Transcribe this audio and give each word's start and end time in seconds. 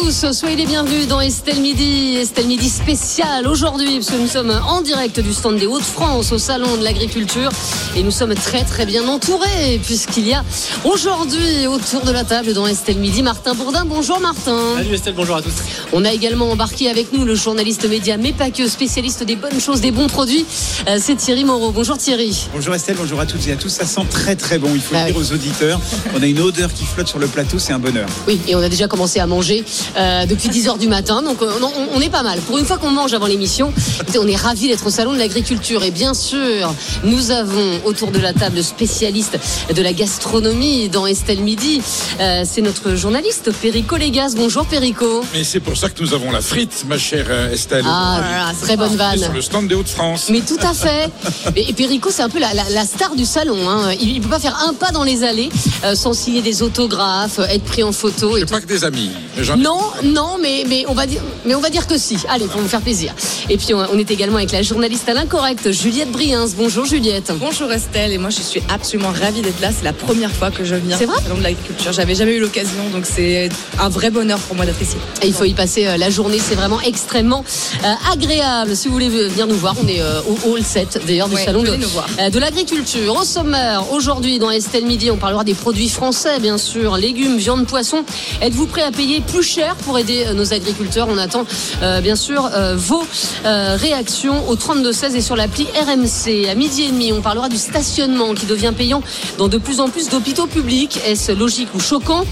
Tous, 0.00 0.32
soyez 0.32 0.56
les 0.56 0.66
bienvenus 0.66 1.08
dans 1.08 1.20
Estelle 1.20 1.60
Midi, 1.60 2.16
Estelle 2.16 2.46
Midi 2.46 2.68
spécial 2.68 3.46
aujourd'hui, 3.46 3.96
parce 3.98 4.10
que 4.10 4.16
nous 4.16 4.28
sommes 4.28 4.50
en 4.66 4.80
direct 4.80 5.18
du 5.20 5.32
stand 5.32 5.56
des 5.56 5.66
Hauts-de-France 5.66 6.30
au 6.32 6.38
Salon 6.38 6.76
de 6.76 6.84
l'Agriculture 6.84 7.50
et 7.96 8.02
nous 8.02 8.10
sommes 8.10 8.34
très 8.34 8.64
très 8.64 8.86
bien 8.86 9.06
entourés, 9.08 9.80
puisqu'il 9.84 10.26
y 10.28 10.34
a 10.34 10.44
aujourd'hui 10.84 11.66
autour 11.66 12.02
de 12.02 12.12
la 12.12 12.24
table 12.24 12.52
dans 12.52 12.66
Estelle 12.66 12.98
Midi 12.98 13.22
Martin 13.22 13.54
Bourdin. 13.54 13.84
Bonjour 13.86 14.20
Martin. 14.20 14.58
Salut 14.76 14.94
Estelle, 14.94 15.14
bonjour 15.16 15.36
à 15.36 15.42
tous. 15.42 15.52
On 15.92 16.04
a 16.04 16.12
également 16.12 16.50
embarqué 16.50 16.90
avec 16.90 17.12
nous 17.12 17.24
le 17.24 17.34
journaliste 17.34 17.88
média, 17.88 18.16
mais 18.16 18.32
pas 18.32 18.50
que, 18.50 18.68
spécialiste 18.68 19.24
des 19.24 19.36
bonnes 19.36 19.60
choses, 19.60 19.80
des 19.80 19.90
bons 19.90 20.08
produits. 20.08 20.44
Euh, 20.88 20.98
C'est 21.00 21.16
Thierry 21.16 21.44
Moreau. 21.44 21.72
Bonjour 21.72 21.96
Thierry. 21.98 22.46
Bonjour 22.54 22.74
Estelle, 22.74 22.96
bonjour 22.98 23.20
à 23.20 23.26
toutes 23.26 23.46
et 23.48 23.52
à 23.52 23.56
tous. 23.56 23.70
Ça 23.70 23.86
sent 23.86 24.02
très 24.10 24.36
très 24.36 24.58
bon, 24.58 24.70
il 24.74 24.80
faut 24.80 24.94
Ah 24.96 25.06
le 25.06 25.12
dire 25.12 25.20
oui. 25.20 25.26
aux 25.28 25.34
auditeurs. 25.34 25.80
On 26.14 26.22
a 26.22 26.26
une 26.26 26.40
odeur 26.40 26.72
qui 26.72 26.84
flotte 26.84 27.08
sur 27.08 27.18
le 27.18 27.26
plateau, 27.26 27.58
c'est 27.58 27.72
un 27.72 27.78
bonheur. 27.78 28.08
Oui, 28.26 28.38
et 28.46 28.54
on 28.54 28.60
a 28.62 28.68
déjà 28.68 28.86
commencé 28.86 29.18
à 29.18 29.26
manger 29.26 29.64
euh, 29.96 30.26
depuis 30.26 30.48
10h 30.48 30.78
du 30.78 30.88
matin, 30.88 31.22
donc 31.22 31.40
euh, 31.42 31.50
on, 31.62 31.96
on 31.96 32.00
est 32.00 32.10
pas 32.10 32.22
mal. 32.22 32.38
Pour 32.40 32.58
une 32.58 32.64
fois 32.64 32.76
qu'on 32.78 32.90
mange 32.90 33.14
avant 33.14 33.26
l'émission, 33.26 33.72
on 34.18 34.26
est 34.26 34.36
ravis 34.36 34.68
d'être 34.68 34.86
au 34.86 34.90
Salon 34.90 35.12
de 35.12 35.18
l'Agriculture. 35.18 35.82
Et 35.84 35.90
bien 35.90 36.14
sûr, 36.14 36.72
nous 37.04 37.30
avons 37.30 37.80
autour 37.84 38.10
de 38.10 38.18
la 38.18 38.32
table 38.32 38.56
le 38.56 38.62
spécialiste 38.62 39.38
de 39.74 39.82
la 39.82 39.92
gastronomie 39.92 40.88
dans 40.88 41.06
Estelle 41.06 41.40
Midi. 41.40 41.80
Euh, 42.20 42.42
C'est 42.46 42.60
notre 42.62 42.94
journaliste 42.96 43.50
Perico 43.62 43.96
Légas. 43.96 44.34
Bonjour 44.36 44.66
Perico. 44.66 45.22
Mais 45.32 45.44
c'est 45.44 45.60
pour 45.60 45.76
ça 45.76 45.88
que 45.88 46.02
nous 46.02 46.12
avons 46.14 46.30
la 46.30 46.40
frite, 46.40 46.84
ma 46.88 46.98
chère 46.98 47.30
Estelle. 47.52 47.84
Ah, 47.86 48.20
voilà, 48.20 48.52
très 48.60 48.76
bonne 48.76 48.96
vanne. 48.96 49.18
sur 49.18 49.32
le 49.32 49.42
stand 49.42 49.68
des 49.68 49.74
Hauts-de-France. 49.74 50.26
Mais 50.30 50.40
tout 50.40 50.58
à 50.62 50.74
fait. 50.74 51.10
Et, 51.56 51.72
Perico, 51.72 52.10
c'est 52.12 52.22
un 52.22 52.28
peu 52.28 52.38
la, 52.40 52.52
la- 52.54 52.68
la 52.70 52.84
star 52.84 53.14
du 53.14 53.24
salon. 53.24 53.68
hein. 53.68 53.92
Il 54.00 54.14
ne 54.16 54.20
peut 54.22 54.28
pas 54.28 54.38
faire 54.40 54.58
un 54.68 54.74
pas 54.74 54.90
dans 54.90 55.04
les 55.04 55.22
allées 55.24 55.48
euh, 55.84 55.94
sans 55.94 56.12
signer 56.12 56.42
des 56.42 56.62
autographes, 56.62 57.38
être 57.38 57.64
pris 57.64 57.82
en 57.82 57.92
photo 57.92 58.36
et 58.36 58.44
pas 58.44 58.60
que 58.60 58.66
des 58.66 58.84
amis. 58.84 59.10
mais 59.36 59.42
ai- 59.44 59.56
Non, 59.78 60.18
non, 60.18 60.38
mais, 60.40 60.64
mais, 60.68 60.84
on 60.88 60.94
va 60.94 61.06
dire, 61.06 61.20
mais 61.44 61.54
on 61.54 61.60
va 61.60 61.70
dire 61.70 61.86
que 61.86 61.98
si. 61.98 62.16
Allez, 62.28 62.46
pour 62.46 62.60
vous 62.60 62.68
faire 62.68 62.80
plaisir. 62.80 63.14
Et 63.48 63.56
puis, 63.56 63.74
on, 63.74 63.78
on 63.78 63.98
est 63.98 64.10
également 64.10 64.36
avec 64.38 64.52
la 64.52 64.62
journaliste 64.62 65.08
à 65.08 65.14
l'incorrect, 65.14 65.70
Juliette 65.70 66.10
Briens. 66.10 66.46
Bonjour 66.56 66.84
Juliette. 66.84 67.32
Bonjour 67.38 67.70
Estelle, 67.72 68.12
et 68.12 68.18
moi 68.18 68.30
je 68.30 68.40
suis 68.40 68.62
absolument 68.68 69.10
ravie 69.10 69.40
d'être 69.42 69.60
là. 69.60 69.70
C'est 69.76 69.84
la 69.84 69.92
première 69.92 70.32
fois 70.32 70.50
que 70.50 70.64
je 70.64 70.74
viens 70.74 70.96
C'est 70.98 71.06
vrai 71.06 71.16
au 71.18 71.22
Salon 71.22 71.36
de 71.38 71.42
l'agriculture. 71.42 71.92
J'avais 71.92 72.14
jamais 72.14 72.34
eu 72.34 72.40
l'occasion, 72.40 72.88
donc 72.92 73.06
c'est 73.06 73.48
un 73.78 73.88
vrai 73.88 74.10
bonheur 74.10 74.38
pour 74.40 74.56
moi 74.56 74.66
d'être 74.66 74.80
ici. 74.82 74.96
Et 75.22 75.26
il 75.26 75.32
faut 75.32 75.44
y 75.44 75.54
passer 75.54 75.86
euh, 75.86 75.96
la 75.96 76.10
journée, 76.10 76.38
c'est 76.38 76.54
vraiment 76.54 76.80
extrêmement 76.80 77.44
euh, 77.84 78.12
agréable. 78.12 78.74
Si 78.76 78.88
vous 78.88 78.94
voulez 78.94 79.08
venir 79.08 79.46
nous 79.46 79.56
voir, 79.56 79.74
on 79.82 79.86
est 79.86 80.00
euh, 80.00 80.20
au 80.22 80.52
hall 80.52 80.62
7 80.62 81.00
d'ailleurs 81.06 81.28
du 81.28 81.34
Ouais, 81.36 81.44
salon 81.44 81.62
de, 81.62 82.30
de 82.30 82.38
l'agriculture. 82.38 83.14
Au 83.20 83.24
sommaire, 83.24 83.92
aujourd'hui 83.92 84.38
dans 84.38 84.50
Estelle 84.50 84.86
Midi, 84.86 85.10
on 85.10 85.16
parlera 85.16 85.44
des 85.44 85.54
produits 85.54 85.88
français, 85.88 86.40
bien 86.40 86.58
sûr, 86.58 86.96
légumes, 86.96 87.36
viande, 87.36 87.66
poisson. 87.66 88.04
Êtes-vous 88.40 88.66
prêt 88.66 88.82
à 88.82 88.90
payer 88.90 89.20
plus 89.20 89.42
cher 89.42 89.67
pour 89.76 89.98
aider 89.98 90.24
euh, 90.26 90.34
nos 90.34 90.52
agriculteurs 90.52 91.08
On 91.10 91.18
attend 91.18 91.44
euh, 91.82 92.00
bien 92.00 92.16
sûr 92.16 92.48
euh, 92.54 92.76
vos 92.76 93.02
réactions 93.44 94.48
au 94.48 94.56
32-16 94.56 95.14
et 95.16 95.20
sur 95.20 95.36
l'appli 95.36 95.64
RMC. 95.64 96.48
À 96.50 96.54
midi 96.54 96.82
et 96.82 96.90
demi, 96.90 97.12
on 97.12 97.20
parlera 97.20 97.48
du 97.48 97.56
stationnement 97.56 98.34
qui 98.34 98.46
devient 98.46 98.72
payant 98.76 99.02
dans 99.38 99.48
de 99.48 99.58
plus 99.58 99.80
en 99.80 99.88
plus 99.88 100.08
d'hôpitaux 100.08 100.46
publics. 100.46 101.00
Est-ce 101.06 101.32
logique 101.32 101.68
ou 101.74 101.80
choquant? 101.80 102.24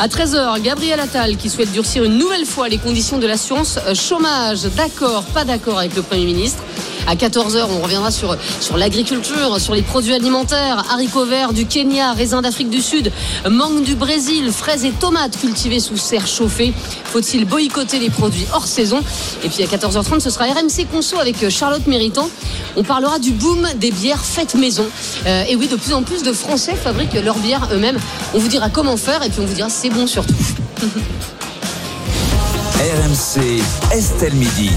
À 0.00 0.08
13h, 0.08 0.60
Gabriel 0.62 1.00
Attal 1.00 1.36
qui 1.36 1.48
souhaite 1.48 1.72
durcir 1.72 2.04
une 2.04 2.18
nouvelle 2.18 2.46
fois 2.46 2.68
les 2.68 2.78
conditions 2.78 3.18
de 3.18 3.26
l'assurance 3.26 3.78
chômage. 3.94 4.62
D'accord, 4.76 5.22
pas 5.24 5.44
d'accord 5.44 5.78
avec 5.78 5.94
le 5.94 6.02
Premier 6.02 6.24
ministre. 6.24 6.62
À 7.06 7.16
14h, 7.16 7.66
on 7.70 7.82
reviendra 7.82 8.10
sur, 8.10 8.36
l'agriculture, 8.76 9.60
sur 9.60 9.74
les 9.74 9.82
produits 9.82 10.14
alimentaires, 10.14 10.84
haricots 10.90 11.26
verts 11.26 11.52
du 11.52 11.66
Kenya, 11.66 12.12
raisins 12.14 12.40
d'Afrique 12.40 12.70
du 12.70 12.80
Sud, 12.80 13.12
mangue 13.50 13.82
du 13.82 13.94
Brésil, 13.94 14.50
fraises 14.50 14.86
et 14.86 14.90
tomates 14.90 15.38
cultivées 15.38 15.80
sous 15.80 15.98
serre 15.98 16.26
chauffée. 16.26 16.72
Faut-il 17.04 17.44
boycotter 17.44 17.98
les 17.98 18.08
produits 18.08 18.46
hors 18.54 18.66
saison? 18.66 19.00
Et 19.44 19.48
puis 19.48 19.62
à 19.62 19.66
14h30, 19.66 20.20
ce 20.20 20.30
sera 20.30 20.46
RMC 20.46 20.86
Conso 20.90 21.18
avec 21.18 21.42
euh, 21.42 21.50
Charlotte 21.50 21.86
Méritant. 21.86 22.30
On 22.76 22.82
parlera 22.82 23.18
du 23.18 23.32
boom 23.32 23.68
des 23.76 23.90
bières 23.90 24.24
faites 24.24 24.54
maison. 24.54 24.86
Euh, 25.26 25.44
et 25.48 25.56
oui, 25.56 25.68
de 25.68 25.76
plus 25.76 25.92
en 25.92 26.02
plus 26.02 26.22
de 26.22 26.32
Français 26.32 26.74
fabriquent 26.74 27.22
leurs 27.22 27.38
bières 27.38 27.68
eux-mêmes. 27.72 27.98
On 28.32 28.38
vous 28.38 28.48
dira 28.48 28.70
comment 28.70 28.96
faire 28.96 29.22
et 29.22 29.28
puis 29.28 29.40
on 29.40 29.46
vous 29.46 29.54
dira 29.54 29.68
c'est 29.68 29.90
bon 29.90 30.06
surtout. 30.06 30.34
RMC, 32.84 33.62
Estelle 33.92 34.34
Midi. 34.34 34.70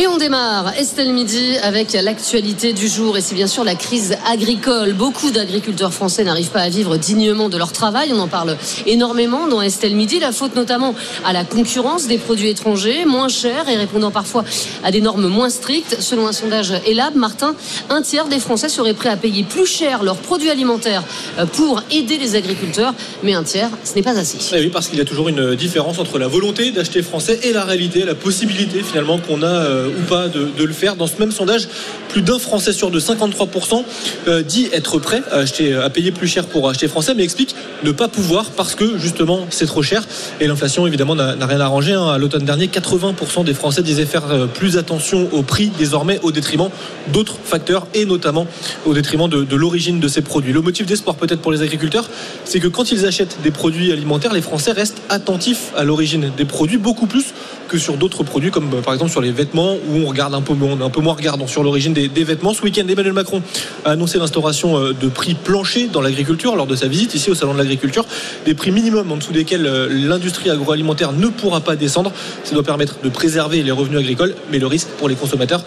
Et 0.00 0.06
on 0.06 0.16
démarre 0.16 0.74
Estelle 0.78 1.12
Midi 1.12 1.56
avec 1.60 1.92
l'actualité 1.92 2.72
du 2.72 2.86
jour 2.86 3.16
et 3.16 3.20
c'est 3.20 3.34
bien 3.34 3.48
sûr 3.48 3.64
la 3.64 3.74
crise 3.74 4.16
agricole. 4.30 4.92
Beaucoup 4.92 5.32
d'agriculteurs 5.32 5.92
français 5.92 6.22
n'arrivent 6.22 6.52
pas 6.52 6.60
à 6.60 6.68
vivre 6.68 6.96
dignement 6.96 7.48
de 7.48 7.58
leur 7.58 7.72
travail. 7.72 8.12
On 8.14 8.20
en 8.20 8.28
parle 8.28 8.56
énormément 8.86 9.48
dans 9.48 9.60
Estelle 9.60 9.96
Midi. 9.96 10.20
La 10.20 10.30
faute 10.30 10.54
notamment 10.54 10.94
à 11.24 11.32
la 11.32 11.42
concurrence 11.42 12.06
des 12.06 12.18
produits 12.18 12.48
étrangers, 12.48 13.06
moins 13.06 13.26
chers 13.26 13.68
et 13.68 13.76
répondant 13.76 14.12
parfois 14.12 14.44
à 14.84 14.92
des 14.92 15.00
normes 15.00 15.26
moins 15.26 15.50
strictes. 15.50 15.96
Selon 15.98 16.28
un 16.28 16.32
sondage 16.32 16.74
Elab, 16.86 17.16
Martin, 17.16 17.56
un 17.90 18.00
tiers 18.00 18.28
des 18.28 18.38
Français 18.38 18.68
seraient 18.68 18.94
prêts 18.94 19.08
à 19.08 19.16
payer 19.16 19.42
plus 19.42 19.66
cher 19.66 20.04
leurs 20.04 20.18
produits 20.18 20.50
alimentaires 20.50 21.02
euh, 21.40 21.44
pour 21.44 21.82
aider 21.90 22.18
les 22.18 22.36
agriculteurs. 22.36 22.94
Mais 23.24 23.34
un 23.34 23.42
tiers, 23.42 23.70
ce 23.82 23.96
n'est 23.96 24.02
pas 24.02 24.16
assez. 24.16 24.38
Eh 24.54 24.60
oui, 24.60 24.68
parce 24.68 24.86
qu'il 24.86 24.98
y 25.00 25.02
a 25.02 25.04
toujours 25.04 25.28
une 25.28 25.56
différence 25.56 25.98
entre 25.98 26.20
la 26.20 26.28
volonté 26.28 26.70
d'acheter 26.70 27.02
français 27.02 27.40
et 27.42 27.52
la 27.52 27.64
réalité, 27.64 28.04
la 28.04 28.14
possibilité 28.14 28.84
finalement 28.84 29.18
qu'on 29.18 29.42
a 29.42 29.46
euh, 29.46 29.87
ou 29.88 30.02
pas 30.08 30.28
de, 30.28 30.64
le 30.64 30.72
faire. 30.72 30.96
Dans 30.96 31.06
ce 31.06 31.18
même 31.18 31.32
sondage, 31.32 31.68
plus 32.08 32.22
d'un 32.22 32.38
Français 32.38 32.72
sur 32.72 32.90
deux, 32.90 32.98
53%, 32.98 33.84
euh, 34.26 34.42
dit 34.42 34.68
être 34.72 34.98
prêt 34.98 35.22
à, 35.30 35.36
acheter, 35.36 35.74
à 35.74 35.90
payer 35.90 36.12
plus 36.12 36.28
cher 36.28 36.46
pour 36.46 36.68
acheter 36.68 36.88
français, 36.88 37.14
mais 37.14 37.22
explique 37.22 37.54
ne 37.84 37.92
pas 37.92 38.08
pouvoir 38.08 38.46
parce 38.50 38.74
que 38.74 38.98
justement 38.98 39.46
c'est 39.50 39.66
trop 39.66 39.82
cher. 39.82 40.02
Et 40.40 40.46
l'inflation 40.46 40.86
évidemment 40.86 41.14
n'a 41.14 41.46
rien 41.46 41.60
arrangé. 41.60 41.92
hein. 41.92 42.08
À 42.08 42.18
l'automne 42.18 42.44
dernier, 42.44 42.66
80% 42.66 43.44
des 43.44 43.54
Français 43.54 43.82
disaient 43.82 44.06
faire 44.06 44.30
euh, 44.30 44.46
plus 44.46 44.76
attention 44.76 45.28
au 45.32 45.42
prix 45.42 45.70
désormais 45.78 46.18
au 46.22 46.32
détriment 46.32 46.68
d'autres 47.12 47.36
facteurs 47.42 47.86
et 47.94 48.04
notamment 48.04 48.46
au 48.86 48.94
détriment 48.94 49.28
de, 49.28 49.56
l'origine 49.56 50.00
de 50.00 50.08
ces 50.08 50.22
produits. 50.22 50.52
Le 50.52 50.60
motif 50.60 50.86
d'espoir 50.86 51.16
peut-être 51.16 51.40
pour 51.40 51.52
les 51.52 51.62
agriculteurs, 51.62 52.08
c'est 52.44 52.60
que 52.60 52.68
quand 52.68 52.90
ils 52.92 53.06
achètent 53.06 53.38
des 53.42 53.50
produits 53.50 53.92
alimentaires, 53.92 54.32
les 54.32 54.42
Français 54.42 54.72
restent 54.72 55.02
attentifs 55.08 55.72
à 55.76 55.84
l'origine 55.84 56.30
des 56.36 56.44
produits 56.44 56.78
beaucoup 56.78 57.06
plus 57.06 57.34
que 57.68 57.78
sur 57.78 57.96
d'autres 57.96 58.22
produits 58.24 58.50
comme 58.50 58.72
euh, 58.74 58.80
par 58.80 58.94
exemple 58.94 59.10
sur 59.10 59.20
les 59.20 59.30
vêtements 59.30 59.76
où 59.88 59.96
on 60.04 60.06
regarde 60.06 60.34
un 60.34 60.42
peu 60.42 60.54
est 60.54 60.82
un 60.82 60.90
peu 60.90 61.00
moins 61.00 61.14
regardant 61.14 61.46
sur 61.46 61.62
l'origine 61.62 61.92
des, 61.92 62.08
des 62.08 62.24
vêtements. 62.24 62.54
Ce 62.54 62.62
week-end, 62.62 62.86
Emmanuel 62.88 63.12
Macron 63.12 63.42
a 63.84 63.90
annoncé 63.90 64.18
l'instauration 64.18 64.78
euh, 64.78 64.92
de 64.92 65.08
prix 65.08 65.34
planchers 65.34 65.88
dans 65.88 66.00
l'agriculture 66.00 66.56
lors 66.56 66.66
de 66.66 66.76
sa 66.76 66.88
visite 66.88 67.14
ici 67.14 67.30
au 67.30 67.34
salon 67.34 67.52
de 67.54 67.58
l'agriculture, 67.58 68.04
des 68.44 68.54
prix 68.54 68.70
minimums 68.70 69.10
en 69.10 69.16
dessous 69.16 69.32
desquels 69.32 69.66
euh, 69.66 69.88
l'industrie 69.90 70.50
agroalimentaire 70.50 71.12
ne 71.12 71.28
pourra 71.28 71.60
pas 71.60 71.76
descendre. 71.76 72.12
Ça 72.44 72.54
doit 72.54 72.62
permettre 72.62 72.96
de 73.02 73.08
préserver 73.08 73.62
les 73.62 73.70
revenus 73.70 73.98
agricoles, 73.98 74.34
mais 74.50 74.58
le 74.58 74.66
risque 74.66 74.88
pour 74.98 75.08
les 75.08 75.14
consommateurs, 75.14 75.62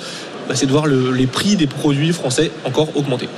bah, 0.51 0.57
c'est 0.57 0.65
de 0.65 0.71
voir 0.71 0.85
le- 0.85 1.11
les 1.13 1.27
prix 1.27 1.55
des 1.55 1.65
produits 1.67 2.11
français 2.11 2.51
encore 2.65 2.89
augmenter. 2.97 3.29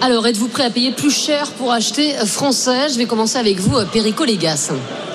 Alors, 0.00 0.24
êtes-vous 0.26 0.46
prêt 0.46 0.62
à 0.64 0.70
payer 0.70 0.92
plus 0.92 1.10
cher 1.10 1.50
pour 1.58 1.72
acheter 1.72 2.12
français? 2.24 2.88
Je 2.92 2.96
vais 2.96 3.06
commencer 3.06 3.38
avec 3.38 3.58
vous, 3.58 3.76
euh, 3.76 3.84
Perico 3.92 4.24
Légas. 4.24 4.70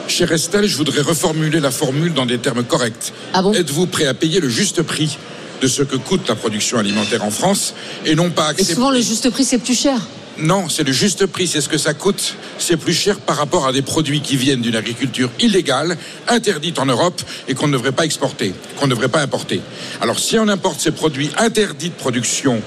Chère 0.09 0.33
Estelle, 0.33 0.65
je 0.67 0.75
voudrais 0.75 1.01
reformuler 1.01 1.61
la 1.61 1.71
formule 1.71 2.13
dans 2.13 2.25
des 2.25 2.39
termes 2.39 2.63
corrects. 2.63 3.13
Ah 3.33 3.41
bon? 3.41 3.53
Êtes-vous 3.53 3.88
prêt 3.88 4.05
à 4.05 4.13
payer 4.13 4.41
le 4.41 4.49
juste 4.49 4.81
prix 4.81 5.17
de 5.61 5.67
ce 5.67 5.81
que 5.81 5.95
coûte 5.95 6.27
la 6.27 6.35
production 6.35 6.77
alimentaire 6.77 7.23
en 7.23 7.31
France 7.31 7.73
et 8.05 8.15
non 8.15 8.29
pas 8.31 8.47
Et 8.47 8.49
accepter. 8.49 8.73
souvent, 8.73 8.89
le 8.91 8.99
juste 8.99 9.29
prix, 9.29 9.45
c'est 9.45 9.57
plus 9.57 9.79
cher. 9.79 9.97
Non, 10.38 10.68
c'est 10.68 10.84
le 10.84 10.91
juste 10.91 11.25
prix, 11.28 11.47
c'est 11.47 11.62
ce 11.62 11.69
que 11.69 11.78
ça 11.78 11.94
coûte. 11.94 12.35
C'est 12.57 12.75
plus 12.75 12.94
cher 12.94 13.19
par 13.19 13.38
rapport 13.38 13.66
à 13.68 13.72
des 13.72 13.81
produits 13.81 14.19
qui 14.19 14.35
viennent 14.35 14.62
d'une 14.62 14.75
agriculture 14.75 15.29
illégale, 15.40 15.97
interdite 16.28 16.78
en 16.78 16.85
Europe 16.85 17.21
et 17.48 17.54
qu'on 17.54 17.68
ne 17.68 17.74
devrait 17.74 17.94
pas 17.94 18.04
exporter, 18.04 18.54
qu'on 18.77 18.88
ne 18.88 18.92
devrait 18.92 19.07
pas 19.07 19.21
importer. 19.21 19.62
Alors 20.01 20.19
si 20.19 20.38
on 20.38 20.48
importe 20.50 20.81
ces 20.81 20.92
produits 20.92 21.30
interdits 21.38 21.89
de 21.89 21.95
production 21.95 22.62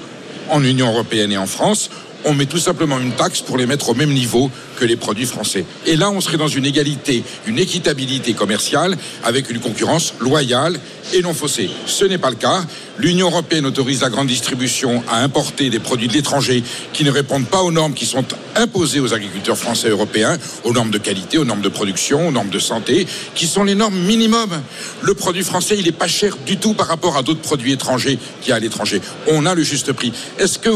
en 0.49 0.63
Union 0.63 0.87
européenne 0.87 1.31
et 1.31 1.37
en 1.37 1.45
France, 1.45 1.91
on 2.25 2.33
met 2.33 2.45
tout 2.45 2.59
simplement 2.59 2.99
une 2.99 3.11
taxe 3.11 3.41
pour 3.41 3.57
les 3.57 3.65
mettre 3.65 3.89
au 3.89 3.93
même 3.93 4.13
niveau 4.13 4.51
que 4.77 4.85
les 4.85 4.95
produits 4.95 5.25
français. 5.25 5.65
Et 5.85 5.95
là, 5.95 6.09
on 6.09 6.21
serait 6.21 6.37
dans 6.37 6.47
une 6.47 6.65
égalité, 6.65 7.23
une 7.47 7.59
équitabilité 7.59 8.33
commerciale 8.33 8.97
avec 9.23 9.49
une 9.49 9.59
concurrence 9.59 10.13
loyale 10.19 10.79
et 11.13 11.21
non 11.21 11.33
faussée. 11.33 11.69
Ce 11.85 12.05
n'est 12.05 12.17
pas 12.17 12.29
le 12.29 12.35
cas. 12.35 12.63
L'Union 12.97 13.27
européenne 13.27 13.65
autorise 13.65 14.01
la 14.01 14.09
grande 14.09 14.27
distribution 14.27 15.03
à 15.09 15.23
importer 15.23 15.69
des 15.69 15.79
produits 15.79 16.07
de 16.07 16.13
l'étranger 16.13 16.63
qui 16.93 17.03
ne 17.03 17.11
répondent 17.11 17.47
pas 17.47 17.61
aux 17.61 17.71
normes 17.71 17.93
qui 17.93 18.05
sont 18.05 18.25
imposées 18.55 18.99
aux 18.99 19.13
agriculteurs 19.13 19.57
français 19.57 19.89
européens, 19.89 20.37
aux 20.63 20.73
normes 20.73 20.91
de 20.91 20.97
qualité, 20.97 21.37
aux 21.37 21.45
normes 21.45 21.61
de 21.61 21.69
production, 21.69 22.27
aux 22.27 22.31
normes 22.31 22.49
de 22.49 22.59
santé, 22.59 23.07
qui 23.35 23.47
sont 23.47 23.63
les 23.63 23.75
normes 23.75 23.97
minimum. 23.97 24.49
Le 25.01 25.13
produit 25.13 25.43
français, 25.43 25.75
il 25.77 25.85
n'est 25.85 25.91
pas 25.91 26.07
cher 26.07 26.37
du 26.45 26.57
tout 26.57 26.73
par 26.73 26.87
rapport 26.87 27.17
à 27.17 27.23
d'autres 27.23 27.41
produits 27.41 27.71
étrangers 27.71 28.19
qu'il 28.41 28.49
y 28.49 28.53
a 28.53 28.55
à 28.55 28.59
l'étranger. 28.59 29.01
On 29.27 29.45
a 29.45 29.55
le 29.55 29.63
juste 29.63 29.93
prix. 29.93 30.11
Est-ce 30.37 30.59
que 30.59 30.69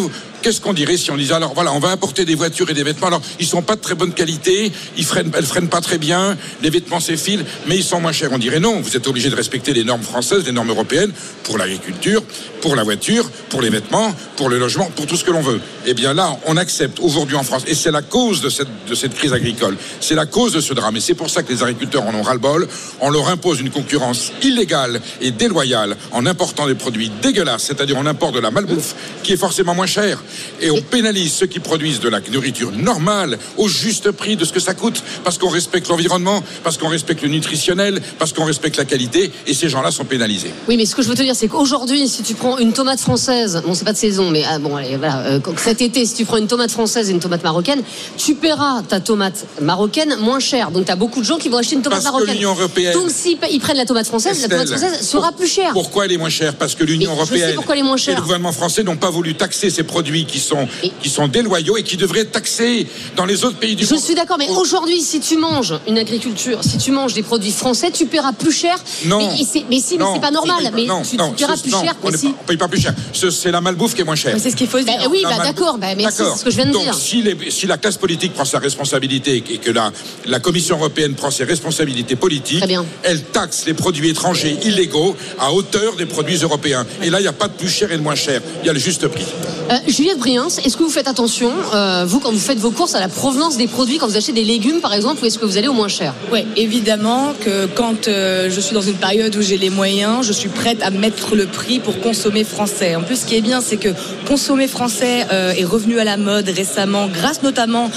Qu'est-ce 0.44 0.60
qu'on 0.60 0.74
dirait 0.74 0.98
si 0.98 1.10
on 1.10 1.16
disait 1.16 1.36
alors 1.36 1.54
voilà, 1.54 1.72
on 1.72 1.80
va 1.80 1.88
importer 1.88 2.26
des 2.26 2.36
voitures 2.36 2.70
et 2.70 2.74
des 2.74 2.84
vêtements. 2.84 3.08
Alors 3.08 3.22
ils 3.40 3.48
sont 3.48 3.62
pas 3.62 3.78
de 3.78 3.82
très 3.82 3.96
bonne 3.96 4.12
qualité, 4.12 4.74
ils 4.98 5.06
freinent, 5.06 5.32
elles 5.38 5.46
freinent 5.46 5.70
pas 5.70 5.80
très 5.80 5.98
bien, 5.98 6.38
les 6.62 6.70
vêtements 6.70 7.00
s'effilent, 7.00 7.46
mais 7.66 7.78
ils 7.78 7.84
sont 7.84 8.02
moins 8.02 8.12
chers. 8.12 8.34
On 8.34 8.38
dirait 8.38 8.60
non, 8.60 8.82
vous 8.82 8.98
êtes 8.98 9.08
obligé 9.08 9.30
de 9.30 9.36
respecter 9.36 9.72
les 9.72 9.86
normes 9.86 10.04
françaises, 10.04 10.44
les 10.46 10.52
normes 10.52 10.70
européennes 10.70 11.14
pour 11.44 11.58
l'agriculture, 11.58 12.22
pour 12.60 12.76
la 12.76 12.84
voiture, 12.84 13.30
pour 13.50 13.62
les 13.62 13.70
vêtements, 13.70 14.14
pour 14.36 14.50
le 14.50 14.60
logement, 14.60 14.92
pour 14.98 15.08
tout 15.08 15.16
ce 15.16 15.24
que 15.24 15.32
l'on 15.32 15.42
veut. 15.42 15.62
Eh 15.86 15.94
bien 15.94 16.14
là, 16.14 16.38
on 16.46 16.58
accepte 16.58 17.00
aujourd'hui 17.00 17.38
en 17.38 17.44
France, 17.44 17.64
et 17.68 17.74
c'est 17.74 17.92
la 17.92 18.02
cause 18.02 18.42
de 18.42 18.50
cette, 18.50 18.68
de 18.90 18.96
cette 18.96 19.14
crise 19.14 19.32
agricole, 19.32 19.78
c'est 20.02 20.16
la 20.16 20.26
cause 20.26 20.52
de 20.52 20.60
ce 20.60 20.74
drame, 20.74 20.98
et 20.98 21.00
c'est 21.00 21.14
pour 21.14 21.30
ça 21.30 21.44
que 21.44 21.54
les 21.54 21.64
agriculteurs 21.64 22.04
en 22.04 22.14
ont 22.16 22.22
ras-le-bol. 22.22 22.68
On 23.00 23.10
leur 23.10 23.30
impose 23.30 23.62
une 23.62 23.70
concurrence 23.70 24.34
illégale 24.42 25.00
et 25.22 25.32
déloyale 25.32 25.96
en 26.12 26.26
important 26.26 26.68
des 26.68 26.76
produits 26.76 27.12
dégueulasses, 27.22 27.64
c'est-à-dire 27.64 27.96
on 27.98 28.06
importe 28.06 28.36
de 28.36 28.40
la 28.42 28.52
malbouffe 28.52 28.96
qui 29.24 29.32
est 29.32 29.38
forcément 29.38 29.74
moins 29.74 29.86
chère, 29.86 30.22
et 30.62 30.72
on 30.72 30.82
pénalise 30.82 31.34
ceux 31.34 31.48
qui 31.48 31.60
produisent 31.60 32.00
de 32.00 32.10
la 32.10 32.20
nourriture 32.32 32.72
normale 32.72 33.38
au 33.58 33.68
juste 33.68 34.12
prix 34.12 34.36
de 34.36 34.46
ce 34.46 34.54
que 34.54 34.60
ça 34.60 34.74
coûte, 34.74 35.04
parce 35.24 35.38
qu'on 35.38 35.50
respecte 35.50 35.88
l'environnement, 35.90 36.44
parce 36.64 36.78
qu'on 36.78 36.90
respecte 36.90 37.22
le 37.22 37.30
nutritionnel, 37.30 38.02
parce 38.20 38.34
qu'on 38.34 38.46
respecte 38.46 38.78
la 38.78 38.86
qualité, 38.86 39.32
et 39.48 39.54
ces 39.54 39.70
gens-là 39.70 39.92
sont 39.92 40.06
pénalisés. 40.06 40.52
Oui, 40.68 40.78
mais 40.78 40.86
ce 40.86 40.96
que 40.96 41.02
je 41.02 41.08
veux 41.10 41.16
te 41.16 41.22
dire, 41.24 41.36
c'est 41.36 41.48
qu'aujourd'hui, 41.48 42.08
si 42.08 42.24
tu 42.24 42.34
prends 42.34 42.58
une 42.58 42.74
tomate 42.74 43.00
française, 43.00 43.62
bon, 43.66 43.74
c'est 43.74 43.86
pas 43.86 43.94
de 43.94 43.98
saison, 43.98 44.30
mais 44.30 44.44
ah, 44.50 44.60
bon, 44.60 44.76
allez, 44.76 44.98
voilà, 44.98 45.20
euh, 45.28 45.40
cet 45.58 45.82
été, 45.82 46.06
si 46.06 46.14
tu 46.16 46.26
prends 46.26 46.38
une 46.38 46.48
tomate 46.48 46.72
française 46.72 47.10
et 47.10 47.12
une 47.14 47.20
tomate 47.20 47.44
marocaine, 47.44 47.82
tu 48.18 48.36
paieras 48.36 48.84
ta 48.88 49.00
tomate 49.00 49.46
marocaine 49.62 50.16
moins 50.20 50.40
cher. 50.40 50.72
Donc, 50.72 50.86
tu 50.86 50.92
as 50.92 50.96
beaucoup 50.96 51.20
de 51.22 51.26
gens 51.26 51.38
qui 51.38 51.50
vont 51.50 51.58
acheter 51.58 51.76
une 51.76 51.82
tomate 51.82 52.00
Parce 52.02 52.06
que 52.08 52.12
marocaine. 52.14 52.36
l'Union 52.36 52.52
européenne- 52.52 52.94
Donc, 52.94 53.10
s'ils 53.10 53.38
ils 53.52 53.60
prennent 53.60 53.78
la 53.78 53.86
tomate 53.86 54.08
française, 54.08 54.42
la 54.42 54.48
tomate 54.50 54.68
française 54.70 55.02
sera 55.08 55.30
pour- 55.30 55.38
plus 55.38 55.48
chère. 55.48 55.72
Pourquoi 55.74 56.06
elle 56.06 56.12
est 56.14 56.18
moins 56.18 56.30
chère? 56.30 56.54
Parce 56.56 56.76
que 56.76 56.84
l'Union 56.84 57.12
européenne 57.12 57.56
pourquoi 57.56 57.76
elle 57.76 57.82
est 57.82 57.84
moins 57.84 57.98
chère. 57.98 58.14
et 58.14 58.18
le 58.18 58.22
gouvernement 58.22 58.52
français 58.52 58.84
n'ont 58.84 58.98
pas 58.98 59.10
voulu 59.10 59.36
taxer 59.36 59.70
ces 59.70 59.84
produits 59.84 60.23
qui 60.26 60.40
sont, 60.40 60.68
qui 61.02 61.10
sont 61.10 61.28
déloyaux 61.28 61.78
et 61.78 61.84
qui 61.84 61.98
devraient 61.98 62.22
être 62.22 62.32
taxés 62.32 62.88
dans 63.16 63.26
les 63.26 63.44
autres 63.44 63.58
pays 63.58 63.76
du 63.76 63.86
Je 63.86 63.94
monde. 63.94 64.04
suis 64.04 64.16
d'accord, 64.16 64.38
mais 64.38 64.50
aujourd'hui, 64.50 65.02
si 65.02 65.20
tu 65.20 65.38
manges 65.38 65.74
une 65.88 65.98
agriculture, 65.98 66.60
si 66.64 66.78
tu 66.78 66.92
manges 66.92 67.14
des 67.14 67.24
produits 67.24 67.52
français, 67.52 67.92
tu 67.92 68.06
paieras 68.06 68.34
plus 68.34 68.52
cher. 68.52 68.76
Non. 69.06 69.18
Mais, 69.20 69.28
mais 69.38 69.44
si, 69.46 69.66
mais 69.70 69.80
c'est 70.14 70.22
pas 70.22 70.32
normal. 70.32 70.72
Mais 70.76 70.86
non, 70.86 71.02
tu, 71.02 71.18
non, 71.18 71.30
tu 71.32 71.36
paieras 71.38 71.56
ce- 71.58 71.62
plus 71.64 71.72
non, 71.72 71.82
cher. 71.84 71.96
On 72.04 72.08
mais 72.08 72.14
ne 72.14 72.18
si. 72.18 72.34
paye 72.48 72.58
pas 72.58 72.68
plus 72.68 72.82
cher. 72.82 72.94
Ce- 73.14 73.30
C'est 73.32 73.52
la 73.52 73.62
malbouffe 73.62 73.96
qui 73.96 74.02
est 74.02 74.06
moins 74.06 74.16
chère. 74.16 74.34
Mais 74.34 74.40
C'est 74.40 74.52
ce 74.52 74.56
qu'il 74.56 74.68
faut 74.68 74.80
se 74.80 74.86
Bah, 74.86 74.98
dire. 74.98 75.10
oui, 75.12 75.22
bah, 75.24 75.38
d'accord, 75.44 75.78
bah, 75.78 75.96
D'accord. 75.96 76.12
c'est 76.34 76.40
ce 76.40 76.44
que 76.46 76.52
je 76.52 76.56
viens 76.56 76.66
de 76.66 76.72
Donc, 76.72 76.84
dire. 76.84 76.94
Si, 76.94 77.22
les- 77.22 77.52
si 77.52 77.66
la 77.68 77.78
classe 77.78 77.98
politique 77.98 78.34
prend 78.34 78.46
sa 78.46 78.60
responsabilité 78.60 79.44
et 79.50 79.58
que 79.58 79.72
la, 79.72 79.92
la 80.26 80.40
Commission 80.40 80.78
européenne 80.78 81.16
prend 81.16 81.32
ses 81.32 81.44
responsabilités 81.44 82.16
politiques, 82.16 82.64
elle 83.04 83.24
taxe 83.24 83.64
les 83.66 83.74
produits 83.74 84.10
étrangers 84.10 84.58
illégaux 84.64 85.16
à 85.40 85.52
hauteur 85.54 85.96
des 85.96 86.06
produits 86.06 86.38
européens. 86.38 86.86
Et 87.02 87.10
là, 87.10 87.20
il 87.20 87.24
n'y 87.24 87.28
a 87.28 87.34
pas 87.34 87.48
de 87.48 87.54
plus 87.54 87.70
cher 87.70 87.92
et 87.92 87.98
de 87.98 88.02
moins 88.02 88.16
cher. 88.16 88.42
Il 88.64 88.68
y 88.68 88.70
a 88.70 88.74
le 88.74 88.80
juste 88.80 89.08
prix. 89.08 89.26
Euh, 89.72 89.76
Briens, 90.18 90.48
est-ce 90.48 90.78
que 90.78 90.84
vous 90.84 90.90
faites 90.90 91.08
attention, 91.08 91.52
euh, 91.74 92.06
vous, 92.08 92.20
quand 92.20 92.32
vous 92.32 92.40
faites 92.40 92.60
vos 92.60 92.72
courses, 92.72 92.96
à 92.96 93.00
la 93.00 93.08
provenance 93.08 93.58
des 93.58 93.68
produits, 93.68 93.98
quand 93.98 94.08
vous 94.08 94.18
achetez 94.18 94.32
des 94.32 94.44
légumes, 94.44 94.80
par 94.82 94.94
exemple, 94.94 95.24
ou 95.24 95.26
est-ce 95.26 95.38
que 95.40 95.46
vous 95.46 95.58
allez 95.58 95.68
au 95.68 95.74
moins 95.74 95.88
cher? 95.88 96.14
Oui, 96.32 96.46
évidemment 96.56 97.34
que 97.40 97.66
quand 97.68 98.08
euh, 98.08 98.50
je 98.50 98.60
suis 98.60 98.74
dans 98.74 98.82
une 98.82 98.96
période 98.96 99.36
où 99.36 99.42
j'ai 99.42 99.58
les 99.58 99.70
moyens, 99.70 100.26
je 100.26 100.34
suis 100.34 100.50
prête 100.50 100.82
à 100.82 100.90
mettre 100.92 101.36
le 101.36 101.46
prix 101.46 101.80
pour 101.80 102.00
consommer 102.00 102.44
français. 102.44 102.96
En 102.96 103.02
plus, 103.02 103.18
ce 103.22 103.26
qui 103.26 103.36
est 103.36 103.42
bien, 103.42 103.62
c'est 103.62 103.78
que 103.78 103.90
consommer 104.28 104.68
français 104.68 105.26
euh, 105.32 105.54
est 105.54 105.66
revenu 105.66 106.00
à 106.00 106.04
la 106.04 106.18
mode 106.18 106.50
récemment, 106.50 107.08
grâce 107.08 107.42
notamment 107.44 107.90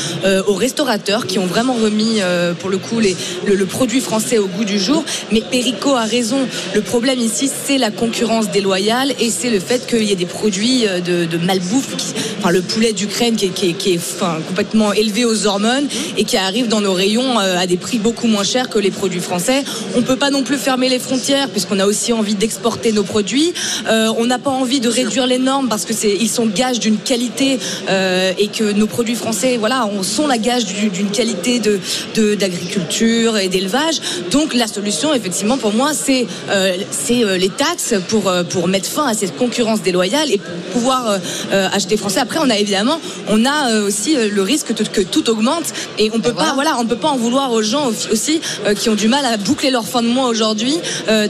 aux 0.48 0.54
restaurateurs 0.54 1.26
qui 1.26 1.38
ont 1.38 1.46
vraiment 1.46 1.74
remis, 1.74 2.18
pour 2.60 2.70
le 2.70 2.78
coup, 2.78 3.00
les- 3.00 3.16
le, 3.46 3.66
produit 3.66 4.00
français 4.00 4.38
au 4.38 4.46
goût 4.46 4.64
du 4.64 4.78
jour. 4.78 5.04
Mais 5.32 5.40
Perico 5.40 5.94
a 5.94 6.04
raison. 6.04 6.38
Le 6.74 6.80
problème 6.80 7.18
ici, 7.18 7.48
c'est 7.66 7.78
la 7.78 7.90
concurrence 7.90 8.50
déloyale 8.50 9.12
et 9.20 9.30
c'est 9.30 9.50
le 9.50 9.60
fait 9.60 9.86
qu'il 9.86 10.02
y 10.04 10.12
ait 10.12 10.16
des 10.16 10.26
produits 10.26 10.84
de, 11.04 11.24
de 11.24 11.36
malbouffe, 11.38 11.96
qui- 11.96 12.05
enfin 12.38 12.50
le 12.50 12.62
poulet 12.62 12.92
d'Ukraine 12.92 13.36
qui 13.36 13.46
est, 13.46 13.48
qui 13.50 13.70
est- 13.70 13.72
qui 13.74 13.92
est, 13.94 13.98
enfin, 13.98 14.38
complètement 14.48 14.92
élevé 14.92 15.24
aux 15.24 15.46
hormones 15.46 15.86
et 16.16 16.24
qui 16.24 16.36
arrive 16.36 16.68
dans 16.68 16.80
nos 16.80 16.92
rayons 16.92 17.38
euh, 17.40 17.58
à 17.58 17.66
des 17.66 17.76
prix 17.76 17.98
beaucoup 17.98 18.26
moins 18.26 18.44
chers 18.44 18.68
que 18.68 18.78
les 18.78 18.90
produits 18.90 19.20
français. 19.20 19.62
On 19.96 20.02
peut 20.02 20.16
pas 20.16 20.30
non 20.30 20.42
plus 20.42 20.56
fermer 20.58 20.88
les 20.88 20.98
frontières 20.98 21.48
puisqu'on 21.48 21.78
a 21.78 21.86
aussi 21.86 22.12
envie 22.12 22.34
d'exporter 22.34 22.92
nos 22.92 23.02
produits. 23.02 23.52
Euh, 23.88 24.08
on 24.18 24.26
n'a 24.26 24.38
pas 24.38 24.50
envie 24.50 24.80
de 24.80 24.88
réduire 24.88 25.26
les 25.26 25.38
normes 25.38 25.68
parce 25.68 25.84
que 25.84 25.92
c'est 25.94 26.14
ils 26.18 26.28
sont 26.28 26.46
gages 26.46 26.80
d'une 26.80 26.98
qualité 26.98 27.58
euh, 27.88 28.32
et 28.38 28.48
que 28.48 28.72
nos 28.72 28.86
produits 28.86 29.14
français, 29.14 29.56
voilà, 29.58 29.88
on 29.98 30.02
sont 30.02 30.26
la 30.26 30.38
gage 30.38 30.64
du- 30.66 30.88
d'une 30.90 31.10
qualité 31.10 31.58
de 31.60 31.78
de- 32.14 32.34
d'agriculture 32.34 33.36
et 33.38 33.48
d'élevage. 33.48 33.96
Donc 34.30 34.54
la 34.54 34.66
solution, 34.66 35.12
effectivement, 35.14 35.58
pour 35.58 35.72
moi, 35.72 35.92
c'est 35.94 36.26
euh, 36.50 36.76
c'est 36.90 37.22
les 37.38 37.48
taxes 37.48 37.94
pour 38.08 38.32
pour 38.50 38.68
mettre 38.68 38.88
fin 38.88 39.06
à 39.06 39.14
cette 39.14 39.36
concurrence 39.36 39.82
déloyale 39.82 40.30
et 40.30 40.38
pour 40.38 40.54
pouvoir 40.72 41.18
euh, 41.52 41.68
français. 41.96 42.20
Après, 42.20 42.38
on 42.42 42.50
a 42.50 42.56
évidemment, 42.58 43.00
on 43.28 43.44
a 43.44 43.70
euh, 43.70 43.86
aussi 43.86 44.16
euh, 44.16 44.28
le 44.32 44.42
risque 44.42 44.72
que, 44.74 45.02
tout 45.02 45.30
augmente 45.30 45.64
et 45.98 46.10
on 46.14 46.20
peut 46.20 46.30
voilà. 46.30 46.50
pas, 46.50 46.54
voilà, 46.54 46.76
on 46.78 46.86
peut 46.86 46.96
pas 46.96 47.08
en 47.08 47.16
vouloir 47.16 47.52
aux 47.52 47.62
gens 47.62 47.90
aussi- 48.10 48.40
euh, 48.66 48.74
qui 48.74 48.88
ont 48.88 48.94
du 48.94 49.08
mal 49.08 49.24
à 49.24 49.36
boucler 49.36 49.70
leur 49.70 49.86
fin 49.86 50.02
de 50.02 50.08
mois 50.08 50.26
aujourd'hui 50.28 50.76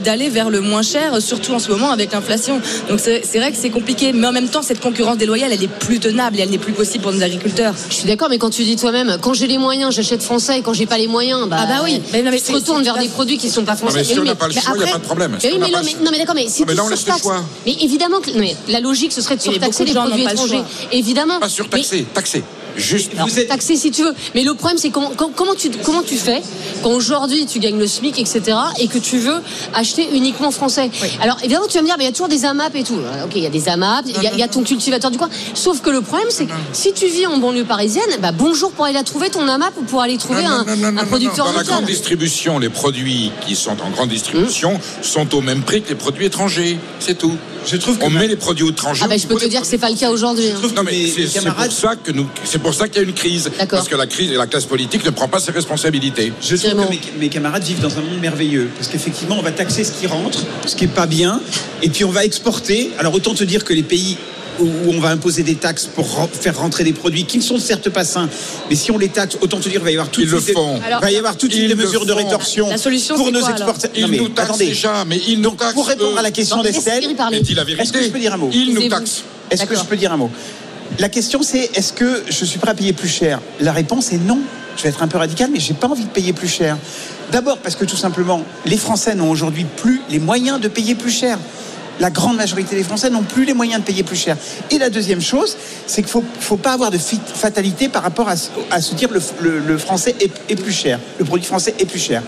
d'aller 0.03 0.29
vers 0.29 0.49
le 0.49 0.61
moins 0.61 0.81
cher, 0.81 1.21
surtout 1.21 1.53
en 1.53 1.59
ce 1.59 1.69
moment 1.69 1.91
avec 1.91 2.11
l'inflation. 2.11 2.59
Donc 2.89 2.99
c'est 2.99 3.21
vrai 3.37 3.51
que 3.51 3.57
c'est 3.57 3.69
compliqué, 3.69 4.11
mais 4.13 4.27
en 4.27 4.31
même 4.31 4.49
temps, 4.49 4.61
cette 4.61 4.79
concurrence 4.79 5.17
déloyale, 5.17 5.51
elle 5.53 5.63
est 5.63 5.67
plus 5.67 5.99
tenable 5.99 6.37
et 6.37 6.41
elle 6.41 6.49
n'est 6.49 6.57
plus 6.57 6.73
possible 6.73 7.03
pour 7.03 7.13
nos 7.13 7.21
agriculteurs. 7.21 7.73
Je 7.89 7.95
suis 7.95 8.07
d'accord, 8.07 8.29
mais 8.29 8.37
quand 8.37 8.49
tu 8.49 8.63
dis 8.63 8.75
toi-même, 8.75 9.17
quand 9.21 9.33
j'ai 9.33 9.47
les 9.47 9.57
moyens, 9.57 9.93
j'achète 9.93 10.21
français, 10.23 10.59
et 10.59 10.61
quand 10.61 10.73
j'ai 10.73 10.85
pas 10.85 10.97
les 10.97 11.07
moyens, 11.07 11.47
bah, 11.47 11.57
Ah 11.61 11.65
bah 11.65 11.81
oui. 11.83 12.01
Mais 12.13 12.21
non, 12.23 12.31
mais 12.31 12.37
je 12.37 12.43
c'est- 12.43 12.51
te 12.51 12.57
retourne 12.57 12.79
c'est 12.83 12.91
vers 12.91 12.97
des 13.01 13.07
produits 13.09 13.37
qui 13.37 13.49
sont 13.49 13.63
pas 13.65 13.75
français. 13.75 13.97
mais 13.99 14.03
si 14.03 14.19
on 14.19 14.23
n'a 14.23 14.35
pas 14.35 14.47
le 14.47 14.53
choix, 14.53 14.61
il 14.75 14.79
y 14.79 14.83
a 14.83 14.83
après- 14.83 14.91
pas 14.93 14.97
de 14.99 15.03
problème. 15.03 15.31
Mais 15.33 15.39
Si 15.39 15.47
oui, 15.47 15.59
non, 15.59 15.67
mais, 15.83 15.95
non, 16.03 16.11
d'accord, 16.17 16.35
mais 16.35 16.47
si 16.47 16.63
Ah, 16.63 16.65
mais 16.67 16.73
tu 16.73 16.77
là, 16.77 16.83
on 16.85 16.89
laisse 16.89 17.05
le 17.07 17.13
choix. 17.21 17.43
Mais 17.65 17.75
évidemment 17.81 18.19
que 18.19 18.31
non, 18.31 18.39
mais 18.39 18.55
la 18.69 18.79
logique, 18.79 19.11
ce 19.11 19.21
serait 19.21 19.35
de 19.37 19.41
surtaxer 19.41 19.83
de 19.83 19.89
les 19.89 19.95
produits 19.95 20.23
étrangers. 20.23 20.46
Évidemment. 20.91 21.39
Pas 21.39 21.49
surtaxé, 21.49 22.05
taxé. 22.13 22.43
Juste. 22.75 23.13
Alors, 23.15 23.27
Vous 23.27 23.39
êtes- 23.39 23.47
taxé 23.47 23.75
si 23.75 23.89
tu 23.89 24.03
veux. 24.03 24.13
Mais 24.35 24.43
le 24.43 24.53
problème, 24.53 24.77
c'est 24.77 24.91
comment, 24.91 25.09
com- 25.09 25.31
comment, 25.35 25.55
tu, 25.55 25.71
comment 25.83 26.03
tu 26.03 26.15
fais 26.15 26.43
quand 26.83 26.91
aujourd'hui 26.91 27.47
tu 27.47 27.57
gagnes 27.57 27.79
le 27.79 27.87
SMIC, 27.87 28.19
etc., 28.19 28.55
et 28.79 28.87
que 28.87 28.99
tu 28.99 29.17
veux 29.17 29.41
acheter 29.73 30.07
uniquement 30.13 30.51
français? 30.51 30.91
Alors, 31.19 31.37
évidemment, 31.43 31.65
tu 31.67 31.73
vas 31.73 31.81
me 31.81 31.87
dire, 31.87 31.95
mais 31.97 32.03
il 32.03 32.07
y 32.07 32.09
a 32.09 32.11
toujours 32.11 32.27
des 32.27 32.45
AMAP 32.45 32.75
et 32.75 32.83
tout. 32.83 32.99
Ok, 33.25 33.31
il 33.35 33.41
y 33.41 33.47
a 33.47 33.49
des 33.49 33.67
AMAP, 33.67 34.05
il 34.05 34.21
y, 34.21 34.27
a- 34.27 34.31
il 34.33 34.37
y 34.37 34.43
a 34.43 34.47
ton 34.47 34.61
cultivateur 34.61 35.09
du 35.09 35.17
coin. 35.17 35.27
Sauf 35.55 35.81
que 35.81 35.89
le 35.89 36.01
problème, 36.01 36.27
c'est 36.29 36.45
que 36.45 36.51
si 36.71 36.93
tu 36.93 37.07
vis 37.07 37.25
en 37.25 37.37
banlieue 37.39 37.63
parisienne, 37.65 38.03
bah, 38.21 38.31
bonjour 38.31 38.71
pour 38.71 38.85
aller 38.85 38.93
la 38.93 39.03
trouver, 39.03 39.31
ton 39.31 39.47
AMAP, 39.47 39.73
ou 39.79 39.81
pour 39.83 40.03
aller 40.03 40.17
trouver 40.19 40.43
Non, 40.43 40.49
un, 40.49 40.63
non, 40.65 40.75
non, 40.75 40.77
non, 40.77 40.87
un 40.87 40.91
non, 41.03 41.05
producteur. 41.07 41.47
Dans 41.47 41.53
la 41.57 41.63
grande 41.63 41.85
distribution, 41.85 42.59
les 42.59 42.69
produits 42.69 43.31
qui 43.47 43.55
sont 43.55 43.71
en 43.81 43.89
grande 43.89 44.09
distribution 44.09 44.79
sont 45.01 45.33
au 45.33 45.41
même 45.41 45.63
prix 45.63 45.81
que 45.81 45.89
les 45.89 45.95
produits 45.95 46.25
étrangers. 46.27 46.77
C'est 46.99 47.17
tout. 47.17 47.35
Je 47.69 47.75
trouve 47.77 47.97
que 47.97 48.05
On 48.05 48.09
met 48.09 48.27
les 48.27 48.35
produits 48.37 48.67
étrangers. 48.67 49.01
Ah 49.03 49.07
bah, 49.07 49.15
au 49.15 49.17
je 49.17 49.27
peux 49.27 49.35
te 49.35 49.45
dire 49.45 49.61
que 49.61 49.67
c'est 49.67 49.77
pas 49.77 49.89
le 49.89 49.97
cas 49.97 50.09
aujourd'hui. 50.09 50.49
hein. 50.49 50.67
Non 50.75 50.83
mais 50.83 51.07
c'est 51.07 51.43
pour 51.43 51.71
ça 51.71 51.95
que 51.95 52.11
nous, 52.11 52.27
c'est 52.43 52.59
pour 52.59 52.73
ça 52.73 52.87
qu'il 52.87 53.01
y 53.01 53.05
a 53.05 53.07
une 53.07 53.13
crise. 53.13 53.49
Parce 53.69 53.87
que 53.89 53.95
la 53.95 54.07
crise 54.07 54.31
et 54.31 54.35
la 54.35 54.47
classe 54.47 54.65
politique 54.65 55.05
ne 55.05 55.09
prend 55.11 55.27
pas 55.27 55.39
ses 55.39 55.51
responsabilités. 55.51 56.31
Je 56.41 56.55
trouve 56.55 56.85
que 56.85 56.89
mes, 56.89 56.99
mes 57.19 57.29
camarades 57.29 57.63
vivent 57.63 57.81
dans 57.81 57.97
un 57.97 58.01
monde 58.01 58.19
merveilleux. 58.19 58.69
Parce 58.77 58.87
qu'effectivement, 58.87 59.37
on 59.37 59.41
va 59.41 59.51
taxer 59.51 59.83
ce 59.83 59.91
qui 59.91 60.07
rentre, 60.07 60.39
ce 60.65 60.75
qui 60.75 60.85
est 60.85 60.87
pas 60.87 61.07
bien. 61.07 61.41
Et 61.81 61.89
puis 61.89 62.05
on 62.05 62.11
va 62.11 62.23
exporter. 62.23 62.91
Alors 62.99 63.13
autant 63.13 63.33
te 63.33 63.43
dire 63.43 63.63
que 63.65 63.73
les 63.73 63.83
pays 63.83 64.17
où 64.59 64.63
où 64.65 64.93
on 64.93 64.99
va 64.99 65.09
imposer 65.09 65.43
des 65.43 65.55
taxes 65.55 65.85
pour 65.85 66.29
faire 66.31 66.57
rentrer 66.57 66.83
des 66.83 66.93
produits 66.93 67.25
qui 67.25 67.37
ne 67.37 67.43
sont 67.43 67.57
certes 67.59 67.89
pas 67.89 68.03
sains, 68.05 68.29
mais 68.69 68.75
si 68.75 68.91
on 68.91 68.97
les 68.97 69.09
taxe, 69.09 69.37
autant 69.41 69.57
te 69.57 69.63
dire 69.63 69.73
qu'il 69.73 69.81
va 69.81 69.91
y 69.91 69.95
avoir 69.95 70.09
tout 70.09 70.21
de 70.21 70.25
Ils 70.25 70.31
le 70.31 70.37
suite 70.37 70.47
des- 70.47 70.53
font. 70.53 70.79
il 70.85 71.01
va 71.01 71.11
y 71.11 71.17
avoir 71.17 71.37
tout 71.37 71.47
de 71.47 71.51
suite 71.53 71.63
Ils 71.65 71.69
des 71.69 71.75
le 71.75 71.83
mesures 71.83 72.05
de 72.05 72.11
font. 72.11 72.17
rétorsion 72.17 72.69
La 72.69 72.77
solution, 72.77 73.15
pour 73.15 73.25
c'est 73.27 73.31
nos 73.31 73.47
exportateurs. 73.47 73.91
Ils 73.95 74.11
nous 74.21 74.29
taxent 74.29 74.49
attendez. 74.49 74.65
déjà, 74.67 75.05
mais 75.05 75.19
ils 75.27 75.41
nous 75.41 75.51
taxent. 75.51 75.73
Pour 75.73 75.87
répondre 75.87 76.15
eux. 76.15 76.19
à 76.19 76.21
la 76.21 76.31
question 76.31 76.61
d'Estelle, 76.61 77.03
est-ce 77.79 77.91
que 77.93 78.03
je 78.03 78.09
peux 78.09 78.19
dire 78.19 78.33
un 78.33 78.37
mot? 78.37 78.49
Ils 78.53 78.73
nous 78.73 78.87
taxent. 78.89 79.23
Est-ce 79.51 79.65
que 79.65 79.75
je 79.75 79.83
peux 79.83 79.95
dire 79.97 80.11
un 80.13 80.17
mot? 80.17 80.29
La 80.99 81.09
question 81.09 81.41
c'est 81.43 81.69
est-ce 81.75 81.91
que 81.93 82.23
je 82.29 82.45
suis 82.45 82.59
prêt 82.59 82.71
à 82.71 82.73
payer 82.73 82.93
plus 82.93 83.09
cher? 83.09 83.41
La 83.59 83.71
réponse 83.73 84.11
est 84.13 84.17
non. 84.17 84.39
Je 84.77 84.83
vais 84.83 84.89
être 84.89 85.01
un 85.03 85.07
peu 85.07 85.17
radical, 85.17 85.49
mais 85.51 85.59
j'ai 85.59 85.73
pas 85.73 85.87
envie 85.87 86.03
de 86.03 86.09
payer 86.09 86.33
plus 86.33 86.47
cher. 86.47 86.77
D'abord 87.31 87.57
parce 87.57 87.75
que 87.75 87.83
tout 87.83 87.97
simplement, 87.97 88.43
les 88.65 88.77
Français 88.77 89.15
n'ont 89.15 89.29
aujourd'hui 89.29 89.65
plus 89.75 90.01
les 90.09 90.19
moyens 90.19 90.61
de 90.61 90.67
payer 90.67 90.95
plus 90.95 91.11
cher. 91.11 91.37
La 91.99 92.09
grande 92.09 92.37
majorité 92.37 92.75
des 92.75 92.83
Français 92.83 93.09
n'ont 93.09 93.23
plus 93.23 93.45
les 93.45 93.53
moyens 93.53 93.81
de 93.81 93.85
payer 93.85 94.03
plus 94.03 94.15
cher. 94.15 94.37
Et 94.71 94.77
la 94.77 94.89
deuxième 94.89 95.21
chose, 95.21 95.57
c'est 95.87 96.01
qu'il 96.01 96.11
faut, 96.11 96.23
faut 96.39 96.57
pas 96.57 96.73
avoir 96.73 96.91
de 96.91 96.97
fatalité 96.97 97.89
par 97.89 98.03
rapport 98.03 98.29
à, 98.29 98.35
se 98.35 98.93
dire 98.95 99.09
le, 99.11 99.59
le- 99.59 99.77
français 99.77 100.15
est 100.19 100.55
plus 100.55 100.71
cher, 100.71 100.99
le 101.19 101.25
produit 101.25 101.45
français 101.45 101.73
est 101.79 101.85
plus 101.85 101.99
cher. 101.99 102.21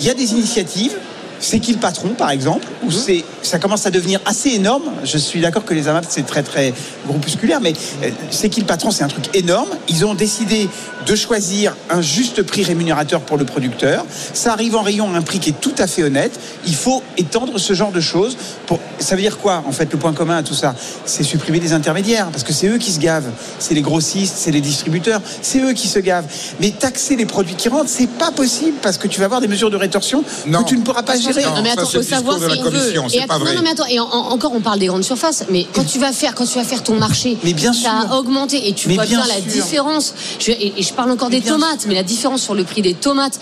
Il 0.00 0.06
y 0.06 0.10
a 0.10 0.14
des 0.14 0.32
initiatives. 0.32 0.96
C'est 1.44 1.60
qui 1.60 1.74
le 1.74 1.78
patron, 1.78 2.08
par 2.08 2.30
exemple, 2.30 2.66
où 2.82 2.90
c'est, 2.90 3.22
ça 3.42 3.58
commence 3.58 3.84
à 3.84 3.90
devenir 3.90 4.18
assez 4.24 4.48
énorme. 4.48 4.84
Je 5.04 5.18
suis 5.18 5.40
d'accord 5.42 5.66
que 5.66 5.74
les 5.74 5.88
AMAP, 5.88 6.06
c'est 6.08 6.24
très, 6.24 6.42
très 6.42 6.72
groupusculaire, 7.06 7.60
mais 7.60 7.74
euh, 8.02 8.08
c'est 8.30 8.48
qui 8.48 8.60
le 8.60 8.66
patron, 8.66 8.90
c'est 8.90 9.04
un 9.04 9.08
truc 9.08 9.28
énorme. 9.34 9.68
Ils 9.88 10.06
ont 10.06 10.14
décidé 10.14 10.70
de 11.06 11.14
choisir 11.14 11.76
un 11.90 12.00
juste 12.00 12.42
prix 12.42 12.62
rémunérateur 12.64 13.20
pour 13.20 13.36
le 13.36 13.44
producteur. 13.44 14.06
Ça 14.32 14.52
arrive 14.54 14.74
en 14.74 14.80
rayon 14.80 15.12
à 15.14 15.18
un 15.18 15.20
prix 15.20 15.38
qui 15.38 15.50
est 15.50 15.60
tout 15.60 15.74
à 15.76 15.86
fait 15.86 16.02
honnête. 16.02 16.40
Il 16.66 16.74
faut 16.74 17.02
étendre 17.18 17.58
ce 17.58 17.74
genre 17.74 17.92
de 17.92 18.00
choses. 18.00 18.38
Pour... 18.66 18.80
Ça 18.98 19.14
veut 19.14 19.20
dire 19.20 19.36
quoi, 19.36 19.62
en 19.66 19.72
fait, 19.72 19.92
le 19.92 19.98
point 19.98 20.14
commun 20.14 20.38
à 20.38 20.42
tout 20.42 20.54
ça? 20.54 20.74
C'est 21.04 21.24
supprimer 21.24 21.60
les 21.60 21.74
intermédiaires, 21.74 22.28
parce 22.30 22.42
que 22.42 22.54
c'est 22.54 22.68
eux 22.68 22.78
qui 22.78 22.90
se 22.90 23.00
gavent. 23.00 23.30
C'est 23.58 23.74
les 23.74 23.82
grossistes, 23.82 24.36
c'est 24.38 24.50
les 24.50 24.62
distributeurs, 24.62 25.20
c'est 25.42 25.60
eux 25.60 25.74
qui 25.74 25.88
se 25.88 25.98
gavent. 25.98 26.26
Mais 26.58 26.70
taxer 26.70 27.16
les 27.16 27.26
produits 27.26 27.54
qui 27.54 27.68
rentrent, 27.68 27.90
c'est 27.90 28.08
pas 28.08 28.30
possible, 28.30 28.78
parce 28.80 28.96
que 28.96 29.08
tu 29.08 29.18
vas 29.18 29.26
avoir 29.26 29.42
des 29.42 29.48
mesures 29.48 29.70
de 29.70 29.76
rétorsion 29.76 30.24
Non. 30.46 30.62
que 30.62 30.70
tu 30.70 30.78
ne 30.78 30.82
pourras 30.82 31.02
pas 31.02 31.12
Parce 31.12 31.33
Non, 31.42 31.62
mais 31.62 31.70
attends, 31.70 31.86
faut 31.86 32.02
savoir 32.02 32.38
ce 32.38 32.46
qu'on 32.56 32.70
veut. 32.70 32.92
Et 33.12 33.26
pas 33.26 33.38
vrai. 33.38 33.50
non, 33.50 33.56
non, 33.58 33.62
mais 33.64 33.70
attends, 33.70 33.86
et 33.86 34.00
en- 34.00 34.04
en- 34.04 34.30
encore 34.32 34.52
on 34.54 34.60
parle 34.60 34.78
des 34.78 34.86
grandes 34.86 35.04
surfaces, 35.04 35.44
mais 35.50 35.66
quand 35.74 35.84
tu 35.84 35.98
vas 35.98 36.12
faire, 36.12 36.34
quand 36.34 36.46
tu 36.46 36.58
vas 36.58 36.64
faire 36.64 36.82
ton 36.82 36.94
marché, 36.94 37.36
Mais 37.44 37.52
bien 37.52 37.72
ça 37.72 37.80
sûr. 38.02 38.12
a 38.12 38.18
augmenté 38.18 38.68
et 38.68 38.72
tu 38.72 38.88
Mais 38.88 38.94
vois 38.94 39.04
bien, 39.06 39.18
bien 39.24 39.34
la 39.34 39.40
différence. 39.40 40.14
Je, 40.38 40.50
et, 40.52 40.74
et 40.78 40.82
je 40.82 40.92
parle 40.92 41.10
encore 41.10 41.30
Mais 41.30 41.40
des 41.40 41.48
tomates, 41.48 41.80
sûr. 41.80 41.88
mais 41.88 41.94
la 41.94 42.02
différence 42.02 42.42
sur 42.42 42.54
le 42.54 42.64
prix 42.64 42.82
des 42.82 42.94
tomates, 42.94 43.38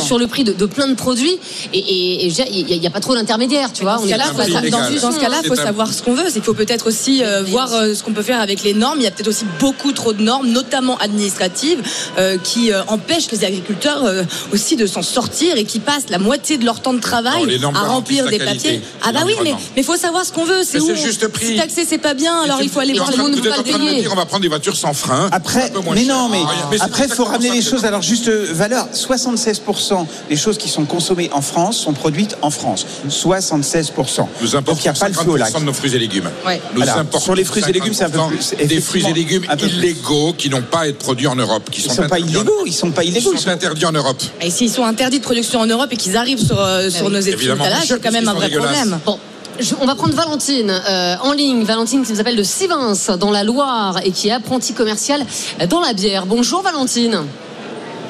sur, 0.00 0.18
le 0.18 0.26
prix 0.26 0.44
de, 0.44 0.52
de 0.52 0.66
plein 0.66 0.88
de 0.88 0.94
produits, 0.94 1.38
et, 1.72 2.26
il 2.26 2.80
n'y 2.80 2.86
a, 2.86 2.90
pas 2.90 3.00
trop 3.00 3.14
d'intermédiaires, 3.14 3.72
tu 3.72 3.82
vois. 3.82 3.96
Dans 3.96 4.04
est 4.04 4.12
faut 4.12 5.00
dans 5.00 5.12
ce 5.12 5.20
cas-là, 5.20 5.36
hein. 5.36 5.40
il 5.42 5.48
faut 5.48 5.54
C'est 5.54 5.60
un- 5.62 5.66
savoir 5.66 5.92
ce 5.92 6.02
qu'on 6.02 6.14
veut. 6.14 6.24
Il 6.34 6.42
faut 6.42 6.54
peut-être 6.54 6.86
aussi 6.86 7.22
euh, 7.22 7.42
voir 7.42 7.72
euh, 7.72 7.94
ce 7.94 8.02
qu'on 8.02 8.12
peut 8.12 8.22
faire 8.22 8.40
avec 8.40 8.62
les 8.62 8.74
normes. 8.74 8.98
Il 8.98 9.04
y 9.04 9.06
a 9.06 9.10
peut-être 9.10 9.28
aussi 9.28 9.44
beaucoup 9.58 9.92
trop 9.92 10.12
de 10.12 10.22
normes, 10.22 10.48
notamment 10.48 10.96
administratives, 10.98 11.80
euh, 12.18 12.36
qui 12.42 12.70
empêchent 12.88 13.30
les 13.30 13.44
agriculteurs 13.44 14.04
aussi 14.52 14.76
de 14.76 14.86
s'en 14.86 15.02
sortir 15.02 15.56
et 15.56 15.64
qui 15.64 15.78
passent 15.80 16.08
la 16.10 16.18
moitié 16.18 16.58
de 16.58 16.64
leur 16.64 16.80
temps 16.80 16.92
de 16.94 17.00
travail 17.00 17.09
Non, 17.10 17.44
les 17.44 17.58
normes 17.58 17.76
à 17.76 17.80
remplir 17.84 18.26
des 18.28 18.38
papiers. 18.38 18.80
Ah 19.02 19.12
bah 19.12 19.20
oui, 19.26 19.34
mais 19.42 19.54
il 19.76 19.84
faut 19.84 19.96
savoir 19.96 20.24
ce 20.24 20.32
qu'on 20.32 20.44
veut. 20.44 20.62
C'est 20.64 20.80
où 20.80 20.94
juste 20.94 21.26
prix. 21.28 21.46
Si 21.46 21.56
taxer 21.56 21.84
c'est 21.88 21.98
pas 21.98 22.14
bien, 22.14 22.42
alors 22.42 22.62
il 22.62 22.68
faut 22.68 22.80
aller 22.80 22.94
voir 22.94 23.10
les 23.10 23.16
le 23.16 23.22
monde 23.22 23.32
Vous 23.34 23.40
ne 23.44 23.50
pas 23.50 23.56
le 23.58 23.62
train 23.64 23.78
de 23.78 23.84
me 23.84 23.88
payer. 23.88 24.00
dire 24.02 24.10
on 24.12 24.16
va 24.16 24.26
prendre 24.26 24.42
des 24.42 24.48
voitures 24.48 24.76
sans 24.76 24.92
frein. 24.94 25.28
Après, 25.32 25.70
mais 25.94 26.04
non, 26.04 26.28
mais, 26.28 26.38
Ah, 26.80 26.84
après, 26.84 27.04
il 27.06 27.12
faut 27.12 27.24
ramener 27.24 27.50
les 27.50 27.62
choses 27.62 27.82
leur 27.82 28.02
juste 28.02 28.28
valeur. 28.28 28.86
76% 28.94 30.06
des 30.28 30.36
choses 30.36 30.58
qui 30.58 30.68
sont 30.68 30.84
consommées 30.84 31.28
en 31.32 31.40
France 31.42 31.76
sont 31.78 31.92
produites 31.92 32.36
en 32.42 32.50
France. 32.50 32.86
76%. 33.08 34.28
Nous 34.40 34.48
Donc 34.48 34.54
importons 34.54 34.78
il 34.80 34.82
n'y 34.82 34.88
a 34.88 34.92
pas 34.92 35.08
le 35.08 35.14
feu 35.14 35.30
au 35.30 35.36
lac. 35.36 35.50
50% 35.52 35.60
de 35.60 35.64
nos 35.64 35.72
fruits 35.72 35.94
et 35.94 35.98
légumes. 35.98 36.30
Ouais. 36.46 36.60
Nous 36.74 36.82
importons 36.82 37.20
Sur 37.24 37.34
les 37.34 37.44
fruits 37.44 37.62
et 37.68 37.72
légumes, 37.72 37.92
c'est 37.94 38.04
un 38.04 38.10
peu 38.10 38.18
50% 38.18 38.28
plus, 38.56 38.66
Des 38.66 38.80
fruits 38.80 39.04
et 39.08 39.12
légumes 39.12 39.44
illégaux 39.62 40.32
qui 40.36 40.48
n'ont 40.50 40.62
pas 40.62 40.80
à 40.80 40.86
être 40.88 40.98
produits 40.98 41.26
en 41.26 41.36
Europe. 41.36 41.68
Qui 41.70 41.80
Ils 41.82 41.88
ne 41.88 41.94
sont 41.94 42.02
pas 42.08 42.16
en- 42.16 42.18
illégaux, 42.26 42.62
ils 42.66 42.72
sont 42.72 42.90
pas 42.92 43.04
Ils 43.04 43.10
illégaux. 43.16 43.36
sont 43.36 43.48
interdits 43.48 43.86
en 43.86 43.92
Europe. 43.92 44.22
Et 44.40 44.50
s'ils 44.50 44.70
sont 44.70 44.84
interdits 44.84 45.18
de 45.18 45.24
production 45.24 45.60
en 45.60 45.66
Europe 45.66 45.88
et 45.92 45.96
qu'ils 45.96 46.16
arrivent 46.16 46.44
sur, 46.44 46.58
euh, 46.94 46.98
sur 46.98 47.10
nos 47.10 47.20
Évidemment, 47.20 47.64
étalages, 47.64 47.80
Michel, 47.82 47.98
c'est 48.02 48.08
quand 48.08 48.12
même 48.12 48.28
un 48.28 48.34
vrai 48.34 48.48
parce 48.50 48.52
qu'ils 48.52 48.60
sont 48.60 48.74
problème. 48.74 49.00
Bon. 49.06 49.18
je- 49.58 49.74
on 49.80 49.86
va 49.86 49.94
prendre 49.94 50.14
Valentine 50.14 50.70
euh, 50.88 51.14
en 51.22 51.32
ligne. 51.32 51.64
Valentine 51.64 52.04
qui 52.04 52.12
nous 52.12 52.20
appelle 52.20 52.36
de 52.36 52.42
Sivins 52.42 52.94
dans 53.18 53.30
la 53.30 53.44
Loire 53.44 54.00
et 54.04 54.10
qui 54.10 54.28
est 54.28 54.32
apprentie 54.32 54.72
commerciale 54.74 55.24
dans 55.68 55.80
la 55.80 55.92
bière. 55.92 56.26
Bonjour 56.26 56.62
Valentine. 56.62 57.22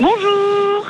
Bonjour. 0.01 0.87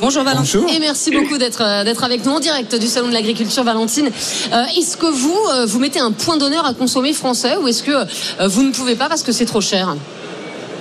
Bonjour 0.00 0.22
Valentin. 0.24 0.40
Bonjour. 0.60 0.70
Et 0.74 0.78
merci 0.80 1.10
beaucoup 1.12 1.38
d'être 1.38 1.62
euh, 1.62 1.84
d'être 1.84 2.02
avec 2.04 2.24
nous 2.24 2.32
en 2.32 2.40
direct 2.40 2.74
du 2.74 2.86
salon 2.88 3.08
de 3.08 3.12
l'agriculture 3.12 3.62
Valentine. 3.62 4.06
Euh, 4.52 4.64
est-ce 4.76 4.96
que 4.96 5.06
vous 5.06 5.38
euh, 5.54 5.66
vous 5.66 5.78
mettez 5.78 6.00
un 6.00 6.10
point 6.12 6.36
d'honneur 6.36 6.66
à 6.66 6.74
consommer 6.74 7.12
français 7.12 7.56
ou 7.56 7.68
est-ce 7.68 7.82
que 7.82 7.92
euh, 7.92 8.48
vous 8.48 8.62
ne 8.62 8.72
pouvez 8.72 8.96
pas 8.96 9.08
parce 9.08 9.22
que 9.22 9.32
c'est 9.32 9.44
trop 9.46 9.60
cher? 9.60 9.94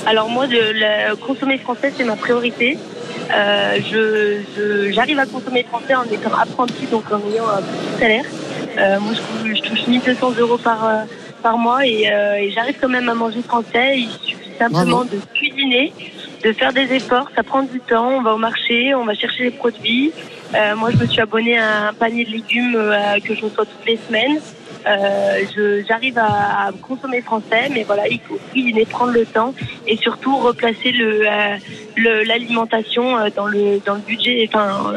Alors 0.08 0.30
moi, 0.30 0.48
de 0.48 0.58
la- 0.58 1.16
consommer 1.16 1.60
français, 1.60 1.94
c'est 1.96 2.04
ma 2.04 2.16
priorité. 2.16 2.78
Euh, 3.34 3.78
je, 3.90 4.42
je- 4.56 4.92
j'arrive 4.92 5.20
à 5.20 5.26
consommer 5.26 5.64
français 5.64 5.96
en 5.96 6.04
étant 6.04 6.34
apprenti, 6.34 6.86
donc 6.92 7.04
en 7.12 7.20
ayant 7.32 7.48
un 7.48 7.62
petit 7.62 8.00
salaire. 8.00 8.26
Euh, 8.78 9.00
moi, 9.00 9.14
je, 9.14 9.20
touche- 9.22 9.56
je 9.58 9.62
touche 9.70 9.88
1200 9.88 10.32
euros 10.40 10.58
par, 10.58 10.86
euh, 10.86 10.98
par 11.42 11.58
mois 11.58 11.86
et, 11.86 12.10
euh, 12.12 12.36
et 12.36 12.52
j'arrive 12.52 12.76
quand 12.82 12.90
même 12.90 13.10
à 13.10 13.14
manger 13.14 13.42
français. 13.42 14.00
Il 14.00 14.10
suffit 14.10 14.50
simplement 14.60 15.04
de 15.06 15.20
cuisiner, 15.34 15.94
de 16.44 16.52
faire 16.54 16.74
des 16.74 16.92
efforts. 16.94 17.30
Ça 17.36 17.44
prend 17.44 17.64
du 17.64 17.80
temps. 17.80 18.10
On 18.18 18.22
va 18.22 18.34
au 18.34 18.38
marché, 18.38 18.94
on 18.96 19.06
va 19.06 19.14
chercher 19.16 19.44
les 19.44 19.52
produits. 19.52 20.12
Euh, 20.54 20.76
moi, 20.76 20.90
je 20.92 20.98
me 20.98 21.06
suis 21.08 21.22
abonnée 21.22 21.58
à 21.58 21.90
un 21.90 21.94
panier 21.94 22.26
de 22.26 22.32
légumes 22.32 22.78
que 23.24 23.34
je 23.36 23.42
reçois 23.46 23.66
toutes 23.66 23.86
les 23.88 24.00
semaines. 24.08 24.40
Euh, 24.88 25.84
j'arrive 25.88 26.18
à, 26.18 26.68
à 26.68 26.72
consommer 26.82 27.22
français, 27.22 27.70
mais 27.72 27.84
voilà, 27.84 28.08
il 28.08 28.20
faut 28.20 28.40
cuisiner, 28.52 28.86
prendre 28.86 29.14
le 29.14 29.26
temps 29.26 29.54
et 29.88 29.96
surtout 29.98 30.36
replacer 30.38 30.92
le, 30.92 31.22
euh, 31.28 31.58
le- 31.98 32.24
l'alimentation 32.24 33.18
euh, 33.18 33.30
dans 33.36 33.46
le 33.46 33.80
dans 33.86 33.94
le 33.96 34.02
budget, 34.02 34.50
enfin 34.52 34.94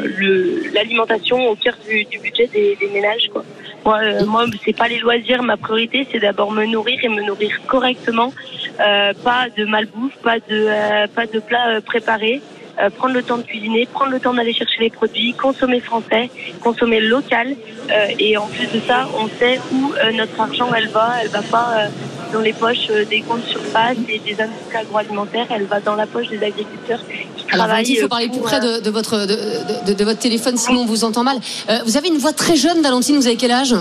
l'alimentation 0.73 1.37
au 1.49 1.55
cœur 1.55 1.75
du, 1.87 2.03
du 2.05 2.17
budget 2.19 2.47
des, 2.47 2.75
des 2.79 2.87
ménages. 2.87 3.29
Quoi. 3.31 3.43
Moi, 3.85 3.99
euh, 4.01 4.25
moi, 4.25 4.45
c'est 4.63 4.75
pas 4.75 4.87
les 4.87 4.97
loisirs, 4.99 5.43
ma 5.43 5.57
priorité, 5.57 6.07
c'est 6.11 6.19
d'abord 6.19 6.51
me 6.51 6.65
nourrir 6.65 6.99
et 7.03 7.09
me 7.09 7.21
nourrir 7.21 7.51
correctement, 7.67 8.33
euh, 8.79 9.13
pas 9.23 9.47
de 9.55 9.65
malbouffe, 9.65 10.15
pas 10.23 10.39
de 10.39 10.43
euh, 10.51 11.07
pas 11.13 11.27
de 11.27 11.39
plats 11.39 11.79
préparés. 11.85 12.41
Euh, 12.81 12.89
prendre 12.89 13.13
le 13.13 13.23
temps 13.23 13.37
de 13.37 13.43
cuisiner, 13.43 13.85
prendre 13.85 14.11
le 14.11 14.19
temps 14.19 14.33
d'aller 14.33 14.53
chercher 14.53 14.79
les 14.81 14.89
produits, 14.89 15.33
consommer 15.33 15.79
français, 15.79 16.29
consommer 16.61 16.99
local. 16.99 17.55
Euh, 17.89 18.07
et 18.19 18.35
en 18.35 18.47
plus 18.47 18.67
de 18.67 18.81
ça, 18.85 19.07
on 19.17 19.27
sait 19.39 19.61
où 19.71 19.93
euh, 19.93 20.11
notre 20.11 20.37
argent 20.39 20.69
elle 20.75 20.89
va. 20.89 21.13
Elle 21.21 21.29
va 21.29 21.41
pas 21.41 21.87
dans 22.33 22.41
les 22.41 22.51
poches 22.51 22.87
des 23.09 23.19
grandes 23.21 23.45
surfaces 23.45 23.95
et 24.09 24.19
des 24.19 24.41
industries 24.41 24.77
agroalimentaires. 24.77 25.47
Elle 25.51 25.63
va 25.65 25.79
dans 25.79 25.95
la 25.95 26.05
poche 26.05 26.27
des 26.27 26.43
agriculteurs 26.43 26.99
qui 27.07 27.45
Alors 27.53 27.67
travaillent. 27.67 27.85
Il 27.87 27.95
faut 27.97 28.07
parler 28.09 28.27
plus 28.27 28.41
près 28.41 28.59
de, 28.59 28.81
de 28.81 28.89
votre 28.89 29.19
de, 29.25 29.87
de- 29.87 29.93
de 29.93 30.03
votre 30.03 30.19
téléphone 30.19 30.57
sinon 30.57 30.81
on 30.81 30.85
vous 30.85 31.05
entend 31.05 31.23
mal. 31.23 31.37
Vous 31.85 31.95
avez 31.95 32.09
une 32.09 32.17
voix 32.17 32.33
très 32.33 32.57
jeune 32.57 32.81
Valentine, 32.81 33.15
vous 33.15 33.27
avez 33.27 33.37
quel 33.37 33.51
âge? 33.51 33.73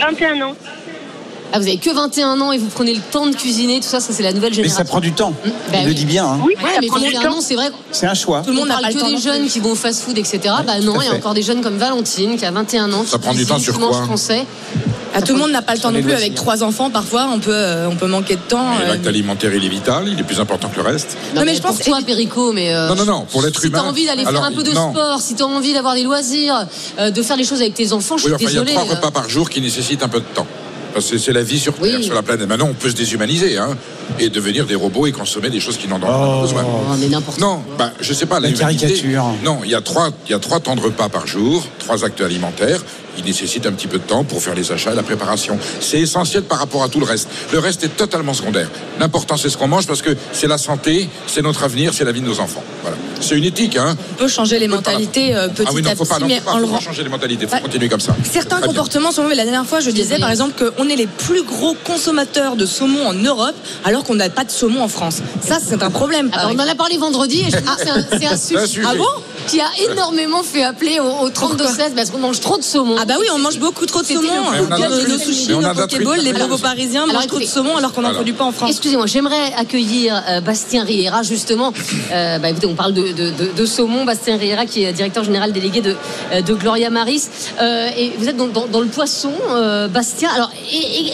21 0.00 0.40
ans. 0.42 0.54
Ah, 1.52 1.58
vous 1.58 1.66
avez 1.66 1.76
que 1.78 1.90
21 1.90 2.40
ans 2.40 2.52
et 2.52 2.58
vous 2.58 2.66
prenez 2.66 2.92
le 2.94 3.00
temps 3.00 3.26
de 3.26 3.34
cuisiner, 3.34 3.80
tout 3.80 3.86
ça, 3.88 4.00
ça 4.00 4.12
c'est 4.12 4.22
la 4.22 4.32
nouvelle 4.32 4.50
Mais 4.50 4.56
génération. 4.56 4.78
ça 4.78 4.84
prend 4.84 5.00
du 5.00 5.12
temps. 5.12 5.32
Bah 5.44 5.50
Il 5.74 5.78
oui. 5.80 5.84
le 5.86 5.94
dit 5.94 6.04
bien. 6.04 6.26
hein. 6.26 6.38
Oui, 6.44 6.54
Ouais, 6.62 6.70
ça 6.74 6.80
mais 6.80 6.86
prend 6.88 6.98
du 6.98 7.06
21 7.06 7.22
temps. 7.30 7.36
ans, 7.38 7.40
c'est 7.40 7.54
vrai. 7.54 7.70
C'est 7.92 8.06
un 8.06 8.14
choix. 8.14 8.42
Tout 8.42 8.50
le 8.50 8.56
monde 8.56 8.68
parle 8.68 8.92
que 8.92 8.98
temps 8.98 9.08
des 9.08 9.16
jeunes 9.18 9.46
qui 9.46 9.60
vont 9.60 9.70
au 9.72 9.74
fast-food, 9.76 10.18
etc. 10.18 10.40
Bah 10.66 10.80
non, 10.82 11.00
il 11.00 11.06
y 11.06 11.08
a 11.10 11.14
encore 11.14 11.34
des 11.34 11.42
jeunes 11.42 11.60
comme 11.62 11.76
Valentine 11.78 12.36
qui 12.36 12.44
a 12.44 12.50
21 12.50 12.92
ans. 12.92 13.04
Ça 13.06 13.16
qui 13.18 13.22
prend 13.24 13.34
du 13.34 13.46
temps 13.46 13.58
sur 13.58 13.78
quoi 13.78 13.92
français. 14.04 14.44
Ah, 15.14 15.22
tout 15.22 15.32
le 15.32 15.38
monde 15.38 15.50
n'a 15.52 15.62
pas 15.62 15.72
le 15.74 15.80
temps 15.80 15.90
non 15.92 15.96
les 15.96 16.02
plus. 16.02 16.12
Avec 16.12 16.34
trois 16.34 16.62
enfants, 16.62 16.90
parfois, 16.90 17.26
on 17.32 17.38
peut, 17.38 17.50
euh, 17.54 17.88
on 17.88 17.94
peut 17.96 18.06
manquer 18.08 18.34
de 18.36 18.40
temps. 18.42 18.66
Euh, 18.82 18.88
L'acte 18.88 19.06
alimentaire, 19.06 19.54
il 19.54 19.64
est 19.64 19.68
vital, 19.68 20.04
il 20.08 20.20
est 20.20 20.22
plus 20.24 20.40
important 20.40 20.68
que 20.68 20.76
le 20.76 20.82
reste. 20.82 21.16
Non, 21.34 21.40
mais 21.40 21.46
mais 21.46 21.54
je 21.56 21.62
pour 21.62 21.70
pense- 21.74 21.80
toi, 21.86 22.00
Perico, 22.06 22.52
mais 22.52 22.74
euh, 22.74 22.88
Non, 22.88 22.96
non, 22.96 23.04
non, 23.06 23.20
pour 23.30 23.40
l'être 23.40 23.58
si 23.60 23.68
humain. 23.68 23.78
t'as 23.82 23.88
envie 23.88 24.04
d'aller 24.04 24.24
faire 24.24 24.42
un 24.44 24.52
peu 24.52 24.62
de 24.62 24.72
non. 24.72 24.90
sport, 24.90 25.20
si 25.22 25.34
t'as 25.34 25.44
envie 25.44 25.72
d'avoir 25.72 25.94
des 25.94 26.02
loisirs, 26.02 26.66
euh, 26.98 27.10
de 27.10 27.22
faire 27.22 27.38
des 27.38 27.44
choses 27.44 27.60
avec 27.62 27.72
tes 27.72 27.94
enfants, 27.94 28.18
je 28.18 28.24
suis 28.24 28.30
Oui, 28.32 28.34
enfin, 28.36 28.44
il 28.50 28.54
y 28.56 28.58
a 28.58 28.60
désolée. 28.64 28.72
trois 28.74 28.94
repas 28.96 29.10
par 29.10 29.26
jour 29.30 29.48
qui 29.48 29.62
nécessitent 29.62 30.02
un 30.02 30.08
peu 30.08 30.18
de 30.20 30.24
temps. 30.34 30.46
Parce 30.96 31.10
que 31.10 31.18
c'est 31.18 31.34
la 31.34 31.42
vie 31.42 31.58
sur 31.58 31.74
Terre, 31.74 31.98
Oui. 31.98 32.04
sur 32.04 32.14
la 32.14 32.22
planète. 32.22 32.48
Maintenant, 32.48 32.68
on 32.70 32.72
peut 32.72 32.88
se 32.88 32.94
déshumaniser 32.94 33.58
hein, 33.58 33.76
et 34.18 34.30
devenir 34.30 34.64
des 34.64 34.74
robots 34.76 35.06
et 35.06 35.12
consommer 35.12 35.50
des 35.50 35.60
choses 35.60 35.76
qui 35.76 35.88
n'en 35.88 35.96
ont 35.96 36.00
pas 36.00 36.36
Oh. 36.38 36.40
besoin. 36.40 36.64
Oh, 36.66 36.94
mais 36.98 37.06
n'importe 37.08 37.38
Non, 37.38 37.60
bah, 37.76 37.90
je 38.00 38.14
sais 38.14 38.24
pas. 38.24 38.40
La 38.40 38.48
l'humanité- 38.48 38.86
caricature. 38.86 39.24
Non, 39.44 39.58
il 39.62 39.70
y 39.70 39.74
a 39.74 39.82
trois, 39.82 40.08
il 40.26 40.30
y 40.30 40.34
a 40.34 40.38
trois 40.38 40.58
temps 40.58 40.74
de 40.74 40.80
repas 40.80 41.10
par 41.10 41.26
jour, 41.26 41.62
trois 41.78 42.02
actes 42.02 42.22
alimentaires. 42.22 42.80
Il 43.18 43.24
nécessite 43.24 43.66
un 43.66 43.72
petit 43.72 43.86
peu 43.86 43.98
de 43.98 44.04
temps 44.04 44.24
pour 44.24 44.42
faire 44.42 44.54
les 44.54 44.70
achats 44.72 44.92
et 44.92 44.96
la 44.96 45.02
préparation. 45.02 45.58
C'est 45.80 45.98
essentiel 46.00 46.42
par 46.42 46.58
rapport 46.58 46.82
à 46.82 46.88
tout 46.88 47.00
le 47.00 47.06
reste. 47.06 47.28
Le 47.52 47.58
reste 47.58 47.82
est 47.84 47.96
totalement 47.96 48.34
secondaire. 48.34 48.68
L'important, 49.00 49.36
c'est 49.36 49.48
ce 49.48 49.56
qu'on 49.56 49.68
mange 49.68 49.86
parce 49.86 50.02
que 50.02 50.16
c'est 50.32 50.46
la 50.46 50.58
santé, 50.58 51.08
c'est 51.26 51.42
notre 51.42 51.62
avenir, 51.64 51.94
c'est 51.94 52.04
la 52.04 52.12
vie 52.12 52.20
de 52.20 52.26
nos 52.26 52.40
enfants. 52.40 52.62
Voilà. 52.82 52.96
C'est 53.20 53.36
une 53.36 53.44
éthique, 53.44 53.76
hein. 53.76 53.96
On 54.12 54.14
peut 54.16 54.28
changer 54.28 54.58
les 54.58 54.68
mentalités 54.68 55.34
euh, 55.34 55.48
petit 55.48 55.66
ah 55.66 55.72
oui, 55.74 55.82
non, 55.82 55.90
à 55.90 55.96
faut 55.96 56.04
pas, 56.04 56.16
petit, 56.16 56.22
non, 56.22 56.28
mais 56.28 56.40
faut 56.40 56.50
en 56.50 56.58
le 56.58 56.66
changer 56.80 57.02
les 57.02 57.08
mentalités. 57.08 57.46
Faut 57.46 57.52
Bah, 57.52 57.60
continuer 57.60 57.88
comme 57.88 58.00
ça. 58.00 58.14
Certains 58.30 58.60
comportements 58.60 59.12
sont 59.12 59.22
mauvais. 59.22 59.34
La 59.34 59.44
dernière 59.44 59.66
fois, 59.66 59.80
je 59.80 59.90
disais 59.90 60.18
par 60.18 60.30
exemple 60.30 60.52
qu'on 60.62 60.88
est 60.88 60.96
les 60.96 61.06
plus 61.06 61.42
gros 61.42 61.74
consommateurs 61.84 62.56
de 62.56 62.66
saumon 62.66 63.06
en 63.06 63.14
Europe, 63.14 63.54
alors 63.84 64.04
qu'on 64.04 64.14
n'a 64.14 64.28
pas 64.28 64.44
de 64.44 64.50
saumon 64.50 64.82
en 64.82 64.88
France. 64.88 65.22
Ça, 65.40 65.58
c'est 65.64 65.82
un 65.82 65.90
problème. 65.90 66.30
Alors, 66.32 66.50
on 66.54 66.58
en 66.58 66.68
a 66.68 66.74
parlé 66.74 66.98
vendredi 66.98 67.40
et 67.40 67.50
je 67.50 67.56
que 67.56 67.62
c'est 67.78 67.90
un, 67.90 68.32
un 68.32 68.36
sujet, 68.36 68.66
sujet. 68.66 68.86
Ah 68.86 68.94
bon? 68.94 69.04
Qui 69.46 69.60
a 69.60 69.68
énormément 69.90 70.42
fait 70.42 70.62
appeler 70.62 70.98
au, 71.00 71.24
au 71.24 71.30
32-16 71.30 71.94
parce 71.94 72.10
qu'on 72.10 72.18
mange 72.18 72.40
trop 72.40 72.58
de 72.58 72.62
saumon. 72.62 72.96
Ah 72.98 73.04
bah 73.04 73.14
oui, 73.20 73.26
on 73.34 73.38
mange 73.38 73.58
beaucoup 73.58 73.86
trop 73.86 74.02
de 74.02 74.06
saumon. 74.06 74.20
le 74.22 74.62
Mais 74.62 74.66
on 74.68 74.72
a 74.72 74.88
Nos- 74.88 75.18
sushis, 75.18 75.48
nos 75.48 75.60
pokéballs, 75.74 76.20
les 76.20 76.30
Alors, 76.34 76.48
bobos 76.48 76.62
parisiens 76.62 77.02
alors, 77.04 77.14
mangent 77.16 77.26
trop 77.28 77.38
de 77.38 77.44
saumon 77.44 77.76
alors 77.76 77.92
qu'on 77.92 78.02
n'en 78.02 78.12
produit 78.14 78.32
pas 78.32 78.44
en 78.44 78.52
France. 78.52 78.70
Excusez-moi, 78.70 79.06
j'aimerais 79.06 79.52
accueillir 79.56 80.22
euh, 80.28 80.40
Bastien 80.40 80.84
Riera 80.84 81.22
justement. 81.22 81.72
Euh, 82.12 82.38
bah, 82.38 82.50
écoutez, 82.50 82.66
on 82.66 82.74
parle 82.74 82.92
de, 82.94 83.12
de- 83.12 83.30
de- 83.30 83.52
de 83.56 83.66
saumon. 83.66 84.04
Bastien 84.04 84.36
Riera 84.36 84.66
qui 84.66 84.84
est 84.84 84.92
directeur 84.92 85.24
général 85.24 85.52
délégué 85.52 85.80
de, 85.80 85.94
euh, 86.32 86.42
de 86.42 86.54
Gloria 86.54 86.90
Maris. 86.90 87.24
Euh, 87.60 87.88
et 87.96 88.12
vous 88.18 88.28
êtes 88.28 88.36
dans, 88.36 88.46
dans- 88.48 88.66
dans 88.66 88.80
le 88.80 88.86
poisson, 88.88 89.32
euh, 89.50 89.88
Bastien. 89.88 90.28
Alors, 90.34 90.50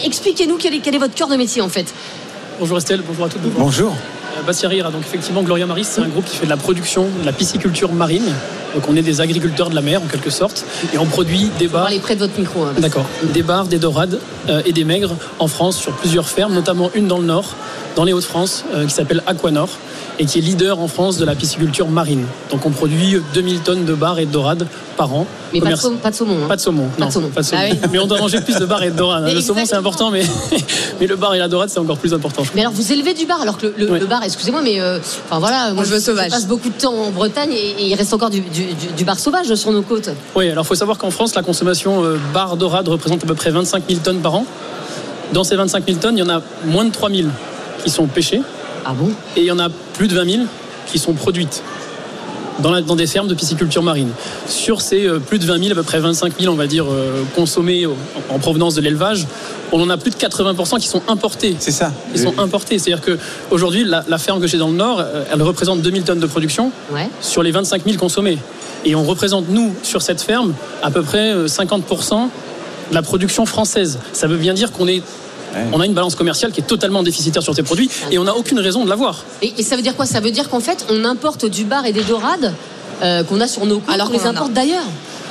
expliquez-nous 0.05 0.57
quel 0.57 0.73
est, 0.75 0.79
quel 0.79 0.95
est 0.95 0.99
votre 0.99 1.13
cœur 1.15 1.27
de 1.27 1.35
métier 1.35 1.61
en 1.61 1.69
fait. 1.69 1.93
Bonjour 2.59 2.77
Estelle, 2.77 3.01
bonjour 3.07 3.25
à 3.25 3.29
toutes. 3.29 3.41
Bonjour. 3.41 3.93
Euh, 4.37 4.41
Bastien 4.43 4.69
Rira, 4.69 4.91
donc 4.91 5.01
effectivement 5.01 5.43
Gloria 5.43 5.65
Maris, 5.65 5.85
c'est 5.85 6.01
un 6.01 6.07
groupe 6.07 6.25
qui 6.25 6.37
fait 6.37 6.45
de 6.45 6.49
la 6.49 6.57
production, 6.57 7.07
de 7.21 7.25
la 7.25 7.31
pisciculture 7.33 7.91
marine. 7.93 8.33
Donc 8.73 8.89
on 8.89 8.95
est 8.95 9.01
des 9.01 9.21
agriculteurs 9.21 9.69
de 9.69 9.75
la 9.75 9.81
mer 9.81 10.01
en 10.01 10.07
quelque 10.07 10.29
sorte. 10.29 10.65
Et 10.93 10.97
on 10.97 11.05
produit 11.05 11.51
des 11.59 11.67
bars, 11.67 11.85
aller 11.85 11.99
près 11.99 12.15
de 12.15 12.19
votre 12.19 12.39
micro. 12.39 12.63
hein, 12.63 12.73
d'accord, 12.79 13.05
des 13.33 13.43
bars, 13.43 13.65
des 13.65 13.77
dorades 13.77 14.19
euh, 14.49 14.61
et 14.65 14.71
des 14.73 14.83
maigres 14.83 15.15
en 15.39 15.47
France 15.47 15.77
sur 15.77 15.93
plusieurs 15.93 16.27
fermes, 16.27 16.53
notamment 16.53 16.89
une 16.95 17.07
dans 17.07 17.19
le 17.19 17.25
nord, 17.25 17.55
dans 17.95 18.03
les 18.03 18.13
Hauts-de-France, 18.13 18.65
euh, 18.73 18.85
qui 18.85 18.93
s'appelle 18.93 19.21
Aquanor 19.27 19.69
et 20.19 20.25
qui 20.25 20.37
est 20.37 20.41
leader 20.41 20.79
en 20.79 20.87
France 20.87 21.17
de 21.17 21.25
la 21.25 21.33
pisciculture 21.35 21.87
marine. 21.89 22.25
Donc 22.51 22.65
on 22.65 22.69
produit 22.69 23.17
2000 23.33 23.59
tonnes 23.61 23.85
de 23.85 23.93
bars 23.93 24.19
et 24.19 24.25
de 24.27 24.31
dorades 24.31 24.67
par 24.95 25.11
an. 25.13 25.25
Mais 25.51 25.59
pas 25.59 25.65
de, 25.65 25.69
Commerce- 25.71 25.81
saumon, 25.81 25.97
pas 25.97 26.11
de 26.11 26.15
saumon. 26.15 26.35
hein. 26.43 26.47
Pas 26.47 26.55
de 26.55 26.61
saumon. 26.61 26.87
Pas 26.95 27.01
non, 27.01 27.07
de 27.07 27.13
saumon. 27.13 27.29
Pas 27.29 27.41
de 27.41 27.47
Ah 27.53 27.57
oui. 27.71 27.79
Mais 27.91 27.97
on 27.99 28.05
doit 28.05 28.19
manger 28.19 28.39
plus 28.41 28.55
de 28.57 28.65
bar 28.65 28.83
et 28.83 28.91
de 28.91 28.95
dorade. 28.95 29.23
hein. 29.23 29.27
Mais 29.27 29.33
Le 29.33 29.41
saumon 29.41 29.63
c'est 29.65 29.75
important, 29.75 30.11
mais, 30.11 30.21
mais 30.99 31.07
le 31.07 31.15
bar 31.15 31.33
et 31.33 31.39
la 31.39 31.47
dorade 31.47 31.69
c'est 31.69 31.79
encore 31.79 31.97
plus 31.97 32.13
important. 32.13 32.43
Mais 32.53 32.61
alors 32.61 32.73
vous 32.73 32.91
élevez 32.91 33.13
du 33.15 33.25
bar, 33.25 33.41
alors 33.41 33.57
que 33.57 33.65
le, 33.65 33.73
le- 33.77 33.91
Oui. 33.93 33.99
le 33.99 34.05
bar, 34.05 34.21
excusez-moi, 34.23 34.61
mais 34.63 34.79
euh, 34.79 34.99
enfin 35.25 35.39
voilà, 35.39 35.73
moi 35.73 35.83
je 35.83 35.97
sauvage. 35.99 36.29
passe 36.29 36.45
beaucoup 36.47 36.69
de 36.69 36.75
temps 36.79 36.93
en 36.93 37.09
Bretagne 37.09 37.51
et, 37.51 37.81
et 37.81 37.87
il 37.89 37.95
reste 37.95 38.13
encore 38.13 38.29
du, 38.29 38.41
du- 38.41 38.65
du- 38.73 38.93
du 38.95 39.03
bar 39.05 39.17
sauvage 39.19 39.53
sur 39.55 39.71
nos 39.71 39.81
côtes. 39.81 40.09
Oui, 40.35 40.49
alors 40.51 40.63
il 40.63 40.67
faut 40.67 40.75
savoir 40.75 40.99
qu'en 40.99 41.09
France, 41.11 41.33
la 41.33 41.41
consommation 41.41 42.03
euh, 42.03 42.17
bar 42.35 42.55
dorade 42.55 42.87
représente 42.87 43.23
à 43.23 43.27
peu 43.27 43.35
près 43.35 43.49
25 43.49 43.83
000 43.89 43.99
tonnes 44.03 44.19
par 44.19 44.35
an. 44.35 44.45
Dans 45.33 45.43
ces 45.43 45.55
25 45.55 45.85
000 45.87 45.97
tonnes, 45.99 46.17
il 46.17 46.19
y 46.19 46.23
en 46.23 46.29
a 46.29 46.41
moins 46.65 46.85
de 46.85 46.91
3 46.91 47.09
000 47.09 47.27
qui 47.83 47.89
sont 47.89 48.05
pêchées 48.05 48.41
Ah 48.85 48.93
bon 48.93 49.09
et 49.37 49.41
il 49.41 49.45
y 49.45 49.51
en 49.51 49.59
a 49.59 49.69
plus 49.95 50.07
de 50.07 50.15
20 50.15 50.29
000 50.31 50.43
qui 50.91 50.99
sont 50.99 51.13
produites. 51.13 51.63
dans, 52.59 52.69
la- 52.71 52.81
dans 52.81 52.95
des 52.95 53.07
fermes 53.07 53.27
de 53.27 53.33
pisciculture 53.33 53.81
marine. 53.81 54.09
Sur 54.47 54.81
ces 54.81 55.07
euh, 55.07 55.17
plus 55.19 55.39
de 55.39 55.45
20 55.45 55.57
000, 55.57 55.71
à 55.71 55.75
peu 55.75 55.81
près 55.83 55.99
25 55.99 56.39
000, 56.39 56.53
on 56.53 56.55
va 56.55 56.67
dire, 56.67 56.85
euh, 56.87 57.23
consommés 57.35 57.87
en 58.29 58.37
provenance 58.37 58.75
de 58.75 58.81
l'élevage, 58.81 59.25
on 59.71 59.81
en 59.81 59.89
a 59.89 59.97
plus 59.97 60.11
de 60.11 60.15
80% 60.17 60.79
qui 60.79 60.87
sont 60.87 61.01
importés. 61.07 61.55
C'est 61.57 61.71
ça. 61.71 61.91
Ils 62.13 62.21
sont 62.21 62.37
importés. 62.37 62.77
C'est-à-dire 62.77 63.03
qu'aujourd'hui, 63.49 63.85
la, 63.85 64.03
la 64.07 64.17
ferme 64.19 64.39
que 64.39 64.45
j'ai 64.45 64.59
dans 64.59 64.67
le 64.67 64.75
Nord, 64.75 64.99
euh, 64.99 65.23
elle 65.33 65.41
représente 65.41 65.81
2000 65.81 66.03
tonnes 66.03 66.19
de 66.19 66.27
production 66.27 66.71
Ouais. 66.91 67.09
sur 67.21 67.41
les 67.41 67.49
25 67.51 67.83
000 67.85 67.97
consommés. 67.97 68.37
Et 68.85 68.93
on 68.93 69.03
représente, 69.03 69.49
nous, 69.49 69.73
sur 69.81 70.03
cette 70.03 70.21
ferme, 70.21 70.53
à 70.83 70.91
peu 70.91 71.01
près 71.01 71.31
euh, 71.33 71.47
50% 71.47 72.27
de 72.91 72.93
la 72.95 73.01
production 73.01 73.47
française. 73.47 73.97
Ça 74.11 74.27
veut 74.27 74.37
bien 74.37 74.53
dire 74.53 74.71
qu'on 74.71 74.87
est. 74.87 75.01
On 75.71 75.79
a 75.79 75.85
une 75.85 75.93
balance 75.93 76.15
commerciale 76.15 76.51
qui 76.51 76.61
est 76.61 76.67
totalement 76.67 77.03
déficitaire 77.03 77.43
sur 77.43 77.53
ces 77.55 77.63
produits 77.63 77.89
et 78.11 78.17
on 78.17 78.23
n'a 78.23 78.35
aucune 78.35 78.59
raison 78.59 78.83
de 78.83 78.89
l'avoir. 78.89 79.23
Et, 79.41 79.53
et 79.57 79.63
ça 79.63 79.75
veut 79.75 79.81
dire 79.81 79.95
quoi? 79.95 80.05
Ça 80.05 80.19
veut 80.19 80.31
dire 80.31 80.49
qu'en 80.49 80.59
fait, 80.59 80.85
on 80.89 81.03
importe 81.05 81.45
du 81.45 81.63
bar 81.63 81.85
et 81.85 81.93
des 81.93 82.03
dorades 82.03 82.53
euh, 83.01 83.23
qu'on 83.23 83.39
a 83.41 83.47
sur 83.47 83.65
nos 83.65 83.79
côtes, 83.79 83.93
Alors 83.93 84.07
on 84.09 84.13
les 84.13 84.19
qu'on 84.19 84.25
a. 84.25 84.29
importe 84.29 84.53
d'ailleurs. 84.53 84.83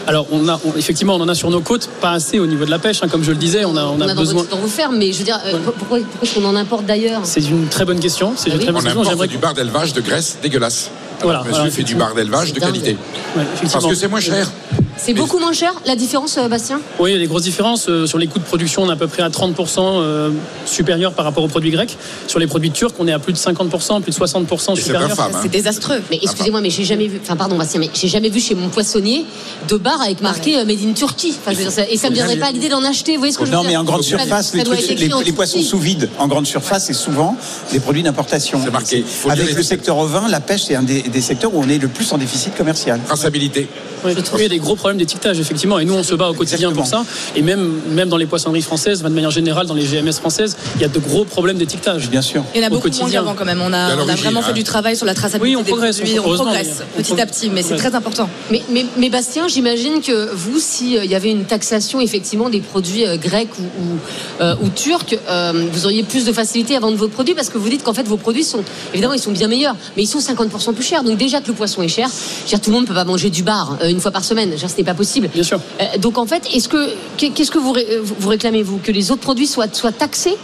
Alors, 0.06 0.26
on 0.32 0.48
a, 0.48 0.58
on- 0.64 0.76
effectivement, 0.76 1.14
on 1.14 1.20
en 1.20 1.28
a 1.28 1.34
sur 1.34 1.48
nos 1.50 1.60
côtes, 1.60 1.88
pas 2.00 2.10
assez 2.10 2.40
au 2.40 2.46
niveau 2.46 2.64
de 2.64 2.70
la 2.70 2.80
pêche, 2.80 2.98
hein, 3.04 3.08
comme 3.08 3.22
je 3.22 3.30
le 3.30 3.36
disais, 3.36 3.64
on 3.64 3.76
a, 3.76 3.84
on 3.84 3.96
On 3.98 4.00
a 4.00 4.04
a 4.10 4.14
dans, 4.14 4.20
besoin. 4.20 4.44
dans 4.50 4.56
vos 4.56 4.66
fermes, 4.66 4.96
mais 4.96 5.12
je 5.12 5.18
veux 5.18 5.24
dire, 5.24 5.38
euh, 5.46 5.52
pourquoi, 5.64 5.98
pourquoi 5.98 5.98
est-ce 6.22 6.34
qu'on 6.34 6.44
en 6.44 6.56
importe 6.56 6.86
d'ailleurs? 6.86 7.20
C'est 7.22 7.40
une 7.48 7.68
très 7.68 7.84
bonne 7.84 8.00
question. 8.00 8.32
C'est 8.36 8.50
Ah 8.50 8.54
une 8.54 8.58
oui. 8.58 8.64
très 8.64 8.72
bonne 8.72 8.82
On 8.82 8.94
question. 8.94 9.12
importe 9.12 9.28
du 9.30 9.38
bar 9.38 9.54
d'élevage 9.54 9.92
de 9.92 10.00
Grèce 10.00 10.38
dégueulasse. 10.42 10.90
Voilà, 11.22 11.38
Monsieur 11.40 11.54
voilà, 11.54 11.70
fait 11.70 11.82
du 11.84 11.94
bar 11.94 12.14
d'élevage 12.16 12.52
de 12.52 12.58
qualité. 12.58 12.96
Ouais, 13.36 13.44
Parce 13.72 13.86
que 13.86 13.94
c'est 13.94 14.08
moins 14.08 14.18
cher. 14.18 14.50
C'est 14.96 15.14
beaucoup 15.14 15.38
moins 15.38 15.52
cher, 15.52 15.74
la 15.86 15.96
différence, 15.96 16.36
euh, 16.38 16.48
Bastien? 16.48 16.80
Oui, 17.00 17.10
il 17.10 17.14
y 17.14 17.16
a 17.16 17.20
des 17.20 17.26
grosses 17.26 17.42
différences. 17.42 17.86
Euh, 17.88 18.06
Sur 18.06 18.18
les 18.18 18.26
coûts 18.28 18.38
de 18.38 18.44
production, 18.44 18.82
on 18.82 18.88
est 18.88 18.92
à 18.92 18.96
peu 18.96 19.08
près 19.08 19.22
à 19.22 19.28
30% 19.30 19.78
euh, 19.80 20.30
supérieur 20.66 21.12
par 21.12 21.24
rapport 21.24 21.42
aux 21.42 21.48
produits 21.48 21.70
grecs. 21.70 21.96
Sur 22.28 22.38
les 22.38 22.46
produits 22.46 22.70
turcs, 22.70 22.92
on 22.98 23.08
est 23.08 23.12
à 23.12 23.18
plus 23.18 23.32
de 23.32 23.38
50%, 23.38 24.00
plus 24.02 24.12
de 24.12 24.16
60% 24.16 24.72
Et 24.72 24.76
c'est 24.76 24.82
supérieur. 24.82 25.18
hein. 25.20 25.30
C'est 25.42 25.50
désastreux. 25.50 26.00
Mais 26.10 26.18
excusez-moi, 26.22 26.60
mais 26.60 26.70
j'ai 26.70 26.84
jamais 26.84 27.08
vu, 27.08 27.18
enfin 27.22 27.36
pardon 27.36 27.56
Bastien, 27.56 27.80
mais 27.80 27.90
j'ai 27.94 28.06
jamais 28.08 28.28
vu 28.28 28.38
chez 28.40 28.54
mon 28.54 28.68
poissonnier 28.68 29.24
de 29.68 29.76
bar 29.76 30.00
avec 30.02 30.20
marqué 30.20 30.58
euh, 30.58 30.64
Made 30.64 30.78
in 30.86 30.92
Turkey. 30.92 31.28
Enfin, 31.30 31.52
je 31.52 31.56
veux 31.56 31.62
dire, 31.64 31.72
ça- 31.72 31.88
et 31.88 31.96
ça 31.96 32.08
me 32.10 32.14
viendrait 32.14 32.36
pas 32.36 32.46
à 32.46 32.52
l'idée 32.52 32.68
d'en 32.68 32.84
acheter. 32.84 33.12
Vous 33.14 33.18
voyez 33.18 33.32
ce 33.32 33.38
que 33.38 33.44
je 33.44 33.50
veux 33.50 33.56
Non, 33.56 33.62
dire 33.62 33.70
mais 33.70 33.76
en 33.76 33.84
grande 33.84 34.02
surface, 34.04 34.54
les, 34.54 34.62
trucs- 34.62 35.34
poissons 35.34 35.62
sous 35.62 35.78
vide 35.78 36.10
en 36.18 36.28
grande 36.28 36.46
surface, 36.46 36.84
c'est 36.86 36.92
souvent 36.92 37.36
des 37.72 37.80
produits 37.80 38.02
d'importation. 38.02 38.60
C'est 38.62 38.70
marqué. 38.70 39.02
Faut 39.06 39.30
Avec 39.30 39.54
le 39.56 39.62
secteur 39.62 39.98
ovin, 39.98 40.28
la 40.28 40.40
pêche, 40.40 40.64
c'est 40.64 40.74
un 40.76 40.82
des, 40.82 41.02
des 41.02 41.20
secteurs 41.22 41.54
où 41.54 41.62
on 41.62 41.68
est 41.68 41.78
le 41.78 41.88
plus 41.88 42.12
en 42.12 42.18
déficit 42.18 42.54
commercial. 42.54 43.00
Traçabilité. 43.06 43.66
Oui, 44.04 44.12
il 44.36 44.42
y 44.42 44.44
a 44.46 44.48
des 44.48 44.58
gros 44.58 44.74
problèmes 44.82 44.98
d'étiquetage, 44.98 45.38
effectivement, 45.38 45.78
et 45.78 45.84
nous 45.84 45.94
on 45.94 46.02
se 46.02 46.14
bat 46.16 46.28
au 46.28 46.34
quotidien 46.34 46.72
pour 46.72 46.86
ça. 46.86 47.04
Et 47.36 47.42
même, 47.42 47.80
même 47.90 48.08
dans 48.08 48.16
les 48.16 48.26
poissonneries 48.26 48.62
françaises, 48.62 49.00
de 49.02 49.08
manière 49.08 49.30
générale, 49.30 49.66
dans 49.66 49.74
les 49.74 49.84
GMS 49.84 50.14
françaises, 50.18 50.56
il 50.76 50.82
y 50.82 50.84
a 50.84 50.88
de 50.88 50.98
gros 50.98 51.24
problèmes 51.24 51.56
d'étiquetage. 51.56 52.10
Bien 52.10 52.20
sûr. 52.22 52.42
Il 52.54 52.60
y 52.60 52.64
en 52.64 52.66
a 52.66 52.70
Au 52.70 52.74
beaucoup 52.74 52.88
moins 52.98 53.08
qu'avant 53.10 53.34
quand 53.34 53.44
même. 53.44 53.62
On 53.62 53.72
a, 53.72 53.96
on 53.96 54.08
a 54.08 54.14
vraiment 54.16 54.40
hein. 54.40 54.42
fait 54.42 54.52
du 54.52 54.64
travail 54.64 54.96
sur 54.96 55.06
la 55.06 55.14
traçabilité 55.14 55.56
Oui, 55.56 55.60
on 55.60 55.62
des 55.62 55.70
progresse, 55.70 55.98
produits. 55.98 56.18
on- 56.18 56.34
progresse 56.34 56.82
on 56.96 57.02
petit 57.02 57.20
à 57.20 57.26
petit, 57.26 57.48
mais 57.50 57.62
c'est 57.62 57.76
très 57.76 57.94
important. 57.94 58.28
Mais, 58.50 58.60
mais, 58.70 58.84
mais 58.96 59.08
Bastien, 59.08 59.46
j'imagine 59.46 60.00
que 60.00 60.30
vous, 60.34 60.58
s'il 60.58 61.04
y 61.04 61.14
avait 61.14 61.30
une 61.30 61.44
taxation 61.44 62.00
effectivement 62.00 62.48
des 62.50 62.60
produits 62.60 63.06
euh, 63.06 63.16
grecs 63.16 63.50
ou, 63.58 63.62
ou, 63.62 63.98
euh, 64.40 64.56
ou 64.62 64.68
turcs, 64.68 65.14
euh, 65.28 65.68
vous 65.72 65.84
auriez 65.86 66.02
plus 66.02 66.24
de 66.24 66.32
facilité 66.32 66.74
à 66.76 66.80
vendre 66.80 66.96
vos 66.96 67.08
produits 67.08 67.34
parce 67.34 67.48
que 67.50 67.58
vous 67.58 67.68
dites 67.68 67.84
qu'en 67.84 67.94
fait 67.94 68.08
vos 68.08 68.16
produits 68.16 68.44
sont, 68.44 68.64
évidemment, 68.92 69.14
ils 69.14 69.20
sont 69.20 69.30
bien 69.32 69.46
meilleurs, 69.48 69.76
mais 69.96 70.02
ils 70.02 70.06
sont 70.08 70.18
50% 70.18 70.74
plus 70.74 70.82
chers. 70.84 71.04
Donc 71.04 71.18
déjà 71.18 71.40
que 71.40 71.46
le 71.48 71.54
poisson 71.54 71.82
est 71.82 71.88
cher, 71.88 72.08
je 72.08 72.42
veux 72.42 72.48
dire, 72.48 72.60
tout 72.60 72.70
le 72.70 72.74
monde 72.74 72.82
ne 72.84 72.88
peut 72.88 72.94
pas 72.94 73.04
manger 73.04 73.30
du 73.30 73.42
bar 73.42 73.78
euh, 73.82 73.88
une 73.88 74.00
fois 74.00 74.10
par 74.10 74.24
semaine. 74.24 74.48
Je 74.48 74.52
veux 74.54 74.58
dire, 74.58 74.70
Ce 74.72 74.78
n'est 74.78 74.84
pas 74.84 74.94
possible. 74.94 75.28
Bien 75.34 75.42
sûr. 75.42 75.60
Euh, 75.80 75.98
donc 75.98 76.16
en 76.16 76.24
fait, 76.26 76.42
est-ce 76.54 76.68
que 76.68 76.90
qu'est-ce 77.18 77.50
que 77.50 77.58
vous, 77.58 77.72
ré- 77.72 77.86
euh, 77.90 78.00
vous 78.02 78.28
réclamez 78.28 78.62
vous? 78.62 78.78
Que 78.82 78.90
les 78.90 79.10
autres 79.10 79.20
produits 79.20 79.46
soient, 79.46 79.66
soient 79.72 79.92
taxés? 79.92 80.36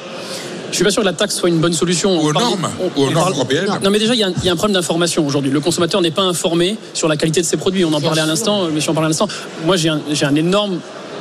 Je 0.71 0.75
suis 0.77 0.85
pas 0.85 0.91
sûr 0.91 1.01
que 1.01 1.07
la 1.07 1.15
taxe 1.15 1.35
soit 1.35 1.49
une 1.49 1.61
bonne 1.61 1.73
solution. 1.73 2.21
Ou 2.23 2.29
aux 2.29 2.33
normes, 2.35 2.69
on- 2.79 3.01
ou 3.01 3.05
aux 3.07 3.11
normes 3.11 3.15
parle- 3.25 3.33
européennes. 3.33 3.79
Non, 3.83 3.89
mais 3.91 3.99
déjà, 3.99 4.15
il 4.15 4.21
y, 4.21 4.23
a 4.23 4.27
un- 4.27 4.33
il 4.37 4.45
y 4.45 4.51
a 4.51 4.53
un 4.53 4.57
problème 4.57 4.75
d'information 4.75 5.27
aujourd'hui. 5.27 5.51
Le 5.51 5.61
consommateur 5.61 6.03
n'est 6.03 6.11
pas 6.11 6.23
informé 6.23 6.77
sur 6.93 7.09
la 7.09 7.17
qualité 7.17 7.41
de 7.41 7.47
ses 7.47 7.57
produits. 7.57 7.87
On 7.87 7.89
en 7.89 8.01
Bien 8.01 8.09
parlait 8.09 8.21
à 8.21 8.25
sûr. 8.25 8.31
l'instant, 8.33 8.65
euh, 8.65 8.69
monsieur 8.71 8.91
en 8.91 8.95
parlait 8.95 9.07
à 9.07 9.09
l'instant. 9.09 9.29
Moi, 9.65 9.77
j'ai 9.77 9.89
un, 9.89 10.03
j'ai 10.13 10.27
un 10.27 10.35
énorme 10.35 10.79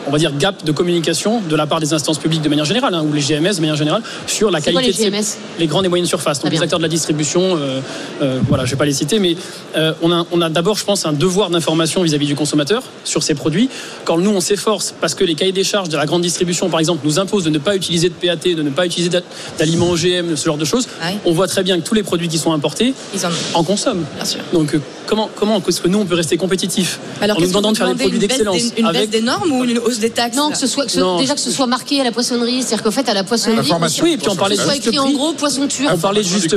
on 0.08 0.12
va 0.12 0.18
dire 0.18 0.32
gap 0.38 0.64
de 0.64 0.72
communication 0.72 1.42
de 1.42 1.56
la 1.56 1.68
part 1.68 1.80
des 1.80 1.94
instances 1.94 2.18
publiques 2.18 2.42
de 2.42 2.50
manière 2.50 2.66
générale 2.66 2.94
hein, 2.94 3.04
ou 3.08 3.14
les 3.14 3.22
GMS 3.22 3.56
de 3.56 3.62
manière 3.62 3.76
générale 3.76 4.02
sur 4.26 4.50
la 4.52 4.60
C'est 4.62 4.72
quoi, 4.72 4.82
qualité 4.82 5.04
les 5.04 5.10
de 5.12 5.16
ces- 5.16 5.34
GMS? 5.36 5.38
les 5.60 5.68
grandes 5.68 5.86
et 5.86 5.90
moyennes 5.90 6.06
surfaces 6.08 6.42
donc 6.42 6.52
les 6.52 6.62
acteurs 6.62 6.80
de 6.80 6.84
la 6.84 6.90
distribution 6.90 7.58
euh, 7.58 7.82
euh, 8.22 8.40
voilà 8.48 8.66
je 8.66 8.72
vais 8.72 8.78
pas 8.78 8.86
les 8.86 8.94
citer 8.94 9.20
mais 9.20 9.36
euh, 9.76 9.94
on 10.02 10.12
a 10.12 10.26
on 10.32 10.42
a 10.42 10.50
d'abord 10.50 10.78
je 10.78 10.86
pense 10.86 11.06
un 11.06 11.14
devoir 11.14 11.50
d'information 11.50 12.02
vis-à-vis 12.04 12.28
du 12.28 12.36
consommateur 12.36 12.84
sur 13.04 13.22
ces 13.24 13.36
produits 13.36 13.70
quand 14.06 14.18
nous 14.18 14.32
on 14.32 14.40
s'efforce 14.42 14.94
parce 15.00 15.14
que 15.16 15.24
les 15.24 15.36
cahiers 15.36 15.52
des 15.52 15.64
charges 15.64 15.90
de 15.90 15.98
la 15.98 16.06
grande 16.06 16.22
distribution 16.22 16.70
par 16.70 16.80
exemple 16.80 17.02
nous 17.06 17.20
imposent 17.20 17.44
de 17.44 17.50
ne 17.50 17.60
pas 17.60 17.76
utiliser 17.76 18.10
de 18.10 18.14
PAT 18.14 18.54
de 18.56 18.62
ne 18.62 18.70
pas 18.70 18.86
utiliser 18.86 19.10
d'a- 19.10 19.22
d'aliments 19.60 19.90
OGM 19.92 20.36
ce 20.36 20.46
genre 20.46 20.58
de 20.58 20.66
choses 20.66 20.88
Ah 21.02 21.08
on 21.26 21.34
voit 21.34 21.48
très 21.48 21.64
bien 21.64 21.80
que 21.80 21.84
tous 21.86 21.94
les 21.96 22.04
produits 22.04 22.28
qui 22.30 22.38
sont 22.38 22.54
importés 22.54 22.94
Ils 23.14 23.26
en 23.26 23.30
en 23.54 23.64
consomment 23.64 24.06
Bien 24.16 24.26
sûr. 24.26 24.40
donc 24.54 24.76
comment 25.06 25.30
comment 25.36 25.62
est-ce 25.68 25.82
que 25.82 25.88
nous 25.88 26.00
on 26.00 26.06
peut 26.06 26.16
rester 26.16 26.38
compétitifs 26.38 27.00
Alors, 27.22 27.38
en 27.38 27.42
nous 27.42 27.48
demandant 27.48 27.72
de 27.72 27.78
faire 27.78 27.88
des 27.94 27.96
produits 28.04 28.20
d'excellence 28.20 28.62
Une 28.78 28.86
baisse 28.88 28.96
avec 28.96 29.10
des 29.10 29.22
normes 29.22 29.52
ou 29.52 29.64
une 29.64 29.80
hausse 29.80 29.97
des 30.00 30.10
taxes 30.10 30.36
Non, 30.38 30.50
que 30.52 30.58
ce 30.58 30.68
soit 30.68 30.86
que 30.86 30.92
ce- 30.92 31.00
Non, 31.00 31.18
déjà 31.20 31.34
que 31.34 31.40
ce 31.40 31.52
soit 31.52 31.68
marqué 31.68 32.02
à 32.02 32.04
la 32.04 32.12
poissonnerie, 32.12 32.62
c'est-à-dire 32.64 32.84
qu'en 32.84 32.92
fait 32.92 33.08
à 33.10 33.14
la 33.14 33.24
poissonnerie, 33.24 33.70
oui 34.04 34.18
puis 34.18 34.30
on 34.30 34.36
parlait 34.36 34.56
soit 34.56 34.74
juste 34.74 34.88
écrit 34.88 35.00
en 35.00 35.10
gros 35.12 35.34
poisson 35.34 35.68
turc. 35.68 35.90
on 35.94 35.98
parlait 35.98 36.24
juste 36.24 36.56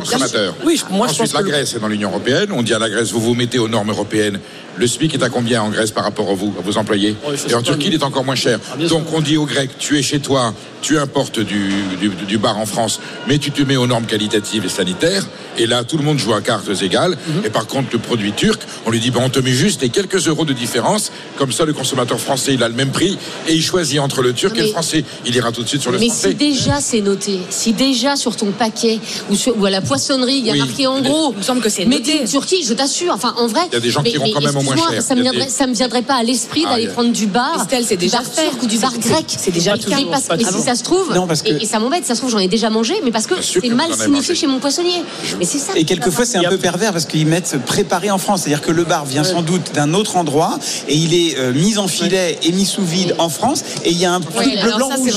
oui 0.64 0.76
je- 0.76 0.94
moi 0.94 1.06
je 1.06 1.12
Ensuite, 1.12 1.32
pense 1.32 1.42
la 1.42 1.42
Grèce 1.48 1.74
est 1.74 1.78
dans 1.80 1.88
l'Union 1.88 2.10
européenne. 2.10 2.50
On 2.52 2.62
dit 2.62 2.74
à 2.74 2.78
la 2.78 2.88
Grèce, 2.90 3.10
vous 3.12 3.20
vous 3.20 3.34
mettez 3.34 3.58
aux 3.58 3.68
normes 3.68 3.90
européennes. 3.90 4.38
Le 4.76 4.86
SMIC 4.86 5.14
est 5.14 5.22
à 5.22 5.28
combien 5.28 5.62
en 5.62 5.68
Grèce 5.68 5.90
par 5.90 6.04
rapport 6.04 6.28
à 6.30 6.34
vous, 6.34 6.54
à 6.58 6.62
vos 6.62 6.78
employés 6.78 7.14
Et 7.48 7.54
en 7.54 7.62
Turquie, 7.62 7.88
mais- 7.88 7.94
il 7.96 8.00
est 8.00 8.02
encore 8.04 8.24
moins 8.24 8.34
cher. 8.34 8.58
Ah, 8.72 8.76
sûr. 8.78 8.88
Donc 8.88 9.12
on 9.12 9.20
dit 9.20 9.36
aux 9.36 9.44
Grecs, 9.46 9.70
tu 9.78 9.98
es 9.98 10.02
chez 10.02 10.20
toi, 10.20 10.54
tu 10.80 10.98
importes 10.98 11.40
du, 11.40 11.70
du, 12.00 12.08
du 12.08 12.38
bar 12.38 12.56
en 12.58 12.64
France, 12.66 13.00
mais 13.28 13.38
tu 13.38 13.50
te 13.50 13.62
mets 13.62 13.76
aux 13.76 13.86
normes 13.86 14.06
qualitatives 14.06 14.64
et 14.64 14.68
sanitaires. 14.70 15.26
Et 15.58 15.66
là, 15.66 15.84
tout 15.84 15.98
le 15.98 16.04
monde 16.04 16.18
joue 16.18 16.32
à 16.32 16.40
cartes 16.40 16.70
égales. 16.82 17.10
Mhm. 17.26 17.44
Et 17.44 17.50
par 17.50 17.66
contre, 17.66 17.88
le 17.92 17.98
produit 17.98 18.32
turc, 18.32 18.62
on 18.86 18.90
lui 18.90 19.00
dit, 19.00 19.10
ben, 19.10 19.20
on 19.22 19.28
te 19.28 19.40
met 19.40 19.50
juste 19.50 19.82
les 19.82 19.90
quelques 19.90 20.26
euros 20.28 20.44
de 20.46 20.54
différence. 20.54 21.10
Comme 21.36 21.52
ça, 21.52 21.64
le 21.66 21.74
consommateur 21.74 22.18
français, 22.18 22.54
il 22.54 22.62
a 22.62 22.68
le 22.68 22.74
même 22.74 22.90
prix. 22.92 23.18
Et 23.48 23.54
il 23.54 23.62
choisit 23.62 23.98
entre 23.98 24.22
le 24.22 24.32
turc 24.32 24.54
et 24.56 24.60
le 24.60 24.64
mais- 24.66 24.70
français. 24.70 25.04
Il 25.26 25.34
ira 25.34 25.52
tout 25.52 25.62
de 25.62 25.68
suite 25.68 25.82
sur 25.82 25.90
le 25.92 25.98
Mais 25.98 26.06
français. 26.06 26.30
si 26.30 26.34
déjà 26.36 26.80
c'est 26.80 27.00
noté, 27.02 27.40
si 27.50 27.72
déjà 27.72 28.16
sur 28.16 28.36
ton 28.36 28.52
paquet 28.52 29.00
ou, 29.28 29.34
sur- 29.34 29.58
ou 29.60 29.66
à 29.66 29.70
la 29.70 29.82
poissonnerie 29.82 30.36
il 30.38 30.46
y 30.46 30.50
a 30.50 30.52
Oui. 30.54 30.58
marqué 30.60 30.86
en 30.86 31.00
Mais- 31.02 31.08
gros, 31.10 31.32
Il 31.32 31.38
me 31.38 31.42
semble 31.42 31.60
que 31.60 31.68
c'est 31.68 31.84
noté. 31.84 32.22
in 32.22 32.26
Turquie, 32.26 32.64
je 32.64 32.72
t'assure. 32.72 33.12
Enfin, 33.12 33.34
en 33.36 33.46
vrai, 33.48 33.62
Il 33.70 33.74
y 33.74 33.76
a 33.76 33.80
des 33.80 33.90
gens 33.90 34.02
qui 34.02 34.12
iront 34.12 34.30
quand 34.32 34.40
même 34.40 34.56
moins 34.62 34.76
cher. 34.76 35.02
Ça 35.02 35.14
me 35.14 35.24
ça 35.48 35.66
me 35.66 35.74
viendrait 35.74 36.02
pas 36.02 36.14
à 36.14 36.22
l'esprit 36.22 36.64
Ah, 36.66 36.70
d'aller 36.72 36.88
prendre 36.88 37.12
du 37.12 37.26
bar, 37.26 37.60
Estelle, 37.62 37.84
c'est 37.86 37.96
déjà 37.96 38.18
bar 38.18 38.26
fait. 38.26 38.42
turc 38.48 38.62
ou 38.62 38.66
du 38.66 38.78
bar 38.78 38.92
grec. 38.98 39.24
c'est 39.28 39.50
déjà 39.50 39.74
le 39.74 39.80
parce- 40.10 40.28
mais 40.36 40.44
si 40.44 40.62
ça 40.62 40.74
se 40.74 40.82
trouve, 40.82 41.12
Non, 41.14 41.26
parce 41.26 41.42
que- 41.42 41.48
et, 41.50 41.62
et 41.62 41.66
ça 41.66 41.78
m'embête, 41.78 42.04
ça 42.06 42.14
se 42.14 42.20
trouve 42.20 42.30
j'en 42.30 42.38
ai 42.38 42.48
déjà 42.48 42.70
mangé, 42.70 42.94
mais 43.04 43.10
parce 43.10 43.26
que 43.26 43.34
c'est 43.42 43.68
mal 43.70 43.92
signifié 43.94 44.34
chez 44.34 44.46
mon 44.46 44.58
poissonnier. 44.58 45.02
Mais 45.38 45.44
c'est 45.44 45.58
ça. 45.58 45.72
Et 45.76 45.84
quelquefois, 45.84 46.24
c'est 46.24 46.38
un 46.38 46.48
peu 46.48 46.58
pervers 46.58 46.92
parce 46.92 47.04
qu'ils 47.06 47.26
mettent 47.26 47.56
préparé 47.66 48.10
en 48.10 48.18
France. 48.18 48.42
C'est-à-dire 48.42 48.62
que 48.64 48.70
le 48.72 48.84
bar 48.84 49.04
vient 49.04 49.24
sans 49.24 49.42
doute 49.42 49.72
d'un 49.74 49.94
autre 49.94 50.16
endroit 50.16 50.58
et 50.88 50.94
il 50.96 51.14
est 51.14 51.38
euh, 51.38 51.52
mis 51.52 51.78
en 51.78 51.88
filet 51.88 52.38
et 52.42 52.52
mis 52.52 52.64
sous 52.66 52.84
vide 52.84 53.14
en 53.18 53.28
France. 53.28 53.62
Et 53.84 53.90
il 53.90 53.98
y 53.98 54.04
a 54.04 54.12
un 54.12 54.20
truc 54.20 54.34
bleu, 54.60 54.72
blanc, 54.76 54.88
rouge. 54.96 55.12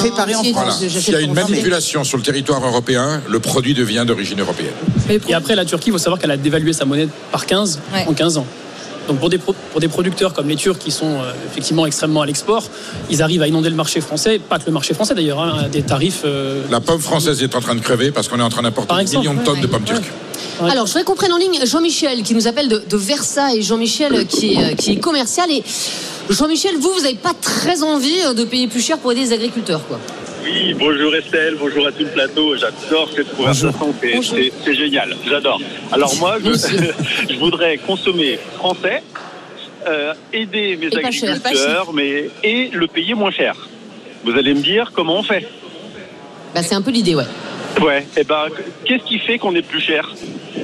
Préparé 0.00 0.34
en 0.34 0.44
France. 0.44 0.80
S'il 0.86 1.12
y 1.14 1.16
a 1.16 1.20
une 1.20 1.34
manipulation 1.34 2.04
sur 2.04 2.16
le 2.16 2.22
territoire 2.22 2.64
européen, 2.64 3.20
le 3.28 3.40
produit 3.40 3.74
devient 3.74 4.04
d'origine 4.06 4.40
européenne. 4.40 4.72
Et 5.28 5.34
après, 5.34 5.54
la 5.54 5.64
Turquie, 5.64 5.88
il 5.88 5.92
faut 5.92 5.98
savoir 5.98 6.20
qu'elle 6.20 6.30
a 6.30 6.36
dévalué 6.36 6.72
sa 6.72 6.84
monnaie 6.84 7.08
par 7.32 7.46
15 7.46 7.80
Ouais. 7.92 8.04
en 8.08 8.12
15 8.12 8.38
ans. 8.38 8.46
Donc 9.10 9.18
pour 9.18 9.28
des, 9.28 9.38
pro- 9.38 9.56
pour 9.72 9.80
des 9.80 9.88
producteurs 9.88 10.32
comme 10.32 10.48
les 10.48 10.54
Turcs 10.54 10.78
qui 10.78 10.92
sont 10.92 11.14
euh, 11.20 11.32
effectivement 11.50 11.84
extrêmement 11.84 12.22
à 12.22 12.26
l'export, 12.26 12.62
ils 13.10 13.22
arrivent 13.24 13.42
à 13.42 13.48
inonder 13.48 13.68
le 13.68 13.74
marché 13.74 14.00
français, 14.00 14.38
pas 14.38 14.60
que 14.60 14.66
le 14.66 14.72
marché 14.72 14.94
français 14.94 15.14
d'ailleurs, 15.16 15.40
hein, 15.40 15.66
des 15.70 15.82
tarifs. 15.82 16.20
euh, 16.24 16.62
La 16.70 16.78
pomme 16.78 17.00
française 17.00 17.42
est 17.42 17.56
en 17.56 17.60
train 17.60 17.74
de 17.74 17.80
crever 17.80 18.12
parce 18.12 18.28
qu'on 18.28 18.38
est 18.38 18.42
en 18.42 18.48
train 18.50 18.62
d'importer 18.62 18.94
des 19.04 19.16
millions 19.16 19.34
de 19.34 19.40
ouais, 19.40 19.44
tonnes 19.44 19.60
de 19.60 19.66
pommes 19.66 19.82
ouais. 19.82 19.94
turques. 19.94 20.12
Ouais. 20.62 20.70
Alors, 20.70 20.86
je 20.86 20.92
voudrais 20.92 21.02
qu'on 21.04 21.16
prenne 21.16 21.32
en 21.32 21.38
ligne 21.38 21.58
Jean-Michel 21.64 22.22
qui 22.22 22.34
nous 22.36 22.46
appelle 22.46 22.68
de, 22.68 22.82
de 22.88 22.96
Versailles. 22.96 23.62
Jean-Michel 23.62 24.26
qui 24.26 24.54
est, 24.54 24.72
euh, 24.72 24.74
qui 24.76 24.92
est 24.92 25.00
commercial. 25.00 25.50
Et 25.50 25.64
Jean-Michel, 26.28 26.76
vous, 26.78 26.90
vous 26.94 27.00
n'avez 27.02 27.16
pas 27.16 27.32
très 27.40 27.82
envie 27.82 28.14
de 28.36 28.44
payer 28.44 28.68
plus 28.68 28.80
cher 28.80 28.98
pour 28.98 29.10
aider 29.10 29.22
les 29.22 29.32
agriculteurs, 29.32 29.80
quoi. 29.88 29.98
Oui, 30.42 30.74
bonjour 30.78 31.14
Estelle, 31.14 31.56
bonjour 31.58 31.86
à 31.86 31.92
tout 31.92 32.00
le 32.04 32.10
plateau. 32.10 32.56
J'adore 32.56 33.08
cette 33.14 33.34
conversation, 33.36 33.92
c'est- 34.64 34.72
génial, 34.74 35.16
j'adore. 35.28 35.60
Alors 35.92 36.14
moi, 36.16 36.38
je, 36.42 36.50
je 37.32 37.38
voudrais 37.38 37.76
consommer 37.78 38.38
français, 38.56 39.02
euh, 39.86 40.14
aider 40.32 40.76
mes 40.76 40.86
Et 40.86 41.00
pas 41.00 41.10
cher. 41.10 41.30
agriculteurs, 41.34 41.92
mais 41.92 42.30
et 42.42 42.68
le 42.72 42.86
payer 42.86 43.14
moins 43.14 43.30
cher. 43.30 43.54
Vous 44.24 44.32
allez 44.32 44.54
me 44.54 44.60
dire 44.60 44.92
comment 44.94 45.18
on 45.18 45.22
fait 45.22 45.46
Bah, 46.54 46.62
c'est 46.62 46.74
un 46.74 46.82
peu 46.82 46.90
l'idée, 46.90 47.14
ouais. 47.14 47.24
Ouais. 47.80 48.06
Et 48.16 48.24
ben, 48.24 48.46
qu'est-ce 48.84 49.04
qui 49.04 49.18
fait 49.18 49.38
qu'on 49.38 49.54
est 49.54 49.62
plus 49.62 49.80
cher? 49.80 50.10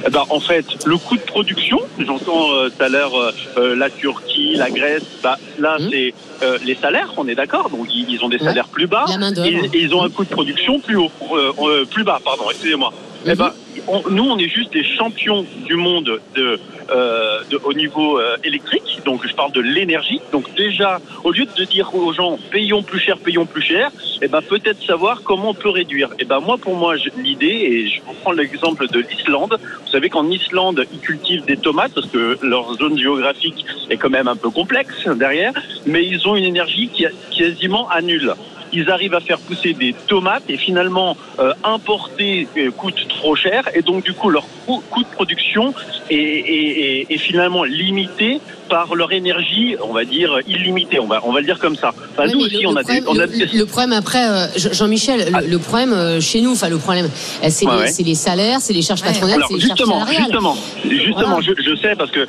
Eh 0.05 0.09
ben, 0.09 0.23
en 0.29 0.39
fait, 0.39 0.65
le 0.85 0.97
coût 0.97 1.15
de 1.17 1.21
production. 1.21 1.79
J'entends 1.99 2.51
euh, 2.53 2.69
tout 2.69 2.83
à 2.83 2.89
l'heure 2.89 3.15
euh, 3.15 3.31
euh, 3.57 3.75
la 3.75 3.89
Turquie, 3.89 4.55
la 4.55 4.69
Grèce. 4.69 5.03
Bah, 5.23 5.37
là, 5.57 5.77
Mhm. 5.79 5.89
c'est 5.91 6.13
euh, 6.43 6.57
les 6.63 6.75
salaires. 6.75 7.13
On 7.17 7.27
est 7.27 7.35
d'accord. 7.35 7.69
Donc, 7.69 7.87
ils, 7.93 8.09
ils 8.09 8.23
ont 8.23 8.29
des 8.29 8.37
Ouais. 8.37 8.43
salaires 8.45 8.67
plus 8.67 8.87
bas. 8.87 9.05
Et, 9.45 9.49
et 9.77 9.81
ils 9.81 9.95
ont 9.95 10.03
un 10.03 10.09
coût 10.09 10.23
de 10.25 10.29
production 10.29 10.79
plus 10.79 10.95
haut, 10.97 11.11
euh, 11.33 11.51
euh, 11.59 11.85
plus 11.85 12.03
bas. 12.03 12.19
Pardon. 12.23 12.43
Excusez-moi. 12.51 12.93
Eh 13.25 13.35
ben, 13.35 13.51
on- 13.87 14.03
nous, 14.09 14.23
on 14.23 14.37
est 14.37 14.47
juste 14.49 14.71
des 14.73 14.83
champions 14.83 15.45
du 15.65 15.75
monde 15.75 16.19
de, 16.35 16.59
euh, 16.89 17.39
de- 17.49 17.59
au 17.63 17.73
niveau 17.73 18.19
euh, 18.19 18.37
électrique. 18.43 18.99
Donc, 19.05 19.27
je 19.27 19.33
parle 19.33 19.51
de 19.51 19.61
l'énergie. 19.61 20.21
Donc, 20.31 20.45
déjà, 20.55 20.99
au 21.23 21.31
lieu 21.31 21.45
de 21.57 21.63
dire 21.65 21.93
aux 21.93 22.13
gens 22.13 22.37
payons 22.51 22.83
plus 22.83 22.99
cher, 22.99 23.17
payons 23.17 23.45
plus 23.45 23.61
cher, 23.61 23.91
eh 24.21 24.27
ben, 24.27 24.41
peut-être 24.41 24.81
savoir 24.85 25.23
comment 25.23 25.49
on 25.49 25.53
peut 25.53 25.69
réduire. 25.69 26.09
Eh 26.19 26.25
ben, 26.25 26.39
moi, 26.39 26.57
pour 26.57 26.75
moi, 26.75 26.95
l'idée, 27.17 27.47
et 27.47 27.89
je 27.89 28.01
vous 28.05 28.13
prends 28.21 28.31
l'exemple 28.31 28.87
de 28.87 28.99
l'Islande. 28.99 29.57
Vous 29.85 29.91
savez 29.91 30.09
qu'en 30.09 30.29
Islande, 30.29 30.85
ils 30.93 30.99
cultivent 30.99 31.45
des 31.45 31.57
tomates 31.57 31.93
parce 31.93 32.07
que 32.07 32.37
leur 32.41 32.73
zone 32.75 32.97
géographique 32.97 33.65
est 33.89 33.97
quand 33.97 34.09
même 34.09 34.27
un 34.27 34.35
peu 34.35 34.49
complexe 34.49 35.07
derrière, 35.15 35.53
mais 35.85 36.05
ils 36.05 36.27
ont 36.27 36.35
une 36.35 36.45
énergie 36.45 36.87
qui 36.93 37.03
est 37.03 37.11
quasiment 37.35 37.89
à 37.89 38.01
nulle 38.01 38.33
ils 38.77 38.89
arrivent 38.95 39.13
à 39.21 39.23
faire 39.29 39.39
pousser 39.47 39.71
des 39.73 39.93
tomates 40.11 40.43
et 40.53 40.57
finalement 40.67 41.09
euh, 41.39 41.53
importer 41.63 42.47
euh, 42.57 42.71
coûte 42.71 42.99
trop 43.17 43.35
cher 43.35 43.59
et 43.75 43.81
donc 43.81 44.03
du 44.03 44.13
coup 44.13 44.29
leur 44.29 44.45
coût, 44.65 44.81
coût 44.91 45.03
de 45.03 45.09
production 45.19 45.65
est, 46.09 46.15
est- 46.15 46.75
est- 46.85 47.05
est 47.13 47.17
finalement 47.29 47.63
limité 47.63 48.39
par 48.69 48.95
leur 48.95 49.11
énergie, 49.13 49.75
on 49.81 49.93
va 49.93 50.03
dire 50.03 50.29
illimitée, 50.45 50.99
on 50.99 51.07
va 51.07 51.21
on 51.23 51.31
va 51.31 51.39
le 51.39 51.45
dire 51.45 51.57
comme 51.57 51.77
ça. 51.77 51.93
Enfin, 52.11 52.23
Ouais, 52.27 52.33
nous 52.33 52.41
aussi 52.41 52.61
le, 52.61 52.67
on 52.67 52.75
a 52.75 52.83
des, 52.83 53.01
problème, 53.01 53.03
on 53.07 53.17
a 53.19 53.25
le- 53.25 53.37
des- 53.51 53.57
le 53.57 53.65
problème 53.65 53.93
après, 53.93 54.23
euh, 54.29 54.47
Jean- 54.57 54.73
Jean-Michel, 54.73 55.19
le, 55.41 55.47
le 55.55 55.59
problème 55.59 55.93
euh, 55.93 56.19
chez 56.19 56.41
nous, 56.41 56.51
enfin 56.51 56.67
le 56.69 56.77
problème, 56.77 57.05
euh, 57.05 57.47
c'est 57.49 57.65
Ouais, 57.65 57.73
les, 57.75 57.79
ouais. 57.83 57.87
c'est 57.87 58.03
les 58.03 58.15
salaires, 58.15 58.59
c'est 58.59 58.73
les 58.73 58.81
charges 58.81 59.01
patronales, 59.03 59.37
Alors 59.37 59.47
c'est 59.47 59.53
les 59.55 59.61
charges 59.61 59.77
justement, 59.77 59.99
salariales. 60.05 60.23
justement, 60.25 60.57
justement, 61.05 61.39
Voilà. 61.39 61.41
je, 61.41 61.53
je 61.71 61.75
sais 61.77 61.95
parce 61.97 62.11
que 62.11 62.27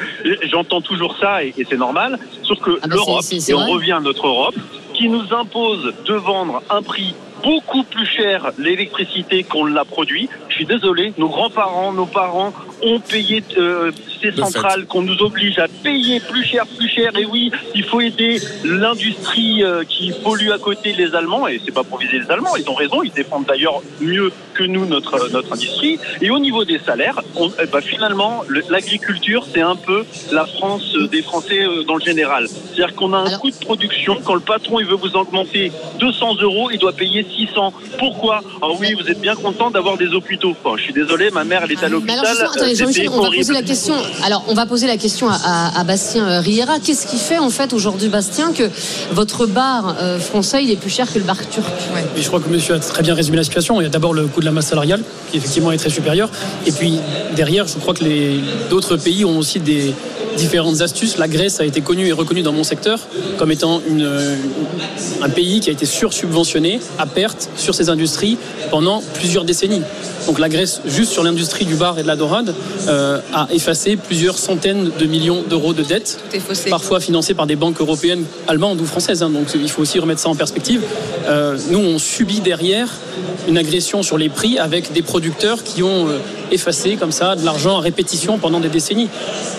j'entends 0.50 0.80
toujours 0.80 1.16
ça 1.20 1.42
et, 1.44 1.52
et 1.58 1.66
c'est 1.68 1.76
normal. 1.76 2.18
Sauf 2.44 2.58
que 2.60 2.70
Ah 2.82 2.86
bah 2.86 2.94
l'Europe, 2.94 3.24
et 3.32 3.54
on 3.54 3.66
revient 3.66 3.92
à 3.92 4.00
notre 4.00 4.26
Europe, 4.26 4.54
qui 4.98 5.08
nous 5.08 5.32
impose 5.32 5.94
de 6.06 6.14
vendre 6.14 6.60
un 6.70 6.82
prix 6.82 7.14
beaucoup 7.42 7.82
plus 7.84 8.06
cher 8.06 8.50
l'électricité 8.58 9.42
qu'on 9.44 9.64
l'a 9.66 9.84
produit. 9.84 10.28
Je 10.48 10.54
suis 10.56 10.66
désolé, 10.66 11.12
nos 11.18 11.28
grands-parents, 11.28 11.92
nos 11.92 12.06
parents 12.06 12.52
ont 12.82 13.00
payé 13.00 13.42
euh, 13.56 13.90
ces 14.20 14.32
centrales 14.32 14.86
qu'on 14.86 15.02
nous 15.02 15.20
oblige 15.22 15.58
à 15.58 15.66
payer 15.68 16.20
plus 16.20 16.44
cher, 16.44 16.64
plus 16.66 16.88
cher. 16.88 17.12
Et 17.16 17.24
oui, 17.24 17.50
il 17.74 17.84
faut 17.84 18.00
aider 18.00 18.40
l'industrie 18.64 19.62
euh, 19.62 19.84
qui 19.84 20.12
pollue 20.24 20.50
à 20.50 20.58
côté 20.58 20.92
les 20.92 21.14
Allemands. 21.14 21.46
Et 21.48 21.60
c'est 21.64 21.72
pas 21.74 21.84
pour 21.84 21.98
viser 21.98 22.18
les 22.20 22.30
Allemands, 22.30 22.56
ils 22.56 22.68
ont 22.68 22.74
raison. 22.74 23.02
Ils 23.02 23.12
défendent 23.12 23.46
d'ailleurs 23.46 23.80
mieux 24.00 24.32
que 24.54 24.64
nous 24.64 24.86
notre 24.86 25.28
notre 25.30 25.52
industrie. 25.52 25.98
Et 26.20 26.30
au 26.30 26.38
niveau 26.38 26.64
des 26.64 26.78
salaires, 26.78 27.20
on, 27.36 27.50
eh 27.62 27.66
ben, 27.66 27.80
finalement, 27.80 28.42
le- 28.48 28.62
l'agriculture 28.70 29.44
c'est 29.52 29.60
un 29.60 29.76
peu 29.76 30.04
la 30.32 30.46
France 30.46 30.94
euh, 30.96 31.06
des 31.08 31.22
Français 31.22 31.60
euh, 31.64 31.82
dans 31.84 31.96
le 31.96 32.00
général. 32.04 32.48
C'est-à-dire 32.48 32.94
qu'on 32.94 33.12
a 33.12 33.18
un 33.18 33.38
coût 33.38 33.50
de 33.50 33.56
production. 33.64 34.18
Quand 34.24 34.34
le 34.34 34.40
patron 34.40 34.80
il 34.80 34.86
veut 34.86 34.96
vous 34.96 35.14
augmenter 35.16 35.70
200 36.00 36.36
euros, 36.42 36.70
il 36.72 36.78
doit 36.78 36.92
payer 36.92 37.24
600. 37.28 37.72
Pourquoi 37.98 38.40
Ah 38.62 38.66
oui, 38.78 38.94
vous 39.00 39.08
êtes 39.10 39.20
bien 39.20 39.34
content 39.34 39.70
d'avoir 39.70 39.96
des 39.96 40.08
hôpitaux. 40.08 40.54
Enfin, 40.64 40.76
je 40.76 40.82
suis 40.84 40.92
désolé, 40.92 41.30
ma 41.30 41.44
mère 41.44 41.62
elle 41.64 41.72
est 41.72 41.78
à 41.78 41.82
Mais 41.84 41.88
l'hôpital. 41.90 42.26
alors 42.26 42.52
attendez, 42.54 42.74
Jean-Michel, 42.74 43.08
on 43.10 43.20
va 43.22 43.30
poser 43.30 43.52
la 43.52 43.62
question. 43.62 43.94
Alors, 44.24 44.44
on 44.48 44.54
va 44.54 44.66
poser 44.66 44.86
la 44.86 44.96
question 44.96 45.28
à, 45.28 45.34
à- 45.42 45.80
à 45.80 45.84
Bastien 45.84 46.26
euh, 46.28 46.40
Riera. 46.40 46.78
Qu'est-ce 46.78 47.06
qui 47.06 47.18
fait 47.18 47.38
en 47.38 47.50
fait 47.50 47.72
aujourd'hui, 47.72 48.08
Bastien, 48.08 48.52
que 48.52 48.70
votre 49.12 49.46
bar 49.46 49.96
euh, 50.00 50.18
français 50.18 50.62
il 50.64 50.70
est 50.70 50.76
plus 50.76 50.90
cher 50.90 51.12
que 51.12 51.18
le 51.18 51.24
bar 51.24 51.36
turc? 51.50 51.66
Et 52.16 52.22
je 52.22 52.26
crois 52.28 52.40
que 52.40 52.48
monsieur 52.48 52.74
a 52.74 52.78
très 52.78 53.02
bien 53.02 53.14
résumé 53.14 53.36
la 53.36 53.44
situation. 53.44 53.80
Il 53.80 53.84
y 53.84 53.86
a 53.86 53.90
d'abord 53.90 54.14
le 54.14 54.26
coût 54.26 54.40
de 54.40 54.44
la 54.46 54.52
masse 54.52 54.66
salariale, 54.68 55.02
qui 55.30 55.36
effectivement 55.38 55.72
est 55.72 55.76
très 55.78 55.90
supérieur. 55.90 56.28
Et 56.66 56.72
puis 56.72 56.98
derrière, 57.36 57.66
je 57.66 57.76
crois 57.78 57.94
que 57.94 58.04
les- 58.04 58.40
d'autres 58.70 58.96
pays 58.96 59.24
ont 59.24 59.38
aussi 59.38 59.60
des 59.60 59.94
différentes 60.36 60.80
astuces. 60.82 61.18
La 61.18 61.26
Grèce 61.26 61.58
a 61.60 61.64
été 61.64 61.80
connue 61.80 62.06
et 62.06 62.12
reconnue 62.12 62.42
dans 62.42 62.52
mon 62.52 62.62
secteur 62.62 63.00
comme 63.38 63.50
étant 63.50 63.80
une- 63.88 64.02
euh, 64.04 64.36
un 65.22 65.28
pays 65.28 65.58
qui 65.60 65.68
a 65.68 65.72
été 65.72 65.84
sursubventionné 65.86 66.80
à 66.98 67.06
sur 67.56 67.74
ses 67.74 67.88
industries 67.88 68.36
pendant 68.70 69.02
plusieurs 69.14 69.44
décennies. 69.44 69.82
Donc 70.26 70.38
la 70.38 70.48
Grèce, 70.48 70.80
juste 70.86 71.12
sur 71.12 71.24
l'industrie 71.24 71.64
du 71.64 71.74
bar 71.74 71.98
et 71.98 72.02
de 72.02 72.06
la 72.06 72.16
dorade, 72.16 72.54
euh, 72.88 73.18
a 73.32 73.48
effacé 73.52 73.96
plusieurs 73.96 74.36
centaines 74.38 74.90
de 74.98 75.04
millions 75.06 75.42
d'euros 75.48 75.72
de 75.72 75.82
dettes 75.82 76.18
parfois 76.70 77.00
financés 77.00 77.34
par 77.34 77.46
des 77.46 77.56
banques 77.56 77.80
européennes, 77.80 78.24
allemandes 78.46 78.80
ou 78.80 78.84
françaises. 78.84 79.22
hein. 79.22 79.30
donc 79.30 79.46
il 79.54 79.68
faut 79.70 79.82
aussi 79.82 79.98
remettre 79.98 80.20
ça 80.20 80.28
en 80.28 80.34
perspective. 80.34 80.82
Euh, 81.26 81.56
nous, 81.70 81.78
on 81.78 81.98
subit 81.98 82.40
derrière 82.40 82.88
une 83.48 83.56
agression 83.56 84.02
sur 84.02 84.18
les 84.18 84.28
prix 84.28 84.58
avec 84.58 84.92
des 84.92 85.02
producteurs 85.02 85.64
qui 85.64 85.82
ont 85.82 86.08
euh, 86.08 86.18
effacé 86.50 86.96
comme 86.96 87.12
ça 87.12 87.34
de 87.34 87.44
l'argent 87.44 87.78
à 87.78 87.80
répétition 87.80 88.36
pendant 88.38 88.60
des 88.60 88.68
décennies. 88.68 89.08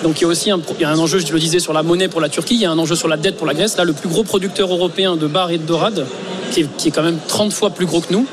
Donc 0.04 0.20
il 0.20 0.24
y 0.24 0.26
a 0.26 0.28
aussi 0.28 0.52
un, 0.52 0.60
il 0.78 0.82
y 0.82 0.86
a 0.86 0.90
un 0.92 1.00
enjeu, 1.00 1.20
je 1.20 1.34
le 1.34 1.40
disais, 1.40 1.60
sur 1.60 1.74
la 1.74 1.82
monnaie 1.84 2.08
pour 2.08 2.22
la 2.22 2.30
Turquie, 2.30 2.56
il 2.56 2.62
y 2.62 2.66
a 2.66 2.72
un 2.72 2.78
enjeu 2.78 2.96
sur 2.96 3.08
la 3.08 3.18
dette 3.18 3.38
pour 3.38 3.48
la 3.48 3.54
Grèce. 3.56 3.78
Là, 3.78 3.86
le 3.86 3.94
plus 3.94 4.10
gros 4.10 4.24
producteur 4.24 4.72
européen 4.72 5.16
de 5.16 5.26
bar 5.28 5.50
et 5.50 5.58
de 5.58 5.64
dorade, 5.64 6.06
qui 6.52 6.62
est, 6.62 6.78
qui 6.78 6.88
est 6.90 6.92
quand 6.92 7.04
même 7.04 7.20
30 7.28 7.54
fois 7.54 7.70
plus 7.70 7.86
gros 7.86 8.02
que 8.02 8.14
nous, 8.14 8.26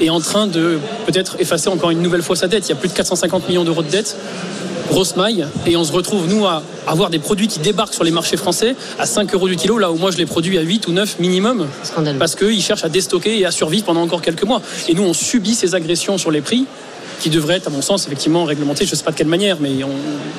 est 0.00 0.10
en 0.10 0.20
train 0.20 0.46
de 0.46 0.78
peut-être 1.06 1.36
effacer 1.40 1.68
encore 1.68 1.90
une 1.90 2.02
nouvelle 2.02 2.22
fois 2.22 2.36
sa 2.36 2.48
dette. 2.48 2.66
Il 2.66 2.70
y 2.70 2.72
a 2.72 2.76
plus 2.76 2.88
de 2.88 2.94
450 2.94 3.48
millions 3.48 3.64
d'euros 3.64 3.82
de 3.82 3.90
dette 3.90 4.16
grosse 4.90 5.14
maille 5.14 5.46
et 5.66 5.76
on 5.76 5.84
se 5.84 5.92
retrouve 5.92 6.26
nous 6.26 6.46
à 6.46 6.64
avoir 6.86 7.10
des 7.10 7.20
produits 7.20 7.46
qui 7.46 7.60
débarquent 7.60 7.94
sur 7.94 8.02
les 8.02 8.10
marchés 8.10 8.36
français 8.36 8.74
à 8.98 9.06
5 9.06 9.32
euros 9.34 9.48
du 9.48 9.54
kilo 9.54 9.78
là 9.78 9.92
où 9.92 9.96
moi 9.96 10.10
je 10.10 10.16
les 10.16 10.26
produis 10.26 10.58
à 10.58 10.62
8 10.62 10.88
ou 10.88 10.92
9 10.92 11.20
minimum 11.20 11.68
parce 12.18 12.34
qu'ils 12.34 12.60
cherchent 12.60 12.82
à 12.82 12.88
déstocker 12.88 13.38
et 13.38 13.46
à 13.46 13.52
survivre 13.52 13.84
pendant 13.84 14.02
encore 14.02 14.20
quelques 14.20 14.42
mois 14.42 14.60
et 14.88 14.94
nous 14.94 15.04
on 15.04 15.12
subit 15.12 15.54
ces 15.54 15.76
agressions 15.76 16.18
sur 16.18 16.32
les 16.32 16.40
prix 16.40 16.66
qui 17.20 17.30
devraient 17.30 17.56
être 17.56 17.68
à 17.68 17.70
mon 17.70 17.82
sens 17.82 18.06
effectivement 18.06 18.44
réglementées 18.44 18.86
je 18.86 18.94
sais 18.94 19.04
pas 19.04 19.12
de 19.12 19.16
quelle 19.16 19.26
manière 19.28 19.58
mais 19.60 19.84
on, 19.84 19.88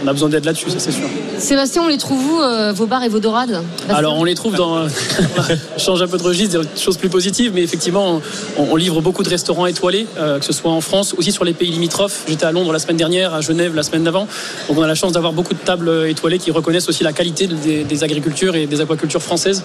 on 0.04 0.08
a 0.08 0.14
besoin 0.14 0.30
d'aide 0.30 0.46
là-dessus 0.46 0.70
ça 0.70 0.80
c'est 0.80 0.92
sûr. 0.92 1.04
Sébastien, 1.38 1.82
on 1.84 1.88
les 1.88 1.98
trouve 1.98 2.20
où, 2.34 2.42
euh, 2.42 2.72
vos 2.74 2.86
bars 2.86 3.04
et 3.04 3.10
vos 3.10 3.20
dorades? 3.20 3.62
Alors 3.90 4.18
on 4.18 4.24
les 4.24 4.36
trouve 4.36 4.56
dans 4.56 4.88
je 5.78 5.84
change 5.84 6.02
un 6.02 6.08
peu 6.08 6.18
de 6.18 6.24
registre 6.24 6.60
des 6.62 6.68
choses 6.82 6.98
plus 6.98 7.10
positives 7.10 7.52
mais 7.54 7.62
effectivement 7.64 8.22
on, 8.58 8.64
on 8.72 8.76
livre 8.76 9.02
beaucoup 9.02 9.24
de 9.24 9.30
restaurants 9.30 9.66
étoilés 9.66 10.08
euh, 10.20 10.40
que 10.40 10.46
ce 10.46 10.54
soit 10.54 10.72
en 10.72 10.82
France 10.82 11.14
aussi 11.18 11.32
sur 11.32 11.44
les 11.46 11.54
pays 11.54 11.72
limitrophes. 11.72 12.24
J'étais 12.28 12.46
à 12.46 12.52
Londres 12.52 12.72
la 12.74 12.80
semaine 12.80 12.98
dernière 12.98 13.34
à 13.34 13.42
Genève 13.42 13.76
la 13.76 13.84
semaine 13.84 14.04
d'avant. 14.04 14.28
Donc 14.68 14.78
on 14.78 14.82
a 14.84 14.88
la 14.88 14.96
chance 14.96 15.12
d'avoir 15.14 15.34
beaucoup 15.34 15.54
de 15.54 15.60
tables 15.60 15.90
euh, 15.90 16.10
étoilées 16.10 16.40
qui 16.40 16.52
reconnaissent 16.52 16.90
aussi 16.90 17.04
la 17.04 17.14
qualité 17.14 17.48
des, 17.48 17.84
des 17.84 18.04
agricultures 18.04 18.56
et 18.56 18.66
des 18.68 18.82
aquacultures 18.82 19.22
françaises. 19.22 19.64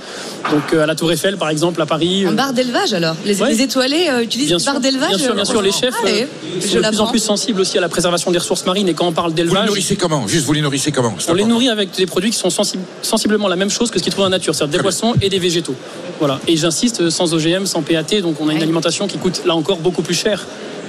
Donc 0.50 0.72
euh, 0.72 0.82
à 0.82 0.86
la 0.86 0.94
Tour 0.94 1.12
Eiffel 1.12 1.36
par 1.36 1.48
exemple 1.50 1.80
à 1.82 1.86
Paris 1.86 2.26
Un 2.26 2.32
bar 2.32 2.52
d'élevage 2.52 2.92
alors? 2.92 3.16
Les, 3.24 3.36
Ouais. 3.40 3.50
les 3.50 3.60
étoilés 3.62 4.08
euh, 4.10 4.22
utilisent 4.22 4.48
Bien 4.48 4.56
des 4.58 4.64
bars 4.64 4.80
d'élevage 4.80 5.08
bien 5.10 5.18
sûr, 5.18 5.34
bien 5.34 5.44
sûr, 5.44 5.60
les 5.62 5.72
chefs 5.72 5.94
Allez, 6.02 6.22
euh, 6.22 6.60
je 6.60 6.78
plus 7.10 7.22
en 7.28 7.32
l'apprends. 7.32 7.36
plus 7.36 7.42
sensibles 7.42 7.60
aussi 7.60 7.78
à 7.78 7.80
la 7.80 7.88
préservation 7.88 8.30
des 8.30 8.38
ressources 8.38 8.64
marines 8.66 8.88
et 8.88 8.94
quand 8.94 9.06
on 9.06 9.12
parle 9.12 9.30
Vous 9.30 9.36
les 9.36 9.44
d'élevage, 9.44 9.66
nourrissez 9.66 9.96
comment? 9.96 10.26
Juste, 10.26 10.46
vous 10.46 10.52
les 10.52 10.60
nourrissez 10.60 10.92
comment? 10.92 11.14
On 11.28 11.34
les 11.34 11.44
nourrit 11.44 11.68
avec 11.68 11.90
des 11.96 12.06
produits 12.06 12.30
qui 12.30 12.38
sont 12.38 12.50
sensi- 12.50 12.78
sensiblement 13.02 13.48
la 13.48 13.56
même 13.56 13.70
chose 13.70 13.90
que 13.90 13.98
ce 13.98 14.04
qu'ils 14.04 14.12
trouvent 14.12 14.26
en 14.26 14.30
nature, 14.30 14.54
c'est-à-dire 14.54 14.78
des 14.78 14.82
poissons 14.82 15.14
et 15.22 15.28
des 15.28 15.38
végétaux. 15.38 15.74
Voilà. 16.18 16.40
Et 16.46 16.56
j'insiste, 16.56 17.10
sans 17.10 17.34
OGM, 17.34 17.66
sans 17.66 17.82
PAT, 17.82 18.20
donc 18.22 18.40
on 18.40 18.48
a 18.48 18.52
une 18.54 18.62
alimentation 18.62 19.06
qui 19.06 19.18
coûte 19.18 19.42
là 19.44 19.54
encore 19.54 19.78
beaucoup 19.78 20.02
plus 20.02 20.14
cher 20.14 20.44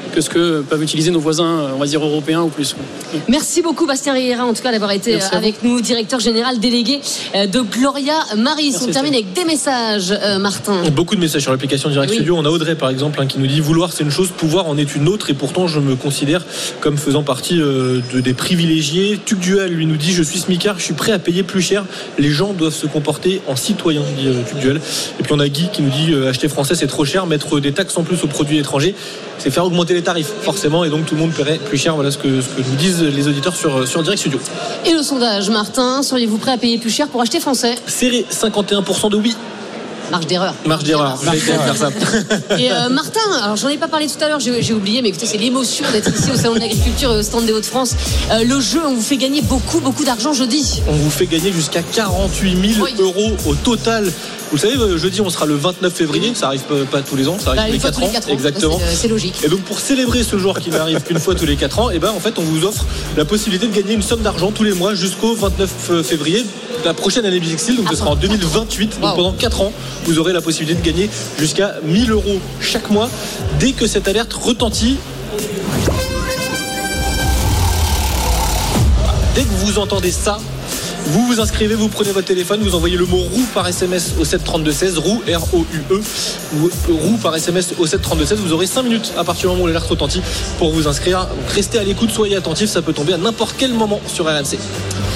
que 0.08 0.22
ce 0.22 0.30
que 0.30 0.62
peuvent 0.62 0.84
utiliser 0.84 1.12
nos 1.12 1.20
voisins, 1.20 1.72
on 1.76 1.78
va 1.78 1.86
dire 1.86 2.04
européens 2.04 2.42
ou 2.42 2.50
plus. 2.50 2.76
Merci 3.28 3.62
beaucoup 3.62 3.86
Bastien 3.86 4.14
Riera 4.14 4.46
en 4.46 4.54
tout 4.54 4.62
cas 4.62 4.72
d'avoir 4.72 4.92
été 4.92 5.12
Merci 5.12 5.36
avec 5.36 5.64
nous, 5.64 5.82
directeur 5.82 6.20
général 6.20 6.60
délégué 6.60 7.00
euh, 7.36 7.48
de 7.48 7.62
Gloria 7.62 8.14
Maris. 8.38 8.72
Merci, 8.72 8.86
On 8.90 8.92
termine 8.92 9.14
avec 9.14 9.34
des 9.34 9.46
messages, 9.46 10.12
euh, 10.12 10.40
Martin. 10.40 10.90
Beaucoup 10.92 11.16
de 11.16 11.22
messages 11.22 11.44
sur 11.44 11.52
l'application 11.52 11.90
Direct 11.90 12.12
Oui. 12.12 12.18
Studio. 12.18 12.36
On 12.38 12.46
a 12.46 12.50
Audrey 12.50 12.76
par 12.76 12.90
exemple 12.90 13.22
hein, 13.22 13.28
qui 13.28 13.40
nous 13.40 13.48
dit 13.48 13.60
vouloir 13.60 13.92
c'est 13.94 14.04
une 14.04 14.12
chose, 14.12 14.30
pouvoir 14.30 14.68
en 14.68 14.78
est 14.78 14.96
une 14.96 15.08
autre 15.08 15.30
et 15.30 15.34
pourtant 15.34 15.68
je 15.68 15.80
me 15.80 15.96
considère 15.96 16.46
comme 16.82 16.98
faisant 16.98 17.24
partie 17.24 17.62
euh, 17.62 18.02
de, 18.14 18.20
des 18.20 18.34
privilégiés. 18.34 19.20
Tuc 19.24 19.40
Duel 19.40 19.74
lui 19.74 19.86
nous 19.86 19.98
dit 19.98 20.12
je 20.12 20.24
suis 20.24 20.40
smicard, 20.40 20.80
je 20.80 20.84
suis 20.84 20.94
prêt 20.94 21.12
à 21.12 21.20
payer 21.20 21.44
plus 21.44 21.62
cher. 21.62 21.86
Les 22.18 22.30
gens 22.30 22.54
doivent 22.54 22.74
se 22.74 22.88
comporter 22.88 23.42
en 23.48 23.56
citoyens, 23.56 24.04
dit 24.18 24.28
euh, 24.28 24.44
Tuc 24.48 24.60
Duel. 24.60 24.82
Et 25.20 25.24
puis 25.24 25.34
on 25.34 25.40
a 25.40 25.48
Guy 25.48 25.70
qui 25.72 25.82
nous 25.82 25.90
dit 25.90 26.14
euh, 26.14 26.30
acheter 26.30 26.48
français 26.48 26.76
c'est 26.76 26.88
trop 26.88 27.06
cher, 27.06 27.26
mettre 27.26 27.60
des 27.60 27.72
taxes 27.72 27.98
en 27.98 28.04
plus 28.04 28.24
aux 28.24 28.28
produits 28.28 28.58
étrangers, 28.58 28.96
c'est 29.40 29.52
faire 29.52 29.66
augmenter 29.66 29.94
les 29.94 30.02
tarifs 30.04 30.32
forcément 30.42 30.84
et 30.84 30.90
donc 30.90 31.06
tout 31.06 31.16
le 31.16 31.22
monde 31.22 31.32
paierait 31.32 31.58
plus 31.60 31.78
cher. 31.78 31.96
Voilà 31.96 32.12
ce 32.12 32.18
que, 32.18 32.42
ce 32.42 32.48
que 32.48 32.62
nous 32.62 32.76
disent 32.76 33.02
les 33.02 33.28
auditeurs 33.28 33.56
sur, 33.56 33.88
sur 33.88 34.02
Direct 34.04 34.20
Studio. 34.20 34.40
Et 34.86 34.94
le 34.94 35.04
sondage, 35.04 35.50
Martin, 35.50 36.02
seriez-vous 36.04 36.38
prêt 36.38 36.52
à 36.52 36.58
payer 36.58 36.78
plus 36.78 36.90
cher 36.90 37.08
pour 37.08 37.22
acheter 37.22 37.40
français? 37.40 37.76
Serré 37.88 38.26
51% 38.32 39.10
de 39.12 39.18
oui, 39.18 39.36
Marge 40.10 40.26
d'erreur. 40.26 40.54
marge 40.66 40.84
d'erreur. 40.84 41.20
Et 42.58 42.72
euh, 42.72 42.88
Martin, 42.90 43.20
alors 43.44 43.58
j'en 43.58 43.68
ai 43.68 43.78
pas 43.78 43.90
parlé 43.90 44.08
tout 44.08 44.24
à 44.24 44.30
l'heure, 44.30 44.40
j'ai 44.40 44.62
j'ai 44.62 44.74
oublié, 44.74 45.02
mais 45.02 45.10
écoutez, 45.10 45.26
c'est 45.26 45.38
l'émotion 45.38 45.84
d'être 45.92 46.10
ici 46.18 46.32
au 46.32 46.36
Salon 46.38 46.56
de 46.56 46.60
l'Agriculture 46.60 47.14
et 47.14 47.18
au 47.18 47.24
stand 47.24 47.46
des 47.46 47.52
Hauts-de-France. 47.54 47.94
Euh, 48.32 48.44
le 48.46 48.60
jeu, 48.62 48.80
on 48.88 48.94
vous 48.94 49.02
fait 49.02 49.18
gagner 49.18 49.42
beaucoup, 49.42 49.80
beaucoup 49.82 50.06
d'argent 50.06 50.32
jeudi. 50.34 50.82
On 50.88 50.94
vous 50.94 51.10
fait 51.10 51.26
gagner 51.26 51.52
jusqu'à 51.52 51.82
48 51.82 52.74
000 52.76 52.86
Oui. 52.86 52.96
euros 53.00 53.36
au 53.48 53.56
total. 53.56 54.12
Vous 54.52 54.58
savez, 54.58 54.76
euh, 54.78 54.98
jeudi, 54.98 55.20
on 55.20 55.30
sera 55.30 55.46
le 55.46 55.56
29 55.56 55.94
février. 55.94 56.34
Ça 56.34 56.48
arrive 56.48 56.62
pas, 56.90 57.02
tous 57.02 57.16
les 57.18 57.28
ans, 57.28 57.38
ça 57.38 57.52
arrive 57.52 57.82
Bah, 57.82 57.92
tous, 57.92 58.00
les 58.00 58.08
fois 58.08 58.14
4 58.14 58.22
tous 58.24 58.28
les 58.28 58.34
ans. 58.34 58.34
Exactement. 58.34 58.78
C'est, 58.80 58.86
euh, 58.86 58.96
C'est 58.96 59.08
logique. 59.10 59.36
Et 59.44 59.50
donc 59.50 59.60
pour 59.62 59.80
célébrer 59.80 60.24
ce 60.24 60.38
jour 60.38 60.58
qui 60.60 60.70
n'arrive 60.70 61.02
qu'une 61.02 61.20
fois 61.20 61.36
tous 61.36 61.46
les 61.46 61.58
4 61.58 61.80
ans, 61.80 61.90
et 61.90 62.00
ben 62.00 62.12
en 62.12 62.20
fait 62.20 62.40
on 62.40 62.42
vous 62.44 62.64
offre 62.66 62.86
la 63.18 63.26
possibilité 63.26 63.68
de 63.68 63.76
gagner 63.76 63.94
une 63.94 64.02
somme 64.02 64.22
d'argent 64.22 64.52
tous 64.52 64.64
les 64.64 64.74
mois 64.74 64.96
jusqu'au 64.96 65.36
29 65.36 66.02
février 66.04 66.44
de 66.44 66.86
la 66.86 66.94
prochaine 66.94 67.26
année 67.26 67.40
Bixil, 67.42 67.76
donc 67.76 67.88
ce 67.90 67.94
Ah, 67.94 67.98
sera 67.98 68.10
en 68.12 68.16
2028. 68.16 69.00
Donc 69.02 69.10
Wow. 69.12 69.16
pendant 69.18 69.32
4 69.34 69.62
ans, 69.62 69.74
vous 70.06 70.18
aurez 70.18 70.32
la 70.32 70.42
possibilité 70.42 70.80
de 70.80 70.86
gagner 70.86 71.10
jusqu'à 71.40 71.76
1000 71.84 72.12
euros 72.12 72.40
chaque 72.62 72.90
mois 72.90 73.10
dès 73.60 73.74
que 73.74 73.86
cette 73.86 74.08
alerte 74.08 74.32
retentit. 74.34 74.98
Dès 79.36 79.42
que 79.44 79.50
vous 79.66 79.78
entendez 79.78 80.12
ça, 80.12 80.40
Vous 81.10 81.26
vous 81.26 81.40
inscrivez, 81.40 81.74
vous 81.74 81.88
prenez 81.88 82.12
votre 82.12 82.28
téléphone, 82.28 82.62
vous 82.62 82.76
envoyez 82.76 82.98
le 82.98 83.06
mot 83.06 83.18
roue 83.18 83.46
par 83.54 83.66
SMS 83.66 84.12
au 84.20 84.26
732-16, 84.26 84.98
roue, 84.98 85.22
R-O-U-E, 85.26 86.02
ou 86.58 86.98
roue 86.98 87.18
par 87.18 87.34
SMS 87.34 87.74
au 87.80 87.86
732-16. 87.86 88.36
Vous 88.36 88.52
aurez 88.52 88.68
5 88.68 88.84
minutes 88.84 89.14
à 89.18 89.24
partir 89.24 89.44
du 89.44 89.56
moment 89.56 89.64
où 89.64 89.68
l'alerte 89.68 89.88
retentit 89.88 90.22
pour 90.58 90.72
vous 90.72 90.86
inscrire. 90.86 91.20
Donc 91.28 91.50
restez 91.56 91.80
à 91.80 91.84
l'écoute, 91.84 92.12
soyez 92.12 92.36
attentifs, 92.36 92.70
ça 92.70 92.82
peut 92.82 92.92
tomber 92.92 93.14
à 93.14 93.18
n'importe 93.18 93.56
quel 93.58 93.74
moment 93.74 94.02
sur 94.06 94.26
RMC. 94.26 94.58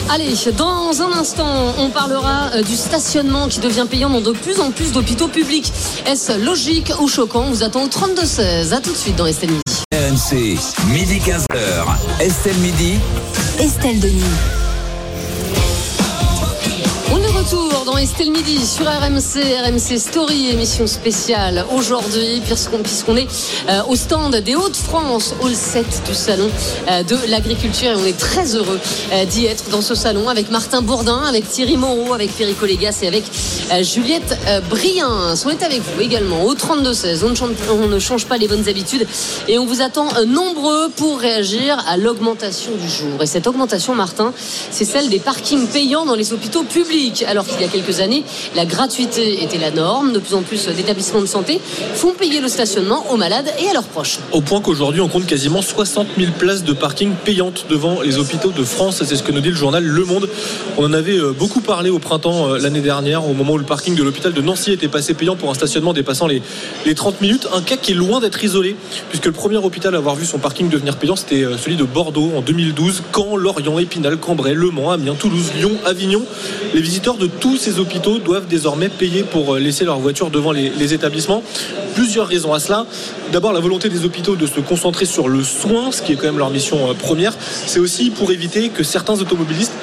Allez, 0.09 0.33
dans 0.57 1.01
un 1.01 1.11
instant, 1.11 1.73
on 1.77 1.89
parlera 1.89 2.51
euh, 2.55 2.63
du 2.63 2.75
stationnement 2.77 3.49
qui 3.49 3.59
devient 3.59 3.85
payant 3.89 4.09
dans 4.09 4.21
de 4.21 4.31
plus 4.31 4.61
en 4.61 4.71
plus 4.71 4.93
d'hôpitaux 4.93 5.27
publics. 5.27 5.73
Est-ce 6.05 6.37
logique 6.37 6.93
ou 7.01 7.09
choquant? 7.09 7.47
On 7.47 7.51
vous 7.51 7.63
attend 7.63 7.83
au 7.83 7.87
32-16. 7.87 8.73
A 8.73 8.79
tout 8.79 8.91
de 8.91 8.97
suite 8.97 9.17
dans 9.17 9.25
Estelle 9.25 9.51
Midi. 9.51 9.61
RMC, 9.93 10.57
midi 10.87 11.19
15h. 11.19 12.21
Estelle 12.21 12.57
Midi. 12.57 12.97
Estelle 13.59 13.99
Denis. 13.99 14.60
Retour 17.51 17.83
dans 17.85 17.97
Estelle 17.97 18.31
Midi 18.31 18.65
sur 18.65 18.85
RMC, 18.85 19.41
RMC 19.65 19.97
Story, 19.97 20.51
émission 20.51 20.87
spéciale 20.87 21.65
aujourd'hui, 21.75 22.41
puisqu'on 22.45 22.77
puisqu'on 22.77 23.17
est 23.17 23.27
euh, 23.67 23.81
au 23.89 23.95
stand 23.95 24.35
des 24.37 24.55
Hauts-de-France, 24.55 25.35
hall 25.41 25.53
7 25.53 26.03
du 26.07 26.13
salon 26.13 26.49
euh, 26.89 27.03
de 27.03 27.17
l'agriculture. 27.27 27.91
Et 27.91 27.95
on 27.95 28.05
est 28.05 28.17
très 28.17 28.55
heureux 28.55 28.79
euh, 29.11 29.25
d'y 29.25 29.47
être 29.47 29.69
dans 29.69 29.81
ce 29.81 29.95
salon 29.95 30.29
avec 30.29 30.49
Martin 30.49 30.81
Bourdin, 30.81 31.23
avec 31.27 31.49
Thierry 31.49 31.75
Moreau, 31.75 32.13
avec 32.13 32.31
Perico 32.37 32.65
Légas 32.65 32.99
et 33.01 33.07
avec 33.07 33.23
Juliette 33.81 34.37
Briens. 34.69 35.35
On 35.45 35.49
est 35.49 35.63
avec 35.63 35.81
vous 35.81 36.01
également 36.01 36.45
au 36.45 36.55
32-16. 36.55 37.23
On, 37.25 37.73
on 37.73 37.87
ne 37.87 37.99
change 37.99 38.27
pas 38.27 38.37
les 38.37 38.47
bonnes 38.47 38.67
habitudes 38.69 39.05
et 39.47 39.57
on 39.59 39.65
vous 39.65 39.81
attend 39.81 40.07
nombreux 40.25 40.89
pour 40.95 41.19
réagir 41.19 41.83
à 41.87 41.97
l'augmentation 41.97 42.71
du 42.81 42.89
jour. 42.89 43.21
Et 43.21 43.25
cette 43.25 43.47
augmentation, 43.47 43.95
Martin, 43.95 44.33
c'est 44.71 44.85
celle 44.85 45.09
des 45.09 45.19
parkings 45.19 45.67
payants 45.67 46.05
dans 46.05 46.15
les 46.15 46.33
hôpitaux 46.33 46.63
publics. 46.63 47.23
Alors 47.27 47.40
qu'il 47.47 47.61
y 47.61 47.63
a 47.63 47.67
quelques 47.67 47.99
années, 47.99 48.23
la 48.55 48.65
gratuité 48.65 49.43
était 49.43 49.57
la 49.57 49.71
norme. 49.71 50.13
De 50.13 50.19
plus 50.19 50.35
en 50.35 50.41
plus 50.41 50.67
d'établissements 50.67 51.21
de 51.21 51.25
santé 51.25 51.59
font 51.95 52.13
payer 52.13 52.41
le 52.41 52.47
stationnement 52.47 53.05
aux 53.11 53.17
malades 53.17 53.51
et 53.59 53.69
à 53.69 53.73
leurs 53.73 53.83
proches. 53.83 54.19
Au 54.31 54.41
point 54.41 54.61
qu'aujourd'hui, 54.61 55.01
on 55.01 55.07
compte 55.07 55.25
quasiment 55.25 55.61
60 55.61 56.07
000 56.17 56.31
places 56.37 56.63
de 56.63 56.73
parking 56.73 57.11
payantes 57.25 57.65
devant 57.69 58.01
les 58.01 58.17
hôpitaux 58.17 58.51
de 58.51 58.63
France. 58.63 59.03
C'est 59.03 59.15
ce 59.15 59.23
que 59.23 59.31
nous 59.31 59.41
dit 59.41 59.49
le 59.49 59.55
journal 59.55 59.83
Le 59.83 60.05
Monde. 60.05 60.29
On 60.77 60.85
en 60.85 60.93
avait 60.93 61.17
euh, 61.17 61.31
beaucoup 61.31 61.61
parlé 61.61 61.89
au 61.89 61.99
printemps 61.99 62.49
euh, 62.49 62.57
l'année 62.57 62.81
dernière, 62.81 63.27
au 63.27 63.33
moment 63.33 63.53
où 63.53 63.57
le 63.57 63.63
parking 63.63 63.95
de 63.95 64.03
l'hôpital 64.03 64.33
de 64.33 64.41
Nancy 64.41 64.71
était 64.71 64.87
passé 64.87 65.13
payant 65.13 65.35
pour 65.35 65.49
un 65.49 65.53
stationnement 65.53 65.93
dépassant 65.93 66.27
les, 66.27 66.41
les 66.85 66.95
30 66.95 67.21
minutes. 67.21 67.47
Un 67.53 67.61
cas 67.61 67.77
qui 67.77 67.91
est 67.91 67.95
loin 67.95 68.19
d'être 68.19 68.43
isolé, 68.43 68.75
puisque 69.09 69.25
le 69.25 69.31
premier 69.31 69.57
hôpital 69.57 69.95
à 69.95 69.97
avoir 69.97 70.15
vu 70.15 70.25
son 70.25 70.39
parking 70.39 70.69
devenir 70.69 70.97
payant, 70.97 71.15
c'était 71.15 71.43
euh, 71.43 71.57
celui 71.57 71.75
de 71.75 71.83
Bordeaux 71.83 72.31
en 72.35 72.41
2012. 72.41 73.03
Caen, 73.15 73.35
Lorient, 73.35 73.79
Épinal, 73.79 74.17
Cambrai, 74.17 74.53
Le 74.53 74.69
Mans, 74.69 74.91
Amiens, 74.91 75.15
Toulouse, 75.15 75.51
Lyon, 75.57 75.71
Avignon. 75.85 76.23
Les 76.73 76.81
visiteurs 76.81 77.15
de 77.15 77.27
tous 77.39 77.57
ces 77.57 77.79
hôpitaux 77.79 78.19
doivent 78.19 78.47
désormais 78.47 78.89
payer 78.89 79.23
pour 79.23 79.55
euh, 79.55 79.59
laisser 79.59 79.85
leur 79.85 79.99
voiture 79.99 80.29
devant 80.29 80.51
les, 80.51 80.93
établissements. 80.93 81.43
Plusieurs 81.95 82.27
raisons 82.27 82.53
à 82.53 82.59
cela. 82.59 82.85
D'abord, 83.31 83.53
la 83.53 83.59
volonté 83.59 83.89
des 83.89 84.05
hôpitaux 84.05 84.35
de 84.35 84.45
se 84.45 84.59
concentrer 84.59 85.05
sur 85.05 85.29
le 85.29 85.43
soin, 85.43 85.91
ce 85.91 86.01
qui 86.01 86.13
est 86.13 86.15
quand 86.15 86.27
même 86.27 86.37
leur 86.37 86.49
mission 86.49 86.89
euh, 86.89 86.93
première. 86.93 87.33
C'est 87.39 87.79
aussi 87.79 88.09
pour 88.09 88.31
éviter 88.31 88.69
que 88.69 88.83
certains 88.83 89.19
automobilistes 89.19 89.73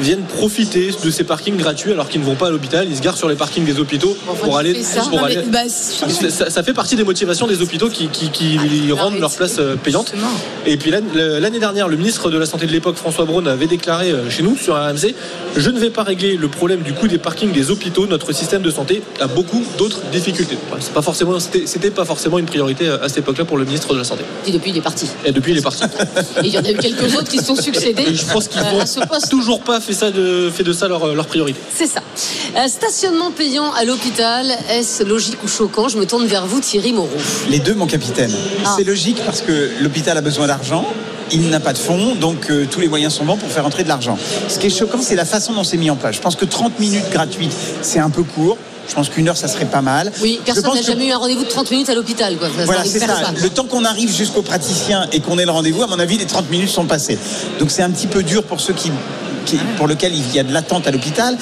viennent 0.00 0.22
profiter 0.22 0.90
de 1.04 1.10
ces 1.10 1.24
parkings 1.24 1.56
gratuits 1.56 1.92
alors 1.92 2.08
qu'ils 2.08 2.20
ne 2.20 2.26
vont 2.26 2.34
pas 2.34 2.48
à 2.48 2.50
l'hôpital, 2.50 2.86
ils 2.88 2.96
se 2.96 3.02
garent 3.02 3.16
sur 3.16 3.28
les 3.28 3.34
parkings 3.36 3.64
des 3.64 3.78
hôpitaux 3.78 4.16
Enfin, 4.28 4.44
pour 4.44 4.58
aller, 4.58 4.82
ça. 4.82 5.00
pour 5.02 5.12
Non, 5.12 5.26
mais, 5.26 5.36
aller- 5.38 5.46
bah, 5.50 5.60
ça, 5.68 6.62
fait 6.62 6.72
partie 6.72 6.96
des 6.96 7.04
motivations 7.04 7.46
des 7.46 7.62
hôpitaux 7.62 7.88
qui, 7.88 8.08
qui- 8.08 8.30
qui 8.30 8.58
Ah, 8.90 9.02
rendent 9.02 9.18
leur 9.20 9.30
place 9.32 9.56
euh, 9.58 9.76
payante. 9.76 10.10
Justement. 10.12 10.30
Et 10.66 10.76
puis 10.76 10.90
l'année 10.90 11.58
dernière, 11.58 11.88
le 11.88 11.96
ministre 11.96 12.30
de 12.30 12.38
la 12.38 12.46
Santé 12.46 12.66
de 12.66 12.72
l'époque, 12.72 12.96
François 12.96 13.24
Braun, 13.24 13.46
avait 13.46 13.66
déclaré 13.66 14.10
euh, 14.10 14.30
chez 14.30 14.42
nous 14.42 14.56
sur 14.56 14.74
RMC 14.74 15.14
Je 15.56 15.70
ne 15.70 15.78
vais 15.78 15.90
pas 15.90 16.02
régler 16.02 16.36
le 16.36 16.48
problème 16.48 16.80
du 16.82 16.92
coût 16.92 17.08
des 17.08 17.18
parkings 17.18 17.52
des 17.52 17.70
hôpitaux. 17.70 18.06
Notre 18.06 18.32
système 18.32 18.62
de 18.62 18.70
santé 18.70 19.02
a 19.20 19.26
beaucoup 19.26 19.64
d'autres 19.78 20.00
difficultés. 20.12 20.58
C'est 20.80 20.92
pas 20.92 21.02
forcément, 21.02 21.38
c'était 21.40 21.90
pas 21.90 22.04
forcément 22.04 22.38
une 22.38 22.46
priorité 22.46 22.86
euh, 22.88 23.02
à 23.02 23.08
cette 23.08 23.18
époque-là 23.18 23.44
pour 23.44 23.56
le 23.58 23.64
ministre 23.64 23.92
de 23.94 23.98
la 23.98 24.04
Santé. 24.04 24.24
Et 24.46 24.50
depuis, 24.52 24.70
il 24.70 24.76
est 24.76 24.80
parti. 24.82 25.06
Et 25.24 25.32
depuis, 25.32 25.52
il 25.52 25.58
est 25.58 25.62
parti. 25.62 25.82
Et 26.42 26.46
il 26.46 26.52
y 26.54 26.58
en 26.58 26.64
a 26.64 26.70
eu 26.70 26.76
quelques 26.76 27.14
autres 27.16 27.28
qui 27.30 27.38
se 27.38 27.44
sont 27.44 27.56
succédés 27.56 28.04
Et 28.08 28.14
je 28.14 28.24
pense 28.26 28.48
qu'ils 28.48 28.60
n'ont 28.60 29.20
toujours 29.30 29.60
pas 29.60 29.80
fait, 29.86 29.92
ça 29.94 30.10
de, 30.10 30.50
fait 30.54 30.62
de 30.64 30.72
ça 30.72 30.88
leur, 30.88 31.14
leur 31.14 31.26
priorité. 31.26 31.58
C'est 31.74 31.86
ça. 31.86 32.00
Euh, 32.56 32.68
stationnement 32.68 33.30
payant 33.30 33.72
à 33.72 33.84
l'hôpital, 33.84 34.46
est-ce 34.70 35.02
logique 35.04 35.42
ou 35.44 35.48
choquant? 35.48 35.88
Je 35.88 35.98
me 35.98 36.06
tourne 36.06 36.26
vers 36.26 36.46
vous, 36.46 36.60
Thierry 36.60 36.92
Moreau. 36.92 37.08
Les 37.48 37.58
deux, 37.58 37.74
mon 37.74 37.86
capitaine. 37.86 38.32
Ah. 38.64 38.74
C'est 38.76 38.84
logique 38.84 39.18
parce 39.24 39.40
que 39.42 39.70
l'hôpital 39.80 40.16
a 40.16 40.20
besoin 40.20 40.46
d'argent. 40.46 40.84
Il 41.32 41.48
n'a 41.50 41.58
pas 41.60 41.72
de 41.72 41.78
fonds, 41.78 42.14
donc 42.14 42.50
euh, 42.50 42.66
tous 42.70 42.78
les 42.80 42.88
moyens 42.88 43.14
sont 43.14 43.24
bons 43.24 43.36
pour 43.36 43.48
faire 43.50 43.66
entrer 43.66 43.82
de 43.82 43.88
l'argent. 43.88 44.16
Ce 44.48 44.58
qui 44.58 44.68
est 44.68 44.70
choquant, 44.70 45.00
c'est 45.02 45.16
la 45.16 45.24
façon 45.24 45.52
dont 45.54 45.64
c'est 45.64 45.76
mis 45.76 45.90
en 45.90 45.96
place. 45.96 46.14
Je 46.16 46.20
pense 46.20 46.36
que 46.36 46.44
30 46.44 46.78
minutes 46.78 47.10
gratuites, 47.10 47.52
c'est 47.82 47.98
un 47.98 48.10
peu 48.10 48.22
court. 48.22 48.56
Je 48.88 48.94
pense 48.94 49.08
qu'une 49.08 49.28
heure, 49.28 49.36
ça 49.36 49.48
serait 49.48 49.64
pas 49.64 49.82
mal. 49.82 50.12
Oui, 50.22 50.38
personne 50.44 50.72
n'a 50.72 50.78
que- 50.80 50.86
jamais 50.86 51.08
eu 51.08 51.10
un 51.10 51.16
rendez-vous 51.18 51.42
de 51.42 51.48
30 51.48 51.68
minutes 51.72 51.88
à 51.88 51.94
l'hôpital. 51.96 52.36
quoi. 52.36 52.46
Ça 52.46 52.64
Voilà, 52.64 52.84
c'est 52.84 53.00
ça. 53.00 53.32
Le 53.42 53.50
temps 53.50 53.64
qu'on 53.64 53.84
arrive 53.84 54.14
jusqu'au 54.14 54.42
praticien 54.42 55.08
et 55.12 55.18
qu'on 55.18 55.38
ait 55.40 55.44
le 55.44 55.50
rendez-vous, 55.50 55.82
à 55.82 55.88
mon 55.88 55.98
avis, 55.98 56.16
les 56.18 56.26
30 56.26 56.48
minutes 56.48 56.70
sont 56.70 56.84
passées. 56.84 57.18
Donc 57.58 57.72
c'est 57.72 57.82
un 57.82 57.90
petit 57.90 58.06
peu 58.06 58.22
dur 58.22 58.44
pour 58.44 58.60
ceux 58.60 58.74
qui, 58.74 58.92
qui- 59.46 59.56
pour 59.78 59.86
lesquels 59.88 60.14
il 60.14 60.34
y 60.34 60.38
a 60.38 60.42
de 60.42 60.52
l'attente 60.52 60.86
à 60.86 60.90
l'hôpital. 60.90 61.36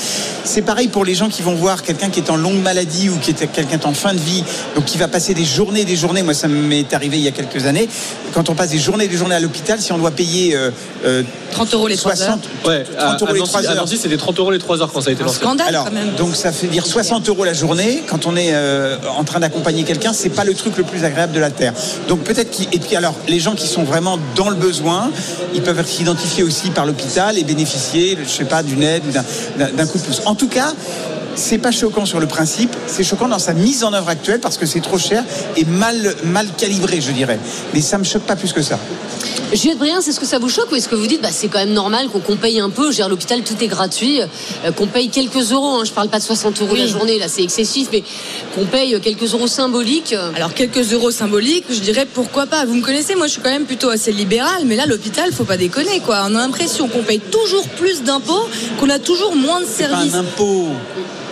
C'est 0.44 0.62
pareil 0.62 0.88
pour 0.88 1.04
les 1.04 1.14
gens 1.14 1.28
qui 1.28 1.42
vont 1.42 1.54
voir 1.54 1.82
quelqu'un 1.82 2.10
qui 2.10 2.20
est 2.20 2.30
en 2.30 2.36
longue 2.36 2.62
maladie 2.62 3.08
ou 3.08 3.16
qui 3.18 3.30
est 3.32 3.46
quelqu'un 3.50 3.78
en 3.84 3.94
fin 3.94 4.14
de 4.14 4.20
vie, 4.20 4.44
donc 4.76 4.84
qui 4.84 4.98
va 4.98 5.08
passer 5.08 5.34
des 5.34 5.44
journées, 5.44 5.80
et 5.80 5.84
des 5.84 5.96
journées. 5.96 6.22
Moi, 6.22 6.34
ça 6.34 6.46
m'est 6.48 6.92
arrivé 6.94 7.16
il 7.16 7.24
y 7.24 7.28
a 7.28 7.32
quelques 7.32 7.66
années. 7.66 7.88
Quand 8.32 8.48
on 8.50 8.54
passe 8.54 8.70
des 8.70 8.78
journées, 8.78 9.04
et 9.06 9.08
des 9.08 9.16
journées 9.16 9.34
à 9.34 9.40
l'hôpital, 9.40 9.80
si 9.80 9.92
on 9.92 9.98
doit 9.98 10.10
payer 10.10 10.54
euh, 10.54 10.70
euh, 11.04 11.22
30 11.52 11.72
euros 11.74 11.88
les 11.88 11.96
3 11.96 12.12
heures. 12.12 12.18
60, 12.38 12.40
Ouais, 12.66 12.84
30 12.84 12.98
à, 12.98 13.16
euros 13.16 13.26
à 13.28 13.32
les 13.32 13.38
Nancy, 13.40 13.50
3 13.52 13.60
à 13.66 13.70
heures. 13.70 13.76
Nancy, 13.76 13.96
c'était 13.96 14.16
30 14.16 14.38
euros 14.38 14.50
les 14.50 14.58
3 14.58 14.82
heures 14.82 14.92
quand 14.92 15.00
ça 15.00 15.10
a 15.10 15.12
été 15.12 15.22
Un 15.22 15.26
lancé. 15.26 15.38
scandale 15.38 15.68
Alors, 15.68 15.84
quand 15.86 15.92
même. 15.92 16.14
donc 16.16 16.34
ça 16.36 16.52
fait 16.52 16.66
dire 16.66 16.84
60 16.86 17.28
euros 17.28 17.44
la 17.44 17.54
journée. 17.54 18.02
Quand 18.08 18.26
on 18.26 18.36
est 18.36 18.50
euh, 18.52 18.96
en 19.16 19.24
train 19.24 19.40
d'accompagner 19.40 19.84
quelqu'un, 19.84 20.12
c'est 20.12 20.28
pas 20.30 20.44
le 20.44 20.54
truc 20.54 20.76
le 20.76 20.84
plus 20.84 21.04
agréable 21.04 21.32
de 21.32 21.40
la 21.40 21.50
terre. 21.50 21.72
Donc 22.08 22.20
peut-être 22.24 22.50
qu'il 22.50 22.66
et 22.72 22.78
puis 22.78 22.96
alors 22.96 23.14
les 23.28 23.38
gens 23.40 23.54
qui 23.54 23.66
sont 23.68 23.84
vraiment 23.84 24.18
dans 24.34 24.50
le 24.50 24.56
besoin, 24.56 25.10
ils 25.54 25.62
peuvent 25.62 25.78
être 25.78 26.00
identifiés 26.00 26.42
aussi 26.42 26.70
par 26.70 26.86
l'hôpital 26.86 27.38
et 27.38 27.44
bénéficier, 27.44 27.93
je 27.94 28.28
sais 28.28 28.44
pas, 28.44 28.62
d'une 28.62 28.83
aide 28.83 29.02
ou 29.07 29.12
d'un 29.59 29.87
coup 29.87 29.98
de 29.98 30.02
pouce. 30.02 30.22
En 30.26 30.35
tout 30.35 30.48
cas. 30.48 30.72
C'est 31.36 31.58
pas 31.58 31.72
choquant 31.72 32.06
sur 32.06 32.20
le 32.20 32.26
principe, 32.26 32.74
c'est 32.86 33.02
choquant 33.04 33.28
dans 33.28 33.38
sa 33.38 33.54
mise 33.54 33.82
en 33.84 33.92
œuvre 33.92 34.08
actuelle 34.08 34.40
parce 34.40 34.56
que 34.56 34.66
c'est 34.66 34.80
trop 34.80 34.98
cher 34.98 35.24
et 35.56 35.64
mal, 35.64 36.14
mal 36.24 36.46
calibré, 36.56 37.00
je 37.00 37.10
dirais. 37.10 37.38
Mais 37.72 37.80
ça 37.80 37.98
me 37.98 38.04
choque 38.04 38.22
pas 38.22 38.36
plus 38.36 38.52
que 38.52 38.62
ça. 38.62 38.78
Juliette 39.52 39.78
Briens, 39.78 40.00
est-ce 40.00 40.18
que 40.18 40.26
ça 40.26 40.38
vous 40.38 40.48
choque 40.48 40.70
ou 40.72 40.76
est-ce 40.76 40.88
que 40.88 40.94
vous 40.96 41.06
dites 41.06 41.22
bah, 41.22 41.28
c'est 41.30 41.48
quand 41.48 41.58
même 41.58 41.72
normal 41.72 42.08
qu'on 42.08 42.36
paye 42.36 42.58
un 42.60 42.70
peu 42.70 42.84
Je 42.84 42.88
veux 42.88 42.94
dire, 42.94 43.06
à 43.06 43.08
l'hôpital, 43.08 43.42
tout 43.42 43.54
est 43.60 43.66
gratuit, 43.68 44.20
euh, 44.20 44.72
qu'on 44.72 44.86
paye 44.86 45.10
quelques 45.10 45.52
euros. 45.52 45.76
hein. 45.80 45.84
je 45.84 45.92
parle 45.92 46.08
pas 46.08 46.18
de 46.18 46.24
60 46.24 46.60
euros 46.62 46.74
la 46.74 46.84
Oui. 46.84 46.88
journée, 46.90 47.18
là 47.18 47.26
c'est 47.28 47.42
excessif, 47.42 47.88
mais 47.92 48.02
qu'on 48.54 48.64
paye 48.64 48.98
quelques 49.00 49.32
euros 49.34 49.46
symboliques. 49.46 50.12
euh, 50.12 50.30
Alors 50.34 50.54
quelques 50.54 50.92
euros 50.92 51.10
symboliques, 51.10 51.66
je 51.70 51.80
dirais 51.80 52.06
pourquoi 52.12 52.46
pas. 52.46 52.64
Vous 52.64 52.74
me 52.74 52.82
connaissez, 52.82 53.14
moi 53.16 53.26
je 53.26 53.32
suis 53.32 53.42
quand 53.42 53.50
même 53.50 53.64
plutôt 53.66 53.90
assez 53.90 54.12
libéral, 54.12 54.62
mais 54.66 54.76
là 54.76 54.86
l'hôpital, 54.86 55.30
faut 55.32 55.44
pas 55.44 55.56
déconner 55.56 56.00
quoi. 56.00 56.22
On 56.28 56.34
a 56.34 56.38
l'impression 56.38 56.88
qu'on 56.88 57.02
paye 57.02 57.20
toujours 57.20 57.68
plus 57.68 58.02
d'impôts, 58.02 58.48
qu'on 58.80 58.90
a 58.90 58.98
toujours 58.98 59.36
moins 59.36 59.60
de 59.60 59.66
C'est 59.66 59.84
pas 59.84 59.90
services. 59.90 60.14
un 60.14 60.20
impôt. 60.20 60.68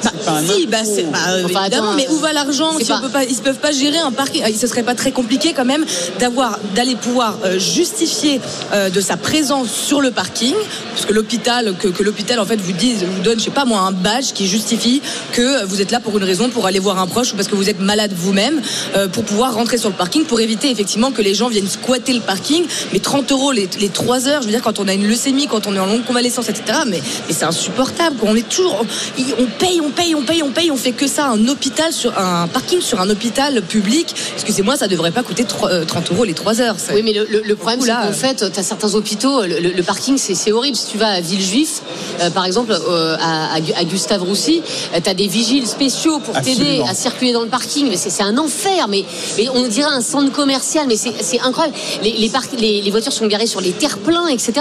Bah, 0.04 0.10
C'est 0.18 0.24
pas 0.24 0.32
un 0.32 0.46
si, 0.46 0.66
bah, 0.66 0.78
c'est, 0.84 1.02
bah, 1.04 1.18
euh, 1.28 1.42
Enfin, 1.44 1.62
évidemment, 1.62 1.90
attends, 1.90 1.96
mais 1.96 2.08
où 2.08 2.16
va 2.18 2.32
l'argent 2.32 2.70
si 2.78 2.84
on 2.90 2.94
pas- 2.96 3.00
peut 3.00 3.08
pas, 3.08 3.24
Ils 3.24 3.36
ne 3.36 3.40
peuvent 3.42 3.58
pas 3.58 3.72
gérer 3.72 3.98
un 3.98 4.10
parking. 4.10 4.42
Ce 4.58 4.66
serait 4.66 4.82
pas 4.82 4.94
très 4.94 5.12
compliqué 5.12 5.52
quand 5.54 5.64
même 5.64 5.84
d'avoir, 6.18 6.58
d'aller 6.74 6.96
pouvoir 6.96 7.38
euh, 7.44 7.58
justifier 7.58 8.40
euh, 8.72 8.90
de 8.90 9.00
sa 9.00 9.16
présence 9.16 9.68
sur 9.70 10.00
le 10.00 10.10
parking, 10.10 10.54
parce 10.94 11.06
que 11.06 11.12
l'hôpital, 11.12 11.74
que, 11.78 11.88
que 11.88 12.02
l'hôpital 12.02 12.38
en 12.40 12.44
fait 12.46 12.60
vous 12.60 12.72
dise, 12.72 13.04
vous 13.04 13.22
donne, 13.22 13.38
je 13.38 13.44
sais 13.44 13.50
pas 13.50 13.64
moi, 13.64 13.80
un 13.80 13.92
badge 13.92 14.32
qui 14.34 14.46
justifie 14.46 15.00
que 15.32 15.64
vous 15.66 15.80
êtes 15.80 15.90
là 15.90 16.00
pour 16.00 16.16
une 16.18 16.24
raison, 16.24 16.48
pour 16.48 16.66
aller 16.66 16.78
voir 16.78 16.98
un 16.98 17.06
proche 17.06 17.32
ou 17.32 17.36
parce 17.36 17.48
que 17.48 17.54
vous 17.54 17.68
êtes 17.68 17.80
malade 17.80 18.12
vous-même, 18.14 18.60
euh, 18.96 19.08
pour 19.08 19.24
pouvoir 19.24 19.54
rentrer 19.54 19.78
sur 19.78 19.88
le 19.88 19.94
parking, 19.94 20.24
pour 20.24 20.40
éviter 20.40 20.70
effectivement 20.70 21.10
que 21.12 21.22
les 21.22 21.34
gens 21.34 21.48
viennent 21.48 21.68
squatter 21.68 22.12
le 22.12 22.20
parking. 22.20 22.64
Mais 22.92 22.98
30 22.98 23.30
euros 23.32 23.52
les, 23.52 23.68
les 23.80 23.88
3 23.88 24.28
heures, 24.28 24.42
je 24.42 24.46
veux 24.46 24.52
dire, 24.52 24.62
quand 24.62 24.78
on 24.78 24.88
a 24.88 24.92
une 24.94 25.06
leucémie, 25.06 25.46
quand 25.46 25.66
on 25.66 25.74
est 25.74 25.78
en 25.78 25.86
longue 25.86 26.04
convalescence, 26.04 26.48
etc. 26.48 26.80
Mais, 26.86 27.00
mais 27.28 27.34
c'est 27.34 27.44
insupportable. 27.44 28.16
quoi. 28.16 28.28
On 28.30 28.36
est 28.36 28.48
toujours, 28.48 28.84
on, 29.18 29.42
on 29.42 29.46
paye, 29.58 29.80
on 29.80 29.90
paye, 29.92 30.14
on 30.14 30.22
paye, 30.22 30.42
on 30.42 30.50
paye, 30.50 30.70
on 30.70 30.76
fait 30.76 30.92
que 30.92 31.06
ça. 31.06 31.26
Un 31.28 31.48
hôpital 31.48 31.92
sur 31.92 32.18
un 32.18 32.48
parking 32.48 32.80
sur 32.80 33.00
un 33.00 33.08
hôpital 33.10 33.62
public. 33.62 34.14
Excusez-moi, 34.34 34.76
ça 34.76 34.88
devrait 34.88 35.10
pas 35.12 35.22
coûter 35.22 35.44
3, 35.44 35.70
euh, 35.70 35.84
30 35.84 36.10
euros 36.12 36.24
les 36.24 36.34
3 36.34 36.60
heures. 36.60 36.76
Oui, 36.94 37.02
mais 37.04 37.12
le, 37.12 37.26
le- 37.30 37.42
le 37.42 37.56
problème, 37.56 37.80
c'est 37.80 37.86
là, 37.88 38.02
qu'en 38.04 38.10
euh. 38.10 38.12
fait, 38.12 38.50
tu 38.52 38.58
as 38.58 38.62
certains 38.62 38.94
hôpitaux, 38.94 39.42
le, 39.42 39.58
le- 39.60 39.70
le 39.70 39.82
parking, 39.82 40.18
c'est 40.18 40.52
horrible. 40.52 40.76
Si 40.76 40.86
tu 40.88 40.98
vas 40.98 41.08
à 41.08 41.20
Villejuif, 41.20 41.82
euh, 42.20 42.30
par 42.30 42.44
exemple, 42.44 42.72
euh, 42.72 43.16
à, 43.20 43.54
à 43.54 43.60
Gu- 43.60 43.72
à 43.76 43.84
Gustave 43.84 44.22
Roussy, 44.22 44.62
tu 45.02 45.08
as 45.10 45.14
des 45.14 45.26
vigiles 45.28 45.66
spéciaux 45.66 46.18
pour 46.20 46.34
t'aider 46.40 46.82
à 46.88 46.94
circuler 46.94 47.32
dans 47.32 47.42
le 47.42 47.48
parking. 47.48 47.88
Mais 47.88 47.96
c'est 47.96 48.22
un 48.22 48.36
enfer. 48.38 48.88
Mais, 48.88 49.04
mais 49.38 49.48
on 49.54 49.66
dirait 49.68 49.90
un 49.92 50.00
centre 50.00 50.32
commercial. 50.32 50.86
Mais 50.88 50.96
c'est 50.96 51.40
incroyable. 51.40 51.76
Les, 52.02 52.12
les, 52.12 52.28
parc- 52.28 52.58
les, 52.58 52.80
les 52.82 52.90
voitures 52.90 53.12
sont 53.12 53.26
garées 53.26 53.46
sur 53.46 53.60
les 53.60 53.72
terre-pleins, 53.72 54.26
etc. 54.28 54.52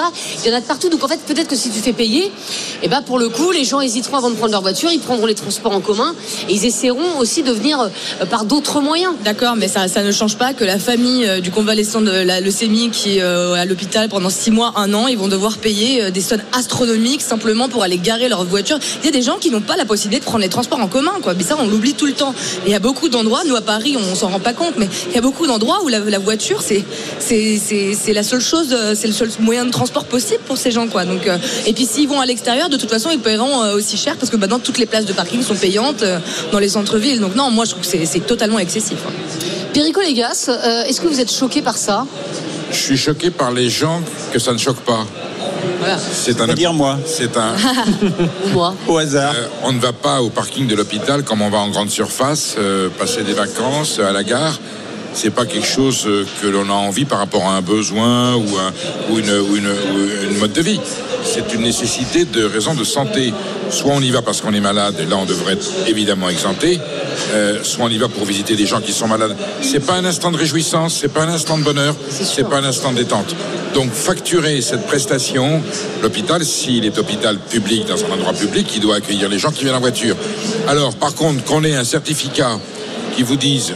Il 0.43 0.49
y 0.49 0.53
en 0.53 0.57
a 0.57 0.61
de 0.61 0.65
partout. 0.65 0.89
Donc 0.89 1.03
en 1.03 1.07
fait, 1.07 1.19
peut-être 1.25 1.47
que 1.47 1.55
si 1.55 1.69
tu 1.69 1.79
fais 1.79 1.93
payer, 1.93 2.31
et 2.83 2.87
ben 2.87 3.01
pour 3.01 3.19
le 3.19 3.29
coup, 3.29 3.51
les 3.51 3.63
gens 3.65 3.81
hésiteront 3.81 4.17
avant 4.17 4.29
de 4.29 4.35
prendre 4.35 4.51
leur 4.51 4.61
voiture. 4.61 4.89
Ils, 4.91 4.99
prendront- 4.99 5.20
les 5.27 5.35
transports 5.35 5.71
en 5.73 5.81
commun 5.81 6.13
et 6.49 6.53
ils 6.53 6.65
essaieront 6.65 7.19
aussi 7.19 7.43
de 7.43 7.51
venir 7.51 7.79
euh, 7.81 8.25
par 8.25 8.45
d'autres 8.45 8.81
moyens. 8.81 9.13
D'accord, 9.23 9.55
mais 9.55 9.67
ça, 9.67 9.87
ne 10.03 10.11
change 10.11 10.37
pas 10.37 10.53
que 10.53 10.63
la 10.63 10.79
famille 10.79 11.25
euh, 11.25 11.39
du 11.39 11.51
convalescent 11.51 12.01
de 12.01 12.11
la 12.11 12.41
leucémie 12.41 12.89
qui 12.89 13.17
est 13.17 13.21
euh, 13.21 13.53
à 13.53 13.65
l'hôpital 13.65 14.09
pendant 14.09 14.29
six 14.29 14.51
mois, 14.51 14.73
un 14.75 14.93
an, 14.93 15.07
ils 15.07 15.17
vont 15.17 15.27
devoir 15.27 15.57
payer 15.57 16.11
des 16.11 16.21
sommes 16.21 16.41
astronomiques 16.53 17.21
simplement 17.21 17.69
pour 17.69 17.83
aller 17.83 17.97
garer 17.97 18.29
leur 18.29 18.43
voiture. 18.45 18.79
Il 19.01 19.05
y 19.05 19.09
a 19.09 19.11
des 19.11 19.21
gens 19.21 19.37
qui 19.37 19.49
n'ont 19.49 19.61
pas 19.61 19.75
la 19.75 19.85
possibilité 19.85 20.19
de 20.21 20.25
prendre 20.25 20.43
les 20.43 20.49
transports 20.49 20.79
en 20.79 20.87
commun, 20.87 21.13
quoi. 21.21 21.33
Mais 21.33 21.43
ça, 21.43 21.55
on 21.59 21.67
l'oublie 21.67 21.93
tout 21.93 22.05
le 22.05 22.13
temps. 22.13 22.33
Et 22.65 22.69
il 22.69 22.71
y 22.71 22.75
a 22.75 22.79
beaucoup 22.79 23.09
d'endroits, 23.09 23.43
nous 23.45 23.55
à 23.55 23.61
Paris, 23.61 23.97
on 23.97 24.15
s'en 24.15 24.29
rend 24.29 24.39
pas 24.39 24.53
compte, 24.53 24.73
mais 24.77 24.87
il 25.09 25.15
y 25.15 25.17
a 25.17 25.21
beaucoup 25.21 25.47
d'endroits 25.47 25.81
où 25.83 25.87
la, 25.87 26.19
voiture, 26.19 26.61
c'est 26.61 26.83
c'est 27.19 28.13
la 28.13 28.23
seule 28.23 28.41
chose, 28.41 28.75
c'est 28.95 29.07
le 29.07 29.13
seul 29.13 29.29
moyen 29.39 29.65
de 29.65 29.71
transport 29.71 30.05
possible 30.05 30.41
pour 30.45 30.57
ces 30.57 30.71
gens, 30.71 30.87
quoi. 30.87 31.05
Donc, 31.05 31.29
et 31.65 31.73
puis 31.73 31.85
s'ils 31.85 32.07
vont 32.07 32.19
à 32.19 32.25
l'extérieur, 32.25 32.69
de 32.69 32.77
toute 32.77 32.89
façon, 32.89 33.09
ils 33.11 33.19
paieront 33.19 33.73
aussi 33.73 33.97
cher 33.97 34.17
parce 34.17 34.29
que 34.29 34.37
maintenant 34.37 34.59
toutes 34.59 34.77
les 34.77 34.85
places 34.85 35.05
de 35.05 35.10
parking 35.13 35.41
sont 35.43 35.55
payantes 35.55 36.03
euh, 36.03 36.19
dans 36.51 36.59
les 36.59 36.69
centres-villes. 36.69 37.19
Donc 37.19 37.35
non, 37.35 37.51
moi 37.51 37.65
je 37.65 37.71
trouve 37.71 37.83
que 37.83 37.87
c'est- 38.05 38.19
totalement 38.25 38.59
excessif. 38.59 38.97
hein. 39.07 39.11
Perico 39.73 40.01
Légas, 40.01 40.47
euh, 40.49 40.83
est-ce 40.83 40.99
que 41.01 41.07
vous 41.07 41.19
êtes 41.19 41.31
choqué 41.31 41.61
par 41.61 41.77
ça? 41.77 42.05
Je 42.71 42.77
suis 42.77 42.97
choqué 42.97 43.29
par 43.31 43.51
les 43.51 43.69
gens 43.69 44.01
que 44.31 44.39
ça 44.39 44.53
ne 44.53 44.57
choque 44.57 44.79
pas. 44.81 45.05
Voilà. 45.79 45.97
C'est 45.97 46.39
un. 46.41 46.45
C'est-à-dire 46.45 46.73
moi, 46.73 46.97
C'est 47.05 47.35
un. 47.37 47.53
Moi 48.53 48.73
au 48.87 48.97
hasard. 48.97 49.33
Euh, 49.35 49.47
on 49.63 49.71
ne 49.73 49.79
va 49.79 49.93
pas 49.93 50.21
au 50.21 50.29
parking 50.29 50.67
de 50.67 50.75
l'hôpital 50.75 51.23
comme 51.23 51.41
on 51.41 51.49
va 51.49 51.57
en 51.59 51.69
grande 51.69 51.89
surface, 51.89 52.55
euh, 52.57 52.89
passer 52.99 53.23
des 53.23 53.33
vacances 53.33 53.97
euh, 53.99 54.09
à 54.09 54.11
la 54.11 54.23
gare. 54.23 54.59
C'est 55.13 55.29
pas 55.31 55.45
quelque 55.45 55.67
chose 55.67 56.07
que 56.41 56.47
l'on 56.47 56.69
a 56.69 56.73
envie 56.73 57.03
par 57.05 57.19
rapport 57.19 57.43
à 57.45 57.51
un 57.57 57.61
besoin 57.61 58.35
ou, 58.35 58.45
un- 58.57 58.73
ou 59.11 59.19
une, 59.19 59.29
ou 59.31 59.55
une- 59.57 59.67
ou 59.67 60.31
une 60.31 60.37
mode 60.39 60.53
de 60.53 60.61
vie. 60.61 60.79
C'est 61.23 61.53
une 61.53 61.61
nécessité 61.61 62.25
de 62.25 62.43
raison 62.43 62.73
de 62.73 62.83
santé. 62.83 63.33
Soit 63.69 63.93
on 63.93 64.01
y 64.01 64.11
va 64.11 64.21
parce 64.21 64.41
qu'on 64.41 64.53
est 64.53 64.59
malade, 64.59 64.95
et 64.99 65.05
là 65.05 65.17
on 65.17 65.25
devrait 65.25 65.53
être 65.53 65.67
évidemment 65.87 66.29
exempté. 66.29 66.79
euh, 67.33 67.63
soit 67.63 67.85
on 67.85 67.89
y 67.89 67.97
va 67.97 68.07
pour 68.07 68.25
visiter 68.25 68.55
des 68.55 68.65
gens 68.65 68.81
qui 68.81 68.91
sont 68.91 69.07
malades. 69.07 69.35
C'est 69.61 69.85
pas 69.85 69.93
un 69.93 70.05
instant 70.05 70.31
de 70.31 70.37
réjouissance, 70.37 70.97
c'est 70.99 71.13
pas 71.13 71.23
un 71.23 71.29
instant 71.29 71.57
de 71.57 71.63
bonheur, 71.63 71.95
c'est 72.09 72.47
pas 72.47 72.57
un 72.57 72.63
instant 72.63 72.91
de 72.91 72.97
détente. 72.97 73.35
Donc 73.73 73.91
facturer 73.91 74.61
cette 74.61 74.85
prestation, 74.85 75.61
l'hôpital, 76.01 76.43
s'il 76.43 76.85
est 76.85 76.97
hôpital 76.97 77.37
public 77.37 77.85
dans 77.87 78.03
un 78.03 78.11
endroit 78.11 78.33
public, 78.33 78.67
il 78.75 78.81
doit 78.81 78.95
accueillir 78.97 79.29
les 79.29 79.39
gens 79.39 79.51
qui 79.51 79.63
viennent 79.63 79.75
en 79.75 79.79
voiture. 79.79 80.15
Alors 80.67 80.95
par 80.95 81.15
contre, 81.15 81.43
qu'on 81.45 81.63
ait 81.63 81.75
un 81.75 81.85
certificat 81.85 82.59
qui 83.15 83.23
vous 83.23 83.37
dise 83.37 83.73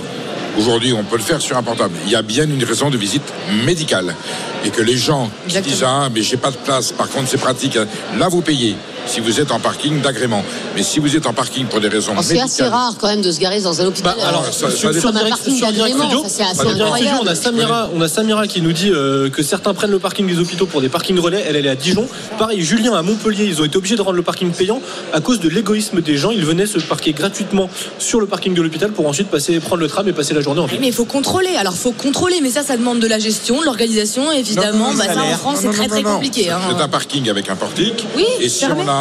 Aujourd'hui, 0.58 0.94
on 0.94 1.04
peut 1.04 1.18
le 1.18 1.24
faire 1.24 1.42
sur 1.42 1.58
un 1.58 1.64
portable. 1.64 1.96
Il 2.06 2.12
y 2.12 2.16
a 2.16 2.22
bien 2.22 2.46
une 2.46 2.64
raison 2.64 2.90
de 2.90 2.98
visite 2.98 3.24
médicale. 3.66 4.16
Et 4.64 4.70
que 4.70 4.82
les 4.82 4.98
gens 4.98 5.30
qui 5.48 5.60
disent 5.62 5.84
Ah, 5.86 6.10
mais 6.14 6.22
j'ai 6.22 6.38
pas 6.38 6.52
de 6.52 6.58
place, 6.58 6.92
par 6.92 7.10
contre, 7.10 7.28
c'est 7.28 7.38
pratique. 7.38 7.78
Là, 8.18 8.30
vous 8.30 8.42
payez. 8.42 8.76
Si 9.08 9.20
vous 9.20 9.40
êtes 9.40 9.52
en 9.52 9.60
parking 9.60 10.02
d'agrément. 10.02 10.44
Mais 10.76 10.84
si 10.84 11.00
vous 11.00 11.16
êtes 11.16 11.26
en 11.28 11.34
parking 11.34 11.66
pour 11.68 11.80
des 11.80 11.88
raisons 11.88 12.14
Oh, 12.18 12.22
C'est 12.24 12.40
assez 12.42 12.64
rare 12.64 12.94
quand 13.00 13.08
même 13.08 13.22
de 13.22 13.32
se 13.32 13.40
garer 13.40 13.62
dans 13.62 13.80
un 13.82 13.86
hôpital. 13.86 14.16
Bah, 14.18 14.28
alors, 14.28 14.46
ça- 14.46 14.70
ça 14.70 14.76
sur, 14.76 14.94
sur 14.94 15.12
direct, 15.14 15.38
sur 15.44 15.72
direct 15.72 15.96
studio, 15.98 16.24
ça, 16.24 16.30
c'est 16.30 16.44
assez 16.44 16.56
sur 16.56 16.74
direct 16.74 16.96
studio, 16.96 17.12
incroyable. 17.14 17.20
on 17.24 17.28
a 17.28 17.36
Samira, 17.36 17.90
on 17.96 18.02
a 18.02 18.08
Samira 18.08 18.48
qui 18.48 18.62
nous 18.62 18.72
dit 18.74 18.90
euh, 18.92 19.30
que 19.30 19.44
certains 19.44 19.74
prennent 19.74 19.92
le 19.92 20.00
parking 20.00 20.26
des 20.28 20.40
hôpitaux 20.40 20.66
pour 20.66 20.82
des 20.82 20.90
parkings 20.90 21.20
relais. 21.20 21.44
Elle, 21.48 21.56
elle 21.56 21.66
est 21.66 21.70
à 21.70 21.76
Dijon. 21.76 22.08
Pareil, 22.40 22.62
Julien 22.62 22.94
à 22.94 23.02
Montpellier, 23.04 23.46
ils 23.46 23.62
ont 23.62 23.66
été 23.66 23.78
obligés 23.78 23.96
de 23.96 24.02
rendre 24.02 24.16
le 24.18 24.24
parking 24.24 24.52
payant 24.52 24.82
à 25.14 25.22
cause 25.22 25.40
de 25.40 25.50
l'égoïsme 25.50 26.02
des 26.02 26.18
gens. 26.18 26.32
Ils 26.32 26.46
venaient 26.46 26.66
se 26.66 26.80
parquer 26.80 27.14
gratuitement 27.14 27.70
sur 28.00 28.20
le 28.20 28.26
parking 28.26 28.54
de 28.54 28.62
l'hôpital 28.62 28.92
pour 28.92 29.08
ensuite 29.08 29.28
passer, 29.30 29.60
prendre 29.60 29.82
le 29.82 29.88
tram 29.88 30.08
et 30.08 30.14
passer 30.14 30.34
la 30.34 30.42
journée 30.42 30.62
en 30.62 30.66
ville. 30.66 30.80
Mais 30.82 30.88
il 30.88 30.94
faut 30.94 31.06
contrôler. 31.06 31.56
Alors, 31.58 31.76
faut 31.76 31.92
contrôler, 31.92 32.40
mais 32.42 32.50
ça, 32.50 32.64
ça 32.64 32.76
demande 32.76 33.00
de 33.00 33.08
la 33.08 33.20
gestion, 33.20 33.60
de 33.62 33.66
l'organisation. 33.66 34.32
Évidemment, 34.32 34.88
Non, 34.88 34.92
non, 34.94 34.98
bah, 34.98 35.14
ça, 35.14 35.22
en. 35.24 35.38
France, 35.38 35.60
c'est 35.62 35.70
très 35.70 35.84
non, 35.84 35.90
très 35.90 36.04
compliqué. 36.04 36.50
hein. 36.50 36.60
C'est 36.76 36.82
un 36.82 36.88
parking 36.90 37.30
avec 37.30 37.50
un 37.50 37.56
portique. 37.56 38.06
Oui, 38.16 38.26
Et 38.40 38.50
si 38.50 38.62
fermé. 38.66 38.82
on 38.86 38.90
a 38.90 38.95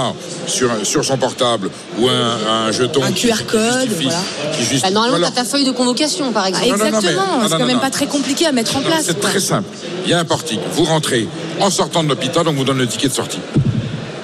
sur, 0.47 0.71
sur 0.85 1.05
son 1.05 1.17
portable 1.17 1.71
ou 1.99 2.09
un, 2.09 2.67
un 2.69 2.73
jeton. 2.73 3.03
Un 3.03 3.13
QR 3.13 3.39
qui 3.39 3.45
code, 3.45 3.61
justifie- 3.89 4.03
voilà. 4.05 4.19
qui 4.53 4.61
justifie- 4.63 4.83
Bah, 4.83 4.91
normalement, 4.91 5.19
voilà. 5.19 5.33
tu 5.33 5.39
as 5.39 5.43
ta 5.45 5.49
feuille 5.49 5.65
de 5.65 5.71
convocation, 5.73 6.33
par 6.33 6.45
Ah, 6.45 6.49
exemple. 6.51 6.67
exactement. 6.87 7.01
c'est 7.43 7.49
quand 7.51 7.59
non, 7.59 7.67
même 7.67 7.77
non. 7.77 7.81
pas 7.83 7.91
très 7.91 8.07
compliqué 8.07 8.47
à 8.47 8.53
mettre 8.53 8.77
en 8.77 8.81
Non, 8.81 8.87
place. 8.87 9.05
C'est 9.07 9.21
très 9.21 9.41
simple. 9.41 9.69
Il 10.05 10.11
y 10.11 10.15
a 10.15 10.19
un 10.19 10.25
portique. 10.25 10.61
Vous 10.73 10.85
rentrez 10.85 11.27
en 11.61 11.71
sortant 11.71 12.03
de 12.05 12.09
l'hôpital, 12.09 12.47
on 12.49 12.53
vous 12.53 12.65
donne 12.65 12.79
le 12.79 12.87
ticket 12.87 13.09
de 13.09 13.15
sortie. 13.15 13.39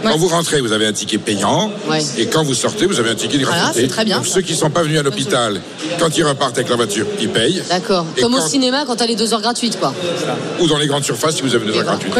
Ouais. 0.04 0.10
Quand 0.12 0.16
vous 0.18 0.28
rentrez, 0.28 0.60
vous 0.60 0.72
avez 0.72 0.86
un 0.86 0.92
ticket 0.92 1.18
payant. 1.18 1.70
Ouais. 1.88 2.02
Et 2.18 2.26
quand 2.26 2.42
vous 2.42 2.54
sortez, 2.54 2.86
vous 2.86 2.98
avez 3.00 3.10
un 3.10 3.14
ticket 3.14 3.38
de 3.38 3.44
Voilà, 3.44 3.60
gratuité. 3.62 3.82
c'est 3.86 3.92
très 3.92 4.04
bien, 4.04 4.16
Donc 4.18 4.26
ceux 4.26 4.40
qui 4.40 4.52
ne 4.52 4.58
sont 4.58 4.70
pas 4.70 4.82
venus 4.82 4.98
à 4.98 5.02
l'hôpital, 5.02 5.60
quand 5.98 6.16
ils 6.16 6.24
repartent 6.24 6.56
avec 6.58 6.70
la 6.70 6.76
voiture, 6.76 7.06
ils 7.20 7.28
payent. 7.28 7.62
D'accord. 7.68 8.06
Et 8.16 8.20
Comme 8.22 8.34
au 8.34 8.38
quand- 8.38 8.48
cinéma 8.48 8.84
quand 8.86 8.96
t'as 8.96 9.06
les 9.06 9.16
deux 9.16 9.32
heures 9.34 9.40
gratuites, 9.42 9.78
quoi. 9.78 9.92
Ou 10.60 10.66
dans 10.66 10.78
les 10.78 10.86
grandes 10.86 11.04
surfaces 11.04 11.36
si 11.36 11.42
vous 11.42 11.54
avez 11.54 11.66
des 11.70 11.76
heures 11.78 11.84
gratuites. 11.84 12.12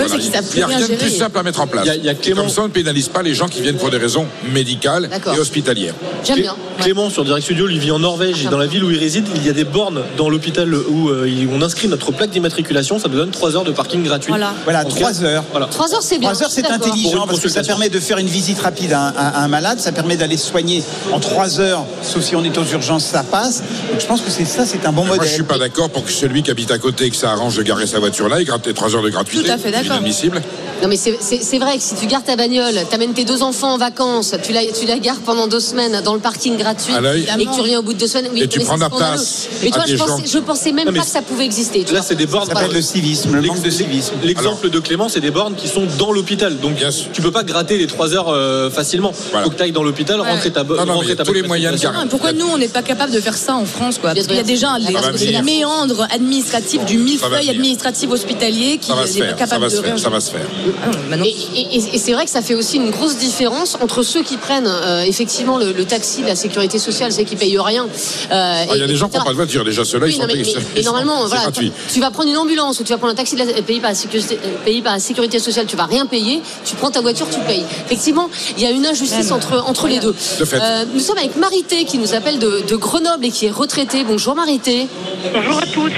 Il 0.53 0.57
n'y 0.57 0.62
a 0.62 0.66
rien 0.66 0.81
de 0.88 0.95
plus 0.95 1.11
simple 1.11 1.38
à 1.38 1.43
mettre 1.43 1.61
en 1.61 1.66
place. 1.66 1.85
Il 1.85 1.88
y 1.88 1.90
a- 1.90 1.97
il 1.97 2.05
y 2.05 2.09
a 2.09 2.12
Et 2.12 2.16
Clément- 2.16 2.43
Comme 2.43 2.51
ça, 2.51 2.61
on 2.62 2.64
ne 2.69 2.73
pénalise 2.73 3.09
pas 3.09 3.23
les 3.23 3.35
gens 3.35 3.49
qui 3.49 3.62
viennent 3.62 3.77
pour 3.77 3.90
des 3.90 3.97
raisons 3.97 4.27
médicales 4.53 5.09
et 5.35 5.38
hospitalières. 5.38 5.95
J'aime 6.25 6.40
bien. 6.40 6.53
Ouais. 6.53 6.85
Clément 6.85 7.09
sur 7.11 7.25
Direct 7.25 7.45
Studio, 7.45 7.66
lui 7.66 7.79
vit 7.79 7.90
en 7.93 7.99
Norvège 7.99 8.45
et 8.45 8.49
dans 8.49 8.59
la 8.59 8.66
ville 8.66 8.85
où 8.85 8.90
il 8.90 8.99
réside, 8.99 9.27
il 9.37 9.47
y 9.47 9.49
a 9.49 9.53
des 9.53 9.64
bornes 9.64 10.03
dans 10.19 10.29
l'hôpital 10.29 10.75
où 10.75 11.09
euh, 11.09 11.27
il- 11.29 11.49
on 11.53 11.62
inscrit 11.62 11.88
notre 11.88 12.12
plaque 12.12 12.31
d'immatriculation. 12.31 12.99
Ça 12.99 13.09
nous 13.09 13.16
donne 13.16 13.31
3 13.31 13.57
heures 13.57 13.64
de 13.64 13.73
parking 13.73 14.03
gratuit. 14.05 14.31
Voilà. 14.31 14.53
Voilà, 14.64 14.81
En 14.81 14.85
cas- 14.85 14.90
trois 14.90 15.25
heures. 15.25 15.45
Voilà. 15.51 15.66
Trois 15.66 15.95
heures, 15.95 16.03
c'est 16.03 16.19
bien. 16.19 16.31
Trois 16.33 16.43
heures, 16.45 16.51
c'est. 16.51 16.62
Pour 16.62 17.38
permet 17.70 17.88
de 17.88 18.00
faire 18.00 18.18
une 18.18 18.26
visite 18.26 18.59
rapide 18.61 18.92
à 18.92 19.00
un, 19.00 19.12
à 19.16 19.44
un 19.44 19.48
malade, 19.48 19.78
ça 19.78 19.92
permet 19.92 20.16
d'aller 20.16 20.37
soigner 20.37 20.83
en 21.12 21.20
trois 21.20 21.61
heures, 21.61 21.85
sauf 22.02 22.24
si 22.24 22.35
on 22.35 22.42
est 22.42 22.59
aux 22.59 22.64
urgences, 22.64 23.04
ça 23.04 23.22
passe. 23.22 23.62
Donc 23.92 24.00
je 24.00 24.06
pense 24.06 24.22
que 24.22 24.30
c'est 24.30 24.44
ça, 24.44 24.66
c'est 24.66 24.85
un 24.87 24.92
bon 24.92 25.04
Moi, 25.04 25.14
modèle. 25.16 25.28
je 25.28 25.35
suis 25.35 25.44
pas 25.44 25.56
d'accord 25.59 25.88
pour 25.88 26.04
que 26.04 26.11
celui 26.11 26.42
qui 26.42 26.50
habite 26.50 26.72
à 26.72 26.78
côté 26.78 27.04
et 27.04 27.11
que 27.11 27.16
ça 27.16 27.30
arrange 27.30 27.56
de 27.56 27.62
garer 27.62 27.87
sa 27.87 28.00
voiture 28.00 28.28
là, 28.28 28.40
il 28.40 28.44
gratte 28.44 28.66
les 28.66 28.74
3 28.74 28.96
heures 28.96 29.02
de 29.02 29.09
gratuité. 29.11 29.44
Tout 29.44 29.52
à 29.52 29.56
fait 29.56 29.66
C'est 29.66 29.70
d'accord. 29.70 29.92
inadmissible. 29.98 30.42
Non 30.83 30.88
mais 30.88 30.96
c'est- 30.96 31.59
vrai 31.59 31.76
que 31.76 31.83
si 31.83 31.94
tu 31.94 32.06
gardes 32.06 32.24
ta 32.24 32.37
bagnole, 32.37 32.74
t'amènes 32.90 33.12
tes 33.12 33.24
deux 33.26 33.42
enfants 33.42 33.74
en 33.74 33.78
vacances, 33.78 34.35
tu 34.42 34.52
la, 34.52 34.62
tu 34.66 34.87
la 34.87 34.98
gares 34.98 35.20
pendant 35.26 35.46
deux 35.46 35.61
semaines 35.61 36.00
dans 36.02 36.14
le 36.14 36.20
parking 36.20 36.56
gratuit 36.56 36.94
et 36.94 37.44
que 37.44 37.54
tu 37.54 37.61
reviens 37.61 37.78
au 37.80 37.83
bout 37.83 37.92
de 37.92 37.98
deux 37.98 38.06
semaines, 38.09 38.30
oui, 38.33 38.42
Et 38.42 38.48
tu 38.48 38.61
prends 38.61 38.78
la 38.78 38.88
place 38.88 39.46
Mais 39.62 39.68
à 39.68 39.72
toi, 39.72 39.83
je 39.87 39.92
des 39.92 39.98
pensais, 39.98 40.24
gens. 40.26 40.33
je 40.33 40.38
pensais 40.38 40.72
même 40.72 40.87
Non, 40.88 40.94
pas 40.94 41.00
que 41.00 41.06
ça 41.06 41.20
pouvait 41.22 41.44
exister. 41.44 41.85
tu 41.85 41.92
Là, 41.94 42.00
c'est 42.02 42.14
des 42.16 42.26
bornes. 42.26 42.48
Ça 42.48 42.54
s'appelle 42.54 42.72
le 42.72 42.80
civisme, 42.83 43.35
le 43.37 43.42
manque 43.42 43.61
de 43.62 43.70
civisme. 43.70 44.14
L'exemple 44.24 44.70
de 44.70 44.78
Clément, 44.80 45.09
c'est 45.11 45.20
des 45.20 45.30
bornes 45.30 45.54
qui 45.54 45.68
sont 45.68 45.85
dans 45.98 46.12
l'hôpital. 46.12 46.56
Donc, 46.59 46.76
tu 47.12 47.20
peux 47.20 47.30
pas 47.30 47.44
gratter 47.44 47.60
les 47.68 47.87
3 47.87 48.14
heures 48.14 48.29
euh, 48.29 48.70
facilement. 48.70 49.12
Voilà. 49.31 49.44
Faut 49.44 49.51
que 49.51 49.57
tu 49.57 49.62
ailles 49.62 49.73
dans 49.73 49.83
l'hôpital, 49.83 50.20
Ouais. 50.20 50.31
rentrer 50.31 50.51
ta 50.51 50.64
bo- 50.64 50.75
Non, 50.75 50.81
non, 50.81 50.87
mais 50.87 50.92
rentrer 50.92 51.07
il 51.07 51.11
y 51.11 51.12
a 51.12 51.16
ta 51.16 51.25
tous 51.25 51.33
les 51.33 51.42
moyens 51.42 51.81
Pourquoi 52.09 52.33
nous, 52.33 52.46
on 52.46 52.59
n'est 52.59 52.68
pas 52.68 52.83
capable 52.83 53.12
de 53.12 53.20
faire 53.20 53.37
ça 53.37 53.55
en 53.55 53.64
France 53.64 53.99
quoi? 53.99 54.14
Parce 54.14 54.27
qu'il 54.27 54.37
y 54.37 54.40
a 54.40 54.42
déjà 54.42 54.77
les, 54.79 54.94
c'est 55.16 55.42
méandres 55.42 56.07
administratifs 56.11 56.85
du 56.85 56.99
millefeuille 56.99 57.51
administratif 57.51 58.11
hospitalier 58.11 58.79
qui 58.79 58.90
n'est 58.92 59.27
pas 59.29 59.33
capable 59.35 59.64
de 59.64 59.70
faire. 59.70 59.99
Ça 59.99 60.11
va 60.11 60.20
se 60.20 60.31
faire. 60.31 60.46
Ah 60.85 61.16
Et, 61.25 61.99
c'est 61.99 62.12
vrai 62.12 62.25
que 62.25 62.31
ça 62.31 62.42
fait 62.42 62.55
aussi 62.55 62.77
une 62.77 62.90
grosse 62.90 63.16
différence 63.16 63.77
entre 63.81 64.03
ceux 64.03 64.23
qui 64.23 64.37
prennent 64.37 64.66
euh, 64.66 65.03
effectivement 65.03 65.59
le, 65.59 65.73
le 65.73 65.85
taxi 65.85 66.23
de 66.23 66.27
la 66.27 66.37
sécurité 66.37 66.79
sociale, 66.79 67.12
ceux 67.12 67.25
qui 67.25 67.37
payent 67.37 67.59
rien. 67.59 67.85
euh, 67.85 67.87
Ah, 68.31 68.64
Il 68.75 68.81
y 68.81 68.83
a 68.83 68.87
des 68.87 68.96
gens 68.96 69.09
qui 69.09 69.18
n'ont 69.18 69.25
pas 69.25 69.31
de 69.31 69.37
voiture. 69.37 69.64
Déjà, 69.64 69.85
ceux-là, 69.85 70.07
Oui, 70.07 70.12
ils 70.14 70.20
sont 70.20 70.27
mais, 70.27 70.33
payés. 70.35 70.55
mais- 70.57 70.62
mais 70.77 70.83
normalement, 70.83 71.23
c'est 71.23 71.29
voilà, 71.37 71.51
tu, 71.92 72.01
vas 72.01 72.11
prendre 72.11 72.29
une 72.31 72.37
ambulance 72.37 72.81
ou 72.81 72.85
tu 72.85 72.92
vas 72.92 72.99
prendre 72.99 73.12
un 73.12 73.16
taxi 73.16 73.35
de 73.37 73.40
la- 73.44 73.62
payé 73.62 73.81
par 73.81 73.90
la 73.90 73.94
sécurité, 73.96 74.38
payé 74.64 74.83
par 74.83 74.92
la 74.94 74.99
sécurité 75.01 75.38
sociale, 75.38 75.66
tu 75.66 75.77
vas 75.77 75.85
rien 75.87 76.07
payer. 76.07 76.40
Tu 76.64 76.75
prends 76.77 76.90
ta 76.90 77.01
voiture, 77.01 77.27
tu 77.31 77.40
payes. 77.40 77.50
Effectivement, 77.87 78.29
il 78.57 78.63
y 78.63 78.67
a 78.67 78.71
une 78.71 78.87
injustice 78.87 79.31
entre 79.33 79.63
entre 79.67 79.89
les 79.89 79.99
deux. 79.99 80.15
De 80.39 80.45
fait. 80.45 80.57
Euh, 80.61 80.85
nous 80.93 81.01
sommes 81.01 81.19
avec 81.19 81.37
Marité 81.37 81.85
qui 81.85 81.99
nous 81.99 82.15
appelle 82.15 82.39
de, 82.39 82.63
de 82.69 82.77
Grenoble 82.77 83.25
et 83.27 83.31
qui 83.31 83.47
est 83.47 83.51
retraitée. 83.51 84.05
Bonjour 84.05 84.35
Marité. 84.35 84.87
Bonjour 85.35 85.59
à 85.59 85.67
tous. 85.67 85.91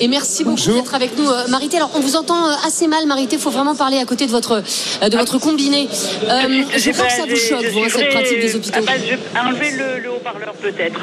Et 0.00 0.08
merci 0.08 0.42
beaucoup 0.42 0.60
d'être 0.72 0.94
avec 0.94 1.16
nous, 1.16 1.28
euh, 1.30 1.46
Marité. 1.48 1.76
Alors, 1.76 1.90
on 1.94 2.00
vous 2.00 2.16
entend 2.16 2.48
euh, 2.48 2.52
assez 2.66 2.88
mal, 2.88 3.06
Marité. 3.06 3.36
Il 3.36 3.42
faut 3.42 3.50
vraiment 3.50 3.76
parler 3.76 3.98
à 3.98 4.04
côté 4.04 4.26
de 4.26 4.30
votre, 4.32 4.60
de 5.08 5.16
votre 5.16 5.38
combiné. 5.38 5.88
Euh, 6.28 6.62
je 6.76 6.90
crois 6.90 7.06
que 7.06 7.12
ça 7.12 7.22
vous 7.28 7.36
choque, 7.36 7.64
vous, 7.72 7.78
hein, 7.80 7.86
cette 7.88 8.10
pratique 8.10 8.40
des 8.40 8.56
hôpitaux. 8.56 8.80
Ah 8.80 8.86
bah, 8.86 8.92
je 8.98 9.10
vais 9.14 9.18
enlever 9.48 9.70
le, 9.70 10.00
le 10.02 10.10
haut-parleur 10.10 10.52
peut-être. 10.54 10.98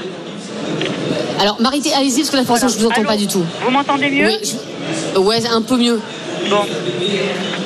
Alors, 1.40 1.60
Marité, 1.62 1.92
allez-y, 1.94 2.18
parce 2.20 2.30
que 2.32 2.36
là, 2.38 2.44
pour 2.44 2.56
l'instant, 2.56 2.68
je 2.68 2.78
vous 2.78 2.86
entends 2.86 3.00
Allô 3.02 3.08
pas 3.10 3.18
du 3.18 3.28
tout. 3.28 3.44
Vous 3.64 3.72
m'entendez 3.72 4.10
mieux 4.10 4.28
Oui, 4.28 4.38
je- 5.14 5.20
ouais, 5.20 5.46
un 5.48 5.62
peu 5.62 5.78
mieux. 5.78 6.00
Bon. 6.50 6.66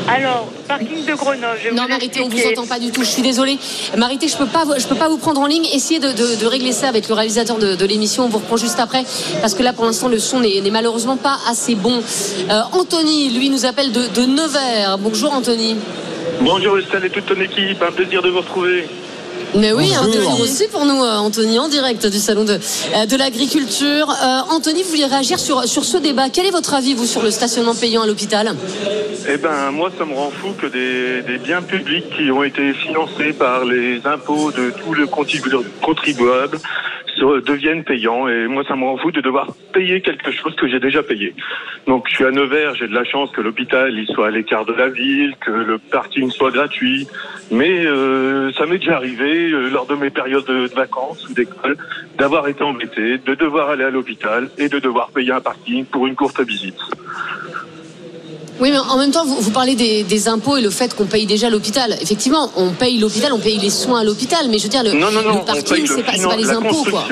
Alors, 0.07 0.47
parking 0.67 1.03
de 1.05 1.13
Grenoble. 1.15 1.57
Je 1.63 1.69
Non, 1.73 1.83
vous 1.83 1.89
Marité, 1.89 2.19
on 2.21 2.27
vous 2.27 2.31
expliquer. 2.35 2.59
entend 2.59 2.67
pas 2.67 2.79
du 2.79 2.91
tout. 2.91 3.01
Je 3.03 3.09
suis 3.09 3.21
désolée. 3.23 3.57
Marité, 3.97 4.27
je 4.27 4.37
peux 4.37 4.45
pas, 4.45 4.63
vous- 4.63 4.73
je 4.77 4.85
peux 4.85 4.95
pas 4.95 5.07
vous 5.09 5.17
prendre 5.17 5.41
en 5.41 5.47
ligne. 5.47 5.65
Essayez 5.73 5.99
de, 5.99 6.11
de- 6.11 6.35
de 6.35 6.45
régler 6.45 6.71
ça 6.71 6.89
avec 6.89 7.07
le 7.07 7.15
réalisateur 7.15 7.57
de, 7.57 7.75
de 7.75 7.85
l'émission. 7.85 8.25
On 8.25 8.29
vous 8.29 8.37
reprend 8.37 8.57
juste 8.57 8.79
après, 8.79 9.03
parce 9.41 9.55
que 9.55 9.63
là, 9.63 9.73
pour 9.73 9.85
l'instant, 9.85 10.07
le 10.07 10.19
son 10.19 10.39
n'est 10.41 10.61
n'est 10.61 10.69
malheureusement 10.71 11.17
pas 11.17 11.37
assez 11.49 11.73
bon. 11.75 12.01
Euh, 12.51 12.61
Anthony, 12.73 13.29
lui, 13.31 13.49
nous 13.49 13.65
appelle 13.65 13.91
de, 13.91 14.07
de 14.07 14.25
Nevers. 14.25 14.97
Bonjour, 14.99 15.33
Anthony. 15.33 15.75
Bonjour 16.41 16.77
Estelle 16.77 17.05
et 17.05 17.09
toute 17.09 17.25
ton 17.25 17.39
équipe, 17.41 17.81
un 17.81 17.91
plaisir 17.91 18.21
de 18.21 18.29
vous 18.29 18.39
retrouver. 18.39 18.87
Mais 19.57 19.71
oui, 19.71 19.93
un 19.95 20.03
Bonjour. 20.03 20.11
plaisir 20.11 20.39
aussi 20.41 20.67
pour 20.67 20.85
nous, 20.85 21.01
euh, 21.03 21.17
Anthony, 21.17 21.59
en 21.59 21.69
direct 21.69 22.05
du 22.07 22.17
salon 22.17 22.43
de, 22.43 22.53
euh, 22.95 23.05
de 23.05 23.15
l'agriculture. 23.15 24.09
Euh, 24.09 24.53
Anthony, 24.53 24.83
vous 24.83 24.89
vouliez 24.89 25.05
réagir 25.05 25.39
sur, 25.39 25.63
sur 25.63 25.85
ce 25.85 25.97
débat. 25.97 26.29
Quel 26.29 26.45
est 26.45 26.51
votre 26.51 26.73
avis, 26.73 26.93
vous, 26.93 27.05
sur 27.05 27.21
le 27.21 27.31
stationnement 27.31 27.73
payant 27.73 28.01
à 28.01 28.07
l'hôpital? 28.07 28.53
Eh 29.29 29.37
ben, 29.37 29.71
moi, 29.71 29.91
ça 29.97 30.03
me 30.05 30.13
rend 30.13 30.31
fou 30.31 30.49
que 30.61 30.67
des, 30.67 31.21
des 31.21 31.37
biens 31.37 31.61
publics 31.61 32.05
qui 32.17 32.29
ont 32.31 32.43
été 32.43 32.73
financés 32.73 33.31
par 33.33 33.63
les 33.63 34.01
impôts 34.05 34.51
de 34.51 34.71
tous 34.83 34.93
les 34.93 35.05
contribu- 35.05 35.63
contribuables 35.81 36.59
se- 37.14 37.14
deviennent 37.19 37.83
payants. 37.83 38.27
Et 38.27 38.47
moi, 38.47 38.63
ça 38.67 38.75
me 38.75 38.83
rend 38.83 38.97
fou 38.97 39.11
de 39.11 39.21
devoir 39.21 39.47
payer 39.73 40.01
quelque 40.01 40.31
chose 40.31 40.55
que 40.55 40.67
j'ai 40.67 40.79
déjà 40.79 41.03
payé. 41.03 41.33
Donc, 41.87 42.07
je 42.09 42.15
suis 42.15 42.25
à 42.25 42.31
Nevers, 42.31 42.75
j'ai 42.75 42.87
de 42.87 42.93
la 42.93 43.03
chance 43.03 43.31
que 43.31 43.41
l'hôpital 43.41 43.93
il 43.93 44.07
soit 44.07 44.27
à 44.27 44.31
l'écart 44.31 44.65
de 44.65 44.73
la 44.73 44.89
ville, 44.89 45.35
que 45.39 45.51
le 45.51 45.77
parking 45.77 46.29
soit 46.31 46.51
gratuit. 46.51 47.07
Mais 47.51 47.85
euh, 47.85 48.51
ça 48.53 48.65
m'est 48.65 48.77
déjà 48.77 48.97
arrivé 48.97 49.51
euh, 49.51 49.69
lors 49.69 49.85
de 49.85 49.95
mes 49.95 50.09
périodes 50.09 50.45
de, 50.45 50.67
de 50.67 50.73
vacances 50.73 51.27
ou 51.29 51.33
d'école 51.33 51.77
d'avoir 52.17 52.47
été 52.47 52.63
embêté, 52.63 53.17
de 53.17 53.35
devoir 53.35 53.69
aller 53.69 53.83
à 53.83 53.89
l'hôpital 53.89 54.49
et 54.57 54.69
de 54.69 54.79
devoir 54.79 55.09
payer 55.09 55.31
un 55.31 55.41
parking 55.41 55.85
pour 55.85 56.07
une 56.07 56.15
courte 56.15 56.41
visite. 56.41 56.79
Oui, 58.59 58.71
mais 58.71 58.77
en 58.77 58.97
même 58.97 59.11
temps, 59.11 59.25
vous, 59.25 59.35
vous 59.41 59.51
parlez 59.51 59.75
des, 59.75 60.03
des 60.03 60.27
impôts 60.27 60.55
et 60.57 60.61
le 60.61 60.69
fait 60.69 60.93
qu'on 60.95 61.05
paye 61.05 61.25
déjà 61.25 61.49
l'hôpital. 61.49 61.95
Effectivement, 62.01 62.49
on 62.55 62.71
paye 62.71 62.97
l'hôpital, 62.97 63.33
on 63.33 63.39
paye 63.39 63.57
les 63.57 63.69
soins 63.69 63.99
à 63.99 64.03
l'hôpital, 64.03 64.47
mais 64.49 64.57
je 64.59 64.63
veux 64.63 64.69
dire, 64.69 64.83
le, 64.83 64.93
Non, 64.93 65.11
non, 65.11 65.21
non, 65.21 65.21
le 65.21 65.29
on 65.29 65.43
paye 65.43 65.61
parking, 65.63 65.87
le 65.87 65.95
c'est 65.97 66.03
pas, 66.03 66.11
c'est 66.13 66.17
finan- 66.19 66.29
pas 66.29 66.35
les 66.37 66.49
impôts, 66.49 66.83
quoi. 66.89 67.05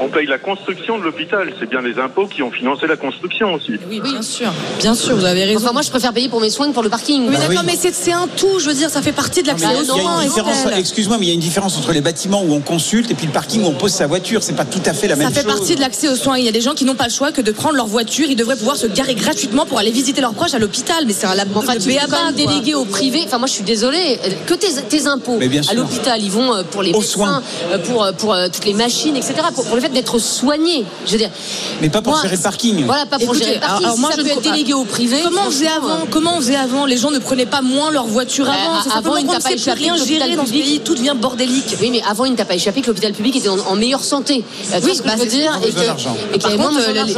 On 0.00 0.08
paye 0.08 0.26
la 0.26 0.38
construction 0.38 0.98
de 0.98 1.04
l'hôpital. 1.04 1.52
C'est 1.58 1.68
bien 1.70 1.80
les 1.80 1.98
impôts 1.98 2.26
qui 2.26 2.42
ont 2.42 2.50
financé 2.50 2.86
la 2.86 2.96
construction 2.96 3.54
aussi. 3.54 3.72
Oui, 3.88 4.00
bien 4.00 4.20
sûr. 4.22 4.52
Bien 4.78 4.94
sûr, 4.94 5.16
vous 5.16 5.24
avez 5.24 5.44
raison. 5.44 5.60
Enfin, 5.64 5.72
moi, 5.72 5.82
je 5.82 5.90
préfère 5.90 6.12
payer 6.12 6.28
pour 6.28 6.40
mes 6.40 6.50
soins 6.50 6.68
que 6.68 6.74
pour 6.74 6.82
le 6.82 6.90
parking. 6.90 7.22
Oui, 7.28 7.32
Bah 7.34 7.38
d'accord, 7.48 7.62
oui. 7.64 7.70
mais 7.72 7.78
c'est 7.80 7.94
c'est 7.94 8.12
un 8.12 8.28
tout, 8.36 8.58
je 8.58 8.66
veux 8.68 8.74
dire, 8.74 8.90
ça 8.90 9.00
fait 9.00 9.12
partie 9.12 9.42
de 9.42 9.46
l'accès 9.48 9.66
aux 9.66 9.70
il 9.70 9.76
y 9.86 9.90
a 9.90 9.94
soins. 9.94 10.20
une 10.22 10.28
différence, 10.28 10.56
Estelle. 10.58 10.78
excuse-moi, 10.78 11.16
mais 11.18 11.24
il 11.26 11.28
y 11.28 11.32
a 11.32 11.34
une 11.34 11.40
différence 11.40 11.78
entre 11.78 11.92
les 11.92 12.00
bâtiments 12.02 12.42
où 12.42 12.52
on 12.52 12.60
consulte 12.60 13.10
et 13.10 13.14
puis 13.14 13.26
le 13.26 13.32
parking 13.32 13.62
où 13.62 13.66
on 13.68 13.72
pose 13.72 13.92
sa 13.92 14.06
voiture. 14.06 14.42
C'est 14.42 14.54
pas 14.56 14.64
tout 14.66 14.82
à 14.84 14.92
fait 14.92 15.08
la 15.08 15.14
Ça 15.16 15.22
même 15.22 15.32
fait 15.32 15.42
chose. 15.42 15.54
partie 15.54 15.76
de 15.76 15.80
l'accès 15.80 16.08
aux 16.08 16.16
soins. 16.16 16.36
Il 16.36 16.44
y 16.44 16.48
a 16.48 16.52
des 16.52 16.60
gens 16.60 16.74
qui 16.74 16.84
n'ont 16.84 16.94
pas 16.94 17.06
le 17.06 17.12
choix 17.12 17.32
que 17.32 17.40
de 17.40 17.52
prendre 17.52 17.76
leur 17.76 17.86
voiture. 17.86 18.26
Ils 18.28 18.36
devraient 18.36 18.56
pouvoir 18.56 18.76
se 18.76 18.86
garer 18.86 19.14
gratuitement 19.14 19.64
pour 19.64 19.78
aller 19.78 19.90
visiter 19.92 20.20
leurs 20.20 20.34
proches 20.34 20.52
à 20.54 20.58
l'hôpital. 20.58 20.73
Mais 21.06 21.12
c'est 21.12 21.26
un 21.26 21.34
lab 21.34 21.48
Enfin, 21.54 21.74
tu 21.76 21.88
même 21.88 21.98
quoi. 22.08 22.32
déléguer 22.32 22.74
au 22.74 22.84
privé. 22.84 23.22
Enfin, 23.26 23.38
moi, 23.38 23.46
je 23.46 23.52
suis 23.52 23.64
désolée. 23.64 24.18
Que 24.46 24.54
tes, 24.54 24.68
tes 24.88 25.06
impôts 25.06 25.38
à 25.68 25.74
l'hôpital, 25.74 26.20
ils 26.22 26.30
vont 26.30 26.54
euh, 26.54 26.62
pour 26.64 26.82
les 26.82 26.92
Aux 26.92 26.98
médecins, 27.00 27.12
soins. 27.14 27.42
euh, 27.72 27.78
pour, 27.78 28.04
euh, 28.04 28.12
pour 28.12 28.32
euh, 28.34 28.48
toutes 28.52 28.64
les 28.64 28.74
machines, 28.74 29.16
etc. 29.16 29.34
Pour, 29.54 29.64
pour 29.64 29.76
le 29.76 29.82
fait 29.82 29.88
d'être 29.90 30.18
soigné. 30.18 30.84
Je 31.06 31.12
veux 31.12 31.18
dire. 31.18 31.30
Mais 31.80 31.88
pas 31.88 32.02
pour 32.02 32.12
Moi, 32.12 32.22
gérer 32.22 32.36
le 32.36 32.42
parking. 32.42 32.84
Voilà, 32.86 33.06
pas 33.06 33.18
pour 33.18 33.34
Écoutez, 33.34 33.44
gérer 33.44 33.54
le 33.56 33.60
parking. 33.60 33.84
alors- 33.84 33.94
Si 33.94 34.00
moi, 34.00 34.10
ça 34.10 34.16
je 34.18 34.22
peut 34.22 34.28
être 34.28 34.42
pas. 34.42 34.50
délégué 34.50 34.74
au 34.74 34.84
privé. 34.84 35.18
Comment 35.22 35.42
on 35.46 35.50
faisait 35.50 35.68
avant 35.68 35.98
Comment 36.10 36.36
on 36.36 36.40
faisait 36.40 36.56
avant 36.56 36.86
Les 36.86 36.96
gens 36.96 37.10
ne 37.10 37.18
prenaient 37.18 37.46
pas 37.46 37.62
moins 37.62 37.90
leur 37.90 38.06
voiture 38.06 38.46
Bah, 38.46 38.52
avant. 38.52 38.82
C'est 38.82 38.88
avant, 38.90 38.94
simplement 38.96 39.16
il 39.18 39.26
qu'on 39.26 39.32
t'a 39.32 39.38
ne 39.38 39.42
pas 39.42 39.52
échappé 39.52 39.80
rien 39.80 39.96
gérer 39.96 40.36
dans 40.36 40.46
ce 40.46 40.50
pays. 40.52 40.80
Tout 40.80 40.94
devient 40.94 41.14
bordélique. 41.16 41.76
Oui, 41.80 41.90
mais 41.90 42.02
avant, 42.08 42.24
il 42.24 42.32
ne 42.32 42.36
t'a 42.36 42.44
pas 42.44 42.54
échappé 42.54 42.80
que 42.82 42.88
l'hôpital 42.88 43.12
public 43.12 43.36
était 43.36 43.48
en, 43.48 43.74
meilleure 43.76 44.04
santé. 44.04 44.44
Vois 44.80 44.94
ce 44.94 45.02
que 45.02 45.06
bah, 45.06 45.14
je 45.16 45.22
veux 45.22 45.26
dire 45.28 45.58
Et 45.64 45.70
qu'il 46.38 46.50
y 46.50 46.52
avait 46.52 46.56
moins 46.56 46.72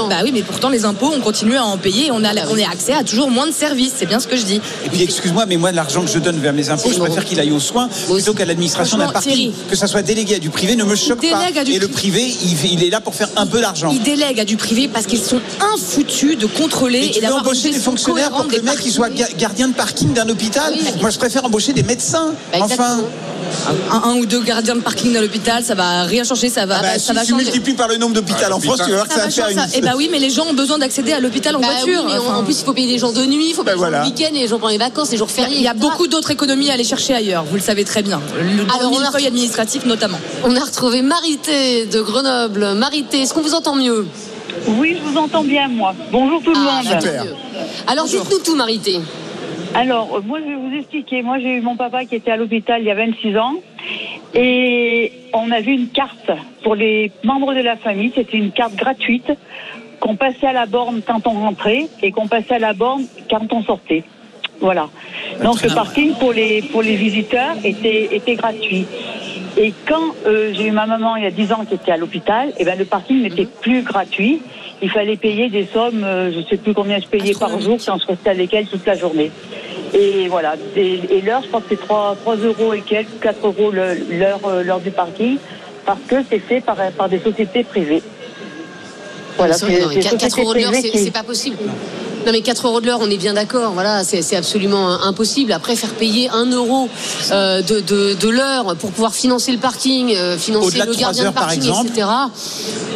bah 0.09 0.17
oui, 0.23 0.31
mais 0.33 0.43
pourtant 0.43 0.69
les 0.69 0.85
impôts, 0.85 1.13
on 1.17 1.21
continue 1.21 1.57
à 1.57 1.65
en 1.65 1.77
payer. 1.79 2.07
et 2.07 2.11
On 2.11 2.23
a, 2.25 2.31
on 2.51 2.59
a 2.59 2.71
accès 2.71 2.93
à 2.93 3.03
toujours 3.05 3.31
moins 3.31 3.46
de 3.47 3.53
services. 3.53 3.93
C'est 3.97 4.07
bien 4.07 4.21
ce 4.21 4.27
que 4.27 4.37
je 4.37 4.45
dis. 4.45 4.61
Et 4.85 4.89
puis 4.89 5.03
excuse-moi, 5.03 5.47
mais 5.47 5.57
moi 5.57 5.73
l'argent 5.73 6.03
que 6.03 6.11
je 6.11 6.19
donne 6.19 6.39
vers 6.39 6.53
mes 6.53 6.69
impôts, 6.71 6.91
je 6.93 6.99
préfère 6.99 7.25
qu'il 7.25 7.39
aille 7.41 7.53
aux 7.53 7.61
soins 7.61 7.89
plutôt 8.13 8.35
qu'à 8.35 8.45
l'administration 8.45 8.99
d'un. 8.99 9.13
Thierry. 9.21 9.53
Que 9.71 9.77
ça 9.77 9.87
soit 9.87 10.03
délégué 10.03 10.35
à 10.37 10.39
du 10.39 10.51
privé 10.51 10.77
ne 10.77 10.85
me 10.85 10.95
choque 10.95 11.21
pas. 11.29 11.47
délègue 11.47 11.69
Et 11.69 11.79
le 11.79 11.89
privé. 11.89 12.23
il, 12.23 12.73
il 12.73 12.85
est 12.85 12.91
là 12.91 13.01
pour 13.01 13.15
faire 13.15 13.29
un 13.37 13.47
peu 13.47 13.61
d'argent. 13.61 13.91
Ils 13.93 14.03
délèguent 14.03 14.41
à 14.41 14.45
du 14.45 14.57
privé 14.57 14.89
parce 14.89 15.07
qu'ils 15.07 15.23
sont 15.23 15.41
infoutus 15.75 16.37
de 16.39 16.47
contrôler 16.47 17.13
et 17.15 17.21
d'avoir 17.21 17.41
embaucher 17.43 17.71
des 17.71 17.79
fonctionnaires 17.79 18.31
pour 18.31 18.47
que 18.47 18.57
le 18.57 18.63
mec 18.63 18.79
il 18.85 18.93
soit 18.93 19.11
gardien 19.39 19.69
de 19.69 19.75
parking 19.75 20.13
d'un 20.13 20.29
hôpital 20.29 20.73
Oui. 20.77 20.85
Moi 21.01 21.11
je 21.11 21.19
préfère 21.19 21.45
embaucher 21.45 21.73
des 21.73 21.83
médecins. 21.83 22.35
Bah, 22.53 22.59
enfin. 22.63 23.01
Un, 23.91 23.97
un 24.11 24.15
ou 24.17 24.27
deux 24.27 24.41
gardiens 24.43 24.75
de 24.77 24.81
parking 24.81 25.13
dans 25.13 25.21
l'hôpital, 25.21 25.63
ça 25.65 25.75
va 25.75 26.03
rien 26.05 26.25
changer, 26.25 26.49
ça 26.49 26.67
va, 26.67 26.77
Ah 26.79 26.83
bah, 26.83 26.89
ça 26.95 26.99
si 26.99 27.13
va 27.13 27.21
tu 27.25 27.31
changer. 27.33 27.45
multiplies 27.45 27.75
par 27.75 27.89
le 27.89 27.97
nombre 27.97 28.15
d'hôpitaux 28.15 28.39
Ah, 28.45 28.55
en 28.55 28.61
France, 28.61 28.81
tu 28.85 28.91
vas 28.91 28.97
voir 28.97 29.09
que 29.09 29.15
ça, 29.15 29.25
va 29.25 29.31
faire 29.31 29.49
une. 29.49 29.59
ça. 29.59 29.67
Eh 29.75 29.81
bah 29.81 29.93
oui, 29.97 30.09
mais 30.11 30.19
les 30.19 30.31
gens 30.31 30.47
ont 30.47 30.55
besoin 30.55 30.79
d'accéder 30.79 31.13
à 31.13 31.21
l'hôpital 31.21 31.57
en 31.57 31.61
Bah 31.61 31.67
voiture. 31.69 32.03
oui, 32.07 32.13
mais 32.13 32.19
en- 32.19 32.23
Enfin, 32.27 32.37
en 32.39 32.45
plus, 32.45 32.61
il 32.61 32.65
faut 32.65 32.73
payer 32.73 32.93
les 32.93 32.99
jours 32.99 33.13
de 33.13 33.25
nuit, 33.27 33.47
il 33.51 33.55
faut 33.55 33.63
payer 33.65 33.77
Ben 33.77 33.85
les 33.85 33.91
voilà. 33.91 34.03
jours 34.05 34.13
de 34.13 34.19
week-end, 34.19 34.31
les 34.35 34.49
jours 34.49 34.59
pendant 34.59 34.73
les 34.73 34.79
vacances, 34.79 35.11
les 35.11 35.17
jours 35.19 35.31
fériés. 35.31 35.57
il 35.57 35.63
y 35.63 35.69
a 35.69 35.73
etc. 35.73 35.87
beaucoup 35.89 36.07
d'autres 36.07 36.31
économies 36.31 36.71
à 36.71 36.75
aller 36.75 36.85
chercher 36.85 37.15
ailleurs, 37.15 37.45
vous 37.45 37.57
le 37.57 37.63
savez 37.63 37.85
très 37.85 38.03
bien. 38.03 38.21
Le, 38.39 38.65
dans 38.65 38.75
Alors, 38.75 38.91
le 38.91 38.97
on 38.97 39.01
a- 39.01 39.27
administratif 39.27 39.85
notamment. 39.87 40.19
On 40.45 40.55
a 40.57 40.61
retrouvé 40.61 41.03
Marité 41.03 41.87
de 41.87 42.01
Grenoble. 42.01 42.75
Marité, 42.75 43.23
est-ce 43.23 43.35
qu'on 43.35 43.43
vous 43.43 43.55
entend 43.55 43.75
mieux? 43.75 44.07
Oui, 44.69 44.97
je 44.99 45.11
vous 45.11 45.17
entends 45.19 45.45
bien, 45.45 45.69
moi. 45.69 45.95
Bonjour 46.13 46.41
tout 46.43 46.51
le 46.53 46.57
Ah, 46.59 46.83
monde. 46.83 47.03
bah, 47.03 47.25
mieux. 47.25 47.35
Alors, 47.87 48.07
dites-nous 48.07 48.39
tout, 48.39 48.55
Marité. 48.57 49.01
Alors, 49.77 50.17
euh, 50.17 50.21
moi, 50.25 50.39
je 50.41 50.47
vais 50.47 50.55
vous 50.55 50.75
expliquer. 50.75 51.21
Moi, 51.21 51.39
j'ai 51.39 51.59
eu 51.59 51.61
mon 51.61 51.77
papa 51.77 52.07
qui 52.07 52.15
était 52.15 52.31
à 52.31 52.39
l'hôpital 52.39 52.81
il 52.81 52.87
y 52.87 52.91
a 52.91 52.95
26 52.95 53.37
ans. 53.37 53.57
Et 54.35 55.13
on 55.35 55.51
a 55.51 55.61
vu 55.61 55.73
une 55.73 55.89
carte 55.89 56.31
pour 56.63 56.75
les 56.75 57.13
membres 57.25 57.53
de 57.53 57.61
la 57.61 57.77
famille. 57.77 58.11
C'était 58.15 58.39
une 58.39 58.53
carte 58.53 58.75
gratuite 58.75 59.31
qu'on 60.01 60.17
passait 60.17 60.47
à 60.47 60.55
la 60.55 60.65
borne 60.65 61.03
quand 61.07 61.27
on 61.27 61.33
rentrait 61.33 61.89
et 62.03 62.11
qu'on 62.11 62.27
passait 62.27 62.55
à 62.55 62.59
la 62.59 62.73
borne 62.73 63.05
quand 63.29 63.53
on 63.53 63.63
sortait. 63.63 64.05
Voilà. 64.61 64.89
Donc, 65.43 65.63
le 65.63 65.75
parking 65.75 66.15
pour 66.15 66.33
les, 66.33 66.63
pour 66.63 66.81
les 66.81 66.97
visiteurs 66.97 67.57
était, 67.63 68.17
était 68.17 68.37
gratuit. 68.37 68.87
Et 69.59 69.75
quand 69.87 70.15
euh, 70.27 70.53
j'ai 70.55 70.69
eu 70.69 70.71
ma 70.71 70.87
maman 70.87 71.17
il 71.17 71.25
y 71.25 71.27
a 71.27 71.31
10 71.31 71.53
ans 71.53 71.65
qui 71.67 71.75
était 71.75 71.93
à 71.93 71.99
l'hôpital, 71.99 72.53
eh 72.59 72.65
ben, 72.65 72.79
le 72.79 72.87
parking 72.87 73.23
n'était 73.23 73.47
plus 73.47 73.83
gratuit. 73.83 74.41
Il 74.83 74.91
fallait 74.91 75.17
payer 75.17 75.49
des 75.49 75.67
sommes, 75.67 76.05
euh, 76.05 76.31
je 76.33 76.39
ne 76.39 76.45
sais 76.45 76.57
plus 76.57 76.75
combien 76.75 76.99
je 76.99 77.07
payais 77.07 77.33
par 77.35 77.59
jour 77.61 77.79
quand 77.85 77.99
je 77.99 78.07
restais 78.07 78.31
avec 78.31 78.53
elle 78.53 78.67
toute 78.67 78.85
la 78.85 78.95
journée. 78.95 79.31
Et 79.95 80.29
voilà. 80.29 80.55
Et, 80.77 81.23
l'heure, 81.23 81.43
je 81.43 81.49
crois 81.49 81.61
que 81.61 81.67
c'est 81.71 81.81
3, 81.81 82.17
3 82.21 82.37
euros 82.37 82.75
et 82.75 82.83
quelques, 82.83 83.19
4 83.21 83.47
euros 83.47 83.71
l'heure 83.71 84.41
euh, 84.47 84.63
l'heure 84.63 84.81
du 84.81 84.91
parking, 84.91 85.39
parce 85.87 86.01
que 86.07 86.17
c'est 86.29 86.41
fait 86.41 86.61
par 86.61 87.09
des 87.09 87.19
sociétés 87.19 87.65
privées. 87.65 88.03
Voilà, 89.37 89.55
C'est 89.59 89.67
vrai, 89.67 89.81
non, 89.81 89.89
mais 89.89 89.95
c'est- 89.95 90.01
4, 90.09 90.21
sociétés 90.21 90.43
euros 90.43 90.55
de 90.55 90.59
l'heure, 90.61 90.73
c'est 90.75 90.91
qui- 90.91 91.05
c'est 91.05 91.11
pas 91.11 91.23
possible. 91.23 91.57
Non 92.25 92.33
mais 92.33 92.41
4 92.41 92.67
euros 92.67 92.81
de 92.81 92.87
l'heure, 92.87 92.99
on 93.01 93.09
est 93.09 93.19
bien 93.19 93.35
d'accord. 93.35 93.71
Voilà, 93.73 94.03
c'est 94.03 94.21
c'est 94.21 94.35
absolument 94.35 95.01
impossible. 95.05 95.53
Après, 95.53 95.77
faire 95.77 95.91
payer 95.91 96.29
1 96.31 96.47
euro 96.51 96.89
euh, 97.31 97.63
de, 97.63 97.79
de, 97.79 98.15
de 98.15 98.29
l'heure 98.29 98.75
pour 98.81 98.91
pouvoir 98.91 99.15
financer 99.15 99.53
le 99.53 99.59
parking, 99.59 100.13
euh, 100.17 100.37
financer 100.37 100.67
Au-delà 100.67 100.87
le 100.87 100.95
gardien 100.97 101.23
de 101.23 101.27
heures, 101.29 101.33
parking, 101.35 101.59
exemple. 101.61 101.91
etc. 101.91 102.05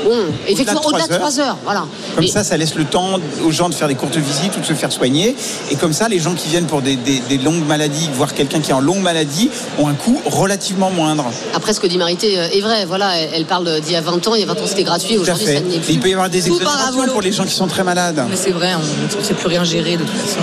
Bon, 0.04 0.16
effectivement, 0.48 0.80
au-delà 0.84 1.06
de 1.06 1.14
3 1.14 1.38
heures, 1.40 1.56
voilà. 1.62 1.84
Comme 2.16 2.24
Et- 2.24 2.28
ça, 2.28 2.42
ça 2.42 2.56
laisse 2.56 2.74
le 2.74 2.84
temps 2.86 3.20
aux 3.44 3.50
gens 3.52 3.68
de 3.68 3.74
faire 3.74 3.86
des 3.86 3.94
courtes 3.94 4.16
visites 4.16 4.56
ou 4.56 4.60
de 4.60 4.66
se 4.66 4.72
faire 4.72 4.90
soigner. 4.90 5.36
Et 5.70 5.76
comme 5.76 5.92
ça, 5.92 6.08
les 6.08 6.18
gens 6.18 6.34
qui 6.34 6.48
viennent 6.48 6.66
pour 6.66 6.80
des, 6.82 6.96
des- 6.96 7.20
des 7.28 7.38
longues 7.38 7.66
maladies, 7.66 8.08
voire 8.14 8.34
quelqu'un 8.34 8.60
qui 8.60 8.70
est 8.70 8.74
en 8.74 8.80
longue 8.80 9.02
maladie, 9.02 9.50
ont 9.78 9.86
un 9.88 9.94
coût 9.94 10.20
relativement 10.26 10.90
moindre. 10.90 11.26
Après, 11.54 11.72
ce 11.74 11.78
que 11.80 11.86
dit 11.86 11.98
Marité 11.98 12.38
euh, 12.38 12.48
est 12.50 12.60
vrai. 12.62 12.84
Voilà, 12.86 13.16
elle, 13.16 13.44
parle 13.44 13.80
d'il 13.80 13.92
y 13.92 13.96
a 13.96 14.00
20 14.00 14.26
ans. 14.26 14.34
Il 14.34 14.40
y 14.40 14.44
a 14.44 14.46
20 14.46 14.54
ans, 14.60 14.66
c'était 14.66 14.82
gratuit. 14.84 15.18
Aujourd'hui, 15.18 15.46
ça 15.46 15.60
n'y 15.60 15.74
est 15.74 15.76
Et 15.76 15.80
plus. 15.80 15.92
il 15.92 16.00
peut 16.00 16.08
y 16.08 16.14
avoir 16.14 16.29
des 16.30 16.46
exonérations 16.46 17.06
pour 17.06 17.22
les 17.22 17.32
gens 17.32 17.44
qui 17.44 17.54
sont 17.54 17.66
très 17.66 17.84
malades. 17.84 18.24
Mais 18.28 18.36
c'est 18.36 18.50
vrai, 18.50 18.74
on 18.74 19.18
ne 19.18 19.22
sait 19.22 19.34
plus 19.34 19.48
rien 19.48 19.64
gérer 19.64 19.96
de 19.96 20.04
toute 20.04 20.16
façon. 20.16 20.40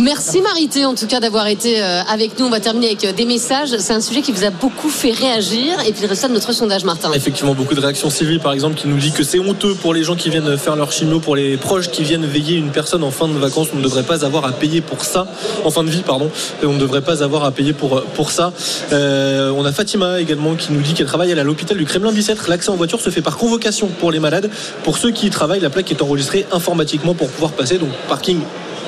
Merci 0.00 0.42
Marité 0.42 0.84
en 0.84 0.94
tout 0.94 1.06
cas 1.06 1.18
d'avoir 1.18 1.48
été 1.48 1.82
euh, 1.82 2.02
avec 2.04 2.38
nous. 2.38 2.46
On 2.46 2.50
va 2.50 2.60
terminer 2.60 2.86
avec 2.88 3.04
euh, 3.04 3.12
des 3.12 3.24
messages. 3.24 3.76
C'est 3.78 3.92
un 3.92 4.00
sujet 4.00 4.22
qui 4.22 4.30
vous 4.30 4.44
a 4.44 4.50
beaucoup 4.50 4.90
fait 4.90 5.10
réagir. 5.10 5.80
Et 5.86 5.92
puis 5.92 6.02
le 6.02 6.08
résultat 6.08 6.28
de 6.28 6.34
notre 6.34 6.52
sondage, 6.52 6.84
Martin. 6.84 7.10
Effectivement, 7.12 7.54
beaucoup 7.54 7.74
de 7.74 7.80
réactions. 7.80 8.08
Sylvie, 8.08 8.38
par 8.38 8.52
exemple, 8.52 8.76
qui 8.76 8.86
nous 8.86 8.96
dit 8.96 9.10
que 9.10 9.24
c'est 9.24 9.40
honteux 9.40 9.74
pour 9.74 9.94
les 9.94 10.04
gens 10.04 10.14
qui 10.14 10.30
viennent 10.30 10.56
faire 10.56 10.76
leur 10.76 10.92
chimio, 10.92 11.18
pour 11.18 11.34
les 11.34 11.56
proches 11.56 11.88
qui 11.88 12.04
viennent 12.04 12.26
veiller 12.26 12.56
une 12.56 12.70
personne 12.70 13.02
en 13.02 13.10
fin 13.10 13.26
de 13.26 13.32
vacances. 13.32 13.68
On 13.74 13.78
ne 13.78 13.82
devrait 13.82 14.04
pas 14.04 14.24
avoir 14.24 14.44
à 14.44 14.52
payer 14.52 14.80
pour 14.82 15.04
ça, 15.04 15.26
en 15.64 15.70
fin 15.70 15.82
de 15.82 15.90
vie, 15.90 16.02
pardon. 16.02 16.30
On 16.62 16.74
ne 16.74 16.78
devrait 16.78 17.02
pas 17.02 17.24
avoir 17.24 17.44
à 17.44 17.50
payer 17.50 17.72
pour, 17.72 18.02
pour 18.14 18.30
ça. 18.30 18.52
Euh, 18.92 19.50
on 19.56 19.64
a 19.64 19.72
Fatima 19.72 20.20
également 20.20 20.54
qui 20.54 20.72
nous 20.72 20.80
dit 20.80 20.94
qu'elle 20.94 21.06
travaille 21.06 21.32
à 21.32 21.42
l'hôpital 21.42 21.76
du 21.76 21.84
Kremlin 21.84 22.12
17. 22.12 22.46
L'accès 22.46 22.70
en 22.70 22.76
voiture 22.76 23.00
se 23.00 23.10
fait 23.10 23.22
par 23.22 23.36
convocation 23.36 23.88
pour 23.88 24.12
les 24.12 24.20
malades. 24.20 24.50
Pour 24.84 24.98
ceux 24.98 25.10
qui 25.10 25.27
y 25.28 25.30
travaillent, 25.30 25.60
la 25.60 25.70
plaque 25.70 25.90
est 25.90 26.02
enregistrée 26.02 26.46
informatiquement 26.50 27.14
pour 27.14 27.28
pouvoir 27.28 27.52
passer. 27.52 27.78
Donc, 27.78 27.90
parking 28.08 28.40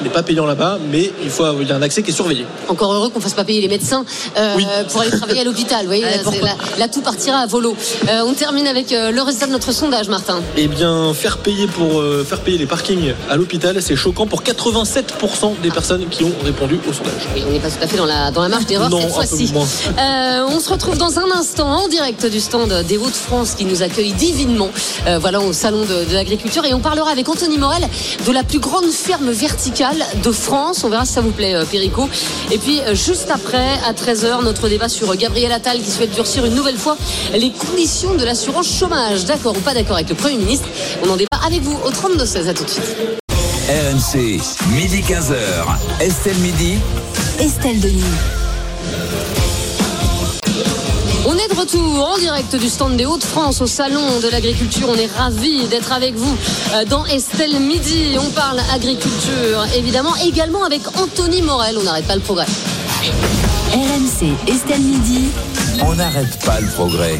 n'est 0.02 0.10
pas 0.10 0.22
payant 0.22 0.46
là-bas, 0.46 0.78
mais 0.90 1.12
il, 1.22 1.30
faut, 1.30 1.44
il 1.60 1.68
y 1.68 1.72
a 1.72 1.76
un 1.76 1.82
accès 1.82 2.02
qui 2.02 2.10
est 2.10 2.14
surveillé. 2.14 2.44
Encore 2.68 2.92
heureux 2.92 3.10
qu'on 3.10 3.20
fasse 3.20 3.34
pas 3.34 3.44
payer 3.44 3.60
les 3.60 3.68
médecins 3.68 4.04
euh, 4.36 4.54
Oui. 4.56 4.66
pour 4.90 5.00
aller 5.02 5.10
travailler 5.10 5.40
à 5.40 5.44
l'hôpital. 5.44 5.80
Vous 5.82 5.86
voyez, 5.86 6.04
Allez, 6.04 6.40
là, 6.40 6.54
là, 6.78 6.88
tout 6.88 7.00
partira 7.02 7.38
à 7.38 7.46
volo. 7.46 7.76
Euh, 8.08 8.22
on 8.26 8.32
termine 8.34 8.66
avec 8.66 8.92
euh, 8.92 9.10
le 9.10 9.22
résultat 9.22 9.46
de 9.46 9.52
notre 9.52 9.72
sondage, 9.72 10.08
Martin. 10.08 10.40
Eh 10.56 10.68
bien, 10.68 11.12
faire 11.14 11.38
payer 11.38 11.66
pour 11.66 12.00
euh, 12.00 12.24
faire 12.28 12.40
payer 12.40 12.58
les 12.58 12.66
parkings 12.66 13.14
à 13.28 13.36
l'hôpital, 13.36 13.80
c'est 13.82 13.96
choquant 13.96 14.26
pour 14.26 14.42
87% 14.42 15.60
des 15.62 15.70
personnes 15.70 16.06
qui 16.08 16.24
ont 16.24 16.32
répondu 16.44 16.78
au 16.88 16.92
sondage. 16.92 17.22
Oui, 17.34 17.42
on 17.46 17.52
n'est 17.52 17.58
pas 17.58 17.68
tout 17.70 17.82
à 17.82 17.86
fait 17.86 17.96
dans 17.96 18.06
la, 18.06 18.30
dans 18.30 18.42
la 18.42 18.48
marge 18.48 18.66
d'erreur 18.66 18.90
cette 18.90 19.12
fois-ci. 19.12 19.50
moins. 19.52 19.66
Euh, 19.98 20.44
on 20.48 20.60
se 20.60 20.70
retrouve 20.70 20.96
dans 20.98 21.18
un 21.18 21.30
instant 21.32 21.68
en 21.68 21.88
direct 21.88 22.26
du 22.26 22.40
stand 22.40 22.72
des 22.86 22.96
Hauts-de-France 22.96 23.54
qui 23.56 23.64
nous 23.64 23.82
accueille 23.82 24.12
divinement 24.12 24.70
euh, 25.06 25.18
voilà, 25.18 25.40
au 25.40 25.52
salon 25.52 25.80
de, 25.82 26.08
de 26.08 26.14
l'agriculture. 26.14 26.64
Et 26.64 26.74
on 26.74 26.80
parlera 26.80 27.10
avec 27.10 27.28
Anthony 27.28 27.58
Morel 27.58 27.82
de 28.26 28.32
la 28.32 28.44
plus 28.44 28.58
grande 28.58 28.86
ferme 28.90 29.30
verticale 29.30 29.79
de 30.22 30.30
France. 30.30 30.84
On 30.84 30.90
verra 30.90 31.06
si 31.06 31.14
ça 31.14 31.20
vous 31.22 31.30
plaît, 31.30 31.54
euh, 31.54 31.64
Perico. 31.64 32.08
Et 32.50 32.58
puis, 32.58 32.80
euh, 32.80 32.94
juste 32.94 33.30
après, 33.30 33.78
à 33.86 33.92
13h, 33.94 34.44
notre 34.44 34.68
débat 34.68 34.88
sur 34.90 35.10
euh, 35.10 35.14
Gabriel 35.14 35.50
Attal 35.52 35.78
qui 35.78 35.90
souhaite 35.90 36.14
durcir 36.14 36.44
une 36.44 36.54
nouvelle 36.54 36.76
fois 36.76 36.96
les 37.32 37.50
conditions 37.50 38.14
de 38.14 38.24
l'assurance 38.24 38.68
chômage. 38.68 39.24
D'accord 39.24 39.56
ou 39.56 39.60
pas 39.60 39.72
d'accord 39.72 39.96
avec 39.96 40.10
le 40.10 40.14
Premier 40.14 40.36
ministre? 40.36 40.68
On 41.02 41.08
en 41.08 41.16
débat 41.16 41.40
avec 41.46 41.62
vous 41.62 41.78
au 41.84 41.90
32-16. 41.90 42.48
À 42.48 42.54
tout 42.54 42.64
de 42.64 42.70
suite. 42.70 42.84
RMC, 43.68 44.40
midi 44.74 45.00
15h. 45.00 45.34
Estelle 46.00 46.38
Midi. 46.38 46.78
Estelle 47.38 47.80
Denis. 47.80 48.39
Est 51.44 51.54
de 51.54 51.58
retour 51.58 52.08
en 52.08 52.18
direct 52.18 52.54
du 52.56 52.68
stand 52.68 52.96
des 52.96 53.06
Hauts-de-France 53.06 53.60
au 53.60 53.66
Salon 53.66 54.20
de 54.22 54.28
l'Agriculture. 54.28 54.88
On 54.90 54.94
est 54.94 55.06
ravis 55.06 55.66
d'être 55.68 55.92
avec 55.92 56.14
vous 56.14 56.36
euh, 56.74 56.84
dans 56.84 57.06
Estelle 57.06 57.58
Midi. 57.60 58.16
On 58.18 58.30
parle 58.30 58.60
agriculture, 58.72 59.64
évidemment, 59.76 60.14
également 60.16 60.64
avec 60.64 60.82
Anthony 60.98 61.40
Morel. 61.42 61.78
On 61.78 61.84
n'arrête 61.84 62.06
pas 62.06 62.16
le 62.16 62.20
progrès. 62.20 62.46
RMC 63.72 64.34
Estelle 64.48 64.80
Midi. 64.80 65.28
On 65.82 65.94
n'arrête 65.94 66.38
pas 66.44 66.60
le 66.60 66.68
progrès. 66.68 67.18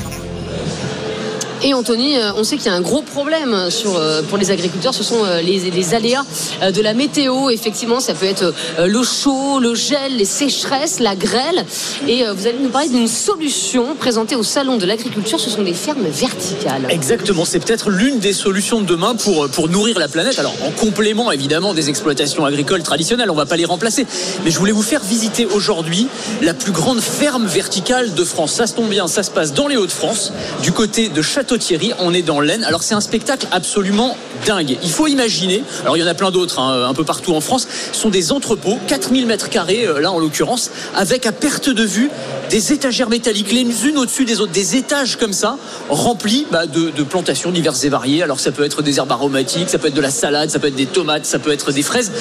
Et 1.63 1.75
Anthony, 1.75 2.17
euh, 2.17 2.33
on 2.37 2.45
sait 2.45 2.57
qu'il 2.57 2.67
y 2.67 2.69
a 2.71 2.75
un 2.75 2.81
gros 2.81 3.03
problème 3.03 3.55
euh, 3.55 4.23
pour 4.23 4.39
les 4.39 4.51
agriculteurs, 4.51 4.95
ce 4.95 5.03
sont 5.03 5.25
euh, 5.25 5.43
les, 5.43 5.95
aléas 5.95 6.25
de 6.63 6.81
la 6.81 6.95
météo. 6.95 7.51
Effectivement, 7.51 8.01
ça 8.01 8.15
peut 8.15 8.27
être 8.27 8.55
le 8.79 9.03
chaud, 9.03 9.59
le 9.61 9.75
gel, 9.75 10.17
les 10.17 10.25
sécheresses, 10.25 11.01
la 11.01 11.17
grêle. 11.17 11.65
Et 12.07 12.25
vous 12.35 12.47
allez 12.47 12.59
nous 12.61 12.69
parler 12.69 12.89
d'une 12.89 13.09
solution 13.09 13.95
présentée 13.95 14.37
au 14.37 14.43
Salon 14.43 14.77
de 14.77 14.87
l'agriculture, 14.87 15.41
ce 15.41 15.51
sont 15.51 15.63
des 15.63 15.75
fermes 15.75 16.07
verticales. 16.07 16.87
Exactement, 16.89 17.45
c'est 17.45 17.59
peut-être 17.59 17.91
l'une 17.91 18.21
des 18.21 18.33
solutions 18.33 18.81
de 18.81 18.87
demain 18.87 19.15
pour, 19.15 19.49
pour 19.49 19.69
nourrir 19.69 19.99
la 19.99 20.09
planète. 20.09 20.39
Alors 20.39 20.55
en 20.65 20.71
complément 20.71 21.33
évidemment 21.33 21.75
des 21.75 21.89
exploitations 21.89 22.45
agricoles 22.45 22.83
traditionnelles, 22.83 23.31
on 23.31 23.35
va 23.35 23.47
pas 23.47 23.57
les 23.57 23.65
remplacer. 23.65 24.07
Mais 24.45 24.51
je 24.51 24.59
voulais 24.59 24.73
vous 24.73 24.83
faire 24.83 25.03
visiter 25.03 25.47
aujourd'hui 25.47 26.07
la 26.43 26.55
plus 26.55 26.73
grande 26.73 27.01
ferme 27.01 27.47
verticale 27.47 28.15
de 28.15 28.25
France. 28.25 28.53
Ça 28.53 28.67
se 28.67 28.75
tombe 28.75 28.89
bien, 28.89 29.09
ça 29.09 29.23
se 29.23 29.31
passe 29.31 29.53
dans 29.53 29.67
les 29.67 29.77
Hauts-de-France, 29.77 30.33
du 30.63 30.73
côté 30.73 31.09
de 31.09 31.23
Château-Thierry, 31.51 31.93
on 31.99 32.15
est 32.15 32.23
dans 32.23 32.39
l'Aisne. 32.39 32.63
Alors 32.63 32.85
c'est 32.85 32.95
un 32.95 33.01
spectacle 33.01 33.49
absolument 33.51 34.17
dingue. 34.47 34.79
Il 34.85 34.91
faut 34.93 35.09
imaginer, 35.09 35.65
alors 35.83 35.97
il 35.97 36.01
y 36.01 36.05
en 36.05 36.07
a 36.07 36.15
plein 36.15 36.31
d'autres 36.31 36.61
hein, 36.61 36.87
un 36.89 36.95
peu 36.95 37.03
partout 37.03 37.35
en 37.35 37.41
France, 37.41 37.67
ce 37.93 37.99
sont 37.99 38.09
des 38.09 38.31
entrepôts, 38.31 38.79
4000 38.87 39.27
mètres 39.27 39.49
carrés 39.49 39.85
euh, 39.85 39.99
là 39.99 40.13
en 40.13 40.21
l'occurrence, 40.21 40.71
avec 40.95 41.27
à 41.27 41.33
perte 41.33 41.69
de 41.69 41.83
vue 41.83 42.09
des 42.51 42.73
étagères 42.73 43.09
métalliques, 43.09 43.51
les 43.51 43.63
unes 43.63 43.99
au-dessus 43.99 44.27
des 44.27 44.41
autres, 44.41 44.53
des 44.53 44.77
étages 44.77 45.17
comme 45.17 45.33
ça, 45.33 45.59
remplis 45.89 46.47
bah, 46.53 46.67
de 46.67 47.03
plantations 47.03 47.51
diverses 47.51 47.83
et 47.83 47.89
variées. 47.89 48.23
Alors 48.23 48.39
ça 48.39 48.53
peut 48.53 48.63
être 48.63 48.83
des 48.83 48.99
herbes 48.99 49.11
aromatiques, 49.11 49.71
ça 49.71 49.79
peut 49.79 49.89
être 49.89 49.95
de 49.95 50.01
la 50.01 50.13
salade, 50.13 50.51
ça 50.51 50.61
peut 50.61 50.69
être 50.69 50.77
des 50.77 50.87
tomates, 50.87 51.27
ça 51.27 51.41
peut 51.41 51.51
être 51.51 51.73
des 51.73 51.83
fraises. 51.83 52.13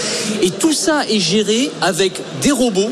Et 0.42 0.50
tout 0.50 0.74
ça 0.74 1.04
est 1.08 1.20
géré 1.20 1.70
avec 1.82 2.20
des 2.42 2.52
robots 2.52 2.92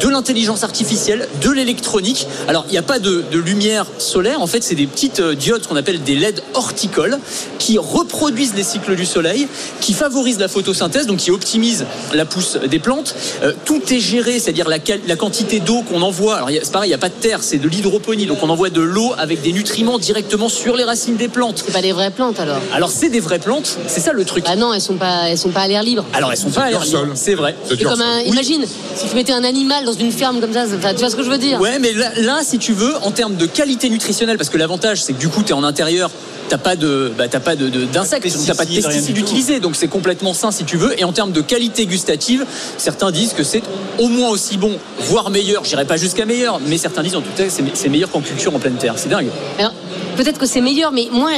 de 0.00 0.08
l'intelligence 0.08 0.64
artificielle, 0.64 1.28
de 1.42 1.50
l'électronique. 1.50 2.26
Alors, 2.48 2.64
il 2.68 2.72
n'y 2.72 2.78
a 2.78 2.82
pas 2.82 2.98
de, 2.98 3.24
de 3.30 3.38
lumière 3.38 3.86
solaire. 3.98 4.40
En 4.40 4.46
fait, 4.46 4.62
c'est 4.62 4.74
des 4.74 4.86
petites 4.86 5.20
euh, 5.20 5.34
diodes 5.34 5.66
qu'on 5.66 5.76
appelle 5.76 6.02
des 6.02 6.14
LED 6.14 6.42
horticoles 6.54 7.18
qui 7.58 7.78
reproduisent 7.78 8.54
les 8.54 8.64
cycles 8.64 8.96
du 8.96 9.06
soleil, 9.06 9.48
qui 9.80 9.92
favorisent 9.94 10.38
la 10.38 10.48
photosynthèse, 10.48 11.06
donc 11.06 11.18
qui 11.18 11.30
optimisent 11.30 11.86
la 12.12 12.24
pousse 12.24 12.58
des 12.68 12.78
plantes. 12.78 13.14
Euh, 13.42 13.52
tout 13.64 13.80
est 13.92 14.00
géré, 14.00 14.38
c'est-à-dire 14.38 14.68
la, 14.68 14.78
quantité 15.16 15.60
d'eau 15.60 15.82
qu'on 15.82 16.02
envoie. 16.02 16.36
Alors, 16.36 16.50
il 16.50 16.56
y 16.56 16.58
a- 16.58 16.64
c'est 16.64 16.72
pareil, 16.72 16.88
il 16.88 16.90
n'y 16.90 16.94
a 16.94 16.98
pas 16.98 17.08
de 17.08 17.14
terre, 17.14 17.42
c'est 17.42 17.58
de 17.58 17.68
l'hydroponie. 17.68 18.26
Donc, 18.26 18.38
on 18.42 18.50
envoie 18.50 18.70
de 18.70 18.80
l'eau 18.80 19.12
avec 19.16 19.42
des 19.42 19.52
nutriments 19.52 19.98
directement 19.98 20.48
sur 20.48 20.76
les 20.76 20.84
racines 20.84 21.16
des 21.16 21.28
plantes. 21.28 21.62
C'est 21.64 21.72
pas 21.72 21.82
des 21.82 21.92
vraies 21.92 22.10
plantes 22.10 22.40
alors 22.40 22.58
Alors, 22.72 22.90
c'est 22.90 23.08
des 23.08 23.20
vraies 23.20 23.38
plantes, 23.38 23.78
c'est 23.86 24.00
ça 24.00 24.12
le 24.12 24.24
truc. 24.24 24.44
Ah 24.48 24.56
non, 24.56 24.72
elles 24.72 24.80
sont 24.80 24.96
pas, 24.96 25.28
elles 25.28 25.38
sont 25.38 25.50
pas 25.50 25.62
à 25.62 25.68
l'air 25.68 25.82
libre. 25.82 26.04
Alors, 26.12 26.32
elles 26.32 26.38
sont 26.38 26.50
pas 26.50 26.62
à 26.62 26.70
l'air 26.70 26.84
libre, 26.84 27.12
c'est 27.14 27.34
vrai. 27.34 27.54
C'est 27.68 27.82
comme 27.82 28.00
un, 28.00 28.20
imagine, 28.20 28.64
si 28.96 29.08
tu 29.08 29.14
mettais 29.14 29.32
un 29.32 29.44
animal 29.44 29.83
dans 29.84 29.92
une 29.92 30.12
ferme 30.12 30.40
comme 30.40 30.52
ça, 30.52 30.66
ça- 30.66 30.92
tu 30.94 31.00
vois 31.00 31.10
ce 31.10 31.16
que 31.16 31.22
je 31.22 31.30
veux 31.30 31.38
dire 31.38 31.60
Ouais, 31.60 31.78
mais 31.78 31.92
là, 31.92 32.10
là, 32.16 32.40
si 32.42 32.58
tu 32.58 32.72
veux, 32.72 32.94
en 33.02 33.10
termes 33.10 33.36
de 33.36 33.46
qualité 33.46 33.88
nutritionnelle, 33.90 34.36
parce 34.36 34.50
que 34.50 34.58
l'avantage, 34.58 35.02
c'est 35.02 35.12
que 35.12 35.18
du 35.20 35.28
coup, 35.28 35.42
tu 35.42 35.50
es 35.50 35.52
en 35.54 35.64
intérieur. 35.64 36.10
T'as 36.50 36.58
pas 36.58 36.76
de, 36.76 37.10
bah, 37.16 37.26
t'as 37.26 37.40
pas 37.40 37.56
de, 37.56 37.70
de- 37.70 37.86
d'insectes, 37.86 38.22
t'as 38.46 38.54
pas 38.54 38.66
de 38.66 38.74
Pesticides, 38.74 39.16
utilisés, 39.16 39.60
donc 39.60 39.76
c'est 39.76 39.88
complètement 39.88 40.34
sain 40.34 40.50
si 40.50 40.64
tu 40.64 40.76
veux. 40.76 40.98
Et 41.00 41.04
en 41.04 41.10
termes 41.12 41.32
de 41.32 41.40
qualité 41.40 41.86
gustative, 41.86 42.44
certains 42.76 43.10
disent 43.10 43.32
que 43.32 43.42
c'est 43.42 43.62
au 43.98 44.08
moins 44.08 44.28
aussi 44.28 44.58
bon, 44.58 44.76
voire 45.08 45.30
meilleur. 45.30 45.64
J'irai 45.64 45.86
pas 45.86 45.96
jusqu'à 45.96 46.26
meilleur, 46.26 46.60
mais 46.66 46.76
certains 46.76 47.02
disent 47.02 47.16
en 47.16 47.22
tout 47.22 47.30
cas 47.34 47.44
que 47.44 47.50
c'est, 47.50 47.64
c'est 47.72 47.88
meilleur 47.88 48.10
qu'en 48.10 48.20
culture 48.20 48.54
en 48.54 48.58
pleine 48.58 48.74
terre. 48.74 48.92
C'est 48.98 49.08
dingue. 49.08 49.28
Alors, 49.58 49.72
peut-être 50.16 50.38
que 50.38 50.46
c'est 50.46 50.60
meilleur, 50.60 50.92
mais 50.92 51.08
moi, 51.12 51.30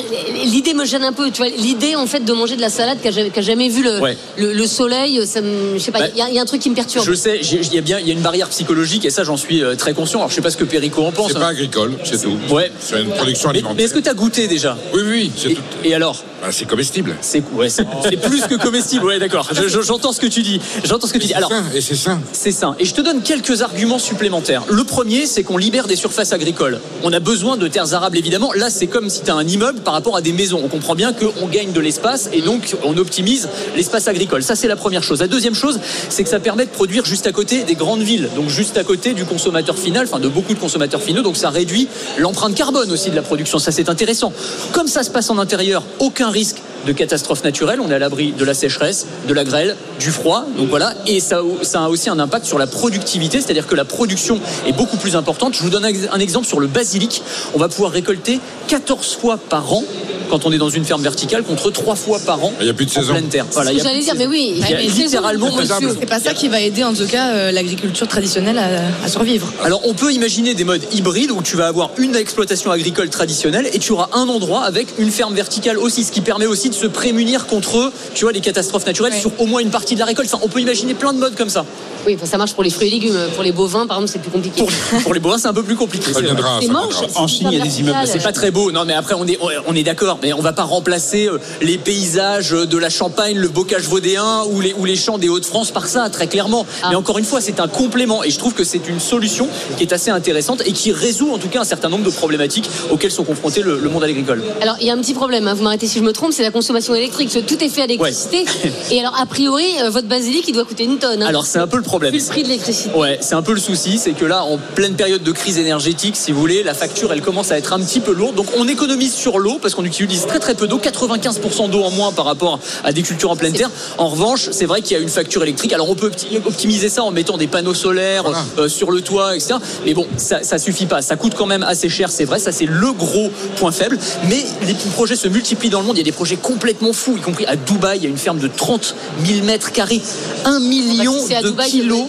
l'idée 0.45 0.75
me 0.75 0.85
gêne 0.85 1.05
un 1.05 1.13
peu. 1.13 1.31
Tu 1.31 1.39
vois, 1.43 1.49
l'idée 1.51 1.97
en 1.97 2.07
fait 2.07 2.21
de 2.25 2.33
manger 2.33 2.57
de 2.57 2.61
la 2.61 2.71
salade 2.71 2.99
qui 3.01 3.09
a 3.09 3.11
jamais, 3.11 3.31
qui 3.31 3.39
a 3.39 3.43
jamais 3.43 3.69
vu 3.69 3.83
le, 3.83 4.01
Ouais. 4.01 4.17
le, 4.37 4.53
le 4.53 4.67
soleil, 4.67 5.27
ça 5.27 5.41
me, 5.41 5.75
je 5.75 5.79
sais 5.83 5.91
pas, 5.93 6.01
Bah, 6.01 6.07
il 6.15 6.19
y, 6.19 6.23
a- 6.23 6.29
il 6.29 6.35
y 6.35 6.39
a 6.39 6.43
un 6.43 6.47
truc 6.47 6.61
qui 6.61 6.71
me 6.71 6.75
perturbe. 6.75 7.05
Je 7.07 7.15
sais, 7.15 7.41
il 7.43 7.75
y 7.75 7.79
a 7.79 7.81
bien, 7.81 7.99
il 7.99 8.07
y 8.07 8.11
a 8.11 8.15
une 8.15 8.21
barrière 8.21 8.49
psychologique 8.49 9.05
et 9.05 9.11
ça, 9.11 9.25
j'en 9.25 9.37
suis 9.37 9.63
euh, 9.63 9.75
très 9.77 9.95
conscient. 9.95 10.19
Alors, 10.21 10.31
je 10.31 10.35
sais 10.35 10.41
pas 10.43 10.51
ce 10.51 10.57
que 10.57 10.65
Perico 10.65 11.03
en 11.05 11.13
pense. 11.13 11.31
C'est 11.33 11.37
hein. 11.37 11.41
pas 11.41 11.49
agricole, 11.49 11.95
c'est 12.05 12.21
tout. 12.23 12.37
Ouais. 12.51 12.71
C'est 12.81 13.01
une 13.03 13.11
production 13.11 13.51
alimentaire. 13.51 13.77
mais 13.77 13.85
est-ce 13.85 13.95
que 13.95 13.99
tu 14.01 14.09
as 14.09 14.15
goûté 14.15 14.47
déjà? 14.49 14.77
Oui, 14.95 15.01
oui, 15.07 15.33
c'est 15.37 15.51
tout. 15.55 15.63
Et 15.85 15.95
alors? 15.95 16.23
Bah, 16.43 16.49
c'est 16.51 16.67
comestible. 16.67 17.17
C'est 17.23 17.43
ouais, 17.55 17.69
c'est 17.71 17.87
c'est 18.03 18.17
plus 18.19 18.43
que 18.43 18.55
comestible. 18.57 19.05
Ouais, 19.07 19.19
d'accord. 19.19 19.49
Je- 19.53 19.69
je- 19.69 19.81
J'entends 19.81 20.13
ce 20.13 20.21
que 20.21 20.27
tu 20.27 20.43
dis. 20.43 20.61
J'entends 20.85 21.07
ce 21.07 21.13
que 21.13 21.19
tu 21.19 21.27
dis. 21.29 21.35
Alors, 21.35 21.51
et 21.75 21.81
c'est 21.81 21.95
ça. 21.97 22.19
C'est 22.33 22.51
ça. 22.53 22.75
Et 22.79 22.85
je 22.85 22.93
te 22.93 23.01
donne 23.01 23.23
quelques 23.23 23.63
arguments 23.63 23.99
supplémentaires. 23.99 24.63
Le 24.69 24.85
premier, 24.85 25.27
c'est 25.27 25.43
qu'on 25.45 25.57
libère 25.57 25.87
des 25.87 25.97
surfaces 25.97 26.33
agricoles. 26.33 26.81
On 27.03 27.13
a 27.13 27.21
besoin 27.21 27.57
de 27.57 27.67
terres 27.69 27.95
arables, 27.95 28.19
évidemment. 28.19 28.53
Là, 28.55 28.66
c'est 28.71 28.87
comme 28.87 29.11
si 29.11 29.23
tu 29.23 29.31
as 29.31 29.35
un 29.35 29.47
immeuble 29.47 29.81
par 29.81 29.95
rapport 29.95 30.17
à 30.17 30.21
des 30.21 30.33
maisons. 30.33 30.61
On 30.65 30.69
comprend 30.69 30.95
bien 30.95 31.13
qu'on 31.13 31.47
gagne 31.47 31.73
de 31.73 31.81
l'espace 31.81 32.29
et 32.33 32.43
donc 32.43 32.77
on 32.85 32.97
optimise 32.97 33.49
l'espace 33.75 34.09
agricole. 34.09 34.43
Ça, 34.43 34.57
c'est 34.57 34.69
la 34.69 34.77
première 34.77 35.03
chose. 35.03 35.21
La 35.21 35.29
deuxième 35.29 35.55
chose, 35.55 35.79
c'est 36.09 36.23
que 36.23 36.29
ça 36.29 36.41
permet 36.41 36.67
de 36.67 36.71
produire 36.71 37.05
juste 37.05 37.27
à 37.27 37.33
côté 37.33 37.65
des 37.65 37.75
grandes 37.75 38.03
villes, 38.03 38.29
donc 38.35 38.49
juste 38.49 38.77
à 38.77 38.85
côté 38.85 39.15
du 39.15 39.25
consommateur 39.25 39.79
final, 39.79 40.07
enfin 40.07 40.21
de 40.21 40.29
beaucoup 40.29 40.55
de 40.55 40.59
consommateurs 40.59 41.03
finaux. 41.03 41.23
Donc 41.23 41.37
ça 41.37 41.51
réduit 41.51 41.89
l'empreinte 42.19 42.55
carbone 42.55 42.91
aussi 42.91 43.11
de 43.11 43.17
la 43.17 43.23
production. 43.23 43.59
Ça, 43.59 43.73
c'est 43.73 43.89
intéressant. 43.89 44.33
Comme 44.73 44.89
ça 44.89 45.03
se 45.03 45.11
passe 45.11 45.31
en 45.31 45.39
intérieur, 45.39 45.83
aucun 45.99 46.31
risque 46.31 46.57
de 46.87 46.93
catastrophes 46.93 47.45
naturelles. 47.45 47.81
On 47.81 47.91
est 47.91 47.95
à 47.95 47.99
l'abri 47.99 48.33
de 48.33 48.45
la 48.45 48.55
sécheresse, 48.55 49.07
de 49.29 49.35
la 49.35 49.45
grêle, 49.45 49.77
du 50.01 50.11
froid. 50.11 50.47
Donc 50.57 50.69
voilà. 50.69 50.95
Et 51.07 51.21
ça, 51.21 51.43
a 51.75 51.89
aussi 51.89 52.09
un 52.09 52.19
impact 52.19 52.47
sur 52.47 52.59
la 52.59 52.67
productivité, 52.67 53.41
c'est-à-dire 53.41 53.67
que 53.67 53.75
la 53.75 53.85
production 53.85 54.41
est 54.67 54.73
beaucoup 54.73 54.97
plus 54.97 55.17
importante. 55.17 55.55
Je 55.55 55.63
vous 55.63 55.71
donne 55.71 55.85
un 55.85 56.19
exemple 56.19 56.47
sur 56.47 56.61
le 56.61 56.67
basilic. 56.67 57.23
On 57.55 57.59
va 57.59 57.69
pouvoir 57.69 57.93
récolter 57.93 58.41
14 58.69 59.17
fois 59.17 59.37
par 59.37 59.73
an 59.73 59.83
quand 60.29 60.47
on 60.47 60.53
est 60.53 60.59
dans 60.59 60.69
une 60.69 60.85
ferme 60.85 61.03
verticale 61.03 61.43
contre 61.43 61.71
3 61.71 61.95
fois 61.95 62.19
par 62.19 62.43
an 62.45 62.53
Il 62.61 62.65
n'y 62.65 62.71
a 62.71 62.75
plus 62.75 62.87
de 62.87 62.91
en 62.91 62.95
saison. 62.95 63.13
pleine 63.13 63.29
terre. 63.29 63.47
Voilà, 63.53 63.73
y 63.73 63.79
j'allais 63.81 64.01
dire, 64.01 64.15
mais 64.17 64.27
oui, 64.27 64.53
Il 64.57 64.61
y 64.61 64.65
a 64.75 64.77
mais 64.77 64.89
c'est 64.89 65.03
littéralement 65.03 65.55
monsieur. 65.55 65.97
C'est 65.99 66.07
pas 66.07 66.21
ça 66.21 66.35
qui 66.35 66.49
va 66.49 66.61
aider 66.61 66.85
en 66.85 66.95
tout 66.95 67.07
cas 67.07 67.31
euh, 67.33 67.53
l'agriculture 67.53 68.09
traditionnelle 68.09 68.59
à, 68.59 69.05
à 69.05 69.09
survivre. 69.09 69.53
Alors 69.63 69.81
on 69.85 69.95
peut 69.95 70.13
imaginer 70.13 70.55
des 70.55 70.65
modes 70.65 70.83
hybrides 70.93 71.31
où 71.31 71.43
tu 71.43 71.57
vas 71.57 71.67
avoir 71.69 71.91
une 71.99 72.17
exploitation 72.17 72.71
agricole 72.71 73.09
traditionnelle 73.11 73.69
et 73.73 73.79
tu 73.79 73.93
auras 73.93 74.09
un 74.13 74.29
endroit 74.29 74.63
avec 74.65 74.89
une 74.99 75.11
ferme 75.11 75.35
verticale 75.35 75.79
aussi, 75.79 76.05
ce 76.05 76.13
qui 76.13 76.21
permet 76.21 76.47
aussi 76.47 76.69
de 76.71 76.75
se 76.75 76.87
prémunir 76.87 77.47
contre, 77.47 77.93
tu 78.15 78.25
vois, 78.25 78.33
les 78.33 78.41
catastrophes 78.41 78.87
naturelles 78.87 79.15
sur 79.15 79.31
au 79.39 79.47
moins 79.47 79.61
une 79.61 79.71
partie 79.71 79.95
de 79.95 80.01
la 80.01 80.07
récolte. 80.07 80.29
Enfin, 80.33 80.43
on 80.45 80.49
peut 80.49 80.61
imaginer 80.61 80.95
plein 80.95 81.13
de 81.13 81.19
modes 81.19 81.35
comme 81.37 81.51
ça. 81.51 81.65
Oui, 82.07 82.15
enfin, 82.15 82.27
ça 82.27 82.39
marche 82.39 82.55
pour 82.55 82.63
les 82.63 82.71
fruits 82.71 82.89
et 82.89 82.91
légumes. 82.91 83.19
Pour 83.35 83.43
les 83.43 83.53
bovins, 83.53 83.87
par 83.87 83.97
exemple, 83.99 84.13
c'est 84.13 84.21
plus 84.21 84.31
compliqué. 84.31 84.63
Pour, 84.63 85.03
pour 85.03 85.15
les 85.15 85.21
bovins, 85.21 85.39
c'est 85.39 85.49
un 85.49 85.55
peu 85.55 85.63
plus 85.63 85.77
compliqué. 85.77 86.13
Ça 86.13 86.21
c'est 86.21 87.19
En 87.19 87.27
Chine, 87.27 87.49
il 87.51 87.59
y 87.59 87.61
a 87.61 87.65
des 87.65 87.81
immeubles, 87.81 87.99
C'est 88.07 88.23
pas 88.23 88.33
très 88.33 88.51
beau, 88.51 88.71
non 88.71 88.85
mais 88.85 88.95
après 88.95 89.15
on 89.15 89.27
est, 89.27 89.39
on 89.67 89.75
est 89.75 89.83
d'accord, 89.83 90.19
mais 90.23 90.33
on 90.33 90.41
va 90.41 90.53
pas 90.53 90.63
remplacer 90.63 91.27
euh, 91.27 91.39
les 91.61 91.79
paysages 91.79 92.51
de 92.51 92.79
la 92.79 92.91
Champagne, 92.91 93.37
le 93.37 93.49
bocage 93.49 93.83
vaudéen 93.85 94.43
ou 94.51 94.61
les, 94.61 94.73
ou 94.75 94.85
les 94.85 94.97
champs 94.97 95.19
des 95.19 95.29
Hauts-de-France 95.29 95.71
par 95.71 95.87
ça, 95.87 96.09
très 96.11 96.27
clairement. 96.29 96.65
Ah. 96.83 96.89
Mais 96.91 96.97
encore 96.97 97.19
une 97.19 97.25
fois, 97.25 97.41
c'est 97.41 97.61
un 97.61 97.69
complément 97.69 98.23
et 98.23 98.31
je 98.31 98.39
trouve 98.39 98.55
que 98.55 98.65
c'est 98.65 98.87
une 98.89 99.01
solution 99.01 99.49
qui 99.77 99.83
est 99.83 99.93
assez 99.93 100.11
intéressante 100.11 100.63
et 100.65 100.73
qui 100.73 100.93
résout 100.93 101.33
en 101.33 101.39
tout 101.39 101.49
cas 101.49 101.61
un 101.61 101.65
certain 101.65 101.89
nombre 101.89 102.05
de 102.05 102.11
problématiques 102.11 102.69
auxquelles 102.91 103.11
sont 103.11 103.25
confrontés 103.25 103.63
le, 103.63 103.79
le 103.81 103.89
monde 103.89 104.05
agricole. 104.05 104.43
Alors, 104.61 104.77
il 104.81 104.87
y 104.87 104.91
a 104.91 104.95
un 104.95 104.99
petit 104.99 105.15
problème, 105.15 105.49
hein, 105.49 105.55
vous 105.55 105.63
m'arrêtez 105.65 105.87
si 105.87 105.99
je 105.99 106.05
me 106.05 106.13
trompe, 106.13 106.33
c'est 106.33 106.43
la 106.43 106.51
consommation 106.51 106.95
électrique. 106.95 107.37
Tout 107.47 107.65
est 107.65 107.69
fait 107.69 107.83
à 107.83 107.87
l'électricité. 107.87 108.45
Et 108.91 109.01
alors, 109.01 109.15
a 109.21 109.27
priori, 109.27 109.65
euh, 109.83 109.91
votre 109.91 110.09
basilic, 110.09 110.45
il 110.49 110.53
doit 110.53 110.65
coûter 110.65 110.85
une 110.85 110.99
tonne. 110.99 111.23
hein. 111.23 111.27
Alors 111.27 111.47
c'est 111.47 111.59
un 111.59 111.67
peu 111.67 111.77
le 111.77 111.83
problème. 111.83 111.96
Vu 111.99 112.19
le 112.19 112.25
prix 112.25 112.43
de 112.43 112.49
l'électricité. 112.49 112.91
Ouais, 112.97 113.19
c'est 113.21 113.35
un 113.35 113.43
peu 113.43 113.53
le 113.53 113.61
souci, 113.61 113.99
c'est 113.99 114.13
que 114.13 114.25
là, 114.25 114.45
en 114.45 114.59
pleine 114.75 114.95
période 114.95 115.23
de 115.23 115.33
crise 115.33 115.59
énergétique, 115.59 116.17
si 116.17 116.33
vous 116.33 116.41
voulez, 116.41 116.63
la 116.63 116.75
facture, 116.75 117.13
elle 117.13 117.23
commence 117.23 117.51
à 117.53 117.59
être 117.59 117.73
un 117.73 117.81
petit 117.81 118.01
peu 118.01 118.13
lourde. 118.13 118.35
Donc, 118.35 118.47
on 118.57 118.67
économise 118.69 119.15
sur 119.15 119.39
l'eau 119.39 119.59
parce 119.61 119.75
qu'on 119.75 119.85
utilise 119.85 120.27
très 120.27 120.39
très 120.39 120.55
peu 120.55 120.67
d'eau, 120.69 120.79
95% 120.79 121.71
d'eau 121.71 121.83
en 121.83 121.91
moins 121.91 122.13
par 122.13 122.25
rapport 122.25 122.59
à 122.85 122.93
des 122.93 123.03
cultures 123.03 123.31
en 123.31 123.37
pleine 123.37 123.53
terre. 123.53 123.71
En 123.99 124.09
revanche, 124.09 124.49
c'est 124.53 124.67
vrai 124.67 124.83
qu'il 124.83 124.97
y 124.97 125.01
a 125.01 125.03
une 125.03 125.09
facture 125.09 125.43
électrique. 125.43 125.73
Alors, 125.73 125.89
on 125.91 125.95
peut 125.95 126.11
opti- 126.11 126.39
optimiser 126.45 126.89
ça 126.89 127.03
en 127.03 127.11
mettant 127.11 127.37
des 127.37 127.47
panneaux 127.47 127.75
solaires 127.75 128.23
Voilà. 128.25 128.45
euh, 128.59 128.69
sur 128.69 128.91
le 128.91 129.01
toit, 129.01 129.35
etc. 129.37 129.55
Mais 129.85 129.95
bon, 129.95 130.07
ça, 130.17 130.43
ça 130.43 130.59
suffit 130.59 130.87
pas. 130.87 131.03
Ça 131.03 131.17
coûte 131.17 131.35
quand 131.37 131.47
même 131.47 131.63
assez 131.63 131.89
cher, 131.89 132.11
c'est 132.11 132.25
vrai. 132.25 132.39
Ça, 132.39 132.53
c'est 132.53 132.67
le 132.67 132.93
gros 132.93 133.31
point 133.57 133.73
faible. 133.73 133.99
Mais 134.29 134.45
les 134.67 134.75
projets 134.95 135.17
se 135.17 135.29
multiplient 135.29 135.71
dans 135.71 135.81
le 135.81 135.87
monde. 135.87 135.97
Il 135.97 136.01
y 136.01 136.03
a 136.03 136.05
des 136.05 136.13
projets 136.13 136.37
complètement 136.37 136.93
fous, 136.93 137.17
y 137.17 137.21
compris 137.21 137.47
à 137.47 137.57
Dubaï. 137.57 137.99
Il 137.99 138.05
y 138.05 138.07
a 138.07 138.11
une 138.11 138.17
ferme 138.19 138.39
de 138.39 138.49
30 138.49 138.95
000 139.25 139.45
mètres 139.45 139.73
carrés, 139.73 140.01
1 140.45 140.61
million 140.61 141.13
de 141.43 141.49
Dubaï, 141.51 141.76
kilos. 141.81 142.07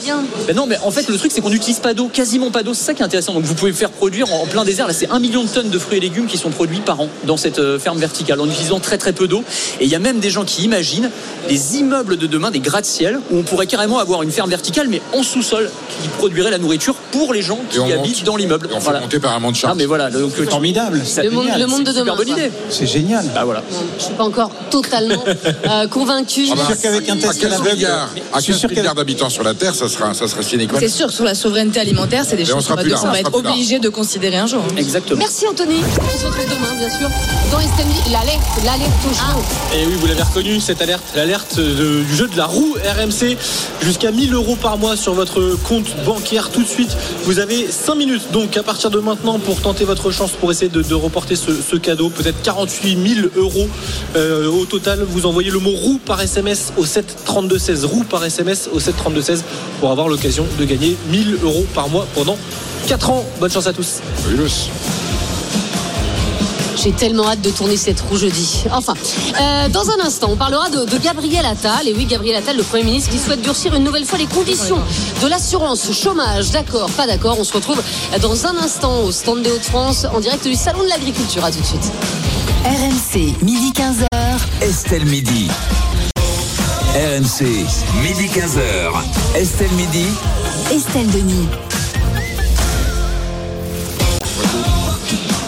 Ben 0.47 0.55
non, 0.55 0.65
mais 0.65 0.77
en 0.83 0.91
fait, 0.91 1.07
le 1.09 1.17
truc, 1.17 1.31
c'est 1.33 1.41
qu'on 1.41 1.49
n'utilise 1.49 1.79
pas 1.79 1.93
d'eau, 1.93 2.09
quasiment 2.11 2.51
pas 2.51 2.63
d'eau. 2.63 2.73
C'est 2.73 2.83
ça 2.85 2.93
qui 2.93 3.01
est 3.01 3.05
intéressant. 3.05 3.33
Donc, 3.33 3.43
vous 3.43 3.53
pouvez 3.53 3.73
faire 3.73 3.89
produire 3.89 4.31
en 4.33 4.45
plein 4.45 4.63
désert. 4.65 4.87
Là, 4.87 4.93
c'est 4.93 5.09
un 5.09 5.19
million 5.19 5.43
de 5.43 5.49
tonnes 5.49 5.69
de 5.69 5.79
fruits 5.79 5.97
et 5.97 6.01
légumes 6.01 6.27
qui 6.27 6.37
sont 6.37 6.49
produits 6.49 6.79
par 6.79 6.99
an 7.01 7.09
dans 7.25 7.37
cette 7.37 7.59
euh, 7.59 7.79
ferme 7.79 7.97
verticale 7.99 8.39
en 8.41 8.47
utilisant 8.47 8.79
très 8.79 8.97
très 8.97 9.13
peu 9.13 9.27
d'eau. 9.27 9.43
Et 9.79 9.85
il 9.85 9.89
y 9.89 9.95
a 9.95 9.99
même 9.99 10.19
des 10.19 10.29
gens 10.29 10.45
qui 10.45 10.63
imaginent 10.63 11.09
des 11.49 11.77
immeubles 11.77 12.17
de 12.17 12.27
demain, 12.27 12.51
des 12.51 12.59
gratte-ciel, 12.59 13.19
où 13.31 13.37
on 13.37 13.43
pourrait 13.43 13.67
carrément 13.67 13.99
avoir 13.99 14.23
une 14.23 14.31
ferme 14.31 14.49
verticale, 14.49 14.87
mais 14.89 15.01
en 15.13 15.23
sous-sol, 15.23 15.69
qui 16.01 16.07
produirait 16.09 16.51
la 16.51 16.57
nourriture 16.57 16.95
pour 17.11 17.33
les 17.33 17.41
gens 17.41 17.59
qui 17.69 17.79
habitent 17.79 18.17
monte. 18.17 18.23
dans 18.25 18.35
l'immeuble. 18.37 18.69
On 18.75 18.79
Voilà. 18.79 18.99
monter 19.01 19.19
par 19.19 19.33
un 19.33 19.39
mont 19.39 19.51
de 19.51 19.57
Ah, 19.63 19.73
mais 19.75 19.85
voilà. 19.85 20.09
Donc, 20.09 20.31
euh, 20.39 20.43
tu- 20.43 20.49
Formidable. 20.49 21.01
ça- 21.05 21.23
Le 21.23 21.29
monde, 21.31 21.47
le 21.57 21.65
monde 21.67 21.83
de 21.83 21.91
c'est 21.91 21.99
demain. 21.99 22.15
super 22.15 22.15
bonne 22.15 22.29
idée. 22.29 22.51
C'est 22.69 22.85
génial. 22.87 23.25
Bah 23.33 23.43
voilà. 23.45 23.63
Je 23.97 24.03
suis 24.05 24.13
pas 24.13 24.23
encore 24.23 24.51
totalement 24.69 25.23
euh, 25.69 25.87
convaincu. 25.87 26.45
Ah 26.51 26.55
bah, 26.55 26.63
sûr 26.67 26.81
qu'avec 26.81 27.09
un 27.09 27.13
à 27.13 27.17
test 27.17 27.41
15 27.41 27.53
aveugle, 27.53 27.75
milliards, 27.75 28.09
à 28.33 28.37
je 28.37 28.43
suis 28.43 28.51
15 28.53 28.59
sûr 28.59 28.69
qu'avec- 28.69 28.77
milliards 28.83 28.95
d'habitants 28.95 29.29
sur 29.29 29.43
la 29.43 29.53
alimentaire, 29.57 29.75
ça 29.75 29.89
sera, 29.89 30.13
ça 30.13 30.27
sera. 30.27 30.41
C'est 30.79 30.87
sûr 30.87 31.11
sur 31.11 31.23
la 31.23 31.35
souveraineté 31.35 31.79
alimentaire, 31.79 32.23
c'est 32.25 32.35
des 32.35 32.43
Mais 32.43 32.49
choses 32.49 32.65
sera 32.65 32.75
qu'on 32.75 32.83
va, 32.83 32.89
là, 32.89 33.01
on 33.03 33.11
va 33.11 33.19
être 33.19 33.33
obligé 33.33 33.79
de 33.79 33.89
considérer 33.89 34.37
un 34.37 34.47
jour. 34.47 34.63
Exactement. 34.77 35.19
Merci 35.19 35.47
Anthony. 35.47 35.77
On 35.81 36.19
se 36.19 36.25
retrouve 36.25 36.45
demain, 36.45 36.75
bien 36.77 36.89
sûr, 36.89 37.09
dans 37.51 37.57
Midi. 37.57 38.11
L'alerte, 38.11 38.41
l'alerte 38.63 38.91
au 39.09 39.13
show. 39.13 39.75
Et 39.75 39.85
oui, 39.85 39.93
vous 39.99 40.07
l'avez 40.07 40.21
reconnu, 40.21 40.59
cette 40.59 40.81
alerte, 40.81 41.03
l'alerte 41.15 41.59
du 41.59 42.15
jeu 42.15 42.27
de 42.27 42.37
la 42.37 42.45
roue 42.45 42.75
RMC, 42.75 43.37
jusqu'à 43.81 44.11
1000 44.11 44.33
euros 44.33 44.55
par 44.55 44.77
mois 44.77 44.95
sur 44.95 45.13
votre 45.13 45.57
compte 45.67 45.87
bancaire 46.05 46.49
tout 46.51 46.63
de 46.63 46.67
suite. 46.67 46.95
Vous 47.23 47.39
avez 47.39 47.67
5 47.69 47.95
minutes 47.95 48.31
donc 48.31 48.55
à 48.57 48.63
partir 48.63 48.89
de 48.89 48.99
maintenant 48.99 49.39
pour 49.39 49.59
tenter 49.61 49.83
votre 49.83 50.11
chance 50.11 50.31
pour 50.31 50.51
essayer 50.51 50.69
de, 50.69 50.81
de 50.81 50.93
reporter 50.93 51.35
ce, 51.35 51.51
ce 51.51 51.75
cadeau, 51.75 52.09
peut-être 52.09 52.41
48 52.43 53.15
000 53.15 53.27
euros 53.35 53.67
euh, 54.15 54.47
au 54.47 54.65
total. 54.65 55.03
Vous 55.07 55.25
envoyez 55.25 55.51
le 55.51 55.59
mot 55.59 55.71
roue 55.71 55.99
par 56.03 56.21
SMS 56.21 56.71
au 56.77 56.85
7 56.85 57.17
32 57.25 57.57
16, 57.57 57.85
roue 57.85 58.03
par 58.03 58.23
SMS 58.23 58.69
au 58.73 58.79
7 58.79 58.95
32 58.97 59.21
16 59.21 59.43
pour 59.79 59.91
avoir 59.91 60.07
l'occasion 60.07 60.45
de 60.59 60.65
gagner 60.65 60.97
1000 61.09 61.39
euros 61.43 61.65
par 61.73 61.89
mois 61.89 62.07
pendant 62.15 62.37
4 62.87 63.09
ans. 63.09 63.25
Bonne 63.39 63.51
chance 63.51 63.67
à 63.67 63.73
tous. 63.73 64.01
J'ai 66.75 66.91
tellement 66.91 67.27
hâte 67.27 67.41
de 67.41 67.49
tourner 67.49 67.75
cette 67.75 67.99
roue 68.01 68.17
jeudi. 68.17 68.63
Enfin, 68.71 68.93
euh, 69.41 69.67
dans 69.69 69.89
un 69.89 70.05
instant, 70.05 70.29
on 70.31 70.35
parlera 70.35 70.69
de, 70.69 70.85
de 70.85 70.97
Gabriel 70.99 71.45
Attal. 71.45 71.87
Et 71.87 71.93
oui, 71.93 72.05
Gabriel 72.05 72.35
Attal, 72.37 72.55
le 72.55 72.63
Premier 72.63 72.83
ministre, 72.83 73.09
qui 73.09 73.17
souhaite 73.17 73.41
durcir 73.41 73.73
une 73.73 73.83
nouvelle 73.83 74.05
fois 74.05 74.19
les 74.19 74.27
conditions 74.27 74.79
de 75.21 75.27
l'assurance 75.27 75.91
chômage. 75.91 76.51
D'accord, 76.51 76.89
pas 76.91 77.07
d'accord. 77.07 77.37
On 77.39 77.43
se 77.43 77.53
retrouve 77.53 77.81
dans 78.21 78.45
un 78.45 78.57
instant 78.57 79.01
au 79.01 79.11
stand 79.11 79.41
des 79.41 79.51
Hauts-de-France 79.51 80.05
en 80.13 80.19
direct 80.19 80.47
du 80.47 80.55
Salon 80.55 80.83
de 80.83 80.89
l'Agriculture. 80.89 81.43
À 81.43 81.51
tout 81.51 81.59
de 81.59 81.65
suite. 81.65 81.91
RMC, 82.63 83.43
midi 83.43 83.71
15h. 83.75 84.07
Estelle 84.61 85.05
Midi. 85.05 85.47
RMC, 86.97 87.41
midi 88.01 88.27
15h. 88.27 89.35
Estelle 89.35 89.71
Midi. 89.75 90.07
Estelle 90.71 91.11
Denis. 91.13 91.66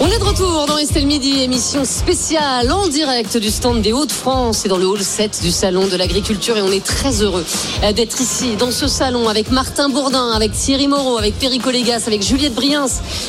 On 0.02 0.08
est 0.08 0.18
de 0.18 0.24
retour 0.24 0.66
dans 0.66 0.78
Estelle 0.78 1.08
Midi, 1.08 1.42
émission 1.42 1.84
spéciale 1.84 2.72
en 2.72 2.88
direct 2.88 3.36
du 3.36 3.50
stand 3.50 3.82
des 3.82 3.92
Hauts-de-France 3.92 4.66
et 4.66 4.70
dans 4.70 4.78
le 4.78 4.88
hall 4.88 5.02
7 5.02 5.42
du 5.44 5.52
Salon 5.52 5.88
de 5.88 5.98
l'Agriculture. 5.98 6.56
Et 6.56 6.62
on 6.62 6.72
est 6.72 6.84
très 6.84 7.22
heureux 7.22 7.44
euh, 7.84 7.92
d'être 7.92 8.22
ici, 8.22 8.56
dans 8.58 8.72
ce 8.72 8.88
salon, 8.88 9.28
avec 9.28 9.52
Martin 9.52 9.90
Bourdin, 9.90 10.32
avec 10.32 10.54
Thierry 10.54 10.88
Moreau, 10.88 11.18
avec 11.18 11.38
Perico 11.38 11.70
Légas, 11.70 12.04
avec 12.08 12.22
Juliette 12.22 12.54
Briens 12.54 12.86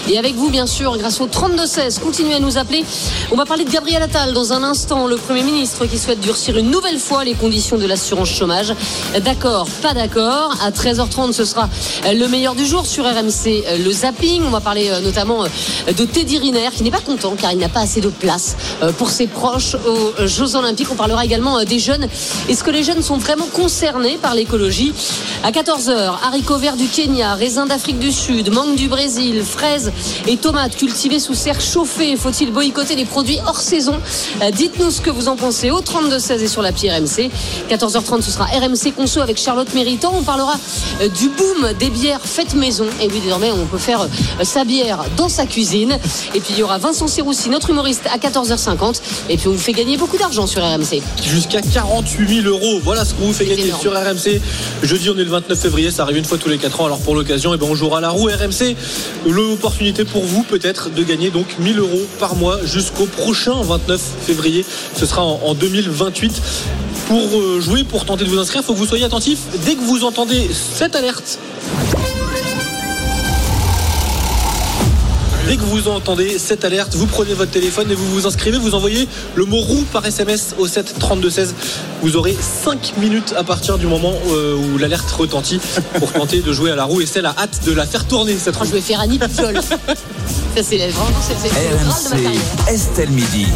et 0.09 0.17
avec 0.17 0.37
vous, 0.37 0.49
bien 0.49 0.69
sûr, 0.69 0.97
grâce 0.97 1.21
au 1.21 1.27
32-16. 1.27 1.99
Continuez 1.99 2.35
à 2.35 2.39
nous 2.39 2.57
appeler. 2.57 2.85
On 3.33 3.37
va 3.37 3.47
parler 3.47 3.65
de 3.65 3.71
Gabriel 3.71 4.05
Attal 4.05 4.33
dans 4.33 4.53
un 4.53 4.63
instant, 4.63 5.09
le 5.09 5.17
Premier 5.17 5.43
ministre 5.43 5.87
qui 5.87 5.99
souhaite 5.99 6.21
durcir 6.21 6.57
une 6.57 6.71
nouvelle 6.71 7.01
fois 7.01 7.25
les 7.25 7.35
conditions 7.35 7.79
de 7.79 7.87
l'assurance 7.87 8.31
chômage. 8.31 8.73
D'accord, 9.25 9.67
pas 9.83 9.93
d'accord. 9.93 10.55
À 10.63 10.71
13h30, 10.71 11.33
ce 11.33 11.45
sera 11.45 11.69
euh, 12.07 12.13
le 12.13 12.29
meilleur 12.29 12.55
du 12.55 12.65
jour 12.65 12.87
sur 12.87 13.05
RMC, 13.05 13.65
euh, 13.67 13.79
le 13.85 13.91
zapping. 13.91 14.45
On 14.45 14.51
va 14.51 14.61
parler 14.61 14.89
notamment 15.03 15.43
de 15.89 16.05
Teddy 16.05 16.39
Riner 16.39 16.60
qui 16.69 16.83
n'est 16.83 16.91
pas 16.91 17.01
content 17.01 17.35
car 17.41 17.53
il 17.53 17.59
n'a 17.59 17.69
pas 17.69 17.81
assez 17.81 18.01
de 18.01 18.09
place 18.09 18.57
euh, 18.83 18.93
pour 18.93 19.11
ses 19.11 19.27
proches 19.27 19.75
aux 19.75 20.27
Jeux 20.27 20.55
Olympiques. 20.57 20.89
On 20.93 20.97
parlera 20.97 21.25
également 21.25 21.59
euh, 21.59 21.65
des 21.65 21.79
jeunes. 21.79 22.07
Est-ce 22.49 22.63
que 22.63 22.71
les 22.71 22.83
jeunes 22.83 23.03
sont 23.03 23.17
vraiment 23.17 23.47
concernés 23.47 24.19
par 24.21 24.35
l'écologie? 24.35 24.93
À 25.43 25.51
14h, 25.53 26.13
haricots 26.23 26.59
verts 26.59 26.77
du 26.77 26.87
Kenya, 26.87 27.35
raisins 27.35 27.67
d'Afrique 27.67 27.99
du 27.99 28.13
Sud, 28.13 28.53
mangue 28.53 28.75
du 28.75 28.89
Brésil, 28.89 29.43
fraises 29.43 29.91
et 30.27 30.37
tomates 30.37 30.77
cultivées 30.77 31.19
sous 31.19 31.35
serre 31.35 31.61
chauffée. 31.61 32.17
Faut-il 32.17 32.53
boycotter 32.53 32.95
les 32.95 33.07
produits 33.07 33.39
hors 33.47 33.61
saison? 33.61 33.99
Euh, 34.43 34.51
Dites-nous 34.51 34.91
ce 34.91 35.01
que 35.01 35.11
vous 35.11 35.29
en 35.29 35.37
pensez 35.37 35.71
au 35.71 35.81
32-16 35.81 36.41
et 36.41 36.49
sur 36.49 36.61
l'appli 36.61 36.91
RMC. 36.91 37.31
14h30, 37.71 38.23
ce 38.23 38.31
sera 38.31 38.45
RMC 38.45 38.93
Conso 38.95 39.21
avec 39.21 39.39
Charlotte 39.39 39.73
Méritant. 39.75 40.13
On 40.15 40.23
parlera 40.23 40.55
euh, 41.01 41.09
du 41.09 41.29
boom 41.31 41.73
des 41.79 41.89
bières 41.89 42.21
faites 42.23 42.55
maison. 42.55 42.87
Et 43.01 43.09
oui, 43.09 43.21
désormais, 43.23 43.51
on 43.51 43.65
peut 43.67 43.79
faire 43.79 44.03
euh, 44.03 44.45
sa 44.45 44.65
bière 44.65 45.05
dans 45.17 45.29
sa 45.29 45.47
cuisine. 45.47 45.99
Et 46.35 46.41
puis, 46.41 46.50
il 46.51 46.59
y 46.59 46.63
aura 46.63 46.79
Vincent 46.79 47.07
Serroussi, 47.07 47.49
notre 47.49 47.71
humoriste, 47.71 48.03
à 48.13 48.19
14h50. 48.19 49.01
Et 49.29 49.37
puis, 49.37 49.49
on 49.49 49.53
vous 49.53 49.59
fait 49.59 49.73
gagner 49.73 49.97
beaucoup 49.97 50.19
d'argent 50.19 50.47
sur 50.47 50.63
RMC. 50.63 51.03
Jusqu'à 51.23 51.61
48 51.61 52.43
000 52.43 52.49
euros. 52.49 52.81
Voilà 52.83 53.05
ce 53.05 53.15
qu'on 53.15 53.27
vous 53.27 53.33
fait 53.33 53.47
gagner 53.47 53.67
énorme. 53.67 53.81
sur 53.81 53.93
RMC. 53.93 54.41
Jeudi, 54.83 55.11
on 55.11 55.19
est 55.19 55.25
le 55.25 55.31
29 55.31 55.59
février. 55.59 55.91
Ça 55.91 56.03
arrive 56.03 56.19
une 56.19 56.25
fois 56.25 56.39
tous 56.39 56.49
les 56.49 56.59
4 56.59 56.81
ans. 56.81 56.87
Alors 56.87 57.01
pour 57.01 57.15
l'occasion, 57.15 57.55
eh 57.55 57.57
ben, 57.57 57.67
on 57.71 57.75
jouera 57.75 57.99
à 57.99 58.01
la 58.01 58.11
roue 58.11 58.27
RMC. 58.27 58.77
L'opportunité 59.27 60.05
pour 60.05 60.25
vous, 60.25 60.43
peut-être, 60.43 60.91
de 60.91 61.03
gagner 61.03 61.31
donc 61.31 61.47
1000 61.59 61.79
euros 61.79 62.07
par 62.19 62.35
mois 62.37 62.59
jusqu'au 62.65 63.07
prochain 63.07 63.55
29 63.63 64.01
février. 64.27 64.65
Ce 64.97 65.07
sera 65.07 65.23
en, 65.23 65.41
en 65.45 65.55
2028. 65.55 66.43
Pour 67.09 67.41
euh, 67.41 67.61
jouer, 67.61 67.83
pour 67.83 68.05
tenter 68.05 68.25
de 68.25 68.31
vous 68.31 68.39
inscrire, 68.39 68.63
il 68.63 68.67
faut 68.67 68.73
que 68.73 68.79
vous 68.79 68.87
soyez 68.87 69.05
attentif. 69.05 69.39
Dès 69.65 69.75
que 69.75 69.81
vous 69.81 70.05
entendez 70.05 70.49
cette 70.53 70.95
alerte, 70.95 71.39
Dès 75.51 75.57
que 75.57 75.63
vous 75.63 75.89
entendez 75.89 76.39
cette 76.39 76.65
alerte, 76.65 76.95
vous 76.95 77.07
prenez 77.07 77.35
votre 77.35 77.51
téléphone 77.51 77.91
et 77.91 77.95
vous 77.97 78.07
vous 78.09 78.25
inscrivez, 78.25 78.57
vous 78.57 78.77
envoyez 78.77 79.09
le 79.35 79.45
mot 79.47 79.57
roue 79.59 79.83
par 79.93 80.07
SMS 80.07 80.55
au 80.59 80.69
7 80.69 80.95
32 81.01 81.29
16. 81.29 81.55
Vous 82.03 82.15
aurez 82.15 82.37
5 82.65 82.93
minutes 82.99 83.35
à 83.37 83.43
partir 83.43 83.77
du 83.77 83.89
moment 83.89 84.13
euh, 84.29 84.55
où 84.55 84.79
l'alerte 84.79 85.11
retentit 85.11 85.61
pour 85.99 86.13
tenter 86.13 86.41
de 86.41 86.53
jouer 86.53 86.71
à 86.71 86.77
la 86.77 86.85
roue 86.85 87.01
et 87.01 87.07
celle 87.07 87.27
a 87.27 87.35
hâte 87.37 87.65
de 87.67 87.73
la 87.73 87.85
faire 87.85 88.07
tourner 88.07 88.37
cette 88.39 88.55
roue. 88.55 88.65
Je 88.65 88.71
vais 88.71 88.81
faire 88.81 89.01
Annie 89.01 89.19
Pujol. 89.19 89.61
Ça, 90.55 90.63
c'est 90.63 90.79
vraiment 90.79 91.09
c'est- 91.21 91.49
c'est 91.49 91.49
le 91.49 91.75
Graal 91.75 91.79
de 91.81 91.85
ma 91.85 91.95
RMC, 91.95 92.11
carrière. 92.23 92.41
Estelle 92.69 93.11
Midi. 93.11 93.47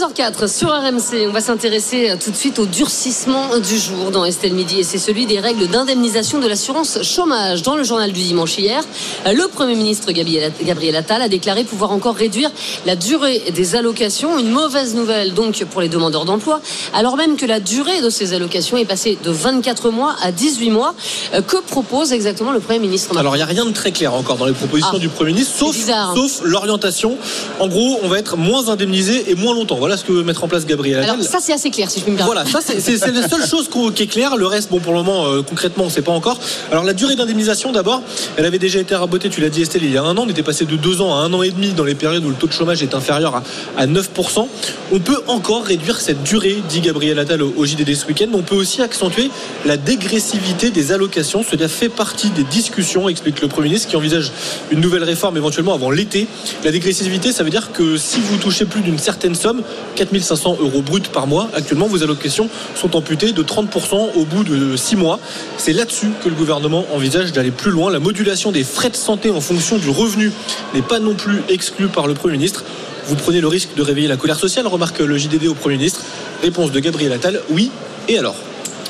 13h04 0.00 0.48
sur 0.48 0.68
RMC, 0.70 1.28
on 1.28 1.32
va 1.32 1.42
s'intéresser 1.42 2.10
euh, 2.10 2.16
tout 2.22 2.30
de 2.30 2.36
suite 2.36 2.58
au 2.58 2.64
durcissement 2.64 3.58
du 3.58 3.78
jour 3.78 4.10
dans 4.10 4.24
Estelle 4.24 4.54
Midi 4.54 4.80
et 4.80 4.82
c'est 4.82 4.96
celui 4.98 5.26
des 5.26 5.38
règles 5.40 5.66
d'indemnisation 5.66 6.38
de 6.38 6.46
l'assurance 6.46 7.02
chômage. 7.02 7.62
Dans 7.62 7.76
le 7.76 7.84
journal 7.84 8.10
du 8.10 8.22
dimanche 8.22 8.56
hier, 8.56 8.82
euh, 9.26 9.32
le 9.32 9.46
Premier 9.48 9.74
ministre 9.74 10.10
Gabriel 10.12 10.96
Attal 10.96 11.20
a 11.20 11.28
déclaré 11.28 11.64
pouvoir 11.64 11.90
encore 11.90 12.14
réduire 12.14 12.50
la 12.86 12.96
durée 12.96 13.42
des 13.54 13.74
allocations. 13.74 14.38
Une 14.38 14.50
mauvaise 14.50 14.94
nouvelle 14.94 15.34
donc 15.34 15.62
pour 15.64 15.82
les 15.82 15.90
demandeurs 15.90 16.24
d'emploi, 16.24 16.62
alors 16.94 17.16
même 17.18 17.36
que 17.36 17.44
la 17.44 17.60
durée 17.60 18.00
de 18.00 18.08
ces 18.08 18.32
allocations 18.32 18.78
est 18.78 18.86
passée 18.86 19.18
de 19.22 19.30
24 19.30 19.90
mois 19.90 20.16
à 20.22 20.32
18 20.32 20.70
mois. 20.70 20.94
Euh, 21.34 21.42
Que 21.42 21.58
propose 21.60 22.12
exactement 22.14 22.52
le 22.52 22.60
Premier 22.60 22.78
ministre 22.78 23.18
Alors 23.18 23.34
il 23.36 23.40
n'y 23.40 23.42
a 23.42 23.46
rien 23.46 23.66
de 23.66 23.72
très 23.72 23.92
clair 23.92 24.14
encore 24.14 24.38
dans 24.38 24.46
les 24.46 24.54
propositions 24.54 24.96
Ah. 24.96 24.98
du 24.98 25.10
Premier 25.10 25.32
ministre, 25.32 25.58
sauf, 25.58 25.76
bizarre, 25.76 26.10
hein. 26.10 26.14
sauf 26.16 26.40
l'orientation. 26.42 27.18
En 27.58 27.68
gros, 27.68 27.98
on 28.02 28.08
va 28.08 28.18
être 28.18 28.38
moins 28.38 28.68
indemnisé 28.70 29.30
et 29.30 29.34
moins 29.34 29.52
longtemps. 29.54 29.76
Voilà 29.76 29.89
ce 29.96 30.04
que 30.04 30.12
veut 30.12 30.22
mettre 30.22 30.44
en 30.44 30.48
place 30.48 30.66
Gabriel. 30.66 31.00
Alors 31.02 31.22
ça 31.22 31.38
c'est 31.40 31.52
assez 31.52 31.70
clair 31.70 31.90
si 31.90 32.00
je 32.00 32.04
puis 32.04 32.12
me 32.12 32.16
permettre. 32.16 32.44
Voilà, 32.44 32.60
ça 32.60 32.60
c'est 32.60 33.12
la 33.12 33.28
seule 33.28 33.46
chose 33.46 33.68
qui 33.94 34.02
est 34.02 34.06
claire. 34.06 34.36
Le 34.36 34.46
reste, 34.46 34.70
bon, 34.70 34.80
pour 34.80 34.92
le 34.92 34.98
moment, 34.98 35.26
euh, 35.26 35.42
concrètement, 35.42 35.84
on 35.84 35.86
ne 35.88 35.92
sait 35.92 36.02
pas 36.02 36.12
encore. 36.12 36.38
Alors 36.70 36.84
la 36.84 36.92
durée 36.92 37.16
d'indemnisation, 37.16 37.72
d'abord, 37.72 38.02
elle 38.36 38.46
avait 38.46 38.58
déjà 38.58 38.78
été 38.78 38.94
rabotée. 38.94 39.28
Tu 39.28 39.40
l'as 39.40 39.48
dit, 39.48 39.62
Estelle, 39.62 39.84
il 39.84 39.92
y 39.92 39.98
a 39.98 40.02
un 40.02 40.16
an. 40.16 40.24
On 40.26 40.28
était 40.28 40.42
passé 40.42 40.64
de 40.64 40.76
deux 40.76 41.00
ans 41.00 41.14
à 41.14 41.20
un 41.20 41.32
an 41.32 41.42
et 41.42 41.50
demi 41.50 41.72
dans 41.72 41.84
les 41.84 41.94
périodes 41.94 42.24
où 42.24 42.28
le 42.30 42.34
taux 42.34 42.46
de 42.46 42.52
chômage 42.52 42.82
est 42.82 42.94
inférieur 42.94 43.36
à, 43.36 43.42
à 43.76 43.86
9%. 43.86 44.46
On 44.92 44.98
peut 44.98 45.22
encore 45.26 45.64
réduire 45.64 46.00
cette 46.00 46.22
durée, 46.22 46.62
dit 46.68 46.80
Gabriel 46.80 47.18
Attal 47.18 47.42
au, 47.42 47.52
au 47.56 47.66
JDD 47.66 47.94
ce 47.94 48.06
week-end. 48.06 48.28
On 48.32 48.42
peut 48.42 48.56
aussi 48.56 48.82
accentuer 48.82 49.30
la 49.64 49.76
dégressivité 49.76 50.70
des 50.70 50.92
allocations. 50.92 51.44
Cela 51.48 51.68
fait 51.68 51.88
partie 51.88 52.30
des 52.30 52.44
discussions, 52.44 53.08
explique 53.08 53.40
le 53.40 53.48
Premier 53.48 53.68
ministre, 53.68 53.88
qui 53.88 53.96
envisage 53.96 54.32
une 54.70 54.80
nouvelle 54.80 55.04
réforme 55.04 55.36
éventuellement 55.36 55.74
avant 55.74 55.90
l'été. 55.90 56.26
La 56.64 56.70
dégressivité, 56.70 57.32
ça 57.32 57.42
veut 57.44 57.50
dire 57.50 57.72
que 57.72 57.96
si 57.96 58.20
vous 58.20 58.36
touchez 58.36 58.64
plus 58.64 58.80
d'une 58.80 58.98
certaine 58.98 59.34
somme, 59.34 59.62
4500 59.96 60.58
euros 60.60 60.82
bruts 60.82 61.00
par 61.12 61.26
mois, 61.26 61.50
actuellement 61.54 61.86
vos 61.86 62.02
allocations 62.02 62.48
sont 62.74 62.96
amputées 62.96 63.32
de 63.32 63.42
30% 63.42 64.14
au 64.14 64.24
bout 64.24 64.44
de 64.44 64.76
6 64.76 64.96
mois. 64.96 65.20
C'est 65.58 65.72
là-dessus 65.72 66.08
que 66.22 66.28
le 66.28 66.34
gouvernement 66.34 66.86
envisage 66.94 67.32
d'aller 67.32 67.50
plus 67.50 67.70
loin. 67.70 67.90
La 67.90 67.98
modulation 67.98 68.52
des 68.52 68.64
frais 68.64 68.90
de 68.90 68.96
santé 68.96 69.30
en 69.30 69.40
fonction 69.40 69.78
du 69.78 69.90
revenu 69.90 70.32
n'est 70.74 70.82
pas 70.82 71.00
non 71.00 71.14
plus 71.14 71.42
exclue 71.48 71.88
par 71.88 72.06
le 72.06 72.14
Premier 72.14 72.34
ministre. 72.34 72.64
Vous 73.06 73.16
prenez 73.16 73.40
le 73.40 73.48
risque 73.48 73.74
de 73.76 73.82
réveiller 73.82 74.08
la 74.08 74.16
colère 74.16 74.38
sociale, 74.38 74.66
remarque 74.66 75.00
le 75.00 75.16
JDD 75.16 75.48
au 75.48 75.54
Premier 75.54 75.76
ministre. 75.76 76.02
Réponse 76.42 76.72
de 76.72 76.80
Gabriel 76.80 77.12
Attal, 77.12 77.40
oui. 77.50 77.70
Et 78.08 78.18
alors? 78.18 78.36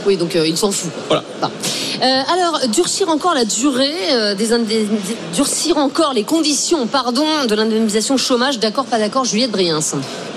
Oui, 0.06 0.16
donc 0.16 0.36
euh, 0.36 0.46
il 0.46 0.56
s'en 0.56 0.70
fout. 0.70 0.90
Voilà. 1.08 1.24
Euh, 1.42 2.22
alors, 2.32 2.60
durcir 2.68 3.10
encore 3.10 3.34
la 3.34 3.44
durée 3.44 3.92
euh, 4.12 4.34
des 4.34 4.48
durcir 5.34 5.76
encore 5.76 6.14
les 6.14 6.24
conditions, 6.24 6.86
pardon, 6.86 7.26
de 7.46 7.54
l'indemnisation 7.54 8.16
chômage. 8.16 8.58
D'accord, 8.58 8.86
pas 8.86 8.98
d'accord, 8.98 9.24
Juliette 9.24 9.50
Briens. 9.50 9.80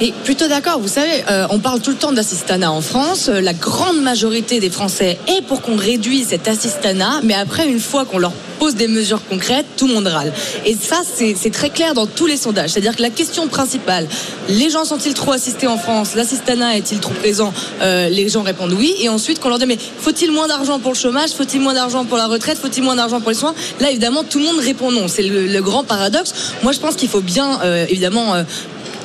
Et 0.01 0.11
plutôt 0.25 0.47
d'accord, 0.47 0.79
vous 0.79 0.89
savez, 0.89 1.23
euh, 1.29 1.47
on 1.51 1.59
parle 1.59 1.79
tout 1.79 1.91
le 1.91 1.95
temps 1.95 2.11
d'assistanat 2.11 2.71
en 2.71 2.81
France. 2.81 3.29
La 3.29 3.53
grande 3.53 4.01
majorité 4.01 4.59
des 4.59 4.69
Français 4.69 5.17
est 5.27 5.41
pour 5.43 5.61
qu'on 5.61 5.77
réduise 5.77 6.27
cet 6.29 6.47
assistanat, 6.47 7.21
mais 7.23 7.33
après, 7.33 7.67
une 7.67 7.79
fois 7.79 8.03
qu'on 8.03 8.17
leur 8.17 8.33
pose 8.59 8.75
des 8.75 8.87
mesures 8.87 9.21
concrètes, 9.27 9.65
tout 9.77 9.87
le 9.87 9.93
monde 9.93 10.07
râle. 10.07 10.33
Et 10.65 10.75
ça, 10.75 11.01
c'est 11.05 11.51
très 11.51 11.69
clair 11.69 11.93
dans 11.93 12.07
tous 12.07 12.25
les 12.25 12.37
sondages. 12.37 12.71
C'est-à-dire 12.71 12.95
que 12.95 13.01
la 13.01 13.09
question 13.09 13.47
principale, 13.47 14.07
les 14.49 14.69
gens 14.69 14.85
sont-ils 14.85 15.13
trop 15.13 15.31
assistés 15.31 15.67
en 15.67 15.77
France? 15.77 16.15
L'assistanat 16.15 16.77
est-il 16.77 16.99
trop 16.99 17.13
présent? 17.13 17.53
Euh, 17.81 18.09
Les 18.09 18.29
gens 18.29 18.43
répondent 18.43 18.73
oui. 18.73 18.95
Et 19.01 19.09
ensuite, 19.09 19.39
qu'on 19.39 19.49
mais 19.67 19.77
faut-il 19.77 20.31
moins 20.31 20.47
d'argent 20.47 20.79
pour 20.79 20.93
le 20.93 20.97
chômage 20.97 21.31
Faut-il 21.31 21.61
moins 21.61 21.73
d'argent 21.73 22.05
pour 22.05 22.17
la 22.17 22.27
retraite 22.27 22.57
Faut-il 22.57 22.83
moins 22.83 22.95
d'argent 22.95 23.19
pour 23.21 23.29
les 23.29 23.35
soins? 23.35 23.53
Là, 23.79 23.89
évidemment, 23.91 24.23
tout 24.23 24.39
le 24.39 24.45
monde 24.45 24.59
répond 24.59 24.91
non. 24.91 25.07
C'est 25.07 25.23
le, 25.23 25.61
grand 25.61 25.83
paradoxe. 25.83 26.33
Moi, 26.61 26.73
je 26.73 26.79
pense 26.79 26.95
qu'il 26.95 27.07
faut 27.07 27.21
bien, 27.21 27.61
euh, 27.63 27.85
évidemment, 27.87 28.35
euh, 28.35 28.43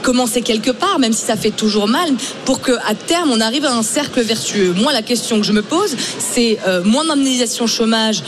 commencer 0.03 0.42
quelque 0.42 0.70
part, 0.70 0.99
même 0.99 1.12
si 1.12 1.24
ça 1.24 1.36
fait 1.36 1.51
toujours 1.51 1.86
mal, 1.86 2.09
pour 2.44 2.61
que 2.61 2.72
à 2.72 2.94
terme 2.94 3.30
on 3.30 3.40
arrive 3.40 3.64
à 3.64 3.72
un 3.72 3.82
cercle 3.82 4.20
vertueux. 4.22 4.72
Moi, 4.76 4.92
la 4.92 5.03
question 5.03 5.38
que 5.38 5.46
je 5.46 5.53
me 5.53 5.62
pose, 5.62 5.96
c'est 6.18 6.59
euh, 6.66 6.82
moins 6.82 7.05
d'indemnisation 7.05 7.66
chômage, 7.66 8.22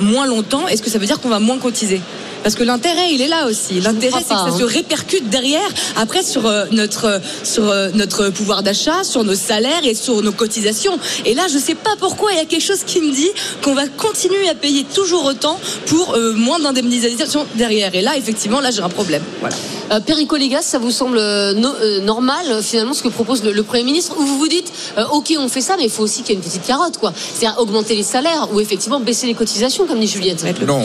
moins 0.00 0.26
longtemps. 0.26 0.66
Est-ce 0.68 0.82
que 0.82 0.90
ça 0.90 0.98
veut 0.98 1.06
dire 1.06 1.20
qu'on 1.20 1.28
va 1.28 1.40
moins 1.40 1.58
cotiser? 1.58 2.00
Parce 2.44 2.54
que 2.54 2.62
l'intérêt, 2.62 3.12
il 3.12 3.20
est 3.20 3.26
là 3.28 3.46
aussi. 3.48 3.80
L'intérêt, 3.80 4.20
c'est 4.20 4.34
que 4.34 4.50
ça 4.52 4.56
se 4.56 4.62
hein. 4.62 4.68
répercute 4.68 5.28
derrière, 5.30 5.68
après 5.96 6.22
sur 6.22 6.46
euh, 6.46 6.66
notre 6.70 7.20
sur 7.42 7.68
euh, 7.68 7.88
notre 7.94 8.28
pouvoir 8.28 8.62
d'achat, 8.62 9.02
sur 9.02 9.24
nos 9.24 9.34
salaires 9.34 9.84
et 9.84 9.94
sur 9.94 10.22
nos 10.22 10.30
cotisations. 10.30 10.96
Et 11.24 11.34
là, 11.34 11.48
je 11.52 11.58
sais 11.58 11.74
pas 11.74 11.96
pourquoi 11.98 12.30
il 12.32 12.36
y 12.38 12.40
a 12.40 12.44
quelque 12.44 12.62
chose 12.62 12.84
qui 12.86 13.00
me 13.00 13.12
dit 13.12 13.30
qu'on 13.62 13.74
va 13.74 13.88
continuer 13.88 14.48
à 14.48 14.54
payer 14.54 14.84
toujours 14.84 15.24
autant 15.24 15.58
pour 15.86 16.14
euh, 16.14 16.32
moins 16.34 16.60
d'indemnisation 16.60 17.46
derrière. 17.56 17.94
Et 17.94 18.02
là, 18.02 18.16
effectivement, 18.16 18.60
là, 18.60 18.70
j'ai 18.70 18.82
un 18.82 18.88
problème. 18.88 19.22
Voilà. 19.40 19.56
Euh, 19.92 20.00
Perico 20.00 20.36
Légas, 20.36 20.62
ça 20.62 20.78
vous 20.78 20.90
semble 20.90 21.16
no- 21.16 21.74
euh, 21.82 22.00
normal 22.00 22.62
finalement 22.62 22.94
ce 22.94 23.02
que 23.02 23.08
propose 23.08 23.42
le, 23.42 23.52
le 23.52 23.62
Premier 23.62 23.84
ministre 23.84 24.16
Ou 24.18 24.22
vous 24.24 24.38
vous 24.38 24.48
dites, 24.48 24.72
euh, 24.98 25.04
ok, 25.12 25.34
on 25.38 25.48
fait 25.48 25.60
ça, 25.60 25.76
mais 25.76 25.84
il 25.84 25.90
faut 25.90 26.02
aussi 26.02 26.22
qu'il 26.22 26.30
y 26.30 26.32
ait 26.32 26.40
une 26.42 26.46
petite 26.46 26.66
carotte, 26.66 26.98
quoi. 26.98 27.12
C'est-à-dire 27.16 27.58
augmenter 27.58 27.94
les 27.96 28.02
salaires 28.02 28.48
ou 28.52 28.60
effectivement 28.60 29.00
baisser 29.00 29.26
les 29.26 29.34
cotisations, 29.34 29.86
comme 29.86 30.00
dit 30.00 30.06
Juliette. 30.06 30.44
Non, 30.66 30.82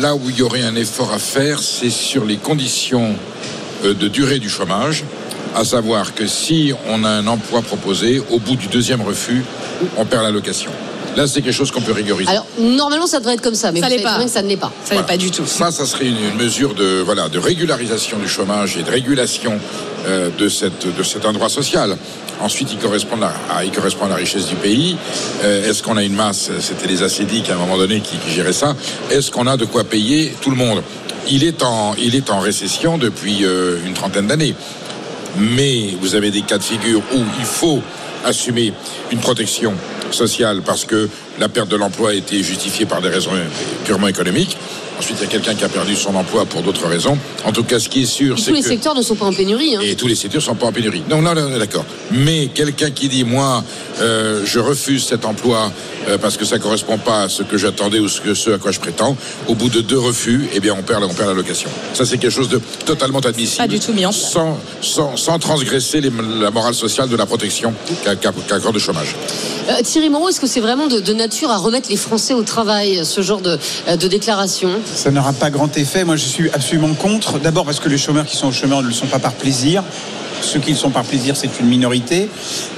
là 0.00 0.14
où 0.14 0.20
il 0.28 0.36
y 0.36 0.42
aurait 0.42 0.62
un 0.62 0.76
effort 0.76 1.01
à 1.10 1.18
faire, 1.18 1.58
c'est 1.58 1.90
sur 1.90 2.24
les 2.24 2.36
conditions 2.36 3.16
euh, 3.84 3.94
de 3.94 4.08
durée 4.08 4.38
du 4.38 4.48
chômage, 4.48 5.04
à 5.54 5.64
savoir 5.64 6.14
que 6.14 6.26
si 6.26 6.72
on 6.88 7.02
a 7.04 7.08
un 7.08 7.26
emploi 7.26 7.62
proposé, 7.62 8.22
au 8.30 8.38
bout 8.38 8.56
du 8.56 8.68
deuxième 8.68 9.02
refus, 9.02 9.42
on 9.96 10.04
perd 10.04 10.22
l'allocation. 10.22 10.70
Là, 11.16 11.26
c'est 11.26 11.42
quelque 11.42 11.52
chose 11.54 11.70
qu'on 11.70 11.82
peut 11.82 11.92
rigoriser. 11.92 12.30
Alors 12.30 12.46
normalement 12.58 13.06
ça 13.06 13.18
devrait 13.18 13.34
être 13.34 13.42
comme 13.42 13.54
ça, 13.54 13.70
mais 13.72 13.80
Ça 13.80 13.88
vous 13.88 14.02
pas. 14.02 14.16
bien 14.16 14.26
que 14.26 14.30
ça 14.32 14.42
ne 14.42 14.48
l'est 14.48 14.56
pas. 14.56 14.72
Ça 14.84 14.94
n'est 14.94 15.02
pas 15.02 15.16
du 15.16 15.30
tout. 15.30 15.44
Ça, 15.46 15.70
ça 15.70 15.84
serait 15.86 16.06
une, 16.06 16.16
une 16.16 16.36
mesure 16.36 16.74
de, 16.74 17.02
voilà, 17.04 17.28
de 17.28 17.38
régularisation 17.38 18.18
du 18.18 18.28
chômage 18.28 18.76
et 18.78 18.82
de 18.82 18.90
régulation 18.90 19.58
euh, 20.06 20.30
de, 20.38 20.48
cette, 20.48 20.86
de 20.96 21.02
cet 21.02 21.26
endroit 21.26 21.48
social. 21.48 21.96
Ensuite, 22.40 22.72
il 22.72 22.78
correspond 22.78 23.18
à, 23.22 23.32
à- 23.58 23.64
il 23.64 23.70
correspond 23.70 24.06
à 24.06 24.08
la 24.08 24.14
richesse 24.16 24.46
du 24.46 24.56
pays. 24.56 24.96
Euh, 25.44 25.68
Est-ce 25.68 25.82
qu'on 25.82 25.96
a 25.96 26.02
une 26.02 26.14
masse? 26.14 26.50
C'était 26.60 26.88
les 26.88 27.02
acédiques 27.02 27.50
à 27.50 27.54
un 27.54 27.58
moment 27.58 27.76
donné 27.76 28.00
qui, 28.00 28.16
qui 28.16 28.30
géraient 28.30 28.52
ça. 28.52 28.74
Est-ce 29.10 29.30
qu'on 29.30 29.46
a 29.46 29.56
de 29.56 29.64
quoi 29.66 29.84
payer 29.84 30.32
tout 30.40 30.50
le 30.50 30.56
monde? 30.56 30.82
Il 31.28 31.44
est, 31.44 31.62
en, 31.62 31.94
il 32.02 32.16
est 32.16 32.30
en 32.30 32.40
récession 32.40 32.98
depuis 32.98 33.44
euh, 33.44 33.76
une 33.86 33.92
trentaine 33.94 34.26
d'années. 34.26 34.54
Mais 35.38 35.94
vous 36.00 36.14
avez 36.14 36.30
des 36.30 36.42
cas 36.42 36.58
de 36.58 36.62
figure 36.64 37.00
où 37.14 37.18
il 37.38 37.44
faut 37.44 37.80
assumer 38.24 38.72
une 39.10 39.18
protection 39.20 39.74
sociale 40.14 40.62
parce 40.64 40.84
que 40.84 41.08
la 41.38 41.48
perte 41.48 41.68
de 41.68 41.76
l'emploi 41.76 42.10
a 42.10 42.14
été 42.14 42.42
justifiée 42.42 42.86
par 42.86 43.00
des 43.00 43.08
raisons 43.08 43.32
purement 43.84 44.08
économiques. 44.08 44.56
Ensuite, 45.02 45.16
il 45.20 45.24
y 45.24 45.26
a 45.26 45.30
quelqu'un 45.30 45.54
qui 45.56 45.64
a 45.64 45.68
perdu 45.68 45.96
son 45.96 46.14
emploi 46.14 46.44
pour 46.44 46.62
d'autres 46.62 46.86
raisons. 46.86 47.18
En 47.44 47.50
tout 47.50 47.64
cas, 47.64 47.80
ce 47.80 47.88
qui 47.88 48.02
est 48.02 48.06
sûr, 48.06 48.38
c'est 48.38 48.50
tous 48.50 48.54
les 48.54 48.62
que... 48.62 48.68
secteurs 48.68 48.94
ne 48.94 49.02
sont 49.02 49.16
pas 49.16 49.24
en 49.26 49.32
pénurie. 49.32 49.74
Hein. 49.74 49.80
Et 49.82 49.96
tous 49.96 50.06
les 50.06 50.14
secteurs 50.14 50.40
sont 50.40 50.54
pas 50.54 50.66
en 50.66 50.72
pénurie. 50.72 51.02
Non, 51.10 51.20
non, 51.20 51.34
non, 51.34 51.58
d'accord. 51.58 51.84
Mais 52.12 52.46
quelqu'un 52.54 52.92
qui 52.92 53.08
dit, 53.08 53.24
moi, 53.24 53.64
euh, 54.00 54.42
je 54.44 54.60
refuse 54.60 55.04
cet 55.04 55.24
emploi 55.24 55.72
euh, 56.08 56.18
parce 56.18 56.36
que 56.36 56.44
ça 56.44 56.60
correspond 56.60 56.98
pas 56.98 57.22
à 57.24 57.28
ce 57.28 57.42
que 57.42 57.58
j'attendais 57.58 57.98
ou 57.98 58.06
ce, 58.08 58.20
que- 58.20 58.34
ce 58.34 58.50
à 58.50 58.58
quoi 58.58 58.70
je 58.70 58.78
prétends, 58.78 59.16
au 59.48 59.56
bout 59.56 59.70
de 59.70 59.80
deux 59.80 59.98
refus, 59.98 60.48
eh 60.54 60.60
bien, 60.60 60.76
on 60.78 60.82
perd, 60.84 61.00
la- 61.00 61.08
on 61.08 61.14
perd 61.14 61.30
l'allocation. 61.30 61.68
Ça, 61.94 62.04
c'est 62.06 62.18
quelque 62.18 62.30
chose 62.30 62.48
de 62.48 62.60
totalement 62.86 63.18
admissible. 63.18 63.58
Pas 63.58 63.66
du 63.66 63.80
tout 63.80 63.92
mis 63.92 64.06
en 64.06 64.10
place. 64.12 64.30
Sans, 64.30 64.56
sans, 64.82 65.16
sans 65.16 65.40
transgresser 65.40 66.00
les- 66.00 66.12
la 66.40 66.52
morale 66.52 66.74
sociale 66.74 67.08
de 67.08 67.16
la 67.16 67.26
protection 67.26 67.74
qu'a 68.04 68.14
qu'a- 68.14 68.30
qu'accorde 68.46 68.74
le 68.74 68.80
chômage. 68.80 69.16
Euh, 69.68 69.82
Thierry 69.82 70.10
Moreau, 70.10 70.28
est-ce 70.28 70.40
que 70.40 70.46
c'est 70.46 70.60
vraiment 70.60 70.86
de, 70.86 71.00
de 71.00 71.12
nature 71.12 71.50
à 71.50 71.56
remettre 71.56 71.88
les 71.90 71.96
Français 71.96 72.34
au 72.34 72.42
travail, 72.42 73.04
ce 73.04 73.20
genre 73.20 73.40
de, 73.40 73.58
de 73.96 74.06
déclaration? 74.08 74.70
Ça 74.94 75.10
n'aura 75.10 75.32
pas 75.32 75.50
grand 75.50 75.74
effet. 75.76 76.04
Moi, 76.04 76.16
je 76.16 76.24
suis 76.24 76.50
absolument 76.50 76.94
contre. 76.94 77.38
D'abord 77.38 77.64
parce 77.64 77.80
que 77.80 77.88
les 77.88 77.98
chômeurs 77.98 78.26
qui 78.26 78.36
sont 78.36 78.48
au 78.48 78.52
chômeur 78.52 78.82
ne 78.82 78.88
le 78.88 78.92
sont 78.92 79.06
pas 79.06 79.18
par 79.18 79.32
plaisir. 79.32 79.82
Ceux 80.42 80.60
qui 80.60 80.72
le 80.72 80.76
sont 80.76 80.90
par 80.90 81.04
plaisir, 81.04 81.36
c'est 81.36 81.60
une 81.60 81.66
minorité. 81.66 82.28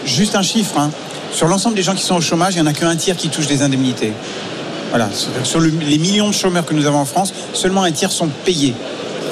Juste 0.04 0.34
un 0.34 0.42
chiffre. 0.42 0.78
hein. 0.78 0.90
Sur 1.32 1.48
l'ensemble 1.48 1.74
des 1.76 1.82
gens 1.82 1.94
qui 1.94 2.02
sont 2.04 2.14
au 2.16 2.20
chômage, 2.20 2.54
il 2.54 2.62
n'y 2.62 2.68
en 2.68 2.70
a 2.70 2.72
qu'un 2.72 2.94
tiers 2.96 3.16
qui 3.16 3.28
touche 3.28 3.46
des 3.46 3.62
indemnités. 3.62 4.12
Voilà. 4.90 5.08
Sur- 5.12 5.30
Sur 5.44 5.60
le- 5.60 5.68
les 5.80 5.98
millions 5.98 6.28
de 6.28 6.34
chômeurs 6.34 6.64
que 6.64 6.74
nous 6.74 6.86
avons 6.86 6.98
en 6.98 7.04
France, 7.04 7.32
seulement 7.52 7.82
un 7.82 7.90
tiers 7.92 8.12
sont 8.12 8.28
payés 8.44 8.74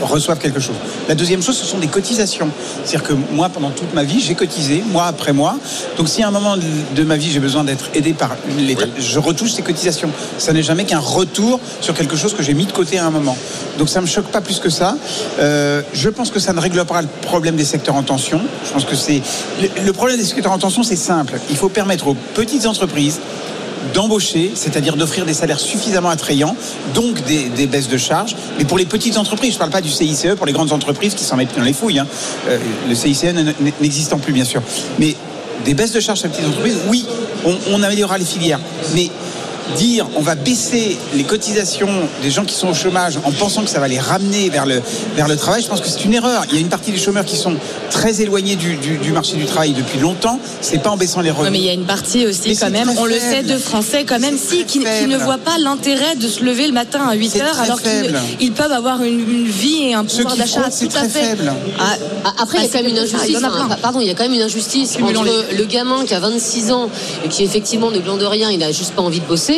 reçoivent 0.03 0.38
quelque 0.38 0.61
chose. 0.61 0.76
La 1.09 1.14
deuxième 1.14 1.42
chose, 1.42 1.57
ce 1.57 1.64
sont 1.64 1.78
des 1.78 1.86
cotisations. 1.86 2.48
C'est-à-dire 2.84 3.09
que 3.09 3.14
moi, 3.32 3.48
pendant 3.48 3.70
toute 3.70 3.94
ma 3.94 4.05
vie, 4.05 4.20
j'ai 4.20 4.34
cotisé, 4.34 4.82
mois 4.90 5.07
après 5.07 5.32
mois. 5.32 5.57
Donc, 5.96 6.09
si 6.09 6.22
à 6.22 6.28
un 6.28 6.30
moment 6.30 6.57
de, 6.57 7.05
ma 7.05 7.16
vie, 7.16 7.30
j'ai 7.30 7.40
besoin 7.40 7.64
d'être 7.64 7.90
aidé 7.94 8.12
par 8.12 8.36
l'État, 8.59 8.86
je 8.98 9.18
retouche 9.18 9.53
ces 9.53 9.62
cotisations. 9.62 10.11
Ça 10.38 10.53
n'est 10.53 10.62
jamais 10.62 10.84
qu'un 10.84 10.98
retour 10.98 11.61
sur 11.80 11.94
quelque 11.94 12.16
chose 12.16 12.34
que 12.34 12.42
j'ai 12.42 12.55
mis 12.55 12.66
de 12.66 12.72
côté 12.72 12.98
à 12.98 13.07
un 13.07 13.11
moment. 13.11 13.36
Donc, 13.78 13.88
ça 13.88 14.00
me 14.00 14.07
choque 14.07 14.26
pas 14.26 14.40
plus 14.40 14.59
que 14.59 14.70
ça. 14.70 14.96
Euh, 15.40 15.82
je 15.92 16.09
pense 16.09 16.30
que 16.30 16.40
ça 16.40 16.53
ne 16.53 16.61
règle 16.61 16.84
pas 16.84 17.03
le 17.03 17.09
problème 17.22 17.57
des 17.57 17.64
secteurs 17.64 17.96
en 17.96 18.03
tension. 18.03 18.40
Je 18.66 18.72
pense 18.72 18.84
que 18.84 18.96
c'est 18.96 19.22
le, 19.61 19.68
le 19.84 19.92
problème 19.92 20.18
des 20.18 20.24
secteurs 20.24 20.53
en 20.53 20.59
tension, 20.59 20.82
c'est 20.82 20.96
simple. 20.96 21.38
Il 21.50 21.57
faut 21.57 21.68
permettre 21.68 22.09
aux 22.09 22.16
petites 22.34 22.66
entreprises 22.66 23.20
d'embaucher, 23.95 24.53
c'est-à-dire 24.55 24.97
d'offrir 24.97 25.26
des 25.26 25.35
salaires 25.35 25.61
suffisamment 25.61 26.09
attrayants, 26.09 26.57
donc 26.95 27.22
des, 27.24 27.66
baisses 27.66 27.89
de 27.89 27.99
charges. 27.99 28.37
Mais 28.59 28.64
pour 28.64 28.78
les 28.78 28.87
petites 28.87 29.16
entreprises, 29.16 29.51
je 29.51 29.57
ne 29.57 29.59
parle 29.61 29.70
pas 29.70 29.80
du 29.80 29.91
CICE, 29.91 30.35
pour 30.37 30.47
les 30.47 30.53
grandes 30.53 30.72
entreprises 30.72 31.14
qui 31.14 31.24
s'en 31.24 31.37
mettent 31.37 31.57
dans 31.57 31.62
les 31.62 31.72
fouilles, 31.72 31.99
hein. 31.99 32.07
Euh, 32.49 32.59
le 32.89 32.95
CICE 32.95 33.24
n'existant 33.80 34.18
plus 34.18 34.33
bien 34.33 34.45
sûr. 34.45 34.62
Mais 34.99 35.16
des 35.64 35.74
baisses 35.74 35.93
de 35.93 36.01
charges 36.01 36.22
les 36.22 36.28
petites 36.28 36.47
entreprises, 36.47 36.78
oui, 36.89 37.07
on, 37.45 37.57
on 37.70 37.83
améliorera 37.83 38.18
les 38.18 38.24
filières. 38.24 38.61
Mais 38.95 39.11
dire 39.76 40.06
on 40.16 40.20
va 40.20 40.34
baisser 40.34 40.96
les 41.14 41.24
cotisations 41.24 41.88
des 42.22 42.30
gens 42.30 42.44
qui 42.44 42.54
sont 42.54 42.68
au 42.68 42.74
chômage 42.74 43.18
en 43.24 43.32
pensant 43.32 43.62
que 43.62 43.70
ça 43.70 43.80
va 43.80 43.88
les 43.88 43.98
ramener 43.98 44.50
vers 44.50 44.66
le, 44.66 44.82
vers 45.16 45.28
le 45.28 45.36
travail, 45.36 45.62
je 45.62 45.68
pense 45.68 45.80
que 45.80 45.88
c'est 45.88 46.04
une 46.04 46.14
erreur. 46.14 46.44
Il 46.50 46.54
y 46.54 46.58
a 46.58 46.60
une 46.60 46.68
partie 46.68 46.90
des 46.92 46.98
chômeurs 46.98 47.24
qui 47.24 47.36
sont 47.36 47.54
très 47.90 48.20
éloignés 48.20 48.56
du, 48.56 48.76
du- 48.76 48.98
du 48.98 49.12
marché 49.12 49.36
du 49.36 49.44
travail 49.46 49.72
depuis 49.72 49.98
longtemps. 49.98 50.38
C'est 50.60 50.82
pas 50.82 50.90
en 50.90 50.96
baissant 50.96 51.20
les 51.20 51.30
revenus. 51.30 51.52
mais 51.52 51.58
il 51.58 51.64
y 51.64 51.70
a 51.70 51.74
une 51.74 51.84
partie 51.86 52.26
aussi 52.26 52.48
Mais 52.48 52.56
quand 52.56 52.70
même, 52.70 52.90
on 52.98 53.04
le 53.04 53.18
sait, 53.18 53.42
de 53.42 53.56
Français 53.58 54.04
quand 54.04 54.18
même, 54.20 54.36
si, 54.36 54.64
qui, 54.64 54.80
qui 54.80 55.06
ne 55.06 55.16
voient 55.18 55.38
pas 55.38 55.58
l'intérêt 55.58 56.16
de 56.16 56.28
se 56.28 56.42
lever 56.42 56.66
le 56.66 56.72
matin 56.72 57.00
à 57.08 57.14
8 57.14 57.30
C'est 57.30 57.42
heures 57.42 57.60
alors 57.60 57.80
qu'ils 58.38 58.52
peuvent 58.52 58.72
avoir 58.72 59.02
une, 59.02 59.20
une 59.20 59.46
vie 59.46 59.84
et 59.88 59.94
un 59.94 60.04
pouvoir 60.04 60.36
d'achat 60.36 60.62
tout 60.70 60.86
à 60.86 60.88
très 61.00 61.08
fait. 61.08 61.20
faible. 61.36 61.52
Ah, 61.78 61.94
Ah, 62.24 62.32
Après, 62.42 62.58
il 62.58 62.62
y 62.62 62.64
a 62.64 62.68
Bah, 62.68 62.78
quand 62.78 62.82
même 62.84 62.92
une 62.92 62.98
injustice. 62.98 63.28
il 63.40 63.44
hein. 63.44 63.68
Pardon, 63.80 64.00
il 64.00 64.06
y 64.06 64.10
a 64.10 64.14
quand 64.14 64.22
même 64.24 64.34
une 64.34 64.42
injustice 64.42 64.96
entre 65.02 65.44
le 65.56 65.64
gamin 65.64 66.04
qui 66.04 66.14
a 66.14 66.20
26 66.20 66.70
ans 66.72 66.88
et 67.24 67.28
qui 67.28 67.42
effectivement 67.44 67.90
ne 67.90 67.98
glande 67.98 68.22
rien, 68.22 68.50
il 68.50 68.58
n'a 68.58 68.70
juste 68.72 68.92
pas 68.92 69.02
envie 69.02 69.20
de 69.20 69.26
bosser, 69.26 69.51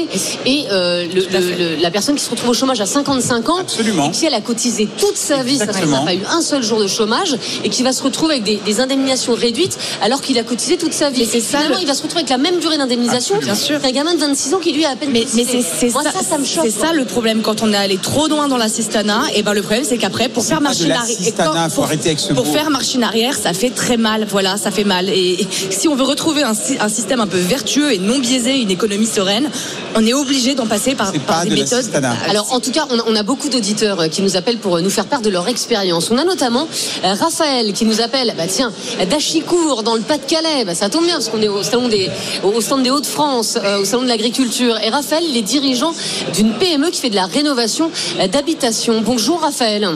et 0.46 0.64
euh, 0.70 1.04
le- 1.12 1.20
le- 1.38 1.56
le- 1.76 1.82
la 1.82 1.90
personne 1.90 2.14
qui 2.16 2.24
se 2.24 2.30
retrouve 2.30 2.50
au 2.50 2.54
chômage 2.54 2.80
à 2.80 2.86
55 2.86 3.48
ans, 3.48 3.58
Absolument. 3.58 4.08
et 4.08 4.10
qui 4.10 4.26
elle 4.26 4.34
a 4.34 4.40
cotisé 4.40 4.88
toute 4.98 5.16
sa 5.16 5.42
vie, 5.42 5.58
ça 5.58 5.66
n'a 5.66 5.72
pas 6.04 6.14
eu 6.14 6.20
un 6.30 6.40
seul 6.42 6.62
jour 6.62 6.80
de 6.80 6.86
chômage, 6.86 7.36
et 7.64 7.68
qui 7.68 7.82
va 7.82 7.92
se 7.92 8.02
retrouver 8.02 8.34
avec 8.34 8.44
des, 8.44 8.56
des 8.56 8.80
indemnisations 8.80 9.34
réduites 9.34 9.78
alors 10.02 10.20
qu'il 10.20 10.38
a 10.38 10.42
cotisé 10.42 10.76
toute 10.76 10.92
sa 10.92 11.10
vie. 11.10 11.20
Mais 11.20 11.26
c'est 11.26 11.38
Et 11.38 11.40
ça, 11.40 11.58
finalement, 11.58 11.76
le- 11.76 11.82
il 11.82 11.86
va 11.86 11.94
se 11.94 12.02
retrouver 12.02 12.20
avec 12.20 12.30
la 12.30 12.38
même 12.38 12.58
durée 12.58 12.76
d'indemnisation 12.78 13.36
Bien 13.38 13.54
sûr. 13.54 13.80
qu'un 13.80 13.90
gamin 13.90 14.14
de 14.14 14.20
26 14.20 14.54
ans 14.54 14.58
qui 14.58 14.72
lui 14.72 14.84
a 14.84 14.90
à 14.90 14.96
peine 14.96 15.10
Mais, 15.12 15.24
c'est 15.26 15.62
ça, 15.90 16.02
ça, 16.02 16.22
ça 16.28 16.38
me 16.38 16.44
choque. 16.44 16.64
c'est 16.64 16.70
ça 16.70 16.92
le 16.92 17.04
problème 17.04 17.42
quand 17.42 17.62
on 17.62 17.72
est 17.72 17.76
allé 17.76 17.96
trop 17.98 18.28
loin 18.28 18.48
dans 18.48 18.56
l'assistanat. 18.56 19.22
Et 19.34 19.42
ben 19.42 19.52
le 19.52 19.62
problème 19.62 19.84
c'est 19.88 19.98
qu'après 19.98 20.28
pour 20.28 20.44
faire 20.44 20.58
pas 20.58 20.64
marche 20.64 20.78
de 20.78 20.86
en 20.86 20.90
arrière, 20.90 21.02
l'assistanat, 21.06 21.68
faut 21.70 21.82
arrêter 21.82 22.08
avec 22.10 22.20
ce 22.20 22.32
pour 22.32 22.46
faire 22.46 22.70
marche 22.70 22.96
en 22.96 23.02
arrière, 23.02 23.36
ça 23.36 23.52
fait 23.52 23.70
très 23.70 23.96
mal. 23.96 24.26
Voilà, 24.30 24.56
ça 24.56 24.70
fait 24.70 24.84
mal. 24.84 25.08
Et, 25.08 25.40
et 25.42 25.48
si 25.70 25.88
on 25.88 25.94
veut 25.94 26.04
retrouver 26.04 26.42
un 26.42 26.88
système 26.88 27.20
un 27.20 27.26
peu 27.26 27.38
vertueux 27.38 27.92
et 27.92 27.98
non 27.98 28.18
biaisé, 28.18 28.60
une 28.60 28.70
économie 28.70 29.06
sereine, 29.06 29.48
on 29.94 30.06
est 30.06 30.14
obligé 30.14 30.54
d'en 30.54 30.66
passer 30.66 30.94
par, 30.94 31.10
C'est 31.12 31.18
par 31.20 31.38
pas 31.38 31.44
des 31.44 31.50
de 31.50 31.54
méthodes. 31.56 31.90
Alors 32.28 32.52
en 32.52 32.60
tout 32.60 32.70
cas, 32.70 32.86
on 32.90 32.98
a, 32.98 33.02
on 33.06 33.16
a 33.16 33.22
beaucoup 33.22 33.48
d'auditeurs 33.48 34.00
euh, 34.00 34.08
qui 34.08 34.22
nous 34.22 34.36
appellent 34.36 34.58
pour 34.58 34.76
euh, 34.76 34.80
nous 34.80 34.90
faire 34.90 35.06
part 35.06 35.20
de 35.20 35.30
leur 35.30 35.48
expérience. 35.48 36.10
On 36.10 36.18
a 36.18 36.24
notamment 36.24 36.66
euh, 37.04 37.14
Raphaël 37.14 37.72
qui 37.72 37.84
nous 37.84 38.00
appelle, 38.00 38.34
bah 38.36 38.44
tiens, 38.48 38.72
d'Achicourt 39.08 39.82
dans 39.82 39.94
le 39.94 40.00
Pas-de-Calais. 40.00 40.64
Bah, 40.64 40.74
ça 40.74 40.88
tombe 40.88 41.04
bien 41.04 41.14
parce 41.14 41.28
qu'on 41.28 41.42
est 41.42 41.48
au 41.48 41.62
salon 41.62 41.88
des, 41.88 42.10
au 42.42 42.48
au 42.48 42.60
stand 42.60 42.82
des 42.82 42.90
Hauts-de-France, 42.90 43.58
euh, 43.62 43.80
au 43.80 43.84
salon 43.84 44.02
de 44.02 44.08
l'agriculture. 44.08 44.76
Et 44.84 44.90
Raphaël, 44.90 45.24
il 45.28 45.36
est 45.36 45.42
dirigeant 45.42 45.92
d'une 46.34 46.52
PME 46.54 46.90
qui 46.90 47.00
fait 47.00 47.10
de 47.10 47.16
la 47.16 47.26
rénovation 47.26 47.90
d'habitation. 48.30 49.00
Bonjour 49.00 49.40
Raphaël. 49.40 49.88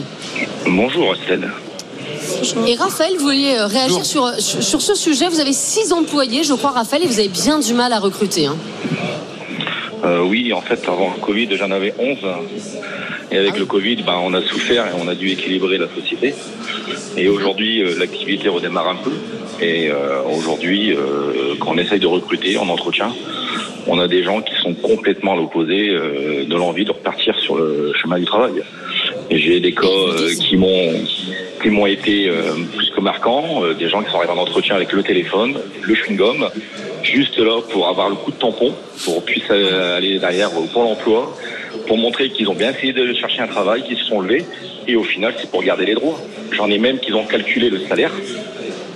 Bonjour 0.67 1.15
Estelle. 1.15 1.51
Et 2.67 2.75
Raphaël, 2.75 3.15
vous 3.19 3.25
vouliez 3.25 3.59
réagir 3.59 4.05
sur, 4.05 4.31
sur, 4.39 4.63
sur 4.63 4.83
ce 4.83 4.95
sujet. 4.95 5.29
Vous 5.29 5.41
avez 5.41 5.53
six 5.53 5.93
employés, 5.93 6.45
je 6.45 6.53
crois, 6.55 6.71
Raphaël, 6.73 7.03
et 7.03 7.07
vous 7.07 7.19
avez 7.19 7.29
bien 7.29 7.59
du 7.59 7.75
mal 7.75 7.93
à 7.93 7.99
recruter. 7.99 8.47
hein. 8.47 8.57
Euh, 10.05 10.23
oui, 10.23 10.53
en 10.53 10.61
fait, 10.61 10.87
avant 10.89 11.13
le 11.15 11.21
Covid, 11.21 11.49
j'en 11.57 11.71
avais 11.71 11.93
11. 11.99 12.19
Et 13.31 13.37
avec 13.37 13.59
le 13.59 13.67
Covid, 13.67 13.97
ben, 13.97 14.19
on 14.23 14.33
a 14.35 14.43
souffert 14.43 14.87
et 14.87 14.91
on 14.99 15.09
a 15.09 15.15
dû 15.15 15.31
équilibrer 15.31 15.79
la 15.79 15.89
société. 15.89 16.35
Et 17.17 17.29
aujourd'hui, 17.29 17.83
euh, 17.83 17.99
l'activité 17.99 18.49
redémarre 18.49 18.89
un 18.89 18.97
peu. 18.97 19.13
Et 19.61 19.91
euh, 19.91 20.23
aujourd'hui, 20.23 20.93
euh, 20.93 21.55
quand 21.59 21.73
on 21.75 21.79
essaye 21.79 22.01
de 22.01 22.07
recruter 22.07 22.57
en 22.59 22.69
entretien, 22.69 23.13
on 23.89 23.99
a 23.99 24.07
des 24.07 24.23
gens 24.23 24.41
qui 24.41 24.55
sont 24.63 24.75
complètement 24.75 25.33
à 25.33 25.37
l'opposé 25.37 25.89
euh, 25.89 26.45
de 26.45 26.55
l'envie 26.55 26.85
de 26.85 26.93
repartir 26.93 27.39
sur 27.39 27.57
le 27.57 27.93
chemin 28.01 28.19
du 28.19 28.25
travail. 28.25 28.63
J'ai 29.31 29.61
des 29.61 29.73
cas 29.73 29.87
euh, 29.87 30.31
qui 30.35 30.57
m'ont 30.57 30.93
qui 31.61 31.71
m'ont 31.71 31.87
été 31.87 32.29
euh, 32.29 32.53
plus 32.77 32.91
que 32.91 33.01
marquants, 33.01 33.65
euh, 33.65 33.75
des 33.75 33.89
gens 33.89 34.03
qui 34.03 34.11
sont 34.11 34.19
arrivés 34.19 34.33
en 34.33 34.39
entretien 34.39 34.77
avec 34.77 34.93
le 34.93 35.03
téléphone, 35.03 35.59
le 35.83 35.95
chewing-gum, 35.95 36.49
juste 37.03 37.39
là 37.39 37.61
pour 37.71 37.89
avoir 37.89 38.09
le 38.09 38.17
coup 38.17 38.31
de 38.31 38.37
tampon, 38.37 38.75
pour 39.05 39.15
qu'on 39.17 39.21
puisse 39.21 39.51
euh, 39.51 39.97
aller 39.97 40.19
derrière 40.19 40.57
au 40.57 40.65
Pôle 40.65 40.87
emploi 40.87 41.35
pour 41.87 41.97
montrer 41.97 42.31
qu'ils 42.31 42.49
ont 42.49 42.55
bien 42.55 42.71
essayé 42.71 42.93
de 42.93 43.15
chercher 43.15 43.41
un 43.41 43.47
travail, 43.47 43.83
qu'ils 43.83 43.97
se 43.97 44.05
sont 44.05 44.21
levés, 44.21 44.45
et 44.87 44.97
au 44.97 45.03
final, 45.03 45.35
c'est 45.39 45.51
pour 45.51 45.63
garder 45.63 45.87
les 45.87 45.95
droits. 45.95 46.21
J'en 46.53 46.69
ai 46.71 46.79
même 46.79 46.99
qui 46.99 47.13
ont 47.13 47.25
calculé 47.25 47.71
le 47.71 47.81
salaire, 47.81 48.13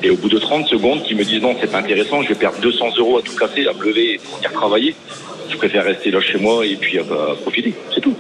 et 0.03 0.11
au 0.11 0.17
bout 0.17 0.29
de 0.29 0.39
30 0.39 0.67
secondes, 0.67 1.03
qui 1.03 1.15
me 1.15 1.25
disent 1.25 1.41
non, 1.41 1.57
c'est 1.61 1.71
pas 1.71 1.79
intéressant, 1.79 2.23
je 2.23 2.29
vais 2.29 2.35
perdre 2.35 2.59
200 2.61 2.91
euros 2.99 3.19
à 3.19 3.23
tout 3.23 3.35
casser, 3.35 3.67
à 3.67 3.73
me 3.73 3.85
lever 3.85 4.21
pour 4.23 4.37
venir 4.37 4.53
travailler. 4.53 4.95
Je 5.49 5.57
préfère 5.57 5.85
rester 5.85 6.11
là 6.11 6.21
chez 6.21 6.39
moi 6.39 6.67
et 6.67 6.77
puis 6.77 6.99
euh, 6.99 7.03
bah, 7.09 7.37
profiter, 7.41 7.75
c'est 7.95 8.01
tout. 8.01 8.17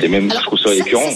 C'est 0.00 0.08
même, 0.08 0.30
je 0.30 0.42
trouve 0.44 0.58
ça 0.58 0.74
écœurant. 0.74 1.10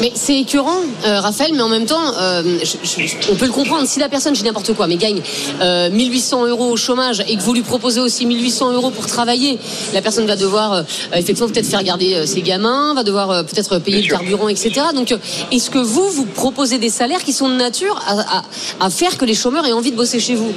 Mais 0.00 0.12
c'est 0.14 0.38
écœurant, 0.40 0.80
euh, 1.06 1.20
Raphaël, 1.20 1.52
mais 1.54 1.62
en 1.62 1.68
même 1.68 1.86
temps, 1.86 2.12
euh, 2.20 2.42
je- 2.62 3.00
je- 3.06 3.32
on 3.32 3.34
peut 3.36 3.46
le 3.46 3.52
comprendre. 3.52 3.86
Si 3.88 3.98
la 3.98 4.08
personne, 4.10 4.34
je 4.34 4.40
dis 4.40 4.46
n'importe 4.46 4.74
quoi, 4.74 4.86
mais 4.86 4.96
gagne 4.96 5.20
euh, 5.62 5.88
1800 5.90 6.46
euros 6.46 6.70
au 6.70 6.76
chômage 6.76 7.22
et 7.28 7.36
que 7.36 7.40
vous 7.42 7.54
lui 7.54 7.62
proposez 7.62 8.00
aussi 8.00 8.26
1800 8.26 8.72
euros 8.72 8.90
pour 8.90 9.06
travailler, 9.06 9.58
la 9.94 10.02
personne 10.02 10.26
va 10.26 10.36
devoir 10.36 10.72
euh, 10.74 10.82
effectivement 11.14 11.48
peut-être 11.48 11.66
faire 11.68 11.82
garder 11.82 12.14
euh, 12.14 12.26
ses 12.26 12.42
gamins, 12.42 12.92
va 12.94 13.04
devoir 13.04 13.30
euh, 13.30 13.42
peut-être 13.42 13.78
payer 13.78 14.02
le 14.02 14.08
carburant, 14.08 14.48
etc. 14.48 14.72
Donc, 14.94 15.12
euh, 15.12 15.18
est-ce 15.50 15.70
que 15.70 15.78
vous, 15.78 16.08
vous 16.10 16.26
proposez 16.26 16.76
des 16.78 16.90
salaires 16.90 17.24
qui 17.24 17.32
sont 17.32 17.48
de 17.48 17.54
nature 17.54 17.98
à, 18.06 18.38
à- 18.38 18.42
à 18.80 18.90
faire 18.90 19.16
que 19.16 19.24
les 19.24 19.34
chômeurs 19.34 19.64
aient 19.66 19.72
envie 19.72 19.92
de 19.92 19.96
bosser 19.96 20.20
chez 20.20 20.34
vous? 20.34 20.52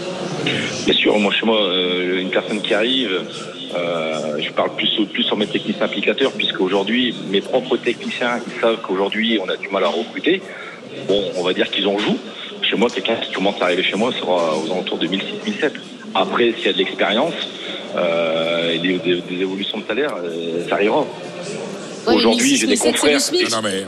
Bien 0.85 0.93
sûr, 0.95 1.17
moi 1.17 1.31
chez 1.31 1.45
moi, 1.45 1.61
euh, 1.61 2.19
une 2.19 2.29
personne 2.29 2.61
qui 2.61 2.73
arrive, 2.73 3.21
euh, 3.75 4.37
je 4.41 4.49
parle 4.51 4.75
plus, 4.75 4.89
plus 5.13 5.23
sur 5.23 5.37
mes 5.37 5.47
techniciens 5.47 5.85
applicateurs, 5.85 6.31
puisque 6.31 6.59
aujourd'hui, 6.61 7.13
mes 7.29 7.41
propres 7.41 7.77
techniciens, 7.77 8.39
ils 8.47 8.59
savent 8.61 8.77
qu'aujourd'hui, 8.81 9.39
on 9.43 9.49
a 9.49 9.57
du 9.57 9.67
mal 9.69 9.83
à 9.83 9.87
recruter. 9.89 10.41
Bon, 11.07 11.21
on 11.37 11.43
va 11.43 11.53
dire 11.53 11.69
qu'ils 11.69 11.87
en 11.87 11.97
jouent. 11.97 12.17
Chez 12.61 12.75
moi, 12.75 12.89
quelqu'un 12.89 13.15
qui 13.15 13.31
commence 13.31 13.61
à 13.61 13.65
arriver 13.65 13.83
chez 13.83 13.95
moi 13.95 14.11
sera 14.11 14.57
aux 14.57 14.65
alentours 14.71 14.97
de 14.97 15.07
1006-1007. 15.07 15.71
Après, 16.15 16.51
s'il 16.53 16.65
y 16.65 16.69
a 16.69 16.73
de 16.73 16.77
l'expérience 16.77 17.33
euh, 17.95 18.73
et 18.73 18.79
des, 18.79 18.97
des- 18.99 19.21
des 19.21 19.41
évolutions 19.41 19.77
de 19.79 19.85
salaire, 19.85 20.13
euh, 20.23 20.67
ça 20.67 20.75
arrivera. 20.75 21.01
Ouais, 22.07 22.13
Aujourd'hui, 22.15 22.55
j'ai 22.55 22.65
des 22.67 22.73
1700, 22.73 22.97
c'est 23.01 23.11
confrères. 23.33 23.51
Non, 23.61 23.61
mais 23.69 23.85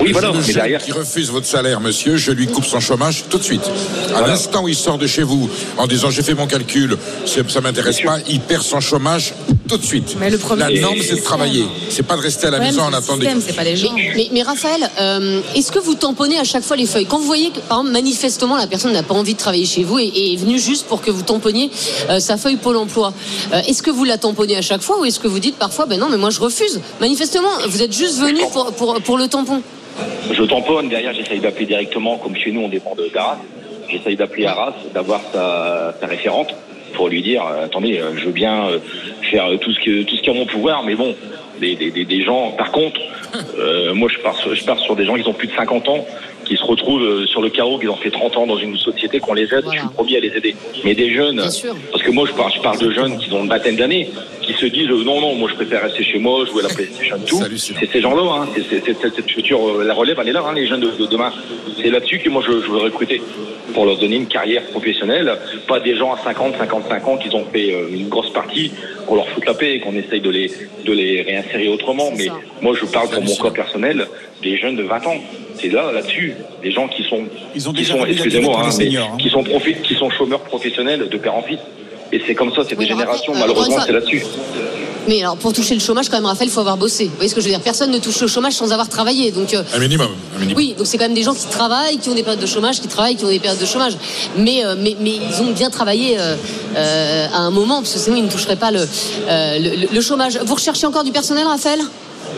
Oui, 0.00 0.12
voilà, 0.12 0.32
mais 0.32 0.52
derrière. 0.52 0.82
qui 0.82 0.92
refuse 0.92 1.30
votre 1.30 1.46
salaire, 1.46 1.80
monsieur, 1.80 2.16
je 2.16 2.30
lui 2.30 2.46
coupe 2.46 2.64
son 2.64 2.80
chômage 2.80 3.24
tout 3.28 3.38
de 3.38 3.42
suite. 3.42 3.68
À 4.14 4.26
l'instant 4.26 4.62
où 4.64 4.68
il 4.68 4.74
sort 4.76 4.98
de 4.98 5.06
chez 5.06 5.22
vous 5.22 5.50
en 5.76 5.86
disant 5.86 6.10
j'ai 6.10 6.22
fait 6.22 6.34
mon 6.34 6.46
calcul, 6.46 6.96
ça 7.24 7.60
m'intéresse 7.60 8.00
pas, 8.00 8.18
il 8.28 8.40
perd 8.40 8.62
son 8.62 8.80
chômage 8.80 9.34
tout 9.68 9.76
de 9.76 9.84
suite. 9.84 10.16
Mais 10.18 10.30
le 10.30 10.38
problème, 10.38 10.70
la 10.72 10.80
norme, 10.80 10.98
c'est 11.02 11.16
de 11.16 11.20
travailler. 11.20 11.66
C'est 11.90 12.02
pas 12.02 12.16
de 12.16 12.22
rester 12.22 12.46
à 12.46 12.50
la 12.50 12.58
maison 12.58 12.82
en 12.82 12.92
attendant. 12.92 13.20
système, 13.20 13.42
c'est 13.44 13.54
pas 13.54 13.64
les 13.64 13.76
gens. 13.76 13.92
Mais, 13.94 14.28
mais 14.32 14.42
Raphaël, 14.42 14.88
euh, 15.00 15.40
est-ce 15.54 15.70
que 15.70 15.78
vous 15.78 15.94
tamponnez 15.94 16.38
à 16.38 16.44
chaque 16.44 16.64
fois 16.64 16.76
les 16.76 16.86
feuilles? 16.86 17.06
Quand 17.06 17.18
vous 17.18 17.26
voyez 17.26 17.50
que, 17.50 17.60
par 17.60 17.78
exemple, 17.80 17.92
manifestement, 17.92 18.56
la 18.56 18.66
personne 18.66 18.92
n'a 18.92 19.02
pas 19.02 19.14
envie 19.14 19.34
de 19.34 19.38
travailler 19.38 19.66
chez 19.66 19.84
vous 19.84 19.98
et, 19.98 20.04
et 20.06 20.32
est 20.34 20.36
venue 20.36 20.58
juste 20.58 20.86
pour 20.86 21.02
que 21.02 21.10
vous 21.10 21.22
tamponniez 21.22 21.70
euh, 22.08 22.18
sa 22.18 22.36
feuille 22.36 22.56
Pôle 22.56 22.76
emploi, 22.76 23.12
euh, 23.52 23.60
est-ce 23.68 23.82
que 23.82 23.90
vous 23.90 24.04
la 24.04 24.16
tamponnez 24.16 24.56
à 24.56 24.62
chaque 24.62 24.82
fois 24.82 24.98
ou 25.00 25.04
est-ce 25.04 25.20
que 25.20 25.28
vous 25.28 25.38
dites 25.38 25.56
parfois, 25.56 25.86
ben 25.86 26.00
non, 26.00 26.08
mais 26.08 26.16
moi 26.16 26.30
je 26.30 26.40
refuse? 26.40 26.80
Manifestement, 27.00 27.50
vous 27.68 27.82
êtes 27.82 27.92
juste 27.92 28.18
venu 28.18 28.40
pour, 28.52 28.72
pour, 28.72 29.00
pour 29.02 29.18
le 29.18 29.28
tampon. 29.28 29.62
Je 30.30 30.42
tamponne, 30.44 30.88
derrière 30.88 31.12
j'essaye 31.14 31.40
d'appeler 31.40 31.66
directement, 31.66 32.16
comme 32.18 32.36
chez 32.36 32.52
nous 32.52 32.62
on 32.62 32.68
dépend 32.68 32.94
de 32.94 33.08
d'Arras, 33.08 33.38
j'essaye 33.88 34.16
d'appeler 34.16 34.46
Arras, 34.46 34.74
d'avoir 34.94 35.20
sa, 35.32 35.94
sa 36.00 36.06
référente 36.06 36.54
pour 36.94 37.08
lui 37.08 37.22
dire, 37.22 37.44
euh, 37.46 37.64
attendez, 37.64 37.98
euh, 37.98 38.16
je 38.16 38.26
veux 38.26 38.32
bien 38.32 38.68
euh, 38.68 38.78
faire 39.30 39.46
tout 39.60 39.72
ce, 39.72 39.80
que, 39.80 40.02
tout 40.02 40.16
ce 40.16 40.22
qui 40.22 40.28
est 40.28 40.32
en 40.32 40.36
mon 40.36 40.46
pouvoir, 40.46 40.82
mais 40.82 40.94
bon, 40.94 41.14
des, 41.60 41.74
des, 41.74 41.90
des, 41.90 42.22
gens, 42.22 42.52
par 42.52 42.70
contre, 42.70 43.00
moi 43.94 44.08
je 44.08 44.18
pars, 44.18 44.36
je 44.52 44.64
pars 44.64 44.78
sur 44.78 44.94
des 44.94 45.04
gens 45.04 45.14
qui 45.16 45.26
ont 45.26 45.32
plus 45.32 45.48
de 45.48 45.52
50 45.54 45.88
ans, 45.88 46.06
qui 46.48 46.56
se 46.56 46.64
retrouvent 46.64 47.02
euh, 47.02 47.26
sur 47.26 47.42
le 47.42 47.50
carreau, 47.50 47.78
qui 47.78 47.86
ont 47.88 47.96
fait 47.96 48.10
30 48.10 48.36
ans 48.38 48.46
dans 48.46 48.56
une 48.56 48.76
société, 48.78 49.20
qu'on 49.20 49.34
les 49.34 49.44
aide, 49.44 49.64
je 49.66 49.70
suis 49.70 49.80
le 49.88 49.94
premier 49.94 50.16
à 50.16 50.20
les 50.20 50.34
aider. 50.36 50.56
Mais 50.84 50.94
des 50.94 51.10
jeunes, 51.12 51.38
parce 51.92 52.02
que 52.02 52.10
moi 52.10 52.26
je 52.26 52.32
parle, 52.32 52.52
je 52.56 52.60
parle 52.60 52.78
de 52.78 52.90
jeunes 52.90 53.18
qui 53.18 53.30
ont 53.32 53.42
une 53.42 53.48
vingtaine 53.50 53.76
d'années, 53.76 54.08
qui 54.42 54.54
se 54.54 54.66
disent 54.66 54.88
euh, 54.90 55.04
non, 55.04 55.20
non, 55.20 55.34
moi 55.34 55.48
je 55.50 55.54
préfère 55.56 55.82
rester 55.82 56.02
chez 56.02 56.18
moi, 56.18 56.44
jouer 56.46 56.64
à 56.64 56.68
la 56.68 56.74
PlayStation, 56.74 57.16
tout. 57.26 57.36
C'est 57.78 57.90
ces 57.92 58.00
gens-là, 58.00 58.22
hein, 58.42 58.48
c'est 58.54 58.62
c'est- 58.68 58.82
c'est- 58.84 59.14
cette 59.14 59.30
future, 59.30 59.60
euh, 59.68 59.84
la 59.84 59.92
relève, 59.94 60.18
elle 60.22 60.28
est 60.30 60.32
là, 60.32 60.42
hein, 60.48 60.54
les 60.54 60.66
jeunes 60.66 60.80
de, 60.80 60.90
de 60.90 61.06
demain. 61.06 61.32
C'est 61.80 61.90
là-dessus 61.90 62.18
que 62.18 62.30
moi 62.30 62.42
je, 62.46 62.52
je 62.52 62.70
veux 62.70 62.78
recruter. 62.78 63.20
Pour 63.74 63.84
leur 63.84 63.98
donner 63.98 64.16
une 64.16 64.26
carrière 64.26 64.62
professionnelle, 64.70 65.30
pas 65.66 65.78
des 65.78 65.94
gens 65.94 66.14
à 66.14 66.18
50, 66.24 66.54
55 66.56 67.06
ans 67.06 67.16
qui 67.18 67.28
ont 67.36 67.44
fait 67.52 67.68
une 67.92 68.08
grosse 68.08 68.32
partie, 68.32 68.72
qu'on 69.06 69.16
leur 69.16 69.28
foute 69.28 69.44
la 69.44 69.52
paix 69.52 69.74
et 69.74 69.80
qu'on 69.80 69.94
essaye 69.94 70.22
de 70.22 70.30
les, 70.30 70.50
de 70.86 70.92
les 70.92 71.20
réinsérer 71.20 71.68
autrement. 71.68 72.10
Mais 72.16 72.28
moi 72.62 72.74
je 72.80 72.86
parle 72.86 73.10
pour 73.10 73.22
mon 73.22 73.36
cas 73.36 73.50
personnel 73.50 74.06
des 74.42 74.56
jeunes 74.58 74.76
de 74.76 74.82
20 74.82 75.06
ans. 75.06 75.16
C'est 75.60 75.68
là, 75.68 75.90
là-dessus, 75.92 76.34
des 76.62 76.70
gens 76.70 76.86
qui 76.88 77.02
sont, 77.04 77.24
Ils 77.54 77.68
ont 77.68 77.72
qui 77.72 77.84
sont, 77.84 78.04
excusez-moi, 78.06 78.62
hein, 78.64 78.70
seniors, 78.70 79.10
hein. 79.12 79.16
qui 79.18 79.28
sont 79.28 79.42
profi- 79.42 79.80
qui 79.82 79.94
sont 79.94 80.08
chômeurs 80.10 80.40
professionnels 80.40 81.08
de 81.10 81.16
père 81.18 81.34
en 81.34 81.42
fils. 81.42 81.58
Et 82.12 82.22
c'est 82.26 82.34
comme 82.34 82.54
ça, 82.54 82.62
c'est 82.68 82.76
des 82.78 82.86
générations. 82.86 83.34
euh, 83.34 83.38
Malheureusement, 83.38 83.78
c'est 83.84 83.92
là-dessus. 83.92 84.24
Mais 85.08 85.20
alors, 85.22 85.36
pour 85.36 85.52
toucher 85.52 85.74
le 85.74 85.80
chômage, 85.80 86.08
quand 86.08 86.16
même, 86.18 86.26
Raphaël, 86.26 86.48
il 86.48 86.52
faut 86.52 86.60
avoir 86.60 86.76
bossé. 86.76 87.04
Vous 87.06 87.12
voyez 87.16 87.28
ce 87.30 87.34
que 87.34 87.40
je 87.40 87.46
veux 87.46 87.50
dire? 87.52 87.60
Personne 87.60 87.90
ne 87.90 87.98
touche 87.98 88.20
le 88.20 88.28
chômage 88.28 88.52
sans 88.52 88.72
avoir 88.72 88.88
travaillé. 88.88 89.30
Donc, 89.32 89.52
euh, 89.54 89.62
Un 89.74 89.78
minimum. 89.78 90.08
Un 90.36 90.38
minimum. 90.40 90.56
Oui, 90.56 90.74
donc 90.76 90.86
c'est 90.86 90.96
quand 90.98 91.04
même 91.06 91.14
des 91.14 91.22
gens 91.22 91.34
qui 91.34 91.46
travaillent, 91.48 91.98
qui 91.98 92.08
ont 92.10 92.14
des 92.14 92.22
périodes 92.22 92.40
de 92.40 92.46
chômage, 92.46 92.80
qui 92.80 92.88
travaillent, 92.88 93.16
qui 93.16 93.24
ont 93.24 93.30
des 93.30 93.38
périodes 93.40 93.60
de 93.60 93.66
chômage. 93.66 93.94
Mais, 94.36 94.64
euh, 94.64 94.74
mais, 94.78 94.96
mais 95.00 95.12
ils 95.16 95.42
ont 95.42 95.50
bien 95.50 95.70
travaillé 95.70 96.18
euh, 96.18 96.36
euh, 96.76 97.26
à 97.32 97.38
un 97.40 97.50
moment, 97.50 97.76
parce 97.80 97.94
que 97.94 97.98
sinon 97.98 98.16
ils 98.16 98.24
ne 98.24 98.30
toucheraient 98.30 98.56
pas 98.56 98.70
le, 98.70 98.80
euh, 98.80 99.58
le, 99.58 99.94
le 99.94 100.00
chômage. 100.00 100.38
Vous 100.44 100.54
recherchez 100.54 100.86
encore 100.86 101.04
du 101.04 101.12
personnel, 101.12 101.46
Raphaël? 101.46 101.80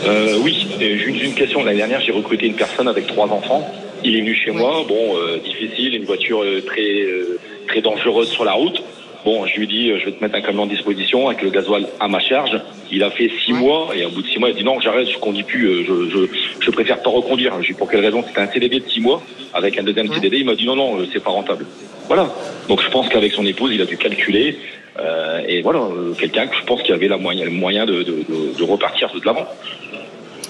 Euh, 0.05 0.37
oui, 0.41 0.67
j'ai 0.79 0.91
une, 0.91 1.17
j'ai 1.17 1.25
une 1.25 1.33
question. 1.33 1.63
L'année 1.63 1.77
dernière, 1.77 2.01
j'ai 2.01 2.11
recruté 2.11 2.47
une 2.47 2.55
personne 2.55 2.87
avec 2.87 3.07
trois 3.07 3.27
enfants. 3.27 3.69
Il 4.03 4.15
est 4.15 4.21
venu 4.21 4.33
chez 4.35 4.51
moi. 4.51 4.83
Bon, 4.87 5.17
euh, 5.17 5.37
difficile, 5.37 5.95
une 5.95 6.05
voiture 6.05 6.43
euh, 6.43 6.61
très 6.61 7.01
euh, 7.01 7.39
très 7.67 7.81
dangereuse 7.81 8.29
sur 8.29 8.43
la 8.43 8.53
route. 8.53 8.81
Bon, 9.23 9.45
je 9.45 9.55
lui 9.57 9.65
ai 9.65 9.67
dit, 9.67 9.91
euh, 9.91 9.99
je 9.99 10.05
vais 10.05 10.11
te 10.13 10.23
mettre 10.23 10.35
un 10.35 10.41
camion 10.41 10.63
en 10.63 10.65
disposition 10.65 11.27
avec 11.27 11.43
le 11.43 11.51
gasoil 11.51 11.87
à 11.99 12.07
ma 12.07 12.19
charge. 12.19 12.59
Il 12.91 13.03
a 13.03 13.11
fait 13.11 13.29
six 13.45 13.53
mois 13.53 13.89
et 13.95 14.03
au 14.03 14.09
bout 14.09 14.23
de 14.23 14.27
six 14.27 14.39
mois, 14.39 14.49
il 14.49 14.53
a 14.53 14.57
dit 14.57 14.63
non, 14.63 14.79
j'arrête, 14.79 15.07
je 15.09 15.17
conduis 15.19 15.43
plus, 15.43 15.65
euh, 15.67 15.83
je, 15.87 16.09
je, 16.09 16.19
je 16.59 16.71
préfère 16.71 17.01
pas 17.03 17.11
reconduire. 17.11 17.53
J'ai 17.61 17.73
dit 17.73 17.77
pour 17.77 17.89
quelle 17.89 18.01
raison? 18.03 18.23
C'était 18.27 18.41
un 18.41 18.47
CDD 18.47 18.79
de 18.79 18.89
six 18.89 18.99
mois 18.99 19.21
avec 19.53 19.77
un 19.77 19.83
deuxième 19.83 20.11
CDD. 20.11 20.37
Il 20.39 20.45
m'a 20.45 20.55
dit 20.55 20.65
non, 20.65 20.75
non, 20.75 20.99
euh, 20.99 21.07
c'est 21.13 21.23
pas 21.23 21.29
rentable. 21.31 21.65
Voilà. 22.07 22.29
Donc 22.67 22.81
je 22.81 22.89
pense 22.89 23.07
qu'avec 23.09 23.31
son 23.33 23.45
épouse, 23.45 23.71
il 23.73 23.81
a 23.81 23.85
dû 23.85 23.95
calculer. 23.97 24.57
euh, 24.99 25.41
et 25.47 25.61
voilà, 25.61 25.81
quelqu'un 26.19 26.47
que 26.47 26.55
je 26.57 26.63
pense 26.65 26.81
qu'il 26.81 26.93
avait 26.95 27.07
la 27.07 27.17
moyen, 27.17 27.45
le 27.45 27.51
moyen 27.51 27.85
de, 27.85 28.01
de, 28.03 28.23
de, 28.27 28.57
de 28.57 28.63
repartir 28.63 29.09
de 29.13 29.25
l'avant. 29.25 29.45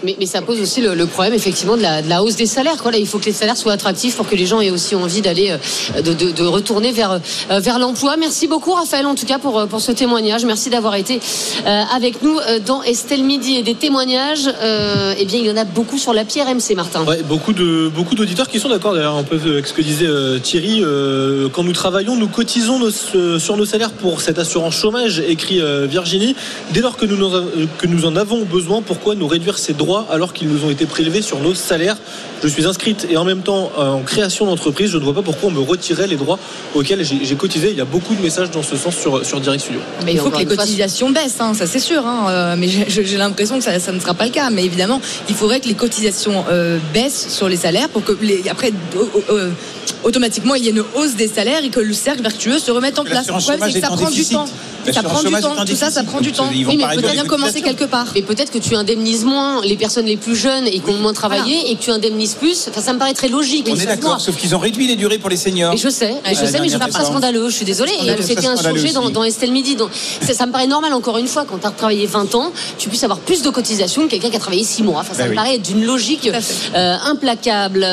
Mais, 0.03 0.25
ça 0.25 0.41
pose 0.41 0.59
aussi 0.59 0.81
le, 0.81 1.05
problème, 1.05 1.33
effectivement, 1.33 1.77
de 1.77 1.81
la, 1.81 2.01
la 2.01 2.23
hausse 2.23 2.35
des 2.35 2.45
salaires. 2.45 2.75
Il 2.97 3.07
faut 3.07 3.19
que 3.19 3.25
les 3.25 3.31
salaires 3.31 3.57
soient 3.57 3.73
attractifs 3.73 4.15
pour 4.15 4.27
que 4.27 4.35
les 4.35 4.45
gens 4.45 4.61
aient 4.61 4.69
aussi 4.69 4.95
envie 4.95 5.21
d'aller, 5.21 5.51
euh, 5.95 6.01
de, 6.01 6.43
retourner 6.43 6.91
vers, 6.91 7.11
euh, 7.11 7.59
vers 7.59 7.79
l'emploi. 7.79 8.17
Merci 8.17 8.47
beaucoup, 8.47 8.71
Raphaël, 8.73 9.05
en 9.05 9.15
tout 9.15 9.25
cas, 9.25 9.39
pour, 9.39 9.59
euh, 9.59 9.67
ce 9.79 9.91
témoignage. 9.91 10.45
Merci 10.45 10.69
d'avoir 10.69 10.95
été 10.95 11.19
avec 11.65 12.21
nous 12.21 12.37
dans 12.65 12.83
Estelle 12.83 13.23
Midi 13.23 13.55
et 13.55 13.63
des 13.63 13.73
témoignages. 13.73 14.47
Eh 14.47 15.25
bien, 15.25 15.39
il 15.39 15.45
y 15.45 15.51
en 15.51 15.57
a 15.57 15.63
beaucoup 15.63 15.97
sur 15.97 16.13
l'appli 16.13 16.41
RMC, 16.41 16.75
Martin. 16.75 17.03
Ouais, 17.03 17.23
beaucoup 17.23 17.53
d'auditeurs 17.53 18.47
qui 18.47 18.59
sont 18.59 18.69
d'accord 18.69 18.93
d'ailleurs 18.93 19.17
avec 19.17 19.65
ce 19.65 19.73
que 19.73 19.81
disait 19.81 20.07
Thierry. 20.43 20.83
quand 21.51 21.63
nous 21.63 21.73
travaillons, 21.73 22.15
nous 22.15 22.27
cotisons 22.27 22.79
sur 23.39 23.57
nos 23.57 23.65
salaires 23.65 23.91
pour 23.91 24.21
cette 24.21 24.37
assurance 24.37 24.75
chômage, 24.75 25.19
écrit 25.19 25.61
Virginie. 25.87 26.35
Dès 26.71 26.81
lors 26.81 26.95
que 26.97 27.05
nous 27.05 28.05
en 28.05 28.15
avons 28.15 28.43
besoin, 28.43 28.81
pourquoi 28.81 29.15
nous 29.15 29.27
réduire 29.27 29.57
ces 29.57 29.73
droits 29.73 29.90
alors 30.11 30.33
qu'ils 30.33 30.47
nous 30.49 30.65
ont 30.65 30.69
été 30.69 30.85
prélevés 30.85 31.21
sur 31.21 31.39
nos 31.39 31.53
salaires 31.55 31.97
Je 32.43 32.47
suis 32.47 32.65
inscrite 32.65 33.07
et 33.09 33.17
en 33.17 33.23
même 33.25 33.41
temps 33.41 33.71
euh, 33.77 33.89
en 33.99 34.01
création 34.01 34.45
d'entreprise. 34.45 34.89
Je 34.91 34.97
ne 34.97 35.03
vois 35.03 35.13
pas 35.13 35.21
pourquoi 35.21 35.49
on 35.49 35.51
me 35.51 35.59
retirait 35.59 36.07
les 36.07 36.15
droits 36.15 36.39
auxquels 36.73 37.03
j'ai 37.03 37.35
cotisé. 37.35 37.69
Il 37.71 37.77
y 37.77 37.81
a 37.81 37.85
beaucoup 37.85 38.15
de 38.15 38.21
messages 38.21 38.49
dans 38.51 38.63
ce 38.63 38.75
sens 38.75 38.95
sur, 38.95 39.25
sur 39.25 39.39
Direct 39.39 39.61
Studio. 39.63 39.81
Mais 40.05 40.13
il 40.13 40.19
faut 40.19 40.29
que 40.31 40.37
les 40.39 40.45
cotisations 40.57 41.09
baissent, 41.11 41.39
hein, 41.39 41.53
ça 41.53 41.67
c'est 41.67 41.79
sûr. 41.79 42.05
hein, 42.05 42.25
euh, 42.29 42.55
mais 42.57 42.67
j'ai 42.87 43.17
l'impression 43.17 43.57
que 43.57 43.63
ça, 43.63 43.79
ça 43.79 43.91
ne 43.91 43.99
sera 43.99 44.13
pas 44.15 44.25
le 44.25 44.31
cas. 44.31 44.49
Mais 44.49 44.63
évidemment, 44.65 44.99
il 45.29 45.35
faudrait 45.35 45.59
que 45.59 45.67
les 45.67 45.75
cotisations 45.75 46.43
euh, 46.49 46.79
baissent 46.93 47.27
sur 47.29 47.47
les 47.49 47.57
salaires 47.57 47.89
pour 47.89 48.03
que 48.03 48.13
les, 48.21 48.43
après 48.49 48.71
au- 48.95 49.03
au- 49.19 49.35
euh, 49.35 49.51
automatiquement 50.03 50.55
il 50.55 50.63
y 50.65 50.67
ait 50.67 50.71
une 50.71 50.83
hausse 50.95 51.15
des 51.15 51.27
salaires 51.27 51.63
et 51.63 51.69
que 51.69 51.79
le 51.79 51.93
cercle 51.93 52.21
vertueux 52.23 52.59
se 52.59 52.71
remette 52.71 52.97
en 52.99 53.03
place. 53.03 53.27
Le 53.27 53.33
problème 53.33 53.59
c'est 53.71 53.79
que 53.81 53.87
ça 53.87 53.87
prend 53.95 54.09
du 54.09 54.25
temps. 54.25 54.45
Ça 54.91 55.03
prend 55.03 55.21
du 55.23 55.31
temps. 55.31 55.65
Tout 55.65 55.75
ça, 55.75 55.91
ça 55.91 56.03
prend 56.03 56.21
du 56.21 56.31
temps. 56.31 56.47
Oui, 56.49 56.65
mais 56.77 56.83
pas 56.83 56.95
peut-être 56.95 57.11
bien 57.11 57.25
commencer 57.25 57.61
quelque 57.61 57.85
part. 57.85 58.07
Mais 58.15 58.21
peut-être 58.21 58.51
que 58.51 58.57
tu 58.57 58.75
indemnises 58.75 59.25
moins 59.25 59.61
les 59.63 59.75
personnes 59.75 60.05
les 60.05 60.17
plus 60.17 60.35
jeunes 60.35 60.67
et 60.67 60.79
qui 60.79 60.89
ont 60.89 60.97
moins 60.97 61.13
travaillé 61.13 61.71
et 61.71 61.75
que 61.75 61.81
tu 61.81 61.91
indemnises 61.91 62.35
plus. 62.35 62.67
Enfin, 62.69 62.81
ça 62.81 62.93
me 62.93 62.99
paraît 62.99 63.13
très 63.13 63.29
logique. 63.29 63.67
On 63.69 63.75
est 63.75 63.85
d'accord, 63.85 64.19
sauf 64.19 64.35
qu'ils 64.37 64.55
ont 64.55 64.59
réduit 64.59 64.87
les 64.87 64.95
durées 64.95 65.17
pour 65.17 65.29
les 65.29 65.37
seniors. 65.37 65.75
Je 65.75 65.89
sais, 65.89 66.15
je 66.27 66.45
sais, 66.45 66.59
mais 66.59 66.69
je 66.69 66.77
ça 66.77 66.85
réforme. 66.85 67.05
scandaleux. 67.05 67.49
Je 67.49 67.55
suis 67.55 67.65
désolée. 67.65 67.93
C'était 68.21 68.47
un 68.47 68.57
sujet 68.57 68.93
dans, 68.93 69.23
Estelle 69.23 69.51
Midi. 69.51 69.75
Donc, 69.75 69.89
ça, 70.21 70.33
ça 70.33 70.45
me 70.45 70.51
paraît 70.51 70.67
normal, 70.67 70.93
encore 70.93 71.17
une 71.17 71.27
fois, 71.27 71.45
quand 71.45 71.59
tu 71.59 71.67
as 71.67 71.71
travaillé 71.71 72.05
20 72.05 72.35
ans, 72.35 72.51
tu 72.77 72.89
puisses 72.89 73.03
avoir 73.03 73.19
plus 73.19 73.41
de 73.41 73.49
cotisations 73.49 74.05
que 74.05 74.11
quelqu'un 74.11 74.29
qui 74.29 74.35
a 74.35 74.39
travaillé 74.39 74.63
6 74.63 74.83
mois. 74.83 75.01
Enfin, 75.01 75.13
ça 75.13 75.23
Ben 75.23 75.31
me 75.31 75.35
paraît 75.35 75.57
d'une 75.57 75.85
logique 75.85 76.29
euh, 76.75 76.95
implacable. 77.05 77.85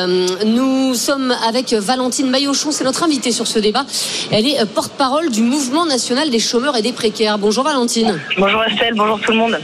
Nous 0.47 0.95
sommes 0.95 1.35
avec 1.47 1.73
Valentine 1.73 2.31
Maillochon, 2.31 2.71
c'est 2.73 2.85
notre 2.85 3.03
invitée 3.03 3.33
sur 3.33 3.47
ce 3.47 3.59
débat. 3.59 3.85
Elle 4.31 4.47
est 4.47 4.61
euh, 4.61 4.65
porte-parole 4.67 5.31
du 5.31 5.43
Mouvement 5.43 5.87
national 5.87 6.31
des 6.31 6.39
chômeurs 6.39 6.77
et 6.79 6.83
des 6.83 6.93
précaires. 6.93 7.39
Bonjour 7.39 7.65
Valentine. 7.65 8.21
Bonjour 8.39 8.63
Estelle, 8.65 8.95
bonjour 8.95 9.21
tout 9.21 9.33
le 9.33 9.39
monde. 9.39 9.59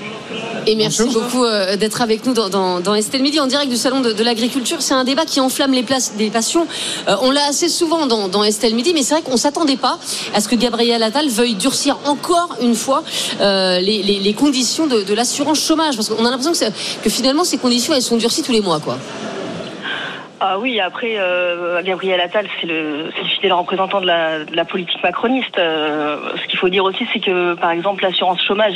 Et 0.67 0.75
merci 0.77 1.03
beaucoup 1.13 1.45
euh, 1.45 1.77
d'être 1.77 2.01
avec 2.01 2.25
nous 2.25 2.33
dans, 2.33 2.49
dans, 2.49 2.81
dans, 2.81 2.95
Estelle 2.95 3.23
Midi 3.23 3.39
en 3.39 3.47
direct 3.47 3.71
du 3.71 3.77
salon 3.77 4.01
de, 4.01 4.13
de 4.13 4.25
l'agriculture. 4.25 4.81
C'est 4.81 4.95
un 4.95 5.05
débat 5.05 5.27
qui 5.27 5.39
enflamme 5.41 5.73
les 5.73 5.83
places 5.83 6.15
des 6.17 6.31
passions. 6.31 6.67
Euh, 7.07 7.17
on 7.21 7.31
l'a 7.31 7.47
assez 7.47 7.69
souvent 7.69 8.07
dans, 8.07 8.29
dans, 8.29 8.43
Estelle 8.43 8.75
Midi, 8.75 8.93
mais 8.95 9.03
c'est 9.03 9.15
vrai 9.15 9.23
qu'on 9.23 9.37
s'attendait 9.37 9.77
pas 9.77 9.99
à 10.35 10.41
ce 10.41 10.49
que 10.49 10.57
Gabriel 10.57 11.03
Attal 11.03 11.29
veuille 11.29 11.55
durcir 11.55 11.99
encore 12.07 12.57
une 12.63 12.75
fois 12.75 13.05
euh, 13.41 13.79
les, 13.79 14.03
les, 14.03 14.19
les, 14.19 14.35
conditions 14.35 14.87
de, 14.87 15.03
de 15.03 15.15
l'assurance 15.15 15.61
chômage, 15.61 15.97
parce 15.97 16.09
qu'on 16.09 16.25
a 16.25 16.31
l'impression 16.31 16.53
que, 16.53 17.03
que, 17.03 17.11
finalement 17.11 17.45
ces 17.45 17.59
conditions 17.59 17.93
elles 17.95 18.03
sont 18.03 18.17
durcies 18.17 18.43
tous 18.43 18.53
les 18.53 18.63
mois, 18.63 18.81
quoi. 18.81 18.99
Ah 20.47 20.59
oui, 20.59 20.79
après, 20.79 21.15
euh, 21.17 21.81
Gabriel 21.83 22.21
Attal, 22.21 22.47
c'est 22.61 22.67
le, 22.67 23.05
le, 23.05 23.25
fidèle 23.35 23.55
représentant 23.55 24.03
de 24.03 24.07
la, 24.07 24.65
politique 24.67 25.03
macroniste. 25.03 25.59
Euh, 25.59 26.19
ce 26.37 26.47
qu'il 26.49 26.59
faut 26.59 26.69
dire 26.69 26.85
aussi, 26.85 27.07
c'est 27.15 27.21
que, 27.21 27.55
par 27.55 27.71
exemple, 27.71 28.03
l'assurance 28.03 28.43
chômage, 28.43 28.75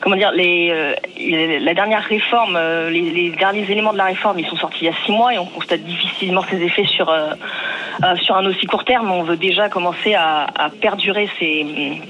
comment 0.00 0.16
dire, 0.16 0.32
les, 0.32 0.70
euh, 0.70 0.94
la 1.60 1.74
dernière 1.74 2.02
réforme, 2.02 2.58
les, 2.88 3.10
les, 3.10 3.28
derniers 3.28 3.70
éléments 3.70 3.92
de 3.92 3.98
la 3.98 4.06
réforme, 4.06 4.38
ils 4.38 4.46
sont 4.46 4.56
sortis 4.56 4.78
il 4.80 4.86
y 4.86 4.88
a 4.88 4.94
six 5.04 5.12
mois 5.12 5.34
et 5.34 5.38
on 5.38 5.44
constate 5.44 5.80
difficilement 5.80 6.42
ses 6.48 6.62
effets 6.62 6.86
sur, 6.86 7.14
sur 8.22 8.34
un 8.34 8.46
aussi 8.46 8.64
court 8.64 8.86
terme. 8.86 9.10
On 9.10 9.24
veut 9.24 9.36
déjà 9.36 9.68
commencer 9.68 10.14
à 10.14 10.46
perdurer 10.80 11.28
ces 11.38 12.00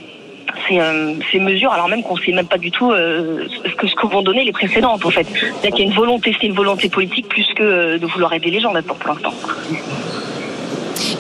ces, 0.67 0.81
euh, 0.81 1.15
ces, 1.31 1.39
mesures, 1.39 1.73
alors 1.73 1.89
même 1.89 2.03
qu'on 2.03 2.17
ne 2.17 2.23
sait 2.23 2.33
même 2.33 2.47
pas 2.47 2.59
du 2.59 2.71
tout 2.71 2.91
euh, 2.91 3.47
ce 3.65 3.95
que 3.95 4.07
vont 4.07 4.23
donner 4.23 4.45
les 4.45 4.53
précédentes 4.53 5.05
en 5.05 5.11
fait. 5.11 5.27
Il 5.65 5.71
y 5.71 5.81
a 5.81 5.85
une 5.85 5.93
volonté, 5.93 6.35
c'est 6.41 6.47
une 6.47 6.55
volonté 6.55 6.89
politique 6.89 7.29
plus 7.29 7.47
que 7.55 7.63
euh, 7.63 7.99
de 7.99 8.07
vouloir 8.07 8.33
aider 8.33 8.51
les 8.51 8.61
gens 8.61 8.73
maintenant 8.73 8.95
pour 8.95 9.13
l'instant. 9.13 9.35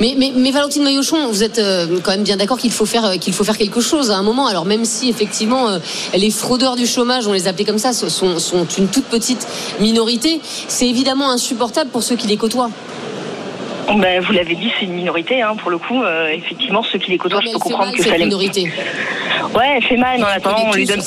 Mais, 0.01 0.15
mais, 0.17 0.33
mais, 0.35 0.51
Valentine 0.51 0.85
Maillochon, 0.85 1.29
vous 1.29 1.43
êtes 1.43 1.61
quand 2.05 2.13
même 2.13 2.23
bien 2.23 2.37
d'accord 2.37 2.59
qu'il 2.59 2.71
faut 2.71 2.87
faire 2.87 3.19
qu'il 3.19 3.33
faut 3.33 3.43
faire 3.43 3.59
quelque 3.59 3.81
chose 3.81 4.11
à 4.11 4.17
un 4.17 4.23
moment. 4.23 4.47
Alors 4.47 4.65
même 4.65 4.85
si 4.85 5.09
effectivement 5.09 5.67
les 6.15 6.31
fraudeurs 6.31 6.77
du 6.77 6.87
chômage, 6.87 7.27
on 7.27 7.33
les 7.33 7.49
appelait 7.49 7.65
comme 7.65 7.79
ça, 7.79 7.93
sont 7.93 8.67
une 8.79 8.89
toute 8.89 9.07
petite 9.07 9.47
minorité, 9.81 10.41
c'est 10.69 10.89
évidemment 10.89 11.31
insupportable 11.31 11.91
pour 11.91 12.03
ceux 12.03 12.17
qui 12.17 12.29
les 12.29 12.37
côtoient. 12.37 12.71
Ben, 13.97 14.21
vous 14.21 14.33
l'avez 14.33 14.55
dit, 14.55 14.71
c'est 14.79 14.85
une 14.85 14.93
minorité, 14.93 15.41
hein, 15.41 15.55
pour 15.57 15.71
le 15.71 15.79
coup. 15.79 16.03
Euh, 16.03 16.29
effectivement, 16.29 16.83
ceux 16.83 16.99
qui 16.99 17.11
les 17.11 17.19
côtoient, 17.19 17.41
je 17.41 17.51
peux 17.51 17.59
comprendre 17.59 17.87
mal, 17.87 17.97
que 17.97 18.03
ça 18.03 18.17
les. 18.17 18.25
minorité. 18.25 18.71
Ouais, 19.55 19.77
elle 19.77 19.83
fait 19.83 19.97
mal, 19.97 20.19
mais 20.19 20.25
en 20.25 20.29
attendant, 20.29 20.67
on 20.67 20.73
lui 20.73 20.85
donne. 20.85 21.01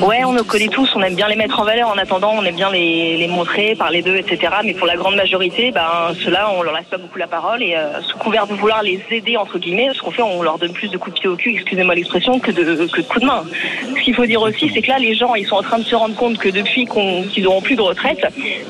Ouais, 0.00 0.24
on 0.24 0.32
nous 0.32 0.44
connaît 0.44 0.68
tous, 0.68 0.88
on 0.94 1.02
aime 1.02 1.14
bien 1.14 1.28
les 1.28 1.36
mettre 1.36 1.60
en 1.60 1.64
valeur. 1.64 1.88
En 1.88 1.98
attendant, 1.98 2.32
on 2.34 2.44
aime 2.44 2.54
bien 2.54 2.70
les, 2.70 3.16
les 3.16 3.28
montrer, 3.28 3.74
parler 3.74 4.02
d'eux, 4.02 4.16
etc. 4.16 4.52
Mais 4.64 4.74
pour 4.74 4.86
la 4.86 4.96
grande 4.96 5.16
majorité, 5.16 5.70
ben, 5.70 6.12
ceux-là, 6.22 6.50
on 6.56 6.62
leur 6.62 6.74
laisse 6.74 6.86
pas 6.86 6.96
beaucoup 6.98 7.18
la 7.18 7.26
parole. 7.26 7.62
Et 7.62 7.76
euh, 7.76 8.00
sous 8.02 8.16
couvert 8.18 8.46
de 8.46 8.54
vouloir 8.54 8.82
les 8.82 9.00
aider, 9.10 9.36
entre 9.36 9.58
guillemets, 9.58 9.90
ce 9.94 10.00
qu'on 10.00 10.10
fait, 10.10 10.22
on 10.22 10.42
leur 10.42 10.58
donne 10.58 10.72
plus 10.72 10.88
de 10.88 10.96
coups 10.96 11.16
de 11.16 11.20
pied 11.20 11.28
au 11.28 11.36
cul, 11.36 11.52
excusez-moi 11.52 11.94
l'expression, 11.94 12.38
que 12.38 12.50
de, 12.50 12.62
que 12.86 13.00
de 13.00 13.06
coups 13.06 13.20
de 13.20 13.26
main. 13.26 13.44
Ce 13.96 14.02
qu'il 14.02 14.14
faut 14.14 14.26
dire 14.26 14.42
aussi, 14.42 14.70
c'est 14.72 14.82
que 14.82 14.88
là, 14.88 14.98
les 14.98 15.14
gens, 15.14 15.34
ils 15.34 15.46
sont 15.46 15.56
en 15.56 15.62
train 15.62 15.78
de 15.78 15.84
se 15.84 15.94
rendre 15.94 16.14
compte 16.14 16.38
que 16.38 16.48
depuis 16.48 16.86
qu'ils 16.86 17.28
qu 17.32 17.42
n'auront 17.42 17.62
plus 17.62 17.76
de 17.76 17.82
retraite, 17.82 18.20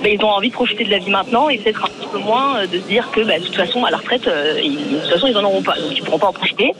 ben, 0.03 0.13
ils 0.13 0.25
ont 0.25 0.31
envie 0.31 0.49
de 0.49 0.55
profiter 0.55 0.85
de 0.85 0.91
la 0.91 0.99
vie 0.99 1.11
maintenant 1.11 1.49
et 1.49 1.59
peut-être 1.59 1.85
un 1.85 1.89
petit 1.89 2.09
peu 2.13 2.19
moins 2.19 2.67
de 2.67 2.79
se 2.79 2.87
dire 2.87 3.11
que, 3.11 3.21
ben, 3.21 3.36
de 3.39 3.45
toute 3.45 3.57
façon, 3.57 3.85
à 3.85 3.91
la 3.91 3.99
retraite, 3.99 4.27
euh, 4.27 4.61
ils, 4.63 4.77
de 4.77 4.99
toute 5.01 5.11
façon, 5.11 5.27
ils 5.27 5.37
en 5.37 5.45
auront 5.45 5.63
pas. 5.63 5.75
Donc, 5.75 5.97
ils 5.97 6.03
pourront 6.03 6.19
pas 6.19 6.29
en 6.29 6.33
profiter. 6.33 6.73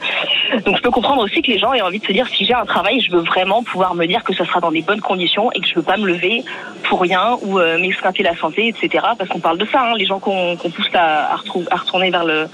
Donc, 0.65 0.77
je 0.77 0.81
peux 0.81 0.91
comprendre 0.91 1.21
aussi 1.21 1.41
que 1.41 1.51
les 1.51 1.59
gens 1.59 1.73
aient 1.73 1.81
envie 1.81 1.99
de 1.99 2.05
se 2.05 2.11
dire, 2.11 2.27
si 2.27 2.45
j'ai 2.45 2.53
un 2.53 2.65
travail, 2.65 2.99
je 3.01 3.11
veux 3.11 3.21
vraiment 3.21 3.63
pouvoir 3.63 3.95
me 3.95 4.05
dire 4.05 4.23
que 4.23 4.33
ça 4.33 4.45
sera 4.45 4.59
dans 4.59 4.71
des 4.71 4.81
bonnes 4.81 5.01
conditions 5.01 5.51
et 5.51 5.59
que 5.59 5.67
je 5.67 5.75
veux 5.75 5.83
pas 5.83 5.97
me 5.97 6.07
lever 6.07 6.43
pour 6.83 7.01
rien 7.01 7.37
ou 7.41 7.59
euh, 7.59 7.77
m'excrinter 7.77 8.23
la 8.23 8.35
santé, 8.35 8.67
etc. 8.67 9.05
Parce 9.17 9.29
qu'on 9.29 9.39
parle 9.39 9.57
de 9.57 9.65
ça, 9.65 9.81
hein, 9.81 9.95
les 9.97 10.05
gens 10.05 10.19
qu'on 10.19 10.55
qu 10.55 10.69
pousse 10.69 10.89
à, 10.93 11.35
retourner 11.35 12.09
vers 12.11 12.25
le 12.25 12.47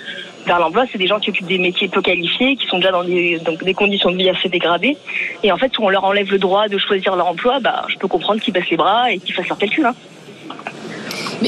vers 0.45 0.59
l'emploi, 0.59 0.83
c'est 0.91 0.97
des 0.97 1.07
gens 1.07 1.19
qui 1.19 1.29
occupent 1.29 1.47
des 1.47 1.57
métiers 1.57 1.87
peu 1.87 2.01
qualifiés, 2.01 2.57
qui 2.57 2.67
sont 2.67 2.77
déjà 2.77 2.91
dans 2.91 3.03
des 3.03 3.73
conditions 3.73 4.11
de 4.11 4.17
vie 4.17 4.29
assez 4.29 4.49
dégradées. 4.49 4.97
Et 5.41 5.53
en 5.53 5.57
fait, 5.57 5.71
si 5.73 5.79
on 5.79 5.87
leur 5.87 6.03
enlève 6.03 6.29
le 6.29 6.37
droit 6.37 6.67
de 6.67 6.77
choisir 6.77 7.15
leur 7.15 7.27
emploi, 7.27 7.61
bah, 7.61 7.85
je 7.87 7.97
peux 7.97 8.09
comprendre 8.09 8.41
qu'ils 8.41 8.53
baissent 8.53 8.69
les 8.69 8.75
bras 8.75 9.09
et 9.09 9.19
qu'ils 9.19 9.33
fassent 9.33 9.47
leur 9.47 9.57
calcul. 9.57 9.85
Hein. 9.85 9.95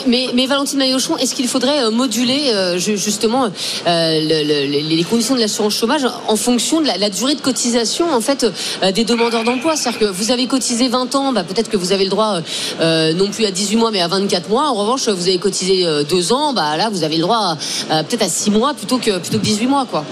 Mais, 0.07 0.45
Valentine 0.47 0.79
Maillochon, 0.79 1.17
est-ce 1.17 1.35
qu'il 1.35 1.47
faudrait 1.47 1.89
moduler 1.89 2.51
euh, 2.53 2.77
justement 2.77 3.45
euh, 3.45 3.49
le, 3.87 4.67
le, 4.67 4.95
les 4.95 5.03
conditions 5.03 5.35
de 5.35 5.39
l'assurance 5.39 5.75
chômage 5.75 6.05
en 6.27 6.35
fonction 6.35 6.81
de 6.81 6.87
la, 6.87 7.09
durée 7.09 7.35
de 7.35 7.41
cotisation 7.41 8.11
en 8.13 8.21
fait 8.21 8.45
euh, 8.83 8.91
des 8.91 9.03
demandeurs 9.03 9.43
d'emploi? 9.43 9.75
C'est-à-dire 9.75 9.99
que 9.99 10.05
vous 10.05 10.31
avez 10.31 10.47
cotisé 10.47 10.87
20 10.87 11.15
ans, 11.15 11.33
bah, 11.33 11.43
peut-être 11.43 11.69
que 11.69 11.77
vous 11.77 11.91
avez 11.91 12.03
le 12.03 12.09
droit 12.09 12.39
euh, 12.81 13.13
non 13.13 13.29
plus 13.29 13.45
à 13.45 13.51
18 13.51 13.77
mois 13.77 13.91
mais 13.91 14.01
à 14.01 14.07
24 14.07 14.49
mois. 14.49 14.69
En 14.69 14.73
revanche, 14.73 15.07
vous 15.07 15.27
avez 15.27 15.37
cotisé 15.37 15.85
2 16.09 16.33
ans, 16.33 16.53
bah, 16.53 16.77
là 16.77 16.89
vous 16.89 17.03
avez 17.03 17.15
le 17.15 17.23
droit 17.23 17.57
peut-être 17.89 18.23
à 18.23 18.29
6 18.29 18.51
mois 18.51 18.73
plutôt 18.73 18.97
que, 18.97 19.17
plutôt 19.17 19.37
que 19.37 19.43
18 19.43 19.67
mois. 19.67 19.85
quoi. 19.85 20.03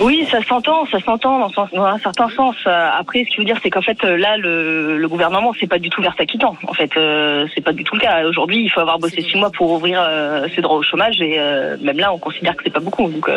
Oui, 0.00 0.26
ça 0.30 0.42
s'entend, 0.42 0.86
ça 0.86 0.98
s'entend 1.00 1.38
dans, 1.38 1.84
un 1.84 1.98
certain 1.98 2.28
sens. 2.30 2.56
Après, 2.64 3.24
ce 3.24 3.30
qu'il 3.30 3.38
veut 3.40 3.44
dire, 3.44 3.58
c'est 3.62 3.70
qu'en 3.70 3.82
fait, 3.82 4.02
là, 4.02 4.36
le, 4.38 4.96
le 4.96 5.08
gouvernement, 5.08 5.52
c'est 5.58 5.66
pas 5.66 5.78
du 5.78 5.90
tout 5.90 6.00
vers 6.00 6.14
s'acquittant. 6.16 6.56
En 6.66 6.72
fait, 6.72 6.90
euh, 6.96 7.46
c'est 7.54 7.60
pas 7.60 7.72
du 7.72 7.84
tout 7.84 7.94
le 7.94 8.00
cas. 8.00 8.26
Aujourd'hui, 8.26 8.62
il 8.62 8.68
faut 8.70 8.80
avoir 8.80 8.98
bossé 8.98 9.20
six 9.20 9.36
mois 9.36 9.50
pour 9.50 9.70
ouvrir 9.70 10.00
euh, 10.02 10.46
ses 10.54 10.62
droits 10.62 10.78
au 10.78 10.82
chômage, 10.82 11.20
et 11.20 11.38
euh, 11.38 11.76
même 11.82 11.98
là, 11.98 12.12
on 12.12 12.18
considère 12.18 12.56
que 12.56 12.64
c'est 12.64 12.72
pas 12.72 12.80
beaucoup. 12.80 13.08
Donc. 13.08 13.28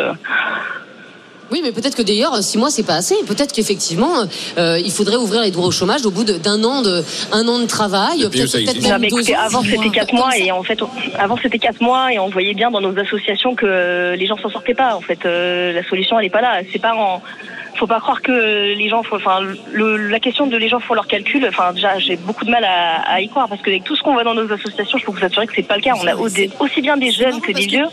Oui, 1.54 1.60
mais 1.62 1.70
peut-être 1.70 1.94
que 1.94 2.02
d'ailleurs, 2.02 2.34
six 2.42 2.58
mois, 2.58 2.68
c'est 2.68 2.82
pas 2.82 2.96
assez. 2.96 3.14
Peut-être 3.28 3.52
qu'effectivement, 3.52 4.26
euh, 4.58 4.80
il 4.84 4.90
faudrait 4.90 5.14
ouvrir 5.14 5.40
les 5.40 5.52
droits 5.52 5.68
au 5.68 5.70
chômage 5.70 6.04
au 6.04 6.10
bout 6.10 6.24
d'un 6.24 6.64
an 6.64 6.82
de 6.82 7.04
un 7.30 7.46
an 7.46 7.60
de 7.60 7.66
travail. 7.66 8.22
Peut 8.24 8.30
peut 8.30 9.34
avant 9.38 9.62
c'était 9.62 9.90
quatre 9.90 10.12
mois 10.12 10.36
et 10.36 10.50
en 10.50 10.64
fait, 10.64 10.80
avant 11.16 11.36
c'était 11.40 11.60
quatre 11.60 11.80
mois 11.80 12.12
et 12.12 12.18
on 12.18 12.28
voyait 12.28 12.54
bien 12.54 12.72
dans 12.72 12.80
nos 12.80 12.98
associations 12.98 13.54
que 13.54 14.16
les 14.18 14.26
gens 14.26 14.36
s'en 14.36 14.50
sortaient 14.50 14.74
pas. 14.74 14.96
En 14.96 15.00
fait, 15.00 15.24
euh, 15.26 15.72
la 15.72 15.84
solution 15.84 16.18
elle 16.18 16.26
est 16.26 16.30
pas 16.30 16.40
là. 16.40 16.62
C'est 16.72 16.80
pas 16.80 16.92
en 16.96 17.22
faut 17.76 17.86
pas 17.86 18.00
croire 18.00 18.22
que 18.22 18.74
les 18.76 18.88
gens 18.88 19.02
font, 19.02 19.16
enfin 19.16 19.40
le, 19.72 19.96
la 19.96 20.20
question 20.20 20.46
de 20.46 20.56
les 20.56 20.68
gens 20.68 20.80
font 20.80 20.94
leurs 20.94 21.06
calculs 21.06 21.44
enfin 21.48 21.72
déjà 21.72 21.98
j'ai 21.98 22.16
beaucoup 22.16 22.44
de 22.44 22.50
mal 22.50 22.64
à, 22.64 23.00
à, 23.02 23.20
y 23.20 23.28
croire 23.28 23.48
parce 23.48 23.60
que 23.62 23.70
avec 23.70 23.84
tout 23.84 23.96
ce 23.96 24.02
qu'on 24.02 24.12
voit 24.12 24.24
dans 24.24 24.34
nos 24.34 24.50
associations 24.52 24.98
je 24.98 25.04
peux 25.04 25.12
vous 25.12 25.24
assurer 25.24 25.46
que 25.46 25.54
c'est 25.56 25.66
pas 25.66 25.76
le 25.76 25.82
cas 25.82 25.94
on 26.00 26.06
a 26.06 26.14
aussi 26.14 26.80
bien 26.82 26.96
des 26.96 27.10
jeunes 27.10 27.40
que 27.40 27.52
des 27.52 27.66
vieux 27.66 27.86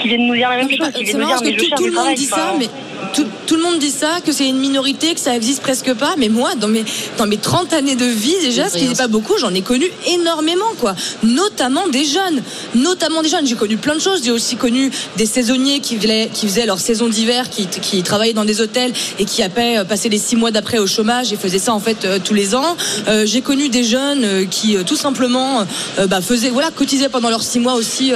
qui 0.00 0.08
viennent 0.08 0.26
nous 0.26 0.34
dire 0.34 0.48
la 0.48 0.56
même 0.56 0.70
chose 0.70 0.90
qui 0.92 1.04
viennent 1.04 1.18
nous 1.18 1.26
dire 1.26 1.40
mais 1.42 1.52
je 1.52 1.58
cherche 1.58 1.74
tout 1.74 1.84
du 1.84 1.90
le 1.90 1.96
monde 1.96 2.14
dit 2.14 2.24
ça 2.24 2.54
mais 2.58 2.68
tout, 3.14 3.26
tout, 3.46 3.56
le 3.56 3.62
monde 3.62 3.78
dit 3.78 3.90
ça, 3.90 4.20
que 4.24 4.32
c'est 4.32 4.48
une 4.48 4.58
minorité, 4.58 5.14
que 5.14 5.20
ça 5.20 5.34
existe 5.34 5.62
presque 5.62 5.92
pas. 5.94 6.14
Mais 6.18 6.28
moi, 6.28 6.54
dans 6.54 6.68
mes, 6.68 6.84
dans 7.18 7.26
mes 7.26 7.36
30 7.36 7.72
années 7.72 7.96
de 7.96 8.04
vie, 8.04 8.36
déjà, 8.40 8.68
ce 8.68 8.78
qui 8.78 8.86
n'est 8.86 8.94
pas 8.94 9.08
beaucoup, 9.08 9.34
j'en 9.38 9.52
ai 9.54 9.62
connu 9.62 9.86
énormément, 10.06 10.72
quoi. 10.78 10.94
Notamment 11.22 11.88
des 11.88 12.04
jeunes. 12.04 12.42
Notamment 12.74 13.22
des 13.22 13.28
jeunes. 13.28 13.46
J'ai 13.46 13.56
connu 13.56 13.76
plein 13.76 13.94
de 13.94 14.00
choses. 14.00 14.22
J'ai 14.24 14.30
aussi 14.30 14.56
connu 14.56 14.90
des 15.16 15.26
saisonniers 15.26 15.80
qui 15.80 15.96
faisaient, 15.96 16.30
qui 16.32 16.46
faisaient 16.46 16.66
leur 16.66 16.78
saison 16.78 17.08
d'hiver, 17.08 17.50
qui, 17.50 17.66
qui 17.66 18.02
travaillaient 18.02 18.32
dans 18.32 18.44
des 18.44 18.60
hôtels 18.60 18.92
et 19.18 19.24
qui 19.24 19.42
après 19.42 19.84
passaient 19.84 20.08
les 20.08 20.18
six 20.18 20.36
mois 20.36 20.50
d'après 20.50 20.78
au 20.78 20.86
chômage 20.86 21.32
et 21.32 21.36
faisaient 21.36 21.58
ça, 21.58 21.72
en 21.74 21.80
fait, 21.80 22.04
euh, 22.04 22.18
tous 22.22 22.34
les 22.34 22.54
ans. 22.54 22.76
Euh, 23.08 23.26
J'ai 23.26 23.40
connu 23.40 23.68
des 23.68 23.84
jeunes 23.84 24.24
euh, 24.24 24.44
qui, 24.44 24.76
tout 24.84 24.96
simplement, 24.96 25.66
euh, 25.98 26.06
bah, 26.06 26.20
faisaient, 26.20 26.50
voilà, 26.50 26.70
cotisaient 26.70 27.08
pendant 27.08 27.30
leurs 27.30 27.42
six 27.42 27.58
mois 27.58 27.74
aussi 27.74 28.12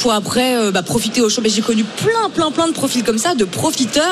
pour 0.00 0.12
après 0.12 0.70
bah, 0.72 0.82
profiter 0.82 1.20
au 1.20 1.28
chômage. 1.28 1.52
J'ai 1.52 1.62
connu 1.62 1.84
plein, 1.84 2.30
plein, 2.32 2.50
plein 2.50 2.68
de 2.68 2.72
profils 2.72 3.02
comme 3.02 3.18
ça, 3.18 3.34
de 3.34 3.44
profiteurs 3.44 4.03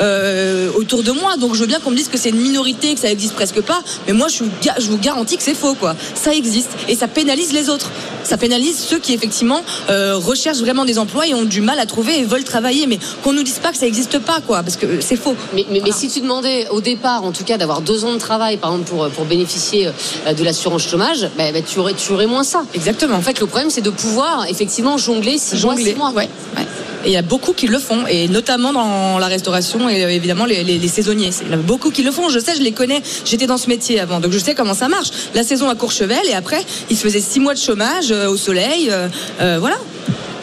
euh, 0.00 0.70
autour 0.74 1.02
de 1.02 1.12
moi. 1.12 1.36
Donc 1.36 1.54
je 1.54 1.60
veux 1.60 1.66
bien 1.66 1.80
qu'on 1.80 1.90
me 1.90 1.96
dise 1.96 2.08
que 2.08 2.18
c'est 2.18 2.30
une 2.30 2.40
minorité, 2.40 2.94
que 2.94 3.00
ça 3.00 3.10
existe 3.10 3.34
presque 3.34 3.60
pas. 3.60 3.82
Mais 4.06 4.12
moi, 4.12 4.28
je 4.28 4.44
vous, 4.44 4.50
je 4.78 4.90
vous 4.90 4.98
garantis 4.98 5.36
que 5.36 5.42
c'est 5.42 5.54
faux, 5.54 5.74
quoi. 5.74 5.94
Ça 6.14 6.34
existe 6.34 6.70
et 6.88 6.94
ça 6.94 7.08
pénalise 7.08 7.52
les 7.52 7.68
autres. 7.68 7.90
Ça 8.24 8.36
pénalise 8.36 8.78
ceux 8.78 8.98
qui 8.98 9.14
effectivement 9.14 9.62
euh, 9.88 10.16
recherchent 10.16 10.60
vraiment 10.60 10.84
des 10.84 10.98
emplois 10.98 11.26
et 11.26 11.34
ont 11.34 11.44
du 11.44 11.60
mal 11.60 11.78
à 11.78 11.86
trouver 11.86 12.18
et 12.18 12.24
veulent 12.24 12.44
travailler. 12.44 12.86
Mais 12.86 12.98
qu'on 13.22 13.32
nous 13.32 13.42
dise 13.42 13.58
pas 13.58 13.70
que 13.70 13.78
ça 13.78 13.86
existe 13.86 14.18
pas, 14.18 14.40
quoi, 14.40 14.62
parce 14.62 14.76
que 14.76 15.00
c'est 15.00 15.16
faux. 15.16 15.34
Mais, 15.54 15.64
mais, 15.70 15.80
voilà. 15.80 15.84
mais, 15.86 15.92
si 15.92 16.08
tu 16.08 16.20
demandais 16.20 16.68
au 16.70 16.80
départ, 16.80 17.24
en 17.24 17.32
tout 17.32 17.44
cas, 17.44 17.56
d'avoir 17.56 17.80
deux 17.80 18.04
ans 18.04 18.12
de 18.12 18.18
travail, 18.18 18.56
par 18.56 18.72
exemple, 18.72 18.90
pour, 18.90 19.08
pour 19.08 19.24
bénéficier 19.24 19.88
euh, 19.88 20.32
de 20.32 20.44
l'assurance 20.44 20.86
chômage, 20.86 21.28
bah, 21.36 21.52
bah, 21.52 21.60
tu, 21.62 21.78
aurais, 21.78 21.94
tu 21.94 22.12
aurais 22.12 22.26
moins 22.26 22.44
ça. 22.44 22.62
Exactement. 22.74 23.16
En 23.16 23.22
fait, 23.22 23.40
le 23.40 23.46
problème, 23.46 23.70
c'est 23.70 23.80
de 23.80 23.90
pouvoir 23.90 24.46
effectivement 24.48 24.98
jongler 24.98 25.38
six 25.38 25.56
jongler. 25.56 25.82
mois, 25.82 25.92
six 25.92 25.98
mois. 25.98 26.10
Ouais, 26.10 26.28
ouais. 26.56 26.66
Et 27.04 27.08
il 27.08 27.12
y 27.12 27.16
a 27.16 27.22
beaucoup 27.22 27.52
qui 27.52 27.66
le 27.66 27.78
font, 27.78 28.06
et 28.06 28.28
notamment 28.28 28.72
dans 28.72 29.18
la 29.18 29.26
restauration 29.26 29.88
et 29.88 30.00
évidemment 30.02 30.44
les, 30.44 30.88
saisonniers. 30.88 31.30
Il 31.44 31.50
y 31.50 31.54
a 31.54 31.56
beaucoup 31.56 31.90
qui 31.90 32.02
le 32.02 32.12
font. 32.12 32.28
Je 32.28 32.38
sais, 32.38 32.54
je 32.54 32.62
les 32.62 32.72
connais. 32.72 33.02
J'étais 33.24 33.46
dans 33.46 33.56
ce 33.56 33.68
métier 33.68 34.00
avant, 34.00 34.20
donc 34.20 34.32
je 34.32 34.38
sais 34.38 34.54
comment 34.54 34.74
ça 34.74 34.88
marche. 34.88 35.08
La 35.34 35.42
saison 35.42 35.68
à 35.68 35.74
Courchevel, 35.74 36.26
et 36.28 36.34
après, 36.34 36.62
ils 36.90 36.96
se 36.96 37.02
faisaient 37.02 37.20
six 37.20 37.40
mois 37.40 37.54
de 37.54 37.58
chômage 37.58 38.10
euh, 38.10 38.28
au 38.28 38.36
soleil. 38.36 38.88
Euh, 38.90 39.08
euh, 39.40 39.58
voilà. 39.60 39.76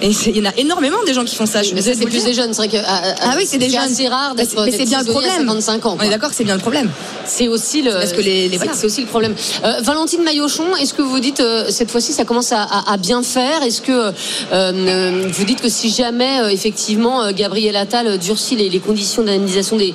Et 0.02 0.12
il 0.28 0.38
y 0.38 0.42
en 0.42 0.50
a 0.50 0.54
énormément 0.58 0.98
des 1.06 1.14
gens 1.14 1.26
qui 1.26 1.36
font 1.36 1.46
ça. 1.46 1.62
Mais 1.74 1.82
ça, 1.82 1.92
c'est 1.98 2.06
plus 2.06 2.24
des 2.24 2.34
jeunes. 2.34 2.54
C'est 2.54 2.68
vrai 2.68 2.70
que 2.70 2.84
ah, 2.86 3.02
ah 3.22 3.34
oui, 3.38 3.46
c'est 3.46 3.58
des 3.58 3.70
jeunes. 3.70 3.82
assez 3.82 4.08
rare 4.08 4.36
d'être. 4.36 4.64
Mais 4.66 4.72
c'est 4.72 4.86
bien 4.86 5.00
le 5.00 5.12
problème. 5.12 5.46
25 5.48 5.86
ans. 5.86 5.98
On 6.00 6.04
est 6.04 6.10
d'accord, 6.10 6.32
c'est 6.34 6.44
bien 6.44 6.56
le 6.56 6.62
problème. 6.62 6.90
C'est 7.26 7.48
aussi 7.48 7.82
le. 7.82 7.92
Parce 7.92 8.14
que 8.14 8.22
les, 8.22 8.48
les 8.50 8.58
voilà. 8.58 8.74
c'est 8.74 8.86
aussi 8.86 9.02
le 9.02 9.08
problème. 9.08 9.36
Euh, 9.64 9.82
Valentine 9.82 10.24
Maillochon, 10.24 10.76
est-ce 10.76 10.94
que 10.94 11.02
vous 11.02 11.20
dites 11.20 11.40
euh, 11.40 11.66
cette 11.70 11.92
fois-ci 11.92 12.14
ça 12.14 12.26
commence 12.26 12.52
à, 12.52 12.62
à, 12.64 12.94
à 12.94 12.98
bien 12.98 13.24
faire? 13.24 13.64
Est-ce 13.64 13.82
que 13.82 14.12
euh, 14.52 15.30
vous 15.32 15.46
dites 15.46 15.62
que 15.62 15.70
si 15.70 15.90
jamais 15.90 16.42
euh, 16.42 16.50
effectivement 16.50 17.32
Gabriel 17.32 17.76
Attal 17.76 18.18
durcit 18.18 18.56
les, 18.56 18.70
les 18.70 18.80
conditions 18.80 19.24
d'indemnisation 19.24 19.78
des, 19.78 19.94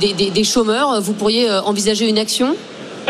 des, 0.00 0.12
des, 0.12 0.30
des, 0.30 0.44
chômeurs, 0.44 1.00
vous 1.00 1.12
pourriez 1.12 1.50
envisager 1.50 2.08
une 2.08 2.18
action? 2.18 2.56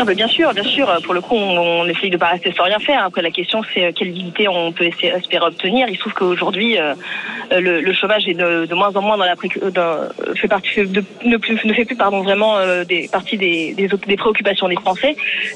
Bien 0.05 0.27
sûr, 0.27 0.53
bien 0.53 0.63
sûr. 0.63 0.87
Pour 1.03 1.13
le 1.13 1.21
coup, 1.21 1.35
on, 1.35 1.57
on 1.57 1.85
essaye 1.87 2.09
de 2.09 2.17
pas 2.17 2.27
rester 2.27 2.51
sans 2.53 2.63
rien 2.63 2.79
faire. 2.79 3.03
Après, 3.03 3.21
la 3.21 3.31
question, 3.31 3.61
c'est 3.73 3.85
euh, 3.85 3.91
quelle 3.93 4.13
dignité 4.13 4.47
on 4.47 4.71
peut 4.71 4.85
espérer 4.85 5.45
obtenir. 5.45 5.87
Il 5.89 5.95
se 5.95 5.99
trouve 5.99 6.13
qu'aujourd'hui, 6.13 6.77
euh, 6.77 6.93
euh, 7.51 7.59
le, 7.59 7.81
le 7.81 7.93
chômage 7.93 8.27
est 8.27 8.33
de, 8.33 8.65
de 8.65 8.75
moins 8.75 8.95
en 8.95 9.01
moins 9.01 9.17
dans 9.17 9.25
la 9.25 9.33
euh, 9.63 9.71
dans- 9.71 10.07
fait 10.35 10.47
partie 10.47 10.69
ne, 10.79 11.37
plus, 11.37 11.63
ne 11.65 11.73
fait 11.73 11.85
plus 11.85 11.95
pardon 11.95 12.21
vraiment 12.21 12.57
euh, 12.57 12.83
des 12.83 13.09
partie 13.11 13.37
des, 13.37 13.73
des, 13.73 13.87
des 13.87 14.17
préoccupations 14.17 14.67
des 14.69 14.75
Français. 14.75 15.15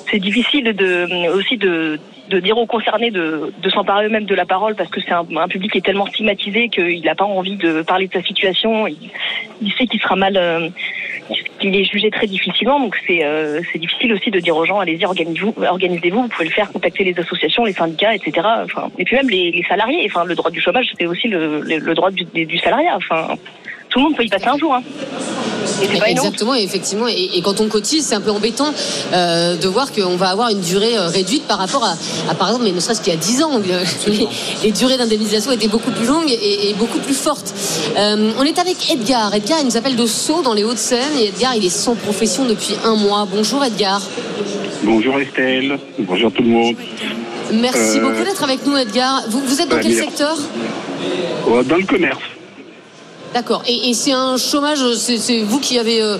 C'est 0.10 0.20
difficile 0.20 0.74
de 0.76 1.30
aussi 1.32 1.58
de 1.58 2.00
de 2.30 2.39
dire 2.39 2.58
aux 2.58 2.66
concernés 2.66 3.12
de, 3.12 3.54
de 3.62 3.70
s'emparer 3.70 4.06
eux-mêmes 4.06 4.24
de 4.26 4.36
la 4.36 4.46
parole 4.46 4.76
parce 4.76 4.89
que 4.89 5.02
c'est 5.02 5.12
un, 5.12 5.26
un 5.36 5.48
public 5.50 5.72
qui 5.74 5.80
est 5.80 5.86
tellement 5.86 6.06
stigmatisé 6.06 6.70
qu'il 6.70 7.02
n'a 7.04 7.16
pas 7.16 7.26
envie 7.26 7.58
de 7.58 7.82
parler 7.82 8.08
de 8.08 8.14
sa 8.14 8.22
situation. 8.24 8.88
Il, 8.88 8.98
il 9.62 9.72
sait 9.74 9.86
qu'il 9.86 10.00
sera 10.00 10.16
mal, 10.16 10.38
euh, 10.38 10.70
qu'il 11.62 11.76
est 11.76 11.84
jugé 11.84 12.09
très 12.09 12.28
difficilement. 12.28 12.80
Donc 12.80 12.97
c'est 13.07 13.24
euh, 13.24 13.62
difficile 13.76 14.14
aussi 14.14 14.32
de 14.32 14.39
dire 14.39 14.55
aux 14.55 14.66
gens 14.66 14.80
allez-y 14.80 15.05
organisez-vous, 15.05 15.53
organisez-vous. 15.64 16.24
Vous 16.24 16.28
pouvez 16.28 16.45
le 16.45 16.51
faire, 16.51 16.72
contacter 16.72 17.03
les 17.03 17.18
associations, 17.18 17.64
les 17.66 17.74
syndicats, 17.74 18.14
etc. 18.16 18.47
Enfin, 18.64 18.89
et 18.97 19.05
puis 19.05 19.16
même 19.16 19.30
les, 19.30 19.51
les 19.51 19.64
salariés. 19.64 20.03
Enfin, 20.07 20.26
le 20.26 20.36
droit 20.36 20.51
du 20.51 20.59
chômage 20.59 20.91
c'est 20.97 21.05
aussi 21.05 21.28
le, 21.28 21.62
le, 21.62 21.78
le 21.78 21.93
droit 21.93 22.12
du, 22.12 22.26
du 22.26 22.57
salariat. 22.57 22.97
Enfin, 22.97 23.36
tout 23.92 24.00
le 24.00 24.06
monde 24.06 24.16
peut 24.16 24.24
y 24.24 24.30
passer 24.30 24.48
un 24.48 24.58
jour. 24.58 24.74
Hein. 24.74 24.82
Et 25.84 25.88
c'est 25.92 26.00
pas 26.00 26.10
une 26.10 26.20
honte. 26.20 26.26
Exactement, 26.26 26.56
et 26.56 26.64
effectivement. 26.64 27.08
Et, 27.08 27.30
et 27.36 27.42
quand 27.42 27.60
on 27.60 27.68
cotise, 27.68 28.06
c'est 28.08 28.16
un 28.16 28.22
peu 28.22 28.32
embêtant 28.32 28.74
euh, 29.14 29.56
de 29.58 29.68
voir 29.68 29.92
qu'on 29.92 30.16
va 30.16 30.30
avoir 30.30 30.50
une 30.50 30.62
durée 30.62 30.98
euh, 30.98 31.08
réduite 31.08 31.44
par 31.48 31.60
rapport 31.60 31.84
à, 31.84 31.94
à, 32.30 32.34
par 32.34 32.48
exemple, 32.48 32.66
mais 32.66 32.72
ne 32.72 32.80
serait-ce 32.80 33.02
qu'il 33.02 33.14
y 33.14 33.16
a 33.16 33.20
10 33.20 33.44
ans, 33.44 33.52
où, 33.54 33.60
euh, 33.60 33.84
les, 34.08 34.28
les 34.64 34.72
durées 34.72 34.98
d'indemnisation 34.98 35.52
étaient 35.52 35.68
beaucoup 35.68 35.92
plus 35.92 36.06
longues 36.08 36.30
et, 36.32 36.70
et 36.70 36.74
beaucoup 36.76 37.00
plus 37.00 37.14
fortes. 37.14 37.54
Euh, 37.98 38.32
on 38.39 38.44
est 38.44 38.58
avec 38.58 38.92
Edgar. 38.92 39.34
Edgar, 39.36 39.60
il 39.62 39.66
nous 39.66 39.78
appelle 39.78 39.96
de 39.96 40.06
Sceaux, 40.06 40.42
dans 40.42 40.54
les 40.54 40.64
Hauts-de-Seine. 40.64 41.18
Et 41.20 41.28
Edgar, 41.28 41.56
il 41.56 41.66
est 41.66 41.70
sans 41.70 41.96
profession 41.96 42.46
depuis 42.46 42.76
un 42.84 42.96
mois. 42.96 43.28
Bonjour 43.32 43.64
Edgar. 43.64 44.02
Bonjour 44.84 45.20
Estelle, 45.20 45.78
bonjour 46.00 46.32
tout 46.32 46.42
le 46.42 46.50
monde. 46.50 46.76
Merci 47.54 48.00
Euh, 48.00 48.02
beaucoup 48.10 48.24
d'être 48.24 48.44
avec 48.44 48.66
nous, 48.66 48.76
Edgar. 48.78 49.24
Vous, 49.30 49.42
vous 49.46 49.62
êtes 49.62 49.70
dans 49.70 49.76
bah, 49.76 49.82
quel 49.84 49.94
secteur? 49.96 50.38
Dans 51.46 51.78
le 51.78 51.86
commerce. 51.86 52.20
D'accord. 53.34 53.64
Et, 53.68 53.90
et 53.90 53.94
c'est 53.94 54.12
un 54.12 54.36
chômage, 54.38 54.80
c'est 54.96 55.42
vous 55.44 55.60
qui 55.60 55.80
avez, 55.80 56.02
euh, 56.02 56.18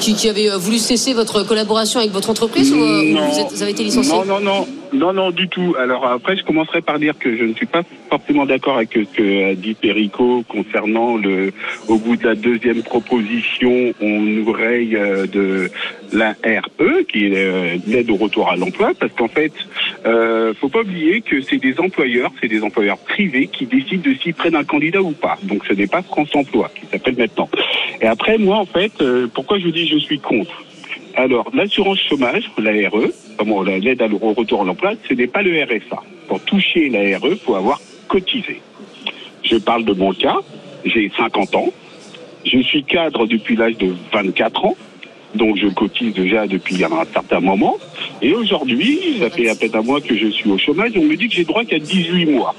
qui, 0.00 0.14
qui 0.14 0.28
avez 0.28 0.50
euh, 0.50 0.56
voulu 0.58 0.78
cesser 0.78 1.12
votre 1.12 1.42
collaboration 1.42 1.98
avec 1.98 2.12
votre 2.12 2.30
entreprise 2.30 2.72
ou 2.72 2.76
euh, 2.76 3.02
non, 3.12 3.28
vous, 3.28 3.38
êtes- 3.40 3.50
vous 3.52 3.62
avez 3.62 3.72
été 3.72 3.82
licencié? 3.82 4.12
Non, 4.14 4.24
non, 4.24 4.40
non, 4.40 4.66
non, 4.92 5.12
non, 5.12 5.30
du 5.30 5.48
tout. 5.48 5.74
Alors 5.78 6.06
après, 6.06 6.36
je 6.36 6.44
commencerai 6.44 6.82
par 6.82 6.98
dire 6.98 7.18
que 7.18 7.34
je 7.36 7.44
ne 7.44 7.54
suis 7.54 7.66
pas 7.66 7.82
forcément 8.10 8.44
d'accord 8.44 8.76
avec 8.76 8.90
ce 8.92 9.16
que 9.16 9.54
dit 9.54 9.74
Perico 9.74 10.44
concernant 10.46 11.16
le, 11.16 11.52
au 11.88 11.96
bout 11.96 12.16
de 12.16 12.26
la 12.26 12.34
deuxième 12.34 12.82
proposition, 12.82 13.94
on 14.00 14.20
nous 14.20 14.52
raye 14.52 14.96
euh, 14.96 15.26
de 15.26 15.70
la 16.12 16.32
RE, 16.44 17.04
qui 17.08 17.26
est 17.26 17.36
euh, 17.36 17.76
l'aide 17.86 18.10
au 18.10 18.16
retour 18.16 18.50
à 18.50 18.56
l'emploi, 18.56 18.92
parce 18.98 19.12
qu'en 19.14 19.28
fait, 19.28 19.52
euh, 20.04 20.52
faut 20.60 20.68
pas 20.68 20.80
oublier 20.80 21.22
que 21.22 21.40
c'est 21.40 21.56
des 21.56 21.80
employeurs, 21.80 22.30
c'est 22.40 22.48
des 22.48 22.62
employeurs 22.62 22.98
privés 22.98 23.46
qui 23.46 23.64
décident 23.64 24.02
de 24.02 24.14
s'ils 24.14 24.34
prennent 24.34 24.56
un 24.56 24.64
candidat 24.64 25.00
ou 25.00 25.12
pas. 25.12 25.38
Donc 25.42 25.64
ce 25.66 25.72
n'est 25.72 25.86
pas 25.86 26.02
France 26.02 26.30
Emploi 26.34 26.70
qui 26.74 26.86
s'appelle 26.86 27.16
maintenant. 27.16 27.48
Et 28.00 28.06
après, 28.06 28.36
moi, 28.36 28.58
en 28.58 28.66
fait, 28.66 28.92
euh, 29.00 29.26
pourquoi 29.32 29.58
je 29.58 29.64
vous 29.64 29.72
dis 29.72 29.86
je 29.86 29.98
suis 29.98 30.18
contre? 30.18 30.64
Alors, 31.16 31.50
l'assurance 31.54 31.98
chômage, 32.08 32.44
la 32.58 32.72
RE, 32.88 33.10
comment 33.36 33.62
la- 33.62 33.78
l'aide 33.78 34.02
au 34.20 34.32
retour 34.32 34.62
à 34.62 34.64
l'emploi, 34.64 34.92
ce 35.08 35.14
n'est 35.14 35.26
pas 35.26 35.42
le 35.42 35.62
RSA. 35.62 36.02
Pour 36.28 36.40
toucher 36.40 36.88
la 36.88 37.18
RE, 37.18 37.34
faut 37.36 37.54
avoir 37.54 37.80
cotisé. 38.08 38.60
Je 39.42 39.56
parle 39.56 39.84
de 39.84 39.92
mon 39.92 40.12
cas, 40.12 40.36
j'ai 40.84 41.10
50 41.16 41.54
ans, 41.54 41.72
je 42.44 42.58
suis 42.60 42.84
cadre 42.84 43.26
depuis 43.26 43.56
l'âge 43.56 43.76
de 43.78 43.94
24 44.12 44.64
ans, 44.64 44.76
donc 45.34 45.56
je 45.56 45.68
cotise 45.68 46.12
déjà 46.14 46.46
depuis 46.46 46.82
un 46.84 46.90
certain 47.12 47.40
moment. 47.40 47.76
Et 48.20 48.32
aujourd'hui, 48.34 49.16
ça 49.20 49.30
fait 49.30 49.48
à 49.48 49.54
peine 49.54 49.74
un 49.74 49.82
mois 49.82 50.00
que 50.00 50.16
je 50.16 50.28
suis 50.28 50.50
au 50.50 50.58
chômage, 50.58 50.92
on 50.96 51.02
me 51.02 51.16
dit 51.16 51.28
que 51.28 51.34
j'ai 51.34 51.44
droit 51.44 51.64
qu'à 51.64 51.78
18 51.78 52.26
mois. 52.26 52.54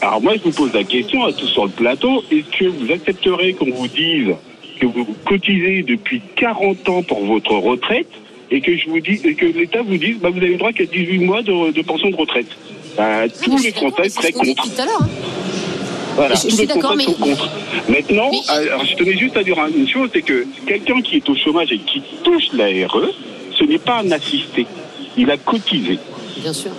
Alors 0.00 0.20
moi, 0.20 0.34
je 0.36 0.42
vous 0.42 0.50
pose 0.50 0.72
la 0.74 0.82
question 0.84 1.22
à 1.24 1.32
tous 1.32 1.46
sur 1.46 1.64
le 1.64 1.70
plateau, 1.70 2.24
est-ce 2.30 2.58
que 2.58 2.64
vous 2.66 2.90
accepterez 2.90 3.52
qu'on 3.54 3.70
vous 3.70 3.86
dise 3.88 4.34
que 4.82 4.98
vous 4.98 5.06
cotisez 5.24 5.82
depuis 5.82 6.20
40 6.36 6.88
ans 6.88 7.02
pour 7.02 7.24
votre 7.24 7.52
retraite 7.54 8.08
et 8.50 8.60
que 8.60 8.76
je 8.76 8.88
vous 8.90 9.00
dis 9.00 9.20
et 9.24 9.34
que 9.34 9.46
l'État 9.46 9.82
vous 9.82 9.96
dise 9.96 10.16
bah, 10.18 10.30
vous 10.30 10.38
avez 10.38 10.56
droit 10.56 10.72
qu'à 10.72 10.84
18 10.84 11.18
mois 11.20 11.42
de, 11.42 11.70
de 11.72 11.82
pension 11.82 12.10
de 12.10 12.16
retraite 12.16 12.48
Bah, 12.96 13.28
Tous 13.42 13.56
les 13.62 13.70
Français 13.72 14.08
seraient 14.08 14.32
contre. 14.32 14.64
Tout 14.64 14.80
à 14.82 14.84
l'heure. 14.84 15.02
hein. 15.02 15.08
Voilà, 16.16 16.34
Je- 16.34 16.48
tous 16.48 16.56
les 16.58 16.66
Français 16.66 16.94
mais- 16.96 17.04
sont 17.04 17.12
contre. 17.14 17.48
Maintenant, 17.88 18.30
alors, 18.48 18.84
je 18.84 18.94
tenais 18.96 19.16
juste 19.16 19.36
à 19.36 19.42
dire 19.42 19.56
une 19.74 19.88
chose, 19.88 20.10
c'est 20.12 20.22
que 20.22 20.46
quelqu'un 20.66 21.00
qui 21.00 21.16
est 21.16 21.28
au 21.28 21.34
chômage 21.34 21.72
et 21.72 21.78
qui 21.78 22.02
touche 22.22 22.48
la 22.52 22.66
RE, 22.86 23.08
ce 23.58 23.64
n'est 23.64 23.78
pas 23.78 24.00
un 24.00 24.10
assisté. 24.10 24.66
Il 25.16 25.30
a 25.30 25.36
cotisé. 25.36 25.98
Bien 26.38 26.52
sûr. 26.52 26.70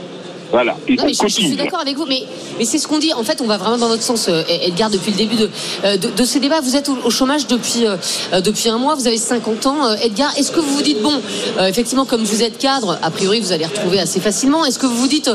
Voilà. 0.54 0.78
Et 0.88 0.96
Non, 0.96 1.06
mais 1.08 1.14
je, 1.14 1.24
je 1.24 1.28
suis 1.34 1.56
d'accord 1.56 1.80
avec 1.80 1.98
vous, 1.98 2.06
mais, 2.06 2.22
mais 2.60 2.66
c'est 2.66 2.78
ce 2.78 2.88
qu'on 2.88 3.00
dit. 3.00 3.12
En 3.14 3.24
fait, 3.24 3.42
on 3.42 3.48
va 3.48 3.58
vraiment 3.58 3.78
dans 3.80 3.90
notre 3.90 4.04
sens, 4.04 4.30
euh, 4.30 4.44
Edgar, 4.48 4.92
depuis 4.92 5.10
le 5.12 5.18
début 5.18 5.36
de, 5.36 5.50
euh, 5.84 5.98
de, 5.98 6.10
de 6.10 6.24
ces 6.24 6.40
débats. 6.40 6.62
Vous 6.62 6.76
êtes 6.76 6.90
au, 6.90 6.98
au 7.04 7.10
chômage 7.10 7.48
depuis, 7.48 7.88
euh, 7.88 8.40
depuis 8.40 8.70
un 8.70 8.78
mois, 8.78 8.94
vous 8.94 9.08
avez 9.08 9.18
50 9.18 9.66
ans. 9.66 9.96
Edgar, 9.96 10.32
est-ce 10.38 10.52
que 10.52 10.60
vous 10.60 10.76
vous 10.76 10.84
dites, 10.84 11.02
bon, 11.02 11.20
euh, 11.58 11.66
effectivement, 11.66 12.06
comme 12.06 12.22
vous 12.24 12.44
êtes 12.44 12.60
cadre, 12.60 13.00
a 13.02 13.10
priori, 13.10 13.40
vous 13.40 13.52
allez 13.52 13.66
retrouver 13.66 14.00
assez 14.00 14.20
facilement. 14.20 14.64
Est-ce 14.64 14.78
que 14.78 14.86
vous 14.86 14.96
vous 14.96 15.08
dites, 15.08 15.32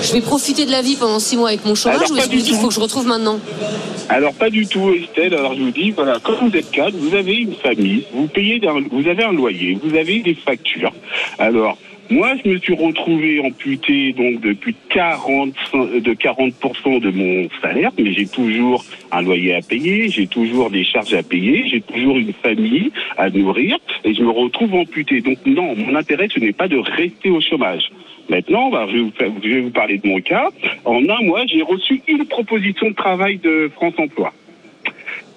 je 0.00 0.12
vais 0.14 0.22
profiter 0.22 0.64
de 0.64 0.70
la 0.70 0.80
vie 0.80 0.96
pendant 0.96 1.18
6 1.18 1.36
mois 1.36 1.48
avec 1.50 1.66
mon 1.66 1.74
chômage, 1.74 1.98
Alors, 1.98 2.10
ou 2.10 2.16
est-ce 2.16 2.28
que 2.28 2.36
vous 2.36 2.42
dites, 2.42 2.48
il 2.48 2.56
faut 2.60 2.68
que 2.68 2.74
je 2.74 2.80
retrouve 2.80 3.06
maintenant? 3.06 3.38
Alors 4.08 4.32
pas 4.32 4.48
du 4.50 4.66
tout, 4.66 4.90
Estelle. 4.92 5.34
Alors 5.34 5.54
je 5.54 5.60
vous 5.62 5.70
dis, 5.70 5.90
voilà, 5.90 6.18
quand 6.22 6.32
vous 6.42 6.54
êtes 6.56 6.70
cadre, 6.70 6.96
vous 6.98 7.14
avez 7.14 7.34
une 7.34 7.54
famille, 7.54 8.04
vous 8.14 8.26
payez, 8.26 8.60
vous 8.90 9.06
avez 9.08 9.22
un 9.22 9.32
loyer, 9.32 9.78
vous 9.82 9.96
avez 9.96 10.20
des 10.20 10.34
factures. 10.34 10.92
Alors 11.38 11.76
moi, 12.10 12.34
je 12.44 12.50
me 12.50 12.58
suis 12.58 12.74
retrouvé 12.74 13.40
amputé 13.40 14.12
donc 14.12 14.40
depuis 14.40 14.74
40 14.90 15.54
de 15.74 16.12
40% 16.12 17.00
de 17.00 17.10
mon 17.10 17.48
salaire, 17.62 17.90
mais 17.98 18.12
j'ai 18.12 18.26
toujours 18.26 18.84
un 19.10 19.22
loyer 19.22 19.54
à 19.54 19.60
payer, 19.60 20.08
j'ai 20.08 20.26
toujours 20.26 20.70
des 20.70 20.84
charges 20.84 21.14
à 21.14 21.22
payer, 21.22 21.68
j'ai 21.68 21.80
toujours 21.80 22.18
une 22.18 22.32
famille 22.32 22.90
à 23.16 23.30
nourrir, 23.30 23.78
et 24.04 24.14
je 24.14 24.22
me 24.22 24.30
retrouve 24.30 24.74
amputé. 24.74 25.20
Donc 25.20 25.38
non, 25.46 25.74
mon 25.76 25.94
intérêt, 25.94 26.28
ce 26.32 26.38
n'est 26.40 26.52
pas 26.52 26.68
de 26.68 26.76
rester 26.76 27.30
au 27.30 27.40
chômage. 27.40 27.90
Maintenant, 28.28 28.70
bah, 28.70 28.86
je, 28.90 28.96
vais 28.96 29.02
vous, 29.02 29.40
je 29.42 29.48
vais 29.48 29.60
vous 29.60 29.70
parler 29.70 29.98
de 29.98 30.06
mon 30.06 30.20
cas. 30.20 30.48
En 30.84 31.02
un 31.08 31.22
mois, 31.22 31.46
j'ai 31.46 31.62
reçu 31.62 32.02
une 32.08 32.24
proposition 32.26 32.90
de 32.90 32.94
travail 32.94 33.38
de 33.38 33.70
France 33.74 33.94
Emploi. 33.98 34.32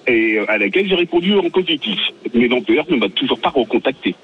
Et 0.07 0.37
euh, 0.37 0.45
à 0.49 0.57
laquelle 0.57 0.87
j'ai 0.87 0.95
répondu 0.95 1.35
en 1.35 1.49
positif. 1.49 1.99
Mais 2.33 2.47
l'employeur 2.47 2.85
ne 2.89 2.97
m'a 2.97 3.09
toujours 3.09 3.39
pas 3.39 3.49
recontacté. 3.49 4.15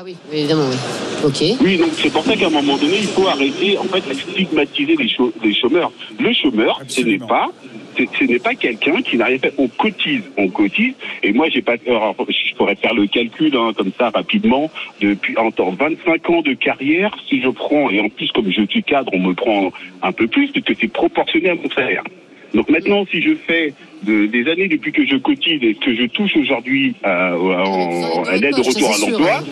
Ah 0.00 0.02
oui, 0.04 0.14
évidemment, 0.32 0.68
oui. 0.70 0.76
Ok. 1.24 1.58
Oui, 1.60 1.76
donc 1.76 1.90
c'est 1.94 2.12
pour 2.12 2.22
ça 2.22 2.36
qu'à 2.36 2.46
un 2.46 2.50
moment 2.50 2.76
donné, 2.76 2.98
il 3.00 3.08
faut 3.08 3.26
arrêter 3.26 3.76
en 3.78 3.82
fait 3.82 4.08
de 4.08 4.14
stigmatiser 4.14 4.94
les, 4.94 5.10
les 5.42 5.52
chômeurs. 5.52 5.90
Le 6.20 6.32
chômeur, 6.32 6.80
ce 6.86 7.00
n'est 7.00 7.18
pas 7.18 7.50
ce 7.96 8.22
n'est 8.22 8.38
pas 8.38 8.54
quelqu'un 8.54 9.02
qui 9.02 9.16
n'a 9.16 9.24
rien 9.24 9.38
fait. 9.38 9.52
On 9.58 9.66
cotise, 9.66 10.22
on 10.36 10.46
cotise. 10.50 10.94
Et 11.24 11.32
moi, 11.32 11.48
j'ai 11.48 11.62
pas. 11.62 11.74
alors, 11.84 12.14
je 12.28 12.54
pourrais 12.54 12.76
faire 12.76 12.94
le 12.94 13.08
calcul 13.08 13.52
hein, 13.56 13.72
comme 13.76 13.90
ça 13.98 14.10
rapidement. 14.10 14.70
Depuis 15.00 15.36
en 15.36 15.50
temps 15.50 15.72
25 15.72 16.30
ans 16.30 16.42
de 16.42 16.52
carrière, 16.52 17.12
si 17.28 17.42
je 17.42 17.48
prends 17.48 17.90
et 17.90 17.98
en 17.98 18.08
plus 18.08 18.30
comme 18.30 18.52
je 18.52 18.64
suis 18.66 18.84
cadre, 18.84 19.10
on 19.12 19.18
me 19.18 19.34
prend 19.34 19.72
un 20.02 20.12
peu 20.12 20.28
plus 20.28 20.52
parce 20.52 20.64
que 20.64 20.74
c'est 20.80 20.92
proportionné 20.92 21.48
à 21.48 21.56
mon 21.56 21.68
salaire. 21.70 22.04
Donc 22.54 22.70
maintenant, 22.70 23.04
si 23.10 23.20
je 23.20 23.34
fais 23.34 23.74
de- 24.04 24.26
des 24.26 24.50
années 24.50 24.68
depuis 24.68 24.92
que 24.92 25.04
je 25.06 25.16
cotise 25.16 25.60
et 25.62 25.74
que 25.74 25.94
je 25.94 26.04
touche 26.06 26.36
aujourd'hui 26.36 26.94
à, 27.02 27.36
en- 27.36 28.22
à 28.24 28.36
l'aide 28.36 28.58
au 28.58 28.62
retour 28.62 28.88
à 28.94 28.98
l'emploi, 28.98 29.44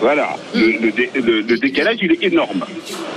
voilà, 0.00 0.36
le, 0.54 0.66
le 0.80 0.90
dé- 0.92 1.10
le- 1.14 1.40
le 1.42 1.58
décalage 1.58 1.98
il 2.02 2.12
est 2.12 2.22
énorme. 2.24 2.64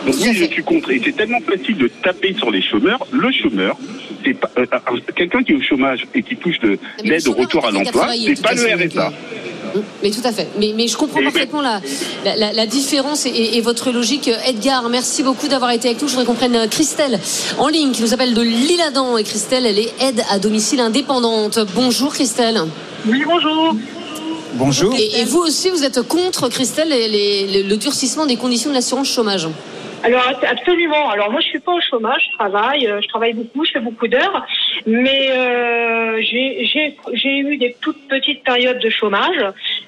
Donc 0.05 0.15
oui, 0.21 0.33
je 0.33 0.45
suis 0.45 0.63
contre. 0.63 0.91
Et 0.91 1.01
c'est 1.03 1.15
tellement 1.15 1.39
facile 1.41 1.77
de 1.77 1.87
taper 1.87 2.33
sur 2.33 2.51
les 2.51 2.61
chômeurs. 2.61 3.05
Le 3.11 3.31
chômeur, 3.31 3.77
c'est 4.23 4.33
pas 4.39 4.49
euh, 4.57 4.65
un- 4.73 5.13
quelqu'un 5.15 5.43
qui 5.43 5.51
est 5.53 5.55
au 5.55 5.61
chômage 5.61 6.05
et 6.15 6.21
qui 6.23 6.35
touche 6.35 6.57
l'aide 7.03 7.27
au 7.27 7.33
retour 7.33 7.65
à 7.65 7.71
l'emploi, 7.71 8.07
c'est 8.35 8.41
pas 8.41 8.53
le 8.53 8.61
RSA. 8.87 9.13
Mais 10.03 10.11
tout 10.11 10.21
à 10.23 10.31
fait. 10.31 10.47
Mais, 10.59 10.73
mais 10.75 10.87
je 10.87 10.97
comprends 10.97 11.21
parfaitement 11.23 11.61
la, 11.61 11.81
la, 12.25 12.35
la- 12.35 12.53
la 12.53 12.65
différence 12.65 13.25
et, 13.25 13.29
et 13.57 13.61
votre 13.61 13.91
logique. 13.91 14.29
Edgar, 14.45 14.87
merci 14.89 15.23
beaucoup 15.23 15.47
d'avoir 15.47 15.71
été 15.71 15.89
avec 15.89 16.01
nous. 16.01 16.07
Je 16.07 16.13
voudrais 16.13 16.25
qu'on 16.25 16.33
prenne 16.35 16.55
euh, 16.55 16.67
Christelle 16.67 17.19
en 17.57 17.67
ligne 17.67 17.91
qui 17.91 18.01
nous 18.01 18.13
appelle 18.13 18.33
de 18.33 18.41
l'Île-Adam. 18.41 19.17
Et 19.17 19.23
Christelle, 19.23 19.65
elle 19.65 19.79
est 19.79 19.93
aide 20.01 20.23
à 20.29 20.39
domicile 20.39 20.79
indépendante. 20.79 21.59
Bonjour 21.75 22.13
Christelle. 22.13 22.61
Oui, 23.05 23.23
bonjour. 23.25 23.75
Bonjour. 24.53 24.93
Et, 24.97 25.19
et 25.21 25.23
vous 25.25 25.39
aussi, 25.39 25.69
vous 25.69 25.83
êtes 25.83 26.01
contre, 26.01 26.49
Christelle, 26.49 26.89
les- 26.89 27.07
les- 27.07 27.63
le, 27.63 27.69
le 27.69 27.77
durcissement 27.77 28.25
des 28.25 28.37
conditions 28.37 28.69
de 28.69 28.75
l'assurance 28.75 29.07
chômage 29.07 29.47
Alors 30.03 30.23
absolument. 30.47 31.09
Alors 31.09 31.31
moi 31.31 31.41
je 31.41 31.47
suis 31.47 31.59
pas 31.59 31.73
au 31.73 31.81
chômage, 31.81 32.29
je 32.31 32.37
travaille, 32.37 32.87
euh, 32.87 33.01
je 33.01 33.07
travaille 33.07 33.33
beaucoup, 33.33 33.65
je 33.65 33.71
fais 33.71 33.79
beaucoup 33.79 34.07
d'heures, 34.07 34.45
mais 34.85 35.31
euh, 35.31 36.21
j'ai 36.21 37.37
eu 37.39 37.57
des 37.57 37.75
toutes 37.81 38.07
petites 38.07 38.43
périodes 38.43 38.79
de 38.79 38.89
chômage. 38.89 39.43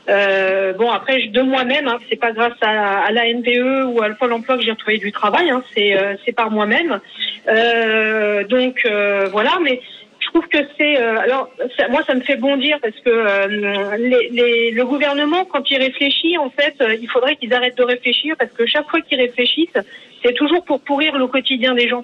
Euh, 0.09 0.73
bon 0.73 0.89
après 0.91 1.27
de 1.27 1.41
moi-même, 1.41 1.87
hein, 1.87 1.99
c'est 2.09 2.19
pas 2.19 2.31
grâce 2.31 2.57
à, 2.61 2.99
à 3.01 3.11
la 3.11 3.27
NPE 3.27 3.85
ou 3.87 4.01
à 4.01 4.09
Pôle 4.09 4.33
Emploi 4.33 4.57
que 4.57 4.63
j'ai 4.63 4.71
retrouvé 4.71 4.97
du 4.97 5.11
travail, 5.11 5.51
hein, 5.51 5.63
c'est 5.75 5.95
euh, 5.95 6.15
par 6.35 6.51
moi-même. 6.51 6.99
Euh, 7.47 8.43
donc 8.45 8.81
euh, 8.85 9.27
voilà, 9.31 9.57
mais 9.63 9.81
trouve 10.29 10.47
que 10.47 10.57
c'est 10.77 10.95
euh, 10.97 11.17
alors 11.25 11.49
ça- 11.77 11.87
moi 11.89 12.01
ça 12.07 12.13
me 12.15 12.21
fait 12.21 12.35
bondir 12.37 12.77
parce 12.81 12.95
que 13.05 13.09
euh, 13.09 13.97
les, 13.97 14.29
les- 14.37 14.71
le 14.71 14.85
gouvernement 14.85 15.43
quand 15.45 15.69
il 15.71 15.77
réfléchit 15.77 16.37
en 16.37 16.49
fait 16.49 16.75
euh, 16.81 16.95
il 17.03 17.09
faudrait 17.09 17.35
qu'ils 17.35 17.53
arrêtent 17.53 17.77
de 17.77 17.83
réfléchir 17.83 18.35
parce 18.39 18.51
que 18.57 18.65
chaque 18.65 18.87
fois 18.89 19.01
qu'ils 19.01 19.19
réfléchissent 19.19 19.77
c'est 20.23 20.33
toujours 20.33 20.63
pour 20.65 20.79
pourrir 20.81 21.17
le 21.17 21.27
quotidien 21.27 21.73
des 21.75 21.87
gens. 21.87 22.03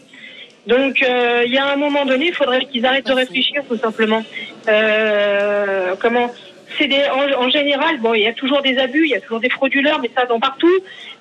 Donc 0.68 0.96
euh, 1.04 1.44
il 1.46 1.54
y 1.54 1.58
a 1.58 1.68
un 1.72 1.76
moment 1.86 2.06
donné 2.06 2.26
il 2.28 2.34
faudrait 2.34 2.66
qu'ils 2.66 2.86
arrêtent 2.86 3.06
de 3.08 3.14
réfléchir 3.14 3.64
tout 3.70 3.78
simplement. 3.78 4.24
Euh, 4.68 5.96
comment 6.02 6.28
c'est 6.78 6.88
des, 6.88 7.04
en, 7.10 7.46
en 7.46 7.50
général, 7.50 8.00
bon, 8.00 8.14
il 8.14 8.22
y 8.22 8.28
a 8.28 8.34
toujours 8.34 8.62
des 8.62 8.78
abus, 8.78 9.06
il 9.06 9.12
y 9.12 9.16
a 9.16 9.22
toujours 9.22 9.40
des 9.40 9.50
frauduleurs, 9.50 10.00
mais 10.02 10.10
ça 10.16 10.26
dans 10.26 10.40
partout. 10.40 10.78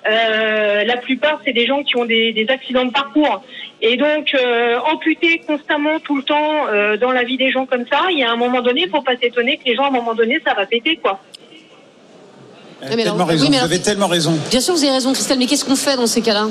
Euh, 0.07 0.83
la 0.83 0.97
plupart, 0.97 1.39
c'est 1.43 1.53
des 1.53 1.65
gens 1.65 1.83
qui 1.83 1.97
ont 1.97 2.05
des, 2.05 2.31
des 2.33 2.47
accidents 2.49 2.85
de 2.85 2.91
parcours. 2.91 3.43
Et 3.81 3.97
donc, 3.97 4.33
euh, 4.33 4.77
amputer 4.91 5.41
constamment 5.47 5.99
tout 5.99 6.15
le 6.17 6.23
temps 6.23 6.67
euh, 6.67 6.97
dans 6.97 7.11
la 7.11 7.23
vie 7.23 7.37
des 7.37 7.51
gens 7.51 7.65
comme 7.65 7.85
ça, 7.91 8.01
il 8.11 8.19
y 8.19 8.23
a 8.23 8.31
un 8.31 8.35
moment 8.35 8.61
donné, 8.61 8.83
il 8.83 8.89
faut 8.89 9.01
pas 9.01 9.17
s'étonner 9.17 9.57
que 9.57 9.63
les 9.65 9.75
gens, 9.75 9.85
à 9.85 9.87
un 9.87 9.91
moment 9.91 10.13
donné, 10.13 10.39
ça 10.45 10.53
va 10.53 10.65
péter, 10.65 10.97
quoi. 11.01 11.19
Tellement 12.81 13.25
raison. 13.25 13.45
oui, 13.45 13.49
mais 13.51 13.57
vous 13.57 13.63
avez 13.63 13.81
tellement 13.81 14.07
raison. 14.07 14.37
Bien 14.49 14.59
sûr, 14.59 14.75
vous 14.75 14.83
avez 14.83 14.93
raison, 14.93 15.13
Christelle, 15.13 15.39
mais 15.39 15.47
qu'est-ce 15.47 15.65
qu'on 15.65 15.75
fait 15.75 15.95
dans 15.95 16.07
ces 16.07 16.21
cas-là? 16.21 16.47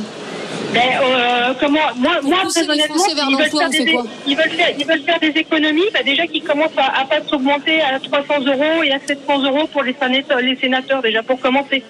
Ben, 0.73 0.81
euh, 1.03 1.55
comment, 1.61 1.79
moi, 1.97 2.21
moi 2.23 2.39
très 2.49 2.69
honnêtement, 2.69 3.05
ils 3.07 3.37
veulent, 3.37 3.51
faire 3.51 3.71
des, 3.71 3.99
ils, 4.26 4.37
veulent 4.37 4.51
faire, 4.51 4.75
ils 4.76 4.87
veulent 4.87 5.03
faire 5.03 5.21
des 5.21 5.29
économies, 5.29 5.89
ben, 5.93 6.05
déjà 6.05 6.26
qu'ils 6.26 6.43
commencent 6.43 6.76
à, 6.76 7.01
à 7.01 7.05
pas 7.05 7.21
s'augmenter 7.29 7.81
à 7.81 8.01
300 8.01 8.41
euros 8.47 8.83
et 8.83 8.93
à 8.93 8.99
700 8.99 9.43
euros 9.45 9.67
pour 9.68 9.83
les 9.83 9.95
les 10.43 10.57
sénateurs 10.57 11.03
déjà 11.03 11.22
pour 11.22 11.39
commencer. 11.39 11.83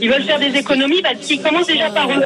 Ils 0.00 0.08
veulent 0.08 0.22
faire 0.22 0.38
des 0.38 0.56
économies, 0.56 1.02
ben, 1.02 1.16
qu'ils 1.20 1.40
commencent 1.42 1.66
déjà 1.66 1.90
par 1.90 2.08
eux. 2.08 2.22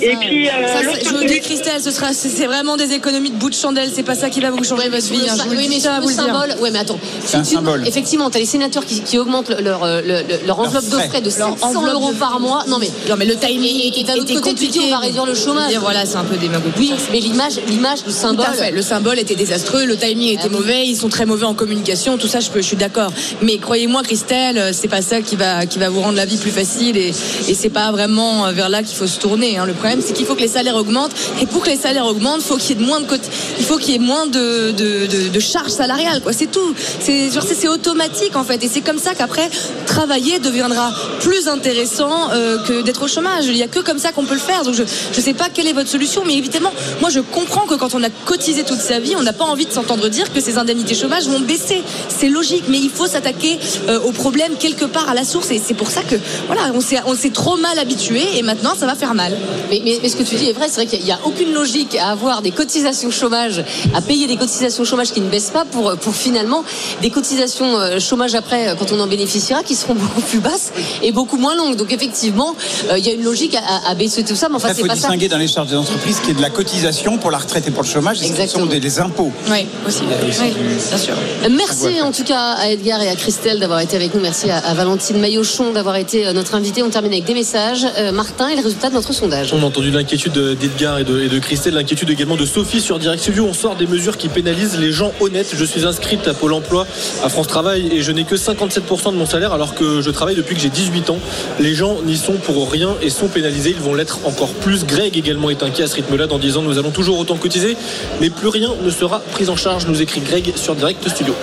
Et 0.00 0.16
puis, 0.16 0.48
euh, 0.48 0.50
Ça, 0.66 0.80
je 1.04 1.08
vous 1.10 1.18
le 1.18 1.26
dis, 1.26 1.40
Christelle, 1.40 1.80
ce 1.82 1.90
sera, 1.90 2.12
c'est 2.14 2.46
vraiment 2.46 2.76
des 2.78 2.92
économies 2.94 3.30
de 3.30 3.36
bout 3.36 3.50
de 3.50 3.54
chandelle. 3.54 3.90
C'est 3.94 4.02
pas 4.02 4.14
ça 4.14 4.30
qui 4.30 4.40
va 4.40 4.50
vous 4.50 4.64
changer 4.64 4.88
votre 4.88 5.06
vie. 5.12 5.20
hein, 5.28 5.34
je 5.36 5.42
vous 5.42 5.50
le 5.50 5.56
oui, 5.58 5.66
mais 5.68 5.76
ça 5.76 5.80
sur 5.82 5.90
à 5.92 5.96
le 5.96 6.02
vous 6.04 6.08
le 6.08 6.14
dire. 6.14 6.24
symbole, 6.24 6.54
ouais, 6.60 6.70
mais 6.70 6.78
attends. 6.78 6.98
C'est 7.24 7.36
un 7.36 7.42
tu- 7.42 7.54
symbole. 7.54 7.86
Effectivement, 7.86 8.30
tu 8.30 8.36
as 8.38 8.40
les 8.40 8.46
sénateurs 8.46 8.86
qui, 8.86 9.00
qui 9.02 9.18
augmentent 9.18 9.50
leur, 9.60 9.84
euh, 9.84 10.00
le- 10.00 10.22
le- 10.26 10.46
leur 10.46 10.58
enveloppe 10.60 10.84
de 10.88 10.96
frais. 10.98 11.20
de 11.20 11.24
Leur 11.38 11.50
700 11.50 11.56
enveloppe 11.68 11.94
euros 11.94 12.12
de- 12.12 12.18
par 12.18 12.40
mois. 12.40 12.64
Non, 12.68 12.78
mais, 12.78 12.90
Non, 13.10 13.16
mais 13.18 13.26
le 13.26 13.36
timing 13.36 13.76
et, 13.80 14.00
et 14.00 14.04
d'un 14.04 14.14
autre 14.14 14.32
côté, 14.34 14.54
tu 14.54 14.66
dis 14.66 14.68
compliqué. 14.68 14.80
on 14.86 14.90
va 14.90 14.98
réduire 14.98 15.26
le 15.26 15.34
chômage. 15.34 15.72
Et 15.72 15.76
voilà, 15.76 16.06
c'est 16.06 16.16
un 16.16 16.24
peu 16.24 16.36
démagogique. 16.36 16.74
Oui, 16.78 16.92
mais 17.12 17.20
l'image, 17.20 17.60
l'image 17.68 18.04
Tout 18.04 18.10
symbole. 18.10 18.46
à 18.46 18.52
fait. 18.54 18.70
Le 18.70 18.80
symbole 18.82 19.18
était 19.18 19.34
désastreux, 19.34 19.84
le 19.84 19.96
timing 19.98 20.32
était 20.32 20.44
Ah 20.46 20.48
mauvais, 20.48 20.86
ils 20.86 20.96
sont 20.96 21.08
très 21.10 21.26
mauvais 21.26 21.44
en 21.44 21.54
communication, 21.54 22.16
tout 22.16 22.26
ça, 22.28 22.40
je, 22.40 22.48
peux, 22.48 22.62
je 22.62 22.66
suis 22.66 22.76
d'accord. 22.76 23.12
Mais 23.42 23.58
croyez-moi, 23.58 24.02
Christelle, 24.02 24.72
c'est 24.72 24.88
pas 24.88 25.02
ça 25.02 25.20
qui 25.20 25.36
va, 25.36 25.66
qui 25.66 25.78
va 25.78 25.90
vous 25.90 26.00
rendre 26.00 26.16
la 26.16 26.24
vie 26.24 26.38
plus 26.38 26.50
facile 26.50 26.81
et, 26.90 27.12
c'est 27.54 27.70
pas 27.70 27.92
vraiment 27.92 28.46
euh, 28.46 28.52
vers 28.52 28.68
là 28.68 28.82
qu'il 28.82 28.96
faut 28.96 29.06
se 29.06 29.18
tourner. 29.18 29.58
hein. 29.58 29.66
Le 29.66 29.72
problème, 29.72 30.00
c'est 30.04 30.12
qu'il 30.12 30.26
faut 30.26 30.34
que 30.34 30.40
les 30.40 30.48
salaires 30.48 30.76
augmentent 30.76 31.12
et 31.40 31.46
pour 31.46 31.62
que 31.62 31.70
les 31.70 31.76
salaires 31.76 32.06
augmentent, 32.06 32.42
il 32.42 33.64
faut 33.64 33.76
qu'il 33.76 33.92
y 33.92 33.96
ait 33.96 33.98
moins 33.98 34.26
de, 34.26 35.40
charges 35.40 35.70
salariales. 35.70 36.22
C'est 36.32 36.50
tout. 36.50 36.74
C'est, 37.00 37.68
automatique 37.68 38.34
en 38.34 38.44
fait 38.44 38.62
et 38.64 38.68
c'est 38.68 38.80
comme 38.80 38.98
ça 38.98 39.14
qu'après 39.14 39.48
travailler 39.86 40.40
deviendra 40.40 40.92
plus 41.20 41.46
intéressant 41.48 42.30
euh, 42.32 42.58
que 42.64 42.82
d'être 42.82 43.02
au 43.02 43.08
chômage. 43.08 43.46
Il 43.46 43.56
y 43.56 43.62
a 43.62 43.68
que 43.68 43.78
comme 43.78 43.98
ça 43.98 44.10
qu'on 44.10 44.24
peut 44.24 44.34
le 44.34 44.40
faire. 44.40 44.64
Donc 44.64 44.74
je, 44.74 44.82
je 44.82 45.20
sais 45.20 45.32
pas 45.32 45.48
quelle 45.48 45.68
est 45.68 45.72
votre 45.72 45.88
solution, 45.88 46.24
mais 46.26 46.34
évidemment, 46.34 46.72
moi 47.00 47.10
je 47.10 47.20
comprends 47.20 47.66
que 47.66 47.74
quand 47.74 47.94
on 47.94 48.02
a 48.02 48.10
cotisé 48.24 48.64
toute 48.64 48.80
sa 48.80 48.98
vie, 48.98 49.14
on 49.16 49.22
n'a 49.22 49.32
pas 49.32 49.44
envie 49.44 49.66
de 49.66 49.72
s'entendre 49.72 50.08
dire 50.08 50.32
que 50.32 50.40
ces 50.40 50.58
indemnités 50.58 50.94
chômage 50.94 51.26
vont 51.28 51.40
baisser. 51.40 51.82
C'est 52.08 52.28
logique, 52.28 52.64
mais 52.68 52.78
il 52.78 52.90
faut 52.90 53.06
s'attaquer 53.06 53.58
euh, 53.88 54.00
au 54.00 54.12
problème 54.12 54.54
quelque 54.58 54.84
part 54.84 55.08
à 55.08 55.14
la 55.14 55.24
source. 55.24 55.50
Et 55.50 55.60
c'est 55.64 55.74
pour 55.74 55.90
ça 55.90 56.02
que 56.02 56.16
voilà, 56.46 56.71
on 56.74 56.80
s'est, 56.80 56.98
on 57.06 57.14
s'est 57.14 57.30
trop 57.30 57.56
mal 57.56 57.78
habitué 57.78 58.22
et 58.36 58.42
maintenant 58.42 58.74
ça 58.78 58.86
va 58.86 58.94
faire 58.94 59.14
mal. 59.14 59.36
Mais, 59.70 59.80
mais, 59.84 59.98
mais 60.02 60.08
ce 60.08 60.16
que 60.16 60.22
tu 60.22 60.34
dis 60.36 60.48
est 60.48 60.52
vrai, 60.52 60.66
c'est 60.68 60.76
vrai 60.76 60.86
qu'il 60.86 61.04
n'y 61.04 61.12
a 61.12 61.18
aucune 61.24 61.52
logique 61.52 61.96
à 61.96 62.10
avoir 62.10 62.42
des 62.42 62.50
cotisations 62.50 63.10
chômage, 63.10 63.64
à 63.94 64.00
payer 64.00 64.26
des 64.26 64.36
cotisations 64.36 64.84
chômage 64.84 65.12
qui 65.12 65.20
ne 65.20 65.28
baissent 65.28 65.50
pas 65.50 65.64
pour, 65.64 65.96
pour 65.96 66.14
finalement 66.14 66.64
des 67.00 67.10
cotisations 67.10 67.78
euh, 67.78 67.98
chômage 68.00 68.34
après, 68.34 68.68
euh, 68.68 68.74
quand 68.74 68.92
on 68.92 69.00
en 69.00 69.06
bénéficiera, 69.06 69.62
qui 69.62 69.74
seront 69.74 69.94
beaucoup 70.02 70.20
plus 70.22 70.40
basses 70.40 70.72
et 71.02 71.12
beaucoup 71.12 71.36
moins 71.36 71.54
longues. 71.54 71.76
Donc 71.76 71.92
effectivement, 71.92 72.54
euh, 72.90 72.98
il 72.98 73.06
y 73.06 73.10
a 73.10 73.12
une 73.12 73.22
logique 73.24 73.56
à, 73.56 73.94
baisser 73.94 74.24
tout 74.24 74.34
ça, 74.36 74.48
mais 74.48 74.56
enfin, 74.56 74.68
Il 74.70 74.74
c'est 74.74 74.80
faut 74.82 74.86
pas 74.86 74.94
ça. 74.94 75.08
distinguer 75.08 75.28
dans 75.28 75.38
les 75.38 75.48
charges 75.48 75.68
des 75.68 75.76
entreprises 75.76 76.20
qui 76.20 76.30
est 76.30 76.34
de 76.34 76.42
la 76.42 76.50
cotisation 76.50 77.18
pour 77.18 77.30
la 77.30 77.38
retraite 77.38 77.66
et 77.68 77.70
pour 77.70 77.82
le 77.82 77.88
chômage, 77.88 78.22
et 78.22 78.26
ce 78.26 78.46
sont 78.46 78.66
des, 78.66 78.80
des 78.80 78.98
impôts. 79.00 79.30
Oui, 79.50 79.66
aussi. 79.86 80.02
Oui, 80.40 80.52
bien 80.88 80.98
sûr. 80.98 81.14
Merci 81.50 82.00
en 82.02 82.12
tout 82.12 82.24
cas 82.24 82.54
à 82.58 82.70
Edgar 82.70 83.02
et 83.02 83.08
à 83.08 83.16
Christelle 83.16 83.60
d'avoir 83.60 83.80
été 83.80 83.96
avec 83.96 84.14
nous. 84.14 84.20
Merci 84.20 84.50
à, 84.50 84.58
à 84.58 84.74
Valentine 84.74 85.18
Maillochon 85.18 85.72
d'avoir 85.72 85.96
été 85.96 86.32
notre 86.32 86.54
invitée. 86.54 86.61
On 86.84 86.90
termine 86.90 87.12
avec 87.12 87.24
des 87.24 87.34
messages. 87.34 87.84
Euh, 87.98 88.12
Martin 88.12 88.48
et 88.48 88.54
les 88.54 88.62
résultats 88.62 88.88
de 88.88 88.94
notre 88.94 89.12
sondage. 89.12 89.52
On 89.52 89.62
a 89.62 89.66
entendu 89.66 89.90
l'inquiétude 89.90 90.32
d'Edgar 90.32 91.00
et 91.00 91.04
de, 91.04 91.20
et 91.20 91.28
de 91.28 91.38
Christelle, 91.40 91.74
l'inquiétude 91.74 92.08
également 92.10 92.36
de 92.36 92.46
Sophie 92.46 92.80
sur 92.80 93.00
Direct 93.00 93.20
Studio. 93.20 93.46
On 93.48 93.52
sort 93.52 93.74
des 93.74 93.86
mesures 93.86 94.16
qui 94.16 94.28
pénalisent 94.28 94.78
les 94.78 94.92
gens 94.92 95.12
honnêtes. 95.20 95.54
Je 95.56 95.64
suis 95.64 95.84
inscrite 95.84 96.28
à 96.28 96.34
Pôle 96.34 96.52
emploi, 96.52 96.86
à 97.24 97.28
France 97.28 97.48
Travail, 97.48 97.88
et 97.92 98.02
je 98.02 98.12
n'ai 98.12 98.22
que 98.22 98.36
57% 98.36 99.12
de 99.12 99.16
mon 99.16 99.26
salaire 99.26 99.52
alors 99.52 99.74
que 99.74 100.00
je 100.02 100.10
travaille 100.10 100.36
depuis 100.36 100.54
que 100.54 100.60
j'ai 100.60 100.68
18 100.68 101.10
ans. 101.10 101.18
Les 101.58 101.74
gens 101.74 101.96
n'y 102.04 102.16
sont 102.16 102.34
pour 102.34 102.70
rien 102.70 102.94
et 103.02 103.10
sont 103.10 103.28
pénalisés. 103.28 103.70
Ils 103.70 103.82
vont 103.82 103.94
l'être 103.94 104.20
encore 104.24 104.52
plus. 104.52 104.84
Greg 104.84 105.16
également 105.16 105.50
est 105.50 105.64
inquiet 105.64 105.84
à 105.84 105.88
ce 105.88 105.96
rythme-là 105.96 106.26
en 106.30 106.38
disant 106.38 106.62
nous 106.62 106.78
allons 106.78 106.92
toujours 106.92 107.18
autant 107.18 107.36
cotiser, 107.36 107.76
mais 108.20 108.30
plus 108.30 108.48
rien 108.48 108.70
ne 108.82 108.90
sera 108.90 109.18
pris 109.18 109.48
en 109.48 109.56
charge, 109.56 109.86
nous 109.88 110.00
écrit 110.00 110.20
Greg 110.20 110.52
sur 110.56 110.76
Direct 110.76 111.08
Studio. 111.08 111.34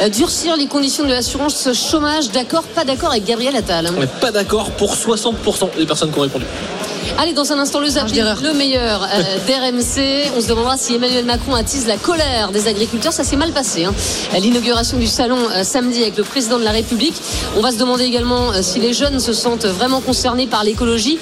Euh, 0.00 0.08
durcir 0.08 0.56
les 0.56 0.66
conditions 0.66 1.04
de 1.04 1.10
l'assurance 1.10 1.68
chômage, 1.74 2.30
d'accord, 2.30 2.62
pas 2.62 2.84
d'accord 2.84 3.10
avec 3.10 3.24
Gabriel 3.24 3.54
Attal. 3.54 3.90
N'est 3.98 4.06
pas 4.06 4.30
d'accord 4.30 4.70
pour 4.72 4.94
60% 4.94 5.76
des 5.76 5.84
personnes 5.84 6.10
qui 6.10 6.18
ont 6.18 6.22
répondu. 6.22 6.46
Allez, 7.18 7.32
dans 7.34 7.52
un 7.52 7.58
instant, 7.58 7.80
le 7.80 7.88
zapping, 7.88 8.22
le 8.42 8.54
meilleur 8.54 9.02
euh, 9.02 9.38
d'RMC. 9.46 10.30
On 10.36 10.40
se 10.40 10.46
demandera 10.48 10.76
si 10.78 10.94
Emmanuel 10.94 11.24
Macron 11.26 11.54
attise 11.54 11.86
la 11.86 11.96
colère 11.96 12.50
des 12.50 12.66
agriculteurs. 12.66 13.12
Ça 13.12 13.24
s'est 13.24 13.36
mal 13.36 13.50
passé. 13.52 13.84
hein. 13.84 13.92
L'inauguration 14.40 14.96
du 14.96 15.06
salon 15.06 15.36
euh, 15.50 15.62
samedi 15.62 16.00
avec 16.02 16.16
le 16.16 16.24
président 16.24 16.58
de 16.58 16.64
la 16.64 16.70
République. 16.70 17.14
On 17.56 17.60
va 17.60 17.72
se 17.72 17.76
demander 17.76 18.04
également 18.04 18.52
euh, 18.52 18.62
si 18.62 18.78
les 18.80 18.94
jeunes 18.94 19.20
se 19.20 19.32
sentent 19.34 19.66
vraiment 19.66 20.00
concernés 20.00 20.46
par 20.46 20.64
l'écologie. 20.64 21.18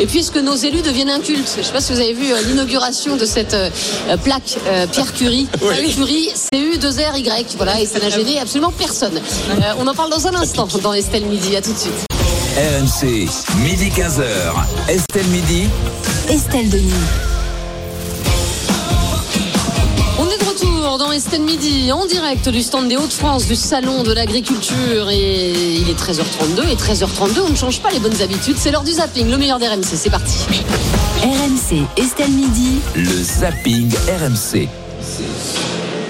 Et 0.00 0.06
puis, 0.06 0.18
est-ce 0.20 0.32
que 0.32 0.40
nos 0.40 0.56
élus 0.56 0.82
deviennent 0.82 1.10
un 1.10 1.20
culte 1.20 1.48
Je 1.54 1.60
ne 1.60 1.64
sais 1.64 1.72
pas 1.72 1.80
si 1.80 1.92
vous 1.92 2.00
avez 2.00 2.12
vu 2.14 2.32
euh, 2.32 2.36
l'inauguration 2.48 3.16
de 3.16 3.24
cette 3.24 3.54
euh, 3.54 3.70
euh, 4.08 4.16
plaque 4.16 4.58
euh, 4.66 4.86
Pierre 4.88 5.12
Curie. 5.12 5.46
Curie, 5.94 6.30
CU2RY. 6.52 7.44
Voilà, 7.56 7.80
et 7.80 7.86
ça 7.86 8.00
n'a 8.00 8.10
gêné 8.10 8.40
absolument 8.40 8.72
personne. 8.76 9.16
Euh, 9.16 9.60
on 9.78 9.86
en 9.86 9.94
parle 9.94 10.10
dans 10.10 10.26
un 10.26 10.34
instant 10.34 10.66
dans 10.82 10.92
Estelle 10.92 11.24
Midi. 11.26 11.54
À 11.56 11.62
tout 11.62 11.72
de 11.72 11.78
suite. 11.78 12.15
RMC, 12.56 13.28
midi 13.58 13.90
15h. 13.90 14.24
Estelle 14.88 15.26
Midi. 15.26 15.68
Estelle 16.30 16.70
Denis. 16.70 16.90
On 20.18 20.24
est 20.24 20.38
de 20.38 20.44
retour 20.48 20.96
dans 20.96 21.12
Estelle 21.12 21.42
Midi, 21.42 21.92
en 21.92 22.06
direct 22.06 22.48
du 22.48 22.62
stand 22.62 22.88
des 22.88 22.96
Hauts-de-France, 22.96 23.46
du 23.46 23.56
Salon 23.56 24.04
de 24.04 24.12
l'Agriculture. 24.14 25.10
Et 25.10 25.50
il 25.50 25.90
est 25.90 26.00
13h32. 26.00 26.66
Et 26.72 26.76
13h32, 26.76 27.40
on 27.46 27.50
ne 27.50 27.56
change 27.56 27.82
pas 27.82 27.90
les 27.90 27.98
bonnes 27.98 28.22
habitudes. 28.22 28.56
C'est 28.56 28.70
l'heure 28.70 28.84
du 28.84 28.92
zapping, 28.92 29.30
le 29.30 29.36
meilleur 29.36 29.58
d'RMC. 29.58 29.84
C'est 29.94 30.08
parti. 30.08 30.46
RMC, 31.22 31.84
Estelle 31.98 32.30
Midi. 32.30 32.78
Le 32.94 33.22
zapping 33.22 33.92
RMC. 34.18 34.66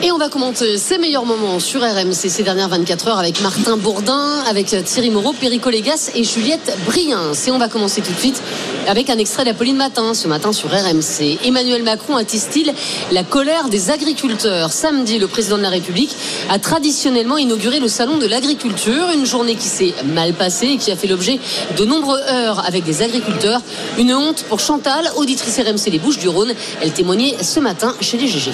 Et 0.03 0.13
on 0.13 0.19
va 0.19 0.29
commenter 0.29 0.77
ces 0.77 0.99
meilleurs 0.99 1.25
moments 1.25 1.59
sur 1.59 1.81
RMC 1.81 2.13
ces 2.13 2.43
dernières 2.43 2.69
24 2.69 3.09
heures 3.09 3.19
avec 3.19 3.41
Martin 3.41 3.79
Bourdin, 3.79 4.43
avec 4.47 4.67
Thierry 4.85 5.09
Moreau, 5.09 5.33
Perico 5.33 5.71
Légas 5.71 6.11
et 6.15 6.23
Juliette 6.23 6.77
Briens. 6.85 7.33
Et 7.47 7.51
on 7.51 7.57
va 7.57 7.69
commencer 7.69 8.03
tout 8.03 8.13
de 8.13 8.19
suite 8.19 8.43
avec 8.87 9.09
un 9.09 9.17
extrait 9.17 9.45
d'Apolline 9.45 9.77
Matin, 9.77 10.13
ce 10.13 10.29
matin 10.29 10.53
sur 10.53 10.69
RMC. 10.69 11.39
Emmanuel 11.45 11.83
Macron 11.83 12.17
attise-t-il 12.17 12.75
la 13.11 13.25
colère 13.25 13.71
des 13.71 13.91
agriculteurs 13.91 14.71
Samedi, 14.71 15.19
le 15.19 15.29
président 15.29 15.57
de 15.57 15.63
la 15.63 15.71
République 15.71 16.15
a 16.51 16.59
traditionnellement 16.59 17.39
inauguré 17.39 17.81
le 17.81 17.89
salon 17.89 18.19
de 18.19 18.27
l'agriculture, 18.27 19.09
une 19.15 19.25
journée 19.25 19.55
qui 19.55 19.69
s'est 19.69 19.95
mal 20.05 20.35
passée 20.35 20.67
et 20.67 20.77
qui 20.77 20.93
a 20.93 20.97
fait 20.97 21.09
l'objet 21.09 21.41
de 21.77 21.85
nombreuses 21.87 22.23
heures 22.31 22.67
avec 22.67 22.85
des 22.85 23.01
agriculteurs. 23.01 23.63
Une 23.99 24.13
honte 24.13 24.45
pour 24.45 24.61
Chantal, 24.61 25.11
auditrice 25.17 25.59
RMC 25.59 25.91
des 25.91 25.99
Bouches 25.99 26.19
du 26.19 26.29
Rhône. 26.29 26.53
Elle 26.83 26.93
témoignait 26.93 27.37
ce 27.43 27.61
matin 27.61 27.95
chez 28.03 28.19
les 28.19 28.29
GG. 28.29 28.53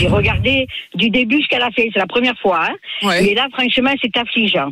J'ai 0.00 0.08
regardé 0.08 0.66
du 0.94 1.10
début 1.10 1.36
jusqu'à 1.36 1.58
la 1.58 1.70
fin, 1.70 1.82
c'est 1.92 1.98
la 1.98 2.06
première 2.06 2.38
fois. 2.38 2.60
Hein. 2.70 2.76
Mais 3.02 3.34
là, 3.34 3.48
franchement, 3.52 3.92
c'est 4.02 4.16
affligeant. 4.16 4.70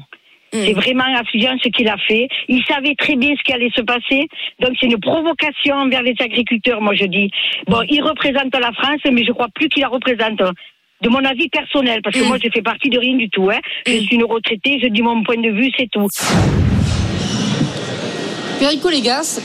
C'est 0.50 0.72
vraiment 0.72 1.04
affligeant 1.18 1.54
ce 1.62 1.68
qu'il 1.68 1.86
a 1.88 1.98
fait. 1.98 2.28
Il 2.48 2.64
savait 2.64 2.94
très 2.94 3.16
bien 3.16 3.34
ce 3.36 3.42
qui 3.42 3.52
allait 3.52 3.70
se 3.76 3.82
passer. 3.82 4.26
Donc 4.60 4.70
c'est 4.80 4.86
une 4.86 4.98
provocation 4.98 5.74
envers 5.76 6.02
les 6.02 6.14
agriculteurs, 6.18 6.80
moi 6.80 6.94
je 6.94 7.04
dis. 7.04 7.30
Bon, 7.66 7.82
il 7.90 8.02
représente 8.02 8.54
la 8.54 8.72
France, 8.72 9.00
mais 9.12 9.24
je 9.24 9.32
crois 9.32 9.48
plus 9.54 9.68
qu'il 9.68 9.82
la 9.82 9.88
représente. 9.88 10.40
De 11.00 11.08
mon 11.10 11.22
avis 11.24 11.48
personnel, 11.50 12.00
parce 12.02 12.16
que 12.16 12.24
moi 12.24 12.38
je 12.42 12.48
fais 12.52 12.62
partie 12.62 12.88
de 12.88 12.98
rien 12.98 13.14
du 13.16 13.28
tout. 13.28 13.50
Hein. 13.50 13.60
Je 13.86 13.98
suis 13.98 14.16
une 14.16 14.24
retraitée, 14.24 14.80
je 14.82 14.88
dis 14.88 15.02
mon 15.02 15.22
point 15.22 15.36
de 15.36 15.50
vue, 15.50 15.70
c'est 15.78 15.88
tout. 15.90 16.08
Perico 18.58 18.88
Légas, 18.88 19.40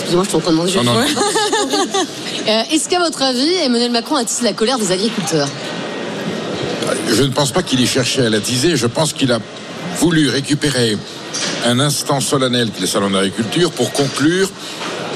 excusez-moi, 0.00 0.24
je 0.24 0.28
suis 0.28 0.36
en 0.36 0.40
train 0.40 0.52
de 0.52 0.56
manger. 0.56 0.80
Non, 0.82 0.94
non. 0.94 1.00
Euh, 2.48 2.62
Est-ce 2.72 2.88
qu'à 2.88 2.98
votre 2.98 3.20
avis, 3.22 3.52
Emmanuel 3.64 3.90
Macron 3.90 4.16
attise 4.16 4.40
la 4.40 4.54
colère 4.54 4.78
des 4.78 4.90
agriculteurs? 4.92 5.48
Je 7.08 7.22
ne 7.22 7.28
pense 7.28 7.52
pas 7.52 7.62
qu'il 7.62 7.80
ait 7.82 7.86
cherché 7.86 8.24
à 8.24 8.30
l'attiser. 8.30 8.76
Je 8.76 8.86
pense 8.86 9.12
qu'il 9.12 9.30
a 9.30 9.38
voulu 9.98 10.30
récupérer 10.30 10.96
un 11.66 11.78
instant 11.80 12.18
solennel 12.20 12.70
qui 12.70 12.78
est 12.78 12.80
le 12.80 12.86
salon 12.86 13.10
d'agriculture 13.10 13.70
pour 13.72 13.92
conclure 13.92 14.50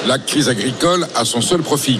la 0.06 0.19
crise 0.19 0.48
agricole 0.51 1.09
à 1.16 1.24
son 1.24 1.40
seul 1.40 1.62
profit. 1.62 1.98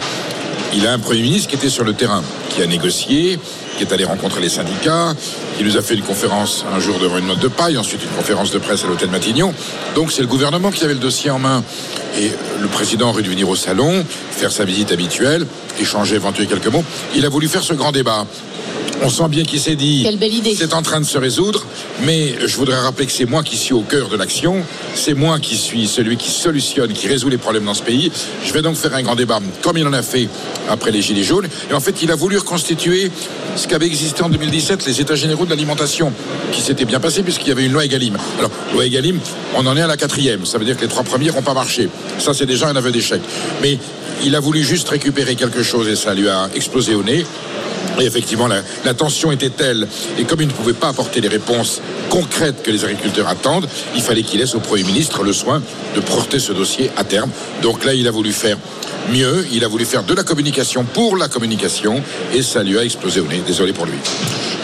Il 0.75 0.87
a 0.87 0.93
un 0.93 0.99
Premier 0.99 1.23
ministre 1.23 1.49
qui 1.49 1.57
était 1.57 1.71
sur 1.71 1.85
le 1.85 1.95
terrain, 1.95 2.23
qui 2.51 2.63
a 2.63 2.67
négocié, 2.67 3.39
qui 3.77 3.83
est 3.83 3.93
allé 3.93 4.05
rencontrer 4.05 4.41
les 4.41 4.49
syndicats, 4.49 5.15
qui 5.57 5.65
nous 5.65 5.77
a 5.77 5.83
fait 5.83 5.95
une 5.95 6.03
conférence 6.03 6.65
un 6.75 6.81
jour 6.81 6.99
devant 6.99 7.19
une 7.19 7.27
note 7.27 7.41
de 7.41 7.49
paille, 7.49 7.77
ensuite 7.77 8.03
une 8.03 8.17
conférence 8.17 8.51
de 8.51 8.59
presse 8.59 8.85
à 8.85 8.87
l'hôtel 8.87 9.11
Matignon. 9.11 9.53
Donc 9.95 10.13
c'est 10.13 10.23
le 10.23 10.29
gouvernement 10.29 10.71
qui 10.71 10.85
avait 10.85 10.95
le 10.95 11.01
dossier 11.01 11.31
en 11.31 11.39
main. 11.39 11.63
Et 12.19 12.31
le 12.61 12.69
président 12.69 13.11
aurait 13.11 13.23
dû 13.23 13.31
venir 13.31 13.49
au 13.49 13.57
salon, 13.57 14.05
faire 14.31 14.53
sa 14.53 14.65
visite 14.65 14.93
habituelle, 14.93 15.47
échanger, 15.81 16.17
éventuellement 16.17 16.55
quelques 16.55 16.73
mots. 16.73 16.85
Il 17.15 17.25
a 17.27 17.29
voulu 17.29 17.49
faire 17.49 17.63
ce 17.63 17.75
grand 17.75 17.93
débat. 17.93 18.27
On 19.03 19.11
sent 19.11 19.29
bien 19.29 19.43
qu'il 19.43 19.61
s'est 19.61 19.77
dit. 19.77 20.03
Quelle 20.03 20.19
belle 20.19 20.33
idée. 20.33 20.55
C'est 20.57 20.73
en 20.73 20.83
train 20.83 21.01
de 21.01 21.05
se 21.05 21.19
résoudre, 21.19 21.67
mais 22.05 22.35
je 22.47 22.57
voudrais 22.57 22.79
rappeler 22.79 23.07
que 23.07 23.13
c'est 23.13 23.27
moi 23.27 23.43
qui 23.43 23.57
suis 23.57 23.75
au 23.75 23.83
cœur 23.83 24.09
de 24.09 24.17
l'action. 24.17 24.65
C'est 24.95 25.15
moi 25.15 25.39
qui 25.41 25.57
suis 25.57 25.87
celui 25.87 26.17
qui 26.17 26.31
solutionne, 26.31 26.93
qui 26.93 27.07
résout 27.09 27.29
les 27.29 27.37
problèmes 27.37 27.65
dans 27.65 27.75
ce 27.75 27.83
pays. 27.83 28.11
Je 28.45 28.53
vais 28.53 28.63
donc 28.63 28.77
faire 28.77 28.95
un 28.95 29.03
grand 29.03 29.15
débat, 29.17 29.41
comme 29.63 29.77
il 29.77 29.87
en 29.87 29.93
a 29.93 30.03
fait 30.03 30.29
après 30.71 30.91
les 30.91 31.03
Gilets 31.03 31.25
jaunes. 31.25 31.49
Et 31.71 31.75
en 31.75 31.81
fait, 31.81 32.03
il 32.03 32.11
a 32.11 32.15
voulu 32.15 32.39
reconstituer 32.39 33.11
ce 33.57 33.69
qu'avait 33.69 33.87
existé 33.87 34.23
en 34.23 34.29
2017, 34.29 34.87
les 34.87 35.01
États 35.01 35.17
généraux 35.17 35.45
de 35.45 35.51
l'alimentation, 35.51 36.13
qui 36.53 36.63
s'était 36.63 36.85
bien 36.85 37.01
passé 37.01 37.23
puisqu'il 37.23 37.49
y 37.49 37.53
avait 37.53 37.67
une 37.67 37.73
loi 37.73 37.85
Egalim. 37.85 38.17
Alors, 38.39 38.51
loi 38.73 38.87
Egalim, 38.87 39.19
on 39.55 39.67
en 39.67 39.77
est 39.77 39.83
à 39.83 39.87
la 39.87 39.97
quatrième. 39.97 40.47
Ça 40.47 40.59
veut 40.59 40.65
dire 40.65 40.77
que 40.77 40.83
les 40.83 40.89
trois 40.89 41.05
premières 41.05 41.35
n'ont 41.35 41.43
pas 41.43 41.55
marché. 41.55 41.89
Ça, 42.19 42.33
c'est 42.33 42.47
déjà 42.47 42.69
un 42.69 42.77
aveu 42.77 42.91
d'échec. 42.91 43.21
Mais 43.61 43.79
il 44.25 44.35
a 44.35 44.41
voulu 44.41 44.63
juste 44.63 44.89
récupérer 44.89 45.35
quelque 45.35 45.63
chose 45.63 45.89
et 45.89 45.97
ça 45.97 46.15
lui 46.15 46.29
a 46.29 46.49
explosé 46.55 46.95
au 46.95 47.03
nez. 47.03 47.27
Et 48.01 48.05
effectivement, 48.05 48.49
la, 48.49 48.63
la, 48.85 48.95
tension 48.95 49.33
était 49.33 49.51
telle, 49.51 49.87
et 50.19 50.25
comme 50.25 50.41
il 50.41 50.49
ne 50.49 50.53
pouvait 50.53 50.73
pas 50.73 50.89
apporter 50.89 51.21
les 51.21 51.29
réponses 51.29 51.81
concrètes 52.11 52.63
que 52.63 52.71
les 52.71 52.85
agriculteurs 52.85 53.29
attendent, 53.29 53.69
il 53.95 54.03
fallait 54.03 54.23
qu'il 54.23 54.41
laisse 54.41 54.55
au 54.55 54.61
Premier 54.61 54.85
ministre 54.85 55.23
le 55.23 55.33
soin 55.33 55.63
de 55.95 56.01
porter 56.01 56.39
ce 56.39 56.53
dossier 56.53 56.91
à 56.97 57.05
terme. 57.05 57.31
Donc 57.63 57.85
là, 57.85 57.95
il 57.95 58.07
a 58.07 58.11
voulu 58.11 58.33
faire 58.33 58.57
mieux, 59.13 59.47
il 59.53 59.65
a 59.65 59.69
voulu 59.69 59.85
faire 59.85 60.03
de 60.03 60.15
la 60.15 60.23
communication 60.23 60.85
pour 60.85 61.17
la 61.17 61.29
communication, 61.29 62.03
et 62.33 62.43
ça 62.43 62.63
lui 62.63 62.79
a 62.79 62.85
explosé 62.85 63.21
au 63.21 63.27
nez. 63.27 63.43
Désolé 63.47 63.73
pour 63.73 63.87
lui. 63.87 63.95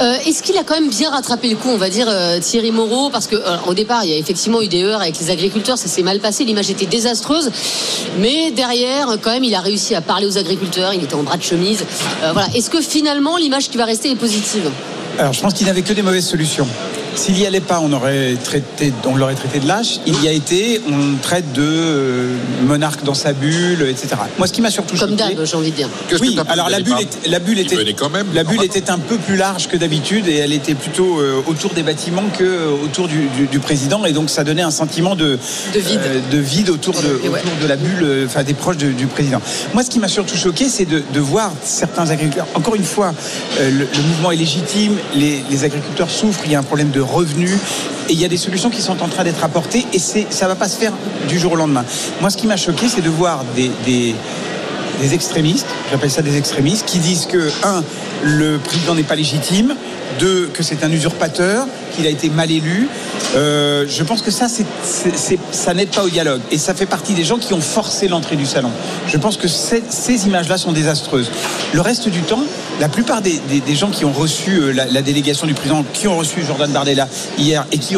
Euh, 0.01 0.15
Est-ce 0.27 0.43
qu'il 0.43 0.57
a 0.57 0.63
quand 0.65 0.75
même 0.75 0.89
bien 0.89 1.11
rattrapé 1.11 1.49
le 1.49 1.57
coup, 1.57 1.69
on 1.69 1.77
va 1.77 1.91
dire, 1.91 2.07
euh, 2.09 2.41
Thierry 2.41 2.71
Moreau? 2.71 3.11
Parce 3.11 3.27
que 3.27 3.37
euh, 3.37 3.57
au 3.67 3.75
départ, 3.75 4.05
il 4.05 4.11
y 4.11 4.15
a 4.15 4.17
effectivement 4.17 4.63
eu 4.63 4.69
des 4.69 4.83
heures 4.83 5.03
avec 5.03 5.19
les 5.21 5.31
agriculteurs, 5.31 5.77
ça 5.77 5.89
s'est 5.89 6.03
mal 6.03 6.21
passé, 6.21 6.45
l'image 6.45 6.71
était 6.71 6.87
désastreuse. 6.87 7.51
Mais 8.19 8.51
derrière, 8.51 9.19
quand 9.21 9.31
même, 9.31 9.45
il 9.45 9.55
a 9.55 9.61
réussi 9.61 9.95
à 9.95 10.01
parler 10.01 10.27
aux 10.27 10.39
agriculteurs, 10.39 10.95
il 10.95 11.05
était 11.05 11.15
en 11.15 11.23
bras 11.23 11.37
de 11.37 11.43
chemise. 11.43 11.85
Euh, 12.23 12.33
voilà. 12.33 12.49
Est-ce 12.55 12.71
que 12.71 12.81
finalement, 12.81 13.37
l'image 13.37 13.69
qui 13.69 13.77
va 13.77 13.85
rester 13.85 14.11
est 14.11 14.17
positive? 14.17 14.71
Alors, 15.19 15.33
je 15.33 15.41
pense 15.41 15.53
qu'il 15.53 15.67
n'avait 15.67 15.83
que 15.83 15.93
des 15.93 16.03
mauvaises 16.03 16.27
solutions. 16.27 16.67
S'il 17.21 17.35
n'y 17.35 17.45
allait 17.47 17.61
pas, 17.61 17.81
on 17.83 17.93
aurait 17.93 18.35
traité, 18.43 18.95
on 19.05 19.15
l'aurait 19.15 19.35
traité 19.35 19.59
de 19.61 19.69
lâche. 19.69 20.01
Il 20.07 20.25
y 20.25 20.29
a 20.29 20.33
été, 20.33 20.81
on 20.89 21.17
traite 21.21 21.53
de 21.53 21.61
euh, 21.63 22.35
monarque 22.67 23.05
dans 23.05 23.13
sa 23.13 23.35
bulle, 23.35 23.83
etc. 23.91 24.09
Moi, 24.39 24.47
ce 24.47 24.53
qui 24.55 24.63
m'a 24.63 24.71
surtout 24.71 24.97
Comme 24.97 25.11
choqué- 25.11 25.35
d'hab, 25.37 25.45
j'ai 25.45 25.57
envie 25.57 25.71
de 25.71 25.77
dire. 25.77 25.89
Oui, 26.19 26.35
alors 26.49 26.71
la 26.71 26.81
bulle, 26.81 26.95
est- 26.99 27.29
la 27.29 27.39
bulle 27.39 27.59
était, 27.59 27.77
la 28.33 28.43
bulle 28.45 28.63
était 28.65 28.89
un 28.91 28.99
peu 28.99 29.17
plus 29.17 29.37
large 29.37 29.69
que 29.69 29.77
d'habitude 29.77 30.29
et 30.29 30.37
elle 30.37 30.55
était 30.55 30.73
plutôt 30.75 31.21
euh, 31.21 31.43
autour 31.47 31.75
des 31.75 31.83
bâtiments 31.83 32.25
que 32.39 32.43
euh, 32.45 32.71
autour 32.85 33.07
du, 33.07 33.29
du- 33.37 33.47
du 33.49 33.59
président 33.59 34.07
et 34.07 34.13
donc 34.13 34.31
ça 34.31 34.43
donnait 34.43 34.63
un 34.63 34.71
sentiment 34.71 35.15
de, 35.15 35.39
De 35.75 35.79
vide. 35.79 36.01
euh, 36.07 36.21
de 36.33 36.39
vide 36.39 36.71
autour 36.71 36.95
de, 37.03 37.21
Et 37.23 37.29
ouais. 37.29 37.41
autour 37.41 37.53
de 37.61 37.67
la 37.67 37.77
bulle, 37.77 38.25
enfin 38.25 38.45
des 38.45 38.55
proches 38.55 38.79
de- 38.79 38.93
du 38.93 39.07
président. 39.07 39.43
Moi, 39.75 39.83
ce 39.85 39.91
qui 39.91 39.99
m'a 39.99 40.09
surtout 40.09 40.37
choqué, 40.39 40.71
c'est 40.71 40.87
de, 40.87 41.03
de 41.13 41.21
voir 41.21 41.53
certains 41.63 42.09
agriculteurs. 42.09 42.47
Encore 42.55 42.77
une 42.77 42.85
fois, 42.85 43.13
euh, 43.61 43.71
le, 43.71 43.79
le 43.81 44.03
mouvement 44.09 44.31
est 44.31 44.37
légitime, 44.37 44.97
les, 45.15 45.43
les 45.51 45.65
agriculteurs 45.65 46.09
souffrent, 46.11 46.41
il 46.47 46.53
y 46.53 46.55
a 46.55 46.59
un 46.61 46.63
problème 46.63 46.91
de 46.91 47.01
revenus. 47.11 47.57
Et 48.09 48.13
il 48.13 48.21
y 48.21 48.25
a 48.25 48.29
des 48.29 48.37
solutions 48.37 48.71
qui 48.71 48.83
sont 48.83 49.03
en 49.03 49.09
train 49.09 49.25
d'être 49.25 49.45
apportées 49.45 49.87
et 49.93 49.99
ça 49.99 50.49
va 50.49 50.55
pas 50.55 50.69
se 50.69 50.79
faire 50.79 50.93
du 51.29 51.39
jour 51.39 51.53
au 51.53 51.57
lendemain. 51.57 51.85
Moi, 52.21 52.31
ce 52.31 52.37
qui 52.37 52.47
m'a 52.47 52.57
choqué, 52.57 52.89
c'est 52.89 53.03
de 53.03 53.11
voir 53.11 53.45
des, 53.55 53.71
des, 53.85 54.15
extrémistes, 55.15 55.67
j'appelle 55.91 56.11
ça 56.11 56.21
des 56.21 56.37
extrémistes, 56.37 56.85
qui 56.87 56.99
disent 56.99 57.27
que, 57.27 57.51
un, 57.63 57.83
le 58.23 58.59
président 58.59 58.95
n'est 58.95 59.03
pas 59.03 59.15
légitime, 59.15 59.75
deux, 60.19 60.51
que 60.53 60.63
c'est 60.63 60.85
un 60.85 60.91
usurpateur, 60.91 61.67
qu'il 61.95 62.07
a 62.07 62.11
été 62.11 62.29
mal 62.29 62.51
élu. 62.51 62.89
Euh, 63.35 63.87
je 63.89 64.03
pense 64.03 64.21
que 64.21 64.31
ça, 64.31 64.47
ça 64.49 65.75
n'aide 65.75 65.89
pas 65.89 66.05
au 66.05 66.11
dialogue. 66.11 66.41
Et 66.51 66.59
ça 66.59 66.75
fait 66.75 66.87
partie 66.87 67.15
des 67.15 67.25
gens 67.25 67.39
qui 67.39 67.55
ont 67.55 67.61
forcé 67.61 68.09
l'entrée 68.09 68.37
du 68.37 68.47
salon. 68.47 68.71
Je 69.07 69.17
pense 69.17 69.37
que 69.37 69.49
ces 69.49 70.27
images-là 70.27 70.59
sont 70.59 70.73
désastreuses. 70.73 71.31
Le 71.73 71.81
reste 71.81 72.09
du 72.09 72.21
temps, 72.21 72.45
la 72.81 72.89
plupart 72.89 73.21
des, 73.21 73.41
gens 73.75 73.91
qui 73.91 74.05
ont 74.05 74.13
reçu 74.13 74.59
euh, 74.59 74.73
la, 74.73 75.03
délégation 75.03 75.47
du 75.47 75.55
président, 75.55 75.85
qui 75.93 76.09
ont 76.09 76.17
reçu 76.17 76.43
Jordan 76.45 76.71
Bardella 76.71 77.07
hier 77.39 77.67
et 77.71 77.79
qui 77.79 77.95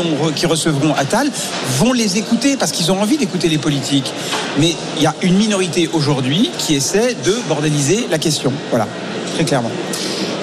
recevront 0.46 0.92
Attal, 0.94 1.30
vont 1.78 1.92
les 1.92 2.18
écouter 2.18 2.56
parce 2.56 2.72
qu'ils 2.72 2.90
ont 2.90 3.00
envie 3.00 3.16
d'écouter 3.16 3.48
les 3.48 3.58
politiques. 3.58 4.12
Mais 4.58 4.74
il 4.96 5.02
y 5.02 5.06
a 5.06 5.14
une 5.22 5.36
minorité 5.36 5.88
aujourd'hui 5.92 6.50
qui 6.58 6.74
essaie 6.74 7.14
de 7.24 7.36
bordéliser 7.48 8.08
la 8.10 8.18
question. 8.18 8.52
Voilà, 8.70 8.88
très 9.34 9.44
clairement. 9.44 9.70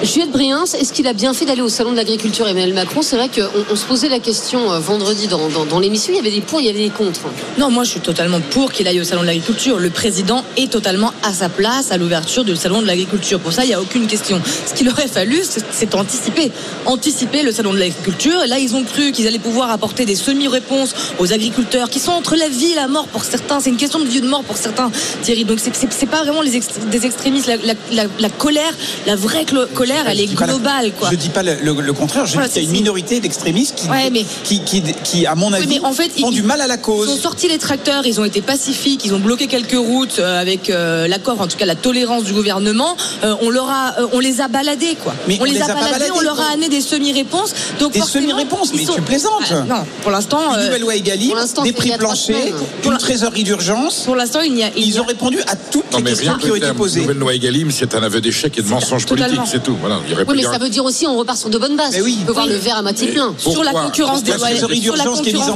Juliette 0.02 0.30
Briens, 0.30 0.64
est-ce 0.64 0.94
qu'il 0.94 1.06
a 1.06 1.12
bien 1.12 1.34
fait 1.34 1.44
d'aller 1.44 1.60
au 1.60 1.68
salon 1.68 1.90
de 1.92 1.96
l'agriculture 1.96 2.48
Emmanuel 2.48 2.72
Macron? 2.72 3.02
C'est 3.02 3.16
vrai 3.16 3.28
qu'on 3.28 3.42
on 3.70 3.76
se 3.76 3.84
posait 3.84 4.08
la 4.08 4.18
question 4.18 4.72
euh, 4.72 4.78
vendredi 4.78 5.26
dans, 5.28 5.78
l'émission, 5.78 6.12
il 6.14 6.16
y 6.16 6.18
avait 6.18 6.30
des 6.30 6.40
pour, 6.40 6.58
il 6.60 6.66
y 6.66 6.70
avait 6.70 6.84
des 6.84 6.88
contre. 6.90 7.20
Non, 7.58 7.70
moi 7.70 7.84
je 7.84 7.90
suis 7.90 8.00
totalement 8.00 8.40
pour 8.50 8.72
qu'il 8.72 8.88
aille 8.88 9.00
au 9.00 9.04
salon 9.04 9.20
de 9.22 9.26
l'agriculture. 9.26 9.78
Le 9.78 9.90
président 9.90 10.42
est 10.56 10.72
totalement 10.72 11.12
à 11.22 11.34
sa 11.34 11.50
place 11.50 11.92
à 11.92 11.98
l'ouverture 11.98 12.44
du 12.44 12.56
salon 12.56 12.80
de 12.80 12.86
l'agriculture. 12.86 13.40
Pour 13.40 13.52
ça, 13.52 13.64
il 13.64 13.68
n'y 13.68 13.74
a 13.74 13.80
aucune 13.80 14.06
question. 14.06 14.40
Ce 14.66 14.72
qu'il 14.72 14.88
aurait 14.88 15.06
fallu, 15.06 15.42
c'est- 15.44 15.94
anticiper. 15.94 16.50
Anticiper 16.86 17.42
le 17.42 17.52
salon 17.52 17.74
de 17.74 17.78
l'agriculture. 17.78 18.40
Là, 18.46 18.58
ils 18.58 18.74
ont 18.74 18.84
cru 18.84 19.12
qu'ils 19.12 19.26
allaient 19.26 19.38
pouvoir 19.38 19.70
apporter 19.70 20.06
des 20.06 20.14
semi-réponses 20.16 20.94
aux 21.18 21.32
agriculteurs 21.32 21.90
qui 21.90 21.98
sont 22.00 22.12
entre 22.12 22.36
la 22.36 22.48
vie 22.48 22.72
et 22.72 22.76
la 22.76 22.88
mort 22.88 23.06
pour 23.08 23.24
certains. 23.24 23.60
C'est 23.60 23.70
une 23.70 23.76
question 23.76 23.98
de 23.98 24.06
vie 24.06 24.18
ou 24.18 24.22
de 24.22 24.28
mort 24.28 24.44
pour 24.44 24.56
certains, 24.56 24.90
Thierry. 25.22 25.44
Donc 25.44 25.58
c'est- 25.60 26.06
pas 26.06 26.22
vraiment 26.24 26.42
des 26.42 27.04
extrémistes. 27.06 27.50
La, 27.92 28.28
colère, 28.30 28.72
la 29.06 29.14
vraie 29.16 29.44
clo- 29.44 29.66
colère, 29.90 30.04
elle 30.08 30.18
Je 30.18 30.22
est 30.22 30.26
dis 30.26 30.34
pas 30.36 30.46
la- 30.46 30.52
globale. 30.52 30.92
Quoi. 30.98 31.08
Je 31.10 31.16
dis 31.16 31.28
pas 31.28 31.42
le, 31.42 31.54
le- 31.62 31.80
le 31.80 31.92
contraire, 31.92 32.26
je 32.26 32.32
Voilà, 32.34 32.48
dis 32.48 32.54
qu'il 32.54 32.62
y 32.62 32.66
a 32.66 32.68
une 32.68 32.76
minorité 32.76 33.20
d'extrémistes 33.20 33.74
qui, 33.76 33.88
Ouais, 33.88 34.10
mais- 34.10 34.24
qui, 34.44 34.60
qui, 34.60 34.82
qui, 35.04 35.26
à 35.26 35.34
mon 35.34 35.48
Oui, 35.48 35.54
avis, 35.56 35.66
mais 35.68 35.80
en 35.86 35.92
fait, 35.92 36.10
font 36.18 36.30
ils- 36.30 36.34
du 36.34 36.42
mal 36.42 36.60
à 36.60 36.66
la 36.66 36.76
cause. 36.76 37.08
Ils 37.08 37.12
ont 37.12 37.16
sorti 37.20 37.48
les 37.48 37.58
tracteurs, 37.58 38.06
ils 38.06 38.20
ont 38.20 38.24
été 38.24 38.40
pacifiques, 38.42 39.04
ils 39.04 39.14
ont 39.14 39.18
bloqué 39.18 39.46
quelques 39.46 39.72
routes 39.76 40.18
euh, 40.18 40.40
avec 40.40 40.70
euh, 40.70 41.06
l'accord, 41.08 41.40
en 41.40 41.46
tout 41.46 41.56
cas 41.56 41.66
la 41.66 41.74
tolérance 41.74 42.24
du 42.24 42.32
gouvernement. 42.32 42.96
Euh, 43.24 43.34
on 43.42 43.50
leur 43.50 43.68
a, 43.68 43.94
euh, 44.00 44.06
on 44.12 44.20
les 44.20 44.40
a 44.40 44.48
baladés 44.48 44.96
quoi. 45.02 45.14
Mais 45.28 45.36
on, 45.38 45.42
on 45.42 45.44
les, 45.44 45.52
les 45.52 45.62
a 45.62 45.68
baladés, 45.68 45.90
baladés, 45.92 46.10
on 46.14 46.20
leur 46.20 46.40
a 46.40 46.52
amené 46.52 46.68
des 46.68 46.80
semi-réponses. 46.80 47.54
Donc 47.78 47.92
Des 47.92 48.00
semi-réponses, 48.00 48.72
mais 48.74 48.84
sont- 48.84 48.94
tu 48.94 49.02
plaisantes. 49.02 49.30
Ah, 49.50 49.64
non, 49.68 49.84
pour 50.02 50.10
l'instant, 50.10 50.54
Une 50.56 50.64
nouvelle 50.66 50.80
loi 50.82 50.94
Egalim, 50.96 51.34
des 51.64 51.72
prix 51.72 51.92
planchers, 51.98 52.54
une 52.84 52.98
trésorerie 52.98 53.44
d'urgence. 53.44 54.02
pour 54.04 54.16
l'instant, 54.16 54.40
il 54.40 54.54
n'y 54.54 54.64
a, 54.64 54.70
il 54.76 54.82
n'y 54.84 54.90
Ils 54.90 55.00
ont 55.00 55.04
répondu 55.04 55.38
à 55.46 55.56
toutes 55.56 55.84
les 55.96 56.02
questions 56.02 56.34
qui 56.36 56.50
ont 56.50 56.54
été 56.56 56.72
posées. 56.72 57.00
nouvelle 57.02 57.18
loi 57.18 57.34
Egalim, 57.34 57.70
c'est 57.70 57.94
un 57.94 58.02
aveu 58.02 58.20
d'échec 58.20 58.56
et 58.58 58.62
de 58.62 58.68
mensonge 58.68 59.06
politique, 59.06 59.40
c'est 59.50 59.62
tout. 59.62 59.76
Voilà, 59.80 59.98
il 60.04 60.10
y 60.10 60.14
aurait 60.14 60.24
Oui, 60.28 60.36
mais 60.36 60.42
ça 60.42 60.58
veut 60.58 60.68
dire 60.68 60.84
aussi 60.84 61.06
on 61.06 61.16
repart 61.16 61.38
sur 61.38 61.50
de 61.50 61.58
bonnes 61.58 61.76
bases. 61.76 61.92
Mais 61.92 62.02
oui. 62.02 62.18
on 62.22 62.26
peut 62.26 62.32
voir 62.32 62.46
Oui. 62.46 62.52
le 62.52 62.58
verre 62.58 62.76
à 62.76 62.82
moitié 62.82 63.08
plein. 63.08 63.32
Pourquoi 63.32 63.52
sur 63.52 63.64
la 63.64 63.72
concurrence 63.72 64.22
déloyale, 64.22 64.58
sur 64.58 64.96
la 64.96 65.04
concurrence 65.04 65.50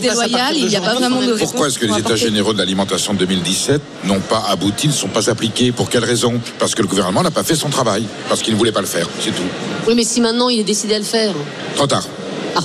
il 0.55 0.67
n'y 0.67 0.77
a 0.77 0.81
pas 0.81 0.95
vraiment 0.95 1.21
de 1.21 1.33
réponse. 1.33 1.51
Pourquoi 1.51 1.69
est-ce 1.69 1.79
que 1.79 1.87
les 1.87 1.99
États 1.99 2.17
généraux 2.17 2.53
de 2.53 2.59
l'alimentation 2.59 3.15
de 3.15 3.19
2017 3.19 3.81
n'ont 4.05 4.21
pas 4.21 4.45
abouti, 4.49 4.89
ne 4.89 4.93
sont 4.93 5.09
pas 5.09 5.31
appliqués? 5.31 5.73
Pour 5.73 5.89
quelle 5.89 6.05
raison? 6.05 6.41
Parce 6.59 6.75
que 6.75 6.83
le 6.83 6.89
gouvernement 6.89 7.23
n'a 7.23 7.31
pas 7.31 7.45
fait 7.45 7.55
son 7.55 7.69
travail, 7.69 8.05
parce 8.29 8.43
qu'il 8.43 8.55
ne 8.55 8.59
voulait 8.59 8.73
pas 8.73 8.81
le 8.81 8.87
faire, 8.87 9.09
c'est 9.21 9.31
tout. 9.31 9.43
Oui, 9.87 9.95
mais 9.95 10.05
si 10.05 10.21
maintenant 10.21 10.49
il 10.49 10.61
est 10.61 10.65
décidé 10.65 10.95
à 10.95 10.99
le 10.99 11.05
faire. 11.05 11.35
Trop 11.77 11.87
tard. 11.87 12.05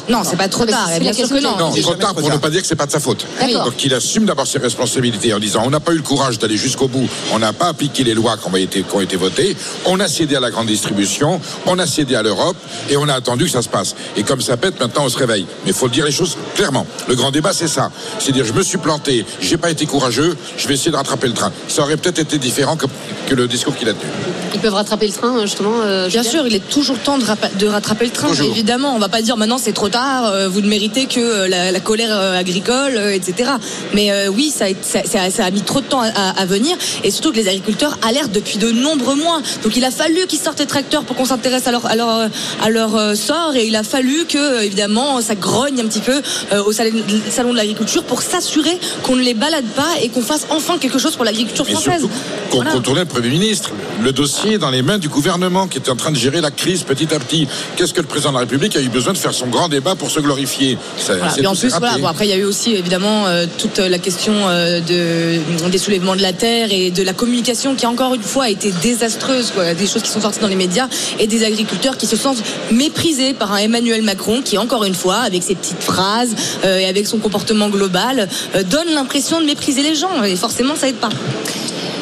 Non, 0.09 0.23
c'est 0.23 0.35
pas 0.37 0.47
trop 0.47 0.65
tard. 0.65 0.87
c'est 0.91 0.99
Bien 0.99 1.13
sûr 1.13 1.27
que 1.29 1.39
non. 1.41 1.57
Non, 1.57 1.71
c'est 1.73 1.81
trop 1.81 1.93
tard 1.95 2.13
pour 2.15 2.29
ne 2.29 2.37
pas 2.37 2.49
dire 2.49 2.61
que 2.61 2.67
c'est 2.67 2.75
pas 2.75 2.85
de 2.85 2.91
sa 2.91 2.99
faute. 2.99 3.25
Donc 3.65 3.83
il 3.83 3.93
assume 3.93 4.25
d'abord 4.25 4.47
ses 4.47 4.59
responsabilités 4.59 5.33
en 5.33 5.39
disant 5.39 5.63
on 5.65 5.69
n'a 5.69 5.79
pas 5.79 5.91
eu 5.93 5.97
le 5.97 6.01
courage 6.01 6.39
d'aller 6.39 6.57
jusqu'au 6.57 6.87
bout, 6.87 7.07
on 7.33 7.39
n'a 7.39 7.53
pas 7.53 7.67
appliqué 7.67 8.03
les 8.03 8.13
lois 8.13 8.37
qui 8.37 8.47
ont 8.49 8.55
été, 8.55 8.81
qui 8.83 8.95
ont 8.95 9.01
été 9.01 9.15
votées, 9.15 9.55
on 9.85 9.99
a 9.99 10.07
cédé 10.07 10.35
à 10.35 10.39
la 10.39 10.51
grande 10.51 10.67
distribution, 10.67 11.39
on 11.65 11.77
a 11.79 11.87
cédé 11.87 12.15
à 12.15 12.23
l'Europe 12.23 12.57
et 12.89 12.97
on 12.97 13.07
a 13.07 13.13
attendu 13.13 13.45
que 13.45 13.51
ça 13.51 13.61
se 13.61 13.69
passe. 13.69 13.95
Et 14.17 14.23
comme 14.23 14.41
ça 14.41 14.57
pète, 14.57 14.79
maintenant 14.79 15.03
on 15.05 15.09
se 15.09 15.17
réveille. 15.17 15.45
Mais 15.65 15.71
il 15.71 15.73
faut 15.75 15.89
dire 15.89 16.05
les 16.05 16.11
choses 16.11 16.37
clairement. 16.55 16.85
Le 17.07 17.15
grand 17.15 17.31
débat 17.31 17.53
c'est 17.53 17.67
ça. 17.67 17.91
C'est 18.19 18.31
dire 18.31 18.45
je 18.45 18.53
me 18.53 18.61
suis 18.63 18.77
planté, 18.77 19.25
j'ai 19.41 19.57
pas 19.57 19.69
été 19.69 19.85
courageux, 19.85 20.35
je 20.57 20.67
vais 20.67 20.73
essayer 20.75 20.91
de 20.91 20.95
rattraper 20.97 21.27
le 21.27 21.33
train. 21.33 21.51
Ça 21.67 21.81
aurait 21.83 21.97
peut-être 21.97 22.19
été 22.19 22.37
différent 22.37 22.75
que, 22.77 22.85
que 23.27 23.35
le 23.35 23.47
discours 23.47 23.75
qu'il 23.75 23.87
a 23.89 23.93
tenu. 23.93 24.09
Ils 24.53 24.59
peuvent 24.59 24.73
rattraper 24.73 25.07
le 25.07 25.13
train, 25.13 25.41
justement. 25.41 25.79
euh, 25.81 26.07
Bien 26.09 26.23
sûr, 26.23 26.45
il 26.47 26.55
est 26.55 26.67
toujours 26.69 26.97
temps 26.99 27.17
de, 27.19 27.25
de 27.59 27.67
rattraper 27.67 28.05
le 28.05 28.11
train. 28.11 28.27
Évidemment, 28.33 28.95
on 28.95 28.99
va 28.99 29.09
pas 29.09 29.21
dire 29.21 29.37
maintenant 29.37 29.57
c'est 29.57 29.73
trop 29.79 29.87
tard, 29.89 30.25
euh, 30.25 30.49
vous 30.49 30.59
ne 30.59 30.67
méritez 30.67 31.05
que 31.05 31.21
euh, 31.21 31.47
la, 31.47 31.71
la 31.71 31.79
colère 31.79 32.09
euh, 32.11 32.37
agricole, 32.37 32.97
etc. 33.13 33.51
Mais 33.93 34.11
oui, 34.27 34.51
ça 34.53 34.65
ça, 34.81 34.99
ça 35.31 35.45
a- 35.45 35.51
mis 35.51 35.61
trop 35.61 35.79
de 35.79 35.85
temps 35.85 36.01
à, 36.01 36.07
à- 36.41 36.45
venir, 36.45 36.75
et 37.03 37.11
surtout 37.11 37.31
que 37.31 37.37
les 37.37 37.47
agriculteurs 37.47 37.97
alertent 38.05 38.31
depuis 38.33 38.57
de 38.57 38.71
nombreux 38.71 39.15
mois. 39.15 39.41
Donc 39.63 39.77
il 39.77 39.85
a 39.85 39.91
fallu 39.91 40.25
qu'ils 40.27 40.39
sortent 40.39 40.59
les 40.59 40.65
tracteurs 40.65 41.03
pour 41.03 41.15
qu'on 41.15 41.25
s'intéresse 41.25 41.65
à 41.67 41.71
leur, 41.71 41.85
à 41.85 41.95
leur, 41.95 42.29
à 42.61 42.69
leur 42.69 43.15
sort, 43.15 43.53
et 43.55 43.67
il 43.67 43.75
a 43.77 43.83
fallu 43.83 44.25
que 44.25 44.63
évidemment 44.63 45.21
ça 45.21 45.35
grogne 45.35 45.79
un 45.79 45.85
petit 45.87 46.01
peu 46.01 46.21
au 46.65 46.71
salon, 46.73 47.51
de 47.53 47.55
l'agriculture 47.57 48.03
pour 48.03 48.21
s'assurer 48.21 48.77
qu'on 49.03 49.15
ne 49.15 49.21
les 49.21 49.33
balade 49.33 49.65
pas 49.75 49.91
et 50.01 50.09
qu'on 50.09 50.21
fasse 50.21 50.45
enfin 50.49 50.77
quelque 50.77 50.99
chose 50.99 51.15
pour 51.15 51.23
l'agriculture 51.25 51.65
française. 51.67 52.05
qu'on 52.49 52.57
Voilà. 52.57 52.71
contournait 52.71 53.01
le 53.01 53.05
Premier 53.07 53.29
ministre. 53.29 53.71
Le 54.01 54.11
dossier 54.11 54.57
dans 54.57 54.69
les 54.71 54.81
mains 54.81 54.97
du 54.97 55.09
gouvernement 55.09 55.67
qui 55.67 55.77
était 55.77 55.89
en 55.91 55.95
train 55.95 56.11
de 56.11 56.17
gérer 56.17 56.41
la 56.41 56.51
crise 56.51 56.83
petit 56.83 57.13
à 57.13 57.19
petit. 57.19 57.47
Qu'est-ce 57.75 57.93
que 57.93 58.01
le 58.01 58.07
président 58.07 58.29
de 58.31 58.35
la 58.35 58.39
République 58.41 58.75
a 58.75 58.81
eu 58.81 58.89
besoin 58.89 59.13
de 59.13 59.17
faire 59.17 59.33
son 59.33 59.47
grand 59.47 59.68
débat 59.69 59.95
pour 59.95 60.11
se 60.11 60.19
glorifier. 60.19 60.77
Ça- 60.97 61.15
Voilà. 61.15 61.31
c'est 61.33 61.41
Et 61.41 61.47
en 61.47 61.55
plus, 61.55 61.69
voilà, 61.69 61.97
bon, 61.97 62.07
après, 62.07 62.25
il 62.27 62.29
y 62.29 62.33
a 62.33 62.37
eu 62.37 62.43
aussi 62.43 62.73
évidemment 62.75 63.27
euh, 63.27 63.45
toute 63.57 63.77
la 63.79 63.97
question 63.99 64.33
euh, 64.47 64.79
de, 64.81 65.69
des 65.69 65.77
soulèvements 65.77 66.15
de 66.15 66.21
la 66.21 66.33
terre 66.33 66.67
et 66.71 66.91
de 66.91 67.03
la 67.03 67.13
communication 67.13 67.75
qui, 67.75 67.85
encore 67.85 68.13
une 68.15 68.21
fois, 68.23 68.45
a 68.45 68.49
été 68.49 68.71
désastreuse. 68.81 69.51
Quoi. 69.51 69.73
Des 69.73 69.87
choses 69.87 70.01
qui 70.01 70.09
sont 70.09 70.21
sorties 70.21 70.39
dans 70.39 70.47
les 70.47 70.55
médias 70.55 70.87
et 71.19 71.27
des 71.27 71.43
agriculteurs 71.45 71.97
qui 71.97 72.07
se 72.07 72.15
sentent 72.17 72.43
méprisés 72.71 73.33
par 73.33 73.51
un 73.53 73.57
Emmanuel 73.57 74.01
Macron 74.01 74.41
qui, 74.43 74.57
encore 74.57 74.83
une 74.83 74.95
fois, 74.95 75.17
avec 75.17 75.43
ses 75.43 75.55
petites 75.55 75.81
phrases 75.81 76.35
euh, 76.65 76.77
et 76.79 76.85
avec 76.85 77.07
son 77.07 77.17
comportement 77.19 77.69
global, 77.69 78.27
euh, 78.55 78.63
donne 78.63 78.89
l'impression 78.93 79.39
de 79.39 79.45
mépriser 79.45 79.81
les 79.83 79.95
gens. 79.95 80.23
Et 80.23 80.35
forcément, 80.35 80.75
ça 80.75 80.87
aide 80.87 80.95
pas. 80.95 81.09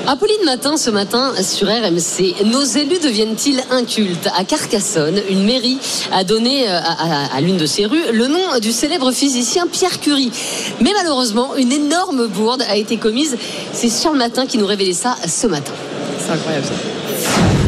Apolline 0.09 0.45
Matin, 0.45 0.77
ce 0.77 0.89
matin 0.89 1.33
sur 1.43 1.67
RMC, 1.67 2.45
nos 2.45 2.63
élus 2.63 2.99
deviennent-ils 3.03 3.61
incultes? 3.71 4.29
À 4.37 4.45
Carcassonne, 4.45 5.19
une 5.29 5.43
mairie 5.43 5.77
a 6.13 6.23
donné 6.23 6.65
euh, 6.69 6.77
à, 6.77 7.25
à- 7.25 7.35
à 7.35 7.41
l'une 7.41 7.57
de 7.57 7.65
ses 7.65 7.85
rues 7.85 7.99
le 8.13 8.27
nom 8.27 8.57
du 8.61 8.71
célèbre 8.71 9.11
physicien 9.11 9.67
Pierre 9.67 9.99
Curie. 9.99 10.31
Mais 10.81 10.91
malheureusement, 10.95 11.57
une 11.57 11.73
énorme 11.73 12.27
bourde 12.27 12.63
a 12.69 12.77
été 12.77 12.95
commise. 12.95 13.37
C'est 13.73 13.89
sur 13.89 14.13
le 14.13 14.17
matin 14.17 14.45
qui 14.45 14.57
nous 14.57 14.65
révélait 14.65 14.93
ça 14.93 15.17
ce 15.27 15.45
matin. 15.45 15.73
C'est 16.25 16.31
incroyable 16.31 16.65
ça. 16.65 16.73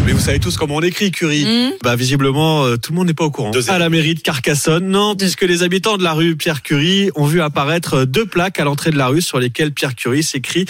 Mais 0.05 0.13
vous 0.13 0.19
savez 0.21 0.39
tous 0.39 0.55
comment 0.55 0.75
on 0.77 0.81
écrit 0.81 1.11
Curie. 1.11 1.45
Bah 1.83 1.95
visiblement 1.97 2.63
euh, 2.63 2.77
tout 2.77 2.93
le 2.93 2.97
monde 2.97 3.07
n'est 3.07 3.13
pas 3.13 3.25
au 3.25 3.31
courant. 3.31 3.51
À 3.67 3.79
la 3.79 3.89
mairie 3.89 4.15
de 4.15 4.21
Carcassonne, 4.21 4.87
non, 4.87 5.15
puisque 5.15 5.41
les 5.43 5.61
habitants 5.61 5.97
de 5.97 6.03
la 6.03 6.13
rue 6.13 6.35
Pierre 6.37 6.63
Curie 6.63 7.09
ont 7.15 7.25
vu 7.25 7.41
apparaître 7.41 7.93
euh, 7.95 8.05
deux 8.05 8.25
plaques 8.25 8.59
à 8.59 8.63
l'entrée 8.63 8.91
de 8.91 8.97
la 8.97 9.07
rue 9.07 9.21
sur 9.21 9.39
lesquelles 9.39 9.71
Pierre 9.73 9.93
Curie 9.95 10.23
s'écrit 10.23 10.65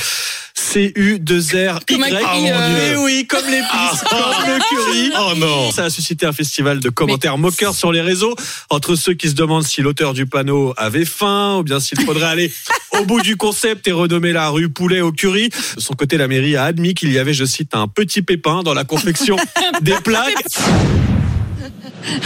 C 0.60 0.92
U 0.96 1.20
2 1.20 1.40
R 1.40 1.40
Y. 1.42 1.86
Comme 1.88 2.04
un 2.04 2.10
cri, 2.10 2.52
euh, 2.52 2.92
Eh 2.94 2.98
oui, 2.98 3.26
comme 3.28 3.46
les 3.50 3.62
comme 4.10 4.20
le 4.46 4.60
Curie. 4.68 5.12
Oh 5.18 5.34
non. 5.38 5.72
Ça 5.72 5.86
a 5.86 5.90
suscité 5.90 6.26
un 6.26 6.34
festival 6.34 6.80
de 6.80 6.90
commentaires 6.90 7.38
moqueurs 7.38 7.74
sur 7.74 7.92
les 7.92 8.02
réseaux 8.02 8.36
entre 8.70 8.96
ceux 8.96 9.14
qui 9.14 9.30
se 9.30 9.36
demandent 9.36 9.64
si 9.64 9.82
l'auteur 9.82 10.14
du 10.14 10.26
panneau 10.26 10.74
avait 10.78 11.06
faim 11.06 11.58
ou 11.60 11.64
bien 11.64 11.80
s'il 11.80 12.00
faudrait 12.02 12.28
aller 12.28 12.52
au 13.00 13.06
bout 13.06 13.22
du 13.22 13.38
concept 13.38 13.88
et 13.88 13.92
renommer 13.92 14.34
la 14.34 14.50
rue 14.50 14.70
Poulet 14.70 15.02
au 15.02 15.12
Curie. 15.12 15.50
De 15.50 15.82
son 15.82 15.94
côté, 15.94 16.18
la 16.18 16.28
mairie 16.28 16.56
a 16.56 16.66
admis 16.66 16.94
qu'il 16.94 17.12
y 17.12 17.18
avait, 17.18 17.34
je 17.34 17.46
cite, 17.46 17.74
un 17.74 17.88
petit 17.88 18.22
pépin 18.22 18.62
dans 18.62 18.74
la 18.74 18.84
confection 18.84 19.38
des 19.82 19.96
plaques. 20.04 20.36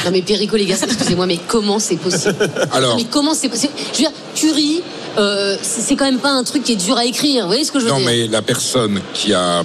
Non 0.05 0.11
mais 0.11 0.21
Perico 0.21 0.55
les 0.55 0.65
gars, 0.65 0.75
excusez-moi, 0.81 1.25
mais 1.25 1.39
comment 1.47 1.79
c'est 1.79 1.97
possible? 1.97 2.35
Alors. 2.71 2.91
Non, 2.91 2.95
Mais 2.97 3.09
comment 3.09 3.33
c'est 3.33 3.49
possible? 3.49 3.73
Je 3.77 3.97
veux 3.97 3.97
dire, 3.97 4.11
Curie, 4.35 4.81
euh, 5.17 5.55
c'est 5.61 5.95
quand 5.95 6.05
même 6.05 6.19
pas 6.19 6.31
un 6.31 6.43
truc 6.43 6.63
qui 6.63 6.73
est 6.73 6.75
dur 6.77 6.97
à 6.97 7.05
écrire. 7.05 7.43
Vous 7.43 7.47
voyez 7.49 7.63
ce 7.63 7.71
que 7.71 7.79
je 7.79 7.85
veux 7.85 7.91
Non, 7.91 7.97
dire 7.97 8.05
mais 8.07 8.27
la 8.27 8.41
personne 8.41 8.99
qui 9.13 9.33
a 9.33 9.63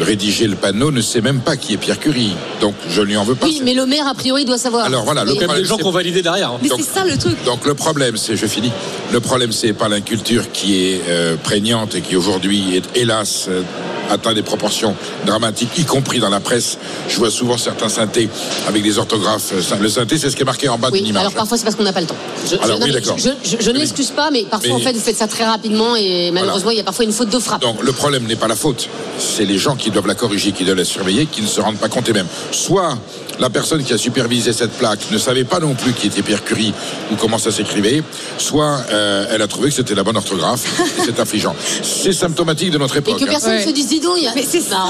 rédigé 0.00 0.46
le 0.46 0.56
panneau 0.56 0.90
ne 0.90 1.00
sait 1.00 1.20
même 1.20 1.40
pas 1.40 1.56
qui 1.56 1.74
est 1.74 1.76
Pierre 1.76 1.98
Curie. 2.00 2.32
Donc 2.60 2.74
je 2.88 3.00
ne 3.00 3.06
lui 3.06 3.16
en 3.16 3.24
veux 3.24 3.34
pas. 3.34 3.46
Oui, 3.46 3.60
mais 3.64 3.74
le 3.74 3.84
maire 3.86 4.06
a 4.08 4.14
priori 4.14 4.44
doit 4.44 4.58
savoir. 4.58 4.86
Alors 4.86 5.04
voilà, 5.04 5.24
le 5.24 5.32
Mais- 5.34 5.44
problème, 5.44 5.64
c'est- 5.66 5.90
validé 5.90 6.22
derrière. 6.22 6.52
Mais 6.62 6.68
c'est 6.74 6.82
ça 6.82 7.04
le 7.04 7.16
truc. 7.18 7.36
Donc 7.44 7.66
le 7.66 7.74
problème, 7.74 8.16
c'est, 8.16 8.36
je 8.36 8.46
finis, 8.46 8.72
le 9.12 9.20
problème, 9.20 9.52
c'est 9.52 9.72
pas 9.74 9.88
l'inculture 9.88 10.50
qui 10.52 10.84
est 10.86 11.00
euh, 11.08 11.36
prégnante 11.36 11.94
et 11.94 12.00
qui 12.00 12.16
aujourd'hui 12.16 12.76
est, 12.76 12.98
hélas, 12.98 13.46
euh, 13.48 13.62
atteint 14.10 14.32
des 14.34 14.42
proportions 14.42 14.94
dramatiques, 15.26 15.76
y 15.78 15.84
compris 15.84 16.18
dans 16.20 16.30
la 16.30 16.40
presse. 16.40 16.78
Je 17.08 17.16
vois 17.18 17.30
souvent 17.30 17.56
certains 17.58 17.88
synthés 17.88 18.28
avec 18.66 18.82
des 18.82 18.98
orthographes. 18.98 19.52
Le 19.80 19.88
synthé, 19.88 20.18
c'est 20.18 20.30
ce 20.30 20.36
qui 20.36 20.42
est 20.42 20.46
marqué 20.46 20.68
en 20.68 20.78
bas 20.78 20.88
Oui, 20.92 21.00
d'une 21.00 21.08
image. 21.08 21.20
alors 21.22 21.32
parfois 21.32 21.56
c'est 21.56 21.64
parce 21.64 21.76
qu'on 21.76 21.82
n'a 21.84 21.92
pas 21.92 22.00
le 22.00 22.06
temps. 22.06 22.16
Je, 22.48 22.54
Alors, 22.56 22.66
je- 22.66 22.72
non, 22.72 22.78
oui, 22.86 22.92
mais 22.94 23.00
d'accord. 23.00 23.16
je, 23.18 23.30
je- 23.44 23.56
je 23.60 23.70
ne 23.70 23.78
l'excuse 23.78 24.10
pas, 24.10 24.30
mais 24.30 24.44
parfois 24.44 24.68
Mais- 24.68 24.74
en 24.74 24.78
fait 24.78 24.92
vous 24.92 25.00
faites 25.00 25.16
ça 25.16 25.26
très 25.26 25.44
rapidement 25.44 25.96
et 25.96 26.30
malheureusement 26.32 26.70
il 26.70 26.76
y 26.76 26.80
a 26.80 26.84
parfois 26.84 27.04
une 27.04 27.12
faute 27.12 27.30
de 27.30 27.38
frappe. 27.38 27.60
Donc 27.62 27.82
le 27.82 27.92
problème 27.92 28.24
n'est 28.24 28.36
pas 28.36 28.48
la 28.48 28.56
faute, 28.56 28.88
c'est 29.18 29.44
les 29.44 29.58
gens 29.58 29.76
qui 29.76 29.90
doivent 29.90 30.06
la 30.06 30.14
corriger, 30.14 30.52
qui 30.52 30.64
doivent 30.64 30.76
la 30.78 30.84
surveiller, 30.84 31.26
qui 31.26 31.42
ne 31.42 31.46
se 31.46 31.60
rendent 31.60 31.76
pas 31.78 31.88
compte 31.88 32.08
eux-mêmes. 32.08 32.26
Soit 32.52 32.96
la 33.38 33.50
personne 33.50 33.84
qui 33.84 33.92
a 33.92 33.98
supervisé 33.98 34.52
cette 34.52 34.72
plaque 34.72 35.10
ne 35.12 35.18
savait 35.18 35.44
pas 35.44 35.60
non 35.60 35.74
plus 35.74 35.92
qui 35.92 36.08
était 36.08 36.22
Pierre 36.22 36.42
Curie 36.44 36.72
ou 37.12 37.16
comment 37.16 37.38
ça 37.38 37.52
s'écrivait, 37.52 38.02
soit 38.38 38.80
euh, 38.90 39.26
elle 39.30 39.42
a 39.42 39.46
trouvé 39.46 39.68
que 39.68 39.74
c'était 39.76 39.94
la 39.94 40.02
bonne 40.02 40.16
orthographe. 40.16 40.64
et 40.98 41.02
c'est 41.04 41.20
affligeant. 41.20 41.54
C'est 41.82 42.12
symptomatique 42.12 42.70
de 42.70 42.78
notre 42.78 42.96
Et 42.96 42.98
époque. 42.98 43.18
que 43.20 43.24
personne 43.26 43.54
ne 43.54 43.58
hein. 43.60 43.64
se 43.66 43.70
dise 43.70 43.86
dis 43.98 44.04
donc, 44.06 44.14
il 44.18 44.24
y 44.24 44.28
a- 44.28 44.32
Mais 44.34 44.46
c'est 44.48 44.60
ça. 44.60 44.84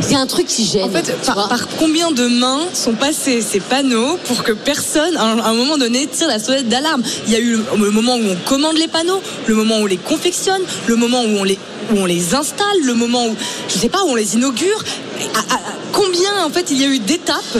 C'est 0.00 0.14
un 0.14 0.26
truc 0.26 0.46
qui 0.46 0.64
gêne. 0.64 0.84
En 0.84 0.90
fait, 0.90 1.14
par, 1.24 1.68
combien 1.78 2.10
de 2.10 2.26
mains 2.26 2.60
sont 2.72 2.92
passés 2.94 3.42
ces 3.42 3.60
panneaux 3.60 4.18
pour 4.26 4.42
que 4.42 4.52
personne, 4.52 5.16
à 5.16 5.24
un, 5.24 5.54
moment 5.54 5.76
donné, 5.78 6.06
tire 6.06 6.28
la 6.28 6.38
sonnette 6.38 6.68
d'alarme? 6.68 7.02
Il 7.26 7.32
y 7.32 7.36
a 7.36 7.38
eu 7.38 7.52
le, 7.56 7.64
le 7.84 7.90
moment 7.90 8.16
où 8.16 8.22
on 8.24 8.36
commande 8.48 8.76
les 8.78 8.88
panneaux, 8.88 9.20
le 9.46 9.54
moment 9.54 9.78
où 9.78 9.82
on 9.82 9.86
les 9.86 9.98
confectionne, 9.98 10.62
le 10.86 10.96
moment 10.96 11.22
où 11.22 11.38
on 11.38 11.44
les, 11.44 11.58
où 11.92 11.98
on 11.98 12.06
les 12.06 12.34
installe, 12.34 12.66
le 12.82 12.94
moment 12.94 13.26
où, 13.26 13.36
je 13.68 13.78
sais 13.78 13.88
pas, 13.88 14.02
où 14.04 14.10
on 14.10 14.14
les 14.14 14.34
inaugure. 14.34 14.82
À- 15.34 15.38
à- 15.54 15.56
à- 15.56 15.60
combien, 15.92 16.44
en 16.44 16.50
fait, 16.50 16.66
il 16.70 16.80
y 16.80 16.84
a 16.84 16.88
eu 16.88 16.98
d'étapes 16.98 17.58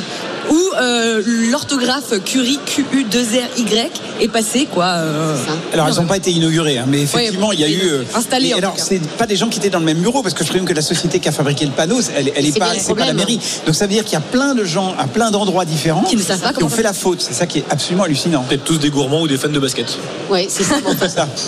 où 0.51 0.59
euh, 0.81 1.23
l'orthographe 1.51 2.13
Curie, 2.25 2.59
Q-U-2-R-Y, 2.67 3.91
est 4.21 4.29
passée, 4.29 4.67
quoi. 4.73 4.85
euh, 4.87 5.37
Alors, 5.73 5.89
elles 5.89 5.95
n'ont 5.95 6.05
pas 6.07 6.17
été 6.17 6.31
inaugurées, 6.31 6.79
hein, 6.79 6.85
mais 6.89 7.03
effectivement, 7.03 7.49
Ouais, 7.49 7.55
il 7.57 7.61
y 7.61 7.65
a 7.65 7.69
eu. 7.69 7.81
euh, 7.89 8.03
installées, 8.15 8.49
mais 8.49 8.55
en 8.55 8.59
alors, 8.59 8.75
c'est 8.77 9.01
pas 9.17 9.27
des 9.27 9.37
gens 9.37 9.49
qui 9.49 9.59
étaient 9.59 9.71
dans 9.71 9.79
le 9.79 9.85
même 9.85 9.99
bureau, 9.99 10.23
parce 10.23 10.35
que 10.35 10.45
je 10.45 10.49
présume 10.51 10.67
que 10.67 10.73
la 10.75 10.83
société 10.83 11.21
qui 11.21 11.29
a 11.29 11.33
fabriqué 11.33 11.65
le 11.65 11.71
panneau, 11.73 12.01
elle, 12.17 12.33
elle 12.35 12.47
est 12.47 12.59
pas, 12.59 12.75
le 12.75 12.81
c'est 12.81 12.95
pas 12.95 13.07
la 13.07 13.13
mairie. 13.15 13.41
Donc, 13.67 13.75
ça 13.75 13.87
veut 13.87 13.93
dire 13.93 14.05
qu'il 14.05 14.13
y 14.15 14.17
a 14.17 14.21
plein 14.21 14.55
de 14.55 14.65
gens 14.65 14.95
à 14.99 15.07
plein 15.07 15.31
d'endroits 15.31 15.65
différents 15.65 16.03
Qui 16.03 16.17
ne 16.17 16.23
savent 16.23 16.41
pas 16.41 16.53
qui 16.53 16.63
ont 16.65 16.69
fait 16.69 16.83
la 16.83 16.93
faute. 16.93 17.21
C'est 17.21 17.35
ça 17.35 17.47
qui 17.47 17.59
est 17.61 17.65
absolument 17.71 18.05
hallucinant. 18.05 18.45
Peut-être 18.49 18.65
tous 18.65 18.79
des 18.79 18.91
gourmands 18.91 19.23
ou 19.23 19.29
des 19.29 19.37
fans 19.39 19.49
de 19.49 19.59
basket. 19.59 19.97
Ouais, 20.31 20.47
c'est 20.51 20.65
ça. 20.65 20.77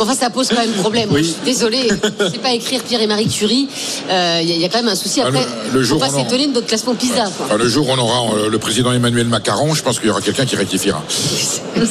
Enfin, 0.01 0.15
ça 0.15 0.31
pose 0.31 0.49
quand 0.49 0.61
même 0.61 0.71
problème. 0.73 1.09
Oui. 1.13 1.21
Je 1.23 1.29
suis 1.29 1.37
désolée, 1.45 1.89
c'est 2.33 2.41
pas 2.41 2.53
écrire 2.53 2.83
Pierre 2.83 3.03
et 3.03 3.07
Marie 3.07 3.29
Curie. 3.29 3.69
Euh, 4.11 4.39
Il 4.43 4.49
y, 4.49 4.53
a- 4.53 4.55
il 4.57 4.61
y 4.61 4.65
a 4.65 4.69
quand 4.69 4.79
même 4.79 4.89
un 4.89 4.95
souci. 4.97 5.21
Ah, 5.21 5.27
Après, 5.29 5.41
le- 5.73 5.79
le 5.79 5.81
faut 5.81 5.89
jour 5.91 5.99
pas 6.01 6.09
où 6.11 6.15
on- 6.17 6.19
s'étonner 6.25 6.47
de 6.47 6.53
notre 6.53 6.67
classement 6.67 6.95
PISA. 6.95 7.25
quoi. 7.37 7.47
Enfin, 7.47 7.57
le 7.57 7.69
jour 7.69 7.89
où 7.89 7.93
on 7.93 7.99
aura 7.99 8.35
euh, 8.35 8.49
le 8.49 8.59
président 8.59 8.92
Emmanuel 8.93 9.29
Macron, 9.29 9.75
je 9.75 9.83
pense 9.83 9.99
qu'il 9.99 10.09
y 10.09 10.11
aura 10.11 10.21
quelqu'un 10.21 10.47
qui 10.47 10.57
rectifiera. 10.57 11.03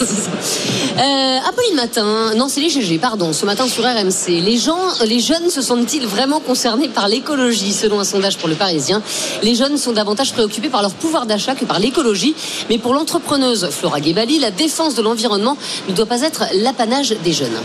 Euh, 0.92 1.38
Apolline 1.48 1.76
Matin, 1.76 2.36
non 2.36 2.50
c'est 2.50 2.60
les 2.60 2.70
GG, 2.70 3.00
pardon, 3.00 3.32
ce 3.32 3.46
matin 3.46 3.66
sur 3.68 3.84
RMC. 3.84 4.42
Les 4.42 4.58
gens, 4.58 4.78
les 5.06 5.20
jeunes 5.22 5.50
se 5.50 5.62
sentent-ils 5.62 6.06
vraiment 6.06 6.42
concernés 6.42 6.90
par 6.90 7.08
l'écologie? 7.08 7.72
Selon 7.72 8.02
un 8.02 8.04
sondage 8.04 8.38
pour 8.38 8.50
le 8.50 8.56
Parisien, 8.56 9.02
les 9.42 9.56
jeunes 9.56 9.78
sont 9.78 9.94
davantage 9.94 10.34
préoccupés 10.34 10.70
par 10.70 10.82
leur 10.82 10.92
pouvoir 10.92 11.26
d'achat 11.26 11.56
que 11.56 11.64
par 11.64 11.80
l'écologie. 11.80 12.36
Mais 12.70 12.78
pour 12.78 12.94
l'entrepreneuse 12.94 13.70
Flora 13.72 14.02
Gebali, 14.02 14.40
la 14.40 14.52
défense 14.52 14.94
de 14.94 15.02
l'environnement 15.02 15.58
ne 15.88 15.94
doit 15.94 16.06
pas 16.06 16.22
être 16.22 16.44
l'apanage 16.56 17.16
des 17.24 17.34
jeunes. 17.34 17.58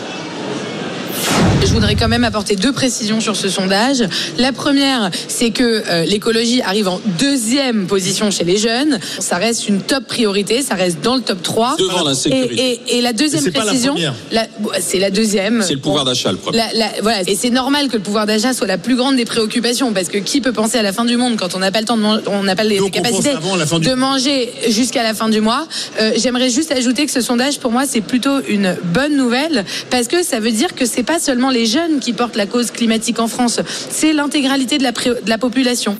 Je 1.76 1.80
voudrais 1.82 1.94
quand 1.94 2.08
même 2.08 2.24
apporter 2.24 2.56
deux 2.56 2.72
précisions 2.72 3.20
sur 3.20 3.36
ce 3.36 3.50
sondage. 3.50 4.02
La 4.38 4.52
première, 4.52 5.10
c'est 5.28 5.50
que 5.50 5.82
euh, 5.86 6.04
l'écologie 6.06 6.62
arrive 6.62 6.88
en 6.88 7.02
deuxième 7.18 7.86
position 7.86 8.30
chez 8.30 8.44
les 8.44 8.56
jeunes. 8.56 8.98
Ça 9.18 9.36
reste 9.36 9.68
une 9.68 9.82
top 9.82 10.06
priorité, 10.06 10.62
ça 10.62 10.74
reste 10.74 11.02
dans 11.02 11.16
le 11.16 11.20
top 11.20 11.42
3. 11.42 11.76
Devant 11.78 12.02
l'insécurité. 12.02 12.54
Et, 12.58 12.72
et- 12.94 12.96
et 12.96 13.00
la 13.02 13.12
deuxième 13.12 13.42
c'est 13.42 13.50
précision, 13.50 13.94
c'est 14.80 14.98
la 14.98 15.10
deuxième. 15.10 15.60
C'est 15.60 15.74
le 15.74 15.80
pouvoir 15.80 16.06
d'achat 16.06 16.32
le 16.32 16.38
premier. 16.38 16.56
La- 16.56 16.72
la- 16.72 16.92
voilà. 17.02 17.18
Et 17.26 17.34
c'est 17.36 17.50
normal 17.50 17.88
que 17.88 17.96
le 17.98 18.02
pouvoir 18.02 18.24
d'achat 18.24 18.54
soit 18.54 18.66
la 18.66 18.78
plus 18.78 18.96
grande 18.96 19.16
des 19.16 19.26
préoccupations 19.26 19.92
parce 19.92 20.08
que 20.08 20.16
qui 20.16 20.40
peut 20.40 20.52
penser 20.54 20.78
à 20.78 20.82
la 20.82 20.94
fin 20.94 21.04
du 21.04 21.18
monde 21.18 21.36
quand 21.36 21.54
on 21.54 21.58
n'a 21.58 21.70
pas 21.72 21.80
le 21.80 21.86
temps 21.86 21.98
de 21.98 22.02
manger, 22.02 22.22
on 22.28 22.42
n'a 22.42 22.56
pas 22.56 22.64
les 22.64 22.78
Donc, 22.78 22.92
capacités 22.92 23.34
de 23.34 23.94
manger 23.94 24.50
jusqu'à 24.70 25.02
la 25.02 25.12
fin 25.12 25.28
du 25.28 25.42
mois. 25.42 25.68
Euh, 26.00 26.12
J'aimerais 26.16 26.48
juste 26.48 26.72
ajouter 26.72 27.04
que 27.04 27.12
ce 27.12 27.20
sondage, 27.20 27.58
pour 27.58 27.70
moi, 27.70 27.82
c'est 27.86 28.00
plutôt 28.00 28.40
une 28.48 28.74
bonne 28.94 29.14
nouvelle 29.14 29.66
parce 29.90 30.08
que 30.08 30.22
ça 30.24 30.40
veut 30.40 30.52
dire 30.52 30.74
que 30.74 30.86
c'est 30.86 31.02
pas 31.02 31.18
seulement 31.18 31.50
les 31.50 31.65
jeunes 31.66 32.00
qui 32.00 32.12
portent 32.12 32.36
la 32.36 32.46
cause 32.46 32.70
climatique 32.70 33.18
en 33.18 33.28
France, 33.28 33.60
c'est 33.90 34.12
l'intégralité 34.12 34.78
de 34.78 34.82
la, 34.82 34.92
pré- 34.92 35.10
de 35.22 35.28
la 35.28 35.38
population. 35.38 35.96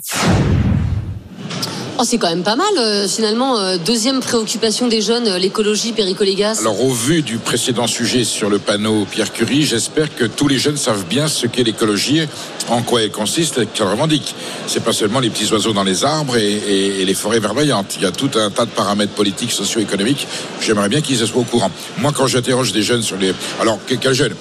Oh, 1.99 2.03
c'est 2.05 2.19
quand 2.19 2.29
même 2.29 2.43
pas 2.43 2.55
mal, 2.55 2.67
euh, 2.77 3.07
finalement. 3.07 3.57
euh, 3.57 3.77
deuxième 3.83 4.19
préoccupation 4.19 4.87
des 4.87 5.01
jeunes, 5.01 5.27
euh, 5.27 5.39
l'écologie, 5.39 5.93
péricolégas. 5.93 6.59
Alors, 6.59 6.79
au 6.85 6.91
vu 6.91 7.23
du 7.23 7.37
précédent 7.39 7.87
sujet 7.87 8.23
sur 8.23 8.51
le 8.51 8.59
panneau 8.59 9.07
Pierre 9.09 9.33
Curie, 9.33 9.63
j'espère 9.63 10.13
que 10.15 10.25
tous 10.25 10.47
les 10.47 10.59
jeunes 10.59 10.77
savent 10.77 11.05
bien 11.09 11.27
ce 11.27 11.47
qu'est 11.47 11.63
l'écologie, 11.63 12.21
en 12.69 12.83
quoi 12.83 13.01
elle 13.01 13.09
consiste 13.09 13.57
et 13.57 13.65
qu'elle 13.65 13.87
revendique. 13.87 14.35
C'est 14.67 14.83
pas 14.83 14.93
seulement 14.93 15.19
les 15.19 15.31
petits 15.31 15.51
oiseaux 15.51 15.73
dans 15.73 15.83
les 15.83 16.05
arbres 16.05 16.37
et, 16.37 16.51
et- 16.51 17.01
et 17.01 17.05
les 17.05 17.15
forêts 17.15 17.39
verdoyantes. 17.39 17.95
Il 17.97 18.03
y 18.03 18.05
a 18.05 18.11
tout 18.11 18.29
un 18.35 18.51
tas 18.51 18.65
de 18.65 18.69
paramètres 18.71 19.13
politiques, 19.13 19.51
socio-économiques. 19.51 20.27
J'aimerais 20.61 20.89
bien 20.89 21.01
qu'ils 21.01 21.17
soient 21.17 21.41
au 21.41 21.45
courant. 21.45 21.71
Moi, 21.97 22.11
quand 22.15 22.27
j'interroge 22.27 22.73
des 22.73 22.83
jeunes 22.83 23.01
sur 23.01 23.17
les. 23.17 23.33
Alors, 23.59 23.79
que- 23.87 23.95
quels 23.95 24.13
jeunes? 24.13 24.35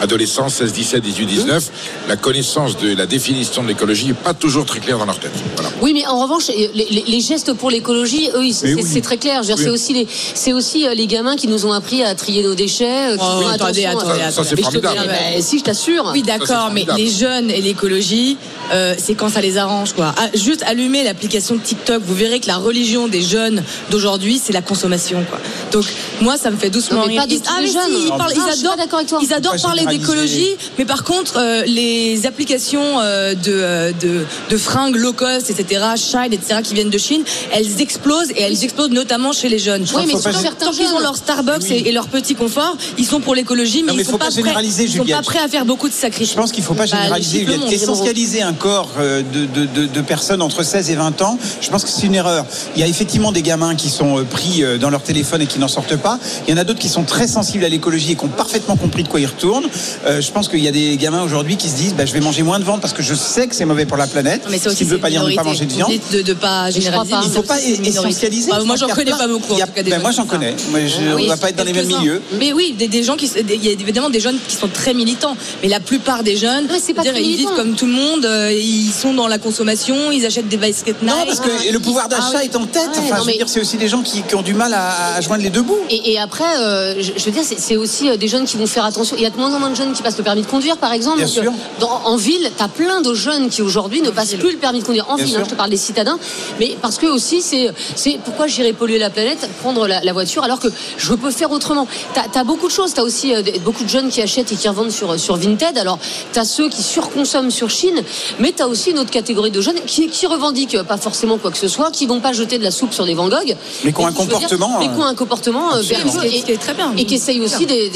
Adolescents, 0.00 0.48
16, 0.48 0.72
17, 0.72 1.02
18, 1.02 1.26
19, 1.26 1.70
la 2.08 2.16
connaissance 2.16 2.76
de 2.76 2.94
la 2.94 3.06
définition 3.06 3.62
de 3.62 3.68
l'écologie 3.68 4.06
n'est 4.06 4.12
pas 4.14 4.34
toujours 4.34 4.64
très 4.64 4.80
claire 4.80 4.98
dans 4.98 5.06
leur 5.06 5.18
tête. 5.18 5.32
Voilà. 5.56 5.70
Oui, 5.82 5.92
mais 5.92 6.06
en 6.06 6.20
revanche, 6.20 6.48
les, 6.48 6.70
les- 6.74 7.04
les 7.06 7.20
gestes 7.20 7.52
pour 7.52 7.70
l'écologie, 7.70 8.28
eux, 8.34 8.44
c'est 8.52 8.74
oui. 8.74 8.84
c'est 8.86 9.00
très 9.00 9.16
clair. 9.16 9.40
Oui. 9.44 9.54
C'est 9.56 9.68
aussi, 9.68 9.94
les, 9.94 10.06
c'est 10.34 10.52
aussi 10.52 10.86
euh, 10.86 10.94
les 10.94 11.06
gamins 11.06 11.36
qui 11.36 11.48
nous 11.48 11.66
ont 11.66 11.72
appris 11.72 12.02
à 12.04 12.14
trier 12.14 12.42
nos 12.42 12.54
déchets. 12.54 13.12
euh, 13.12 13.16
qui 13.16 13.22
Oh, 13.24 13.46
attendez, 13.48 13.86
euh, 13.86 13.90
attendez. 13.90 14.20
Ça, 14.30 14.44
c'est 14.44 14.56
mais 14.56 14.62
je 14.62 14.68
te- 14.78 14.80
formidable. 14.80 15.08
ben, 15.08 15.42
si, 15.42 15.58
je 15.58 15.64
t'assure. 15.64 16.10
Oui, 16.12 16.22
d'accord, 16.22 16.70
mais 16.72 16.86
les 16.96 17.10
jeunes 17.10 17.50
et 17.50 17.60
l'écologie, 17.60 18.36
euh, 18.72 18.94
c'est 18.98 19.14
quand 19.14 19.28
ça 19.30 19.40
les 19.40 19.56
arrange, 19.58 19.92
quoi. 19.94 20.14
Ah, 20.16 20.28
juste 20.34 20.62
allumer 20.66 21.02
l'application 21.04 21.56
de 21.56 21.60
TikTok, 21.60 22.02
vous 22.04 22.14
verrez 22.14 22.40
que 22.40 22.46
la 22.46 22.56
religion 22.58 23.08
des 23.08 23.22
jeunes 23.22 23.62
d'aujourd'hui, 23.90 24.40
c'est 24.42 24.52
la 24.52 24.62
consommation, 24.62 25.24
quoi. 25.28 25.38
Donc, 25.72 25.84
moi, 26.20 26.36
ça 26.36 26.50
me 26.50 26.56
fait 26.56 26.70
doucement 26.70 27.00
Non, 27.00 27.06
mais 27.06 27.14
rire. 27.18 27.22
pas 27.26 27.34
Ils- 27.34 27.42
ah, 27.48 27.60
les 27.60 27.66
mais 27.66 27.72
jeunes. 27.72 27.82
si, 28.00 28.06
ils, 28.06 28.10
Ah, 28.12 28.16
parlent- 28.18 28.30
je 28.34 28.40
ils 28.40 28.60
adorent, 28.60 28.76
d'accord 28.76 28.98
avec 28.98 29.08
toi. 29.08 29.18
ils 29.22 29.32
adorent 29.32 29.56
parler. 29.62 29.82
D'écologie, 29.90 30.48
mais 30.78 30.84
par 30.84 31.04
contre, 31.04 31.34
euh, 31.38 31.62
les 31.66 32.26
applications 32.26 33.00
euh, 33.00 33.34
de, 33.34 33.40
euh, 33.52 33.92
de, 33.92 34.24
de 34.50 34.56
fringues 34.56 34.96
low 34.96 35.12
cost, 35.12 35.50
etc., 35.50 35.82
Shine, 35.96 36.32
etc., 36.32 36.60
qui 36.62 36.74
viennent 36.74 36.90
de 36.90 36.98
Chine, 36.98 37.22
elles 37.52 37.80
explosent 37.80 38.30
et 38.30 38.42
elles 38.42 38.64
explosent 38.64 38.90
notamment 38.90 39.32
chez 39.32 39.48
les 39.48 39.58
jeunes. 39.58 39.84
Oui, 39.94 40.02
mais 40.06 40.12
surtout 40.12 40.30
tant 40.32 40.40
certains 40.40 40.70
qu'ils 40.70 40.86
ont 40.94 40.98
leur 41.00 41.16
Starbucks 41.16 41.70
et, 41.70 41.88
et 41.88 41.92
leur 41.92 42.08
petit 42.08 42.34
confort, 42.34 42.76
ils 42.96 43.06
sont 43.06 43.20
pour 43.20 43.34
l'écologie, 43.34 43.82
mais 43.82 43.88
Non, 43.92 43.96
mais 43.96 44.02
ils 44.02 44.04
sont 44.06 44.12
faut 44.12 44.18
pas, 44.18 44.26
pas 44.26 44.30
prêts, 44.32 44.42
généraliser, 44.42 44.84
ils 44.84 44.92
sont 44.96 45.04
pas 45.04 45.22
prêts 45.22 45.38
à 45.40 45.48
faire 45.48 45.64
beaucoup 45.64 45.88
de 45.88 45.94
sacrifices. 45.94 46.32
Je 46.32 46.36
pense 46.36 46.52
qu'il 46.52 46.62
ne 46.62 46.66
faut 46.66 46.74
pas 46.74 46.86
Bah, 46.86 46.96
généraliser, 46.96 47.40
Juliette. 47.44 47.72
essentialiser 47.72 48.42
un 48.42 48.52
corps 48.52 48.90
euh, 48.98 49.22
de, 49.22 49.46
de- 49.46 49.66
de- 49.66 49.86
de 49.86 50.00
personnes 50.00 50.42
entre 50.42 50.62
16 50.62 50.90
et 50.90 50.94
20 50.94 51.22
ans. 51.22 51.38
Je 51.60 51.68
pense 51.70 51.84
que 51.84 51.90
c'est 51.90 52.06
une 52.06 52.14
erreur. 52.14 52.44
Il 52.76 52.80
y 52.80 52.84
a 52.84 52.86
effectivement 52.86 53.32
des 53.32 53.42
gamins 53.42 53.74
qui 53.74 53.88
sont 53.90 54.18
euh, 54.18 54.24
pris 54.24 54.62
dans 54.80 54.90
leur 54.90 55.02
téléphone 55.02 55.42
et 55.42 55.46
qui 55.46 55.58
n'en 55.58 55.68
sortent 55.68 55.96
pas. 55.96 56.18
Il 56.46 56.50
y 56.50 56.54
en 56.54 56.60
a 56.60 56.64
d'autres 56.64 56.78
qui 56.78 56.88
sont 56.88 57.04
très 57.04 57.26
sensibles 57.28 57.64
à 57.64 57.68
l'écologie 57.68 58.12
et 58.12 58.14
qui 58.16 58.24
ont 58.24 58.28
parfaitement 58.28 58.76
compris 58.76 59.02
de 59.02 59.08
quoi 59.08 59.20
ils 59.20 59.26
retournent. 59.26 59.66
Euh, 60.06 60.20
je 60.20 60.30
pense 60.30 60.48
qu'il 60.48 60.60
y 60.60 60.68
a 60.68 60.72
des 60.72 60.96
gamins 60.96 61.22
aujourd'hui 61.22 61.56
qui 61.56 61.68
se 61.68 61.76
disent 61.76 61.94
bah, 61.94 62.06
je 62.06 62.12
vais 62.12 62.20
manger 62.20 62.42
moins 62.42 62.58
de 62.58 62.64
viande 62.64 62.80
parce 62.80 62.92
que 62.92 63.02
je 63.02 63.14
sais 63.14 63.46
que 63.46 63.54
c'est 63.54 63.64
mauvais 63.64 63.86
pour 63.86 63.96
la 63.96 64.06
planète. 64.06 64.42
Mais 64.50 64.58
ça 64.58 64.64
ce 64.64 64.68
aussi, 64.70 64.76
qui 64.78 64.84
ne 64.84 64.88
c'est 64.90 64.94
veut 64.96 65.00
pas 65.00 65.10
dire 65.10 65.24
ne 65.24 65.34
pas 65.34 65.42
manger 65.42 65.66
de 65.66 65.72
viande. 65.72 65.90
de, 66.12 66.22
de 66.22 66.32
pas 66.34 66.70
généraliser. 66.70 67.14
Il 67.22 67.28
ne 67.28 67.34
faut 67.34 67.42
pas 67.42 67.60
essentialiser. 67.60 68.50
Bah, 68.50 68.60
moi, 68.64 68.76
Je 68.76 68.80
j'en 68.86 68.88
connais 68.94 69.10
pas 69.10 69.26
beaucoup. 69.28 69.54
en 69.54 69.56
tout 69.58 69.72
cas, 69.74 69.82
des 69.82 69.90
ben, 69.90 70.00
moi, 70.00 70.10
j'en 70.10 70.26
connais. 70.26 70.54
Moi, 70.70 70.80
je- 70.86 71.14
on 71.14 71.18
ne 71.18 71.28
va 71.28 71.36
pas 71.36 71.50
être 71.50 71.56
dans 71.56 71.64
les 71.64 71.72
mêmes 71.72 71.86
milieux. 71.86 72.22
Mais 72.38 72.52
oui, 72.52 72.74
des, 72.78 72.88
des 72.88 73.02
gens 73.02 73.16
qui, 73.16 73.26
il 73.36 73.64
y 73.64 73.68
a 73.68 73.72
évidemment 73.72 74.10
des 74.10 74.20
jeunes 74.20 74.38
qui 74.48 74.56
sont 74.56 74.68
très 74.68 74.94
militants, 74.94 75.36
mais 75.62 75.68
la 75.68 75.80
plupart 75.80 76.22
des 76.22 76.36
jeunes, 76.36 76.66
c'est 76.80 76.94
pas 76.94 77.02
dire, 77.02 77.16
ils 77.16 77.36
vivent 77.36 77.54
comme 77.56 77.74
tout 77.74 77.86
le 77.86 77.92
monde, 77.92 78.24
euh, 78.24 78.52
ils 78.52 78.92
sont 78.92 79.14
dans 79.14 79.28
la 79.28 79.38
consommation, 79.38 80.10
ils 80.12 80.24
achètent 80.26 80.48
des 80.48 80.56
baskets 80.56 81.02
Nike. 81.02 81.12
Non, 81.14 81.24
parce 81.26 81.40
que 81.40 81.72
le 81.72 81.78
pouvoir 81.80 82.08
d'achat 82.08 82.22
Ah 82.34 82.38
oui. 82.42 82.48
est 82.50 82.56
en 82.56 82.66
tête. 82.66 82.82
Ouais, 82.94 82.98
enfin, 82.98 83.08
non, 83.08 83.14
je 83.16 83.20
veux 83.20 83.26
mais- 83.26 83.36
dire, 83.38 83.48
c'est 83.48 83.60
aussi 83.60 83.76
des 83.76 83.88
gens 83.88 84.02
qui, 84.02 84.22
ont 84.34 84.42
du 84.42 84.54
mal 84.54 84.74
à, 84.74 85.20
joindre 85.20 85.42
les 85.42 85.50
deux 85.50 85.62
bouts. 85.62 85.78
Et, 85.90 86.18
après, 86.18 86.44
euh, 86.60 86.94
je, 87.02 87.24
veux 87.24 87.30
dire, 87.30 87.42
c'est 87.44 87.76
aussi 87.76 88.16
des 88.16 88.28
jeunes 88.28 88.44
qui 88.44 88.56
vont 88.56 88.66
faire 88.66 88.84
attention. 88.84 89.16
Il 89.18 89.22
y 89.22 89.26
a 89.26 89.30
de 89.30 89.36
moins 89.36 89.52
en 89.54 89.58
moins 89.58 89.67
de 89.70 89.74
jeunes 89.76 89.92
qui 89.92 90.02
passent 90.02 90.18
le 90.18 90.24
permis 90.24 90.42
de 90.42 90.46
conduire, 90.46 90.76
par 90.76 90.92
exemple. 90.92 91.18
Bien 91.18 91.26
Donc, 91.26 91.34
sûr. 91.34 91.42
euh, 91.52 91.80
dans- 91.80 92.00
en 92.04 92.16
ville, 92.16 92.50
tu 92.56 92.62
as 92.62 92.68
plein 92.68 93.00
de 93.00 93.14
jeunes 93.14 93.48
qui 93.48 93.62
aujourd'hui 93.62 94.00
ne 94.02 94.10
passent 94.10 94.34
plus 94.34 94.52
le 94.52 94.58
permis 94.58 94.80
de 94.80 94.84
conduire. 94.84 95.06
En 95.08 95.16
Bien 95.16 95.24
ville, 95.24 95.36
hein, 95.36 95.42
je 95.44 95.50
te 95.50 95.54
parle 95.54 95.70
des 95.70 95.76
citadins. 95.76 96.18
Mais 96.60 96.76
parce 96.82 96.98
que 96.98 97.06
aussi, 97.06 97.42
c'est 97.42 97.70
c'est 97.96 98.18
pourquoi 98.24 98.46
j'irais 98.46 98.72
polluer 98.72 98.98
la 98.98 99.10
planète, 99.10 99.48
prendre 99.60 99.86
la, 99.86 100.00
la 100.02 100.12
voiture, 100.12 100.42
alors 100.44 100.60
que 100.60 100.68
je 100.96 101.14
peux 101.14 101.30
faire 101.30 101.50
autrement. 101.52 101.86
Tu 102.14 102.38
as, 102.38 102.44
beaucoup 102.44 102.66
de 102.68 102.72
choses. 102.72 102.94
Tu 102.94 103.00
as 103.00 103.04
aussi 103.04 103.34
euh, 103.34 103.42
beaucoup 103.64 103.84
de 103.84 103.88
jeunes 103.88 104.08
qui 104.10 104.20
achètent 104.22 104.52
et 104.52 104.56
qui 104.56 104.68
revendent 104.68 104.90
sur, 104.90 105.18
sur 105.18 105.36
Vinted. 105.36 105.76
Alors, 105.78 105.98
tu 106.32 106.38
as 106.38 106.44
ceux 106.44 106.68
qui 106.68 106.82
surconsomment 106.82 107.50
sur 107.50 107.70
Chine, 107.70 108.02
mais 108.38 108.52
tu 108.52 108.62
as 108.62 108.68
aussi 108.68 108.90
une 108.90 108.98
autre 108.98 109.10
catégorie 109.10 109.50
de 109.50 109.60
jeunes 109.60 109.80
qui, 109.86 110.08
qui 110.08 110.26
revendiquent 110.26 110.74
euh, 110.76 110.84
pas 110.84 110.96
forcément 110.96 111.38
quoi 111.38 111.50
que 111.50 111.58
ce 111.58 111.68
soit, 111.68 111.90
qui 111.90 112.06
vont 112.06 112.20
pas 112.20 112.32
jeter 112.32 112.58
de 112.58 112.64
la 112.64 112.70
soupe 112.70 112.92
sur 112.94 113.04
des 113.06 113.14
Van 113.14 113.28
Gogh. 113.28 113.56
Mais 113.84 113.92
qui 113.92 114.00
ont 114.00 114.06
un 114.06 114.10
dire, 114.10 114.18
comportement, 114.18 114.78
mais 114.78 114.86
qui 114.88 114.94
ont 114.98 115.04
un 115.04 115.14
comportement 115.14 115.74
euh, 115.74 115.82
et, 115.82 116.42
qui 116.42 116.52
est 116.52 116.56
très 116.60 116.74
bien. 116.74 116.92
et 116.96 117.04
qui 117.04 117.14
essayent 117.14 117.40
aussi 117.40 117.66
d'é- 117.66 117.90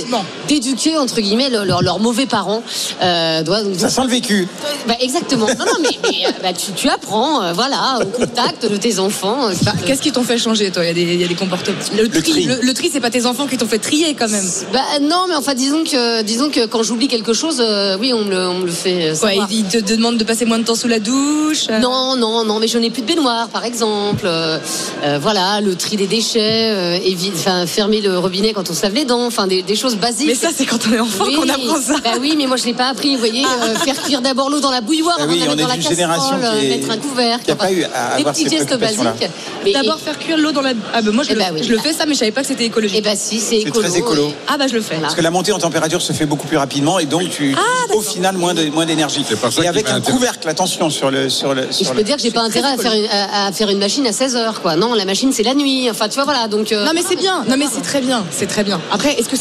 d'éduquer 0.48 0.96
entre 0.98 1.20
guillemets 1.20 1.48
le- 1.50 1.61
leurs 1.64 1.82
leurs 1.82 1.98
mauvais 1.98 2.26
parents. 2.26 2.62
Euh, 3.02 3.42
doit- 3.42 3.60
Ça 3.78 3.88
sent 3.88 4.02
le 4.04 4.08
vécu. 4.10 4.48
Bah, 4.86 4.94
exactement. 5.00 5.46
Non, 5.46 5.64
non, 5.66 5.78
mais, 5.82 5.98
mais, 6.10 6.26
euh, 6.26 6.30
bah, 6.42 6.52
tu, 6.52 6.72
tu 6.72 6.88
apprends, 6.88 7.42
euh, 7.42 7.52
voilà, 7.52 7.98
au 8.00 8.06
contact 8.06 8.66
de 8.70 8.76
tes 8.76 8.98
enfants. 8.98 9.48
euh, 9.48 9.54
Bah, 9.64 9.72
Qu'est-ce 9.86 10.02
qui 10.02 10.12
t'ont 10.12 10.22
fait 10.24 10.38
changer, 10.38 10.70
toi? 10.70 10.84
Il 10.84 10.88
y, 10.88 10.90
a 10.90 10.94
des- 10.94 11.14
il 11.14 11.20
y 11.20 11.24
a 11.24 11.28
des 11.28 11.34
comportements. 11.34 11.76
Le 11.96 12.08
tri, 12.08 12.22
tri. 12.22 12.44
le, 12.44 12.58
le 12.62 12.74
tri, 12.74 12.90
c'est 12.92 13.00
pas 13.00 13.10
tes 13.10 13.26
enfants 13.26 13.46
qui 13.46 13.56
t'ont 13.56 13.66
fait 13.66 13.78
trier 13.78 14.14
quand 14.14 14.28
même. 14.28 14.44
Bah 14.72 14.80
non, 15.00 15.26
mais 15.28 15.34
enfin 15.36 15.54
disons 15.54 15.84
que 15.84 16.22
disons 16.22 16.50
que 16.50 16.66
quand 16.66 16.82
j'oublie 16.82 17.08
quelque 17.08 17.32
chose, 17.32 17.60
euh, 17.60 17.96
oui, 18.00 18.12
on 18.12 18.24
me 18.24 18.30
le, 18.30 18.48
on 18.48 18.58
me 18.60 18.66
le 18.66 18.72
fait. 18.72 19.06
euh, 19.06 19.10
Ouais, 19.12 19.16
savoir. 19.30 19.48
ils 19.50 19.64
te 19.64 19.78
demandent 19.78 20.16
de 20.18 20.24
passer 20.24 20.44
moins 20.44 20.58
de 20.58 20.64
temps 20.64 20.74
sous 20.74 20.88
la 20.88 20.98
douche. 21.00 21.66
euh. 21.70 21.78
Non, 21.80 22.16
non, 22.16 22.44
non, 22.44 22.58
mais 22.58 22.68
je 22.68 22.78
n'ai 22.78 22.90
plus 22.90 23.02
de 23.02 23.06
baignoire, 23.06 23.48
par 23.48 23.64
exemple. 23.64 24.24
Euh, 24.24 24.58
euh, 25.04 25.18
voilà, 25.20 25.60
le 25.60 25.74
tri 25.76 25.96
des 25.96 26.06
déchets, 26.06 26.70
euh, 26.72 27.66
fermer 27.66 28.00
le 28.00 28.18
robinet 28.18 28.52
quand 28.52 28.70
on 28.70 28.74
se 28.74 28.82
lave 28.82 28.94
les 28.94 29.04
dents, 29.04 29.26
enfin 29.26 29.46
des, 29.46 29.62
des 29.62 29.76
choses 29.76 29.96
basiques. 29.96 30.26
Mais 30.28 30.34
ça, 30.34 30.48
c'est 30.56 30.64
quand 30.66 30.78
on 30.88 30.92
est 30.94 31.00
enfant 31.00 31.24
Oui. 31.26 31.36
Qu'on 31.42 31.48
apprend 31.48 31.80
ça. 31.80 31.94
Bah 32.02 32.10
oui, 32.20 32.34
mais 32.36 32.46
moi 32.46 32.56
je 32.56 32.64
l'ai 32.64 32.74
pas 32.74 32.88
appris. 32.88 33.12
Vous 33.14 33.18
voyez, 33.18 33.44
euh, 33.44 33.74
faire 33.76 34.00
cuire 34.02 34.20
d'abord 34.20 34.50
l'eau 34.50 34.60
dans 34.60 34.70
la 34.70 34.80
bouilloire 34.80 35.16
Ah 35.18 35.22
avant 35.24 35.32
oui, 35.32 35.42
on 35.48 35.54
dans 35.54 35.66
la 35.68 35.78
génération 35.80 36.38
casserole, 36.40 36.62
mettre 36.68 36.90
un 36.90 36.96
couvercle. 36.98 37.44
qui 37.44 37.50
a 37.50 37.56
pas 37.56 37.72
eu 37.72 37.84
à 37.84 37.88
des 38.16 38.20
avoir 38.20 38.34
petits 38.34 38.44
ces 38.48 38.58
gestes 38.58 38.76
basiques. 38.78 39.30
D'abord 39.72 39.98
faire 40.00 40.18
cuire 40.18 40.36
l'eau 40.38 40.52
dans 40.52 40.62
la. 40.62 40.72
Ah 40.92 41.02
ben 41.02 41.10
moi 41.12 41.24
je, 41.24 41.30
Eh 41.30 41.34
le, 41.34 41.40
bah 41.40 41.46
oui. 41.54 41.62
je 41.62 41.70
le 41.72 41.78
fais 41.78 41.92
ça, 41.92 42.04
mais 42.06 42.14
je 42.14 42.18
savais 42.20 42.30
pas 42.32 42.40
que 42.42 42.46
c'était 42.48 42.64
écologique. 42.64 42.96
Eh 42.98 43.02
bah 43.02 43.16
si, 43.16 43.38
c'est 43.40 43.60
C'est 43.60 43.68
écolo. 43.68 43.88
très 43.88 43.98
écolo. 43.98 44.28
et- 44.28 44.34
Ah 44.48 44.56
bah 44.58 44.66
je 44.68 44.74
le 44.74 44.80
fais. 44.82 44.96
Parce 44.96 45.14
que 45.14 45.20
la 45.20 45.30
montée 45.30 45.52
en 45.52 45.58
température 45.58 46.00
se 46.02 46.12
fait 46.12 46.26
beaucoup 46.26 46.46
plus 46.46 46.56
rapidement 46.56 46.98
et 46.98 47.06
donc 47.06 47.28
tu, 47.30 47.54
Ah, 47.56 47.94
au 47.94 48.00
final 48.00 48.36
moins 48.36 48.54
de- 48.54 48.66
moins 48.70 48.86
d'énergie. 48.86 49.24
Et 49.62 49.66
avec 49.68 49.88
un 49.90 50.00
couvercle, 50.00 50.48
attention 50.48 50.90
sur 50.90 51.10
le 51.10 51.28
sur 51.28 51.54
le. 51.54 51.68
Et 51.68 51.72
sur 51.72 51.86
je 51.86 51.90
le- 51.90 51.96
peux 51.98 52.02
dire 52.04 52.16
que 52.16 52.22
j'ai 52.22 52.30
pas 52.30 52.42
intérêt 52.42 52.72
à 52.72 52.76
faire, 52.76 52.92
une, 52.92 53.06
à, 53.10 53.46
à 53.46 53.52
faire 53.52 53.68
une 53.70 53.78
machine 53.78 54.06
à 54.06 54.12
16 54.12 54.36
heures, 54.36 54.60
quoi. 54.62 54.76
Non, 54.76 54.94
la 54.94 55.04
machine 55.04 55.32
c'est 55.32 55.42
la 55.42 55.54
nuit. 55.54 55.88
Enfin, 55.90 56.08
tu 56.08 56.14
vois, 56.16 56.24
voilà. 56.24 56.48
Donc. 56.48 56.72
euh, 56.72 56.84
Non 56.84 56.92
mais 56.94 57.02
c'est 57.06 57.16
bien. 57.16 57.44
Non 57.48 57.56
mais 57.58 57.66
c'est 57.72 57.82
très 57.82 58.00
bien. 58.00 58.24
C'est 58.30 58.46
très 58.46 58.64
bien. 58.64 58.80
Après, 58.90 59.12
est-ce 59.14 59.28
que 59.28 59.36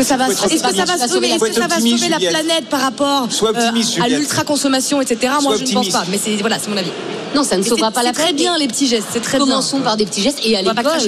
que 0.00 0.06
ça 0.06 0.16
va, 0.16 0.26
Faut 0.26 0.32
être 0.32 0.52
est-ce 0.52 0.62
que 0.62 0.74
ça 0.74 0.84
va 0.84 1.08
sauver, 1.08 1.28
est-ce 1.28 1.44
que 1.44 1.52
ça 1.52 1.66
va 1.66 1.76
sauver 1.80 2.08
la 2.08 2.18
planète 2.18 2.66
par 2.68 2.80
rapport 2.80 3.28
euh, 3.42 4.02
à 4.02 4.08
l'ultra 4.08 4.44
consommation, 4.44 5.00
etc. 5.00 5.32
Moi, 5.42 5.56
je 5.58 5.64
ne 5.64 5.72
pense 5.72 5.88
pas. 5.90 6.04
Mais 6.10 6.18
c'est 6.22 6.36
voilà, 6.36 6.58
c'est 6.58 6.70
mon 6.70 6.76
avis. 6.76 6.90
Non, 7.34 7.44
ça 7.44 7.56
ne 7.56 7.62
sauvera 7.62 7.90
pas 7.92 8.02
la 8.02 8.08
C'est 8.08 8.14
très 8.14 8.22
planète. 8.24 8.40
bien 8.40 8.58
les 8.58 8.66
petits 8.66 8.88
gestes. 8.88 9.06
C'est 9.12 9.22
très 9.22 9.38
bien. 9.38 9.46
Commençons 9.46 9.80
par 9.80 9.96
des 9.96 10.04
petits 10.04 10.22
gestes 10.22 10.40
et 10.44 10.56
à 10.56 10.62
l'école. 10.62 11.00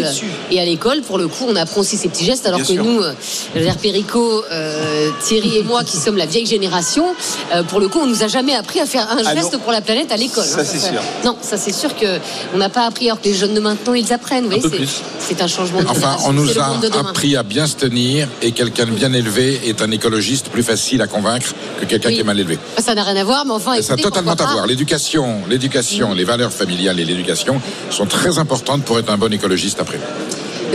Et 0.50 0.60
à 0.60 0.64
l'école, 0.64 1.02
pour 1.02 1.18
le 1.18 1.26
coup, 1.26 1.46
on 1.48 1.56
apprend 1.56 1.80
aussi 1.80 1.96
ces 1.96 2.08
petits 2.08 2.24
gestes. 2.24 2.46
Alors 2.46 2.60
Bien 2.60 2.66
que 2.68 2.72
sûr. 2.74 2.84
nous, 2.84 3.02
euh, 3.02 3.12
veux 3.54 3.60
dire, 3.60 3.76
Perico, 3.76 4.44
euh, 4.52 5.10
Thierry 5.24 5.58
et 5.58 5.62
moi, 5.64 5.82
qui 5.82 5.96
sommes 5.96 6.16
la 6.16 6.26
vieille 6.26 6.46
génération, 6.46 7.06
euh, 7.54 7.64
pour 7.64 7.80
le 7.80 7.88
coup, 7.88 7.98
on 8.00 8.06
nous 8.06 8.22
a 8.22 8.28
jamais 8.28 8.54
appris 8.54 8.78
à 8.80 8.86
faire 8.86 9.08
un 9.10 9.16
Ah 9.24 9.34
geste 9.34 9.56
pour 9.58 9.72
la 9.72 9.80
planète 9.80 10.12
à 10.12 10.16
l'école. 10.16 10.44
Ça, 10.44 10.60
hein. 10.60 10.64
c'est 10.64 10.78
sûr. 10.78 11.00
Non, 11.24 11.36
ça 11.42 11.56
c'est 11.56 11.72
sûr 11.72 11.96
que 11.96 12.18
on 12.54 12.58
n'a 12.58 12.68
pas 12.68 12.86
appris. 12.86 13.06
Alors 13.06 13.20
que 13.20 13.24
les 13.26 13.34
jeunes 13.34 13.54
de 13.54 13.60
maintenant, 13.60 13.94
ils 13.94 14.12
apprennent. 14.12 14.44
Vous 14.44 14.50
voyez, 14.60 14.62
peu 14.62 14.86
c'est- 15.18 15.42
un 15.42 15.48
changement 15.48 15.80
de 15.82 15.88
Enfin, 15.88 16.16
on 16.26 16.32
nous 16.32 16.56
a 16.58 16.76
appris 17.00 17.36
à 17.36 17.42
bien 17.42 17.66
se 17.66 17.74
tenir 17.74 18.28
et 18.42 18.52
quelqu'un 18.52 18.81
de 18.86 18.90
bien 18.90 19.12
élevé 19.12 19.68
est 19.68 19.82
un 19.82 19.90
écologiste 19.90 20.48
plus 20.48 20.62
facile 20.62 21.02
à 21.02 21.06
convaincre 21.06 21.54
que 21.80 21.84
quelqu'un 21.86 22.08
Oui. 22.08 22.14
qui 22.16 22.20
est 22.20 22.24
mal 22.24 22.38
élevé. 22.38 22.58
Ça 22.78 22.94
n'a 22.94 23.02
rien 23.04 23.16
à 23.16 23.24
voir, 23.24 23.44
mais 23.44 23.52
enfin, 23.52 23.80
ça 23.82 23.94
a 23.94 23.96
totalement 23.96 24.32
à 24.32 24.34
voir. 24.52 24.66
L'éducation, 24.66 25.42
l'éducation, 25.48 26.14
les 26.14 26.24
valeurs 26.24 26.52
familiales 26.52 26.98
et 27.00 27.04
l'éducation 27.04 27.60
sont 27.90 28.06
très 28.06 28.38
importantes 28.38 28.84
pour 28.84 28.98
être 28.98 29.10
un 29.10 29.18
bon 29.18 29.32
écologiste 29.32 29.80
après. 29.80 29.98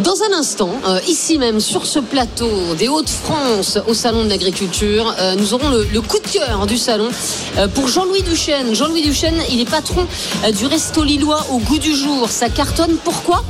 Dans 0.04 0.22
un 0.22 0.38
instant, 0.38 0.70
euh, 0.88 1.00
ici 1.08 1.40
même 1.40 1.60
sur 1.60 1.88
ce 1.88 1.98
plateau 1.98 2.50
des 2.78 2.88
Hauts-de-France 2.88 3.80
au 3.88 3.96
Salon 3.96 4.26
de 4.26 4.30
l'Agriculture, 4.30 5.12
euh, 5.20 5.34
nous 5.36 5.56
aurons 5.56 5.70
le, 5.70 5.88
le 5.92 6.02
coup 6.02 6.20
de 6.20 6.28
cœur 6.28 6.68
du 6.68 6.78
salon 6.78 7.10
euh, 7.58 7.68
pour 7.68 7.88
Jean-Louis 7.88 8.22
Duchesne. 8.22 8.76
Jean-Louis 8.76 9.02
Duchesne, 9.02 9.42
il 9.50 9.60
est 9.60 9.66
patron 9.70 10.06
euh, 10.46 10.52
du 10.52 10.68
resto 10.68 11.04
lillois 11.04 11.44
au 11.52 11.58
goût 11.58 11.80
du 11.80 11.96
jour. 11.96 12.30
Ça 12.30 12.48
cartonne. 12.50 12.96
Pourquoi? 13.04 13.44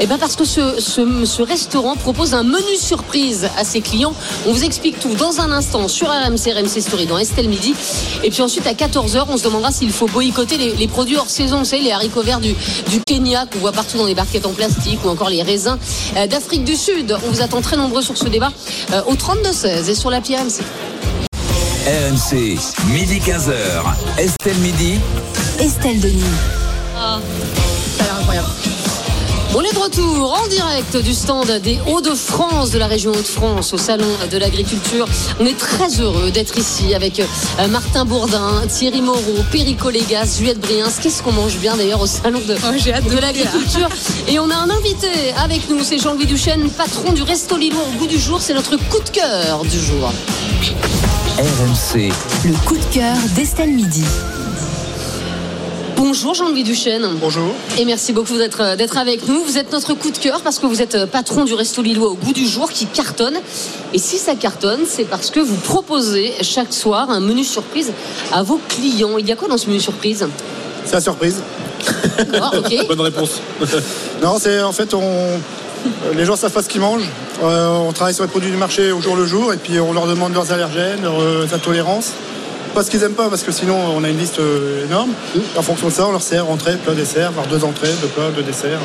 Eh 0.00 0.06
bien 0.06 0.18
parce 0.18 0.34
que 0.34 0.44
ce, 0.44 0.80
ce- 0.80 1.24
ce 1.24 1.40
restaurant 1.42 1.94
propose 1.94 2.34
un 2.34 2.42
menu 2.42 2.76
surprise 2.76 3.48
à 3.56 3.64
ses 3.64 3.80
clients. 3.80 4.14
On 4.48 4.52
vous 4.52 4.64
explique 4.64 4.98
tout 4.98 5.14
dans 5.14 5.40
un 5.40 5.52
instant 5.52 5.86
sur 5.86 6.08
RMC, 6.08 6.52
RMC 6.52 6.80
Story 6.80 7.06
dans 7.06 7.18
Estelle 7.18 7.48
Midi. 7.48 7.74
Et 8.24 8.30
puis 8.30 8.42
ensuite 8.42 8.66
à 8.66 8.72
14h, 8.74 9.24
on 9.28 9.36
se 9.36 9.44
demandera 9.44 9.70
s'il 9.70 9.92
faut 9.92 10.06
boycotter 10.08 10.56
les, 10.58 10.74
les 10.74 10.88
produits 10.88 11.16
hors 11.16 11.30
saison. 11.30 11.60
Vous 11.60 11.64
savez, 11.64 11.82
les 11.82 11.92
haricots 11.92 12.22
verts 12.22 12.40
du, 12.40 12.56
du 12.90 13.00
Kenya 13.06 13.46
qu'on 13.46 13.60
voit 13.60 13.72
partout 13.72 13.98
dans 13.98 14.06
les 14.06 14.16
barquettes 14.16 14.46
en 14.46 14.52
plastique 14.52 14.98
ou 15.04 15.08
encore 15.08 15.30
les 15.30 15.42
raisins 15.44 15.78
d'Afrique 16.28 16.64
du 16.64 16.76
Sud. 16.76 17.16
On 17.26 17.30
vous 17.30 17.42
attend 17.42 17.60
très 17.60 17.76
nombreux 17.76 18.02
sur 18.02 18.16
ce 18.16 18.28
débat 18.28 18.52
euh, 18.92 19.02
au 19.06 19.14
32-16 19.14 19.90
et 19.90 19.94
sur 19.94 20.10
la 20.10 20.18
RMC. 20.18 20.62
RMC, 21.86 22.58
midi 22.92 23.18
15h. 23.18 23.52
Estelle 24.18 24.58
Midi. 24.58 25.00
Estelle 25.58 26.00
Denis. 26.00 26.22
Ça 26.94 27.00
a 28.04 28.06
l'air 28.06 28.16
incroyable. 28.20 28.48
On 29.54 29.60
est 29.60 29.72
de 29.72 29.78
retour 29.78 30.32
en 30.42 30.48
direct 30.48 30.96
du 30.96 31.12
stand 31.12 31.50
des 31.62 31.78
Hauts-de-France, 31.86 32.70
de 32.70 32.78
la 32.78 32.86
région 32.86 33.10
Hauts-de-France, 33.10 33.74
au 33.74 33.78
Salon 33.78 34.06
de 34.30 34.38
l'Agriculture. 34.38 35.06
On 35.40 35.44
est 35.44 35.58
très 35.58 36.00
heureux 36.00 36.30
d'être 36.30 36.56
ici 36.56 36.94
avec 36.94 37.20
euh, 37.20 37.68
Martin 37.68 38.06
Bourdin, 38.06 38.62
Thierry 38.66 39.02
Moreau, 39.02 39.44
Perico 39.50 39.90
Légas, 39.90 40.36
Juliette 40.38 40.58
Briens. 40.60 40.88
Qu'est-ce 41.02 41.22
qu'on 41.22 41.32
mange 41.32 41.58
bien 41.58 41.76
d'ailleurs 41.76 42.00
au 42.00 42.06
Salon 42.06 42.40
de, 42.40 42.54
de 42.54 42.60
goûter, 43.02 43.20
l'Agriculture. 43.20 43.90
Et 44.26 44.38
on 44.38 44.48
a 44.48 44.54
un 44.56 44.70
invité 44.70 45.08
avec 45.36 45.68
nous, 45.68 45.82
c'est 45.82 45.98
Jean-Louis 45.98 46.26
Duchesne, 46.26 46.70
patron 46.70 47.12
du 47.12 47.22
Resto 47.22 47.58
Lillois 47.58 47.84
au 47.94 47.98
goût 47.98 48.06
du 48.06 48.18
jour. 48.18 48.40
C'est 48.40 48.54
notre 48.54 48.76
coup 48.76 49.02
de 49.04 49.10
cœur 49.10 49.64
du 49.64 49.78
jour. 49.78 50.12
RMC, 51.38 52.10
Le 52.44 52.66
coup 52.66 52.76
de 52.76 52.94
cœur 52.94 53.16
d'Estelle 53.34 53.72
Midi. 53.72 54.04
Bonjour 56.04 56.34
Jean-Louis 56.34 56.64
Duchesne. 56.64 57.06
Bonjour. 57.20 57.54
Et 57.78 57.84
merci 57.84 58.12
beaucoup 58.12 58.36
d'être 58.36 58.60
euh, 58.60 58.74
d'être 58.74 58.98
avec 58.98 59.28
nous. 59.28 59.44
Vous 59.44 59.56
êtes 59.56 59.70
notre 59.70 59.94
coup 59.94 60.10
de 60.10 60.18
cœur 60.18 60.40
parce 60.40 60.58
que 60.58 60.66
vous 60.66 60.82
êtes 60.82 60.96
euh, 60.96 61.06
patron 61.06 61.44
du 61.44 61.54
Resto 61.54 61.80
Lillois 61.80 62.08
au 62.08 62.16
goût 62.16 62.32
du 62.32 62.44
jour 62.44 62.72
qui 62.72 62.86
cartonne. 62.86 63.36
Et 63.94 63.98
si 63.98 64.18
ça 64.18 64.34
cartonne, 64.34 64.80
c'est 64.84 65.04
parce 65.04 65.30
que 65.30 65.38
vous 65.38 65.54
proposez 65.54 66.32
chaque 66.40 66.72
soir 66.72 67.08
un 67.08 67.20
menu 67.20 67.44
surprise 67.44 67.92
à 68.32 68.42
vos 68.42 68.60
clients. 68.68 69.16
Il 69.16 69.28
y 69.28 69.30
a 69.30 69.36
quoi 69.36 69.46
dans 69.46 69.56
ce 69.56 69.68
menu 69.68 69.78
surprise? 69.78 70.26
C'est 70.84 70.94
la 70.94 71.00
surprise. 71.00 71.40
D'accord, 72.18 72.52
ok. 72.58 72.86
Bonne 72.88 73.00
réponse. 73.00 73.40
Non, 74.22 74.38
c'est 74.40 74.60
en 74.60 74.72
fait, 74.72 74.94
on, 74.94 75.38
les 76.16 76.24
gens 76.24 76.34
savent 76.34 76.50
pas 76.50 76.62
ce 76.64 76.68
qu'ils 76.68 76.80
mangent. 76.80 77.08
Euh, 77.44 77.68
on 77.68 77.92
travaille 77.92 78.14
sur 78.14 78.24
les 78.24 78.30
produits 78.30 78.50
du 78.50 78.56
marché 78.56 78.90
au 78.90 79.00
jour 79.00 79.14
le 79.14 79.24
jour 79.24 79.52
et 79.52 79.56
puis 79.56 79.78
on 79.78 79.92
leur 79.92 80.08
demande 80.08 80.34
leurs 80.34 80.50
allergènes, 80.50 81.02
leurs 81.02 81.20
euh, 81.20 81.46
intolérances. 81.52 82.12
Pas 82.74 82.82
ce 82.82 82.90
qu'ils 82.90 83.02
aiment 83.02 83.12
pas 83.12 83.28
parce 83.28 83.42
que 83.42 83.52
sinon 83.52 83.76
on 83.96 84.02
a 84.02 84.08
une 84.08 84.18
liste 84.18 84.38
euh, 84.38 84.86
énorme. 84.86 85.10
En 85.56 85.62
fonction 85.62 85.88
de 85.88 85.92
ça, 85.92 86.06
on 86.06 86.12
leur 86.12 86.22
sert 86.22 86.48
entrée, 86.48 86.76
plat, 86.76 86.94
dessert, 86.94 87.30
voire 87.32 87.46
deux 87.46 87.64
entrées, 87.64 87.90
deux 88.00 88.08
plats, 88.08 88.30
deux 88.34 88.42
desserts. 88.42 88.80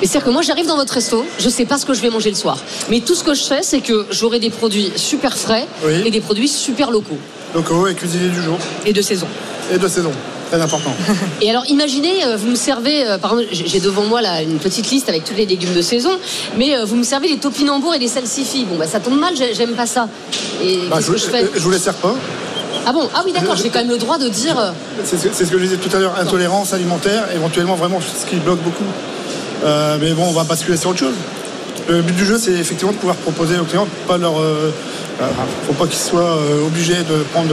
Et 0.00 0.06
c'est-à-dire 0.06 0.24
que 0.26 0.30
moi, 0.30 0.42
j'arrive 0.42 0.66
dans 0.66 0.76
votre 0.76 0.94
resto, 0.94 1.24
je 1.38 1.48
sais 1.48 1.64
pas 1.66 1.76
ce 1.78 1.84
que 1.86 1.92
je 1.94 2.00
vais 2.00 2.08
manger 2.10 2.30
le 2.30 2.36
soir. 2.36 2.58
Mais 2.90 3.00
tout 3.00 3.14
ce 3.14 3.22
que 3.22 3.34
je 3.34 3.42
sais, 3.42 3.60
c'est 3.62 3.80
que 3.80 4.06
j'aurai 4.10 4.40
des 4.40 4.50
produits 4.50 4.90
super 4.96 5.36
frais 5.36 5.66
Oui. 5.84 6.02
et 6.06 6.10
des 6.10 6.20
produits 6.20 6.48
super 6.48 6.90
locaux. 6.90 7.18
Locaux 7.54 7.86
et 7.86 7.94
cuisiniers 7.94 8.30
du 8.30 8.42
jour. 8.42 8.56
Et 8.86 8.92
de 8.94 9.02
saison. 9.02 9.26
Et 9.72 9.78
de 9.78 9.86
saison. 9.88 10.10
Très 10.50 10.60
important. 10.60 10.90
Et 11.42 11.50
alors, 11.50 11.64
imaginez, 11.68 12.24
euh, 12.26 12.36
vous 12.36 12.48
me 12.48 12.56
servez, 12.56 13.06
euh, 13.06 13.18
par 13.18 13.32
exemple, 13.38 13.48
j'ai 13.52 13.80
devant 13.80 14.02
moi 14.04 14.20
là 14.22 14.42
une 14.42 14.58
petite 14.58 14.90
liste 14.90 15.08
avec 15.08 15.24
tous 15.24 15.34
les 15.36 15.46
légumes 15.46 15.72
de 15.74 15.82
saison, 15.82 16.10
mais 16.58 16.74
vous 16.84 16.96
me 16.96 17.04
servez 17.04 17.28
les 17.28 17.36
topinambours 17.38 17.94
et 17.94 17.98
les 17.98 18.08
salsifis. 18.08 18.64
Bon, 18.64 18.76
bah 18.76 18.86
ça 18.86 19.00
tombe 19.00 19.18
mal, 19.20 19.34
j'ai- 19.36 19.54
j'aime 19.54 19.72
pas 19.74 19.86
ça. 19.86 20.08
Et 20.62 20.78
Bah, 20.90 20.98
je, 21.00 21.12
que 21.12 21.18
je 21.18 21.24
fais? 21.26 21.46
je 21.54 21.60
vous 21.60 21.70
les 21.70 21.78
sers 21.78 21.94
pas. 21.94 22.14
Ah 22.86 22.92
bon 22.92 23.08
Ah 23.14 23.22
oui, 23.24 23.32
d'accord, 23.32 23.56
j'ai 23.56 23.68
quand 23.70 23.78
même 23.80 23.90
le 23.90 23.98
droit 23.98 24.18
de 24.18 24.28
dire. 24.28 24.58
euh, 24.58 24.70
C'est 25.04 25.16
ce, 25.18 25.50
que 25.50 25.58
je 25.58 25.62
disais 25.64 25.76
tout 25.76 25.94
à 25.96 26.00
l'heure, 26.00 26.14
intolérance 26.20 26.72
alimentaire, 26.72 27.24
éventuellement 27.34 27.74
vraiment 27.76 28.00
ce 28.00 28.26
qui 28.28 28.36
bloque 28.36 28.60
beaucoup. 28.60 28.84
Euh, 29.64 29.96
mais 30.00 30.12
bon, 30.12 30.24
on 30.28 30.32
va 30.32 30.44
basculer 30.44 30.76
sur 30.76 30.90
autre 30.90 30.98
chose. 30.98 31.14
Le 31.88 32.02
but 32.02 32.14
du 32.14 32.24
jeu, 32.24 32.38
c'est 32.38 32.52
effectivement 32.52 32.92
de 32.92 32.96
pouvoir 32.98 33.16
proposer 33.16 33.58
aux 33.58 33.64
clients, 33.64 33.86
pas 34.06 34.16
leur, 34.18 34.38
euh, 34.40 34.70
faut 35.66 35.72
pas 35.74 35.86
qu'ils 35.86 35.98
soient 35.98 36.20
euh, 36.36 36.66
obligés 36.66 37.02
de 37.08 37.22
prendre 37.32 37.50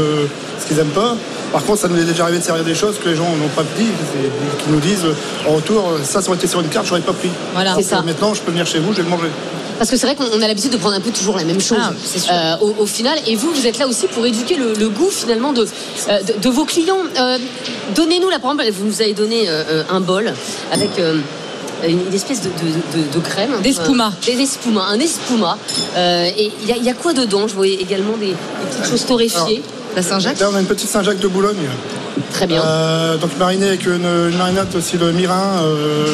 ce 0.60 0.66
qu'ils 0.68 0.80
aiment 0.80 0.88
pas. 0.88 1.16
Par 1.52 1.64
contre, 1.64 1.80
ça 1.82 1.88
nous 1.88 2.00
est 2.00 2.04
déjà 2.06 2.24
arrivé 2.24 2.38
de 2.40 2.44
servir 2.44 2.64
des 2.64 2.76
choses 2.76 2.98
que 3.04 3.10
les 3.10 3.16
gens 3.16 3.24
n'ont 3.24 3.48
pas 3.56 3.64
dit, 3.78 3.88
qui 4.64 4.70
nous 4.70 4.80
disent 4.80 5.06
en 5.48 5.54
retour, 5.54 5.94
ça, 6.04 6.22
ça 6.22 6.28
aurait 6.28 6.38
été 6.38 6.46
sur 6.48 6.60
une 6.62 6.68
carte, 6.68 6.86
j'aurais 6.86 7.02
pas 7.02 7.14
pris. 7.14 7.30
Voilà. 7.54 7.74
C'est 7.76 7.82
ça. 7.84 8.02
Maintenant, 8.04 8.34
je 8.36 8.42
peux 8.42 8.52
venir 8.52 8.68
chez 8.68 8.78
vous, 8.80 8.92
je 8.94 8.98
vais 8.98 9.04
le 9.04 9.10
manger. 9.10 9.30
Parce 9.80 9.90
que 9.90 9.98
c'est 9.98 10.06
vrai 10.06 10.16
qu'on 10.16 10.26
on 10.38 10.42
a 10.44 10.48
l'habitude 10.48 10.72
de 10.72 10.78
prendre 10.78 10.96
un 10.96 11.00
peu 11.00 11.10
toujours 11.10 11.36
la 11.38 11.44
même 11.46 11.60
chose 11.62 11.80
Ah, 11.82 11.94
euh, 12.62 12.66
au, 12.66 12.84
au 12.84 12.86
final. 12.86 13.18
Et 13.26 13.36
vous, 13.36 13.50
vous 13.52 13.66
êtes 13.66 13.80
là 13.80 13.88
aussi 13.88 14.06
pour 14.08 14.24
éduquer 14.26 14.56
le, 14.56 14.74
le 14.76 14.90
goût 14.90 15.10
finalement 15.10 15.54
de, 15.54 15.62
euh, 16.10 16.22
de, 16.22 16.34
de 16.40 16.50
vos 16.50 16.66
clients. 16.66 17.00
Euh, 17.20 17.38
Donnez-nous 17.96 18.30
là, 18.30 18.38
par 18.38 18.52
exemple, 18.52 18.72
vous 18.78 18.86
nous 18.86 19.02
avez 19.02 19.14
donné 19.14 19.50
un 19.90 20.00
bol 20.00 20.32
avec. 20.72 20.92
euh, 21.00 21.16
une 21.88 22.14
espèce 22.14 22.42
de, 22.42 22.50
de, 22.50 23.04
de- 23.04 23.14
de 23.14 23.20
crème. 23.22 23.52
D'espuma. 23.64 24.08
Euh, 24.08 24.26
des 24.36 24.42
espuma, 24.44 24.82
un 24.92 25.00
espuma. 25.00 25.58
Euh, 25.96 26.26
et 26.38 26.52
il 26.62 26.68
y, 26.68 26.74
a- 26.74 26.76
il 26.76 26.84
y 26.84 26.90
a 26.90 26.94
quoi 26.94 27.14
dedans? 27.14 27.48
Je 27.48 27.56
voyais 27.56 27.76
également 27.76 28.18
des, 28.18 28.28
des 28.28 28.36
petites 28.70 28.92
choses 28.92 29.06
torréfiées. 29.06 29.64
La 29.96 30.04
Saint-Jacques 30.04 30.42
Là, 30.42 30.50
on 30.52 30.56
a 30.56 30.60
une 30.60 30.66
petite 30.66 30.90
Saint-Jacques 30.90 31.20
de 31.20 31.28
Boulogne. 31.30 31.56
Très 32.34 32.48
bien. 32.48 32.64
Euh, 32.64 33.18
donc 33.18 33.38
marinée 33.38 33.68
avec 33.68 33.86
une, 33.86 34.06
une 34.06 34.38
marinade 34.38 34.76
aussi 34.76 34.98
de 34.98 35.12
mirin. 35.12 35.64
euh, 35.64 36.06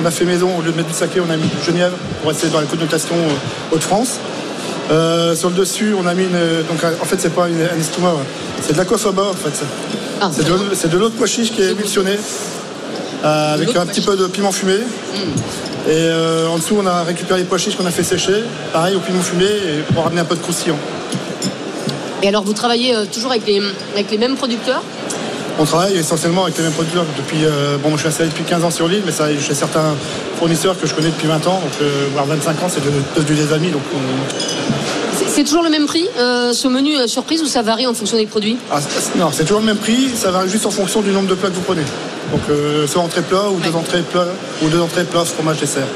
on 0.00 0.04
a 0.04 0.10
fait 0.10 0.24
maison, 0.24 0.50
au 0.58 0.62
lieu 0.62 0.72
de 0.72 0.76
mettre 0.76 0.88
du 0.88 0.94
saké, 0.94 1.20
on 1.20 1.30
a 1.30 1.36
mis 1.36 1.48
du 1.48 1.64
genièvre 1.64 1.96
pour 2.20 2.30
rester 2.30 2.48
dans 2.48 2.60
la 2.60 2.66
connotation 2.66 3.14
euh, 3.14 3.74
Haute-France. 3.74 4.18
Euh, 4.90 5.34
sur 5.36 5.50
le 5.50 5.56
dessus, 5.56 5.94
on 5.98 6.06
a 6.06 6.14
mis 6.14 6.24
une. 6.24 6.62
Donc 6.68 6.82
en 7.00 7.04
fait, 7.04 7.20
c'est 7.20 7.34
pas 7.34 7.48
une, 7.48 7.60
un 7.60 7.66
ouais. 7.66 8.22
c'est 8.62 8.72
de 8.72 8.78
l'aquafaba 8.78 9.22
en 9.22 9.34
fait. 9.34 9.64
Ah, 10.20 10.30
c'est 10.32 10.44
de, 10.44 10.52
c'est 10.74 10.90
de 10.90 10.96
l'eau 10.98 11.10
de 11.10 11.14
pois 11.14 11.26
chiche 11.26 11.52
qui 11.52 11.62
est 11.62 11.70
émulsionnée 11.72 12.18
euh, 13.24 13.54
avec 13.54 13.76
un 13.76 13.86
petit 13.86 14.00
peu 14.00 14.16
de 14.16 14.26
piment 14.26 14.52
fumé. 14.52 14.78
Mm. 14.78 15.18
Et 15.88 15.90
euh, 15.90 16.48
en 16.48 16.56
dessous, 16.56 16.76
on 16.82 16.86
a 16.86 17.02
récupéré 17.02 17.40
les 17.40 17.46
pois 17.46 17.58
chiches 17.58 17.76
qu'on 17.76 17.86
a 17.86 17.90
fait 17.90 18.02
sécher, 18.02 18.44
pareil 18.72 18.96
au 18.96 19.00
piment 19.00 19.22
fumé, 19.22 19.44
et 19.44 19.92
pour 19.92 20.04
ramener 20.04 20.20
un 20.20 20.24
peu 20.24 20.34
de 20.34 20.40
croustillant. 20.40 20.78
Et 22.22 22.28
alors, 22.28 22.42
vous 22.42 22.52
travaillez 22.52 22.94
toujours 23.12 23.30
avec 23.30 23.46
les, 23.46 23.62
avec 23.94 24.10
les 24.10 24.18
mêmes 24.18 24.36
producteurs? 24.36 24.82
On 25.60 25.64
travaille 25.64 25.96
essentiellement 25.96 26.44
avec 26.44 26.56
les 26.56 26.62
mêmes 26.64 26.72
producteurs 26.72 27.04
depuis. 27.16 27.44
euh, 27.44 27.76
bon, 27.82 27.90
je 27.94 27.98
suis 27.98 28.08
installé 28.08 28.30
depuis 28.30 28.44
15 28.44 28.62
ans 28.64 28.70
sur 28.70 28.86
l'île, 28.86 29.02
mais 29.04 29.10
ça, 29.12 29.24
chez 29.40 29.54
certains 29.54 29.94
fournisseurs 30.38 30.78
que 30.80 30.86
je 30.86 30.94
connais 30.94 31.08
depuis 31.08 31.26
20 31.26 31.46
ans, 31.48 31.60
donc, 31.60 31.72
euh, 31.82 32.06
voire 32.12 32.26
25 32.26 32.62
ans, 32.62 32.68
c'est 32.68 32.84
de- 32.84 32.90
devenu 33.20 33.36
des 33.44 33.52
amis. 33.52 33.70
Donc, 33.70 33.82
on- 33.92 33.98
C'est- 35.34 35.42
toujours 35.44 35.62
le 35.64 35.70
même 35.70 35.86
prix, 35.86 36.06
euh, 36.18 36.52
ce 36.52 36.68
menu 36.68 36.94
surprise, 37.08 37.42
ou 37.42 37.46
ça 37.46 37.62
varie 37.62 37.86
en 37.86 37.94
fonction 37.94 38.16
des 38.16 38.26
produits? 38.26 38.56
Ah, 38.70 38.78
non, 39.16 39.30
c'est 39.32 39.42
toujours 39.44 39.60
le 39.60 39.66
même 39.66 39.76
prix, 39.76 40.10
ça 40.16 40.30
varie 40.30 40.48
juste 40.48 40.66
en 40.66 40.70
fonction 40.70 41.00
du 41.00 41.10
nombre 41.10 41.28
de 41.28 41.34
plats 41.34 41.48
que 41.48 41.54
vous 41.54 41.60
prenez. 41.62 41.82
Donc, 42.32 42.40
soit 42.88 43.02
entrée 43.02 43.22
plat 43.22 43.44
ou 43.50 43.58
deux 43.58 43.74
entrées 43.76 44.02
plat 44.02 44.26
ou 44.62 44.68
deux 44.68 44.80
entrées 44.80 45.04
plat, 45.04 45.24
fromage, 45.24 45.58
dessert. 45.58 45.86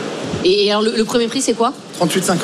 Et, 0.45 0.71
alors, 0.71 0.83
le, 0.83 0.93
le 0.97 1.05
premier 1.05 1.29
prix, 1.29 1.41
c'est 1.43 1.53
quoi 1.55 1.73
38,50. 2.01 2.37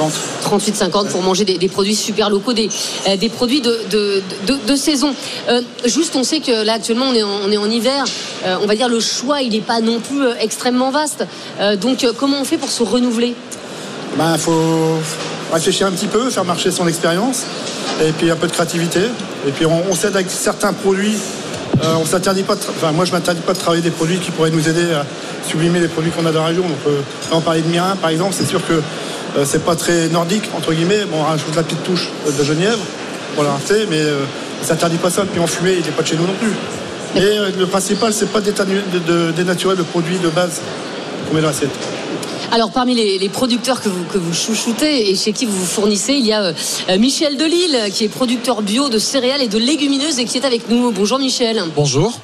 38,50 0.44 1.08
pour 1.08 1.22
manger 1.22 1.44
des, 1.44 1.58
des 1.58 1.68
produits 1.68 1.96
super 1.96 2.30
locaux, 2.30 2.52
des, 2.52 2.68
euh, 3.08 3.16
des 3.16 3.28
produits 3.28 3.60
de, 3.60 3.80
de, 3.90 4.22
de- 4.46 4.58
de 4.66 4.76
saison. 4.76 5.12
Euh, 5.48 5.62
juste, 5.84 6.14
on 6.14 6.22
sait 6.22 6.40
que 6.40 6.64
là, 6.64 6.74
actuellement, 6.74 7.06
on 7.08 7.14
est 7.14 7.22
en, 7.22 7.40
on 7.46 7.50
est 7.50 7.56
en 7.56 7.68
hiver. 7.68 8.04
Euh, 8.46 8.56
on 8.62 8.66
va 8.66 8.76
dire 8.76 8.88
le 8.88 9.00
choix, 9.00 9.40
il 9.42 9.50
n'est 9.52 9.60
pas 9.60 9.80
non 9.80 9.98
plus 10.00 10.20
extrêmement 10.40 10.90
vaste. 10.90 11.24
Euh, 11.60 11.76
donc, 11.76 12.06
comment 12.18 12.40
on 12.40 12.44
fait 12.44 12.58
pour 12.58 12.70
se 12.70 12.82
renouveler? 12.82 13.34
Ben, 14.16 14.36
faut 14.38 14.98
réfléchir 15.52 15.86
un 15.86 15.92
petit 15.92 16.06
peu, 16.06 16.30
faire 16.30 16.44
marcher 16.44 16.70
son 16.70 16.86
expérience, 16.86 17.42
et 18.04 18.12
puis 18.12 18.30
un 18.30 18.36
peu 18.36 18.46
de 18.46 18.52
créativité. 18.52 19.00
Et 19.46 19.50
puis 19.50 19.66
on, 19.66 19.82
on 19.90 19.94
s'aide 19.94 20.14
avec 20.14 20.30
certains 20.30 20.72
produits. 20.72 21.16
On 21.82 22.04
s'interdit 22.04 22.42
pas. 22.42 22.54
de 22.56 22.60
Enfin, 22.70 22.90
moi, 22.92 23.04
je 23.04 23.12
m'interdis 23.12 23.40
pas 23.42 23.52
de 23.52 23.58
travailler 23.58 23.82
des 23.82 23.90
produits 23.92 24.18
qui 24.18 24.30
pourraient 24.32 24.50
nous 24.50 24.68
aider 24.68 24.92
à 24.94 25.04
sublimer 25.46 25.80
les 25.80 25.88
produits 25.88 26.10
qu'on 26.10 26.26
a 26.26 26.32
dans 26.32 26.40
la 26.42 26.48
région. 26.48 26.62
Donc, 26.62 26.78
euh, 26.86 26.98
là, 27.30 27.36
on 27.36 27.40
parlait 27.40 27.60
de 27.62 27.68
mirin, 27.68 27.96
par 28.00 28.10
exemple. 28.10 28.34
C'est 28.36 28.46
sûr 28.46 28.64
que 28.66 28.74
euh, 28.74 29.44
c'est 29.44 29.64
pas 29.64 29.76
très 29.76 30.08
nordique 30.08 30.44
entre 30.56 30.72
guillemets. 30.72 31.04
Bon, 31.10 31.18
on 31.20 31.24
rajoute 31.24 31.54
la 31.56 31.62
petite 31.62 31.82
touche 31.84 32.08
de 32.26 32.44
Genièvre 32.44 32.78
pour 33.34 33.44
la 33.44 33.50
rareté, 33.50 33.86
mais 33.90 34.00
euh, 34.00 34.20
on 34.62 34.66
s'interdit 34.66 34.96
pas 34.96 35.10
ça. 35.10 35.22
Le 35.22 35.28
piment 35.28 35.46
fumé, 35.46 35.76
il 35.78 35.84
n'est 35.84 35.90
pas 35.92 36.02
de 36.02 36.08
chez 36.08 36.16
nous 36.16 36.26
non 36.26 36.34
plus. 36.40 36.52
Et 37.16 37.24
euh, 37.38 37.50
le 37.58 37.66
principal, 37.66 38.12
c'est 38.12 38.30
pas 38.32 38.40
de- 38.40 39.30
dénaturer 39.32 39.76
le 39.76 39.84
produit 39.84 40.18
de 40.18 40.28
base 40.28 40.60
qu'on 41.28 41.34
met 41.34 41.40
dans 41.40 41.48
l'assiette. 41.48 41.70
Alors, 42.50 42.70
parmi 42.70 42.94
les, 42.94 43.18
les 43.18 43.28
producteurs 43.28 43.82
que 43.82 43.90
vous, 43.90 44.04
que 44.04 44.16
vous 44.16 44.32
chouchoutez 44.32 45.10
et 45.10 45.16
chez 45.16 45.32
qui 45.32 45.44
vous 45.44 45.52
vous 45.52 45.66
fournissez, 45.66 46.14
il 46.14 46.26
y 46.26 46.32
a 46.32 46.44
euh, 46.44 46.98
Michel 46.98 47.36
Delille, 47.36 47.78
qui 47.92 48.04
est 48.04 48.08
producteur 48.08 48.62
bio 48.62 48.88
de 48.88 48.98
céréales 48.98 49.42
et 49.42 49.48
de 49.48 49.58
légumineuses 49.58 50.18
et 50.18 50.24
qui 50.24 50.38
est 50.38 50.46
avec 50.46 50.70
nous. 50.70 50.90
Bonjour 50.90 51.18
Michel. 51.18 51.62
Bonjour. 51.76 52.18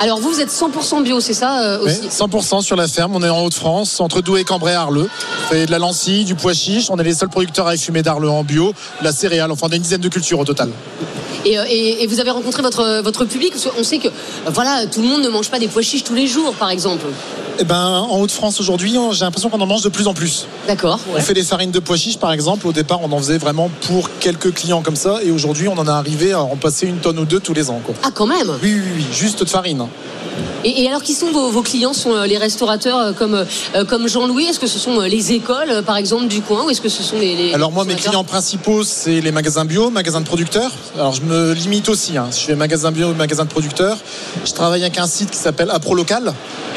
Alors, 0.00 0.18
vous, 0.18 0.30
vous 0.30 0.40
êtes 0.40 0.50
100% 0.50 1.04
bio, 1.04 1.20
c'est 1.20 1.32
ça 1.32 1.60
euh, 1.62 1.78
Oui, 1.84 1.92
aussi 1.92 2.08
100% 2.08 2.62
sur 2.62 2.74
la 2.74 2.88
ferme. 2.88 3.14
On 3.14 3.22
est 3.22 3.28
en 3.28 3.44
Haute-France, 3.44 4.00
entre 4.00 4.20
Douai, 4.20 4.42
Cambrai 4.42 4.72
et 4.72 4.74
Arleux. 4.74 5.08
On 5.44 5.52
fait 5.52 5.66
de 5.66 5.70
la 5.70 5.78
lentille, 5.78 6.24
du 6.24 6.34
pois 6.34 6.54
chiche. 6.54 6.90
On 6.90 6.96
est 6.96 7.04
les 7.04 7.14
seuls 7.14 7.28
producteurs 7.28 7.68
à 7.68 7.74
effumer 7.74 8.02
d'Arleux 8.02 8.30
en 8.30 8.42
bio, 8.42 8.72
de 9.00 9.04
la 9.04 9.12
céréale. 9.12 9.52
Enfin, 9.52 9.68
on 9.68 9.72
a 9.72 9.76
une 9.76 9.82
dizaine 9.82 10.00
de 10.00 10.08
cultures 10.08 10.40
au 10.40 10.44
total. 10.44 10.70
Et, 11.48 11.58
euh, 11.58 11.64
et- 11.66 12.02
et 12.02 12.06
vous 12.06 12.20
avez 12.20 12.30
rencontré 12.30 12.60
votre, 12.62 13.00
votre 13.02 13.24
public 13.24 13.54
qu'on 13.74 13.82
sait 13.82 13.98
que 13.98 14.08
euh, 14.08 14.50
voilà, 14.52 14.84
tout 14.86 15.00
le 15.00 15.08
monde 15.08 15.22
ne 15.22 15.28
mange 15.30 15.48
pas 15.50 15.58
des 15.58 15.68
pois 15.68 15.80
chiches 15.82 16.04
tous 16.04 16.14
les 16.14 16.26
jours, 16.26 16.52
par 16.54 16.68
exemple. 16.70 17.06
Eh 17.60 17.64
ben, 17.64 18.04
en 18.08 18.20
Haute-France 18.20 18.60
aujourd'hui, 18.60 18.96
on- 18.98 19.12
j'ai 19.12 19.24
l'impression 19.24 19.48
qu'on 19.48 19.60
en 19.60 19.66
mange 19.66 19.82
de 19.82 19.88
plus 19.88 20.06
en 20.06 20.14
plus. 20.14 20.46
D'accord. 20.66 21.00
On 21.16 21.20
fait 21.20 21.32
des 21.34 21.42
farines 21.42 21.70
de 21.70 21.78
pois 21.80 21.96
chiches, 21.96 22.18
par 22.18 22.32
exemple. 22.32 22.66
Au 22.66 22.72
départ, 22.72 23.00
on 23.02 23.10
en 23.12 23.18
faisait 23.18 23.38
vraiment 23.38 23.70
pour 23.86 24.10
quelques 24.20 24.52
clients 24.52 24.82
comme 24.82 24.94
ça. 24.96 25.20
Et 25.24 25.30
aujourd'hui, 25.30 25.68
on 25.68 25.78
en 25.78 25.86
est 25.86 25.90
arrivé 25.90 26.32
à 26.32 26.42
en 26.42 26.56
passer 26.56 26.86
une 26.86 26.98
tonne 26.98 27.18
ou 27.18 27.24
deux 27.24 27.40
tous 27.40 27.54
les 27.54 27.70
ans. 27.70 27.80
Quoi. 27.84 27.94
Ah, 28.02 28.10
quand 28.14 28.26
même? 28.26 28.50
Oui, 28.62 28.74
oui, 28.74 28.82
oui, 28.98 29.04
juste 29.12 29.42
de 29.42 29.48
farine. 29.48 29.86
Et, 30.64 30.82
et 30.82 30.88
alors, 30.88 31.02
qui 31.02 31.14
sont 31.14 31.30
vos, 31.32 31.50
vos 31.50 31.62
clients? 31.62 31.92
Sont 31.92 32.12
euh, 32.14 32.26
les 32.26 32.36
restaurateurs 32.38 32.98
euh, 32.98 33.12
comme, 33.12 33.34
euh, 33.34 33.84
comme 33.84 34.08
Jean-Louis? 34.08 34.44
Est-ce 34.46 34.58
que 34.60 34.66
ce 34.66 34.78
sont 34.78 35.00
les 35.00 35.32
écoles, 35.32 35.82
par 35.86 35.96
exemple, 35.96 36.26
du 36.28 36.42
coin 36.42 36.64
Ou 36.64 36.70
est-ce 36.70 36.80
que 36.80 36.88
ce 36.88 37.02
sont 37.02 37.18
les. 37.18 37.34
les- 37.36 37.54
Alors 37.54 37.72
moi, 37.72 37.84
mes 37.84 37.94
clients 37.94 38.24
principaux, 38.24 38.82
c'est 38.84 39.20
les 39.20 39.32
magasins 39.32 39.64
bio, 39.64 39.90
magasins 39.90 40.20
de 40.20 40.26
producteurs. 40.26 40.70
Alors 40.96 41.12
je 41.14 41.22
me 41.22 41.52
limite 41.52 41.88
aussi. 41.88 42.16
hein. 42.16 42.28
Je 42.32 42.38
fais 42.44 42.54
magasin 42.56 42.90
bio, 42.90 43.14
magasin 43.14 43.44
de 43.44 43.50
producteurs. 43.50 43.96
Je 44.44 44.52
travaille 44.52 44.82
avec 44.82 44.98
un 44.98 45.06
site 45.06 45.30
qui 45.30 45.36
s'appelle 45.38 45.70
AproLocal 45.70 46.32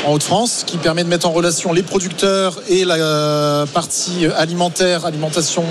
en 0.06 0.14
Haute-France, 0.14 0.64
qui 0.66 0.78
permet 0.78 1.04
de 1.04 1.10
mettre 1.10 1.28
en 1.28 1.32
relation 1.32 1.74
les 1.74 1.84
producteurs 1.84 2.60
et 2.70 2.86
la 2.86 3.66
partie 3.74 4.26
alimentaire, 4.38 5.06
alimentation, 5.06 5.64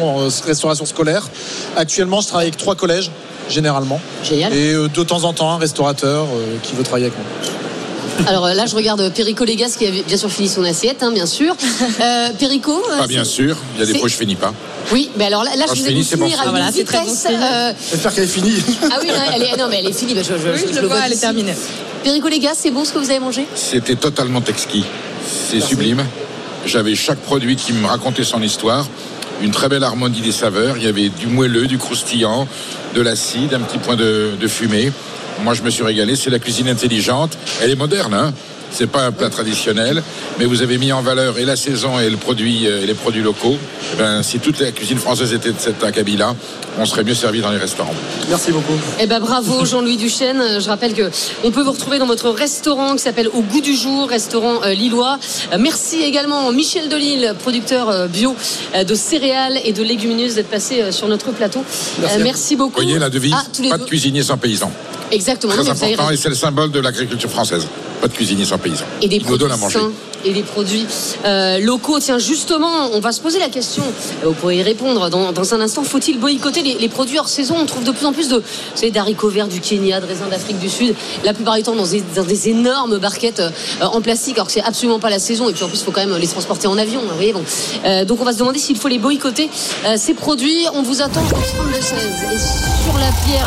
restauration 0.47 0.85
scolaire. 0.87 1.29
Actuellement, 1.77 2.21
je 2.21 2.29
travaille 2.29 2.47
avec 2.49 2.57
trois 2.57 2.75
collèges 2.75 3.11
généralement. 3.49 4.01
Génial. 4.23 4.53
Et 4.55 4.75
de 4.75 5.03
temps 5.03 5.25
en 5.25 5.33
temps 5.33 5.51
un 5.53 5.59
restaurateur 5.59 6.27
qui 6.63 6.75
veut 6.75 6.85
travailler 6.85 7.07
avec 7.07 7.19
moi. 7.19 7.27
Alors 8.27 8.47
euh, 8.47 8.55
là, 8.55 8.67
je 8.67 8.75
regarde 8.75 9.13
Perico 9.15 9.45
Légas 9.45 9.75
qui 9.79 9.87
a 9.87 9.91
bien 9.91 10.17
sûr 10.17 10.31
fini 10.31 10.49
son 10.49 10.65
assiette, 10.65 11.03
hein, 11.03 11.11
bien 11.13 11.27
sûr. 11.27 11.55
Euh, 12.01 12.29
Perico 12.39 12.83
euh, 12.91 12.99
Pas 12.99 13.07
bien 13.07 13.25
sûr, 13.25 13.57
il 13.75 13.81
y 13.81 13.83
a 13.83 13.87
des 13.87 13.93
c'est- 13.93 13.99
fois 13.99 14.09
je 14.09 14.15
finis 14.15 14.35
pas. 14.37 14.55
Oui, 14.93 15.11
mais 15.17 15.27
alors 15.27 15.45
là, 15.45 15.51
là 15.57 15.65
Quand 15.69 15.75
je 15.75 15.81
je 15.81 15.83
vous 15.83 15.87
ai 15.87 15.91
finis, 15.91 16.03
vu 16.03 16.07
c'est 16.09 16.17
bon 16.17 16.25
finir 16.27 16.39
à 16.41 16.43
signe. 16.43 16.51
une 16.51 16.57
Voilà, 16.57 16.73
c'est 16.73 16.85
très 16.85 17.01
bon 17.01 17.45
euh, 17.45 17.73
J'espère 17.91 18.15
qu'elle 18.15 18.25
est 18.25 18.27
finie. 18.27 18.55
Ah 18.91 18.97
oui, 19.03 19.09
non, 19.09 19.15
elle 19.35 19.43
est, 19.43 19.57
non, 19.57 19.67
mais 19.69 19.79
elle 19.81 19.89
est 19.89 19.93
finie. 19.93 20.15
bah, 20.15 20.23
je, 20.23 20.29
je- 20.39 20.51
Oui, 20.51 20.59
je 20.71 20.75
le 20.77 20.81
le 20.83 20.87
vois, 20.89 20.99
elle 21.07 21.13
est 21.13 21.17
terminée. 21.21 21.55
Perico 22.05 22.29
Légas, 22.29 22.55
c'est 22.57 22.71
bon 22.71 22.85
ce 22.85 22.93
que 22.93 22.99
vous 22.99 23.11
avez 23.11 23.19
mangé? 23.19 23.47
C'était 23.55 23.97
totalement 23.97 24.43
exquis. 24.49 24.85
C'est 25.51 25.61
sublime. 25.61 26.03
J'avais 26.67 26.95
chaque 26.95 27.19
produit 27.19 27.57
qui 27.57 27.73
me 27.73 27.87
racontait 27.87 28.25
son 28.25 28.43
histoire. 28.43 28.87
Une 29.43 29.51
très 29.51 29.69
belle 29.69 29.85
harmonie 29.85 30.21
des 30.21 30.33
saveurs. 30.33 30.77
Il 30.79 30.85
y 30.85 30.87
avait 30.89 31.09
du 31.11 31.27
moelleux, 31.27 31.67
du 31.67 31.79
croustillant, 31.79 32.47
de 32.95 33.01
l'acide, 33.03 33.53
un 33.55 33.61
petit 33.61 33.79
point 33.79 33.97
de, 33.97 34.31
de 34.41 34.49
fumée. 34.49 34.93
Moi, 35.43 35.55
je 35.55 35.63
me 35.63 35.71
suis 35.71 35.83
régalé. 35.83 36.17
C'est 36.17 36.31
la 36.31 36.39
cuisine 36.39 36.69
intelligente. 36.69 37.37
Elle 37.63 37.71
est 37.71 37.77
moderne, 37.77 38.15
hein 38.15 38.33
c'est 38.71 38.87
pas 38.87 39.05
un 39.05 39.13
plat 39.13 39.31
traditionnel, 39.31 40.03
mais 40.39 40.45
vous 40.45 40.63
avez 40.63 40.79
mis 40.79 40.93
en 40.93 41.03
valeur 41.03 41.39
et 41.39 41.45
la 41.45 41.57
saison 41.57 41.99
et 41.99 42.09
le 42.09 42.17
produit 42.17 42.67
euh, 42.67 42.83
et 42.83 42.87
les 42.87 42.95
produits 42.95 43.23
locaux. 43.23 43.57
Eh 43.93 43.97
ben, 43.97 44.23
si 44.23 44.39
toute 44.39 44.61
la 44.61 44.71
cuisine 44.73 44.99
française 44.99 45.33
était 45.33 45.51
de 45.51 45.59
cet 45.59 45.83
acabit-là, 45.83 46.35
on 46.79 46.85
serait 46.87 47.05
mieux 47.05 47.15
servi 47.15 47.41
dans 47.41 47.51
les 47.51 47.59
restaurants. 47.59 47.95
Merci 48.29 48.53
beaucoup. 48.53 48.79
Eh 49.01 49.07
ben 49.07 49.21
bravo 49.21 49.65
Jean-Louis 49.71 49.97
Duchesne. 49.97 50.61
Je 50.61 50.69
rappelle 50.69 50.95
que 50.95 51.11
on 51.45 51.51
peut 51.51 51.63
vous 51.63 51.73
retrouver 51.73 51.99
dans 51.99 52.07
votre 52.07 52.31
restaurant 52.31 52.93
qui 52.93 53.03
s'appelle 53.03 53.29
Au 53.29 53.41
goût 53.43 53.61
du 53.61 53.75
jour, 53.75 54.09
restaurant 54.09 54.63
euh, 54.65 54.73
lillois. 54.73 55.19
Euh, 55.53 55.57
merci 55.59 56.03
également 56.03 56.51
Michel 56.53 56.89
Delille, 56.89 57.33
producteur 57.41 58.09
bio 58.09 58.35
de 58.87 58.95
céréales 58.95 59.59
et 59.65 59.73
de 59.73 59.83
légumineuses, 59.83 60.35
d'être 60.35 60.49
passé 60.51 60.93
sur 60.93 61.09
notre 61.09 61.33
plateau. 61.33 61.65
Merci. 62.01 62.19
Merci 62.23 62.57
beaucoup. 62.57 62.81
Vous 62.81 62.85
voyez 62.87 62.99
la 62.99 63.11
devise 63.11 63.35
Ah, 63.37 63.43
Pas 63.71 63.79
deux. 63.79 63.85
de 63.85 63.89
cuisinier 63.89 64.23
sans 64.23 64.37
paysan. 64.37 64.71
Exactement. 65.11 65.53
Très 65.53 65.69
avez 65.69 65.93
important 65.93 66.11
et 66.11 66.17
c'est 66.17 66.29
le 66.29 66.35
symbole 66.35 66.71
de 66.71 66.81
l'agriculture 66.81 67.31
française. 67.31 67.67
Pas 68.01 68.09
de 68.09 68.13
cuisinier 68.15 68.45
sans 68.45 68.59
paysan. 68.59 68.85
Et 69.03 69.09
des 69.09 69.21
produits 69.21 69.47
sains 69.71 69.91
et 70.25 70.33
des 70.33 70.43
produits 70.43 70.87
euh, 71.25 71.59
locaux. 71.61 71.99
Tiens, 71.99 72.19
justement, 72.19 72.91
on 72.93 73.01
va 73.01 73.11
se 73.13 73.21
poser 73.21 73.39
la 73.39 73.49
question. 73.49 73.83
euh, 73.83 74.29
Vous 74.29 74.33
pourrez 74.35 74.57
y 74.59 74.63
répondre 74.63 75.09
dans, 75.09 75.33
dans 75.33 75.55
un 75.55 75.61
instant. 75.61 75.83
Faut-il 75.83 76.19
boycotter 76.19 76.63
les, 76.63 76.75
les 76.75 76.89
produits 76.89 77.19
hors 77.19 77.29
saison? 77.29 77.57
On 77.59 77.65
trouve 77.67 77.85
de 77.85 77.91
plus 77.91 78.05
en 78.07 78.13
plus 78.13 78.29
de, 78.29 78.37
vous 78.37 78.43
savez, 78.75 78.91
d'haricots 78.91 79.29
verts 79.31 79.49
du 79.49 79.61
Kenya, 79.61 80.01
de 80.01 80.07
raisins 80.07 80.29
d'Afrique 80.31 80.59
du 80.59 80.69
Sud. 80.69 80.95
La 81.25 81.33
plupart 81.33 81.57
du 81.57 81.63
temps 81.63 81.75
dans 81.75 81.87
des, 81.87 82.03
dans 82.15 82.25
des 82.25 82.49
énormes 82.51 82.99
barquettes 82.99 83.41
euh, 83.41 83.85
en 83.87 84.01
plastique, 84.03 84.35
alors 84.37 84.47
que 84.47 84.53
c'est 84.53 84.63
absolument 84.63 84.99
pas 84.99 85.11
la 85.11 85.19
saison. 85.19 85.49
Et 85.49 85.53
puis 85.55 85.65
en 85.65 85.69
plus, 85.69 85.81
il 85.81 85.85
faut 85.85 85.91
quand 85.91 86.07
même 86.07 86.17
les 86.17 86.29
transporter 86.29 86.67
en 86.69 86.77
avion. 86.79 87.01
Vous 87.01 87.15
voyez, 87.15 87.33
bon. 87.33 87.43
Euh, 87.87 88.05
donc 88.05 88.21
on 88.21 88.25
va 88.25 88.33
se 88.33 88.39
demander 88.39 88.59
s'il 88.59 88.77
faut 88.77 88.89
les 88.89 88.99
boycotter 88.99 89.49
euh, 89.87 89.95
ces 89.97 90.13
produits. 90.15 90.67
On 90.75 90.83
vous 90.83 91.01
attend 91.01 91.23
au 91.23 91.29
32 91.31 91.75
16 91.81 91.93
et 92.33 92.39
sur 92.39 92.99
la 92.99 93.11
pierre. 93.25 93.47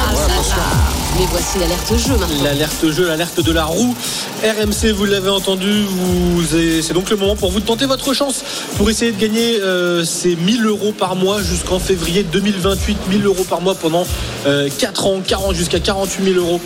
Mais 1.18 1.26
voici 1.30 1.60
l'alerte 1.60 1.96
jeu 1.96 2.18
maintenant. 2.18 2.44
L'alerte 2.44 2.90
jeu, 2.90 3.08
l'alerte 3.08 3.40
de 3.40 3.52
la 3.52 3.66
roue. 3.66 3.96
RMC, 4.44 4.92
vous 4.94 5.06
l'avez 5.06 5.30
entendu, 5.30 5.84
vous 5.84 6.42
c'est 6.82 6.94
donc 6.94 7.10
le 7.12 7.18
moment 7.18 7.36
pour 7.36 7.52
vous 7.52 7.60
de 7.60 7.66
tenter 7.66 7.86
votre 7.86 8.14
chance 8.14 8.44
pour 8.78 8.90
essayer 8.90 9.12
de 9.12 9.20
gagner 9.20 9.62
euh, 9.62 10.04
ces 10.04 10.36
1000 10.36 10.66
euros 10.66 10.92
par 10.92 11.16
mois 11.16 11.42
jusqu'en 11.42 11.78
février 11.78 12.24
2028. 12.24 12.98
1000 13.10 13.26
euros 13.26 13.44
par 13.48 13.62
mois 13.62 13.76
pendant 13.76 14.08
4 14.44 15.06
ans, 15.06 15.22
40 15.26 15.56
jusqu'à 15.56 15.80
48 15.80 16.34
000 16.34 16.46
euros. 16.46 16.60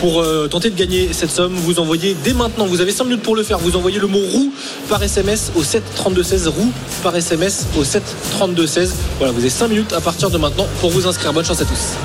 Pour 0.00 0.22
euh, 0.22 0.48
tenter 0.48 0.70
de 0.70 0.76
gagner 0.76 1.12
cette 1.12 1.30
somme, 1.30 1.52
vous 1.54 1.78
envoyez 1.78 2.16
dès 2.24 2.32
maintenant, 2.32 2.64
vous 2.64 2.80
avez 2.80 2.92
5 2.92 3.04
minutes 3.04 3.22
pour 3.22 3.36
le 3.36 3.42
faire, 3.42 3.58
vous 3.58 3.76
envoyez 3.76 3.98
le 3.98 4.06
mot 4.06 4.18
roue 4.18 4.50
par 4.88 5.02
SMS 5.02 5.52
au 5.56 5.62
7 5.62 5.82
32 5.94 6.22
16, 6.22 6.48
roue 6.48 6.72
par 7.02 7.14
SMS 7.14 7.66
au 7.78 7.84
7 7.84 8.02
32 8.38 8.66
16. 8.66 8.94
Voilà, 9.18 9.34
vous 9.34 9.40
avez 9.40 9.50
5 9.50 9.68
minutes 9.68 9.92
à 9.92 10.00
partir 10.00 10.30
de 10.30 10.38
maintenant 10.38 10.66
pour 10.80 10.90
vous 10.90 11.06
inscrire. 11.06 11.34
Bonne 11.34 11.44
chance 11.44 11.60
à 11.60 11.66
tous. 11.66 11.96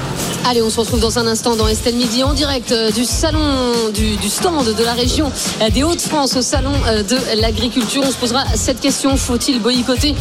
Allez, 0.48 0.62
on 0.62 0.70
se 0.70 0.80
retrouve 0.80 1.00
dans 1.00 1.18
un 1.18 1.26
instant 1.26 1.56
dans 1.56 1.68
Estelle 1.68 1.96
Midi 1.96 2.24
en 2.24 2.34
direct 2.34 2.72
euh, 2.72 2.92
du 2.92 3.04
salon, 3.04 3.42
du, 3.96 4.16
du 4.18 4.30
stand 4.30 4.76
de 4.76 4.84
la 4.84 4.94
région 4.94 5.32
euh, 5.60 5.72
des 5.72 5.82
Hauts-de-France 5.82 6.36
au 6.36 6.44
salon 6.44 6.72
euh, 6.88 7.02
de 7.02 7.18
l'agriculture. 7.42 8.04
On 8.06 8.12
se 8.12 8.16
posera 8.16 8.44
cette 8.54 8.80
question 8.80 9.18
faut-il 9.18 9.60
boycotter 9.60 10.14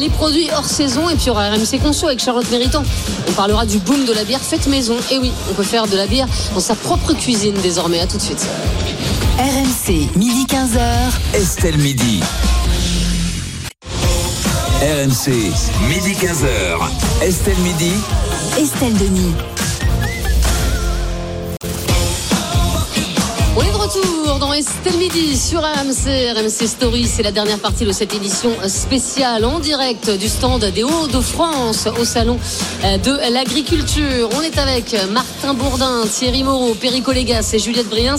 les 0.00 0.08
produits 0.08 0.50
hors 0.52 0.64
saison? 0.64 1.08
Et 1.08 1.14
puis 1.14 1.26
il 1.26 1.28
y 1.28 1.30
aura 1.30 1.50
RMC 1.50 1.80
Conso 1.80 2.08
avec 2.08 2.18
Charlotte 2.18 2.50
Méritant. 2.50 2.82
On 3.28 3.32
parlera 3.32 3.64
du 3.64 3.78
boom 3.78 4.06
de 4.06 4.12
la 4.12 4.24
bière 4.24 4.40
faite 4.40 4.66
maison. 4.66 4.96
Et 5.12 5.18
oui, 5.18 5.30
on 5.48 5.54
peut 5.54 5.62
faire 5.62 5.86
de 5.86 5.96
la 5.96 6.08
bière 6.08 6.26
dans 6.52 6.60
sa 6.60 6.74
propre 6.74 7.12
cuisine 7.12 7.54
désormais. 7.62 8.00
À 8.00 8.08
tout 8.08 8.16
de 8.16 8.22
suite. 8.22 8.44
RMC, 9.38 10.08
midi 10.16 10.46
15h. 10.48 11.40
Estelle 11.40 11.78
Midi. 11.78 12.20
RMC, 14.82 15.30
midi 15.88 16.14
15h. 16.14 17.22
Estelle 17.22 17.58
Midi. 17.58 17.92
Estelle 18.58 18.94
Denis. 18.98 19.34
Retour 23.90 24.38
dans 24.38 24.52
Estelle 24.52 24.96
Midi 24.98 25.36
sur 25.36 25.60
RMC, 25.60 26.32
RMC 26.36 26.66
Story. 26.66 27.06
C'est 27.06 27.22
la 27.22 27.32
dernière 27.32 27.58
partie 27.58 27.84
de 27.84 27.92
cette 27.92 28.14
édition 28.14 28.50
spéciale 28.68 29.44
en 29.44 29.58
direct 29.58 30.10
du 30.10 30.28
stand 30.28 30.64
des 30.64 30.84
Hauts-de-France 30.84 31.88
au 32.00 32.04
salon 32.04 32.38
euh, 32.84 32.98
de 32.98 33.32
l'agriculture. 33.32 34.28
On 34.36 34.42
est 34.42 34.58
avec 34.58 34.96
Martin 35.10 35.54
Bourdin, 35.54 36.02
Thierry 36.06 36.44
Moreau, 36.44 36.74
Perico 36.74 37.10
Légas 37.12 37.50
et 37.52 37.58
Juliette 37.58 37.88
Briens. 37.88 38.16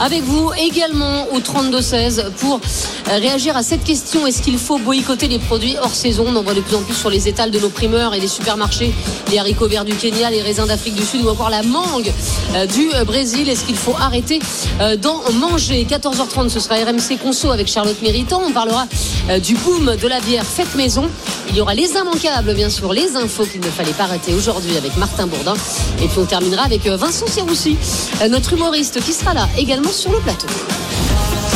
Avec 0.00 0.22
vous 0.22 0.50
également 0.58 1.28
au 1.32 1.38
32-16 1.38 2.30
pour 2.38 2.54
euh, 2.56 3.18
réagir 3.18 3.56
à 3.56 3.62
cette 3.62 3.84
question. 3.84 4.26
Est-ce 4.26 4.42
qu'il 4.42 4.58
faut 4.58 4.78
boycotter 4.78 5.28
les 5.28 5.38
produits 5.38 5.76
hors 5.80 5.94
saison? 5.94 6.24
On 6.28 6.36
en 6.36 6.42
voit 6.42 6.54
de 6.54 6.60
plus 6.60 6.76
en 6.76 6.82
plus 6.82 6.94
sur 6.94 7.10
les 7.10 7.28
étals 7.28 7.50
de 7.50 7.60
nos 7.60 7.68
primeurs 7.68 8.14
et 8.14 8.20
des 8.20 8.28
supermarchés. 8.28 8.92
Les 9.30 9.38
haricots 9.38 9.68
verts 9.68 9.84
du 9.84 9.94
Kenya, 9.94 10.30
les 10.30 10.42
raisins 10.42 10.66
d'Afrique 10.66 10.96
du 10.96 11.04
Sud 11.04 11.24
ou 11.24 11.28
encore 11.28 11.50
la 11.50 11.62
mangue 11.62 12.12
euh, 12.56 12.66
du 12.66 12.88
Brésil. 13.06 13.48
Est-ce 13.48 13.64
qu'il 13.64 13.76
faut 13.76 13.94
arrêter 14.00 14.40
euh, 14.80 14.96
d'en 15.04 15.20
manger 15.34 15.84
14h30, 15.84 16.48
ce 16.48 16.60
sera 16.60 16.76
RMC 16.76 17.18
Conso 17.22 17.50
avec 17.50 17.68
Charlotte 17.68 18.00
Méritant. 18.00 18.42
On 18.42 18.52
parlera 18.52 18.86
euh, 19.28 19.38
du 19.38 19.54
boom 19.54 19.96
de 19.96 20.08
la 20.08 20.18
bière 20.20 20.44
faite 20.44 20.74
maison. 20.74 21.08
Il 21.50 21.56
y 21.56 21.60
aura 21.60 21.74
les 21.74 21.90
immanquables, 21.90 22.54
bien 22.54 22.70
sûr, 22.70 22.90
les 22.92 23.14
infos 23.14 23.44
qu'il 23.44 23.60
ne 23.60 23.66
fallait 23.66 23.92
pas 23.92 24.06
rater 24.06 24.32
aujourd'hui 24.32 24.76
avec 24.78 24.96
Martin 24.96 25.26
Bourdin. 25.26 25.54
Et 26.02 26.08
puis 26.08 26.18
on 26.18 26.24
terminera 26.24 26.64
avec 26.64 26.86
euh, 26.86 26.96
Vincent 26.96 27.26
Serroussi, 27.26 27.76
euh, 28.22 28.28
notre 28.28 28.54
humoriste 28.54 29.00
qui 29.04 29.12
sera 29.12 29.34
là 29.34 29.46
également 29.58 29.92
sur 29.92 30.10
le 30.10 30.20
plateau. 30.20 30.46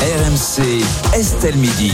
RMC, 0.03 0.85
Estelle 1.15 1.57
Midi. 1.57 1.93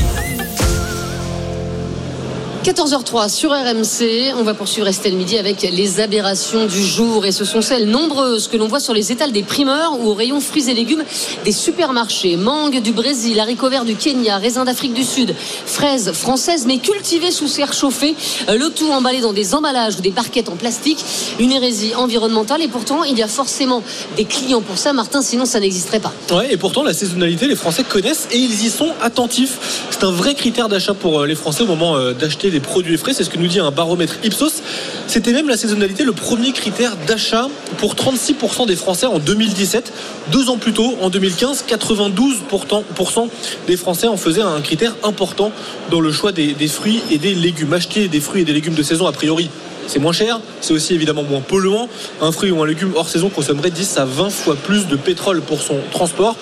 14h03 2.64 3.28
sur 3.28 3.50
RMC, 3.50 4.32
on 4.38 4.42
va 4.42 4.54
poursuivre 4.54 4.88
Estelle 4.88 5.16
Midi 5.16 5.36
avec 5.36 5.60
les 5.60 6.00
aberrations 6.00 6.64
du 6.64 6.82
jour 6.82 7.26
et 7.26 7.30
ce 7.30 7.44
sont 7.44 7.60
celles 7.60 7.86
nombreuses 7.86 8.48
que 8.48 8.56
l'on 8.56 8.68
voit 8.68 8.80
sur 8.80 8.94
les 8.94 9.12
étals 9.12 9.32
des 9.32 9.42
primeurs 9.42 10.00
ou 10.00 10.08
au 10.08 10.14
rayon 10.14 10.40
fruits 10.40 10.70
et 10.70 10.72
légumes 10.72 11.04
des 11.44 11.52
supermarchés. 11.52 12.38
Mangue 12.38 12.80
du 12.80 12.92
Brésil, 12.92 13.38
haricots 13.38 13.68
verts 13.68 13.84
du 13.84 13.96
Kenya, 13.96 14.38
raisins 14.38 14.64
d'Afrique 14.64 14.94
du 14.94 15.04
Sud, 15.04 15.34
fraises 15.36 16.12
françaises 16.12 16.64
mais 16.66 16.78
cultivées 16.78 17.32
sous 17.32 17.48
serre 17.48 17.74
chauffée, 17.74 18.14
euh, 18.48 18.56
le 18.56 18.70
tout 18.70 18.90
emballé 18.90 19.20
dans 19.20 19.34
des 19.34 19.54
emballages 19.54 19.96
ou 19.98 20.00
des 20.00 20.10
barquettes 20.10 20.48
en 20.48 20.56
plastique, 20.56 21.04
une 21.38 21.52
hérésie 21.52 21.94
environnementale 21.94 22.62
et 22.62 22.68
pourtant 22.68 23.04
il 23.04 23.18
y 23.18 23.22
a 23.22 23.28
forcément 23.28 23.82
des 24.16 24.24
clients 24.24 24.62
pour 24.62 24.78
ça 24.78 24.94
Martin, 24.94 25.20
sinon 25.20 25.44
ça 25.44 25.60
n'existerait 25.60 26.00
pas. 26.00 26.14
Ouais, 26.30 26.54
et 26.54 26.56
pourtant, 26.56 26.82
la 26.82 26.94
saisonnalité, 26.94 27.46
les 27.46 27.56
Français 27.56 27.84
connaissent 27.84 28.26
et 28.32 28.38
ils 28.38 28.64
y 28.64 28.70
sont 28.70 28.92
attentifs. 29.02 29.86
C'est 29.90 30.04
un 30.04 30.10
vrai 30.10 30.34
critère 30.34 30.70
d'achat 30.70 30.94
pour 30.94 31.20
euh, 31.20 31.26
les 31.26 31.34
Français 31.34 31.62
au 31.62 31.66
moment 31.66 31.96
euh, 31.96 32.14
d'acheter 32.14 32.53
des 32.54 32.60
produits 32.60 32.96
frais. 32.96 33.12
C'est 33.12 33.24
ce 33.24 33.30
que 33.30 33.38
nous 33.38 33.48
dit 33.48 33.58
un 33.58 33.72
baromètre 33.72 34.16
Ipsos. 34.22 34.62
C'était 35.08 35.32
même 35.32 35.48
la 35.48 35.56
saisonnalité 35.56 36.04
le 36.04 36.12
premier 36.12 36.52
critère 36.52 36.96
d'achat 37.06 37.48
pour 37.78 37.94
36% 37.94 38.66
des 38.66 38.76
Français 38.76 39.06
en 39.06 39.18
2017. 39.18 39.92
Deux 40.30 40.48
ans 40.48 40.56
plus 40.56 40.72
tôt, 40.72 40.94
en 41.00 41.10
2015, 41.10 41.64
92% 41.68 43.28
des 43.66 43.76
Français 43.76 44.06
en 44.06 44.16
faisaient 44.16 44.42
un 44.42 44.60
critère 44.60 44.94
important 45.02 45.50
dans 45.90 46.00
le 46.00 46.12
choix 46.12 46.30
des, 46.30 46.54
fruits 46.68 47.02
et 47.10 47.18
des 47.18 47.34
légumes. 47.34 47.72
Acheter 47.72 48.06
des 48.06 48.20
fruits 48.20 48.42
et 48.42 48.44
des 48.44 48.52
légumes 48.52 48.74
de 48.74 48.82
saison, 48.84 49.06
a 49.06 49.12
priori, 49.12 49.50
c'est 49.86 49.98
moins 49.98 50.12
cher, 50.12 50.40
c'est 50.60 50.72
aussi 50.72 50.94
évidemment 50.94 51.22
moins 51.22 51.40
polluant. 51.40 51.88
Un 52.20 52.32
fruit 52.32 52.50
ou 52.50 52.62
un 52.62 52.66
légume 52.66 52.92
hors 52.94 53.08
saison 53.08 53.28
consommerait 53.28 53.70
10 53.70 53.98
à 53.98 54.04
20 54.04 54.30
fois 54.30 54.56
plus 54.56 54.86
de 54.86 54.96
pétrole 54.96 55.40
pour 55.42 55.60
son 55.60 55.78
transport. 55.90 56.36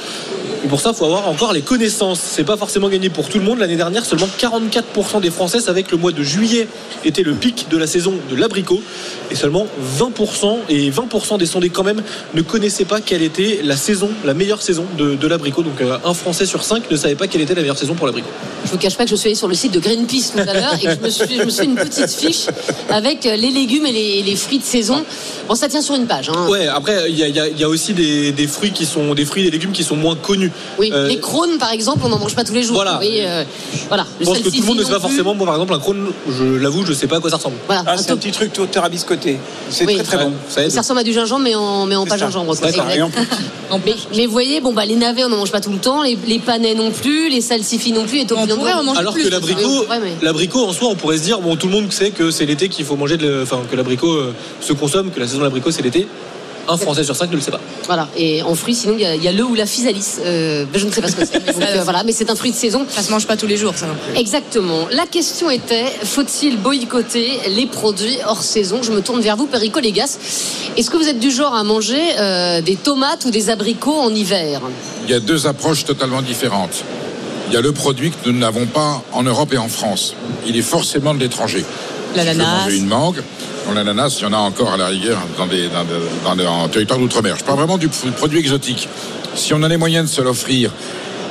Et 0.64 0.68
pour 0.68 0.80
ça, 0.80 0.90
il 0.90 0.96
faut 0.96 1.06
avoir 1.06 1.28
encore 1.28 1.52
les 1.52 1.60
connaissances. 1.60 2.20
C'est 2.20 2.44
pas 2.44 2.56
forcément 2.56 2.88
gagné 2.88 3.10
pour 3.10 3.28
tout 3.28 3.38
le 3.38 3.44
monde. 3.44 3.58
L'année 3.58 3.76
dernière, 3.76 4.04
seulement 4.04 4.28
44% 4.38 5.20
des 5.20 5.30
Français 5.30 5.58
savaient 5.58 5.82
que 5.82 5.90
le 5.90 5.96
mois 5.96 6.12
de 6.12 6.22
juillet 6.22 6.68
était 7.04 7.24
le 7.24 7.34
pic 7.34 7.66
de 7.68 7.76
la 7.76 7.88
saison 7.88 8.14
de 8.30 8.36
l'abricot. 8.36 8.80
Et 9.32 9.34
seulement 9.34 9.66
20% 9.98 10.58
et 10.68 10.90
20% 10.90 11.38
des 11.38 11.46
sondés 11.46 11.70
quand 11.70 11.82
même 11.82 12.02
ne 12.34 12.42
connaissaient 12.42 12.84
pas 12.84 13.00
quelle 13.00 13.22
était 13.22 13.60
la 13.64 13.76
saison, 13.76 14.10
la 14.24 14.34
meilleure 14.34 14.62
saison 14.62 14.84
de, 14.96 15.26
l'abricot. 15.26 15.62
Donc 15.62 15.80
euh, 15.80 15.98
un 16.04 16.14
Français 16.14 16.46
sur 16.46 16.62
cinq 16.62 16.88
ne 16.90 16.96
savait 16.96 17.16
pas 17.16 17.26
quelle 17.26 17.40
était 17.40 17.54
la 17.54 17.62
meilleure 17.62 17.78
saison 17.78 17.94
pour 17.94 18.06
l'abricot. 18.06 18.28
Je 18.64 18.70
vous 18.70 18.78
cache 18.78 18.96
pas 18.96 19.04
que 19.04 19.10
je 19.10 19.16
suis 19.16 19.28
allée 19.28 19.34
sur 19.34 19.48
le 19.48 19.54
site 19.54 19.72
de 19.72 19.80
Greenpeace 19.80 20.32
tout 20.32 20.38
à 20.38 20.54
l'heure 20.54 20.74
et 20.74 20.86
que 20.86 20.94
je 20.94 21.00
me 21.00 21.10
suis, 21.10 21.38
je 21.38 21.42
me 21.42 21.50
suis 21.50 21.64
une 21.64 21.74
petite 21.74 22.10
fiche 22.10 22.46
avec 22.88 23.24
les 23.36 23.50
légumes 23.50 23.86
et 23.86 23.92
les, 23.92 24.22
les 24.22 24.36
fruits 24.36 24.58
de 24.58 24.64
saison. 24.64 25.04
Bon, 25.48 25.54
ça 25.54 25.68
tient 25.68 25.82
sur 25.82 25.94
une 25.94 26.06
page. 26.06 26.28
Hein. 26.30 26.48
Ouais, 26.48 26.66
après, 26.68 27.06
il 27.10 27.18
y 27.18 27.22
a, 27.22 27.28
il 27.28 27.36
y 27.36 27.40
a- 27.40 27.48
il 27.48 27.58
y 27.58 27.64
a 27.64 27.68
aussi 27.68 27.92
des, 27.94 28.32
des 28.32 28.46
fruits 28.46 28.70
qui 28.72 28.86
sont 28.86 29.14
des 29.14 29.24
fruits 29.24 29.42
et 29.42 29.46
des 29.46 29.50
légumes 29.50 29.72
qui 29.72 29.82
sont 29.84 29.96
moins 29.96 30.14
connus. 30.14 30.50
Oui, 30.78 30.90
Euh, 30.92 31.08
les 31.08 31.18
crônes, 31.18 31.58
par 31.58 31.72
exemple, 31.72 32.00
on 32.04 32.08
n'en 32.08 32.18
mange 32.18 32.34
pas 32.34 32.44
tous 32.44 32.54
les 32.54 32.62
jours. 32.62 32.76
Voilà. 32.76 32.98
Oui, 33.00 33.16
euh, 33.20 33.44
voilà. 33.88 34.06
Je 34.20 34.24
pense 34.24 34.38
que 34.38 34.48
tout 34.48 34.60
le 34.60 34.66
monde 34.66 34.78
ne 34.78 34.84
sait 34.84 34.90
pas 34.90 34.98
plus. 34.98 35.08
forcément. 35.08 35.34
Moi, 35.34 35.46
par 35.46 35.54
exemple, 35.56 35.74
un 35.74 35.78
crône, 35.78 36.06
je 36.28 36.44
l'avoue, 36.44 36.84
je 36.86 36.92
sais 36.92 37.06
pas 37.06 37.16
à 37.16 37.20
quoi 37.20 37.30
ça 37.30 37.36
ressemble. 37.36 37.56
Voilà, 37.66 37.82
Ah, 37.86 37.92
un 37.92 37.96
c'est 37.96 38.10
un 38.12 38.16
petit 38.16 38.30
truc 38.30 38.52
tout 38.52 38.66
tarabiscoté. 38.66 39.38
C'est 39.70 39.84
Oui. 39.86 39.94
très 39.96 40.04
très 40.04 40.24
bon. 40.24 40.32
Ça 40.48 40.62
aide. 40.64 40.70
Ça 40.70 40.80
ressemble 40.80 41.00
à 41.00 41.04
du 41.04 41.12
gingembre, 41.12 41.42
mais 41.42 41.54
en, 41.54 41.86
mais 41.86 41.96
en 41.96 42.04
pas 42.06 42.16
ça. 42.18 42.26
gingembre. 42.26 42.54
ça. 42.56 42.66
En 43.70 43.78
mais, 43.78 43.94
mais 44.16 44.26
vous 44.26 44.32
voyez, 44.32 44.60
bon, 44.60 44.72
bah, 44.72 44.84
les 44.84 44.96
navets, 44.96 45.24
on 45.24 45.28
n'en 45.28 45.38
mange 45.38 45.50
pas 45.52 45.60
tout 45.60 45.70
le 45.72 45.78
temps, 45.78 46.02
les, 46.02 46.18
les 46.26 46.38
panais 46.38 46.74
non 46.74 46.90
plus, 46.90 47.28
les 47.30 47.40
salsifis 47.40 47.92
non 47.92 48.04
plus, 48.06 48.18
et 48.20 48.26
On 48.32 48.46
pourrait 48.46 48.72
en 48.74 48.82
manger 48.82 49.00
Alors 49.00 49.14
que 49.14 49.28
l'abricot, 49.28 49.86
l'abricot 50.20 50.66
en 50.66 50.72
soi, 50.72 50.88
on 50.90 50.94
pourrait 50.94 51.16
se 51.18 51.22
dire, 51.22 51.40
bon, 51.40 51.56
tout 51.56 51.66
le 51.68 51.72
monde 51.72 51.90
sait 51.92 52.10
que 52.10 52.30
c'est 52.30 52.44
l'été 52.46 52.68
qu'il 52.68 52.84
faut 52.84 52.96
manger, 52.96 53.16
de 53.16 53.21
le- 53.22 53.42
enfin, 53.42 53.60
que 53.70 53.76
l'abricot 53.76 54.12
euh, 54.12 54.34
se 54.60 54.72
consomme, 54.72 55.10
que 55.10 55.20
la 55.20 55.26
saison 55.26 55.38
de 55.38 55.44
l'abricot 55.44 55.70
c'est 55.70 55.82
l'été. 55.82 56.06
Un 56.68 56.76
Français 56.76 57.02
sur 57.02 57.16
cinq 57.16 57.28
ne 57.28 57.34
le 57.34 57.40
sait 57.42 57.50
pas. 57.50 57.60
Voilà. 57.86 58.06
Et 58.16 58.40
en 58.42 58.54
fruits, 58.54 58.76
sinon, 58.76 58.94
il 58.96 59.02
y, 59.02 59.04
a- 59.04 59.16
il 59.16 59.22
y 59.24 59.26
a 59.26 59.32
le 59.32 59.42
ou 59.42 59.56
la 59.56 59.66
physalis. 59.66 60.18
Euh, 60.24 60.64
je 60.72 60.86
ne 60.86 60.92
sais 60.92 61.00
pas 61.02 61.08
ce 61.08 61.16
que 61.16 61.24
c'est. 61.26 61.44
Donc, 61.44 61.60
euh, 61.60 61.80
voilà, 61.82 62.04
mais 62.04 62.12
c'est 62.12 62.30
un 62.30 62.36
fruit 62.36 62.52
de 62.52 62.56
saison. 62.56 62.86
Ça 62.88 63.02
se 63.02 63.10
mange 63.10 63.26
pas 63.26 63.36
tous 63.36 63.48
les 63.48 63.56
jours, 63.56 63.74
ça 63.76 63.86
non 63.88 63.94
plus. 63.94 64.16
Exactement. 64.20 64.86
La 64.92 65.06
question 65.06 65.50
était 65.50 65.86
faut-il 66.04 66.58
boycotter 66.58 67.32
les 67.48 67.66
produits 67.66 68.16
hors 68.28 68.42
saison? 68.44 68.80
Je 68.80 68.92
me 68.92 69.00
tourne 69.02 69.20
vers 69.20 69.36
vous, 69.36 69.46
Perico 69.46 69.80
Légas. 69.80 70.18
Est-ce 70.76 70.88
que 70.88 70.96
vous 70.96 71.08
êtes 71.08 71.18
du 71.18 71.32
genre 71.32 71.52
à 71.56 71.64
manger 71.64 72.00
euh, 72.20 72.60
des 72.60 72.76
tomates 72.76 73.24
ou 73.24 73.32
des 73.32 73.50
abricots 73.50 73.98
en 73.98 74.14
hiver? 74.14 74.60
Il 75.06 75.10
y 75.10 75.14
a 75.14 75.20
deux 75.20 75.48
approches 75.48 75.84
totalement 75.84 76.22
différentes. 76.22 76.84
Il 77.48 77.54
y 77.54 77.56
a 77.56 77.60
le 77.60 77.72
produit 77.72 78.10
que 78.12 78.30
nous 78.30 78.38
n'avons 78.38 78.66
pas 78.66 79.02
en 79.10 79.24
Europe 79.24 79.52
et 79.52 79.58
en 79.58 79.68
France. 79.68 80.14
Il 80.46 80.56
est 80.56 80.62
forcément 80.62 81.12
de 81.12 81.18
l'étranger. 81.18 81.64
L'ananas. 82.16 82.68
une 82.70 82.86
mangue, 82.86 83.22
l'ananas, 83.74 84.16
il 84.20 84.22
y 84.22 84.26
en 84.26 84.32
a 84.32 84.38
encore 84.38 84.72
à 84.72 84.76
la 84.76 84.88
rigueur 84.88 85.18
dans 85.38 85.46
des, 85.46 85.68
dans 85.68 86.46
en 86.46 86.68
territoire 86.68 86.98
d'outre-mer. 86.98 87.36
Je 87.38 87.44
parle 87.44 87.58
vraiment 87.58 87.78
du 87.78 87.88
produit 87.88 88.38
exotique. 88.38 88.88
Si 89.34 89.54
on 89.54 89.62
a 89.62 89.68
les 89.68 89.76
moyens 89.78 90.10
de 90.10 90.14
se 90.14 90.20
l'offrir, 90.20 90.70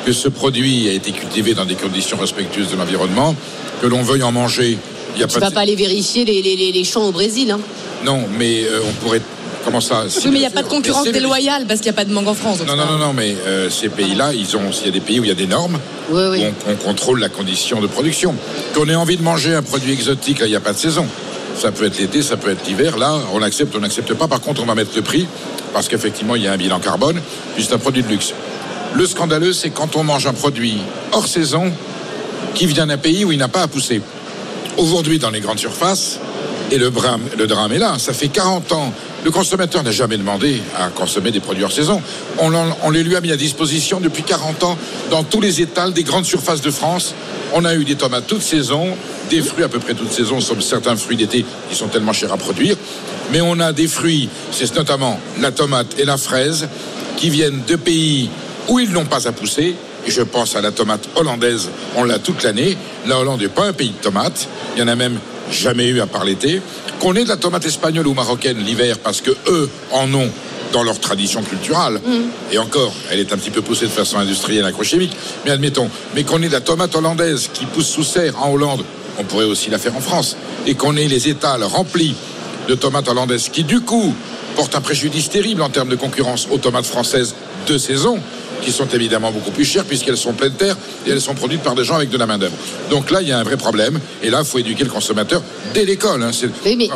que 0.06 0.12
ce 0.14 0.28
produit 0.28 0.90
a 0.90 0.94
été 0.94 1.12
cultivé 1.12 1.54
dans 1.54 1.66
des 1.66 1.76
conditions 1.76 2.18
respectueuses 2.18 2.70
de 2.72 2.76
l'environnement, 2.76 3.36
que 3.82 3.88
l'on 3.88 4.02
veuille 4.02 4.24
en 4.24 4.32
manger, 4.32 4.78
il 5.16 5.20
y 5.22 5.24
a 5.24 5.28
Tu 5.28 5.34
pas 5.40 5.48
vas 5.48 5.52
pas 5.52 5.62
aller 5.62 5.76
vérifier 5.76 6.26
les, 6.26 6.42
les- 6.42 6.56
les- 6.56 6.72
les 6.72 6.84
champs 6.84 7.04
au 7.06 7.12
Brésil. 7.12 7.52
hein. 7.52 7.60
Non, 8.04 8.22
mais 8.40 8.64
euh, 8.64 8.80
on 8.88 8.92
pourrait 9.06 9.22
Comment 9.64 9.82
ça 9.82 10.04
Oui, 10.06 10.32
mais 10.32 10.38
il 10.38 10.40
n'y 10.40 10.46
a 10.46 10.50
pas 10.50 10.64
de 10.64 10.68
concurrence 10.68 11.06
déloyale 11.06 11.66
parce 11.68 11.80
qu'il 11.82 11.92
n'y 11.92 11.96
a 11.96 12.00
pas 12.02 12.06
de 12.06 12.14
mangue 12.14 12.28
en 12.28 12.34
France. 12.34 12.60
Non, 12.66 12.76
non, 12.76 12.86
non, 12.86 12.98
non, 12.98 13.14
mais 13.14 13.36
euh, 13.46 13.70
ces 13.70 13.90
pays-là, 13.90 14.34
ils 14.34 14.58
ont, 14.58 14.72
il 14.82 14.86
y 14.86 14.90
a 14.90 14.92
des 14.92 15.00
pays 15.00 15.20
où 15.20 15.24
il 15.24 15.28
y 15.28 15.32
a 15.32 15.36
des 15.36 15.48
normes, 15.48 15.78
où 16.12 16.18
on, 16.18 16.54
on 16.72 16.76
contrôle 16.76 17.20
la 17.20 17.30
condition 17.30 17.80
de 17.80 17.88
production. 17.88 18.34
Qu'on 18.74 18.88
ait 18.90 18.96
envie 18.96 19.18
de 19.18 19.24
manger 19.24 19.54
un 19.54 19.62
produit 19.62 19.94
exotique, 19.94 20.40
là, 20.40 20.48
il 20.48 20.50
n'y 20.50 20.56
a 20.56 20.62
pas 20.62 20.74
de 20.74 20.78
saison. 20.78 21.06
Ça 21.58 21.72
peut 21.72 21.86
être 21.86 22.00
l'été, 22.00 22.22
ça 22.22 22.38
peut 22.38 22.50
être 22.50 22.66
l'hiver. 22.66 22.98
Là, 22.98 23.14
on 23.34 23.42
accepte, 23.42 23.76
on 23.76 23.80
n'accepte 23.80 24.14
pas. 24.14 24.28
Par 24.28 24.42
contre, 24.42 24.62
on 24.64 24.66
va 24.66 24.76
mettre 24.76 24.96
le 24.96 25.02
prix 25.02 25.28
parce 25.74 25.88
qu'effectivement, 25.88 26.36
il 26.36 26.44
y 26.44 26.48
a 26.48 26.54
un 26.54 26.58
bilan 26.58 26.80
carbone, 26.80 27.22
puis 27.56 27.64
c'est 27.64 27.74
un 27.74 27.78
produit 27.78 28.04
de 28.04 28.08
luxe. 28.08 28.34
Le 28.94 29.06
scandaleux, 29.06 29.54
c'est 29.54 29.70
quand 29.70 29.96
on 29.96 30.04
mange 30.04 30.28
un 30.28 30.34
produit 30.34 30.78
hors 31.12 31.28
saison 31.28 31.72
qui 32.56 32.66
vient 32.66 32.88
d'un 32.88 32.98
pays 32.98 33.24
où 33.24 33.32
il 33.32 33.38
n'a 33.38 33.48
pas 33.48 33.62
à 33.62 33.68
pousser. 33.68 34.02
Aujourd'hui, 34.78 35.20
dans 35.20 35.30
les 35.30 35.40
grandes 35.40 35.60
surfaces, 35.60 36.20
et 36.72 36.78
le 36.78 36.90
drame, 36.90 37.22
le 37.38 37.48
drame 37.48 37.74
est 37.74 37.80
là, 37.80 37.96
ça 38.00 38.14
fait 38.14 38.30
40 38.30 38.72
ans. 38.72 38.94
Le 39.24 39.30
consommateur 39.30 39.84
n'a 39.84 39.92
jamais 39.92 40.18
demandé 40.18 40.62
à 40.80 40.90
consommer 40.90 41.30
des 41.30 41.40
produits 41.40 41.64
hors 41.64 41.72
saison. 41.72 42.02
On, 42.40 42.90
les 42.90 43.04
lui 43.04 43.16
a 43.16 43.22
mis 43.22 43.32
à 43.32 43.38
disposition 43.38 44.00
depuis 44.00 44.24
40 44.24 44.64
ans 44.64 44.78
dans 45.12 45.24
tous 45.24 45.42
les 45.42 45.62
étals 45.62 45.94
des 45.94 46.04
grandes 46.04 46.26
surfaces 46.26 46.62
de 46.62 46.72
France. 46.72 47.14
On 47.54 47.64
a 47.64 47.76
eu 47.76 47.86
des 47.86 47.96
tomates 47.96 48.26
toute 48.26 48.42
saison, 48.42 48.88
des 49.30 49.42
fruits 49.42 49.64
à 49.64 49.70
peu 49.70 49.78
près 49.78 49.94
toute 49.94 50.12
saison, 50.12 50.40
sauf 50.40 50.60
certains 50.62 50.96
fruits 50.96 51.18
d'été 51.18 51.46
qui 51.70 51.76
sont 51.76 51.88
tellement 51.88 52.14
chers 52.14 52.34
à 52.34 52.38
produire. 52.38 52.76
Mais 53.32 53.42
on 53.42 53.60
a 53.60 53.74
des 53.74 53.88
fruits, 53.88 54.28
c'est 54.52 54.76
notamment 54.76 55.20
la 55.40 55.52
tomate 55.52 56.00
et 56.00 56.06
la 56.06 56.18
fraise, 56.18 56.68
qui 57.18 57.30
viennent 57.30 57.62
de 57.68 57.76
pays 57.76 58.30
où 58.68 58.80
ils 58.80 58.92
n'ont 58.92 59.06
pas 59.06 59.28
à 59.28 59.32
pousser. 59.32 59.76
Je 60.08 60.22
pense 60.24 60.56
à 60.56 60.62
la 60.62 60.72
tomate 60.72 61.08
hollandaise, 61.16 61.70
on 61.96 62.04
l'a 62.04 62.18
toute 62.18 62.42
l'année. 62.42 62.76
La 63.06 63.20
Hollande 63.20 63.42
n'est 63.42 63.50
pas 63.50 63.68
un 63.68 63.74
pays 63.74 63.90
de 63.90 64.02
tomates. 64.02 64.48
Il 64.76 64.80
y 64.80 64.84
en 64.84 64.88
a 64.88 64.96
même 64.96 65.20
jamais 65.52 65.88
eu 65.88 66.02
à 66.02 66.08
part 66.08 66.26
l'été. 66.26 66.62
Qu'on 67.00 67.16
ait 67.16 67.24
de 67.24 67.30
la 67.30 67.38
tomate 67.38 67.66
espagnole 67.66 68.08
ou 68.08 68.14
marocaine 68.14 68.58
l'hiver 68.58 69.00
parce 69.00 69.22
que 69.22 69.32
eux 69.48 69.70
en 69.92 70.14
ont 70.14 70.30
dans 70.72 70.84
leur 70.84 71.00
tradition 71.00 71.42
culturelle. 71.44 72.00
Et 72.52 72.58
encore, 72.58 72.94
elle 73.12 73.20
est 73.20 73.34
un 73.34 73.38
petit 73.38 73.52
peu 73.52 73.62
poussée 73.62 73.86
de 73.86 73.92
façon 73.92 74.18
industrielle, 74.18 74.66
agrochimique. 74.66 75.16
Mais 75.46 75.52
admettons, 75.52 75.90
mais 76.16 76.24
qu'on 76.24 76.42
ait 76.42 76.48
de 76.48 76.54
la 76.54 76.62
tomate 76.62 76.96
hollandaise 76.96 77.50
qui 77.54 77.66
pousse 77.66 77.88
sous 77.88 78.04
serre 78.04 78.42
en 78.42 78.52
Hollande, 78.52 78.84
on 79.18 79.24
pourrait 79.24 79.46
aussi 79.46 79.70
la 79.70 79.78
faire 79.78 79.96
en 79.96 80.02
France. 80.02 80.38
Et 80.66 80.76
qu'on 80.76 80.96
ait 80.96 81.08
les 81.08 81.28
étals 81.28 81.64
remplis 81.64 82.16
de 82.68 82.76
tomates 82.76 83.10
hollandaises 83.10 83.50
qui, 83.50 83.64
du 83.64 83.82
coup, 83.82 84.14
portent 84.56 84.76
un 84.76 84.82
préjudice 84.82 85.30
terrible 85.30 85.62
en 85.62 85.70
termes 85.70 85.90
de 85.90 85.96
concurrence 85.96 86.48
aux 86.52 86.58
tomates 86.58 86.86
françaises 86.86 87.36
de 87.68 87.78
saison, 87.78 88.20
qui 88.62 88.72
sont 88.72 88.88
évidemment 88.88 89.32
beaucoup 89.32 89.52
plus 89.52 89.66
chères 89.66 89.86
puisqu'elles 89.86 90.18
sont 90.18 90.34
pleines 90.34 90.54
terre 90.54 90.76
et 91.06 91.12
elles 91.12 91.22
sont 91.22 91.34
produites 91.36 91.62
par 91.64 91.76
des 91.76 91.84
gens 91.84 91.96
avec 91.96 92.10
de 92.10 92.18
la 92.18 92.26
main-d'œuvre. 92.26 92.56
Donc 92.90 93.12
là, 93.12 93.22
il 93.22 93.28
y 93.28 93.32
a 93.32 93.40
un 93.40 93.44
vrai 93.44 93.58
problème. 93.58 94.00
Et 94.24 94.30
là, 94.30 94.40
il 94.42 94.46
faut 94.46 94.60
éduquer 94.60 94.84
le 94.84 94.90
consommateur 94.90 95.42
dès 95.74 95.86
l'école. 95.86 96.24
hein. 96.24 96.32
C'est- 96.34 96.50
Oui, 96.66 96.76
mais 96.76 96.90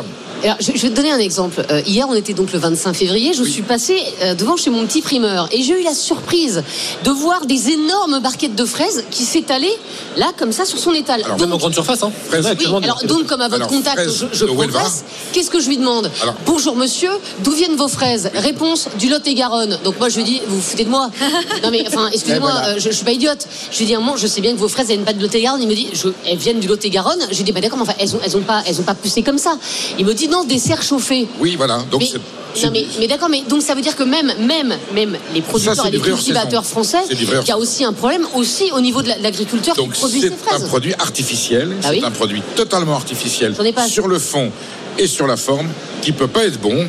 alors, 0.44 0.56
je, 0.60 0.72
je 0.74 0.82
vais 0.82 0.90
te 0.90 0.94
donner 0.94 1.10
un 1.12 1.18
exemple. 1.18 1.64
Euh, 1.70 1.80
hier, 1.86 2.06
on 2.08 2.14
était 2.14 2.34
donc 2.34 2.52
le 2.52 2.58
25 2.58 2.94
février. 2.94 3.32
Je 3.34 3.42
suis 3.42 3.62
passée 3.62 3.98
euh, 4.22 4.34
devant 4.34 4.56
chez 4.56 4.70
mon 4.70 4.86
petit 4.86 5.00
primeur 5.02 5.48
et 5.50 5.62
j'ai 5.62 5.80
eu 5.80 5.82
la 5.82 5.94
surprise 5.94 6.62
de 7.04 7.10
voir 7.10 7.46
des 7.46 7.70
énormes 7.70 8.20
barquettes 8.20 8.54
de 8.54 8.64
fraises 8.64 9.04
qui 9.10 9.24
s'étalaient 9.24 9.76
là, 10.16 10.32
comme 10.38 10.52
ça, 10.52 10.64
sur 10.64 10.78
son 10.78 10.92
étal. 10.92 11.22
Alors, 11.24 11.38
même 11.40 11.52
en 11.52 11.56
grande 11.56 11.74
surface, 11.74 12.02
hein. 12.02 12.12
Oui, 12.32 12.38
alors 12.82 13.02
donc 13.04 13.26
comme 13.26 13.40
à 13.40 13.48
votre 13.48 13.62
Alors, 13.62 13.68
contact, 13.68 13.96
fraises 13.96 14.26
je, 14.32 14.38
je 14.38 14.44
progresse. 14.44 15.04
Qu'est-ce 15.32 15.50
que 15.50 15.60
je 15.60 15.68
lui 15.68 15.78
demande? 15.78 16.10
Alors. 16.22 16.34
Bonjour 16.44 16.76
monsieur, 16.76 17.10
d'où 17.40 17.52
viennent 17.52 17.76
vos 17.76 17.88
fraises? 17.88 18.30
Réponse 18.34 18.88
du 18.98 19.08
Lot-et-Garonne. 19.08 19.78
Donc 19.84 19.98
moi 19.98 20.08
je 20.08 20.16
lui 20.16 20.24
dis, 20.24 20.40
vous 20.46 20.56
vous 20.56 20.62
foutez 20.62 20.84
de 20.84 20.90
moi 20.90 21.10
Non 21.62 21.70
mais 21.70 21.84
enfin, 21.88 22.08
excusez-moi, 22.12 22.50
voilà. 22.52 22.68
euh, 22.68 22.74
je, 22.78 22.90
je 22.90 22.94
suis 22.94 23.04
pas 23.04 23.12
idiote. 23.12 23.46
Je 23.72 23.78
lui 23.78 23.86
dis, 23.86 23.94
un 23.94 24.00
moment, 24.00 24.16
je 24.16 24.26
sais 24.26 24.40
bien 24.40 24.52
que 24.52 24.58
vos 24.58 24.68
fraises 24.68 24.86
elles 24.90 24.96
viennent 24.96 25.04
pas 25.06 25.12
de 25.12 25.22
Lot-et-Garonne. 25.22 25.62
Il 25.62 25.68
me 25.68 25.74
dit, 25.74 25.88
je, 25.92 26.08
elles 26.26 26.36
viennent 26.38 26.60
du 26.60 26.68
Lot-et-Garonne. 26.68 27.20
Je 27.30 27.36
lui 27.36 27.44
dis, 27.44 27.52
bah 27.52 27.60
d'accord, 27.60 27.78
mais 27.78 27.84
enfin, 27.84 27.94
elles 27.98 28.14
ont, 28.14 28.20
elles 28.24 28.36
ont 28.36 28.42
pas, 28.42 28.62
elles 28.66 28.78
ont 28.80 28.84
pas 28.84 28.94
poussé 28.94 29.22
comme 29.22 29.38
ça. 29.38 29.56
Il 29.98 30.04
me 30.04 30.14
dit 30.14 30.25
des 30.46 30.58
serres 30.58 30.82
chauffées. 30.82 31.26
Oui, 31.40 31.56
voilà. 31.56 31.78
Donc 31.90 32.00
mais, 32.00 32.06
c'est- 32.06 32.64
non, 32.64 32.70
mais, 32.72 32.86
mais 32.98 33.06
d'accord, 33.06 33.28
mais 33.28 33.42
donc 33.42 33.60
ça 33.62 33.74
veut 33.74 33.82
dire 33.82 33.94
que 33.96 34.02
même, 34.02 34.32
même, 34.40 34.74
même 34.94 35.16
les 35.34 35.42
producteurs 35.42 35.76
c'est 35.82 35.88
et 35.88 35.92
les 35.92 36.00
cultivateurs 36.00 36.64
français, 36.64 36.98
C'est 37.06 37.14
il 37.20 37.48
y 37.48 37.50
a 37.50 37.58
aussi 37.58 37.84
un 37.84 37.92
problème 37.92 38.26
aussi 38.34 38.70
au 38.72 38.80
niveau 38.80 39.02
de 39.02 39.08
la- 39.08 39.18
de 39.18 39.22
l'agriculteur 39.22 39.74
qui 39.74 39.80
Donc 39.82 39.92
produit 39.92 40.20
c'est 40.20 40.28
ces 40.28 40.34
un 40.34 40.36
fraises. 40.38 40.64
produit 40.68 40.94
artificiel, 40.98 41.72
Ah 41.82 41.88
c'est 41.88 41.90
oui 41.90 42.02
un 42.04 42.10
produit 42.10 42.40
totalement 42.54 42.94
artificiel 42.96 43.54
sur 43.88 44.08
le 44.08 44.18
fond 44.18 44.50
et 44.98 45.06
sur 45.06 45.26
la 45.26 45.36
forme 45.36 45.68
qui 46.02 46.12
peut 46.12 46.28
pas 46.28 46.44
être 46.44 46.60
bon. 46.60 46.86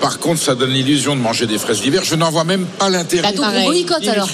Par 0.00 0.18
contre, 0.18 0.40
ça 0.40 0.54
donne 0.54 0.70
l'illusion 0.70 1.14
de 1.14 1.20
manger 1.20 1.46
des 1.46 1.58
fraises 1.58 1.82
d'hiver. 1.82 2.00
Je 2.04 2.14
n'en 2.14 2.30
vois 2.30 2.44
même 2.44 2.64
pas 2.64 2.88
l'intérêt. 2.88 3.22
Bah, 3.22 3.36
donc 3.36 3.44
on 3.54 3.64
boycotte 3.64 4.08
alors. 4.08 4.26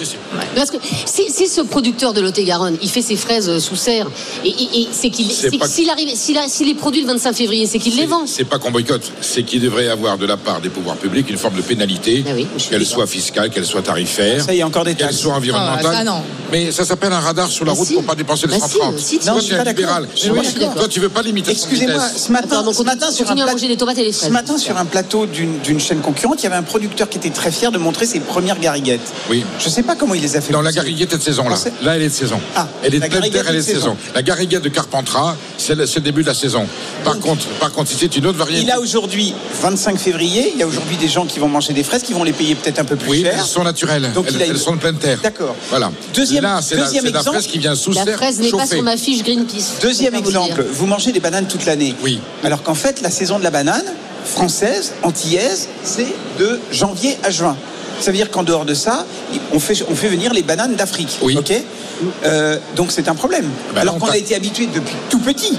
Parce 0.54 0.70
que 0.70 0.76
si, 1.06 1.22
si 1.32 1.48
ce 1.48 1.60
producteur 1.60 2.12
de 2.12 2.20
Lot-et-Garonne, 2.20 2.76
il 2.82 2.88
fait 2.88 3.02
ses 3.02 3.16
fraises 3.16 3.48
euh, 3.48 3.58
sous 3.58 3.74
serre, 3.74 4.06
et, 4.44 4.48
et- 4.48 4.82
et 4.82 4.88
c'est 4.92 5.10
qu'il, 5.10 5.26
pas- 5.58 5.66
s'il 5.66 5.90
arrive, 5.90 6.08
s'il, 6.14 6.38
a- 6.38 6.46
s'il 6.46 6.68
les 6.68 6.74
produit 6.74 7.00
le 7.00 7.08
25 7.08 7.32
février, 7.34 7.66
c'est 7.66 7.80
qu'il 7.80 7.96
les 7.96 8.06
vend. 8.06 8.26
C'est 8.26 8.44
pas 8.44 8.60
qu'on 8.60 8.70
boycotte, 8.70 9.10
c'est 9.20 9.42
qu'il 9.42 9.60
devrait 9.60 9.86
y 9.86 9.88
avoir 9.88 10.18
de 10.18 10.26
la 10.26 10.36
part 10.36 10.60
des 10.60 10.68
pouvoirs 10.68 10.94
publics 10.98 11.28
une 11.30 11.36
forme 11.36 11.56
de 11.56 11.62
pénalité, 11.62 12.24
qu'elle 12.70 12.86
soit 12.86 13.08
fiscale, 13.08 13.50
qu'elle 13.50 13.66
soit 13.66 13.82
tarifaire, 13.82 14.44
Ça, 14.44 14.54
y 14.54 14.62
a 14.62 14.66
encore 14.68 14.84
des 14.84 14.94
qu'elle 14.94 15.12
soit 15.12 15.34
environnementale. 15.34 15.84
Ah, 15.92 15.98
ça, 15.98 16.04
non. 16.04 16.22
Mais 16.52 16.70
ça 16.70 16.84
s'appelle 16.84 17.12
un 17.12 17.18
radar 17.18 17.48
sur 17.50 17.64
la 17.64 17.72
Bah 17.72 17.78
route 17.78 17.88
si. 17.88 17.94
pour 17.94 18.04
pas 18.04 18.14
dépenser 18.14 18.46
les 18.46 18.56
Bah 18.56 18.66
si, 18.68 18.74
130. 18.78 18.98
si, 19.00 19.04
si. 19.04 19.18
Toi, 19.18 19.32
Non, 19.32 19.34
tu 19.34 19.40
je 19.40 19.46
suis 19.46 19.54
un 19.56 19.64
pas 19.64 19.70
libéral. 19.70 20.08
Toi, 20.76 20.86
tu 20.88 21.00
veux 21.00 21.08
pas 21.08 21.22
limiter 21.22 21.50
Excusez-moi, 21.50 22.02
ce 22.16 22.30
matin, 22.30 22.62
donc 22.62 22.74
ce 22.76 22.84
matin 22.84 23.08
sur 23.16 23.24
un 23.24 23.28
continue 23.28 23.42
à 23.42 23.44
plat- 23.44 23.52
manger 23.54 23.68
des 23.68 23.76
tomates 23.76 23.98
et 23.98 24.04
des 24.04 24.12
fraises. 24.12 24.28
Ce 24.28 24.32
matin, 24.32 24.58
sur 24.58 24.76
un 24.76 24.84
plateau 24.84 25.26
d'une 25.26 25.80
chaîne 25.80 26.00
concurrente, 26.00 26.40
il 26.40 26.44
y 26.44 26.46
avait 26.46 26.56
un 26.56 26.62
producteur 26.62 27.08
qui 27.08 27.18
était 27.18 27.30
très 27.30 27.50
fier 27.50 27.72
de 27.72 27.78
montrer 27.78 28.06
ses 28.06 28.20
premières 28.20 28.58
gariguettes. 28.60 29.00
Oui. 29.30 29.44
Je 29.58 29.68
sais 29.68 29.82
pas 29.82 29.96
comment 29.96 30.14
il 30.14 30.22
les 30.22 30.36
a 30.36 30.40
fait. 30.40 30.52
Non, 30.52 30.60
la 30.60 30.72
gariguette 30.72 31.12
est 31.12 31.18
de 31.18 31.22
saison, 31.22 31.48
là. 31.48 31.56
Là, 31.82 31.96
elle 31.96 32.02
est 32.02 32.08
de 32.08 32.14
saison. 32.14 32.40
elle 32.82 32.94
est 32.94 32.98
de 32.98 33.02
la 33.02 33.08
pleine 33.08 33.30
terre, 33.30 33.44
elle 33.48 33.56
est 33.56 33.58
de 33.58 33.62
saison. 33.62 33.96
La 34.14 34.22
gariguette 34.22 34.62
de 34.62 34.68
Carpentras, 34.68 35.36
c'est 35.58 35.74
le, 35.74 35.86
début 36.00 36.22
de 36.22 36.28
la 36.28 36.34
saison. 36.34 36.66
Par 37.04 37.18
contre, 37.18 37.46
par 37.60 37.72
contre, 37.72 37.90
si 37.90 37.96
c'est 37.96 38.16
une 38.16 38.26
autre 38.26 38.38
variété. 38.38 38.62
Il 38.62 38.70
a 38.70 38.80
aujourd'hui 38.80 39.34
25 39.62 39.98
février. 39.98 40.52
Il 40.54 40.60
y 40.60 40.62
a 40.62 40.66
aujourd'hui 40.66 40.96
des 40.96 41.08
gens 41.08 41.26
qui 41.26 41.38
vont 41.38 41.48
manger 41.48 41.72
des 41.72 41.82
fraises, 41.82 42.02
qui 42.02 42.12
vont 42.12 42.24
les 42.24 42.32
payer 42.32 42.54
peut-être 42.54 42.78
un 42.78 42.84
peu 42.84 42.96
plus 42.96 43.10
Oui, 43.10 43.22
cher. 43.22 43.34
elles 43.38 43.44
sont 43.44 43.64
naturelles. 43.64 44.10
Donc, 44.14 44.26
elles, 44.28 44.50
a 44.50 44.56
sont 44.56 44.74
de 44.74 44.80
pleine 44.80 44.96
terre. 44.98 45.18
D'accord. 45.22 45.54
Voilà. 45.70 45.90
Deuxième- 46.14 46.42
là, 46.42 46.60
c'est 46.62 46.76
la, 46.76 46.84
deuxième 46.84 47.04
c'est 47.06 47.12
la 47.12 47.18
exemple. 47.20 47.36
fraise 47.38 47.50
qui 47.50 47.58
vient 47.58 47.74
sous 47.74 47.92
La 47.92 48.04
serre 48.04 48.16
fraise 48.16 48.40
n'est 48.40 48.50
pas 48.50 48.66
sur 48.66 48.82
ma 48.82 48.96
fiche 48.96 49.22
Greenpeace. 49.22 49.80
Deuxième 49.82 50.14
exemple, 50.14 50.64
vous 50.70 50.86
mangez 50.86 51.12
des 51.12 51.20
bananes 51.20 51.46
toute 51.46 51.64
l'année. 51.66 51.94
Oui. 52.02 52.20
Alors 52.44 52.62
qu'en 52.62 52.74
fait, 52.74 53.00
la 53.06 53.10
saison 53.12 53.38
de 53.38 53.44
la 53.44 53.50
banane 53.52 53.84
française, 54.24 54.94
antillaise, 55.04 55.68
c'est 55.84 56.08
de 56.40 56.58
janvier 56.72 57.16
à 57.22 57.30
juin. 57.30 57.56
Ça 58.00 58.10
veut 58.10 58.16
dire 58.16 58.32
qu'en 58.32 58.42
dehors 58.42 58.64
de 58.64 58.74
ça, 58.74 59.06
on 59.52 59.60
fait, 59.60 59.76
on 59.88 59.94
fait 59.94 60.08
venir 60.08 60.34
les 60.34 60.42
bananes 60.42 60.74
d'Afrique. 60.74 61.16
Oui. 61.22 61.36
Ok 61.38 61.52
Euh, 62.24 62.58
Donc 62.74 62.90
c'est 62.90 63.08
un 63.08 63.14
problème. 63.14 63.48
Bah 63.74 63.82
Alors 63.82 63.96
qu'on 63.98 64.08
a 64.08 64.16
été 64.16 64.34
habitué 64.34 64.66
depuis 64.74 64.96
tout 65.08 65.20
petit. 65.20 65.56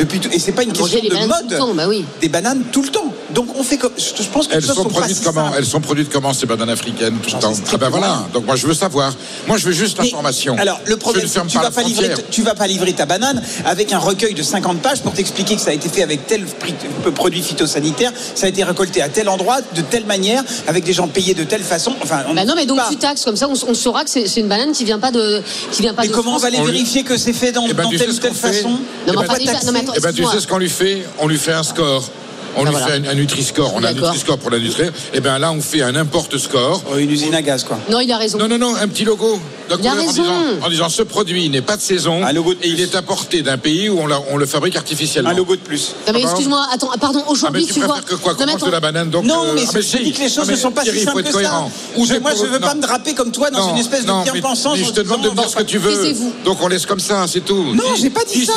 Depuis 0.00 0.18
tout- 0.18 0.28
et 0.32 0.38
c'est 0.40 0.50
pas 0.52 0.64
une 0.64 0.72
question 0.72 0.98
de 0.98 1.26
mode. 1.26 1.56
temps, 1.56 1.72
bah 1.72 1.84
oui. 1.88 2.04
Des 2.20 2.28
bananes 2.28 2.62
tout 2.72 2.82
le 2.82 2.88
temps. 2.88 3.14
Donc 3.34 3.48
on 3.58 3.62
fait 3.62 3.76
comme. 3.76 3.92
Je 3.98 4.22
pense 4.32 4.46
que 4.48 4.54
Elles 4.54 4.62
sont 4.64 4.74
sont 4.74 4.84
produites 4.84 5.20
comment. 5.22 5.50
Elles 5.56 5.64
sont 5.66 5.80
produites 5.80 6.10
comment 6.10 6.32
ces 6.32 6.46
bananes 6.46 6.70
africaines 6.70 7.16
tout 7.18 7.34
le 7.36 7.40
temps 7.40 7.52
Ah 7.72 7.76
ben 7.76 7.88
voilà. 7.90 8.26
Donc 8.32 8.46
moi 8.46 8.56
je 8.56 8.66
veux 8.66 8.74
savoir. 8.74 9.12
Moi 9.46 9.58
je 9.58 9.66
veux 9.66 9.72
juste 9.72 9.98
l'information. 9.98 10.56
Alors 10.58 10.80
le 10.86 10.96
problème, 10.96 11.26
c'est 11.28 11.40
que 11.40 11.46
tu 11.46 11.58
vas 11.58 11.70
pas 11.70 11.82
livrer, 11.82 12.10
tu 12.30 12.42
vas 12.42 12.54
pas 12.54 12.66
livrer 12.66 12.92
ta 12.94 13.06
banane 13.06 13.42
avec 13.66 13.92
un 13.92 13.98
recueil 13.98 14.34
de 14.34 14.42
50 14.42 14.80
pages 14.80 15.02
pour 15.02 15.12
t'expliquer 15.12 15.56
que 15.56 15.60
ça 15.60 15.70
a 15.70 15.74
été 15.74 15.88
fait 15.88 16.02
avec 16.02 16.26
tel 16.26 16.44
prix- 16.44 16.74
produit 17.14 17.42
phytosanitaire, 17.42 18.12
ça 18.34 18.46
a 18.46 18.48
été 18.48 18.64
récolté 18.64 19.02
à 19.02 19.08
tel 19.08 19.28
endroit, 19.28 19.58
de 19.74 19.82
telle 19.82 20.06
manière, 20.06 20.42
avec 20.66 20.84
des 20.84 20.92
gens 20.92 21.08
payés 21.08 21.34
de 21.34 21.44
telle 21.44 21.62
façon. 21.62 21.94
Enfin, 22.02 22.22
on 22.28 22.34
Bah 22.34 22.44
non, 22.44 22.54
mais 22.56 22.66
donc 22.66 22.78
pas. 22.78 22.88
tu 22.90 22.96
taxes 22.96 23.24
comme 23.24 23.36
ça, 23.36 23.48
on, 23.48 23.54
on 23.70 23.74
saura 23.74 24.04
que 24.04 24.10
c'est, 24.10 24.24
une 24.40 24.48
banane 24.48 24.72
qui 24.72 24.84
vient 24.84 24.98
pas 24.98 25.10
de, 25.10 25.42
qui 25.72 25.82
vient 25.82 25.94
pas 25.94 26.02
Mais 26.02 26.08
de 26.08 26.12
comment 26.14 26.34
on 26.34 26.38
va 26.38 26.48
aller 26.48 26.60
vérifier 26.62 27.02
que 27.02 27.16
c'est 27.16 27.32
fait 27.32 27.52
dans, 27.52 27.66
Eh 27.68 27.72
ben, 27.74 27.84
dans 27.84 27.90
telle 27.90 28.10
ou 28.10 28.14
telle 28.14 28.34
façon 28.34 28.70
Non, 28.70 28.78
mais 29.06 29.10
On 29.10 29.12
va 29.14 29.20
enfin, 29.20 29.32
pas 29.34 29.38
déjà- 29.38 29.52
taxer. 29.52 29.66
non, 29.66 29.72
mais 29.72 29.84
Eh 29.96 30.00
ben, 30.00 30.12
tu 30.12 30.24
sais 30.24 30.40
ce 30.40 30.46
qu'on 30.46 30.58
lui 30.58 30.70
fait 30.70 31.02
On 31.18 31.26
lui 31.28 31.38
fait 31.38 31.52
un 31.52 31.62
score. 31.62 32.08
On 32.58 32.64
lui 32.64 32.70
voilà. 32.72 32.86
fait 32.86 32.92
un, 32.92 33.10
un 33.10 33.14
Nutri-Score. 33.14 33.72
On 33.74 33.84
a 33.84 33.90
un. 33.90 33.92
Nutri-Score 33.92 34.38
pour 34.38 34.50
la 34.50 34.58
Nutri. 34.58 34.84
Et 35.14 35.20
bien 35.20 35.38
là, 35.38 35.52
on 35.52 35.60
fait 35.60 35.82
un 35.82 35.94
importe 35.94 36.36
score. 36.38 36.82
Oh, 36.90 36.96
une 36.96 37.10
usine 37.10 37.34
à 37.34 37.42
gaz, 37.42 37.64
quoi. 37.64 37.78
Non, 37.90 38.00
il 38.00 38.10
a 38.10 38.18
raison. 38.18 38.38
Non, 38.38 38.48
non, 38.48 38.58
non, 38.58 38.74
un 38.74 38.88
petit 38.88 39.04
logo. 39.04 39.40
De 39.76 39.82
Il 39.82 39.86
a 39.86 39.90
couleur 39.90 40.04
en 40.04 40.06
raison. 40.08 40.22
disant, 40.22 40.66
en 40.66 40.68
disant 40.70 40.88
ce 40.88 41.02
produit 41.02 41.48
n'est 41.50 41.60
pas 41.62 41.76
de 41.76 41.82
saison 41.82 42.20
et 42.62 42.68
il 42.68 42.80
est 42.80 42.94
apporté 42.94 43.42
d'un 43.42 43.58
pays 43.58 43.88
où 43.88 43.98
on, 44.00 44.36
le 44.36 44.46
fabrique 44.46 44.76
artificiellement. 44.76 45.30
Un 45.30 45.34
logo 45.34 45.56
de 45.56 45.60
plus. 45.60 45.94
Non, 46.06 46.12
mais 46.12 46.20
Ah, 46.24 46.28
excuse-moi, 46.30 46.66
attends, 46.72 46.90
pardon, 47.00 47.22
Ah, 47.26 47.30
aujourd'hui 47.30 47.66
tu 47.66 47.74
tu 47.74 47.80
vois. 47.80 47.88
préfères 47.94 48.04
que 48.04 48.14
quoi 48.16 48.32
Non, 48.32 48.38
Qu'on 48.38 48.46
mais 48.46 48.66
de 48.66 48.70
la 48.70 48.80
banane 48.80 49.10
donc 49.10 49.24
Non, 49.24 49.44
euh, 49.44 49.52
mais 49.54 49.62
ah, 49.66 49.70
je 49.74 49.80
si. 49.80 49.98
dis 50.02 50.12
que 50.12 50.20
les 50.20 50.28
choses 50.28 50.46
Ah, 50.48 50.52
ne 50.52 50.56
sont 50.56 50.70
pas 50.70 50.82
Thierry, 50.82 50.98
si 50.98 51.04
il 51.04 51.06
faut 51.10 51.16
simples 51.16 51.28
être 51.28 51.34
que 51.36 51.42
ça. 51.42 51.48
cohérent. 51.50 51.70
Ou 51.96 52.06
Je- 52.06 52.14
moi, 52.14 52.30
pour- 52.32 52.44
je 52.44 52.50
veux 52.50 52.60
pas 52.60 52.74
me 52.74 52.82
draper 52.82 53.14
comme 53.14 53.30
toi 53.32 53.50
dans 53.50 53.58
Non, 53.66 53.72
une 53.74 53.78
espèce 53.78 54.02
de 54.02 54.06
non, 54.08 54.22
bien 54.22 54.32
mais- 54.34 54.40
pensance. 54.40 54.78
mais 54.78 54.84
je 54.84 54.90
te 54.92 55.00
demande 55.00 55.22
de 55.22 55.30
dire 55.30 55.48
ce 55.48 55.56
que 55.56 55.62
tu 55.62 55.78
veux. 55.78 56.12
Donc 56.44 56.58
on 56.62 56.68
laisse 56.68 56.86
comme 56.86 57.00
ça, 57.00 57.26
c'est 57.28 57.44
tout. 57.44 57.74
Non, 57.74 57.84
j'ai 58.00 58.10
pas 58.10 58.24
dit 58.24 58.44
ça. 58.46 58.54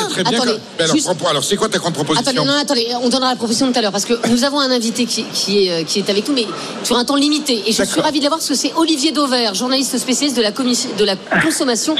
alors, 1.30 1.44
c'est 1.44 1.56
quoi 1.56 1.68
ta 1.68 1.78
contre-proposition 1.78 2.30
Attendez, 2.30 2.46
non, 2.46 2.54
attendez, 2.58 2.86
on 3.02 3.08
donnera 3.08 3.30
la 3.30 3.36
proposition 3.36 3.70
tout 3.70 3.78
à 3.78 3.82
l'heure 3.82 3.92
parce 3.92 4.04
que 4.04 4.14
nous 4.28 4.44
avons 4.44 4.60
un 4.60 4.70
invité 4.70 5.04
qui, 5.06 5.24
qui 5.32 5.66
est, 5.66 5.70
euh, 5.70 5.84
qui 5.84 5.98
est 5.98 6.10
avec 6.10 6.28
nous, 6.28 6.34
mais 6.34 6.46
sur 6.84 6.96
un 6.96 7.04
temps 7.04 7.16
limité. 7.16 7.62
Et 7.66 7.72
je 7.72 7.82
suis 7.84 8.00
ravie 8.00 8.18
de 8.18 8.24
l'avoir 8.24 8.38
parce 8.38 8.48
que 8.48 8.54
c'est 8.54 8.72
Olivier 8.76 9.12
Dauvert, 9.12 9.54
journaliste 9.54 9.96
spécialiste 9.98 10.36
de 10.36 10.42
la, 10.42 10.52
commission- 10.52 10.90
de 11.02 11.06
la 11.06 11.16
consommation 11.42 11.96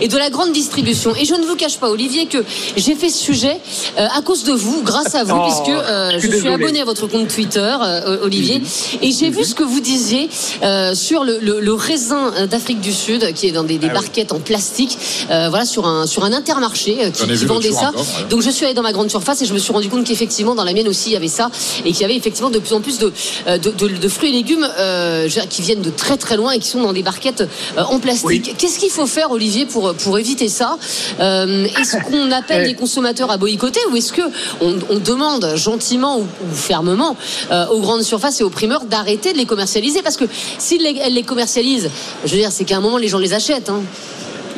et 0.00 0.08
de 0.08 0.16
la 0.16 0.30
grande 0.30 0.52
distribution. 0.52 1.14
Et 1.20 1.24
je 1.26 1.34
ne 1.34 1.44
vous 1.44 1.56
cache 1.56 1.76
pas, 1.78 1.90
Olivier, 1.90 2.24
que 2.26 2.42
j'ai 2.76 2.94
fait 2.94 3.10
ce 3.10 3.18
sujet 3.22 3.58
euh, 3.98 4.06
à 4.16 4.22
cause 4.22 4.44
de 4.44 4.52
vous, 4.52 4.82
grâce 4.82 5.14
à 5.14 5.24
vous, 5.24 5.36
Oh, 5.36 5.42
puisque 5.46 5.68
euh, 5.68 6.12
je 6.18 6.30
je 6.30 6.36
suis 6.38 6.48
abonné 6.48 6.80
à 6.80 6.84
votre 6.86 7.06
compte 7.06 7.28
Twitter, 7.28 7.60
euh, 7.82 8.18
Olivier, 8.22 8.62
et 9.02 9.10
j'ai 9.12 9.28
vu 9.30 9.44
ce 9.44 9.54
que 9.54 9.62
vous 9.62 9.80
disiez 9.80 10.28
euh, 10.62 10.94
sur 10.94 11.24
le, 11.24 11.38
le- 11.40 11.60
le 11.60 11.72
raisin 11.74 12.32
d'Afrique 12.50 12.80
du 12.80 12.92
Sud, 12.92 13.32
qui 13.34 13.46
est 13.48 13.52
dans 13.52 13.64
des, 13.64 13.76
des 13.78 13.88
Ah 13.88 13.90
oui. 13.94 13.94
barquettes 14.00 14.32
en 14.32 14.40
plastique, 14.40 14.96
euh, 15.30 15.48
voilà, 15.50 15.66
sur 15.66 15.86
un, 15.86 16.06
sur 16.06 16.24
un 16.24 16.32
intermarché 16.32 16.96
euh, 17.04 17.10
qui, 17.10 17.26
qui 17.26 17.44
vendait 17.44 17.72
ça. 17.72 17.88
encore, 17.90 18.00
ouais. 18.00 18.24
Donc 18.30 18.40
je 18.42 18.50
suis 18.50 18.64
allée 18.64 18.74
dans 18.74 18.82
ma 18.82 18.92
grande 18.92 19.10
surface 19.10 19.42
et 19.42 19.46
je 19.46 19.52
me 19.52 19.58
suis 19.58 19.72
rendu 19.72 19.88
compte 19.90 20.04
qu'effectivement 20.04 20.54
dans 20.54 20.64
la 20.64 20.72
mienne 20.72 20.88
aussi 20.88 21.10
il 21.10 21.12
y 21.12 21.16
avait 21.16 21.28
ça 21.28 21.50
et 21.84 21.92
qu'il 21.92 22.00
y 22.00 22.04
avait 22.04 22.16
effectivement 22.16 22.50
de 22.50 22.58
plus 22.58 22.72
en 22.74 22.80
plus 22.80 22.98
de, 22.98 23.12
euh, 23.48 23.58
de, 23.58 23.70
de- 23.70 23.88
de 23.88 24.08
fruits 24.08 24.30
et 24.30 24.32
légumes 24.32 24.66
euh, 24.78 25.28
qui 25.50 25.60
viennent 25.62 25.82
de 25.82 25.90
très 25.90 26.16
très 26.16 26.36
loin 26.36 26.52
et 26.52 26.58
qui 26.58 26.68
sont 26.68 26.82
dans 26.82 26.92
des 26.92 27.02
barquettes 27.02 27.42
euh, 27.76 27.82
en 27.84 27.98
plastique. 27.98 28.45
Qu'est-ce 28.58 28.78
qu'il 28.78 28.90
faut 28.90 29.06
faire 29.06 29.30
Olivier 29.30 29.66
pour, 29.66 29.94
pour 29.94 30.18
éviter 30.18 30.48
ça 30.48 30.78
Euh, 31.20 31.64
Est-ce 31.78 31.96
qu'on 31.98 32.30
appelle 32.32 32.62
Eh. 32.64 32.68
les 32.68 32.74
consommateurs 32.74 33.30
à 33.30 33.36
boycotter 33.36 33.80
ou 33.90 33.96
est-ce 33.96 34.12
que 34.12 34.22
on, 34.60 34.74
on 34.90 34.98
demande 34.98 35.52
gentiment 35.56 36.18
ou, 36.18 36.22
ou 36.22 36.54
fermement 36.54 37.16
euh, 37.50 37.66
aux 37.66 37.80
grandes 37.80 38.02
surfaces 38.02 38.40
et 38.40 38.44
aux 38.44 38.50
primeurs 38.50 38.84
d'arrêter 38.84 39.32
de 39.32 39.38
les 39.38 39.46
commercialiser? 39.46 40.02
Parce 40.02 40.16
que 40.16 40.24
s'ils 40.58 40.82
les, 40.82 40.98
elles 41.04 41.14
les 41.14 41.22
commercialisent, 41.22 41.90
je 42.24 42.30
veux 42.30 42.38
dire 42.38 42.52
c'est 42.52 42.64
qu'à 42.64 42.76
un 42.76 42.80
moment 42.80 42.98
les 42.98 43.08
gens 43.08 43.18
les 43.18 43.34
achètent. 43.34 43.68
hein. 43.70 43.82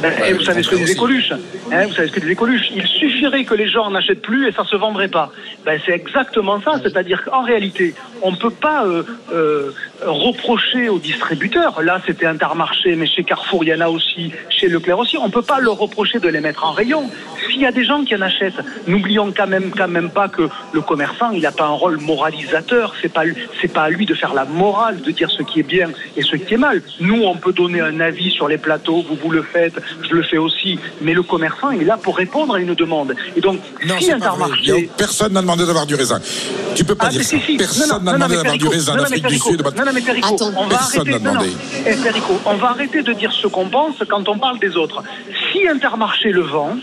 Ben, 0.00 0.12
et 0.28 0.32
vous 0.32 0.44
savez 0.44 0.62
ce 0.62 0.68
que 0.68 0.76
disait 0.76 0.94
Coluche 0.94 1.32
hein, 1.72 1.86
Vous 1.88 1.94
savez 1.94 2.06
ce 2.06 2.12
que 2.12 2.20
disait 2.20 2.36
Coluche 2.36 2.70
Il 2.72 2.86
suffirait 2.86 3.42
que 3.44 3.54
les 3.54 3.68
gens 3.68 3.90
n'achètent 3.90 4.22
plus 4.22 4.48
et 4.48 4.52
ça 4.52 4.62
se 4.64 4.76
vendrait 4.76 5.08
pas. 5.08 5.32
Ben, 5.66 5.80
c'est 5.84 5.90
exactement 5.92 6.60
ça. 6.62 6.74
C'est-à-dire 6.80 7.24
qu'en 7.24 7.42
réalité, 7.42 7.96
on 8.22 8.30
ne 8.30 8.36
peut 8.36 8.50
pas 8.50 8.86
euh, 8.86 9.02
euh, 9.34 9.72
reprocher 10.04 10.88
aux 10.88 10.98
distributeurs. 10.98 11.82
Là, 11.82 12.00
c'était 12.06 12.26
Intermarché, 12.26 12.94
mais 12.96 13.06
chez 13.06 13.24
Carrefour, 13.24 13.64
il 13.64 13.68
y 13.70 13.74
en 13.74 13.80
a 13.80 13.88
aussi, 13.88 14.32
chez 14.48 14.68
Leclerc 14.68 14.98
aussi. 14.98 15.16
On 15.18 15.26
ne 15.26 15.32
peut 15.32 15.42
pas 15.42 15.60
leur 15.60 15.76
reprocher 15.78 16.18
de 16.20 16.28
les 16.28 16.40
mettre 16.40 16.64
en 16.64 16.72
rayon. 16.72 17.10
S'il 17.46 17.60
y 17.60 17.66
a 17.66 17.72
des 17.72 17.84
gens 17.84 18.04
qui 18.04 18.14
en 18.14 18.20
achètent, 18.20 18.60
n'oublions 18.86 19.32
quand 19.36 19.46
même, 19.46 19.70
quand 19.76 19.88
même 19.88 20.10
pas 20.10 20.28
que 20.28 20.48
le 20.72 20.80
commerçant, 20.80 21.30
il 21.32 21.42
n'a 21.42 21.52
pas 21.52 21.64
un 21.66 21.70
rôle 21.72 21.98
moralisateur. 21.98 22.94
C'est 23.00 23.12
pas, 23.12 23.22
c'est 23.60 23.72
pas 23.72 23.82
à 23.82 23.90
lui 23.90 24.06
de 24.06 24.14
faire 24.14 24.34
la 24.34 24.44
morale, 24.44 25.00
de 25.02 25.10
dire 25.10 25.30
ce 25.30 25.42
qui 25.42 25.60
est 25.60 25.64
bien 25.64 25.90
et 26.16 26.22
ce 26.22 26.36
qui 26.36 26.54
est 26.54 26.58
mal. 26.58 26.82
Nous, 27.00 27.22
on 27.22 27.36
peut 27.36 27.52
donner 27.52 27.80
un 27.80 28.00
avis 28.00 28.30
sur 28.30 28.48
les 28.48 28.58
plateaux. 28.58 29.04
Vous, 29.08 29.16
vous 29.22 29.30
le 29.30 29.42
faites, 29.42 29.74
je 30.08 30.14
le 30.14 30.22
fais 30.22 30.38
aussi. 30.38 30.78
Mais 31.00 31.14
le 31.14 31.22
commerçant, 31.22 31.70
il 31.70 31.82
est 31.82 31.86
là 31.86 31.96
pour 31.96 32.16
répondre 32.16 32.54
à 32.54 32.60
une 32.60 32.74
demande. 32.74 33.14
Et 33.36 33.40
donc, 33.40 33.58
Non, 33.86 33.98
si 34.00 34.12
Intermarché. 34.12 34.88
Personne 34.96 35.32
n'a 35.32 35.40
demandé 35.40 35.66
d'avoir 35.66 35.86
du 35.86 35.94
raisin. 35.94 36.20
Tu 36.74 36.84
peux 36.84 36.94
pas 36.94 37.06
Ah, 37.08 37.10
dire 37.10 37.22
ça. 37.22 37.36
si, 37.36 37.40
si. 37.40 37.56
Personne 37.56 37.88
n'a 37.88 37.98
demandé 37.98 38.36
d'avoir 38.36 38.56
du 38.58 38.68
raisin 38.68 38.94
d'Afrique 38.96 39.26
du 39.26 39.38
Sud. 39.38 39.62
Non, 39.88 39.94
non, 39.94 39.94
mais 39.94 40.00
Perico, 40.02 40.36
on 40.56 40.66
va 40.66 40.76
Personne 40.76 41.08
arrêter. 41.08 41.24
non. 41.24 41.32
Eh, 41.86 41.94
Perico, 41.96 42.40
on 42.44 42.54
va 42.54 42.68
arrêter 42.70 43.02
de 43.02 43.12
dire 43.12 43.32
ce 43.32 43.46
qu'on 43.46 43.68
pense 43.68 43.96
quand 44.08 44.28
on 44.28 44.38
parle 44.38 44.58
des 44.58 44.76
autres. 44.76 45.02
Si 45.52 45.66
Intermarché 45.68 46.30
le 46.30 46.42
vend, 46.42 46.76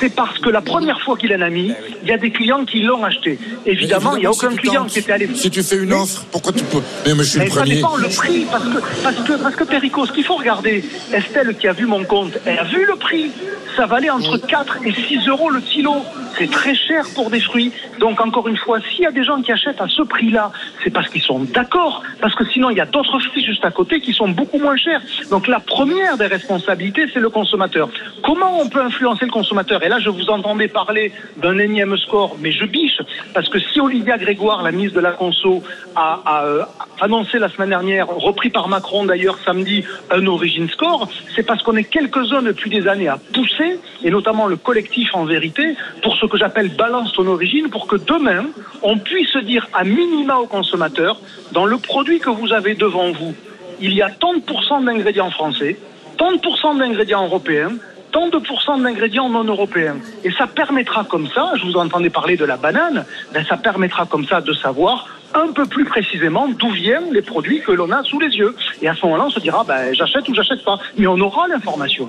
c'est 0.00 0.14
parce 0.14 0.38
que 0.38 0.48
la 0.50 0.60
première 0.60 1.00
fois 1.00 1.16
qu'il 1.16 1.34
en 1.34 1.40
a 1.40 1.50
mis, 1.50 1.72
il 2.02 2.08
y 2.08 2.12
a 2.12 2.18
des 2.18 2.30
clients 2.30 2.64
qui 2.64 2.80
l'ont 2.82 3.04
acheté. 3.04 3.38
Évidemment, 3.66 4.16
il 4.16 4.20
n'y 4.20 4.26
a 4.26 4.30
aucun 4.30 4.50
si 4.50 4.56
client 4.58 4.84
qui 4.84 4.98
était 5.00 5.12
allé. 5.12 5.28
Si 5.34 5.50
tu 5.50 5.62
fais 5.62 5.76
une 5.76 5.92
offre, 5.92 6.24
pourquoi 6.30 6.52
tu 6.52 6.64
peux 6.64 6.80
Mais, 7.06 7.14
mais 7.14 7.22
je 7.24 7.28
suis 7.30 7.38
Mais 7.38 7.44
le 7.46 7.50
ça 7.50 7.60
premier. 7.60 7.74
dépend 7.76 7.96
le 7.96 8.08
prix, 8.08 8.46
parce 8.50 8.64
que, 8.64 8.78
parce 9.02 9.16
que, 9.16 9.32
parce 9.42 9.56
que 9.56 9.64
Perico, 9.64 10.06
ce 10.06 10.12
qu'il 10.12 10.24
faut 10.24 10.36
regarder, 10.36 10.84
Estelle 11.12 11.56
qui 11.56 11.66
a 11.68 11.72
vu 11.72 11.86
mon 11.86 12.04
compte, 12.04 12.34
elle 12.46 12.58
a 12.58 12.64
vu 12.64 12.84
le 12.86 12.96
prix. 12.96 13.30
Ça 13.76 13.86
valait 13.86 14.10
entre 14.10 14.36
4 14.38 14.78
et 14.84 14.92
6 14.92 15.26
euros 15.28 15.50
le 15.50 15.60
kilo. 15.60 16.04
C'est 16.38 16.48
très 16.50 16.74
cher 16.76 17.04
pour 17.14 17.28
des 17.30 17.40
fruits. 17.40 17.72
Donc, 17.98 18.20
encore 18.20 18.46
une 18.48 18.56
fois, 18.56 18.78
s'il 18.80 19.00
y 19.02 19.06
a 19.06 19.10
des 19.10 19.24
gens 19.24 19.42
qui 19.42 19.50
achètent 19.50 19.80
à 19.80 19.88
ce 19.88 20.02
prix-là, 20.02 20.52
c'est 20.84 20.90
parce 20.90 21.08
qu'ils 21.08 21.22
sont 21.22 21.40
d'accord. 21.40 22.02
Parce 22.20 22.34
que 22.36 22.43
sinon, 22.52 22.70
il 22.70 22.76
y 22.76 22.80
a 22.80 22.86
d'autres 22.86 23.18
fruits 23.20 23.44
juste 23.44 23.64
à 23.64 23.70
côté 23.70 24.00
qui 24.00 24.12
sont 24.12 24.28
beaucoup 24.28 24.58
moins 24.58 24.76
chers. 24.76 25.00
Donc, 25.30 25.46
la 25.48 25.60
première 25.60 26.16
des 26.16 26.26
responsabilités, 26.26 27.06
c'est 27.12 27.20
le 27.20 27.30
consommateur. 27.30 27.88
Comment 28.22 28.60
on 28.60 28.68
peut 28.68 28.80
influencer 28.80 29.24
le 29.24 29.30
consommateur? 29.30 29.82
Et 29.82 29.88
là, 29.88 29.98
je 29.98 30.10
vous 30.10 30.28
entendais 30.30 30.68
parler 30.68 31.12
d'un 31.36 31.58
énième 31.58 31.96
score, 31.96 32.36
mais 32.40 32.52
je 32.52 32.64
biche. 32.64 33.00
Parce 33.32 33.48
que 33.48 33.58
si 33.58 33.80
Olivia 33.80 34.18
Grégoire, 34.18 34.62
la 34.62 34.72
ministre 34.72 34.96
de 34.96 35.00
la 35.00 35.12
Conso, 35.12 35.62
a, 35.96 36.44
euh, 36.44 36.64
annoncé 37.00 37.38
la 37.38 37.48
semaine 37.48 37.70
dernière, 37.70 38.08
repris 38.08 38.50
par 38.50 38.68
Macron 38.68 39.04
d'ailleurs 39.04 39.38
samedi, 39.44 39.84
un 40.10 40.26
origin 40.26 40.68
score, 40.68 41.08
c'est 41.34 41.44
parce 41.44 41.62
qu'on 41.62 41.76
est 41.76 41.84
quelques-uns 41.84 42.42
depuis 42.42 42.70
des 42.70 42.88
années 42.88 43.08
à 43.08 43.18
pousser, 43.32 43.78
et 44.02 44.10
notamment 44.10 44.46
le 44.46 44.56
collectif 44.56 45.14
en 45.14 45.24
vérité, 45.24 45.76
pour 46.02 46.16
ce 46.16 46.26
que 46.26 46.36
j'appelle 46.36 46.68
balance 46.68 47.12
ton 47.12 47.26
origine, 47.26 47.68
pour 47.70 47.86
que 47.86 47.96
demain, 47.96 48.46
on 48.82 48.98
puisse 48.98 49.36
dire 49.38 49.68
à 49.72 49.84
minima 49.84 50.36
aux 50.38 50.46
consommateurs, 50.46 51.18
dans 51.52 51.66
le 51.66 51.78
produit 51.78 52.18
que 52.18 52.30
vous 52.34 52.52
avez 52.52 52.74
devant 52.74 53.10
vous, 53.12 53.34
il 53.80 53.92
y 53.94 54.02
a 54.02 54.10
tant 54.10 54.34
de 54.34 54.40
pourcents 54.40 54.80
d'ingrédients 54.80 55.30
français, 55.30 55.78
tant 56.16 56.32
de 56.32 56.38
pourcents 56.38 56.74
d'ingrédients 56.74 57.24
européens, 57.24 57.72
tant 58.12 58.28
de 58.28 58.38
pourcents 58.38 58.78
d'ingrédients 58.78 59.28
non 59.28 59.44
européens. 59.44 59.96
Et 60.22 60.30
ça 60.30 60.46
permettra 60.46 61.04
comme 61.04 61.28
ça, 61.28 61.52
je 61.56 61.64
vous 61.64 61.76
entendais 61.76 62.10
parler 62.10 62.36
de 62.36 62.44
la 62.44 62.56
banane, 62.56 63.04
ben 63.32 63.44
ça 63.44 63.56
permettra 63.56 64.06
comme 64.06 64.24
ça 64.24 64.40
de 64.40 64.52
savoir 64.52 65.08
un 65.34 65.52
peu 65.52 65.66
plus 65.66 65.84
précisément 65.84 66.48
d'où 66.48 66.70
viennent 66.70 67.12
les 67.12 67.22
produits 67.22 67.60
que 67.60 67.72
l'on 67.72 67.90
a 67.90 68.04
sous 68.04 68.20
les 68.20 68.36
yeux. 68.36 68.54
Et 68.82 68.88
à 68.88 68.94
ce 68.94 69.04
moment-là, 69.04 69.24
on 69.26 69.30
se 69.30 69.40
dira, 69.40 69.64
ben, 69.64 69.92
j'achète 69.92 70.28
ou 70.28 70.34
j'achète 70.34 70.64
pas. 70.64 70.78
Mais 70.96 71.08
on 71.08 71.18
aura 71.18 71.48
l'information. 71.48 72.08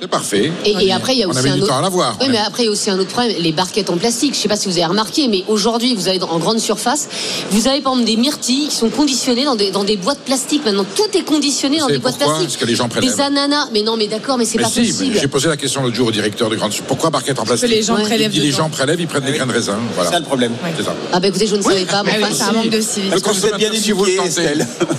C'est 0.00 0.08
parfait. 0.08 0.50
Et, 0.64 0.86
et 0.86 0.92
après, 0.92 1.14
il 1.14 1.18
y 1.18 1.22
a 1.24 1.26
On 1.26 1.30
aussi 1.30 1.40
avait 1.40 1.50
un 1.50 1.56
du 1.56 1.62
autre. 1.62 1.72
temps 1.72 1.78
à 1.78 1.82
l'avoir. 1.82 2.16
Oui, 2.20 2.28
mais 2.30 2.38
après, 2.38 2.62
il 2.62 2.66
y 2.66 2.68
a 2.68 2.72
aussi 2.72 2.88
un 2.90 2.98
autre 2.98 3.10
problème, 3.10 3.36
les 3.38 3.52
barquettes 3.52 3.90
en 3.90 3.98
plastique. 3.98 4.32
Je 4.32 4.38
ne 4.38 4.42
sais 4.42 4.48
pas 4.48 4.56
si 4.56 4.66
vous 4.68 4.76
avez 4.78 4.86
remarqué, 4.86 5.28
mais 5.28 5.44
aujourd'hui, 5.46 5.94
vous 5.94 6.08
allez 6.08 6.22
en 6.22 6.38
grande 6.38 6.58
surface, 6.58 7.08
vous 7.50 7.68
avez 7.68 7.82
par 7.82 7.92
exemple 7.92 8.06
des 8.06 8.16
myrtilles 8.16 8.68
qui 8.68 8.74
sont 8.74 8.88
conditionnées 8.88 9.44
dans 9.44 9.56
des, 9.56 9.70
dans 9.70 9.84
des 9.84 9.98
boîtes 9.98 10.20
plastiques. 10.20 10.64
Maintenant, 10.64 10.86
tout 10.96 11.16
est 11.18 11.22
conditionné 11.22 11.78
dans 11.80 11.88
des 11.88 11.98
boîtes 11.98 12.16
pourquoi 12.16 12.34
plastiques? 12.36 12.48
Parce 12.58 12.62
que 12.64 12.66
les 12.70 12.74
gens 12.76 12.88
prélèvent. 12.88 13.14
Des 13.14 13.20
ananas. 13.20 13.68
Mais 13.74 13.82
non, 13.82 13.96
mais 13.98 14.06
d'accord, 14.06 14.38
mais 14.38 14.46
c'est 14.46 14.58
pas 14.58 14.68
si, 14.68 14.86
possible. 14.86 15.18
j'ai 15.20 15.28
posé 15.28 15.48
la 15.48 15.58
question 15.58 15.82
l'autre 15.82 15.96
jour 15.96 16.08
au 16.08 16.12
directeur 16.12 16.48
de 16.48 16.56
grande 16.56 16.72
Pourquoi 16.88 17.10
barquette 17.10 17.38
en 17.38 17.44
plastique? 17.44 17.68
les 17.68 17.82
gens 17.82 17.96
prélèvent 17.96 18.30
dit 18.30 18.40
les 18.40 18.52
gens 18.52 18.70
prélèvent, 18.70 19.00
ils 19.00 19.06
prennent 19.06 19.24
des 19.24 19.32
grains 19.32 19.46
de 19.46 19.52
raisin. 19.52 19.78
Voilà. 19.94 20.08
C'est 20.08 20.14
ça 20.14 20.20
le 20.20 20.26
problème. 20.26 20.52
Ça. 20.82 20.94
Ah, 21.12 21.20
bah 21.20 21.28
écoutez, 21.28 21.46
je 21.46 21.56
ne 21.56 21.62
savais 21.62 21.84
pas. 21.84 22.02
si. 22.04 22.34
c'est 22.36 22.42
un 22.44 22.52
manque 22.52 22.70
de 22.70 22.80
civisme. 22.80 23.14
Le 23.14 23.20
consommateur, 23.20 23.74
si 23.74 23.92
vous 23.92 24.04
le 24.06 24.16
tentez, 24.16 24.54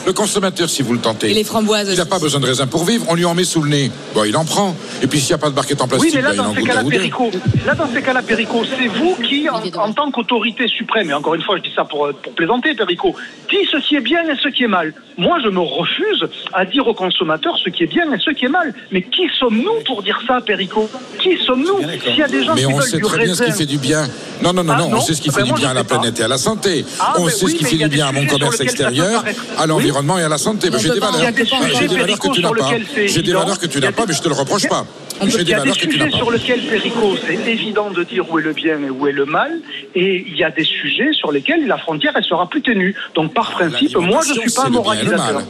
le 0.05 0.13
consommateur, 0.13 0.69
si 0.69 0.81
vous 0.83 0.93
le 0.93 0.99
tentez, 0.99 1.31
Et 1.31 1.33
les 1.33 1.43
framboises 1.43 1.87
il 1.91 1.97
n'a 1.97 2.05
pas 2.05 2.19
besoin 2.19 2.39
de 2.39 2.45
raisin 2.45 2.67
pour 2.67 2.85
vivre. 2.85 3.05
On 3.09 3.15
lui 3.15 3.25
en 3.25 3.33
met 3.33 3.45
sous 3.45 3.61
le 3.61 3.69
nez. 3.69 3.91
Bon, 4.13 4.23
il 4.25 4.37
en 4.37 4.45
prend. 4.45 4.75
Et 5.01 5.07
puis 5.07 5.19
s'il 5.19 5.29
n'y 5.29 5.35
a 5.35 5.37
pas 5.37 5.49
de 5.49 5.55
barquette 5.55 5.81
en 5.81 5.87
plastique, 5.87 6.11
Oui, 6.11 6.15
mais 6.15 6.21
là, 6.21 6.33
dans 6.33 6.53
ces 6.53 6.63
cas-là. 6.63 6.83
Perico, 6.89 7.31
là, 7.65 7.75
dans 7.75 7.87
ces 7.93 8.01
cas-là, 8.01 8.21
Perico, 8.21 8.63
c'est 8.65 8.87
vous 8.87 9.15
qui, 9.15 9.47
en, 9.49 9.61
en 9.79 9.93
tant 9.93 10.11
qu'autorité 10.11 10.67
suprême, 10.67 11.09
et 11.09 11.13
encore 11.13 11.35
une 11.35 11.41
fois, 11.41 11.57
je 11.57 11.63
dis 11.63 11.73
ça 11.75 11.85
pour, 11.85 12.05
euh, 12.07 12.13
pour 12.13 12.33
plaisanter, 12.33 12.73
Perico, 12.75 13.15
dit 13.49 13.57
ce 13.71 13.77
qui 13.77 13.95
est 13.95 14.01
bien 14.01 14.21
et 14.23 14.35
ce 14.41 14.47
qui 14.49 14.63
est 14.63 14.67
mal. 14.67 14.93
Moi, 15.17 15.37
je 15.43 15.49
me 15.49 15.59
refuse 15.59 16.25
à 16.53 16.65
dire 16.65 16.87
aux 16.87 16.93
consommateurs 16.93 17.57
ce 17.63 17.69
qui 17.69 17.83
est 17.83 17.87
bien 17.87 18.11
et 18.13 18.17
ce 18.19 18.31
qui 18.31 18.45
est 18.45 18.49
mal. 18.49 18.73
Mais 18.91 19.01
qui 19.01 19.27
sommes-nous 19.39 19.83
pour 19.85 20.01
dire 20.03 20.19
ça, 20.27 20.39
Perico? 20.41 20.89
Qui 21.19 21.37
sommes-nous? 21.45 21.79
S'il 22.03 22.15
y 22.17 22.23
a 22.23 22.27
des 22.27 22.43
gens 22.43 22.55
Mais 22.55 22.61
qui 22.61 22.67
on 22.67 22.77
veulent 22.77 22.83
sait 22.83 22.97
du 22.97 23.03
très 23.03 23.17
bien 23.25 23.33
ce 23.35 23.41
raisin. 23.43 23.53
qui 23.53 23.59
fait 23.59 23.65
du 23.65 23.77
bien. 23.77 24.07
Non, 24.41 24.53
non, 24.53 24.63
non, 24.63 24.73
Ah, 24.75 24.79
non, 24.81 24.89
on 24.93 25.01
sait 25.01 25.13
ce 25.13 25.21
qui 25.21 25.29
Ben, 25.29 25.35
fait 25.35 25.43
du 25.43 25.49
moi, 25.49 25.59
bien 25.59 25.69
à 25.69 25.73
la 25.73 25.83
planète 25.83 26.19
et 26.19 26.23
à 26.23 26.27
la 26.27 26.37
santé. 26.37 26.85
Ah, 26.99 27.13
on 27.17 27.25
ben 27.25 27.29
sait 27.31 27.45
oui, 27.45 27.51
ce 27.51 27.57
qui 27.57 27.65
fait 27.65 27.75
du 27.77 27.87
bien 27.89 28.07
à 28.07 28.11
mon 28.11 28.25
commerce 28.25 28.59
extérieur, 28.61 29.23
à 29.57 29.67
l'environnement 29.67 30.17
et 30.17 30.23
à 30.23 30.29
la 30.29 30.37
santé. 30.37 30.69
Ben, 30.69 30.77
On 30.77 30.79
J'ai 30.79 30.89
des 30.91 30.99
valeurs 30.99 31.21
que 31.33 31.43
tu 31.43 32.41
n'as 32.41 32.49
pas. 32.49 32.69
J'ai 33.05 33.21
des 33.21 33.33
valeurs 33.33 33.59
que 33.59 33.65
tu 33.67 33.79
n'as 33.79 33.91
pas, 33.91 34.05
mais 34.07 34.13
je 34.13 34.21
te 34.21 34.27
le 34.29 34.33
reproche 34.35 34.67
pas. 34.67 34.80
Il 35.23 35.47
y 35.47 35.53
a 35.53 35.59
des 35.61 35.73
sujets 35.73 36.09
sur 36.11 36.31
lesquels, 36.31 36.61
Perico, 36.67 37.15
c'est 37.25 37.35
évident 37.49 37.89
de 37.91 38.03
dire 38.03 38.25
où 38.31 38.39
est 38.39 38.43
le 38.43 38.53
bien 38.53 38.77
et 38.83 38.89
où 38.89 39.07
est 39.07 39.11
le 39.11 39.25
mal. 39.25 39.59
Et 39.95 40.25
il 40.27 40.35
y 40.35 40.43
a 40.43 40.49
des 40.51 40.63
sujets 40.63 41.13
sur 41.13 41.31
lesquels 41.31 41.67
la 41.67 41.77
frontière, 41.77 42.13
elle 42.15 42.23
sera 42.23 42.49
plus 42.49 42.61
ténue. 42.61 42.95
Donc, 43.15 43.33
par 43.33 43.51
principe, 43.51 43.95
moi, 43.97 44.21
je 44.25 44.33
ne 44.33 44.39
suis 44.41 44.51
pas 44.51 44.69
moralisateur. 44.69 45.41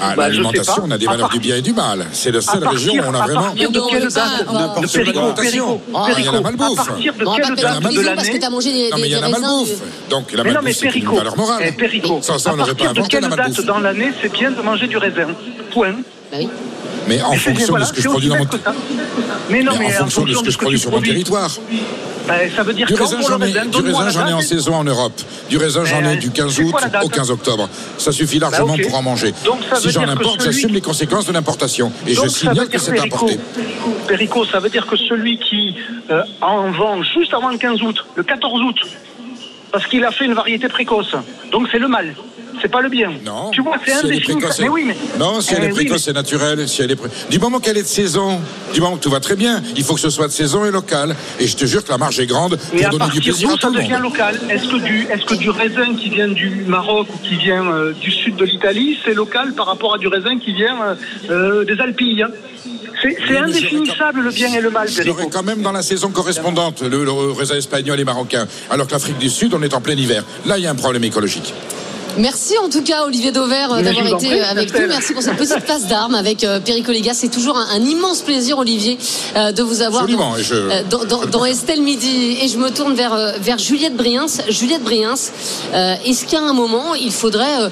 À 0.00 0.14
Bah, 0.14 0.30
je 0.30 0.36
sais 0.36 0.42
l'alimentation, 0.42 0.82
on 0.86 0.90
a 0.92 0.98
des 0.98 1.06
À 1.08 1.10
valeurs 1.10 1.28
part- 1.28 1.38
du 1.38 1.40
bien 1.40 1.56
et 1.56 1.60
du 1.60 1.72
mal. 1.72 2.06
C'est 2.12 2.30
la 2.30 2.38
À 2.38 2.40
seule 2.42 2.68
région 2.68 2.94
où 2.94 2.98
on 3.08 3.14
a 3.14 3.18
à 3.18 3.26
vraiment. 3.26 3.42
partir 3.42 3.70
de 3.72 3.80
quelle 3.90 4.02
date 4.08 4.52
N'importe 4.52 4.82
de 4.82 4.86
quelle 4.92 5.08
alimentation. 5.08 5.80
Ah, 5.92 6.06
il 6.16 6.24
y 6.24 6.28
a 6.28 6.30
la 6.32 6.32
Perico, 6.32 6.36
à 6.36 6.40
malbouffe. 6.40 6.76
partir 6.86 7.12
de 7.14 7.18
quelle 7.18 7.56
date 7.56 7.76
en 7.76 7.80
de 7.80 7.84
prison 7.86 8.02
parce 8.14 8.26
que 8.26 8.26
l'année 8.28 8.38
t'as 8.38 8.50
mangé 8.50 8.72
des, 8.72 8.90
Non, 8.90 8.96
mais 8.98 9.02
il 9.06 9.10
y 9.10 9.14
a 9.16 9.20
la 9.20 9.26
raisins. 9.26 9.40
malbouffe. 9.40 9.70
Donc 10.08 10.32
la 10.32 10.44
malbouffe, 10.44 10.62
mais 10.64 10.72
c'est 10.72 10.94
une 10.94 11.04
valeur 11.16 11.36
morale. 11.36 11.74
eh, 11.82 12.22
Sans 12.22 12.38
ça, 12.38 12.50
à 12.50 12.52
on 12.52 12.56
n'aurait 12.58 12.74
pas 12.74 12.84
partir 12.84 12.92
de 12.94 12.98
inventé 13.00 13.08
quelle 13.10 13.22
la 13.22 13.28
date 13.28 13.38
malbouffe. 13.38 13.64
dans 13.66 13.78
l'année 13.80 14.12
c'est 14.22 14.32
bien 14.32 14.50
de 14.52 14.60
manger 14.62 14.86
du 14.86 14.96
raisin 14.98 15.26
Point. 15.72 15.94
Mais 17.08 17.22
en 17.22 17.32
fonction 17.32 17.68
voilà, 17.70 17.84
de 17.84 17.88
ce 17.88 17.94
que 17.94 18.02
je 18.02 18.08
produis 18.08 18.30
aussi 18.30 18.38
dans 18.38 18.44
mon 18.44 18.50
bête 18.50 18.62
que 18.62 18.64
ça. 18.64 18.74
Mais 19.50 19.62
non, 19.62 19.72
mais 19.78 19.86
en 19.86 19.90
fonction 19.90 20.24
de 20.24 20.34
ce 20.34 20.42
que 20.42 20.50
je 20.50 20.56
tu 20.56 20.58
produis 20.58 20.78
sur 20.78 20.90
mon 20.90 21.00
territoire. 21.00 21.50
Ça 22.54 22.62
veut 22.62 22.74
dire 22.74 22.86
Du 22.86 22.94
raisin, 22.94 23.20
j'en 23.22 23.40
ai, 23.40 23.44
raisin, 23.44 23.64
du 23.64 23.70
donne-moi 23.70 24.04
raisin, 24.04 24.20
la 24.20 24.26
j'en 24.26 24.30
ai 24.30 24.32
en 24.34 24.40
saison 24.42 24.74
en 24.74 24.84
Europe. 24.84 25.18
Du 25.48 25.56
raisin, 25.56 25.84
j'en 25.84 26.04
ai 26.04 26.16
du 26.16 26.30
15 26.30 26.52
c'est 26.54 26.62
août 26.62 26.74
au 27.02 27.08
15 27.08 27.30
octobre. 27.30 27.68
Ça 27.96 28.12
suffit 28.12 28.38
largement 28.38 28.76
Bah, 28.76 28.82
pour 28.82 28.94
en 28.96 29.02
manger. 29.02 29.32
Donc, 29.44 29.60
ça 29.70 29.76
si 29.76 29.90
j'en 29.90 30.06
importe, 30.06 30.42
celui 30.42 30.52
j'assume 30.52 30.74
les 30.74 30.82
conséquences 30.82 31.26
de 31.26 31.32
l'importation. 31.32 31.90
Et 32.06 32.14
Donc, 32.14 32.26
je 32.26 32.30
signale 32.30 32.68
que 32.68 32.78
c'est 32.78 32.98
importé. 33.00 33.38
Perico, 34.06 34.44
ça 34.44 34.60
veut 34.60 34.68
dire 34.68 34.86
que 34.86 34.96
celui 34.96 35.38
qui 35.38 35.74
euh, 36.10 36.22
en 36.42 36.70
vend 36.70 37.02
juste 37.02 37.32
avant 37.32 37.48
le 37.48 37.56
15 37.56 37.82
août, 37.82 38.04
le 38.14 38.22
14 38.22 38.60
août, 38.62 38.76
parce 39.72 39.86
qu'il 39.86 40.04
a 40.04 40.10
fait 40.10 40.26
une 40.26 40.34
variété 40.34 40.68
précoce, 40.68 41.14
donc 41.50 41.68
c'est 41.72 41.78
le 41.78 41.88
mal. 41.88 42.14
C'est 42.60 42.70
pas 42.70 42.80
le 42.80 42.88
bien. 42.88 43.12
Non. 43.24 43.50
Tu 43.50 43.62
vois, 43.62 43.76
c'est 43.84 43.92
Si 44.00 44.06
est 44.12 44.60
Mais 44.60 44.68
oui, 44.68 44.84
mais. 44.86 44.96
Non, 45.18 45.40
si 45.40 45.54
elle 45.54 45.60
Eh 45.62 45.66
est 45.66 45.68
oui, 45.72 45.74
précoce, 45.86 46.02
c'est 46.04 46.12
naturel. 46.12 46.68
Si 46.68 46.82
elle 46.82 46.90
est 46.90 46.96
pré- 46.96 47.08
Du 47.30 47.38
moment 47.38 47.60
qu'elle 47.60 47.76
est 47.78 47.82
de 47.82 47.86
saison, 47.88 48.40
du 48.74 48.80
moment 48.80 48.96
que 48.96 49.02
tout 49.02 49.10
va 49.10 49.20
très 49.20 49.36
bien, 49.36 49.62
il 49.76 49.84
faut 49.84 49.94
que 49.94 50.00
ce 50.00 50.10
soit 50.10 50.26
de 50.28 50.32
saison 50.32 50.64
et 50.64 50.70
local. 50.70 51.14
Et 51.40 51.46
je 51.46 51.56
te 51.56 51.64
jure 51.64 51.84
que 51.84 51.90
la 51.90 51.98
marge 51.98 52.18
est 52.20 52.26
grande 52.26 52.58
Et 52.74 52.84
à 52.84 52.88
pour 52.90 52.98
donner 52.98 53.10
du 53.12 53.20
plaisir 53.20 53.48
à 53.48 53.52
ça 53.52 53.68
tout 53.68 53.74
devient 53.74 53.92
monde. 53.92 54.02
local? 54.02 54.40
Est-ce 54.50 54.68
que, 54.68 54.76
du, 54.76 55.06
est-ce 55.12 55.24
que 55.24 55.34
du 55.34 55.50
raisin 55.50 55.94
qui 55.94 56.10
vient 56.10 56.28
du 56.28 56.64
Maroc 56.66 57.06
ou 57.14 57.18
qui 57.26 57.36
vient 57.36 57.66
euh, 57.66 57.92
du 57.92 58.10
sud 58.10 58.36
de 58.36 58.44
l'Italie, 58.44 58.98
c'est 59.04 59.14
local 59.14 59.52
par 59.54 59.66
rapport 59.66 59.94
à 59.94 59.98
du 59.98 60.08
raisin 60.08 60.38
qui 60.38 60.52
vient 60.54 60.76
euh, 60.82 60.94
euh, 61.30 61.64
des 61.64 61.80
Alpilles? 61.80 62.22
Hein 62.22 62.30
C'est 63.02 63.38
indéfinissable 63.38 64.20
le 64.22 64.30
bien 64.30 64.52
et 64.52 64.60
le 64.60 64.70
mal. 64.70 64.88
Je 64.88 65.02
l'aurais 65.02 65.28
quand 65.28 65.42
même 65.44 65.62
dans 65.62 65.72
la 65.72 65.82
saison 65.82 66.10
correspondante, 66.10 66.82
le, 66.82 67.04
le 67.04 67.12
raisin 67.32 67.54
espagnol 67.56 67.98
et 68.00 68.04
marocain. 68.04 68.46
Alors 68.70 68.86
que 68.88 68.92
l'Afrique 68.92 69.18
du 69.18 69.30
Sud, 69.30 69.54
on 69.54 69.62
est 69.62 69.72
en 69.74 69.80
plein 69.80 69.94
hiver. 69.94 70.24
Là, 70.46 70.58
il 70.58 70.64
y 70.64 70.66
a 70.66 70.70
un 70.70 70.74
problème 70.74 71.04
écologique. 71.04 71.54
Merci 72.18 72.54
en 72.58 72.68
tout 72.68 72.82
cas 72.82 73.04
Olivier 73.04 73.30
Dauvert 73.32 73.72
euh, 73.72 73.80
d'avoir 73.82 74.06
été 74.24 74.40
euh, 74.40 74.44
avec 74.50 74.72
nous. 74.74 74.86
Merci 74.88 75.12
pour 75.12 75.22
cette 75.22 75.36
petite 75.36 75.64
passe 75.66 75.86
d'armes 75.86 76.14
avec 76.14 76.44
euh, 76.44 76.60
Perico. 76.60 76.92
C'est 77.12 77.28
toujours 77.30 77.56
un, 77.56 77.66
un 77.74 77.80
immense 77.80 78.22
plaisir 78.22 78.58
Olivier 78.58 78.98
de 79.34 79.62
vous 79.62 79.82
avoir 79.82 80.06
dans, 80.16 80.36
je- 80.36 80.82
dans, 80.88 81.04
dans- 81.04 81.26
dans 81.26 81.44
Estelle 81.44 81.82
Midi. 81.82 82.38
Et 82.42 82.48
je 82.48 82.58
me 82.58 82.70
tourne 82.70 82.94
vers, 82.94 83.16
vers 83.40 83.58
Juliette 83.58 83.96
Briens. 83.96 84.26
Juliette 84.48 84.82
Briens, 84.82 85.14
est-ce 85.74 86.26
qu'à 86.26 86.40
un 86.40 86.52
moment 86.52 86.94
il 86.94 87.12
faudrait 87.12 87.70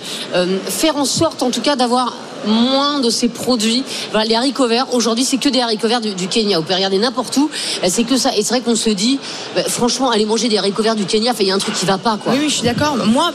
faire 0.68 0.97
en 0.97 1.05
sorte 1.05 1.43
en 1.43 1.51
tout 1.51 1.60
cas 1.60 1.77
d'avoir 1.77 2.14
moins 2.47 3.01
de 3.01 3.10
ces 3.10 3.28
produits. 3.28 3.85
Les 4.27 4.35
haricots 4.35 4.66
verts, 4.66 4.93
aujourd'hui, 4.93 5.24
c'est 5.24 5.36
que 5.36 5.48
des 5.48 5.60
haricots 5.60 5.89
verts 5.89 6.01
du, 6.01 6.28
Kenya. 6.28 6.59
Vous 6.59 6.62
pouvez 6.64 6.74
regarder 6.74 6.98
n'importe 6.98 7.36
où, 7.36 7.48
euh, 7.82 7.86
c'est 7.89 8.05
que 8.05 8.16
ça. 8.16 8.31
Et 8.36 8.43
c'est 8.43 8.48
vrai 8.48 8.60
qu'on 8.60 8.74
se 8.74 8.90
dit, 8.90 9.18
bah, 9.55 9.62
franchement, 9.68 10.10
aller 10.10 10.24
manger 10.24 10.48
des 10.48 10.59
haricots 10.59 10.82
verts 10.82 10.97
du 10.97 11.05
Kenya, 11.05 11.32
il 11.39 11.47
y 11.47 11.51
a 11.51 11.55
un 11.55 11.59
truc 11.59 11.74
qui 11.74 11.86
va 11.86 11.98
pas, 11.98 12.16
quoi. 12.16 12.32
Oui, 12.32 12.39
oui, 12.43 12.48
je 12.48 12.55
suis 12.55 12.64
d'accord. 12.64 12.97
Moi, 13.06 13.32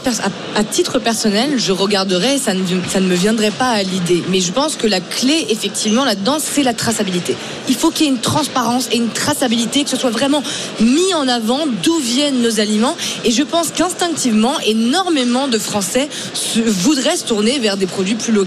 à, 0.54 0.64
titre 0.64 0.98
personnel, 0.98 1.54
je 1.56 1.72
regarderais, 1.72 2.38
ça 2.38 2.54
ne, 2.54 2.62
ça 2.88 3.00
ne 3.00 3.06
me 3.06 3.14
viendrait 3.14 3.50
pas 3.50 3.70
à 3.70 3.82
l'idée. 3.82 4.22
Mais 4.28 4.40
je 4.40 4.52
pense 4.52 4.76
que 4.76 4.86
la 4.86 5.00
clé, 5.00 5.46
effectivement, 5.48 6.04
là-dedans, 6.04 6.36
c'est 6.38 6.62
la 6.62 6.74
traçabilité. 6.74 7.36
Il 7.68 7.74
faut 7.74 7.90
qu'il 7.90 8.06
y 8.06 8.08
ait 8.08 8.12
une 8.12 8.20
transparence 8.20 8.88
et 8.92 8.96
une 8.96 9.08
traçabilité, 9.08 9.84
que 9.84 9.90
ce 9.90 9.96
soit 9.96 10.10
vraiment 10.10 10.42
mis 10.80 11.14
en 11.14 11.28
avant 11.28 11.60
d'où 11.82 11.96
viennent 11.98 12.42
nos 12.42 12.60
aliments. 12.60 12.96
Et 13.24 13.30
je 13.30 13.42
pense 13.42 13.70
qu'instinctivement, 13.70 14.58
énormément 14.66 15.48
de 15.48 15.58
Français 15.58 16.08
voudraient 16.56 17.16
se 17.16 17.24
tourner 17.24 17.58
vers 17.58 17.76
des 17.76 17.86
produits 17.86 18.14
plus 18.14 18.32
locaux 18.32 18.42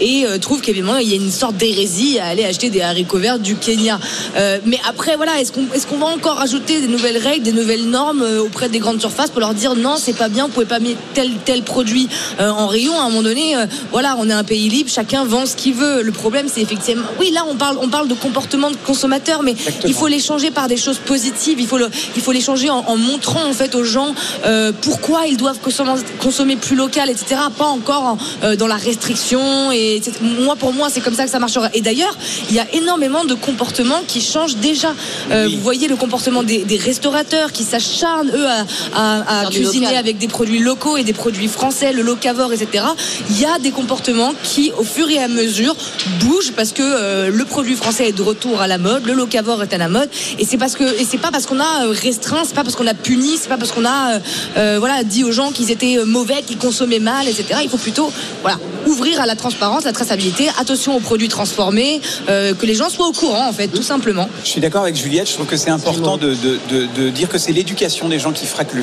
et 0.00 0.26
euh, 0.26 0.38
trouvent 0.38 0.60
qu'évidemment, 0.60 0.96
il 0.98 1.08
y 1.08 1.12
a 1.12 1.16
une 1.16 1.30
sorte 1.30 1.56
d'hérésie 1.56 2.18
à 2.18 2.26
aller 2.26 2.44
acheter 2.44 2.70
des 2.70 2.82
haricots 2.82 3.18
verts 3.18 3.38
du 3.38 3.56
Kenya. 3.56 3.98
Euh, 4.36 4.58
mais 4.66 4.78
après, 4.88 5.16
voilà, 5.16 5.40
est-ce 5.40 5.52
qu'on 5.52 5.62
est 5.62 5.84
qu'on 5.86 5.98
va 5.98 6.06
encore 6.06 6.40
ajouter 6.40 6.80
des 6.80 6.86
nouvelles 6.86 7.18
règles, 7.18 7.42
des 7.42 7.52
nouvelles 7.52 7.88
normes 7.88 8.22
euh, 8.22 8.42
auprès 8.42 8.68
des 8.68 8.78
grandes 8.78 9.00
surfaces 9.00 9.30
pour 9.30 9.40
leur 9.40 9.54
dire 9.54 9.74
non, 9.74 9.96
c'est 9.98 10.16
pas 10.16 10.28
bien, 10.28 10.46
vous 10.46 10.52
pouvez 10.52 10.66
pas 10.66 10.78
mettre 10.78 11.00
tel 11.12 11.30
tel 11.44 11.62
produit 11.62 12.08
euh, 12.40 12.48
en 12.48 12.66
rayon? 12.66 12.94
À 12.98 13.04
un 13.04 13.08
moment 13.08 13.22
donné, 13.22 13.56
euh, 13.56 13.66
voilà, 13.90 14.16
on 14.18 14.28
est 14.28 14.32
un 14.32 14.44
pays 14.44 14.68
libre, 14.68 14.90
chacun 14.90 15.24
vend 15.24 15.46
ce 15.46 15.56
qu'il 15.56 15.74
veut. 15.74 16.02
Le 16.02 16.12
problème, 16.12 16.46
c'est 16.52 16.62
effectivement, 16.62 17.04
oui, 17.20 17.30
là, 17.30 17.44
on 17.48 17.56
parle, 17.56 17.78
on 17.80 17.88
parle 17.88 18.08
de 18.08 18.14
comportement 18.14 18.70
de 18.70 18.76
consommateur, 18.76 19.42
mais 19.42 19.54
il 19.84 19.94
faut 19.94 20.08
les 20.08 20.20
changer 20.20 20.50
par 20.50 20.68
des 20.68 20.76
choses 20.76 20.98
positives. 20.98 21.60
Il 21.60 21.66
faut 21.66 21.78
le, 21.78 21.90
il 22.16 22.22
faut 22.22 22.32
les 22.32 22.40
changer 22.40 22.70
en, 22.70 22.78
en 22.86 22.96
montrant 22.96 23.44
en 23.48 23.52
fait 23.52 23.74
aux 23.74 23.84
gens 23.84 24.14
euh, 24.46 24.72
pourquoi 24.80 25.26
ils 25.26 25.36
doivent 25.36 25.60
consommer, 25.60 25.92
consommer 26.20 26.56
plus 26.56 26.76
local, 26.76 27.10
etc. 27.10 27.36
Pas 27.56 27.66
encore 27.66 28.02
en, 28.02 28.18
euh, 28.42 28.56
dans 28.56 28.66
la 28.66 28.76
restriction. 28.76 29.70
Et 29.74 30.00
moi, 30.20 30.56
pour 30.56 30.72
moi, 30.72 30.88
c'est 30.90 31.00
comme 31.00 31.14
ça 31.14 31.24
que 31.24 31.30
ça 31.30 31.38
marchera. 31.38 31.68
Et 31.74 31.80
d'ailleurs, 31.80 32.16
il 32.48 32.54
y 32.54 32.60
a 32.60 32.66
énormément 32.72 33.24
de 33.24 33.34
comportements 33.34 34.02
qui 34.06 34.20
changent 34.20 34.56
déjà. 34.56 34.94
Euh, 35.30 35.48
Vous 35.50 35.60
voyez 35.60 35.88
le 35.88 35.96
comportement 35.96 36.42
des, 36.42 36.64
des 36.64 36.76
restaurateurs 36.76 37.52
qui 37.52 37.64
s'acharnent 37.64 38.30
eux 38.34 38.46
à, 38.94 39.44
cuisiner 39.50 39.86
local. 39.86 39.98
avec 39.98 40.18
des 40.18 40.28
produits 40.28 40.58
locaux 40.58 40.96
et 40.96 41.04
des 41.04 41.12
produits 41.12 41.48
français, 41.48 41.92
le 41.92 42.02
locavore, 42.02 42.52
etc. 42.52 42.84
Il 43.30 43.40
y 43.40 43.44
a 43.44 43.58
des 43.58 43.70
comportements 43.70 44.32
qui, 44.42 44.72
au 44.78 44.84
fur 44.84 45.08
et 45.10 45.18
à 45.18 45.28
mesure, 45.28 45.74
bougent 46.20 46.52
parce 46.52 46.72
que 46.72 46.82
euh, 46.82 47.30
le 47.30 47.44
produit 47.44 47.74
français 47.74 48.08
est 48.08 48.12
de 48.12 48.22
retour 48.22 48.60
à 48.60 48.66
la 48.66 48.78
mode, 48.78 49.06
le 49.06 49.12
locavore 49.14 49.62
est 49.62 49.72
à 49.72 49.78
la 49.78 49.88
mode, 49.88 50.08
et 50.38 50.44
c'est 50.44 50.58
parce 50.58 50.74
que 50.74 50.84
et 51.00 51.04
c'est 51.04 51.18
pas 51.18 51.30
parce 51.30 51.46
qu'on 51.46 51.60
a 51.60 51.84
euh, 51.84 51.90
restreint, 51.90 52.42
c'est 52.44 52.54
pas 52.54 52.64
parce 52.64 52.76
qu'on 52.76 52.86
a 52.86 52.94
puni, 52.94 53.36
c'est 53.40 53.48
pas 53.48 53.56
parce 53.56 53.72
qu'on 53.72 53.84
a 53.84 54.20
euh, 54.56 54.76
voilà 54.78 55.04
dit 55.04 55.24
aux 55.24 55.32
gens 55.32 55.50
qu'ils 55.50 55.70
étaient 55.70 55.98
mauvais, 56.04 56.42
qu'ils 56.46 56.58
consommaient 56.58 56.98
mal, 56.98 57.26
etc. 57.28 57.60
Il 57.62 57.70
faut 57.70 57.78
plutôt 57.78 58.10
voilà 58.42 58.58
ouvrir 58.86 59.20
à 59.20 59.26
la 59.26 59.36
transparence, 59.36 59.63
la 59.84 59.92
traçabilité, 59.92 60.48
attention 60.58 60.96
aux 60.96 61.00
produits 61.00 61.28
transformés, 61.28 62.00
euh, 62.28 62.54
que 62.54 62.66
les 62.66 62.74
gens 62.74 62.88
soient 62.90 63.06
au 63.06 63.12
courant 63.12 63.48
en 63.48 63.52
fait, 63.52 63.68
tout 63.68 63.82
simplement. 63.82 64.28
Je 64.44 64.48
suis 64.50 64.60
d'accord 64.60 64.82
avec 64.82 64.96
Juliette, 64.96 65.28
je 65.28 65.34
trouve 65.34 65.46
que 65.46 65.56
c'est 65.56 65.70
important 65.70 66.16
de, 66.16 66.34
de- 66.34 66.58
de- 66.70 66.86
de 66.86 67.10
dire 67.10 67.28
que 67.28 67.38
c'est 67.38 67.52
l'éducation 67.52 68.08
des 68.08 68.18
gens 68.18 68.32
qui 68.32 68.46
fera 68.46 68.64
que 68.64 68.76
le 68.76 68.82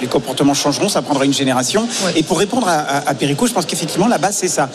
les, 0.00 0.06
comportements 0.08 0.54
changeront, 0.54 0.88
ça 0.88 1.02
prendra 1.02 1.24
une 1.24 1.34
génération. 1.34 1.86
Et 2.16 2.22
pour 2.22 2.38
répondre 2.38 2.66
à, 2.68 2.72
à, 2.80 3.08
à 3.10 3.14
Perico, 3.14 3.46
je 3.46 3.52
pense 3.52 3.66
qu'effectivement 3.66 4.06
la 4.08 4.18
base 4.18 4.36
c'est 4.36 4.48
ça, 4.48 4.68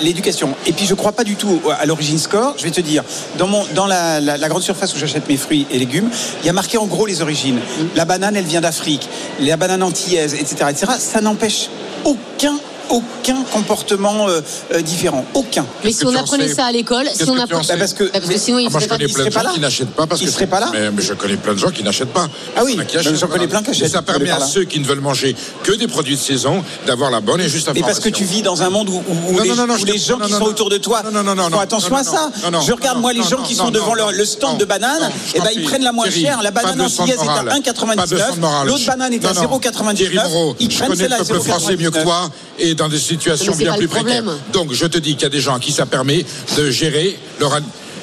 l'éducation. 0.00 0.54
Et 0.66 0.72
puis 0.72 0.86
je 0.86 0.94
crois 0.94 1.12
pas 1.12 1.24
du 1.24 1.36
tout 1.36 1.60
à 1.78 1.86
l'origine 1.86 2.18
score, 2.18 2.54
je 2.58 2.64
vais 2.64 2.70
te 2.70 2.80
dire, 2.80 3.02
dans, 3.38 3.46
mon, 3.46 3.64
dans 3.74 3.86
la, 3.86 4.20
la- 4.20 4.36
la 4.36 4.48
grande 4.48 4.62
surface 4.62 4.94
où 4.94 4.98
j'achète 4.98 5.28
mes 5.28 5.36
fruits 5.36 5.66
et 5.70 5.78
légumes, 5.78 6.08
il 6.42 6.46
y 6.46 6.50
a 6.50 6.52
marqué 6.52 6.78
en 6.78 6.86
gros 6.86 7.06
les 7.06 7.22
origines. 7.22 7.58
La 7.96 8.04
banane 8.04 8.36
elle 8.36 8.44
vient 8.44 8.60
d'Afrique, 8.60 9.08
la 9.40 9.56
banane 9.56 9.82
antillaise, 9.82 10.34
etc. 10.34 10.66
etc. 10.70 10.92
ça 10.98 11.20
n'empêche 11.20 11.68
aucun 12.04 12.56
aucun 12.90 13.42
comportement 13.52 14.28
euh, 14.28 14.40
euh, 14.72 14.80
différent, 14.82 15.24
aucun. 15.34 15.64
Mais 15.84 15.92
si 15.92 16.04
on 16.06 16.14
apprenait 16.14 16.48
ça 16.52 16.66
à 16.66 16.72
l'école, 16.72 17.08
si 17.14 17.22
on 17.28 17.38
apprenait. 17.38 17.62
Bah, 17.68 17.74
parce 17.78 17.92
que, 17.94 18.04
parce 18.04 18.26
que 18.26 18.38
sinon, 18.38 18.58
il 18.58 18.66
Ah, 18.66 18.70
moi, 18.70 18.80
je 18.80 18.86
serait 18.86 18.88
pas 18.88 18.96
connais 18.98 19.12
plein 19.12 19.24
de 19.24 19.30
serait 19.30 19.30
pas 19.30 19.40
gens 19.42 19.48
là. 19.48 19.54
qui 19.54 19.60
n'achètent 19.60 19.90
pas 19.94 20.06
parce 20.06 20.20
Il 20.20 20.26
que 20.26 20.32
serait 20.32 20.46
pas 20.46 20.60
là 20.60 20.70
mais, 20.72 20.90
mais 20.90 21.02
je 21.02 21.12
connais 21.14 21.36
plein 21.36 21.54
de 21.54 21.58
gens 21.58 21.70
qui 21.70 21.82
n'achètent 21.82 22.12
pas. 22.12 22.28
Ah 22.56 22.62
oui, 22.64 22.78
Qui 22.86 22.96
achètent, 22.98 23.12
mais 23.12 23.18
j'en 23.18 23.26
connais 23.28 23.48
plein 23.48 23.62
qui 23.62 23.70
achètent, 23.70 23.86
Et 23.86 23.90
ça 23.90 24.02
permet 24.02 24.30
à 24.30 24.40
ceux 24.40 24.64
qui 24.64 24.80
ne 24.80 24.84
veulent 24.84 25.00
manger 25.00 25.34
que 25.62 25.72
des 25.72 25.86
produits 25.88 26.16
de 26.16 26.20
saison 26.20 26.62
d'avoir 26.86 27.10
la 27.10 27.20
bonne 27.20 27.40
et 27.40 27.48
juste 27.48 27.66
Mais 27.66 27.72
information. 27.80 27.86
parce 27.86 28.00
que 28.04 28.08
tu 28.16 28.24
vis 28.24 28.42
dans 28.42 28.62
un 28.62 28.70
monde 28.70 28.88
où, 28.88 28.94
où- 28.96 29.30
où 29.30 29.32
Non, 29.36 29.42
les, 29.42 29.48
non, 29.50 29.56
non, 29.56 29.66
non, 29.68 29.74
où 29.74 29.78
je 29.78 29.86
les 29.86 29.92
te- 29.92 29.98
gens 29.98 30.18
qui 30.18 30.32
sont 30.32 30.42
autour 30.42 30.70
de 30.70 30.76
toi 30.78 31.02
Non, 31.04 31.10
non, 31.10 31.22
non, 31.22 31.34
non, 31.34 31.44
font 31.44 31.50
non, 31.50 31.58
attention 31.60 31.96
à 31.96 32.04
ça. 32.04 32.30
je 32.66 32.72
regarde 32.72 33.00
moi 33.00 33.12
les 33.12 33.22
gens 33.22 33.42
qui 33.42 33.54
sont 33.54 33.70
devant 33.70 33.94
le 33.94 34.24
stand 34.24 34.58
de 34.58 34.64
bananes, 34.64 35.10
et 35.34 35.38
t'en 35.38 35.44
ben 35.44 35.50
ils 35.54 35.64
prennent 35.64 35.82
la 35.84 35.92
moins 35.92 36.10
chère. 36.10 36.42
La 36.42 36.50
banane 36.50 36.80
antillaise 36.80 37.16
est 37.16 37.20
à 37.20 37.24
morale. 37.24 37.46
Pas 37.46 38.06
de 38.06 38.14
leçon 38.16 38.26
de 38.26 38.30
1,99. 38.32 38.38
morale. 38.40 38.66
L'autre 38.68 38.86
banane 38.86 39.12
est 39.12 39.24
à 39.24 39.32
Non, 39.32 39.42
non. 39.42 39.58
Thierry 39.94 40.16
0,99. 40.16 40.22
Moreau, 40.30 40.56
Ils 40.60 40.68
prennent 40.68 40.94
celle-là 40.94 41.16
à 41.16 41.18
le 41.20 41.24
peuple 41.24 41.48
français 41.48 41.76
mieux 41.76 41.90
que 41.90 41.98
0,99. 41.98 42.02
toi 42.04 42.30
et 42.58 42.73
dans 42.74 42.88
des 42.88 42.98
situations 42.98 43.54
bien 43.54 43.76
plus 43.76 43.88
précaires. 43.88 44.22
Donc 44.52 44.72
je 44.72 44.86
te 44.86 44.98
dis 44.98 45.14
qu'il 45.14 45.22
y 45.22 45.26
a 45.26 45.30
des 45.30 45.40
gens 45.40 45.54
à 45.54 45.60
qui 45.60 45.72
ça 45.72 45.86
permet 45.86 46.24
de 46.56 46.70
gérer 46.70 47.18
leur. 47.40 47.58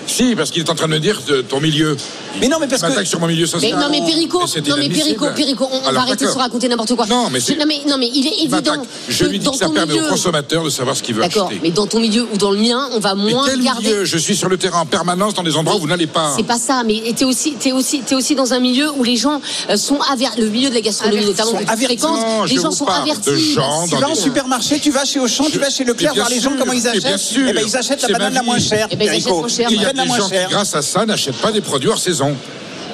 Si, 0.07 0.35
parce 0.35 0.51
qu'il 0.51 0.63
est 0.63 0.69
en 0.69 0.75
train 0.75 0.87
de 0.87 0.93
me 0.93 0.99
dire 0.99 1.21
de 1.27 1.41
ton 1.41 1.61
milieu. 1.61 1.95
Mais 2.39 2.47
non, 2.47 2.57
mais 2.59 2.67
parce 2.67 2.81
que- 2.81 3.03
sur 3.05 3.19
mon 3.19 3.27
milieu 3.27 3.41
Mais 3.41 3.47
social. 3.47 3.79
non 3.79 3.87
mais 3.89 3.99
Perico, 4.01 4.39
non 4.39 4.45
mais 4.55 4.85
inadmissible. 4.85 5.19
Perico, 5.19 5.27
Perico, 5.35 5.69
on, 5.71 5.79
Alors, 5.79 5.91
va 5.93 5.99
arrêter 6.01 6.15
de 6.15 6.19
se 6.21 6.25
d'accord. 6.27 6.41
raconter 6.43 6.67
n'importe 6.69 6.95
quoi. 6.95 7.05
Non, 7.07 7.29
mais 7.29 7.39
non 7.57 7.65
mais 7.67 7.81
non 7.87 7.97
mais 7.97 8.09
il 8.13 8.27
est 8.27 8.43
évident. 8.43 8.81
Je 9.09 9.25
lui 9.25 9.39
dis 9.39 9.49
que 9.49 9.55
ça 9.57 9.69
permet 9.69 9.93
milieu- 9.93 10.05
au 10.05 10.09
consommateur 10.09 10.63
de 10.63 10.69
savoir 10.69 10.95
ce 10.95 11.03
qu'il 11.03 11.15
veut 11.15 11.21
D'accord, 11.21 11.47
acheter. 11.47 11.59
mais 11.61 11.71
dans 11.71 11.87
ton 11.87 11.99
milieu 11.99 12.27
ou 12.33 12.37
dans 12.37 12.51
le 12.51 12.57
mien, 12.59 12.89
on 12.93 12.99
va 12.99 13.15
Mais 13.15 13.31
moins 13.31 13.45
quel 13.47 13.61
garder. 13.61 13.87
milieu 13.87 14.05
Je 14.05 14.17
suis 14.17 14.35
sur 14.35 14.49
le 14.49 14.57
terrain 14.57 14.81
en 14.81 14.85
permanence 14.85 15.33
dans 15.33 15.43
des 15.43 15.55
endroits 15.55 15.75
où 15.77 15.79
vous 15.79 15.87
n'allez 15.87 16.07
pas. 16.07 16.33
C'est 16.37 16.43
pas 16.43 16.57
ça, 16.57 16.83
mais 16.85 17.01
t'es 17.15 17.25
aussi, 17.25 17.53
t'es 17.53 17.71
aussi, 17.71 18.01
t'es 18.01 18.15
aussi 18.15 18.35
dans 18.35 18.53
un 18.53 18.59
milieu 18.59 18.89
où 18.91 19.03
les 19.03 19.17
gens 19.17 19.41
euh, 19.69 19.77
sont 19.77 19.99
avertis, 20.11 20.41
le 20.41 20.47
milieu 20.49 20.69
de 20.69 20.75
la 20.75 20.81
gastronomie 20.81 21.25
notamment 21.25 21.51
que 21.51 21.57
Sont 21.65 21.75
tu 21.77 21.85
fréquentes, 21.85 22.49
les 22.49 22.55
gens 22.55 22.71
sont 22.71 22.85
avertis. 22.85 23.29
Tu 23.89 23.95
vas 23.97 24.09
au 24.09 24.15
supermarché, 24.15 24.79
tu 24.79 24.91
vas 24.91 25.05
chez 25.05 25.19
Auchan, 25.19 25.45
tu 25.51 25.59
vas 25.59 25.69
chez 25.69 25.83
Leclerc 25.83 26.11
Mais 26.11 26.15
bien 26.15 26.23
voir 26.23 26.29
les 26.29 26.39
gens 26.39 26.51
comment 26.57 26.73
ils 26.73 26.83
mais 26.83 26.91
bien 26.99 27.09
achètent. 27.11 27.17
sûr. 27.19 27.47
Et 27.47 27.53
ben 27.53 27.63
ils 27.67 27.75
achètent 27.77 28.01
la 28.03 28.07
banane 28.17 28.33
la 28.33 28.43
moins 28.43 28.59
chère. 28.59 28.87
Eh 28.91 28.95
ben, 28.95 29.05
ils 29.13 29.27
achètent 29.27 29.95
la 29.95 30.05
moins 30.05 30.17
gens 30.17 30.25
qui, 30.25 30.29
chère. 30.31 30.49
grâce 30.49 30.75
à 30.75 30.81
ça, 30.81 31.05
n'achètent 31.05 31.35
pas 31.41 31.51
des 31.51 31.61
produits 31.61 31.89
hors 31.89 31.97
saison. 31.99 32.20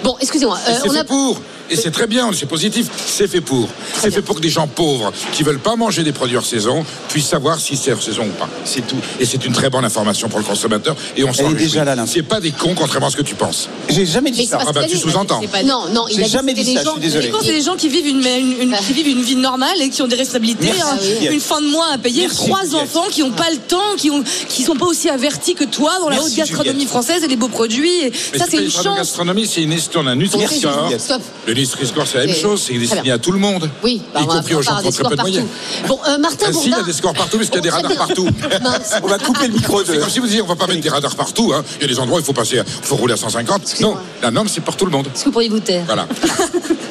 Bon, 0.03 0.15
excusez-moi, 0.19 0.57
euh, 0.67 0.79
on 0.85 0.95
a. 0.95 1.03
pour. 1.03 1.41
Et 1.69 1.76
c'est 1.76 1.91
très 1.91 2.07
bien, 2.07 2.30
c'est 2.34 2.45
positif, 2.45 2.88
c'est 3.07 3.27
fait 3.27 3.41
pour. 3.41 3.68
C'est 4.02 4.11
fait 4.11 4.22
pour 4.22 4.35
que 4.35 4.41
des 4.41 4.49
gens 4.49 4.68
pauvres 4.68 5.11
qui 5.34 5.44
veulent 5.44 5.60
pas 5.60 5.76
manger 5.76 6.03
des 6.03 6.11
produits 6.14 6.38
hors 6.38 6.45
saison 6.45 6.85
puissent 7.10 7.27
savoir 7.27 7.60
si 7.60 7.76
c'est 7.76 7.91
hors 7.91 8.02
saison 8.02 8.23
ou 8.23 8.31
pas. 8.39 8.49
C'est 8.65 8.85
tout. 8.88 8.95
Et 9.19 9.26
c'est 9.26 9.44
une 9.45 9.53
très 9.53 9.69
bonne 9.69 9.85
information 9.85 10.30
pour 10.30 10.39
le 10.39 10.45
consommateur. 10.45 10.95
Et 11.15 11.23
on 11.23 11.34
s'en 11.34 11.39
Elle 11.39 11.45
est 11.45 11.48
réjouit. 11.53 11.65
déjà 11.65 11.85
là. 11.85 12.06
C'est 12.07 12.22
pas 12.23 12.39
des 12.39 12.52
cons, 12.52 12.73
contrairement 12.76 13.07
à 13.07 13.10
ce 13.11 13.18
que 13.18 13.22
tu 13.22 13.35
penses. 13.35 13.69
J'ai 13.89 14.06
jamais 14.06 14.31
Mais 14.31 14.38
dit 14.38 14.45
ça. 14.45 14.60
Ah 14.61 14.72
bah, 14.72 14.81
tu 14.81 14.85
a 14.85 14.88
dit- 14.95 14.98
sous-entends. 14.99 15.41
Non, 15.65 15.84
non, 15.91 16.06
il 16.10 16.15
J'ai 16.15 16.22
a 16.22 16.26
dit 16.26 16.31
jamais 16.31 16.53
dit 16.53 16.64
c'était 16.64 16.84
ça, 16.84 16.94
des 16.99 17.07
je 17.07 17.10
suis 17.10 17.22
gens- 17.22 17.27
désolé. 17.30 17.31
C'est 17.44 17.53
des 17.53 17.61
gens 17.61 17.76
qui 17.76 17.89
vivent 17.89 18.07
une, 18.07 18.26
une- 18.26 18.61
une- 18.61 18.77
qui 18.77 18.94
vivent 18.94 19.07
une 19.10 19.22
vie 19.23 19.35
normale 19.35 19.81
et 19.81 19.89
qui 19.89 20.02
ont 20.02 20.07
des 20.07 20.15
responsabilités, 20.15 20.68
Merci, 20.76 21.27
hein, 21.27 21.31
une 21.31 21.39
fin 21.41 21.61
de 21.61 21.68
mois 21.68 21.88
à 21.94 21.98
payer, 21.98 22.22
Merci, 22.23 22.35
trois 22.38 22.61
Juliette. 22.64 22.76
enfants 22.84 23.06
qui 23.11 23.22
n'ont 23.22 23.31
pas 23.31 23.49
le 23.52 23.57
temps, 23.57 23.95
qui 23.98 24.10
ont, 24.11 24.23
qui 24.49 24.64
sont 24.64 24.76
pas 24.76 24.85
aussi 24.85 25.10
avertis 25.10 25.56
que 25.56 25.64
toi 25.65 25.91
dans 25.99 26.10
la 26.10 26.15
Merci, 26.15 26.31
haute 26.31 26.38
gastronomie 26.38 26.72
Juliette. 26.72 26.89
française 26.89 27.23
et 27.23 27.27
les 27.27 27.35
beaux 27.35 27.48
produits. 27.49 28.02
Et 28.03 28.11
ça, 28.38 28.45
c'est 28.49 28.57
une 28.64 28.72
chance. 28.72 28.95
gastronomie, 28.98 29.48
c'est 29.48 29.64
une 29.64 29.73
histoire 29.73 30.03
d'un 30.03 30.15
Nutri-Score. 30.15 30.85
Juliette. 30.85 31.02
Stop. 31.02 31.22
Le 31.57 31.63
Nutri-Score, 31.63 32.05
c'est 32.07 32.19
la 32.19 32.25
même 32.27 32.35
chose, 32.35 32.61
c'est 32.67 32.77
destiné 32.77 33.11
à 33.11 33.17
tout 33.17 33.31
le 33.31 33.39
monde. 33.39 33.67
Oui, 33.84 34.01
bah, 34.13 34.19
y 34.21 34.23
on 34.23 34.27
va 34.27 34.35
compris 34.35 34.53
aux 34.55 34.61
gens 34.61 34.77
qui 34.79 34.85
ont 34.85 34.89
des 34.89 34.95
très 34.95 35.03
peu 35.03 35.09
de 35.09 35.13
scores 35.15 35.25
moyens. 35.25 35.45
partout. 35.47 35.88
Bon, 35.88 35.99
euh, 36.07 36.17
Martin 36.19 36.45
Ah, 36.49 36.53
si, 36.53 36.59
il 36.59 36.67
y 36.67 36.69
Bourdin. 36.69 36.84
a 36.84 36.85
des 36.85 36.93
scores 36.93 37.13
partout, 37.13 37.38
parce 37.38 37.49
qu'il 37.49 37.55
y 37.55 37.59
a 37.59 37.61
des 37.63 37.69
radars 37.69 37.95
partout. 37.95 38.27
Mince. 38.61 38.93
On 39.03 39.07
va 39.07 39.17
couper 39.17 39.47
le 39.47 39.53
micro. 39.53 39.84
C'est 39.84 39.97
comme 39.99 40.09
si 40.09 40.19
vous 40.19 40.27
disiez, 40.27 40.41
on 40.43 40.45
va 40.45 40.55
pas 40.55 40.67
mettre 40.67 40.81
des 40.81 40.89
radars 40.89 41.15
partout. 41.15 41.51
hein. 41.55 41.63
Il 41.79 41.81
y 41.81 41.85
a 41.85 41.88
des 41.88 41.99
endroits 41.99 42.17
où 42.19 42.21
il 42.21 42.25
faut 42.25 42.34
passer, 42.34 42.61
faut 42.84 42.95
rouler 42.95 43.13
à 43.13 43.17
150. 43.17 43.79
Non, 43.81 43.95
la 44.21 44.29
norme, 44.31 44.47
c'est 44.47 44.61
pour 44.61 44.75
tout 44.77 44.85
le 44.85 44.91
monde. 44.91 45.07
Est-ce 45.07 45.21
que 45.21 45.25
vous 45.25 45.31
pourriez 45.31 45.49
vous 45.49 45.59
taire 45.59 45.84
Voilà. 45.88 46.07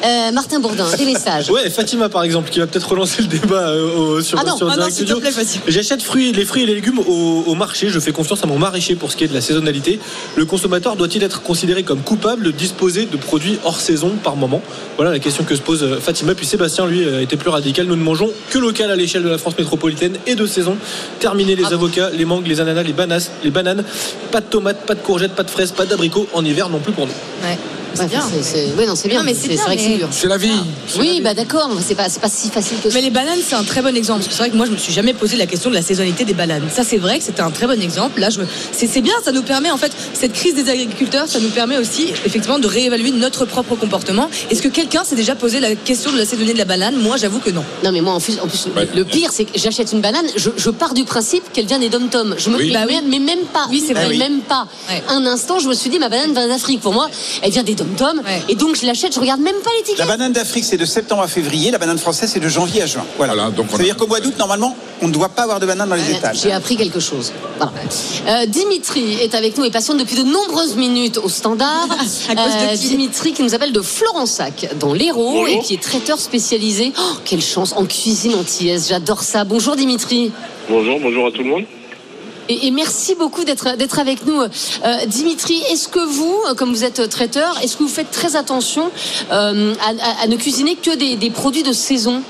Euh, 0.04 0.30
Martin 0.30 0.60
Bourdin, 0.60 0.84
des 0.96 1.04
messages. 1.06 1.50
Ouais, 1.50 1.68
Fatima 1.70 2.08
par 2.08 2.22
exemple, 2.22 2.50
qui 2.50 2.60
va 2.60 2.66
peut-être 2.68 2.88
relancer 2.90 3.22
le 3.22 3.28
débat 3.28 3.70
euh, 3.70 3.96
au- 3.96 4.20
sur, 4.22 4.38
Ah 4.38 4.44
non, 4.44 4.56
sur 4.56 4.70
ah. 4.70 4.88
J'achète 5.66 6.02
fruits, 6.02 6.32
les 6.32 6.44
fruits 6.44 6.62
et 6.62 6.66
les 6.66 6.74
légumes 6.76 7.00
au, 7.00 7.42
au 7.46 7.54
marché. 7.54 7.88
Je 7.88 7.98
fais 7.98 8.12
confiance 8.12 8.44
à 8.44 8.46
mon 8.46 8.58
maraîcher 8.58 8.94
pour 8.94 9.10
ce 9.10 9.16
qui 9.16 9.24
est 9.24 9.28
de 9.28 9.34
la 9.34 9.40
saisonnalité. 9.40 9.98
Le 10.36 10.44
consommateur 10.44 10.94
doit-il 10.96 11.22
être 11.24 11.42
considéré 11.42 11.82
comme 11.82 12.02
coupable 12.02 12.44
de 12.44 12.50
disposer 12.52 13.06
de 13.06 13.16
produits 13.16 13.58
hors 13.64 13.80
saison 13.80 14.10
par 14.22 14.36
moment? 14.36 14.55
Moment 14.56 14.64
Voilà 14.96 15.12
la 15.12 15.18
question 15.18 15.44
que 15.44 15.54
se 15.54 15.62
pose 15.62 15.82
euh, 15.82 16.00
Fatima. 16.00 16.34
Puis 16.34 16.46
Sébastien, 16.46 16.86
lui, 16.86 17.04
euh, 17.04 17.22
était 17.22 17.36
plus 17.36 17.50
radical. 17.50 17.86
Nous 17.86 17.96
ne 17.96 18.02
mangeons 18.02 18.30
que 18.50 18.58
local 18.58 18.90
à 18.90 18.96
l'échelle 18.96 19.22
de 19.22 19.28
la 19.28 19.38
France 19.38 19.56
métropolitaine 19.58 20.16
et 20.26 20.34
de 20.34 20.46
saison. 20.46 20.76
Terminé 21.20 21.56
les 21.56 21.64
Ah 21.64 21.74
avocats, 21.74 22.10
les 22.10 22.24
mangues, 22.24 22.46
les 22.46 22.60
ananas, 22.60 22.82
les 22.82 22.92
bananes, 22.92 23.22
les 23.44 23.50
bananes. 23.50 23.84
Pas 24.30 24.40
de 24.40 24.46
tomates, 24.46 24.86
pas 24.86 24.94
de 24.94 25.00
courgettes, 25.00 25.34
pas 25.34 25.44
de 25.44 25.50
fraises, 25.50 25.72
pas 25.72 25.86
d'abricots. 25.86 26.28
En 26.32 26.44
hiver 26.44 26.68
non 26.68 26.78
plus 26.78 26.92
pour 26.92 27.06
nous. 27.06 27.12
Ouais. 27.42 27.58
Ouais, 28.02 28.06
bien. 28.08 28.22
c'est- 28.30 28.42
c'est- 28.42 28.86
non, 28.86 28.94
c'est 28.94 29.08
bien. 29.08 29.22
Mais 29.22 29.34
c'est 29.34 29.48
bien, 29.48 29.62
vrai 29.64 29.76
que 29.76 29.82
c'est 29.82 29.96
dur. 29.96 30.08
C'est 30.10 30.28
la 30.28 30.36
vie. 30.38 30.50
Oui, 30.98 31.20
bah 31.22 31.34
d'accord, 31.34 31.70
mais 31.74 31.82
c'est 31.86 31.94
pas, 31.94 32.08
c'est 32.08 32.20
pas 32.20 32.28
si 32.28 32.48
facile 32.50 32.78
que 32.82 32.88
ça. 32.90 32.94
Mais 32.94 33.02
les 33.02 33.10
bananes, 33.10 33.38
c'est 33.46 33.54
un 33.56 33.64
très 33.64 33.82
bon 33.82 33.94
exemple. 33.96 34.20
Parce 34.20 34.28
que 34.28 34.34
c'est 34.34 34.40
vrai 34.42 34.50
que 34.50 34.56
moi, 34.56 34.66
je 34.66 34.70
me 34.72 34.76
suis 34.76 34.92
jamais 34.92 35.14
posé 35.14 35.36
la 35.36 35.46
question 35.46 35.70
de 35.70 35.74
la 35.74 35.82
saisonnalité 35.82 36.24
des 36.24 36.34
bananes. 36.34 36.62
Ça, 36.72 36.84
c'est 36.84 36.98
vrai 36.98 37.18
que 37.18 37.24
c'était 37.24 37.40
un 37.42 37.50
très 37.50 37.66
bon 37.66 37.80
exemple. 37.80 38.20
Là, 38.20 38.30
je 38.30 38.40
me... 38.40 38.46
c'est, 38.72 38.86
c'est 38.86 39.00
bien, 39.00 39.14
ça 39.24 39.32
nous 39.32 39.42
permet, 39.42 39.70
en 39.70 39.76
fait, 39.76 39.92
cette 40.14 40.32
crise 40.32 40.54
des 40.54 40.68
agriculteurs, 40.70 41.28
ça 41.28 41.40
nous 41.40 41.48
permet 41.50 41.78
aussi, 41.78 42.04
effectivement, 42.24 42.58
de 42.58 42.66
réévaluer 42.66 43.10
notre 43.10 43.44
propre 43.44 43.74
comportement. 43.76 44.28
Est-ce 44.50 44.62
que 44.62 44.68
quelqu'un 44.68 45.04
s'est 45.04 45.16
déjà 45.16 45.34
posé 45.34 45.60
la 45.60 45.74
question 45.74 46.12
de 46.12 46.18
la 46.18 46.24
saisonnalité 46.24 46.54
de 46.54 46.58
la 46.58 46.64
banane? 46.64 46.96
Moi, 46.96 47.16
j'avoue 47.16 47.38
que 47.40 47.50
non. 47.50 47.64
Non, 47.84 47.92
mais 47.92 48.00
moi, 48.00 48.12
en 48.14 48.20
plus, 48.20 48.38
en 48.40 48.46
plus 48.46 48.66
le 48.94 49.04
pire, 49.04 49.30
c'est 49.32 49.44
que 49.44 49.58
j'achète 49.58 49.92
une 49.92 50.00
banane, 50.00 50.26
je, 50.36 50.50
je 50.56 50.70
pars 50.70 50.94
du 50.94 51.04
principe 51.04 51.42
qu'elle 51.52 51.66
vient 51.66 51.78
des 51.78 51.88
dom-toms. 51.88 52.34
Je 52.38 52.50
me 52.50 52.56
Oui. 52.56 52.72
Bah 52.72 52.80
oui. 52.88 52.96
mais 53.08 53.18
même 53.18 53.44
pas. 53.52 53.66
Oui, 53.70 53.82
c'est 53.86 53.94
vrai. 53.94 54.06
Oui. 54.08 54.18
Même 54.18 54.40
pas. 54.40 54.66
Un 55.08 55.24
instant, 55.26 55.58
je 55.58 55.68
me 55.68 55.74
suis 55.74 55.90
dit, 55.90 55.98
ma 55.98 56.08
banane 56.08 56.32
vient 56.32 56.48
d'Afrique. 56.48 56.80
Pour 56.80 56.92
moi, 56.92 57.08
elle 57.42 57.50
vient 57.50 57.62
des 57.62 57.74
Et 58.48 58.54
donc, 58.54 58.76
je 58.76 58.86
l'achète, 58.86 59.14
je 59.14 59.20
regarde 59.20 59.40
même 59.40 59.56
pas 59.62 59.70
l'étiquette. 59.78 59.98
La 59.98 60.06
banane 60.06 60.32
d'Afrique, 60.32 60.64
c'est 60.64 60.76
de 60.76 60.84
septembre 60.84 61.22
à 61.22 61.28
février. 61.28 61.70
La 61.70 61.78
banane 61.78 61.98
française, 61.98 62.30
c'est 62.32 62.40
de 62.40 62.48
janvier 62.48 62.82
à 62.82 62.86
juin. 62.86 63.04
Voilà. 63.16 63.50
donc 63.50 63.70
Ça 63.70 63.76
veut 63.76 63.84
dire 63.84 63.96
qu'au 63.96 64.06
mois 64.06 64.20
d'août, 64.20 64.34
normalement, 64.38 64.76
on 65.02 65.08
ne 65.08 65.12
doit 65.12 65.28
pas 65.28 65.42
avoir 65.42 65.60
de 65.60 65.66
banane 65.66 65.88
dans 65.88 65.94
les 65.94 66.10
étals. 66.10 66.36
J'ai 66.36 66.52
appris 66.52 66.76
quelque 66.76 67.00
chose. 67.00 67.32
Voilà. 67.58 67.72
Euh, 68.28 68.46
Dimitri 68.46 69.14
est 69.20 69.34
avec 69.34 69.56
nous 69.58 69.64
et 69.64 69.70
patiente 69.70 69.98
depuis 69.98 70.16
de 70.16 70.22
nombreuses 70.24 70.76
minutes 70.76 71.18
au 71.18 71.28
standard. 71.28 71.88
À 72.28 72.34
cause 72.34 72.54
de 72.54 72.76
qui 72.76 72.88
Dimitri 72.88 73.32
qui 73.32 73.42
nous 73.42 73.54
appelle 73.54 73.72
de 73.72 73.80
Florensac 73.82 74.68
dans 74.80 74.92
l'Hérault 74.92 75.32
Bonjour. 75.32 75.48
et 75.48 75.60
qui 75.60 75.74
est 75.74 75.82
traiteur 75.82 76.18
spécialisé. 76.18 76.92
Oh, 76.98 77.02
quelle 77.24 77.42
chance 77.42 77.72
en 77.76 77.84
cuisine 77.84 78.34
antillaise. 78.34 78.88
J'adore 78.88 79.22
ça. 79.22 79.44
Bonjour 79.44 79.76
Dimitri. 79.76 80.32
Bonjour, 80.68 80.98
bonjour 81.00 81.26
à 81.26 81.30
tout 81.30 81.42
le 81.42 81.48
monde. 81.50 81.64
Et, 82.48 82.70
merci 82.70 83.14
beaucoup 83.14 83.44
d'être 83.44 83.98
avec 83.98 84.26
nous. 84.26 84.40
Euh, 84.40 85.06
Dimitri, 85.06 85.54
est-ce 85.70 85.88
que 85.88 85.98
vous, 85.98 86.36
comme 86.56 86.70
vous 86.70 86.84
êtes 86.84 87.08
traiteur, 87.08 87.58
est-ce 87.62 87.76
que 87.76 87.82
vous 87.82 87.88
faites 87.88 88.10
très 88.10 88.36
attention 88.36 88.90
euh, 89.32 89.74
à, 90.22 90.26
ne 90.26 90.36
cuisiner 90.36 90.76
que 90.76 90.96
des, 90.96 91.30
produits 91.30 91.62
de 91.62 91.72
saison? 91.72 92.22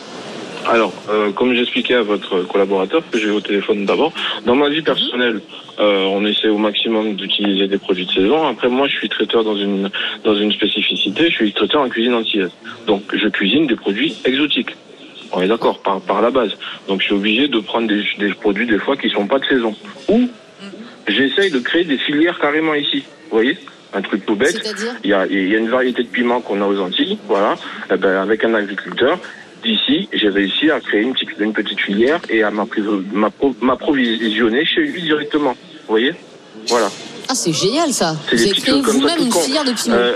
Alors, 0.68 0.92
euh, 1.10 1.30
comme 1.30 1.54
j'expliquais 1.54 1.94
à 1.94 2.02
votre 2.02 2.42
collaborateur 2.42 3.02
que 3.10 3.18
j'ai 3.18 3.30
au 3.30 3.40
téléphone 3.40 3.84
d'abord, 3.84 4.12
dans 4.46 4.56
ma 4.56 4.68
vie 4.68 4.82
personnelle, 4.82 5.40
on 5.78 6.24
essaie 6.24 6.48
au 6.48 6.56
maximum 6.56 7.16
d'utiliser 7.16 7.68
des 7.68 7.76
produits 7.76 8.06
de 8.06 8.12
saison. 8.12 8.46
Après, 8.46 8.68
moi, 8.68 8.88
je 8.88 8.96
suis 8.96 9.10
traiteur 9.10 9.44
dans 9.44 9.56
une 9.56 9.90
dans 10.24 10.34
une 10.34 10.50
spécificité. 10.50 11.28
Je 11.28 11.34
suis 11.34 11.52
traiteur 11.52 11.82
en 11.82 11.88
cuisine 11.90 12.14
antillaise. 12.14 12.50
Donc, 12.86 13.02
je 13.12 13.28
cuisine 13.28 13.66
des 13.66 13.76
produits 13.76 14.16
exotiques. 14.24 14.70
On 15.32 15.40
est 15.42 15.48
d'accord 15.48 15.80
par 15.80 16.00
par 16.00 16.22
la 16.22 16.30
base. 16.30 16.52
Donc, 16.88 17.00
je 17.00 17.06
suis 17.06 17.14
obligé 17.14 17.48
de 17.48 17.58
prendre 17.60 17.88
des, 17.88 18.02
des 18.18 18.32
produits 18.34 18.66
des 18.66 18.78
fois 18.78 18.96
qui 18.96 19.08
sont 19.10 19.26
pas 19.26 19.38
de 19.38 19.44
saison. 19.46 19.74
Ou 20.08 20.28
j'essaye 21.08 21.50
de 21.50 21.58
créer 21.58 21.84
des 21.84 21.98
filières 21.98 22.38
carrément 22.38 22.74
ici. 22.74 23.04
Vous 23.30 23.36
voyez? 23.38 23.58
Un 23.92 24.02
truc 24.02 24.26
tout 24.26 24.34
bête. 24.36 24.56
Il 25.04 25.10
y 25.10 25.14
a, 25.14 25.26
il 25.26 25.48
y 25.48 25.54
a 25.54 25.58
une 25.58 25.68
variété 25.68 26.02
de 26.02 26.08
piments 26.08 26.40
qu'on 26.40 26.60
a 26.60 26.66
aux 26.66 26.78
Antilles, 26.80 27.18
voilà. 27.28 27.56
Eh 27.92 27.96
ben, 27.96 28.20
avec 28.20 28.44
un 28.44 28.52
agriculteur, 28.54 29.18
d'ici, 29.62 30.08
j'ai 30.12 30.28
réussi 30.28 30.70
à 30.70 30.80
créer 30.80 31.02
une 31.02 31.12
petite, 31.14 31.30
une 31.38 31.52
petite 31.52 31.80
filière 31.80 32.20
et 32.28 32.42
à 32.42 32.50
m'appro- 32.50 33.02
m'appro- 33.14 33.54
m'approvisionner 33.60 34.64
chez 34.64 34.82
lui 34.82 35.02
directement. 35.02 35.52
Vous 35.52 35.88
voyez? 35.88 36.12
Voilà. 36.68 36.90
Ah, 37.28 37.34
c'est 37.34 37.52
génial 37.52 37.92
ça. 37.92 38.14
C'est 38.28 38.36
Vous 38.36 38.42
avez 38.42 38.52
créé 38.52 38.80
vous-même 38.80 39.18
une 39.20 39.32
filière 39.32 39.64
de. 39.64 39.72
Euh, 39.90 40.12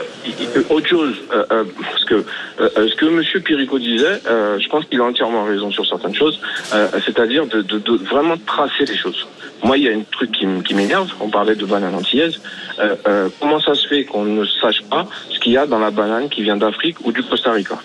autre 0.71 0.87
chose, 0.87 1.15
euh, 1.33 1.45
euh, 1.53 1.65
parce 1.81 2.05
que 2.05 2.15
euh, 2.61 2.89
ce 2.89 2.95
que 2.97 3.07
Monsieur 3.07 3.41
Pirico 3.41 3.79
disait, 3.79 4.21
je 4.27 4.69
pense 4.69 4.85
qu'il 4.87 5.01
a 5.01 5.05
entièrement 5.05 5.45
raison 5.45 5.71
sur 5.71 5.87
certaines 5.87 6.15
choses, 6.15 6.41
c'est-à-dire 7.05 7.47
de, 7.47 7.63
de, 7.63 7.79
de 7.79 7.97
vraiment 8.05 8.37
tracer 8.47 8.85
les 8.87 8.97
choses. 8.97 9.27
Moi, 9.63 9.77
il 9.79 9.85
y 9.85 9.89
a 9.89 9.93
un 9.93 10.03
truc 10.11 10.33
qui, 10.33 10.45
m- 10.45 10.63
m'énerve. 10.75 11.09
On 11.21 11.29
parlait 11.29 11.55
de 11.55 11.65
banane 11.67 11.95
antillaise. 11.95 12.41
Comment 13.41 13.61
ça 13.61 13.75
se 13.75 13.87
fait 13.89 14.05
qu'on 14.05 14.25
ne 14.25 14.45
sache 14.45 14.83
pas 14.91 15.07
ce 15.33 15.39
qu'il 15.39 15.53
y 15.53 15.57
a 15.59 15.67
dans 15.67 15.79
la 15.79 15.91
banane 15.91 16.29
qui 16.29 16.43
vient 16.43 16.57
d'Afrique 16.57 16.97
ou 17.05 17.13
du 17.13 17.23
Costa 17.23 17.53
Rica? 17.53 17.79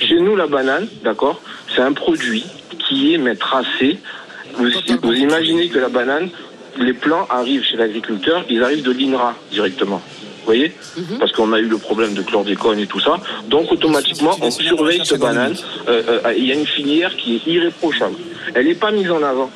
Chez 0.00 0.18
nous, 0.20 0.34
la 0.36 0.46
banane, 0.46 0.88
d'accord, 1.04 1.40
c'est 1.74 1.80
un 1.82 1.92
produit 1.92 2.44
qui 2.88 3.14
est 3.14 3.18
mais 3.18 3.34
tracé. 3.36 3.98
Vous, 4.54 4.68
vous 5.02 5.12
imaginez 5.14 5.68
que 5.68 5.78
la 5.78 5.88
banane, 5.88 6.28
les 6.78 6.92
plants 6.92 7.26
arrivent 7.30 7.64
chez 7.64 7.76
l'agriculteur, 7.76 8.44
ils 8.48 8.62
arrivent 8.62 8.82
de 8.82 8.92
l'INRA 8.92 9.34
directement. 9.50 10.00
Vous 10.40 10.44
voyez 10.52 10.72
Parce 11.18 11.32
qu'on 11.32 11.52
a 11.52 11.58
eu 11.58 11.64
le 11.66 11.78
problème 11.78 12.14
de 12.14 12.22
chlordécone 12.22 12.78
et 12.78 12.86
tout 12.86 13.00
ça. 13.00 13.18
Donc 13.48 13.72
automatiquement, 13.72 14.36
on 14.40 14.50
surveille 14.50 15.00
cette 15.04 15.20
banane. 15.20 15.56
Euh, 15.88 16.20
euh, 16.24 16.34
Il 16.38 16.44
y 16.46 16.52
a 16.52 16.54
une 16.54 16.66
filière 16.66 17.16
qui 17.16 17.36
est 17.36 17.46
irréprochable. 17.50 18.14
Elle 18.54 18.66
n'est 18.66 18.74
pas 18.76 18.92
mise 18.92 19.10
en 19.10 19.22
avant. 19.22 19.50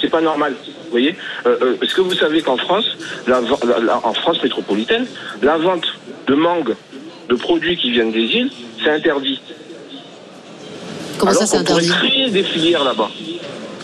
C'est 0.00 0.10
pas 0.10 0.20
normal. 0.20 0.54
Vous 0.66 0.90
voyez 0.90 1.14
euh, 1.46 1.56
euh, 1.62 1.76
Est-ce 1.82 1.94
que 1.94 2.02
vous 2.02 2.14
savez 2.14 2.42
qu'en 2.42 2.56
France, 2.58 2.84
la, 3.26 3.40
ven- 3.40 3.56
la- 3.66 3.78
la- 3.78 4.06
en 4.06 4.12
France 4.12 4.42
métropolitaine, 4.42 5.06
la 5.42 5.56
vente 5.56 5.86
de 6.26 6.34
mangue, 6.34 6.74
de 7.30 7.34
produits 7.36 7.76
qui 7.78 7.90
viennent 7.90 8.12
des 8.12 8.24
îles, 8.38 8.50
c'est 8.82 8.90
interdit. 8.90 9.40
Comment 11.18 11.32
ça, 11.32 11.38
Alors 11.38 11.48
c'est 11.48 11.58
qu'on 11.58 11.64
pourrait 11.64 11.84
interdit 11.84 12.08
créer 12.08 12.30
des 12.30 12.42
filières 12.42 12.84
là-bas. 12.84 13.10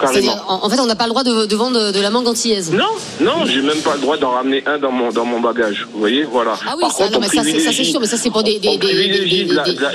Carrément. 0.01 0.36
En, 0.48 0.66
en 0.66 0.68
fait, 0.70 0.78
on 0.81 0.86
n'a 0.86 0.94
pas 0.97 1.05
le 1.05 1.10
droit 1.10 1.24
de, 1.24 1.47
de 1.47 1.56
vendre 1.56 1.78
de, 1.81 1.93
de 1.93 2.01
la 2.01 2.10
mangue 2.10 2.28
antillaise. 2.28 2.73
Non, 2.73 2.85
non, 3.20 3.44
j'ai 3.47 3.62
même 3.62 3.81
pas 3.82 3.94
le 3.94 4.01
droit 4.01 4.16
d'en 4.16 4.31
ramener 4.31 4.62
un 4.66 4.78
dans 4.78 4.90
mon 4.93 5.10
dans 5.10 5.24
mon 5.24 5.40
bagage. 5.40 5.86
Vous 5.93 6.01
voyez, 6.01 6.24
voilà. 6.24 6.55
Ah 6.66 6.74
oui, 6.77 6.82
Par 6.82 6.93
ça, 6.93 7.05
contre, 7.05 7.12
non, 7.12 7.18
on 7.18 7.20
mais 7.23 7.28
ça, 7.28 7.43
c'est- 7.44 7.82
sûr, 7.85 8.01
mais 8.01 8.06
ça, 8.06 8.16
c'est 8.16 8.31
pour 8.31 8.43
des, 8.43 8.59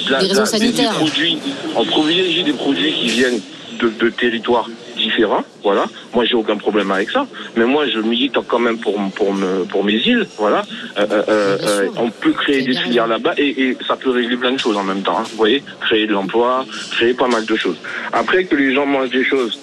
raisons 0.10 0.46
sanitaires. 0.46 0.94
produits, 0.94 1.38
on 1.76 1.86
privilégie 1.86 2.44
des 2.44 2.54
produits 2.54 2.94
qui 2.94 3.08
viennent 3.10 3.42
de, 3.80 3.90
de 3.90 4.10
territoires 4.10 4.68
différents. 5.02 5.44
Voilà. 5.64 5.86
Moi, 6.14 6.26
j'ai 6.26 6.36
aucun 6.36 6.58
problème 6.58 6.92
avec 6.92 7.10
ça. 7.10 7.26
Mais 7.56 7.66
moi, 7.66 7.88
je 7.88 8.00
milite 8.00 8.38
quand 8.48 8.60
même 8.60 8.78
pour 8.78 8.96
pour 9.16 9.34
me, 9.34 9.66
pour 9.66 9.84
mes 9.84 9.96
îles. 10.12 10.26
Voilà. 10.38 10.62
Euh, 10.98 11.06
euh, 11.12 11.24
euh, 11.30 11.88
on 11.98 12.10
peut 12.10 12.32
créer 12.32 12.62
des 12.62 12.76
filières 12.76 13.08
là-bas 13.08 13.34
et, 13.38 13.50
et 13.64 13.78
ça 13.88 13.96
peut 13.96 14.12
régler 14.12 14.38
plein 14.38 14.52
de 14.54 14.60
choses 14.60 14.78
en 14.78 14.84
même 14.84 15.02
temps. 15.02 15.18
hein. 15.20 15.24
Vous 15.32 15.38
voyez, 15.38 15.64
créer 15.82 16.08
de 16.08 16.14
l'emploi, 16.14 16.66
créer 16.92 17.14
pas 17.14 17.28
mal 17.28 17.46
de 17.46 17.56
choses. 17.56 17.78
Après 18.14 18.46
que 18.46 18.56
les 18.56 18.74
gens 18.74 18.86
mangent 18.86 19.10
des 19.12 19.24
choses 19.24 19.60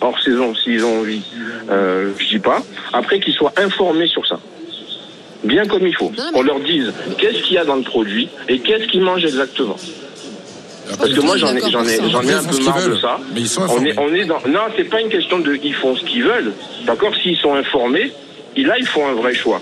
hors 0.00 0.18
saison 0.20 0.54
s'ils 0.54 0.84
ont 0.84 1.00
envie, 1.00 1.22
je 1.68 2.28
dis 2.28 2.38
pas. 2.38 2.60
Après 2.92 3.20
qu'ils 3.20 3.34
soient 3.34 3.52
informés 3.56 4.06
sur 4.06 4.26
ça 4.26 4.38
bien 5.44 5.66
comme 5.66 5.86
il 5.86 5.94
faut. 5.94 6.12
On 6.34 6.42
leur 6.42 6.60
dise 6.60 6.92
qu'est-ce 7.18 7.42
qu'il 7.42 7.54
y 7.54 7.58
a 7.58 7.64
dans 7.64 7.74
le 7.76 7.82
produit 7.82 8.28
et 8.48 8.60
qu'est-ce 8.60 8.86
qu'ils 8.86 9.02
mangent 9.02 9.24
exactement. 9.24 9.76
Parce 10.98 11.12
que 11.12 11.20
moi 11.20 11.36
j'en 11.36 11.54
ai, 11.56 11.60
j'en 11.70 11.84
ai, 11.84 11.98
j'en 12.10 12.22
ai 12.22 12.32
un 12.32 12.42
peu 12.44 12.58
marre 12.64 12.88
de 12.88 12.96
ça. 12.96 13.18
Mais 13.34 13.40
ils 13.40 13.48
sont 13.48 13.62
on 13.68 13.84
est, 13.84 13.98
on 13.98 14.12
est 14.14 14.24
dans. 14.24 14.40
Non, 14.48 14.60
c'est 14.76 14.84
pas 14.84 15.00
une 15.00 15.08
question 15.08 15.38
de 15.40 15.58
ils 15.62 15.74
font 15.74 15.96
ce 15.96 16.04
qu'ils 16.04 16.22
veulent. 16.24 16.52
D'accord, 16.86 17.14
s'ils 17.20 17.36
sont 17.36 17.54
informés, 17.54 18.12
et 18.56 18.62
là 18.64 18.74
ils 18.78 18.86
font 18.86 19.06
un 19.06 19.14
vrai 19.14 19.34
choix. 19.34 19.60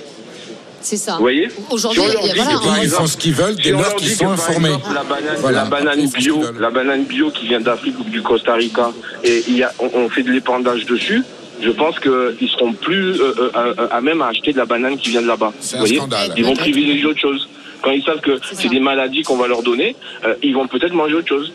C'est 0.82 0.96
ça. 0.96 1.12
Vous 1.16 1.20
voyez 1.20 1.48
Aujourd'hui, 1.70 2.00
Si 2.00 2.08
on 2.08 2.12
leur 2.12 2.22
il 2.22 2.26
y 2.28 2.30
a- 2.30 2.32
dit 2.32 2.40
voilà, 2.40 2.78
on- 2.78 2.82
Ils 2.82 2.88
font 2.88 3.06
ce 3.06 3.16
qu'ils 3.18 3.34
veulent 3.34 3.54
si 3.56 3.62
dès 3.64 3.70
lors 3.72 3.94
qu'ils 3.96 4.10
sont 4.12 4.30
informés. 4.30 4.68
exemple, 4.68 4.94
La 4.94 5.02
banane, 5.04 5.36
Voilà. 5.40 5.58
la 5.58 5.64
banane 5.66 6.06
bio, 6.08 6.40
la 6.58 6.70
banane 6.70 7.04
bio 7.04 7.30
qui 7.30 7.48
vient 7.48 7.60
d'Afrique 7.60 7.96
ou 8.00 8.04
du 8.04 8.22
Costa 8.22 8.54
Rica, 8.54 8.90
et 9.22 9.42
il 9.46 9.58
y 9.58 9.62
a, 9.62 9.72
on, 9.78 9.90
on 9.94 10.08
fait 10.08 10.22
de 10.22 10.30
l'épandage 10.30 10.86
dessus. 10.86 11.22
Je 11.62 11.68
pense 11.68 11.96
qu'ils 12.00 12.48
seront 12.48 12.72
plus 12.72 13.20
euh, 13.20 13.34
euh, 13.54 13.74
à 13.90 14.00
même 14.00 14.22
à 14.22 14.28
acheter 14.28 14.54
de 14.54 14.56
la 14.56 14.64
banane 14.64 14.96
qui 14.96 15.10
vient 15.10 15.20
de 15.20 15.26
là-bas. 15.26 15.52
C'est 15.60 15.72
Vous 15.72 15.76
un 15.76 15.80
voyez 15.80 15.96
scandale. 15.98 16.32
Ils 16.38 16.44
vont 16.46 16.54
privilégier 16.56 17.04
autre 17.04 17.20
chose. 17.20 17.46
Quand 17.82 17.90
ils 17.90 18.02
savent 18.02 18.20
que 18.20 18.38
c'est 18.42 18.68
des 18.68 18.80
maladies 18.80 19.22
qu'on 19.22 19.36
va 19.36 19.48
leur 19.48 19.62
donner, 19.62 19.96
euh, 20.24 20.34
ils 20.42 20.54
vont 20.54 20.66
peut-être 20.66 20.92
manger 20.92 21.14
autre 21.14 21.28
chose. 21.28 21.52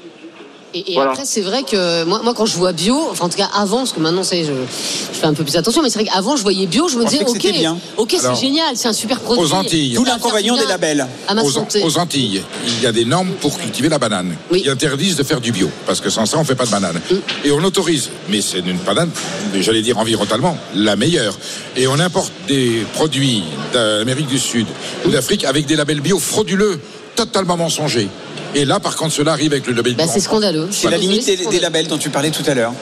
Et, 0.76 0.92
et 0.92 0.94
Voilà. 0.96 1.12
après, 1.12 1.24
c'est 1.26 1.42
vrai 1.42 1.64
que 1.64 2.04
moi, 2.04 2.20
moi, 2.22 2.34
quand 2.36 2.46
je 2.46 2.56
vois 2.58 2.74
bio, 2.74 3.08
enfin 3.10 3.26
en 3.26 3.30
tout 3.30 3.38
cas 3.38 3.50
avant, 3.56 3.78
parce 3.78 3.94
que 3.94 4.00
maintenant, 4.02 4.24
c'est, 4.24 4.44
je, 4.44 4.52
je 4.52 5.18
fais 5.18 5.26
un 5.26 5.34
peu 5.34 5.44
plus 5.44 5.56
attention, 5.56 5.82
mais 5.82 5.90
c'est 5.90 6.00
vrai 6.00 6.10
qu'avant, 6.10 6.36
je 6.36 6.44
voyais 6.44 6.68
bio, 6.68 6.90
je 6.90 6.98
me 6.98 7.06
disais, 7.06 7.24
ok, 7.26 7.40
bien. 7.54 7.78
ok, 7.96 8.16
c'est 8.20 8.36
génial, 8.36 8.76
c'est 8.76 8.90
un 8.90 8.94
super 8.94 9.22
produit. 9.22 9.42
aux 9.42 9.54
Antilles. 9.54 9.94
Tout 9.96 10.04
l'inconvénient 10.04 10.58
des 10.58 10.66
labels. 10.66 11.08
À 11.30 11.34
ma 11.34 11.44
Aux, 11.44 11.50
santé. 11.50 11.82
aux 11.82 11.98
Antilles, 11.98 12.44
il 12.68 12.84
y 12.84 12.86
a 12.86 12.92
des 12.92 13.06
normes 13.06 13.32
pour 13.40 13.58
cultiver 13.58 13.88
la 13.88 13.98
banane. 14.00 14.36
Ils 14.52 14.70
interdisent 14.70 15.16
de 15.16 15.24
faire 15.24 15.40
du 15.40 15.54
bio, 15.54 15.70
parce 15.86 16.02
que 16.02 16.10
sans 16.10 16.26
ça, 16.26 16.38
on 16.38 16.42
ne 16.42 16.46
fait 16.46 16.56
pas 16.56 16.66
de 16.66 16.72
banane. 16.72 17.00
Mm. 17.10 17.16
Et 17.46 17.52
on 17.52 17.64
autorise, 17.64 18.10
mais 18.30 18.42
c'est 18.42 18.60
une 18.60 18.78
banane, 18.80 19.10
j'allais 19.60 19.82
dire 19.82 19.98
environnementalement, 19.98 20.58
la 20.76 20.98
meilleure. 20.98 21.38
Et 21.78 21.88
on 21.88 22.00
importe 22.00 22.34
des 22.50 22.86
produits 22.94 23.44
d'Amérique 23.74 24.28
du 24.28 24.40
Sud 24.40 24.68
ou 25.06 25.10
d'Afrique 25.10 25.46
avec 25.46 25.66
des 25.68 25.78
labels 25.78 26.02
bio 26.02 26.20
frauduleux, 26.20 26.80
totalement 27.16 27.56
mensongers. 27.56 28.10
Et 28.56 28.64
là, 28.66 28.80
par 28.80 28.96
contre, 28.96 29.14
cela 29.14 29.34
arrive 29.34 29.52
avec 29.52 29.68
le 29.68 29.74
label 29.74 29.96
Bah, 29.96 30.06
c'est 30.08 30.20
scandaleux. 30.22 30.68
C'est 30.72 30.90
la 30.90 30.98
limite 30.98 31.26
des, 31.26 31.46
des 31.46 31.60
labels 31.60 31.88
dont 31.88 31.98
tu 31.98 32.10
parlais 32.10 32.32
tout 32.32 32.44
à 32.48 32.54
l'heure. 32.54 32.74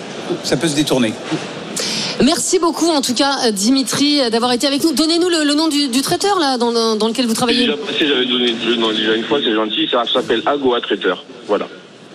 Ça 0.43 0.55
peut 0.55 0.67
se 0.67 0.75
détourner. 0.75 1.13
Merci 2.23 2.59
beaucoup, 2.59 2.89
en 2.89 3.01
tout 3.01 3.15
cas, 3.15 3.49
Dimitri, 3.51 4.21
d'avoir 4.29 4.51
été 4.53 4.67
avec 4.67 4.83
nous. 4.83 4.93
Donnez-nous 4.93 5.29
le, 5.29 5.43
le 5.43 5.53
nom 5.55 5.67
du, 5.67 5.87
du 5.87 6.01
traiteur 6.03 6.39
là, 6.39 6.57
dans, 6.57 6.69
le- 6.69 6.95
dans 6.97 7.07
lequel 7.07 7.25
vous 7.25 7.33
travaillez. 7.33 7.65
j'avais 7.99 8.25
donné 8.27 8.53
le 8.65 8.75
nom 8.75 8.91
déjà 8.91 9.15
une 9.15 9.23
fois, 9.23 9.39
c'est 9.43 9.53
gentil, 9.53 9.87
ça 9.91 10.03
s'appelle 10.11 10.43
Agoa 10.45 10.79
Traiteur. 10.79 11.25
Voilà. 11.47 11.67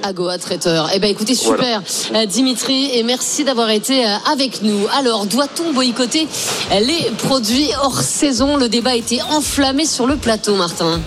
Agoa 0.04 0.38
Traiteur. 0.38 0.88
Eh 0.94 1.00
ben 1.00 1.10
écoutez, 1.10 1.34
super, 1.34 1.82
Voilà. 2.10 2.22
euh, 2.22 2.26
Dimitri, 2.26 2.90
et 2.94 3.02
merci 3.02 3.42
d'avoir 3.42 3.68
été 3.70 4.06
euh, 4.06 4.10
avec 4.32 4.62
nous. 4.62 4.86
Alors, 4.96 5.26
doit-on 5.26 5.72
boycotter 5.72 6.28
euh, 6.72 6.78
les 6.78 7.10
produits 7.18 7.68
hors 7.82 8.00
saison? 8.00 8.56
Le 8.56 8.68
débat 8.68 8.90
a 8.90 8.96
été 8.96 9.20
enflammé 9.22 9.84
sur 9.84 10.06
le 10.06 10.16
plateau, 10.16 10.54
Martin. 10.54 11.00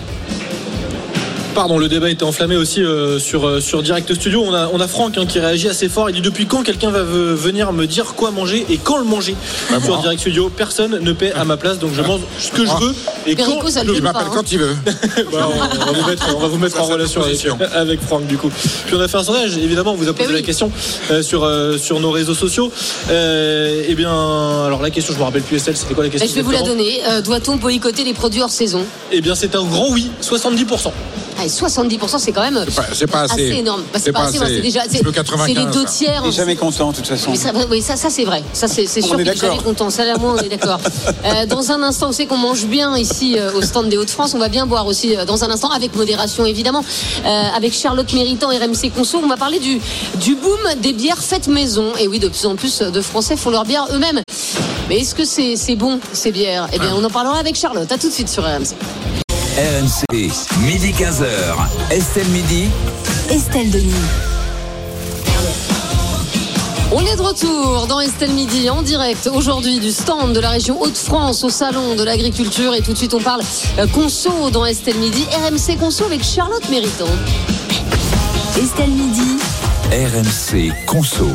Pardon, 1.54 1.76
le 1.76 1.88
débat 1.88 2.08
était 2.08 2.22
enflammé 2.24 2.56
aussi 2.56 2.82
euh, 2.82 3.18
sur, 3.18 3.46
euh, 3.46 3.60
sur 3.60 3.82
Direct 3.82 4.14
Studio. 4.14 4.42
On 4.46 4.54
a, 4.54 4.68
on 4.72 4.80
a 4.80 4.88
Franck 4.88 5.18
hein, 5.18 5.26
qui 5.26 5.38
réagit 5.38 5.68
assez 5.68 5.90
fort. 5.90 6.08
Il 6.08 6.14
dit 6.14 6.22
depuis 6.22 6.46
quand 6.46 6.62
quelqu'un 6.62 6.90
va 6.90 7.02
ve- 7.02 7.34
venir 7.34 7.72
me 7.74 7.86
dire 7.86 8.14
quoi 8.14 8.30
manger 8.30 8.64
et 8.70 8.78
quand 8.78 8.96
le 8.96 9.04
manger 9.04 9.34
Bah, 9.70 9.76
sur 9.78 9.90
moi. 9.92 9.98
Direct 10.00 10.20
Studio 10.20 10.48
Personne 10.48 10.98
ne 11.00 11.12
paie 11.12 11.30
à 11.32 11.44
ma 11.44 11.58
place, 11.58 11.78
donc 11.78 11.90
je 11.94 12.00
mange 12.00 12.20
ce 12.38 12.50
que 12.52 12.64
je 12.64 12.72
veux 12.80 12.94
et 13.26 13.36
Perico, 13.36 13.58
quand 13.60 13.68
ça 13.70 13.82
je 13.82 13.86
le 13.88 13.92
veux. 13.92 13.96
fait 14.00 14.12
pas, 14.12 14.20
hein. 14.20 14.30
Quand 14.32 14.50
il 14.50 14.58
veut. 14.60 14.74
Bah, 15.30 15.48
on, 15.48 15.82
on 15.82 15.92
va 15.92 15.92
vous 16.00 16.08
mettre, 16.08 16.36
on 16.36 16.40
va 16.40 16.48
vous 16.48 16.58
mettre 16.58 16.80
en 16.80 16.84
relation 16.84 17.22
avec, 17.22 17.46
avec 17.74 18.00
Franck 18.00 18.26
du 18.26 18.38
coup. 18.38 18.50
Puis 18.86 18.94
on 18.96 19.00
a 19.00 19.06
fait 19.08 19.18
un 19.18 19.22
sondage, 19.24 19.56
évidemment, 19.58 19.92
on 19.92 19.96
vous 19.96 20.08
a 20.08 20.14
posé 20.14 20.28
oui. 20.30 20.34
la 20.34 20.42
question 20.42 20.70
euh, 21.10 21.22
sur, 21.22 21.44
euh, 21.44 21.76
sur 21.76 22.00
nos 22.00 22.10
réseaux 22.10 22.34
sociaux. 22.34 22.72
Euh, 23.10 23.82
eh 23.86 23.94
bien, 23.94 24.10
alors 24.64 24.80
la 24.82 24.90
question, 24.90 25.12
je 25.12 25.18
me 25.18 25.24
rappelle 25.24 25.42
plus 25.42 25.56
Estelle, 25.56 25.76
c'était 25.76 25.92
quoi 25.92 26.04
la 26.04 26.08
question 26.10 26.28
je 26.28 26.34
vais 26.34 26.40
vous 26.42 26.50
la 26.50 26.62
donner. 26.62 27.00
Euh, 27.10 27.20
Doit-on 27.20 27.56
boycotter 27.56 28.04
les 28.04 28.14
produits 28.14 28.40
hors 28.42 28.50
saison? 28.50 28.84
Eh 29.12 29.20
bien, 29.20 29.34
c'est 29.34 29.54
un 29.54 29.64
grand 29.64 29.90
oui, 29.90 30.10
70%. 30.22 30.90
Ah, 31.42 31.46
et 31.46 31.48
70%, 31.48 32.18
c'est 32.18 32.32
quand 32.32 32.42
même 32.42 32.64
C'est 32.68 32.74
pas- 32.74 32.86
c'est 32.94 33.06
pas 33.06 33.20
assez. 33.22 33.42
énorme. 33.42 33.82
Bah, 33.92 33.98
C'est 34.02 34.12
pas 34.12 34.20
assez. 34.24 34.38
c'est 34.38 34.60
déjà 34.60 34.80
Je 34.84 34.96
c'est 34.98 35.12
95, 35.12 35.46
c'est 35.46 35.54
les 35.54 35.66
deux 35.72 35.84
tiers. 35.84 36.20
Il 36.24 36.26
n'est 36.30 36.32
jamais 36.36 36.56
content, 36.56 36.90
de 36.90 36.96
toute 36.96 37.06
façon. 37.06 37.30
Oui, 37.32 37.36
ça, 37.36 37.50
oui, 37.70 37.82
ça, 37.82 37.96
ça, 37.96 38.10
c'est 38.10 38.24
vrai. 38.24 38.42
Ça, 38.52 38.68
c'est 38.68 38.86
c'est 38.86 39.02
On 39.02 39.06
sûr 39.08 39.20
est 39.20 39.24
qu'il 39.24 39.32
est 39.32 39.36
jamais 39.36 39.58
content. 39.58 39.90
Ça, 39.90 40.04
là, 40.04 40.16
moi, 40.18 40.34
on 40.38 40.42
est 40.42 40.48
d'accord. 40.48 40.78
Euh, 41.24 41.46
dans 41.46 41.70
un 41.70 41.82
instant, 41.82 42.08
on 42.08 42.12
sait 42.12 42.26
qu'on 42.26 42.36
mange 42.36 42.64
bien 42.66 42.96
ici 42.96 43.36
euh, 43.38 43.52
au 43.52 43.62
stand 43.62 43.88
des 43.88 43.96
Hauts-de-France. 43.96 44.32
On 44.34 44.38
va 44.38 44.48
bien 44.48 44.66
boire 44.66 44.86
aussi 44.86 45.16
euh, 45.16 45.24
dans 45.24 45.44
un 45.44 45.50
instant, 45.50 45.70
avec 45.70 45.94
modération 45.94 46.44
évidemment. 46.46 46.84
Euh, 47.24 47.28
avec 47.56 47.72
Charlotte 47.72 48.12
Méritant, 48.12 48.48
RMC 48.48 48.90
Conso, 48.94 49.20
on 49.22 49.28
va 49.28 49.36
parler 49.36 49.58
du, 49.60 49.80
du 50.16 50.34
boom 50.34 50.58
des 50.80 50.92
bières 50.92 51.18
faites 51.22 51.46
maison. 51.48 51.92
Et 52.00 52.08
oui, 52.08 52.18
de 52.18 52.28
plus 52.28 52.44
en 52.46 52.56
plus 52.56 52.80
de 52.80 53.00
Français 53.00 53.36
font 53.36 53.50
leurs 53.50 53.64
bières 53.64 53.86
eux-mêmes. 53.92 54.20
Mais 54.88 54.98
est-ce 55.00 55.14
que 55.14 55.24
c'est 55.24 55.54
c'est 55.56 55.76
bon, 55.76 56.00
ces 56.12 56.32
bières? 56.32 56.68
Eh 56.72 56.78
bien, 56.78 56.92
on 56.96 57.04
en 57.04 57.10
parlera 57.10 57.38
avec 57.38 57.54
Charlotte. 57.56 57.90
À 57.90 57.98
tout 57.98 58.08
de 58.08 58.12
suite 58.12 58.28
sur 58.28 58.42
RMC. 58.44 59.21
RMC, 59.56 60.32
midi 60.64 60.92
15h. 60.92 61.26
Estelle 61.90 62.26
Midi. 62.28 62.70
Estelle 63.28 63.70
Denis. 63.70 63.92
On 66.90 67.00
est 67.04 67.16
de 67.16 67.20
retour 67.20 67.86
dans 67.86 68.00
Estelle 68.00 68.30
Midi 68.30 68.70
en 68.70 68.80
direct 68.80 69.28
aujourd'hui 69.30 69.78
du 69.78 69.90
stand 69.90 70.32
de 70.32 70.40
la 70.40 70.48
région 70.48 70.80
Hauts-de-France 70.80 71.44
au 71.44 71.50
salon 71.50 71.96
de 71.96 72.02
l'agriculture 72.02 72.74
et 72.74 72.80
tout 72.80 72.94
de 72.94 72.96
suite 72.96 73.12
on 73.12 73.20
parle 73.20 73.42
euh, 73.78 73.86
conso 73.88 74.48
dans 74.50 74.64
Estelle 74.64 74.96
Midi, 74.96 75.26
RMC 75.30 75.76
Conso 75.78 76.06
avec 76.06 76.24
Charlotte 76.24 76.66
Méritant. 76.70 77.04
Estelle 78.56 78.90
Midi. 78.90 79.36
RMC 79.90 80.72
Conso. 80.86 81.26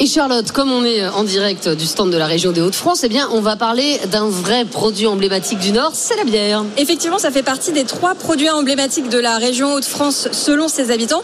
Et 0.00 0.06
Charlotte, 0.06 0.50
comme 0.50 0.72
on 0.72 0.84
est 0.84 1.06
en 1.06 1.22
direct 1.22 1.68
du 1.68 1.86
stand 1.86 2.10
de 2.10 2.16
la 2.16 2.26
région 2.26 2.50
des 2.50 2.60
Hauts-de-France, 2.60 3.00
eh 3.04 3.08
bien 3.08 3.28
on 3.32 3.40
va 3.40 3.54
parler 3.56 4.00
d'un 4.10 4.28
vrai 4.28 4.64
produit 4.64 5.06
emblématique 5.06 5.60
du 5.60 5.70
Nord, 5.70 5.92
c'est 5.94 6.16
la 6.16 6.24
bière. 6.24 6.64
Effectivement, 6.76 7.18
ça 7.18 7.30
fait 7.30 7.44
partie 7.44 7.70
des 7.70 7.84
trois 7.84 8.14
produits 8.16 8.50
emblématiques 8.50 9.08
de 9.08 9.18
la 9.18 9.38
région 9.38 9.72
Hauts-de-France 9.74 10.28
selon 10.32 10.66
ses 10.66 10.90
habitants. 10.90 11.22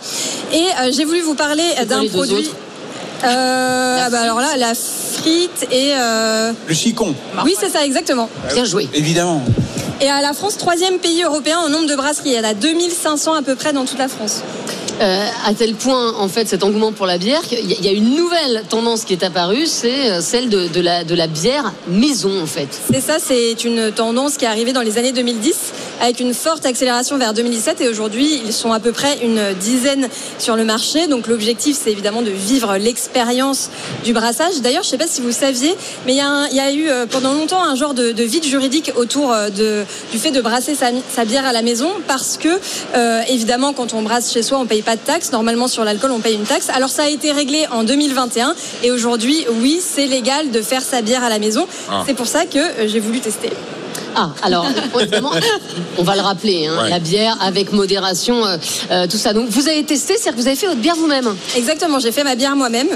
Et 0.52 0.56
euh, 0.59 0.92
j'ai 0.92 1.05
voulu 1.05 1.20
vous 1.20 1.34
parler 1.34 1.64
d'un 1.88 2.06
produit. 2.06 2.51
Euh, 3.24 3.98
ah 4.02 4.09
bah 4.09 4.20
alors 4.22 4.40
là, 4.40 4.56
la 4.56 4.72
frite 4.74 5.66
et. 5.72 5.90
euh, 5.94 6.52
Le 6.68 6.74
chicon. 6.74 7.14
Oui, 7.44 7.55
c'est 7.59 7.68
ça, 7.70 7.84
exactement. 7.84 8.30
Bien 8.55 8.64
joué. 8.64 8.88
Évidemment. 8.94 9.42
Et 10.01 10.09
à 10.09 10.22
la 10.22 10.32
France, 10.32 10.56
troisième 10.56 10.98
pays 10.98 11.22
européen 11.24 11.59
en 11.59 11.68
nombre 11.68 11.86
de 11.88 11.97
brasseries. 11.97 12.30
Il 12.30 12.34
y 12.36 12.40
en 12.40 12.44
a 12.44 12.55
2500 12.55 13.34
à 13.34 13.42
peu 13.42 13.56
près 13.56 13.72
dans 13.74 13.84
toute 13.84 13.98
la 13.98 14.09
France. 14.09 14.42
Euh, 15.01 15.27
à 15.47 15.55
tel 15.55 15.74
point, 15.74 16.14
en 16.18 16.28
fait, 16.28 16.47
cet 16.47 16.62
engouement 16.62 16.93
pour 16.93 17.06
la 17.06 17.16
bière, 17.16 17.40
qu'il 17.43 17.64
y 17.64 17.89
a- 17.89 17.93
une 17.93 18.14
nouvelle 18.14 18.62
tendance 18.68 19.05
qui 19.05 19.14
est 19.14 19.24
apparue, 19.24 19.66
c'est 19.66 20.10
euh, 20.10 20.20
celle 20.20 20.51
de, 20.51 20.81
la, 20.81 21.27
bière 21.27 21.72
maison, 21.89 22.43
en 22.43 22.47
fait. 22.47 22.68
C'est 22.93 23.01
ça, 23.01 23.16
c'est 23.18 23.64
une 23.64 23.93
tendance 23.93 24.36
qui 24.36 24.44
est 24.44 24.48
arrivée 24.48 24.74
dans 24.74 24.82
les 24.82 24.98
années 24.98 25.12
2010 25.12 25.56
avec 26.02 26.20
une 26.20 26.35
forte 26.35 26.66
accélération 26.66 27.16
vers 27.18 27.35
2017 27.35 27.81
et 27.82 27.89
aujourd'hui 27.89 28.40
ils 28.44 28.52
sont 28.52 28.72
à 28.72 28.81
peu 28.81 28.90
près 28.90 29.18
une 29.22 29.52
dizaine 29.60 30.09
sur 30.39 30.56
le 30.56 30.64
marché. 30.64 31.06
Donc 31.06 31.27
l'objectif 31.27 31.78
c'est 31.81 31.93
évidemment 31.93 32.22
de 32.22 32.31
vivre 32.31 32.77
l'expérience 32.78 33.70
du 34.02 34.12
brassage. 34.14 34.60
D'ailleurs 34.62 34.82
je 34.82 34.89
ne 34.89 34.90
sais 34.93 34.98
pas 34.98 35.06
si 35.06 35.20
vous 35.20 35.31
saviez, 35.31 35.74
mais 36.06 36.14
il 36.14 36.16
y, 36.56 36.60
a 36.60 36.72
eu 36.72 36.89
euh, 36.89 37.06
pendant 37.06 37.35
longtemps 37.35 37.62
un 37.62 37.74
genre 37.74 37.93
de, 37.93 38.12
de 38.12 38.22
vide 38.24 38.44
juridique 38.44 38.93
autour 38.97 39.35
du 39.55 40.18
fait 40.18 40.31
de 40.31 40.40
brasser 40.40 40.74
sa, 40.74 41.24
bière 41.24 41.44
à 41.44 41.52
la 41.52 41.62
maison 41.62 41.90
parce 42.09 42.39
que 42.39 42.48
évidemment 43.31 43.72
quand 43.72 43.93
on 43.93 44.02
brasse 44.02 44.32
chez 44.32 44.43
soi 44.43 44.59
on 44.59 44.66
paye 44.66 44.82
pas 44.82 44.89
de 44.96 45.00
taxe. 45.00 45.32
Normalement 45.32 45.68
sur 45.68 45.84
l'alcool 45.84 46.10
on 46.12 46.20
paye 46.20 46.34
une 46.34 46.44
taxe. 46.44 46.68
Alors 46.70 46.90
ça 46.90 47.04
a 47.04 47.08
été 47.08 47.32
réglé 47.32 47.66
en 47.70 47.84
2021 47.84 48.54
et 48.82 48.90
aujourd'hui 48.90 49.46
oui 49.60 49.80
c'est 49.82 50.06
légal 50.06 50.50
de 50.50 50.62
faire 50.62 50.82
sa 50.82 51.02
bière 51.02 51.24
à 51.24 51.28
la 51.28 51.38
maison. 51.38 51.66
Ah. 51.90 52.04
C'est 52.06 52.14
pour 52.14 52.26
ça 52.26 52.46
que 52.46 52.58
euh, 52.58 52.88
j'ai 52.88 53.00
voulu 53.00 53.20
tester. 53.20 53.50
Ah, 54.16 54.30
alors, 54.42 54.66
on 55.98 56.02
va 56.02 56.14
le 56.16 56.20
rappeler, 56.22 56.66
hein, 56.66 56.82
Ouais. 56.82 56.90
la 56.90 56.98
bière 56.98 57.36
avec 57.40 57.72
modération, 57.72 58.44
euh, 58.44 58.56
euh, 58.90 59.06
tout 59.06 59.16
ça. 59.16 59.32
Donc, 59.32 59.48
vous 59.48 59.68
avez 59.68 59.84
testé, 59.84 60.14
c'est-à-dire 60.14 60.32
que 60.36 60.40
vous 60.40 60.46
avez 60.46 60.56
fait 60.56 60.66
votre 60.66 60.80
bière 60.80 60.96
vous-même 60.96 61.34
Exactement, 61.56 61.98
j'ai 61.98 62.12
fait 62.12 62.24
ma 62.24 62.34
bière 62.34 62.56
moi-même. 62.56 62.88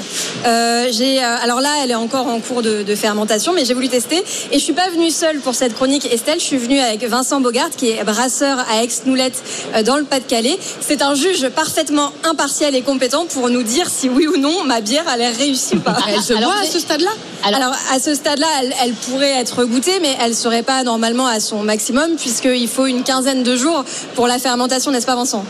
Euh, 0.47 0.89
j'ai, 0.91 1.23
euh, 1.23 1.37
alors 1.43 1.61
là, 1.61 1.71
elle 1.83 1.91
est 1.91 1.95
encore 1.97 2.27
en 2.27 2.41
cours 2.41 2.63
de, 2.63 2.83
de 2.83 2.95
fermentation, 2.95 3.53
mais 3.55 3.65
j'ai 3.65 3.75
voulu 3.75 3.89
tester. 3.89 4.23
Et 4.53 4.59
je 4.59 4.65
suis 4.65 4.73
pas 4.73 4.89
venue 4.91 5.11
seule 5.11 5.39
pour 5.41 5.55
cette 5.55 5.75
chronique 5.75 6.07
Estelle. 6.13 6.39
Je 6.41 6.45
suis 6.45 6.59
venue 6.59 6.81
avec 6.81 7.05
Vincent 7.05 7.41
Bogart, 7.41 7.71
qui 7.77 7.91
est 7.91 8.05
brasseur 8.05 8.59
à 8.71 8.83
Aix-Noulette, 8.83 9.43
euh, 9.77 9.83
dans 9.83 9.97
le 9.97 10.05
Pas-de-Calais. 10.05 10.59
C'est 10.81 11.03
un 11.03 11.15
juge 11.15 11.49
parfaitement 11.51 12.13
impartial 12.25 12.75
et 12.75 12.83
compétent 12.83 13.27
pour 13.27 13.51
nous 13.51 13.63
dire 13.63 13.89
si 13.89 14.09
oui 14.09 14.27
ou 14.27 14.37
non 14.37 14.65
ma 14.65 14.81
bière 14.81 15.05
a 15.09 15.17
l'air 15.17 15.35
réussie 15.37 15.77
ou 15.77 15.81
pas. 15.81 15.97
Elle 16.09 16.23
se 16.23 16.33
boit 16.35 16.55
à 16.63 16.67
ce 16.67 16.79
stade-là? 16.79 17.11
Alors, 17.47 17.75
à 17.93 17.99
ce 17.99 18.15
stade-là, 18.15 18.47
elle, 18.63 18.75
elle 18.83 18.93
pourrait 18.95 19.33
être 19.39 19.65
goûtée, 19.65 19.99
mais 20.01 20.17
elle 20.23 20.35
serait 20.35 20.63
pas 20.63 20.83
à 21.05 21.41
son 21.41 21.63
maximum, 21.63 22.17
puisqu'il 22.19 22.67
faut 22.69 22.87
une 22.87 23.03
quinzaine 23.03 23.43
de 23.43 23.57
jours 23.57 23.85
pour 24.15 24.27
la 24.27 24.39
fermentation, 24.39 24.91
n'est-ce 24.91 25.05
pas, 25.07 25.15
Vincent? 25.17 25.45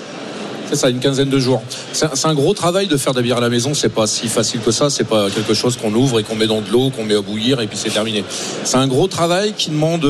C'est 0.69 0.77
ça, 0.77 0.89
une 0.91 0.99
quinzaine 0.99 1.29
de 1.29 1.39
jours. 1.39 1.63
C'est 1.93 2.27
un- 2.27 2.35
gros 2.35 2.55
travail 2.55 2.89
de 2.89 2.97
faire 2.97 3.13
de 3.13 3.19
la 3.19 3.23
bière 3.23 3.37
à 3.37 3.41
la 3.41 3.51
maison. 3.51 3.75
C'est 3.75 3.91
pas 3.91 4.07
si 4.09 4.27
facile 4.27 4.61
que 4.61 4.73
ça. 4.73 4.91
C'est 4.91 5.05
pas 5.05 5.31
quelque 5.31 5.55
chose 5.55 5.77
qu'on 5.77 5.95
ouvre 5.95 6.19
et 6.19 6.25
qu'on 6.25 6.35
met 6.35 6.47
dans 6.49 6.61
de 6.63 6.71
l'eau, 6.73 6.91
qu'on 6.91 7.05
met 7.05 7.15
à 7.15 7.21
bouillir 7.21 7.61
et 7.61 7.67
puis 7.69 7.79
c'est 7.81 7.91
terminé. 7.91 8.25
C'est 8.65 8.79
un 8.79 8.89
gros 8.89 9.07
travail 9.07 9.53
qui 9.57 9.71
demande 9.71 10.05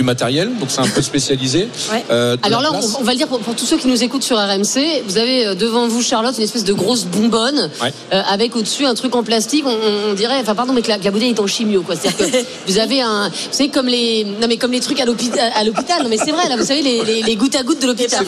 du 0.00 0.06
matériel, 0.06 0.48
donc 0.58 0.70
c'est 0.70 0.80
un 0.80 0.88
peu 0.88 1.02
spécialisé. 1.02 1.68
Euh, 2.10 2.36
Alors 2.42 2.60
là, 2.62 2.70
on, 2.72 3.00
on 3.00 3.04
va 3.04 3.12
le 3.12 3.18
dire 3.18 3.28
pour, 3.28 3.38
pour 3.40 3.54
tous 3.54 3.66
ceux 3.66 3.76
qui 3.76 3.86
nous 3.86 4.02
écoutent 4.02 4.22
sur 4.24 4.36
RMC, 4.36 5.02
vous 5.06 5.18
avez 5.18 5.46
euh, 5.46 5.54
devant 5.54 5.86
vous, 5.86 6.02
Charlotte, 6.02 6.34
une 6.38 6.42
espèce 6.44 6.64
de 6.64 6.72
grosse 6.72 7.04
bonbonne 7.04 7.70
Ouais. 7.82 7.92
euh, 8.12 8.22
avec 8.28 8.56
au-dessus 8.56 8.84
un 8.86 8.94
truc 8.94 9.14
en 9.14 9.22
plastique. 9.22 9.64
On, 9.66 10.10
on 10.10 10.14
dirait, 10.14 10.36
enfin 10.40 10.54
pardon, 10.54 10.72
mais 10.72 10.82
que 10.82 10.88
la, 10.88 10.96
la 10.98 11.10
bouteille 11.10 11.30
est 11.30 11.40
en 11.40 11.46
chimio, 11.46 11.82
quoi. 11.82 11.94
C'est-à-dire 11.96 12.30
que 12.30 12.36
vous 12.72 12.78
avez 12.78 13.00
un, 13.02 13.28
vous 13.28 13.34
savez 13.52 13.68
comme 13.68 13.86
les, 13.86 14.24
non 14.40 14.46
mais 14.48 14.56
comme 14.56 14.72
les 14.72 14.80
trucs 14.80 14.98
à 15.00 15.04
l'hôpital, 15.04 15.52
à 15.54 15.62
l'hôpital. 15.64 16.02
Non 16.02 16.08
mais 16.08 16.16
c'est 16.16 16.30
vrai, 16.32 16.48
là, 16.48 16.56
vous 16.56 16.64
savez 16.64 16.82
les, 16.82 17.04
les, 17.04 17.22
les 17.22 17.36
gouttes 17.36 17.54
à 17.56 17.62
gouttes 17.62 17.82
de 17.82 17.86
l'hôpital. 17.86 18.24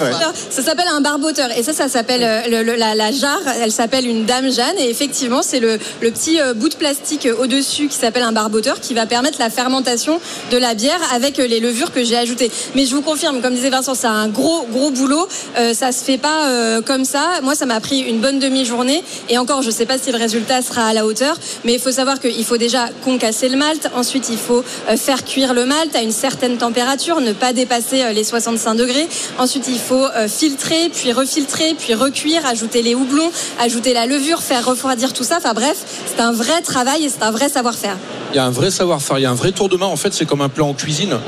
Ça 0.50 0.62
s'appelle 0.62 0.88
un 0.92 1.00
barboteur 1.00 1.48
et 1.56 1.62
ça, 1.62 1.72
ça 1.72 1.88
s'appelle 1.88 2.22
euh, 2.22 2.42
le- 2.48 2.62
le- 2.62 2.76
la, 2.76 2.94
la 2.94 3.10
jarre. 3.10 3.40
Elle 3.62 3.72
s'appelle 3.72 4.06
une 4.06 4.24
Dame 4.26 4.52
Jeanne 4.52 4.78
et 4.78 4.90
effectivement, 4.90 5.42
c'est 5.42 5.60
le, 5.60 5.78
le 6.00 6.10
petit 6.10 6.38
bout 6.56 6.68
de 6.68 6.74
plastique 6.76 7.26
au-dessus 7.40 7.88
qui 7.88 7.96
s'appelle 7.96 8.22
un 8.24 8.32
barboteur 8.32 8.80
qui 8.80 8.92
va 8.94 9.06
permettre 9.06 9.38
la 9.40 9.50
fermentation 9.50 10.20
de 10.50 10.56
la 10.56 10.74
bière 10.74 11.00
avec 11.14 11.38
les 11.38 11.60
levures 11.62 11.93
que 11.93 12.05
j'ai 12.05 12.16
ajoutées. 12.16 12.51
Mais 12.74 12.84
je 12.84 12.94
vous 12.94 13.02
confirme, 13.02 13.40
comme 13.40 13.55
disait 13.55 13.70
Vincent, 13.70 13.94
c'est 13.94 14.06
un 14.06 14.28
gros 14.28 14.66
gros 14.70 14.90
boulot. 14.90 15.26
Euh, 15.56 15.74
ça 15.74 15.93
se 15.93 16.05
fait 16.05 16.18
pas 16.18 16.47
euh, 16.47 16.82
comme 16.82 17.05
ça. 17.05 17.40
Moi, 17.43 17.55
ça 17.55 17.66
m'a 17.66 17.80
pris 17.80 18.01
une 18.01 18.20
bonne 18.20 18.39
demi-journée 18.39 19.02
et 19.28 19.39
encore, 19.39 19.62
je 19.62 19.70
sais 19.70 19.86
pas 19.86 19.98
si 19.98 20.10
le 20.12 20.18
résultat 20.18 20.62
sera 20.62 20.86
à 20.86 20.93
la 20.93 21.06
hauteur, 21.06 21.36
mais 21.64 21.74
il 21.74 21.80
faut 21.80 21.93
savoir 21.93 22.20
qu'il 22.20 22.44
faut 22.44 22.56
déjà 22.56 22.89
concasser 23.05 23.48
le 23.48 23.56
malt. 23.56 23.89
Ensuite, 23.94 24.28
il 24.30 24.39
faut 24.39 24.64
euh, 24.89 24.97
faire 24.97 25.24
cuire 25.24 25.55
le 25.55 25.64
malt 25.64 25.94
à 25.94 26.02
une 26.02 26.12
certaine 26.12 26.56
température, 26.59 27.20
ne 27.20 27.32
pas 27.32 27.52
dépasser 27.52 28.02
euh, 28.02 28.12
les 28.12 28.24
65 28.24 28.74
degrés. 28.74 29.09
Ensuite, 29.39 29.68
il 29.68 29.78
faut 29.78 30.06
filtrer, 30.28 30.90
puis 30.93 31.12
refiltrer, 31.12 31.74
puis 31.78 31.94
recuire, 31.94 32.44
ajouter 32.47 32.82
les 32.82 32.94
houblons, 32.94 33.30
ajouter 33.60 33.93
la 33.93 34.06
levure, 34.06 34.43
faire 34.43 34.64
refroidir 34.64 35.12
tout 35.12 35.24
ça. 35.24 35.36
Enfin 35.39 35.55
bref, 35.55 35.76
c'est 36.06 36.20
un 36.22 36.32
vrai 36.32 36.60
travail 36.62 37.05
et 37.05 37.09
c'est 37.09 37.22
un 37.22 37.30
vrai 37.30 37.48
savoir-faire. 37.48 37.97
Il 38.32 38.36
y 38.36 38.39
a 38.39 38.44
un 38.44 38.51
vrai 38.51 38.70
savoir-faire, 38.70 39.18
il 39.18 39.22
y 39.22 39.26
a 39.26 39.30
un 39.30 39.34
vrai 39.34 39.52
tour 39.52 39.68
de 39.68 39.76
main. 39.76 39.86
En 39.86 39.97
fait, 39.97 40.14
c'est 40.14 40.24
comme 40.24 40.40
un 40.40 40.48
plan 40.48 40.70
en 40.70 40.74
cuisine. 40.74 41.18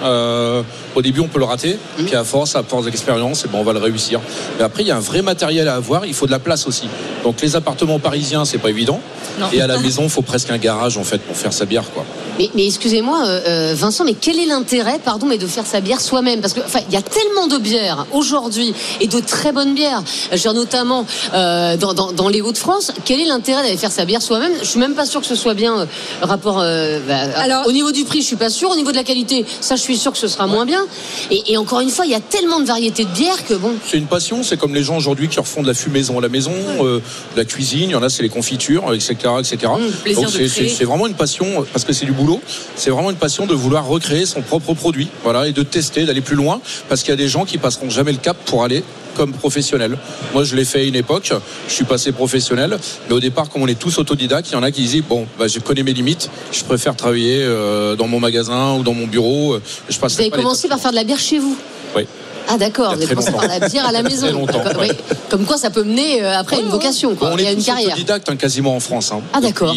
Au 0.95 1.03
début, 1.03 1.21
on 1.21 1.29
peut 1.29 1.39
le 1.39 1.45
rater, 1.45 1.79
puis 2.07 2.15
à 2.15 2.25
force, 2.25 2.55
à 2.57 2.63
force 2.63 2.85
d'expérience, 2.85 3.45
et 3.45 3.49
ben, 3.49 3.59
on 3.59 3.65
va 3.65 3.73
le 3.73 3.79
réussir. 3.79 4.21
Mais 4.59 4.65
après, 4.65 4.83
il 4.83 4.89
y 4.89 4.91
a 4.91 4.97
un 4.97 5.01
vrai 5.01 5.23
matériel 5.23 5.69
à 5.69 5.75
avoir. 5.77 6.07
Il 6.07 6.15
faut 6.15 6.27
de 6.27 6.31
la 6.31 6.39
place 6.39 6.67
aussi. 6.67 6.89
Donc, 7.25 7.41
les 7.41 7.57
appartements 7.57 7.99
parisiens, 7.99 8.45
c'est 8.45 8.59
pas 8.59 8.71
évident. 8.71 9.01
Non. 9.41 9.47
Et 9.53 9.61
à 9.61 9.67
la 9.67 9.79
maison, 9.79 10.03
il 10.05 10.11
faut 10.11 10.23
presque 10.23 10.51
un 10.51 10.59
garage 10.59 10.97
en 10.97 11.05
fait 11.05 11.19
pour 11.19 11.37
faire 11.37 11.53
sa 11.53 11.65
bière, 11.65 11.91
quoi. 11.93 12.05
Mais, 12.39 12.51
mais 12.55 12.67
excusez-moi, 12.67 13.23
euh, 13.27 13.41
euh, 13.47 13.75
Vincent, 13.77 14.05
mais 14.05 14.15
quel 14.15 14.39
est 14.39 14.47
l'intérêt, 14.47 14.99
pardon, 15.05 15.27
mais 15.27 15.39
de 15.39 15.47
faire 15.47 15.67
sa 15.67 15.81
bière 15.81 16.01
soi-même? 16.01 16.41
Parce 16.41 16.53
que, 16.53 16.61
il 16.89 16.93
y 16.93 16.97
a 16.97 17.03
tellement 17.03 17.47
de 17.47 17.59
bières 17.59 18.07
aujourd'hui 18.13 18.75
et 19.01 19.07
de 19.07 19.21
très 19.21 19.53
bonnes 19.53 19.75
bières. 19.75 20.03
je 20.31 20.37
veux 20.37 20.39
dire, 20.41 20.55
notamment 20.55 21.07
euh, 21.33 21.77
dans, 21.77 21.95
dans- 21.95 22.13
dans 22.13 22.29
les 22.29 22.41
Hauts-de-France. 22.41 22.93
Quel 23.05 23.21
est 23.21 23.25
l'intérêt 23.27 23.63
d'aller 23.63 23.77
faire 23.77 23.93
sa 23.93 24.05
bière 24.05 24.21
soi-même? 24.23 24.53
Je 24.61 24.67
suis 24.67 24.81
même 24.81 24.95
pas 24.95 25.07
sûr 25.07 25.21
que 25.21 25.27
ce 25.27 25.35
soit 25.37 25.55
bien 25.55 25.79
euh, 25.81 25.87
rapport. 26.23 26.59
euh, 26.61 26.99
bah, 27.07 27.63
au 27.67 27.73
niveau 27.73 27.93
du 27.93 28.05
prix, 28.05 28.21
je 28.21 28.27
suis 28.27 28.37
pas 28.37 28.51
sûr. 28.51 28.71
Au 28.71 28.77
niveau 28.77 28.91
de 28.91 28.97
la 28.97 29.05
qualité, 29.05 29.45
ça, 29.61 29.77
je 29.77 29.81
suis 29.83 29.97
sûr 29.97 30.04
que 30.13 30.19
ce 30.19 30.29
sera 30.29 30.47
moins 30.47 30.67
bien. 30.67 30.85
Et, 31.31 31.53
et 31.53 31.57
encore 31.57 31.81
une 31.81 31.91
fois, 31.91 32.07
il 32.07 32.13
y 32.13 32.15
a 32.15 32.21
tellement 32.21 32.61
de 32.61 32.67
variétés 32.67 33.05
de 33.05 33.11
bières 33.11 33.45
que 33.47 33.55
bon. 33.55 33.73
C'est 33.87 33.99
une 33.99 34.07
passion, 34.07 34.43
c'est 34.43 34.57
comme 34.57 34.75
les 34.75 34.83
gens 34.83 34.97
aujourd'hui 34.97 35.29
qui 35.29 35.39
refont 35.39 35.63
de 35.63 35.67
la 35.67 35.75
fumaison 35.75 36.19
à 36.19 36.23
la 36.23 36.29
maison, 36.29 36.53
euh, 36.81 37.01
de 37.33 37.37
la 37.37 37.45
cuisine, 37.45 37.91
il 37.91 37.93
y 37.93 37.95
en 37.95 38.03
a 38.03 38.09
c'est 38.09 38.23
les 38.23 38.29
confitures, 38.29 38.93
etc. 38.95 39.15
etc. 39.39 39.73
plaisir 40.03 40.23
Donc 40.23 40.31
c'est 40.31 40.85
vraiment 40.85 41.07
une 41.07 41.15
passion, 41.15 41.47
euh, 41.63 41.67
parce 41.73 41.85
que 41.85 41.93
c'est 41.93 42.07
du 42.07 42.13
boulot, 42.13 42.41
c'est 42.77 42.91
vraiment 42.91 43.11
une 43.11 43.17
passion 43.17 43.47
de 43.47 43.55
vouloir 43.55 43.87
recréer 43.87 44.27
son 44.27 44.43
propre 44.43 44.75
produit, 44.75 45.09
voilà, 45.23 45.49
et 45.49 45.53
de 45.53 45.63
tester, 45.63 46.05
d'aller 46.05 46.21
plus 46.21 46.37
loin, 46.37 46.61
parce 46.89 47.03
qu'il 47.03 47.11
y 47.11 47.15
a 47.15 47.17
des 47.17 47.29
gens 47.29 47.45
qui 47.45 47.59
passeront 47.59 47.91
jamais 47.91 48.13
le 48.13 48.19
cap 48.19 48.37
pour 48.45 48.65
aller 48.65 48.83
comme 49.15 49.33
professionnel. 49.33 49.97
Moi, 50.33 50.45
je 50.45 50.55
l'ai 50.57 50.65
fait 50.65 50.81
à 50.81 50.83
une 50.85 50.97
époque, 50.97 51.33
je 51.69 51.73
suis 51.73 51.85
passé 51.85 52.13
professionnel, 52.13 52.79
mais 53.09 53.15
au 53.15 53.21
départ, 53.21 53.49
comme 53.49 53.63
on 53.63 53.67
est 53.67 53.79
tous 53.79 53.99
autodidactes, 53.99 54.51
il 54.51 54.55
y 54.55 54.57
en 54.57 54.63
a 54.63 54.71
qui 54.71 54.83
disent 54.83 55.05
bon, 55.09 55.27
bah, 55.39 55.47
je 55.49 55.59
connais 55.61 55.83
mes 55.83 55.93
limites, 55.93 56.31
je 56.53 56.63
préfère 56.65 56.97
travailler 56.97 57.39
euh, 57.43 57.97
dans 57.97 58.07
mon 58.09 58.21
magasin 58.21 58.75
ou 58.75 58.83
dans 58.83 58.95
mon 58.95 59.07
bureau. 59.07 59.55
euh, 59.55 59.63
Je 59.89 59.99
passe 59.99 60.15
Vous 60.15 60.21
avez 60.21 60.31
commencé 60.31 60.69
par 60.69 60.79
faire 60.81 60.91
de 60.91 60.97
la 60.97 61.05
bière 61.05 61.19
chez 61.19 61.39
vous? 61.39 61.57
Oui. 61.97 62.07
Ah 62.49 62.59
d'accord, 62.59 62.95
Il 62.99 63.07
vous 63.07 63.09
commencé 63.15 63.33
par 63.33 63.47
la 63.49 63.59
bière 63.69 63.87
à 63.87 63.93
la 63.93 64.01
Il 64.01 64.05
maison. 64.05 64.27
très 64.27 64.33
longtemps, 64.33 64.63
Comme- 64.63 64.77
ouais. 64.81 64.91
Comme 65.31 65.45
quoi, 65.47 65.57
ça 65.57 65.71
peut 65.71 65.83
mener 65.83 66.23
euh, 66.23 66.39
après 66.39 66.61
une 66.61 66.69
vocation, 66.69 67.15
quoi. 67.15 67.31
On 67.33 67.39
Il 67.39 67.45
y 67.45 67.47
a 67.47 67.51
est 67.51 67.55
une 67.55 67.59
tous 67.61 67.67
carrière. 67.67 67.89
autodidactes 67.89 68.29
hein, 68.29 68.37
quasiment 68.37 68.77
en 68.77 68.81
France. 68.81 69.11
hein. 69.13 69.21
Ah, 69.33 69.41
d'accord. 69.41 69.75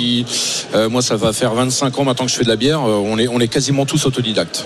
Euh, 0.75 0.89
moi, 0.89 1.01
ça 1.01 1.15
va 1.15 1.31
faire 1.33 1.53
25 1.53 1.97
ans 1.97 2.03
maintenant 2.03 2.25
que 2.25 2.31
je 2.31 2.37
fais 2.37 2.43
de 2.43 2.49
la 2.49 2.55
bière. 2.57 2.79
euh, 2.85 3.01
on, 3.03 3.17
est, 3.17 3.27
on 3.27 3.39
est 3.39 3.47
quasiment 3.47 3.85
tous 3.85 4.05
autodidactes. 4.05 4.65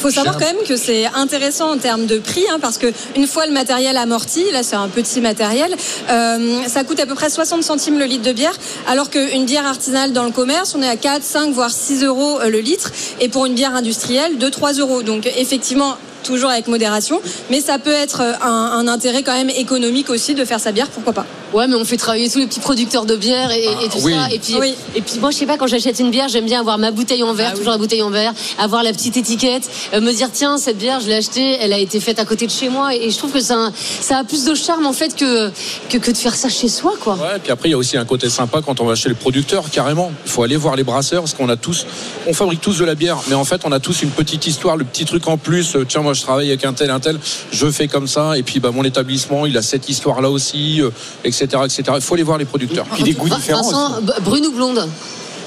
faut 0.00 0.10
savoir 0.10 0.34
quand 0.38 0.44
même 0.46 0.64
que 0.66 0.76
c'est 0.76 1.06
intéressant 1.14 1.72
en 1.72 1.78
termes 1.78 2.06
de 2.06 2.18
prix, 2.18 2.44
hein, 2.50 2.58
parce 2.60 2.78
que 2.78 2.86
une 3.16 3.26
fois 3.26 3.46
le 3.46 3.52
matériel 3.52 3.96
amorti, 3.96 4.44
là 4.52 4.62
c'est 4.62 4.76
un 4.76 4.88
petit 4.88 5.20
matériel, 5.20 5.74
euh, 6.10 6.58
ça 6.68 6.84
coûte 6.84 7.00
à 7.00 7.06
peu 7.06 7.14
près 7.14 7.30
60 7.30 7.62
centimes 7.62 7.98
le 7.98 8.04
litre 8.06 8.24
de 8.24 8.32
bière, 8.32 8.54
alors 8.88 9.10
qu'une 9.10 9.44
bière 9.44 9.66
artisanale 9.66 10.12
dans 10.12 10.24
le 10.24 10.30
commerce, 10.32 10.74
on 10.76 10.82
est 10.82 10.88
à 10.88 10.96
4, 10.96 11.22
5, 11.22 11.52
voire 11.52 11.70
6 11.70 12.02
euros 12.04 12.38
le 12.48 12.58
litre, 12.60 12.90
et 13.20 13.28
pour 13.28 13.46
une 13.46 13.54
bière 13.54 13.74
industrielle, 13.74 14.38
2, 14.38 14.50
3 14.50 14.72
euros. 14.74 15.02
Donc 15.02 15.26
effectivement, 15.36 15.96
toujours 16.22 16.50
avec 16.50 16.68
modération, 16.68 17.20
mais 17.50 17.60
ça 17.60 17.78
peut 17.78 17.90
être 17.92 18.20
euh, 18.20 18.32
un, 18.42 18.78
un 18.78 18.88
intérêt 18.88 19.22
quand 19.22 19.32
même 19.34 19.50
économique 19.50 20.10
aussi 20.10 20.34
de 20.34 20.44
faire 20.44 20.60
sa 20.60 20.72
bière, 20.72 20.88
pourquoi 20.88 21.12
pas. 21.12 21.26
Ouais, 21.52 21.66
mais 21.68 21.74
on 21.74 21.84
fait 21.84 21.98
travailler 21.98 22.30
tous 22.30 22.38
les 22.38 22.46
petits 22.46 22.60
producteurs 22.60 23.04
de 23.04 23.14
bière 23.14 23.50
et, 23.50 23.64
et 23.64 23.88
tout 23.90 23.98
oui. 24.02 24.14
ça. 24.14 24.28
Et 24.32 24.38
puis, 24.38 24.54
Oui. 24.58 24.74
et 24.94 25.02
puis 25.02 25.18
moi, 25.20 25.30
je 25.30 25.36
sais 25.36 25.44
pas, 25.46 25.58
quand 25.58 25.66
j'achète 25.66 25.98
une 26.00 26.10
bière, 26.10 26.28
j'aime 26.28 26.46
bien 26.46 26.60
avoir 26.60 26.78
ma 26.78 26.90
bouteille 26.90 27.22
en 27.22 27.34
verre, 27.34 27.52
toujours 27.52 27.72
la 27.72 27.78
bouteille 27.78 28.00
en 28.02 28.08
verre, 28.10 28.32
avoir 28.58 28.82
la 28.82 28.92
petite 28.92 29.18
étiquette, 29.18 29.68
euh, 29.92 30.00
me 30.00 30.12
dire 30.12 30.30
tiens, 30.32 30.56
cette 30.56 30.78
bière, 30.78 31.00
je 31.00 31.08
l'ai 31.08 31.14
achetée, 31.16 31.58
elle 31.60 31.74
a 31.74 31.78
été 31.78 32.00
faite 32.00 32.18
à 32.18 32.24
côté 32.24 32.46
de 32.46 32.50
chez 32.50 32.70
moi. 32.70 32.94
Et 32.94 33.10
je 33.10 33.18
trouve 33.18 33.32
que 33.32 33.40
ça, 33.40 33.66
a- 33.66 33.70
ça 34.00 34.18
a 34.18 34.24
plus 34.24 34.44
de 34.44 34.54
charme 34.54 34.86
en 34.86 34.94
fait 34.94 35.14
que, 35.14 35.50
que, 35.90 35.98
que 35.98 36.10
de 36.10 36.16
faire 36.16 36.34
ça 36.34 36.48
chez 36.48 36.68
soi, 36.68 36.94
quoi. 37.00 37.14
Ouais, 37.16 37.38
puis 37.42 37.52
après, 37.52 37.68
il 37.68 37.72
y 37.72 37.74
a 37.74 37.78
aussi 37.78 37.98
un 37.98 38.04
côté 38.06 38.30
sympa 38.30 38.60
quand 38.64 38.80
on 38.80 38.86
va 38.86 38.94
chez 38.94 39.10
le 39.10 39.14
producteur, 39.14 39.68
carrément. 39.70 40.10
Il 40.24 40.30
faut 40.30 40.42
aller 40.42 40.56
voir 40.56 40.74
les 40.74 40.84
brasseurs, 40.84 41.20
parce 41.22 41.34
qu'on 41.34 41.50
a 41.50 41.56
tous, 41.56 41.84
on 42.26 42.32
fabrique 42.32 42.62
tous 42.62 42.78
de 42.78 42.84
la 42.86 42.94
bière, 42.94 43.18
mais 43.28 43.34
en 43.34 43.44
fait, 43.44 43.60
on 43.64 43.72
a 43.72 43.80
tous 43.80 44.00
une 44.02 44.10
petite 44.10 44.46
histoire, 44.46 44.78
le 44.78 44.84
petit 44.84 45.04
truc 45.04 45.28
en 45.28 45.36
plus. 45.36 45.76
Euh, 45.76 45.84
Tiens, 45.86 46.00
moi, 46.00 46.11
je 46.14 46.22
travaille 46.22 46.48
avec 46.48 46.64
un 46.64 46.72
tel, 46.72 46.90
un 46.90 47.00
tel, 47.00 47.18
je 47.50 47.70
fais 47.70 47.88
comme 47.88 48.06
ça, 48.06 48.36
et 48.38 48.42
puis 48.42 48.60
bah, 48.60 48.70
mon 48.72 48.84
établissement, 48.84 49.46
il 49.46 49.56
a 49.56 49.62
cette 49.62 49.88
histoire-là 49.88 50.30
aussi, 50.30 50.80
euh, 50.80 50.90
etc., 51.24 51.44
etc. 51.64 51.82
Il 51.96 52.00
faut 52.00 52.14
aller 52.14 52.22
voir 52.22 52.38
les 52.38 52.44
producteurs. 52.44 52.86
Vin- 53.12 53.36
Vincent, 53.62 54.00
b- 54.02 54.20
brune 54.22 54.46
ou 54.46 54.52
blonde? 54.52 54.88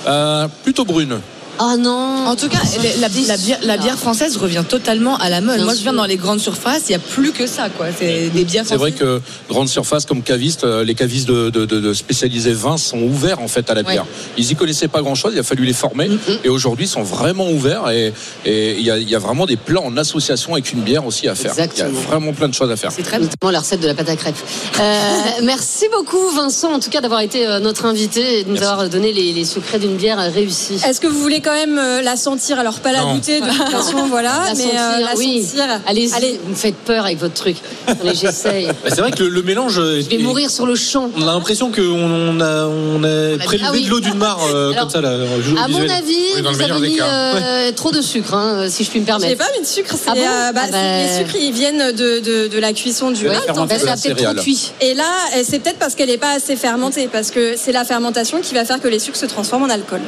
Euh, 0.07 0.47
plutôt 0.63 0.85
brune. 0.85 1.19
Ah 1.59 1.77
non. 1.77 2.25
En 2.27 2.35
tout 2.35 2.49
cas, 2.49 2.57
la, 2.83 3.07
la- 3.07 3.27
la 3.27 3.37
bière, 3.37 3.59
la 3.63 3.77
bière 3.77 3.97
française 3.97 4.37
revient 4.37 4.63
totalement 4.67 5.15
à 5.17 5.29
la 5.29 5.41
mode. 5.41 5.61
Moi, 5.61 5.73
je 5.73 5.81
viens 5.81 5.93
dans 5.93 6.05
les 6.05 6.17
grandes 6.17 6.39
surfaces, 6.39 6.83
il 6.87 6.91
n'y 6.91 6.95
a 6.95 6.99
plus 6.99 7.31
que 7.31 7.47
ça, 7.47 7.69
quoi. 7.69 7.87
C'est 7.97 8.29
des 8.29 8.43
bières 8.43 8.65
C'est 8.67 8.75
vrai 8.75 8.91
que 8.91 9.21
grande 9.49 9.69
surface 9.69 10.05
comme 10.05 10.21
caviste, 10.21 10.63
euh, 10.63 10.83
les 10.83 10.95
cavistes 10.95 11.27
de, 11.27 11.49
de- 11.49 11.65
de- 11.65 11.79
de 11.79 11.93
spécialisés 11.93 12.53
vins 12.53 12.77
sont 12.77 12.99
ouverts 12.99 13.39
en 13.41 13.47
fait 13.47 13.69
à 13.69 13.73
la 13.73 13.81
Ouais. 13.81 13.91
bière. 13.93 14.05
Ils 14.37 14.51
y 14.51 14.55
connaissaient 14.55 14.87
pas 14.87 15.01
grand 15.01 15.15
chose, 15.15 15.31
il 15.35 15.39
a 15.39 15.43
fallu 15.43 15.63
les 15.65 15.73
former 15.73 16.09
et 16.43 16.49
aujourd'hui 16.49 16.85
ils 16.85 16.89
sont 16.89 17.03
vraiment 17.03 17.49
ouverts 17.51 17.89
et 17.89 18.13
il 18.45 18.81
y, 18.81 18.91
a, 18.91 18.97
il 18.97 19.09
y 19.09 19.15
a 19.15 19.19
vraiment 19.19 19.45
des 19.45 19.57
plans 19.57 19.83
en 19.85 19.95
association 19.97 20.53
avec 20.53 20.71
une 20.73 20.81
bière 20.81 21.05
aussi 21.05 21.27
à 21.27 21.35
faire. 21.35 21.51
Exactement. 21.51 21.89
Il 21.89 21.95
y 21.95 21.97
a 21.97 22.07
vraiment 22.07 22.33
plein 22.33 22.47
de 22.49 22.53
choses 22.53 22.71
à 22.71 22.75
faire. 22.75 22.91
C'est 22.91 23.03
très 23.03 23.19
notamment 23.19 23.51
la 23.51 23.59
recette 23.59 23.79
de 23.79 23.87
la 23.87 23.93
pâte 23.93 24.09
à 24.09 24.15
crêpes. 24.15 24.35
Euh, 24.79 25.09
merci 25.43 25.85
beaucoup 25.91 26.29
Vincent, 26.35 26.73
en 26.73 26.79
tout 26.79 26.89
cas 26.89 27.01
d'avoir 27.01 27.21
été 27.21 27.47
euh, 27.47 27.59
notre 27.59 27.85
invité 27.85 28.39
et 28.39 28.43
de 28.43 28.49
nous 28.49 28.61
avoir 28.63 28.89
donné 28.89 29.13
les, 29.13 29.31
les 29.33 29.45
secrets 29.45 29.79
d'une 29.79 29.95
bière 29.95 30.17
réussie. 30.33 30.79
Est-ce 30.85 30.99
que 30.99 31.07
vous 31.07 31.19
voulez 31.21 31.41
quand 31.45 31.53
même 31.53 31.77
euh, 31.77 32.01
la 32.01 32.15
sentir 32.17 32.59
Alors 32.59 32.79
pas 32.79 32.91
la 32.91 33.01
Non. 33.01 33.13
goûter 33.15 33.39
de 33.39 33.45
toute 33.45 33.69
façon, 33.71 34.05
voilà, 34.09 34.41
La 34.47 34.53
mais 34.55 34.63
sentir, 34.63 34.79
euh, 34.81 34.99
la 34.99 35.15
oui. 35.15 35.43
sentir. 35.45 35.65
Allez-y, 35.87 36.13
Allez. 36.13 36.39
vous 36.43 36.49
me 36.49 36.55
faites 36.55 36.75
peur 36.75 37.05
avec 37.05 37.19
votre 37.19 37.35
truc. 37.35 37.57
Allez, 37.87 38.15
j'essaye. 38.15 38.65
Bah, 38.67 38.73
c'est 38.89 38.99
vrai 39.01 39.11
que 39.11 39.23
le, 39.23 39.29
le 39.29 39.41
mélange. 39.43 39.75
Je 39.75 40.01
Je 40.01 40.09
vais 40.09 40.17
mourir 40.17 40.49
sur 40.49 40.65
le 40.65 40.75
champ. 40.75 41.09
On 41.15 41.21
a 41.21 41.33
l'impression 41.33 41.71
qu'on 41.71 41.81
on 41.83 42.41
a, 42.41 42.65
on 42.65 43.03
a 43.03 43.37
prélevé 43.37 43.67
Ah 43.69 43.71
oui. 43.73 43.85
de 43.85 43.89
l'eau 43.91 43.99
d'une 43.99 44.15
mare 44.17 44.39
euh, 44.53 44.71
Alors, 44.71 44.81
comme 44.81 44.89
ça. 44.89 45.01
Là, 45.01 45.11
À 45.63 45.67
mon 45.67 45.79
avis, 45.87 46.41
vous 46.41 46.61
avez 46.61 46.79
mis 46.79 46.97
euh, 47.01 47.71
trop 47.73 47.91
de 47.91 48.01
sucre, 48.01 48.33
hein, 48.33 48.65
si 48.69 48.83
je 48.83 48.89
puis 48.89 48.99
me 48.99 49.05
permettre. 49.05 49.29
J'ai 49.29 49.35
pas 49.35 49.47
mis 49.55 49.61
de 49.61 49.67
sucre. 49.69 49.93
c'est, 49.95 50.09
Ah 50.09 50.13
bon 50.15 50.21
euh, 50.21 50.51
bah, 50.51 50.61
Ah 50.63 50.65
c'est- 50.65 50.71
bah. 50.71 51.03
Les 51.03 51.17
sucres, 51.25 51.35
ils 51.41 51.53
viennent 51.53 51.91
de, 51.91 52.19
de, 52.19 52.47
de 52.47 52.59
la 52.59 52.73
cuisson 52.73 53.11
du 53.11 53.23
de 53.23 53.29
la 53.29 53.35
Ça 53.35 53.51
a 53.51 53.65
peut-être 53.67 54.33
trop 54.33 54.41
cuit. 54.43 54.71
Et 54.81 54.93
là, 54.93 55.03
c'est 55.43 55.59
peut-être 55.59 55.77
parce 55.79 55.95
qu'elle 55.95 56.09
n'est 56.09 56.17
pas 56.17 56.33
assez 56.35 56.55
fermentée, 56.55 57.07
parce 57.11 57.29
que 57.31 57.55
c'est 57.57 57.71
la 57.71 57.85
fermentation 57.85 58.39
qui 58.41 58.53
va 58.55 58.65
faire 58.65 58.79
que 58.81 58.87
les 58.87 58.99
sucres 58.99 59.17
se 59.17 59.25
transforment 59.25 59.63
en 59.63 59.69
alcool. 59.69 60.01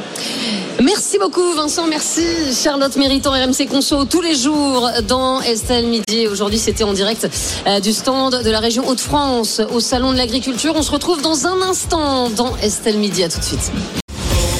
Merci 0.81 1.17
beaucoup 1.17 1.26
Vincent, 1.35 1.87
merci 1.87 2.21
Charlotte 2.53 2.95
Méritant 2.95 3.31
RMC 3.31 3.67
Conso 3.69 4.05
tous 4.05 4.21
les 4.21 4.33
jours 4.33 4.89
dans 5.07 5.41
Estelle 5.41 5.87
Midi. 5.87 6.27
Aujourd'hui 6.27 6.57
c'était 6.57 6.85
en 6.85 6.93
direct 6.93 7.27
euh, 7.67 7.79
du 7.81 7.91
stand 7.91 8.43
de 8.43 8.49
la 8.49 8.59
région 8.59 8.87
Hauts-de-France 8.87 9.61
au 9.73 9.81
Salon 9.81 10.13
de 10.13 10.17
l'Agriculture. 10.17 10.73
On 10.75 10.81
se 10.81 10.91
retrouve 10.91 11.21
dans 11.21 11.45
un 11.45 11.61
instant 11.61 12.29
dans 12.29 12.55
Estelle 12.57 12.97
Midi. 12.97 13.23
À 13.23 13.29
tout 13.29 13.39
de 13.39 13.43
suite. 13.43 13.71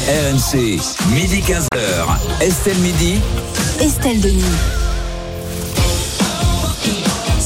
RMC, 0.07 0.80
midi 1.14 1.41
15h. 1.41 2.41
Estelle 2.41 2.77
Midi. 2.77 3.15
Estelle 3.80 4.19
Denis. 4.19 4.44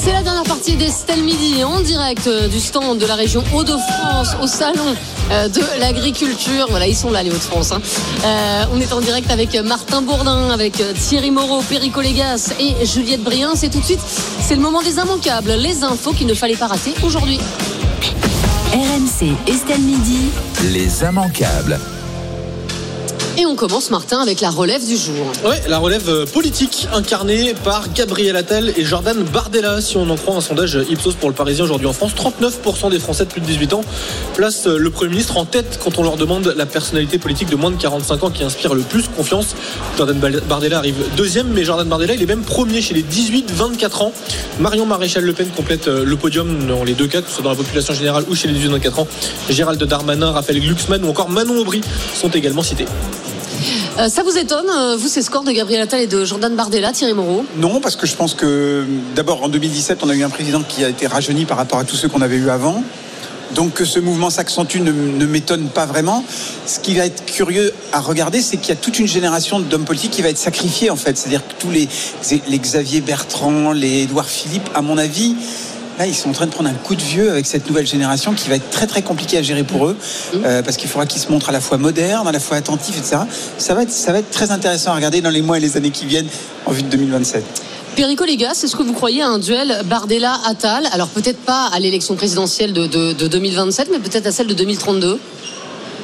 C'est 0.03 0.13
la 0.13 0.23
dernière 0.23 0.43
partie 0.43 0.75
d'Estelle 0.77 1.21
Midi 1.23 1.63
en 1.63 1.79
direct 1.79 2.25
euh, 2.25 2.47
du 2.47 2.59
stand 2.59 2.97
de 2.97 3.05
la 3.05 3.13
région 3.13 3.43
Hauts-de-France 3.53 4.29
au 4.41 4.47
salon 4.47 4.95
euh, 5.29 5.47
de 5.47 5.61
l'agriculture. 5.79 6.65
Voilà, 6.71 6.87
ils 6.87 6.95
sont 6.95 7.11
là 7.11 7.21
les 7.21 7.29
Hauts-de-France. 7.29 7.71
hein. 7.71 7.81
Euh, 8.25 8.63
on 8.73 8.81
est 8.81 8.93
en 8.93 8.99
direct 8.99 9.29
avec 9.29 9.53
Martin 9.63 10.01
Bourdin, 10.01 10.49
avec 10.49 10.81
Thierry 10.95 11.29
Moreau, 11.29 11.61
Perico 11.61 12.01
Légas 12.01 12.51
et 12.59 12.83
Juliette 12.83 13.21
Brien. 13.21 13.51
C'est 13.53 13.69
tout 13.69 13.79
de 13.79 13.85
suite, 13.85 13.99
c'est 14.41 14.55
le 14.55 14.61
moment 14.61 14.81
des 14.81 14.95
immanquables, 14.95 15.51
les 15.51 15.83
infos 15.83 16.13
qu'il 16.13 16.25
ne 16.25 16.33
fallait 16.33 16.55
pas 16.55 16.67
rater 16.67 16.95
aujourd'hui. 17.03 17.39
RMC 18.73 19.35
Estelle 19.47 19.81
Midi. 19.81 20.31
Les 20.63 21.03
immanquables. 21.03 21.79
Et 23.37 23.45
on 23.45 23.55
commence 23.55 23.91
Martin 23.91 24.19
avec 24.19 24.41
la 24.41 24.49
relève 24.49 24.85
du 24.85 24.97
jour. 24.97 25.15
Ouais, 25.45 25.61
la 25.69 25.77
relève 25.77 26.09
euh, 26.09 26.25
politique 26.25 26.87
incarnée 26.93 27.53
par 27.63 27.91
Gabriel 27.93 28.35
Attal 28.35 28.73
et 28.75 28.83
Jordan 28.83 29.23
Bardella. 29.23 29.79
Si 29.79 29.95
on 29.95 30.09
en 30.09 30.17
croit 30.17 30.35
un 30.35 30.41
sondage 30.41 30.77
Ipsos 30.89 31.13
pour 31.13 31.29
le 31.29 31.35
Parisien 31.35 31.63
aujourd'hui 31.63 31.87
en 31.87 31.93
France, 31.93 32.11
39% 32.13 32.89
des 32.91 32.99
Français 32.99 33.25
de 33.25 33.29
plus 33.29 33.39
de 33.39 33.45
18 33.45 33.73
ans 33.73 33.81
placent 34.33 34.67
euh, 34.67 34.77
le 34.77 34.89
Premier 34.89 35.11
ministre 35.11 35.37
en 35.37 35.45
tête 35.45 35.79
quand 35.81 35.97
on 35.97 36.03
leur 36.03 36.17
demande 36.17 36.53
la 36.57 36.65
personnalité 36.65 37.17
politique 37.19 37.49
de 37.49 37.55
moins 37.55 37.71
de 37.71 37.77
45 37.77 38.23
ans 38.23 38.29
qui 38.31 38.43
inspire 38.43 38.73
le 38.73 38.81
plus 38.81 39.07
confiance. 39.07 39.55
Jordan 39.97 40.19
Bardella 40.47 40.77
arrive 40.77 40.97
deuxième, 41.15 41.47
mais 41.47 41.63
Jordan 41.63 41.87
Bardella, 41.87 42.13
il 42.15 42.21
est 42.21 42.25
même 42.25 42.43
premier 42.43 42.81
chez 42.81 42.93
les 42.93 43.03
18-24 43.03 44.03
ans. 44.03 44.11
Marion 44.59 44.85
Maréchal 44.85 45.23
Le 45.23 45.33
Pen 45.33 45.47
complète 45.55 45.87
euh, 45.87 46.03
le 46.03 46.17
podium 46.17 46.67
dans 46.67 46.83
les 46.83 46.93
deux 46.93 47.07
cas, 47.07 47.21
que 47.21 47.29
ce 47.29 47.35
soit 47.35 47.43
dans 47.43 47.51
la 47.51 47.55
population 47.55 47.93
générale 47.93 48.25
ou 48.29 48.35
chez 48.35 48.49
les 48.49 48.59
18-24 48.59 48.99
ans. 48.99 49.07
Gérald 49.49 49.81
Darmanin, 49.81 50.31
Raphaël 50.31 50.59
Glucksmann 50.59 51.03
ou 51.05 51.09
encore 51.09 51.29
Manon 51.29 51.59
Aubry 51.59 51.81
sont 52.13 52.29
également 52.29 52.63
cités. 52.63 52.85
Euh, 54.01 54.09
ça 54.09 54.23
vous 54.23 54.35
étonne, 54.35 54.65
euh, 54.75 54.95
vous, 54.97 55.07
ces 55.07 55.21
scores 55.21 55.43
de 55.43 55.51
Gabriel 55.51 55.83
Attal 55.83 56.01
et 56.01 56.07
de 56.07 56.25
Jordan 56.25 56.55
Bardella, 56.55 56.91
Thierry 56.91 57.13
Moreau 57.13 57.45
Non, 57.57 57.79
parce 57.79 57.95
que 57.95 58.07
je 58.07 58.15
pense 58.15 58.33
que 58.33 58.83
d'abord 59.15 59.43
en 59.43 59.49
2017, 59.49 59.99
on 60.01 60.09
a 60.09 60.15
eu 60.15 60.23
un 60.23 60.29
président 60.29 60.63
qui 60.63 60.83
a 60.83 60.89
été 60.89 61.05
rajeuni 61.05 61.45
par 61.45 61.57
rapport 61.57 61.77
à 61.77 61.83
tous 61.83 61.95
ceux 61.95 62.07
qu'on 62.07 62.21
avait 62.21 62.37
eu 62.37 62.49
avant. 62.49 62.83
Donc 63.53 63.73
que 63.73 63.85
ce 63.85 63.99
mouvement 63.99 64.29
s'accentue 64.29 64.77
ne, 64.77 64.91
ne 64.91 65.25
m'étonne 65.25 65.67
pas 65.67 65.85
vraiment. 65.85 66.23
Ce 66.65 66.79
qui 66.79 66.95
va 66.95 67.05
être 67.05 67.25
curieux 67.25 67.73
à 67.91 67.99
regarder, 67.99 68.41
c'est 68.41 68.57
qu'il 68.57 68.69
y 68.69 68.71
a 68.71 68.81
toute 68.81 68.97
une 68.97 69.07
génération 69.07 69.59
d'hommes 69.59 69.83
politiques 69.83 70.11
qui 70.11 70.21
va 70.21 70.29
être 70.29 70.37
sacrifiée 70.37 70.89
en 70.89 70.95
fait. 70.95 71.17
C'est-à-dire 71.17 71.45
que 71.45 71.53
tous 71.59 71.69
les, 71.69 71.87
les 72.47 72.59
Xavier 72.59 73.01
Bertrand, 73.01 73.71
les 73.73 74.03
Édouard 74.03 74.29
Philippe, 74.29 74.69
à 74.73 74.81
mon 74.81 74.97
avis, 74.97 75.35
là 75.99 76.07
ils 76.07 76.15
sont 76.15 76.29
en 76.29 76.33
train 76.33 76.45
de 76.45 76.51
prendre 76.51 76.69
un 76.69 76.73
coup 76.73 76.95
de 76.95 77.01
vieux 77.01 77.29
avec 77.31 77.45
cette 77.45 77.67
nouvelle 77.67 77.87
génération 77.87 78.33
qui 78.33 78.49
va 78.49 78.55
être 78.55 78.69
très 78.69 78.87
très 78.87 79.01
compliqué 79.01 79.37
à 79.37 79.41
gérer 79.41 79.63
pour 79.63 79.87
eux, 79.87 79.97
euh, 80.35 80.61
parce 80.61 80.77
qu'il 80.77 80.89
faudra 80.89 81.05
qu'ils 81.05 81.21
se 81.21 81.31
montrent 81.31 81.49
à 81.49 81.51
la 81.51 81.61
fois 81.61 81.77
modernes, 81.77 82.27
à 82.27 82.31
la 82.31 82.39
fois 82.39 82.57
attentifs, 82.57 82.97
etc. 82.97 83.17
Ça 83.57 83.73
va 83.73 83.83
être, 83.83 83.91
ça 83.91 84.11
va 84.11 84.19
être 84.19 84.31
très 84.31 84.51
intéressant 84.51 84.91
à 84.91 84.95
regarder 84.95 85.21
dans 85.21 85.29
les 85.29 85.41
mois 85.41 85.57
et 85.57 85.59
les 85.61 85.77
années 85.77 85.91
qui 85.91 86.05
viennent 86.05 86.27
en 86.65 86.71
vue 86.71 86.83
de 86.83 86.89
2027. 86.89 87.43
Perico 87.95 88.23
Légas, 88.23 88.61
est-ce 88.63 88.75
que 88.75 88.83
vous 88.83 88.93
croyez 88.93 89.21
à 89.21 89.27
un 89.27 89.37
duel 89.37 89.81
Bardella-Attal? 89.85 90.87
Alors 90.93 91.09
peut-être 91.09 91.39
pas 91.39 91.69
à 91.73 91.79
l'élection 91.79 92.15
présidentielle 92.15 92.71
de, 92.73 92.87
de- 92.87 93.11
de 93.13 93.27
2027, 93.27 93.89
mais 93.91 93.99
peut-être 93.99 94.27
à 94.27 94.31
celle 94.31 94.47
de 94.47 94.53
2032 94.53 95.19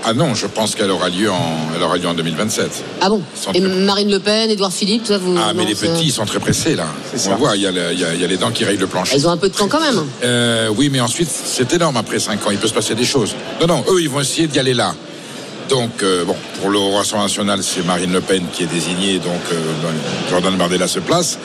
Ah 0.06 0.14
non, 0.14 0.34
je 0.36 0.48
pense 0.48 0.76
qu'elle 0.76 0.90
aura 0.92 1.10
lieu 1.10 1.30
en, 1.30 1.58
elle 1.76 1.84
aura 1.84 1.98
lieu 1.98 2.08
en 2.08 2.14
2027. 2.14 2.84
Ah 3.02 3.10
bon 3.10 3.22
Ils 3.54 3.58
Et 3.58 3.62
très- 3.62 3.70
Marine 3.80 4.10
Le 4.12 4.20
Pen, 4.20 4.50
Édouard 4.50 4.72
Philippe, 4.72 5.04
tout 5.04 5.10
ça, 5.10 5.18
vous. 5.18 5.36
Ah, 5.38 5.54
mais 5.54 5.64
non, 5.64 5.70
les 5.70 5.76
petits, 5.76 6.06
ils 6.06 6.12
sont 6.12 6.26
très 6.26 6.40
pressés 6.40 6.76
là. 6.76 6.86
On 7.30 7.36
voit, 7.36 7.56
il 7.56 7.64
y, 7.64 7.68
a 7.68 7.72
le- 7.72 7.92
il 7.94 8.00
y 8.00 8.06
a- 8.06 8.14
il 8.14 8.22
y 8.22 8.24
a 8.24 8.28
les 8.28 8.38
dents 8.38 8.52
qui 8.52 8.64
rayent 8.64 8.78
le 8.78 8.88
plancher. 8.88 9.16
Elles 9.16 9.28
ont 9.28 9.32
un 9.32 9.38
peu 9.38 9.50
de 9.50 9.56
temps 9.56 9.68
quand 9.68 9.82
même. 9.82 10.02
Euh, 10.24 10.70
oui, 10.76 10.90
mais 10.92 11.02
ensuite, 11.02 11.30
c'est 11.30 11.72
énorme 11.74 11.98
après 11.98 12.20
5 12.20 12.46
ans. 12.48 12.52
Il 12.52 12.58
peut 12.58 12.68
se 12.68 12.74
passer 12.74 12.96
des 12.96 13.06
choses. 13.06 13.36
Non, 13.62 13.68
non, 13.68 13.84
eux, 13.92 14.02
ils 14.02 14.10
vont 14.10 14.22
essayer 14.22 14.48
d'y 14.48 14.60
aller 14.60 14.74
là. 14.74 14.94
Donc, 15.70 16.02
euh, 16.02 16.24
bon, 16.24 16.36
pour 16.62 16.70
le 16.70 16.80
Rassemblement 16.80 17.24
national, 17.24 17.60
c'est 17.62 17.86
Marine 17.86 18.14
Le 18.14 18.22
Pen 18.22 18.44
qui 18.54 18.64
est 18.64 18.68
désignée, 18.68 19.20
donc 19.20 19.42
euh, 19.52 19.56
Jordan 20.30 20.56
Bardella 20.56 20.88
se 20.88 21.00
place. 21.00 21.38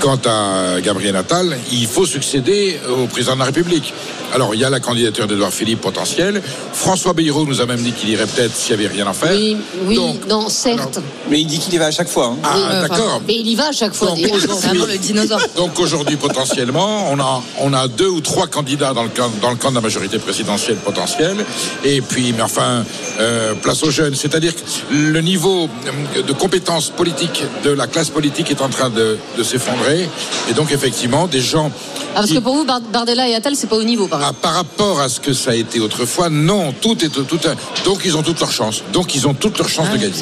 Quant 0.00 0.18
à 0.24 0.80
Gabriel 0.80 1.14
Attal, 1.16 1.58
il 1.72 1.86
faut 1.86 2.06
succéder 2.06 2.80
au 2.88 3.06
président 3.06 3.34
de 3.34 3.40
la 3.40 3.44
République. 3.46 3.92
Alors, 4.34 4.54
il 4.54 4.60
y 4.60 4.64
a 4.64 4.70
la 4.70 4.80
candidature 4.80 5.26
d'Edouard 5.26 5.52
Philippe 5.52 5.80
potentielle. 5.80 6.42
François 6.72 7.12
Bayrou 7.12 7.46
nous 7.46 7.60
a 7.60 7.66
même 7.66 7.80
dit 7.80 7.92
qu'il 7.92 8.10
irait 8.10 8.26
peut-être 8.26 8.54
s'il 8.54 8.76
n'y 8.76 8.84
avait 8.84 8.94
rien 8.94 9.06
à 9.06 9.12
faire. 9.12 9.30
Oui, 9.32 9.56
oui, 9.86 9.98
non, 10.28 10.48
certes. 10.48 10.98
Mais 11.30 11.40
il 11.40 11.46
dit 11.46 11.58
qu'il 11.58 11.74
y 11.74 11.78
va 11.78 11.86
à 11.86 11.90
chaque 11.90 12.08
fois. 12.08 12.26
hein. 12.34 12.36
Ah, 12.42 12.52
Oui, 12.56 12.62
euh, 12.70 12.82
d'accord. 12.88 13.22
Mais 13.26 13.34
il 13.36 13.46
y 13.48 13.54
va 13.54 13.68
à 13.68 13.72
chaque 13.72 13.94
fois. 13.94 14.08
Donc, 14.08 14.18
aujourd'hui-. 14.32 14.80
Donc 15.56 16.18
potentiellement, 16.20 17.08
on 17.10 17.18
a, 17.20 17.42
on 17.60 17.72
a 17.72 17.88
deux 17.88 18.08
ou 18.08 18.20
trois 18.20 18.46
candidats 18.46 18.92
dans 18.92 19.04
le 19.04 19.08
camp, 19.10 19.30
dans 19.40 19.50
le 19.50 19.56
camp 19.56 19.70
de 19.70 19.76
la 19.76 19.80
majorité 19.80 20.18
présidentielle 20.18 20.76
potentielle. 20.76 21.36
Et 21.84 22.00
puis, 22.00 22.32
mais 22.36 22.42
enfin, 22.42 22.84
euh, 23.20 23.54
place 23.54 23.82
aux 23.84 23.90
jeunes. 23.90 24.14
C'est-à-dire 24.14 24.54
que 24.54 24.60
le 24.92 25.20
niveau 25.20 25.68
euh, 26.16 26.22
de 26.22 26.32
compétences 26.32 26.90
politiques 26.90 27.44
de 27.64 27.70
la 27.70 27.86
classe 27.86 28.10
politique 28.10 28.50
est 28.50 28.60
en 28.60 28.68
train 28.68 28.90
de, 28.90 29.18
de 29.38 29.42
s'effondrer. 29.42 30.08
Et 30.50 30.52
donc, 30.54 30.72
effectivement, 30.72 31.26
des 31.26 31.40
gens. 31.40 31.70
Ah, 32.14 32.20
parce 32.20 32.28
qui- 32.28 32.34
que 32.34 32.40
pour 32.40 32.54
vous, 32.56 32.64
Bar- 32.64 32.80
Bardella 32.80 33.28
et 33.28 33.34
Attal, 33.34 33.54
c'est 33.56 33.66
pas 33.68 33.76
au 33.76 33.82
niveau, 33.84 34.06
par 34.08 34.15
ah, 34.22 34.32
par 34.32 34.54
rapport 34.54 35.00
à 35.00 35.08
ce 35.08 35.20
que 35.20 35.32
ça 35.32 35.50
a 35.52 35.54
été 35.54 35.80
autrefois, 35.80 36.28
non, 36.30 36.72
tout 36.80 36.96
est 37.04 37.08
tout 37.08 37.38
un- 37.44 37.56
donc 37.84 38.02
ils 38.04 38.16
ont 38.16 38.22
toutes 38.22 38.40
leurs 38.40 38.52
chances. 38.52 38.82
Donc 38.92 39.14
ils 39.14 39.26
ont 39.26 39.34
toutes 39.34 39.58
leurs 39.58 39.68
chances 39.68 39.90
de 39.90 39.96
gagner. 39.96 40.12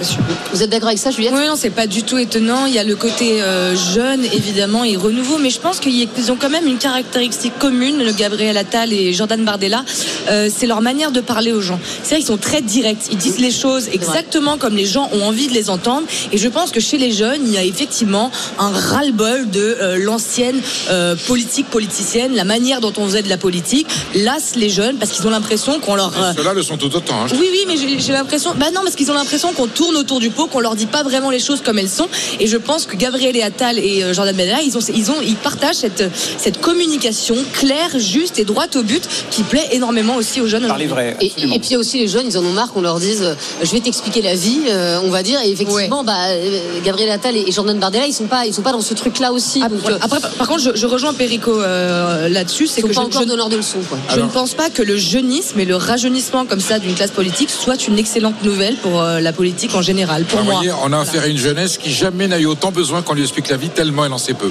Vous 0.53 0.63
êtes 0.63 0.71
d'accord 0.71 0.89
avec 0.89 0.99
ça, 0.99 1.11
Juliette? 1.11 1.33
Oui, 1.37 1.47
non, 1.47 1.55
c'est 1.57 1.71
pas 1.71 1.87
du 1.87 2.03
tout 2.03 2.19
étonnant. 2.19 2.67
Il 2.67 2.75
y 2.75 2.79
a 2.79 2.85
le 2.85 2.97
côté 2.97 3.43
euh, 3.43 3.75
jeune, 3.95 4.25
évidemment, 4.25 4.85
et 4.85 4.97
renouveau, 4.97 5.39
mais 5.39 5.51
je 5.51 5.61
pense 5.61 5.81
qu'ils 5.81 6.09
ont 6.31 6.37
quand 6.37 6.51
même 6.51 6.67
une 6.67 6.79
caractéristique 6.79 7.59
commune, 7.59 8.03
le 8.03 8.13
Gabriel 8.13 8.57
Attal 8.57 8.93
et 8.93 9.13
Jordan 9.13 9.45
Bardella. 9.45 9.85
Euh, 10.29 10.49
c'est 10.55 10.67
leur 10.67 10.81
manière 10.81 11.11
de 11.13 11.21
parler 11.21 11.53
aux 11.53 11.61
gens. 11.61 11.79
C'est 12.03 12.11
vrai 12.11 12.17
qu'ils 12.19 12.27
sont 12.27 12.37
très 12.37 12.63
directs. 12.63 13.09
Ils 13.11 13.19
disent 13.19 13.39
les 13.39 13.51
choses 13.51 13.89
exactement 13.93 14.59
comme 14.59 14.77
les 14.77 14.87
gens 14.87 15.09
ont 15.13 15.23
envie 15.23 15.49
de 15.49 15.53
les 15.55 15.71
entendre. 15.71 16.07
Et 16.33 16.39
je 16.39 16.49
pense 16.49 16.71
que 16.71 16.81
chez 16.81 16.99
les 16.99 17.13
jeunes, 17.13 17.41
il 17.47 17.53
y 17.53 17.59
a 17.59 17.65
effectivement 17.65 18.31
un 18.59 18.71
ras-le-bol 18.71 19.51
de 19.51 19.61
euh, 19.81 19.99
l'ancienne 19.99 20.61
euh, 20.91 21.15
politique 21.27 21.67
politicienne, 21.71 22.35
la 22.35 22.45
manière 22.45 22.81
dont 22.81 22.93
on 22.97 23.07
faisait 23.07 23.23
de 23.23 23.29
la 23.29 23.37
politique, 23.37 23.84
lasse 24.15 24.53
les 24.57 24.69
jeunes 24.71 24.97
parce 24.97 25.11
qu'ils 25.13 25.27
ont 25.27 25.31
l'impression 25.31 25.81
qu'on 25.81 25.95
leur 25.97 26.13
euh, 26.19 26.33
Ceux-là 26.37 26.53
le 26.55 26.63
sont 26.63 26.77
tout 26.77 26.95
autant. 26.95 27.15
hein, 27.25 27.27
oui, 27.33 27.49
oui, 27.51 27.65
mais 27.67 27.75
j'ai 27.99 28.13
l'impression. 28.13 28.53
Bah 28.57 28.67
non, 28.75 28.81
parce 28.83 28.95
qu'ils 28.95 29.11
ont 29.11 29.15
l'impression 29.15 29.53
qu'on 29.53 29.67
tourne 29.67 29.97
autour 29.97 30.21
du 30.21 30.31
pot, 30.31 30.47
qu'on 30.47 30.61
leur 30.61 30.77
dit 30.77 30.87
pas 30.87 31.03
vraiment 31.03 31.31
les 31.31 31.39
choses 31.41 31.61
comme 31.63 31.79
elles 31.79 31.89
sont. 31.89 32.09
Et 32.41 32.47
je 32.47 32.57
pense 32.57 32.87
que 32.87 32.97
Gabriel 32.97 33.37
et 33.37 33.43
Attal 33.43 33.79
et 33.79 34.03
euh, 34.03 34.15
Jordan 34.15 34.35
Bardella, 34.37 34.63
ils 34.63 34.77
ont, 34.77 34.81
ils 34.95 35.11
ont, 35.11 35.17
ils 35.23 35.37
partagent 35.37 35.77
cette, 35.77 36.05
cette 36.39 36.61
communication 36.61 37.37
claire, 37.53 37.91
juste 37.99 38.39
et 38.39 38.45
droite 38.45 38.77
au 38.77 38.83
but, 38.83 39.03
qui 39.31 39.43
plaît 39.43 39.69
énormément 39.73 40.17
aussi 40.17 40.41
aux 40.41 40.47
jeunes. 40.47 40.65
aujourd'hui. 40.65 40.89
Et, 41.21 41.27
et 41.27 41.59
puis 41.59 41.69
il 41.71 41.73
y 41.73 41.75
a 41.75 41.79
aussi 41.79 41.99
les 41.99 42.09
jeunes, 42.09 42.27
ils 42.27 42.39
en 42.39 42.45
ont 42.45 42.53
marre 42.53 42.73
qu'on 42.73 42.81
leur 42.83 42.99
dise 43.01 43.23
euh, 43.23 43.35
je 43.63 43.71
vais 43.71 43.81
t'expliquer 43.81 44.23
la 44.23 44.35
vie, 44.35 44.61
euh, 44.69 45.01
on 45.05 45.11
va 45.11 45.23
dire. 45.23 45.41
Et 45.45 45.51
effectivement, 45.51 46.05
bah, 46.05 46.15
euh, 46.29 46.81
Gabriel 46.85 47.11
Attal 47.11 47.37
et 47.37 47.51
Jordan 47.53 47.79
Bardella, 47.79 48.07
ils 48.07 48.13
sont 48.15 48.27
pas, 48.27 48.47
ils 48.47 48.55
sont 48.55 48.63
pas 48.63 48.73
dans 48.73 48.81
ce 48.81 48.95
truc-là 48.95 49.33
aussi. 49.33 49.61
donc, 49.61 49.71
euh, 49.89 49.99
Après, 50.01 50.21
par- 50.21 50.47
contre, 50.49 50.61
je, 50.61 50.71
je 50.75 50.87
rejoins 50.87 51.15
Perico 51.15 51.61
euh, 51.61 52.29
là-dessus. 52.29 52.67
C'est 52.67 52.83
que 52.83 52.87
pas 52.89 52.93
je, 52.93 53.01
encore 53.01 53.23
je- 53.23 53.27
de 53.29 53.57
leçons, 53.57 53.74
quoi. 53.89 53.99
Je 54.15 54.21
ne 54.21 54.29
pense 54.29 54.55
pas 54.55 54.71
que 54.71 54.83
le 54.83 54.97
jeunisme 54.97 55.59
et 55.61 55.65
le 55.65 55.77
rajeunissement 55.77 56.45
comme 56.47 56.61
ça 56.61 56.79
d'une 56.79 56.95
classe 56.95 57.11
politique 57.11 57.51
soit 57.51 57.87
une 57.87 57.99
excellente 57.99 58.43
nouvelle 58.43 58.77
pour 58.77 59.01
euh, 59.01 59.21
la 59.21 59.33
politique 59.33 59.75
en 59.75 59.83
général. 59.83 60.25
Pour 60.25 60.43
moi. 60.43 60.55
voyez, 60.57 60.73
on 60.85 60.93
a 60.93 60.99
affaire 60.99 61.23
à 61.23 61.27
une 61.27 61.39
jeunesse 61.39 61.79
qui 61.79 61.93
jamais 61.93 62.29
n'a 62.29 62.39
eu 62.39 62.47
autant 62.47 62.71
besoin 62.71 63.03
qu'on 63.03 63.15
lui 63.15 63.23
explique 63.23 63.49
la 63.49 63.57
vie, 63.57 63.69
tellement 63.69 64.05
elle 64.05 64.13
en 64.13 64.19
sait 64.19 64.35
peu. 64.35 64.51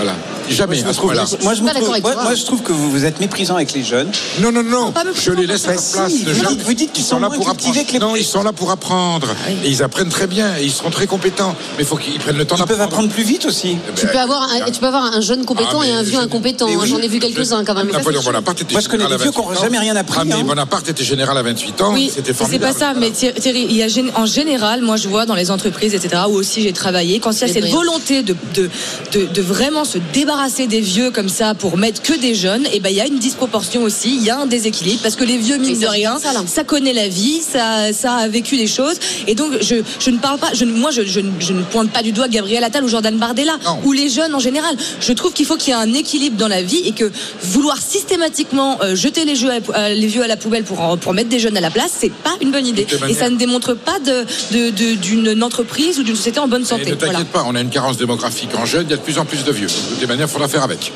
Voilà. 0.00 0.14
Jamais, 0.48 0.80
Moi, 0.82 0.90
je 0.92 0.96
trouve- 0.96 1.06
point-là. 1.12 1.24
moi, 1.42 1.54
je 1.54 1.60
trouve- 1.60 2.00
moi- 2.00 2.22
moi, 2.24 2.34
je 2.34 2.44
trouve 2.44 2.62
que 2.62 2.72
vous, 2.72 2.90
vous 2.90 3.04
êtes 3.04 3.20
méprisant 3.20 3.54
avec 3.54 3.72
les 3.72 3.84
jeunes. 3.84 4.08
Non, 4.40 4.50
non, 4.50 4.64
non. 4.64 4.92
Je 5.14 5.30
les 5.32 5.46
laisse 5.46 5.66
à 5.68 5.72
leur 5.72 5.80
si, 5.80 5.92
place. 5.92 6.12
vous 6.12 6.24
de 6.24 6.34
jeunes. 6.34 6.46
dites- 6.48 6.62
vous 6.62 6.74
dites 6.74 6.92
qu'ils 6.92 7.04
Ils 7.04 7.06
sont 7.06 7.20
là 7.20 7.28
pour 7.30 7.48
apprendre. 7.48 7.74
que 7.86 7.92
les- 7.92 7.98
Non, 8.00 8.16
ils 8.16 8.24
sont 8.24 8.42
là 8.42 8.52
pour 8.52 8.70
apprendre. 8.70 9.28
Et 9.64 9.68
ils 9.68 9.82
apprennent 9.82 10.08
très 10.08 10.26
bien. 10.26 10.56
Et 10.58 10.64
ils 10.64 10.72
seront 10.72 10.90
très 10.90 11.06
compétents. 11.06 11.54
Mais 11.76 11.84
il 11.84 11.86
faut 11.86 11.96
qu'ils 11.96 12.18
prennent 12.18 12.36
le 12.38 12.44
temps 12.46 12.56
Ils 12.56 12.60
peuvent 12.60 12.68
d'apprendre. 12.78 12.92
apprendre 12.94 13.10
plus 13.10 13.22
vite 13.22 13.44
aussi. 13.46 13.76
tu, 13.94 14.06
peux 14.08 14.18
avoir 14.18 14.42
un, 14.42 14.70
tu 14.70 14.80
peux 14.80 14.86
avoir 14.86 15.04
un 15.04 15.20
jeune 15.20 15.44
compétent 15.44 15.80
Ah, 15.82 15.86
et 15.86 15.92
un 15.92 16.02
vieux 16.02 16.18
incompétent. 16.18 16.66
oui. 16.68 16.88
J'en 16.88 16.98
ai 16.98 17.06
vu 17.08 17.18
quelques-uns 17.20 17.62
quand 17.64 17.74
même. 17.74 17.90
Napoléon 17.90 18.22
Bonaparte 18.22 18.62
était 18.62 18.72
Moi, 18.72 18.80
je 18.80 18.88
connais 18.88 19.04
général 19.04 19.18
des 19.18 19.22
à 19.22 19.24
vieux 19.24 19.30
qui 19.32 19.36
28 19.38 19.52
n'ont 19.52 19.58
ans. 19.58 19.62
jamais 19.62 19.78
rien 19.78 19.96
appris, 19.96 20.18
Ah, 20.20 20.24
mais 20.24 20.32
hein. 20.34 20.42
Bonaparte 20.44 20.88
était 20.88 21.04
général 21.04 21.36
à 21.38 21.42
28 21.42 21.80
ans. 21.82 21.94
C'était 21.94 22.00
mais 22.00 22.10
c'est 22.26 22.34
formidable. 22.34 22.72
pas 22.72 22.78
ça. 22.78 22.94
Mais 22.98 23.10
Thierry, 23.10 23.40
Thierry, 23.40 23.66
il 23.70 23.76
y 23.76 23.82
a 23.82 23.86
gén- 23.86 24.10
en 24.16 24.26
général, 24.26 24.82
moi 24.82 24.96
je 24.96 25.08
vois 25.08 25.26
dans 25.26 25.34
les 25.36 25.50
entreprises, 25.52 25.94
etc., 25.94 26.22
où 26.28 26.32
aussi 26.34 26.62
j'ai 26.62 26.72
travaillé, 26.72 27.20
quand 27.20 27.30
il 27.30 27.40
y 27.40 27.44
a 27.44 27.52
cette 27.52 27.70
volonté 27.70 28.22
de 28.24 29.42
vraiment 29.42 29.84
se 29.90 29.98
débarrasser 30.12 30.66
des 30.66 30.80
vieux 30.80 31.10
comme 31.10 31.28
ça 31.28 31.54
pour 31.54 31.76
mettre 31.76 32.00
que 32.02 32.12
des 32.18 32.34
jeunes, 32.34 32.66
et 32.72 32.80
ben 32.80 32.90
il 32.90 32.96
y 32.96 33.00
a 33.00 33.06
une 33.06 33.18
disproportion 33.18 33.82
aussi, 33.82 34.14
il 34.16 34.22
y 34.22 34.30
a 34.30 34.38
un 34.38 34.46
déséquilibre 34.46 35.00
parce 35.02 35.16
que 35.16 35.24
les 35.24 35.36
vieux 35.38 35.56
mine 35.58 35.78
de 35.78 35.86
rien, 35.86 36.18
ça, 36.46 36.64
connaît 36.64 36.92
la 36.92 37.08
vie, 37.08 37.40
ça, 37.40 37.92
ça 37.92 38.14
a 38.14 38.28
vécu 38.28 38.56
des 38.56 38.66
choses, 38.66 38.96
et 39.26 39.34
donc 39.34 39.52
je, 39.60 39.76
je 39.98 40.10
ne 40.10 40.18
parle 40.18 40.38
pas, 40.38 40.50
je, 40.54 40.64
moi 40.64 40.90
je, 40.90 41.02
je, 41.02 41.20
ne- 41.20 41.32
je 41.40 41.52
ne 41.52 41.62
pointe 41.62 41.90
pas 41.90 42.02
du 42.02 42.12
doigt 42.12 42.28
Gabriel 42.28 42.62
Attal 42.64 42.84
ou 42.84 42.88
Jordan 42.88 43.16
Bardella 43.16 43.56
ou 43.84 43.92
les 43.92 44.08
jeunes 44.08 44.34
en 44.34 44.38
général. 44.38 44.74
Je 45.00 45.12
trouve 45.12 45.32
qu'il 45.32 45.46
faut 45.46 45.56
qu'il 45.56 45.72
y 45.74 45.76
ait 45.76 45.80
un 45.80 45.92
équilibre 45.94 46.36
dans 46.36 46.48
la 46.48 46.62
vie 46.62 46.82
et 46.86 46.92
que 46.92 47.10
vouloir 47.42 47.78
systématiquement 47.80 48.78
euh, 48.82 48.94
jeter 48.94 49.24
les, 49.24 49.34
jeux 49.36 49.50
à 49.50 49.54
la 49.54 49.60
pou- 49.60 49.72
euh, 49.76 49.94
les 49.94 50.06
vieux 50.06 50.22
à 50.22 50.26
la 50.28 50.36
poubelle 50.36 50.64
pour, 50.64 50.80
en- 50.80 50.96
pour 50.96 51.12
mettre 51.14 51.28
des 51.28 51.38
jeunes 51.40 51.56
à 51.56 51.60
la 51.60 51.70
place, 51.70 51.92
c'est 51.98 52.12
pas 52.12 52.34
une 52.40 52.50
bonne 52.50 52.66
idée. 52.66 52.86
Et 53.08 53.14
ça 53.14 53.28
ne 53.30 53.36
démontre 53.36 53.74
pas 53.74 53.98
de- 53.98 54.24
de- 54.52 54.70
de- 54.70 54.94
d'une 54.94 55.42
entreprise 55.42 55.98
ou 55.98 56.02
d'une 56.02 56.16
société 56.16 56.38
en 56.40 56.48
bonne 56.48 56.62
Et 56.62 56.66
santé. 56.66 56.82
ne 56.90 56.94
t'inquiète 56.94 57.10
Voilà. 57.10 57.24
pas, 57.24 57.44
on 57.46 57.54
a 57.54 57.60
une 57.60 57.70
carence 57.70 57.96
démographique 57.96 58.50
en 58.56 58.66
jeunes, 58.66 58.86
il 58.88 58.90
y 58.90 58.94
a 58.94 58.96
de 58.96 59.02
plus 59.02 59.18
en 59.18 59.24
plus 59.24 59.44
de 59.44 59.52
vieux. 59.52 59.68
De 59.82 59.88
toutes 59.88 60.00
les 60.00 60.06
manières, 60.06 60.26
il 60.26 60.30
faudra 60.30 60.48
faire 60.48 60.62
avec. 60.62 60.92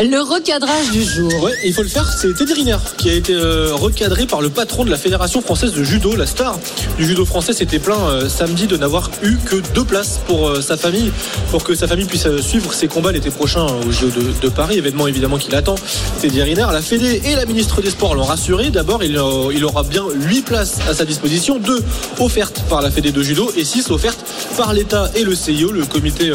Le 0.00 0.20
recadrage 0.20 0.92
du 0.92 1.02
jour. 1.02 1.42
Ouais, 1.42 1.54
il 1.64 1.72
faut 1.72 1.82
le 1.82 1.88
faire. 1.88 2.08
C'est 2.08 2.32
Teddy 2.32 2.52
Riner 2.52 2.76
qui 2.98 3.10
a 3.10 3.14
été 3.14 3.32
euh, 3.32 3.74
recadré 3.74 4.26
par 4.26 4.40
le 4.40 4.48
patron 4.48 4.84
de 4.84 4.90
la 4.90 4.96
Fédération 4.96 5.40
française 5.40 5.72
de 5.72 5.82
judo, 5.82 6.14
la 6.14 6.24
star 6.24 6.56
du 6.96 7.04
judo 7.04 7.24
français. 7.24 7.52
S'était 7.52 7.80
plaint 7.80 7.98
euh, 8.06 8.28
samedi 8.28 8.68
de 8.68 8.76
n'avoir 8.76 9.10
eu 9.24 9.38
que 9.38 9.56
deux 9.74 9.82
places 9.82 10.20
pour 10.28 10.50
euh, 10.50 10.60
sa 10.60 10.76
famille, 10.76 11.10
pour 11.50 11.64
que 11.64 11.74
sa 11.74 11.88
famille 11.88 12.04
puisse 12.04 12.28
suivre 12.38 12.72
ses 12.72 12.86
combats 12.86 13.10
l'été 13.10 13.30
prochain 13.30 13.66
au 13.66 13.90
JO 13.90 14.06
de, 14.40 14.48
Paris, 14.48 14.78
événement 14.78 15.08
évidemment 15.08 15.36
qui 15.36 15.50
l'attend. 15.50 15.74
Teddy 16.20 16.42
Riner, 16.42 16.66
la 16.72 16.80
Fédé 16.80 17.20
et 17.24 17.34
la 17.34 17.44
ministre 17.44 17.82
des 17.82 17.90
Sports 17.90 18.14
l'ont 18.14 18.22
rassuré. 18.22 18.70
D'abord, 18.70 19.02
il, 19.02 19.20
il 19.52 19.64
aura 19.64 19.82
bien 19.82 20.04
huit 20.14 20.42
places 20.42 20.78
à 20.88 20.94
sa 20.94 21.06
disposition, 21.06 21.58
deux 21.58 21.82
offertes 22.20 22.62
par 22.70 22.82
la 22.82 22.92
Fédé 22.92 23.10
de 23.10 23.22
judo 23.22 23.50
et 23.56 23.64
six 23.64 23.90
offertes 23.90 24.24
par 24.56 24.72
l'État 24.74 25.10
et 25.16 25.24
le 25.24 25.34
CIO, 25.34 25.72
le 25.72 25.86
Comité 25.86 26.32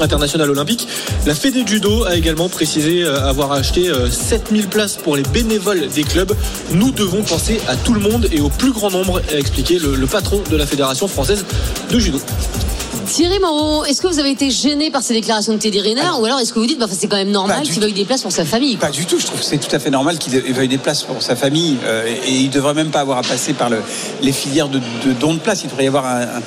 international 0.00 0.50
olympique. 0.50 0.86
La 1.26 1.34
Fédé 1.34 1.64
de 1.64 1.68
judo 1.68 2.04
a 2.04 2.14
également 2.14 2.48
précisé 2.48 2.91
euh, 3.02 3.26
avoir 3.28 3.52
acheté 3.52 3.88
euh, 3.88 4.10
7000 4.10 4.68
places 4.68 4.96
pour 4.96 5.16
les 5.16 5.22
bénévoles 5.22 5.88
des 5.88 6.04
clubs. 6.04 6.32
Nous 6.72 6.90
devons 6.90 7.22
penser 7.22 7.60
à 7.68 7.76
tout 7.76 7.94
le 7.94 8.00
monde 8.00 8.28
et 8.30 8.40
au 8.40 8.48
plus 8.50 8.72
grand 8.72 8.90
nombre, 8.90 9.22
a 9.32 9.38
expliqué 9.38 9.78
le, 9.78 9.94
le 9.94 10.06
patron 10.06 10.40
de 10.50 10.56
la 10.56 10.66
Fédération 10.66 11.08
française 11.08 11.44
de 11.90 11.98
judo. 11.98 12.20
Thierry 13.06 13.38
Moreau, 13.40 13.84
est-ce 13.84 14.00
que 14.00 14.06
vous 14.06 14.20
avez 14.20 14.30
été 14.30 14.50
gêné 14.50 14.90
par 14.90 15.02
ces 15.02 15.12
déclarations 15.12 15.52
de 15.54 15.58
Teddy 15.58 15.80
Riner 15.80 16.02
ou 16.20 16.24
alors 16.24 16.38
est-ce 16.38 16.52
que 16.52 16.58
vous 16.60 16.66
dites 16.66 16.78
bah, 16.78 16.86
c'est 16.90 17.08
quand 17.08 17.16
même 17.16 17.30
normal 17.32 17.62
qu'il 17.62 17.80
veuille 17.80 17.92
des 17.92 18.04
places 18.04 18.22
pour 18.22 18.30
sa 18.32 18.44
famille. 18.44 18.76
Pas 18.76 18.90
du 18.90 19.04
tout, 19.06 19.18
je 19.18 19.26
trouve 19.26 19.40
que 19.40 19.44
c'est 19.44 19.58
tout 19.58 19.74
à 19.74 19.78
fait 19.80 19.90
normal 19.90 20.18
qu'il 20.18 20.32
veuille 20.54 20.68
des 20.68 20.78
places 20.78 21.02
pour 21.02 21.20
sa 21.20 21.34
famille 21.34 21.78
euh, 21.84 22.06
et 22.06 22.30
il 22.32 22.48
devrait 22.50 22.74
même 22.74 22.90
pas 22.90 23.00
avoir 23.00 23.18
à 23.18 23.22
passer 23.22 23.54
par 23.54 23.70
le- 23.70 23.82
les 24.22 24.32
filières 24.32 24.68
de, 24.68 24.78
de 24.78 25.12
dons 25.18 25.34
de 25.34 25.40
places. 25.40 25.62
Il 25.64 25.68
devrait 25.70 25.84
y 25.84 25.88
avoir 25.88 26.06
un, 26.06 26.20
un- 26.22 26.42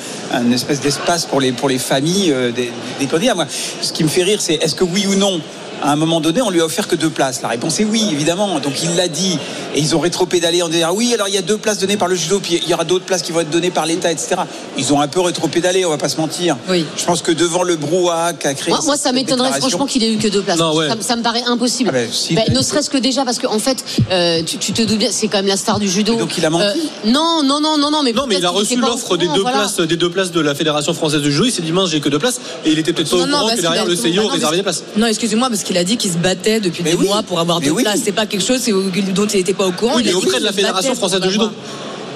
un 0.48 0.52
espèce 0.52 0.80
d'espace 0.80 1.26
pour 1.26 1.42
les, 1.42 1.52
pour 1.52 1.68
les 1.68 1.78
familles 1.78 2.32
euh, 2.32 2.52
des, 2.52 2.72
des 3.00 3.06
candidats. 3.08 3.36
Moi, 3.36 3.46
ce 3.82 3.92
qui 3.92 4.04
me 4.04 4.10
fait 4.10 4.24
rire, 4.24 4.40
c'est 4.42 4.54
est-ce 4.56 4.76
que 4.76 4.86
oui 4.86 5.06
ou 5.08 5.16
non 5.16 5.42
à 5.84 5.92
un 5.92 5.96
moment 5.96 6.22
donné, 6.22 6.42
on 6.42 6.50
lui 6.50 6.62
a 6.62 6.66
offert 6.66 6.88
que 6.88 6.96
deux 6.96 7.10
places. 7.10 7.42
La 7.42 7.50
réponse 7.50 7.80
est 7.80 7.86
oui, 7.86 8.04
évidemment. 8.12 8.60
Donc 8.60 8.82
il 8.84 8.96
l'a 8.96 9.08
dit. 9.08 9.38
Et 9.76 9.80
ils 9.80 9.96
ont 9.96 10.00
rétropédalé 10.00 10.62
en 10.62 10.70
disant 10.70 10.92
oui, 10.94 11.14
alors 11.14 11.28
il 11.28 11.34
y 11.34 11.38
a 11.38 11.42
deux 11.42 11.58
places 11.58 11.80
données 11.80 11.98
par 11.98 12.08
le 12.08 12.16
judo, 12.16 12.40
puis 12.40 12.60
il 12.64 12.70
y 12.70 12.74
aura 12.74 12.86
d'autres 12.86 13.06
places 13.06 13.22
qui 13.22 13.32
vont 13.34 13.42
être 13.42 13.50
données 13.50 13.72
par 13.72 13.86
l'État, 13.86 14.12
etc. 14.12 14.36
Ils 14.78 14.94
ont 14.94 15.02
un 15.02 15.08
peu 15.08 15.20
rétropédalé, 15.20 15.86
on 15.86 15.90
va 15.90 15.98
pas 15.98 16.08
se 16.10 16.18
mentir. 16.18 16.56
Oui. 16.70 16.86
Je 16.98 17.04
pense 17.04 17.22
que 17.22 17.32
devant 17.32 17.64
le 17.64 17.76
brouhaha 17.76 18.34
qu'a 18.34 18.54
créé. 18.54 18.74
Moi, 18.74 18.82
moi, 18.86 18.98
ça 18.98 19.12
m'étonnerait 19.12 19.60
franchement 19.60 19.86
qu'il 19.86 20.04
ait 20.04 20.14
eu 20.14 20.18
que 20.18 20.28
deux 20.30 20.42
places. 20.42 20.58
Non, 20.60 20.74
ouais. 20.76 20.88
ça, 20.88 20.96
ça 21.02 21.16
me 21.18 21.22
paraît 21.24 21.44
impossible. 21.46 21.90
Ah 21.92 21.98
ben, 21.98 22.10
si- 22.12 22.36
Ben, 22.36 22.46
ne 22.54 22.62
serait-ce 22.62 22.90
que 22.90 22.98
déjà 22.98 23.26
parce 23.26 23.38
qu'en 23.40 23.60
fait, 23.60 23.84
euh, 24.12 24.42
tu, 24.44 24.58
tu 24.58 24.72
te 24.72 24.82
doutes 24.82 24.98
bien, 24.98 25.10
c'est 25.12 25.28
quand 25.28 25.38
même 25.40 25.48
la 25.48 25.58
star 25.58 25.80
du 25.80 25.90
judo. 25.90 26.16
donc 26.16 26.38
il 26.38 26.46
a 26.46 26.50
menti 26.50 26.66
Euh, 26.66 27.10
Non, 27.12 27.42
non, 27.44 27.60
non, 27.60 27.78
non, 27.78 27.92
non, 27.92 28.02
mais 28.04 28.14
Non, 28.14 28.26
mais 28.28 28.36
il 28.38 28.46
a 28.46 28.50
reçu 28.50 28.78
au 28.78 28.80
l'offre 28.82 29.18
des 29.18 29.28
deux 29.28 29.42
voilà. 29.42 29.58
places, 29.60 29.76
des 29.80 29.98
deux 29.98 30.10
places 30.10 30.32
de 30.32 30.40
la 30.40 30.56
Fédération 30.56 30.94
française 30.94 31.22
de 31.22 31.30
judo. 31.30 31.46
Il 31.46 31.52
s'est 31.52 31.62
dit 31.62 31.72
mince, 31.74 31.90
j'ai 31.90 32.00
que 32.00 32.10
deux 32.10 32.20
places, 32.20 32.40
et 32.64 32.72
il 32.72 32.80
était 32.80 32.94
peut-être 32.94 33.10
pas 33.10 33.18
au 33.18 33.20
Non, 33.20 33.28
non, 33.28 33.38
courant 33.40 33.56
que 33.56 33.62
derrière 33.62 33.86
le 33.86 33.94
a- 33.94 33.96
CIO 33.98 34.24
non, 34.24 34.30
réservait 34.30 34.58
des 34.58 34.64
places. 34.64 34.84
Non, 34.96 35.08
excusez-moi, 35.08 35.50
parce 35.50 35.64
qu'il 35.66 35.78
a 35.78 35.84
dit 35.84 35.98
qu'il 35.98 36.12
se 36.12 36.18
battait 36.18 36.62
depuis 36.62 36.84
des 36.84 36.96
mois 36.96 37.24
pour 37.24 37.40
avoir 37.40 37.60
deux 37.60 37.72
oui. 37.72 37.84
places. 37.84 38.02
C'est 38.06 38.14
pas 38.14 38.26
quelque 38.26 38.46
chose 38.46 38.64
dont 39.14 39.26
il 39.28 39.38
n'était 39.38 39.54
pas 39.54 39.66
au 39.66 39.72
courant. 39.72 39.96
Oui, 39.98 40.04
Il 40.06 40.10
dit 40.10 40.14
auprès 40.14 40.40
de 40.40 40.46
la 40.46 40.54
Fédération 40.54 40.96
française 40.96 41.20
de 41.20 41.30
judo. 41.30 41.50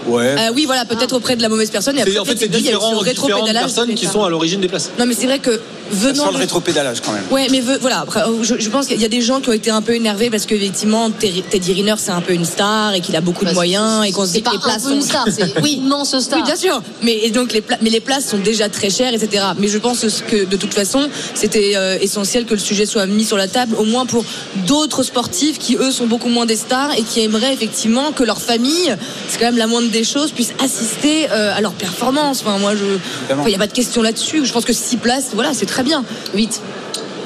Ouais. 0.08 0.36
Euh, 0.40 0.52
oui, 0.56 0.66
voilà, 0.66 0.86
peut-être 0.86 1.16
auprès 1.16 1.36
de 1.36 1.42
la 1.42 1.50
mauvaise 1.50 1.70
personne. 1.70 1.98
Et 1.98 2.02
après, 2.02 2.18
En 2.18 2.26
fait, 2.26 2.38
c'est 2.38 2.48
différents, 2.48 3.04
différentes 3.04 3.52
personnes 3.52 3.94
qui 3.94 4.06
sont 4.06 4.24
à 4.24 4.30
l'origine 4.30 4.62
des 4.62 4.70
places. 4.70 4.92
Non, 4.98 5.06
mais 5.06 5.14
c'est 5.14 5.28
vrai 5.28 5.40
que 5.40 5.60
Ça 5.91 6.14
sent 6.14 6.22
le 6.32 6.38
rétropédalage 6.38 7.02
quand 7.02 7.11
même. 7.11 7.24
Ouais, 7.32 7.48
mais 7.52 7.60
ve- 7.61 7.78
voilà, 7.82 7.99
après, 8.02 8.22
euh, 8.22 8.44
je, 8.44 8.56
je 8.60 8.70
pense 8.70 8.88
qu'il 8.88 8.99
y 8.99 9.06
a 9.06 9.10
des 9.10 9.22
gens 9.22 9.40
qui 9.41 9.49
ont 9.49 9.53
été 9.53 9.70
un 9.72 9.82
peu 9.82 9.94
énervés 9.95 10.30
parce 10.30 10.45
qu'effectivement, 10.45 11.10
Terry- 11.10 11.44
Teddy 11.49 11.74
Riner, 11.74 11.95
c'est 11.98 12.11
un 12.11 12.22
peu 12.22 12.34
une 12.34 12.45
star 12.45 12.94
et 12.94 13.02
qu'il 13.02 13.16
a 13.16 13.22
beaucoup 13.22 13.45
de 13.45 13.53
moyens 13.53 14.06
et 14.06 14.11
qu'on 14.11 14.26
se 14.26 14.34
dit 14.34 14.41
Bah, 14.41 14.52
c'est 14.53 14.57
que 14.57 14.64
pas 14.64 14.68
les 14.70 14.74
un 14.74 14.78
places 14.78 14.84
peu 14.86 14.94
une 14.94 15.02
star, 15.02 15.26
c'est 15.30 15.60
oui. 15.64 15.74
immense 15.84 16.18
star. 16.20 16.40
Oui, 16.40 16.45
bien 16.45 16.56
sûr. 16.56 16.82
Mais 17.02 17.18
et 17.24 17.32
donc 17.32 17.53
les, 17.53 17.61
pla- 17.61 17.78
mais 17.82 17.90
les 17.90 17.99
places 17.99 18.26
sont 18.28 18.38
déjà 18.38 18.70
très 18.70 18.90
chères, 18.90 19.14
etc. 19.14 19.44
Mais 19.57 19.68
je 19.68 19.78
pense 19.78 20.06
que 20.28 20.45
de 20.45 20.57
toute 20.57 20.74
façon, 20.74 21.10
c'était 21.36 21.74
euh, 21.76 21.98
essentiel 21.99 22.45
que 22.45 22.53
le 22.53 22.60
sujet 22.60 22.86
soit 22.86 23.06
mis 23.06 23.26
sur 23.26 23.38
la 23.38 23.48
table, 23.48 23.76
au 23.78 23.84
moins 23.86 24.06
pour 24.06 24.24
d'autres 24.68 25.03
sportifs 25.03 25.57
qui 25.60 25.76
eux 25.76 25.91
sont 25.91 26.07
beaucoup 26.07 26.30
moins 26.30 26.45
des 26.45 26.56
stars 26.56 26.91
et 26.98 27.03
qui 27.03 27.22
aimeraient 27.22 27.53
effectivement 27.53 28.11
que 28.11 28.24
leur 28.24 28.41
famille, 28.41 28.95
c'est 29.28 29.40
quand 29.40 29.45
même 29.45 29.57
la 29.57 29.68
moindre 29.68 29.90
des 29.90 30.03
choses, 30.03 30.32
puisse 30.32 30.53
assister 30.64 31.28
euh, 31.32 31.56
à 31.56 31.61
leur 31.61 31.74
performance. 31.74 32.41
Enfin, 32.45 32.57
moi, 32.60 32.74
je, 32.76 32.86
enfin, 33.34 33.44
il 33.45 33.49
n'y 33.49 33.56
a 33.56 33.60
pas 33.60 33.68
de 33.68 33.74
question 33.74 34.02
là-dessus. 34.02 34.45
Je 34.45 34.52
pense 34.53 34.66
que 34.66 34.74
6 34.74 34.98
places, 34.98 35.30
voilà, 35.34 35.53
c'est 35.53 35.66
très 35.66 35.79
bien. 35.84 36.04
8. 36.34 36.62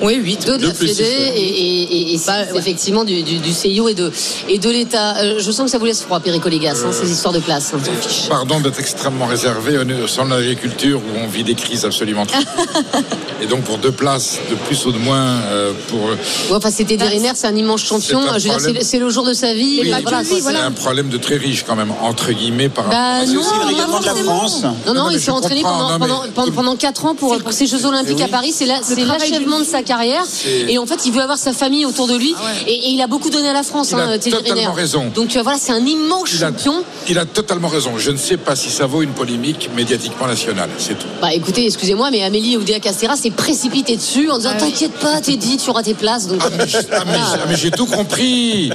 Oui, 0.04 0.16
8. 0.16 0.46
Deux 0.46 0.58
de 0.58 0.68
la 0.68 0.74
Fédé 0.74 1.04
et, 1.04 1.40
et, 1.42 1.82
et, 2.12 2.14
et 2.14 2.18
six, 2.18 2.30
effectivement 2.56 3.04
du, 3.06 3.24
du, 3.24 3.38
du 3.38 3.54
CIO 3.54 3.88
et 3.88 3.94
de, 3.94 4.12
et 4.50 4.58
de 4.60 4.70
l'État. 4.70 5.16
Euh, 5.18 5.40
je 5.40 5.52
sens 5.52 5.66
que 5.66 5.72
ça 5.72 5.78
vous 5.78 5.86
laisse 5.86 6.02
froid, 6.02 6.20
Perico 6.20 6.50
Légas, 6.50 6.84
hein, 6.86 6.92
ces 6.92 7.10
histoires 7.10 7.34
de 7.34 7.40
place. 7.40 7.74
hein. 7.74 7.80
Pardon 8.30 8.60
d'être 8.60 8.80
extrêmement 8.80 9.26
réservé 9.28 9.78
sein 10.08 10.26
de 10.26 10.30
l'agriculture 10.32 11.00
où 11.00 11.20
on 11.24 11.28
vit 11.28 11.44
des 11.44 11.56
crises 11.56 11.86
absolument. 11.86 12.26
Et 13.42 13.46
donc 13.46 13.62
pour 13.64 13.78
deux 13.78 13.92
places 13.92 14.40
de 14.50 14.56
plus 14.56 14.86
ou 14.86 14.92
de 14.92 14.98
moins 14.98 15.26
euh, 15.52 15.74
pour. 15.90 16.00
Ouais, 16.06 16.16
enfin, 16.56 16.70
c'était 16.72 16.98
des 16.98 17.06
Riner, 17.06 17.32
c'est 17.36 17.48
un 17.48 17.56
immense 17.56 17.82
champion. 17.84 18.22
C'est 18.40 18.50
problème. 18.50 19.02
le 19.02 19.10
jour 19.10 19.24
de 19.26 19.34
sa 19.34 19.54
vie. 19.54 19.80
Oui, 19.82 19.94
voilà, 20.02 20.24
c'est 20.24 20.56
un 20.56 20.72
problème 20.72 21.10
de 21.10 21.18
très 21.18 21.36
riche 21.38 21.64
quand 21.64 21.76
même 21.76 21.92
entre 22.02 22.32
guillemets 22.32 22.70
par 22.70 22.86
rapport. 22.86 23.00
Bah 23.00 23.16
à 23.22 23.26
non, 23.26 23.42
pas 24.02 24.02
forcément. 24.02 24.48
Non, 24.88 24.94
non, 24.94 25.08
mais 25.08 25.16
il 25.16 25.20
je 25.20 25.26
s'est 25.26 25.32
entraîné 25.32 25.62
comprends, 25.62 25.78
pendant, 25.78 25.90
non, 25.92 26.00
pendant, 26.00 26.24
pendant, 26.34 26.52
pendant 26.52 26.76
4 26.76 27.06
ans 27.06 27.16
pour, 27.16 27.38
pour 27.40 27.54
ces 27.54 27.68
Jeux 27.68 27.86
Olympiques 27.86 28.18
Oui. 28.18 28.24
à 28.24 28.28
Paris. 28.28 28.54
C'est 28.54 28.66
la- 28.66 28.80
l'achèvement 29.06 29.60
de 29.60 29.64
sa 29.66 29.82
carrière. 29.82 29.93
Et 30.68 30.78
en 30.78 30.86
fait, 30.86 31.06
il 31.06 31.12
veut 31.12 31.22
avoir 31.22 31.38
sa 31.38 31.54
famille 31.54 31.86
autour 31.86 32.08
de 32.08 32.16
lui. 32.16 32.34
et, 32.68 32.72
et 32.72 32.90
il 32.90 33.02
a 33.02 33.08
beaucoup 33.08 33.30
donné 33.30 33.50
à 33.50 33.54
la 33.54 33.64
France, 33.64 33.90
Il 33.92 34.00
a 34.00 34.04
hein, 34.04 34.18
Thierry 34.18 34.38
totalement 34.44 34.72
Riner. 34.72 34.82
raison. 34.82 35.12
Donc 35.14 35.36
euh, 35.36 35.42
voilà, 35.44 35.58
c'est 35.60 35.72
un 35.72 35.86
immense 35.86 36.30
Il 36.34 36.44
a, 36.44 36.48
champion. 36.48 36.84
il 37.10 37.18
a 37.20 37.26
totalement 37.26 37.68
raison. 37.68 37.92
Je 37.98 38.12
ne 38.12 38.18
sais 38.18 38.38
pas 38.38 38.56
si 38.56 38.70
ça 38.70 38.86
vaut 38.86 39.02
une 39.02 39.12
polémique 39.14 39.70
médiatiquement 39.76 40.28
nationale. 40.28 40.70
C'est 40.78 40.98
tout. 40.98 41.08
Bah 41.22 41.34
écoutez, 41.34 41.66
excusez-moi, 41.66 42.10
mais 42.12 42.24
Amélie 42.24 42.58
Oudéa 42.58 42.80
Castera 42.80 43.16
s'est 43.16 43.32
précipitée 43.32 43.96
dessus 43.98 44.30
en 44.30 44.38
disant 44.38 44.52
T'inquiète 44.58 44.94
pas, 44.94 45.22
Teddy, 45.22 45.58
tu 45.58 45.70
auras 45.70 45.84
tes 45.84 45.94
places. 45.94 46.28
Donc, 46.28 46.42
Ah, 46.44 46.50
mais, 47.06 47.14
ah, 47.20 47.38
mais 47.50 47.56
j'ai 47.56 47.72
tout 47.72 47.86
compris. 47.86 48.72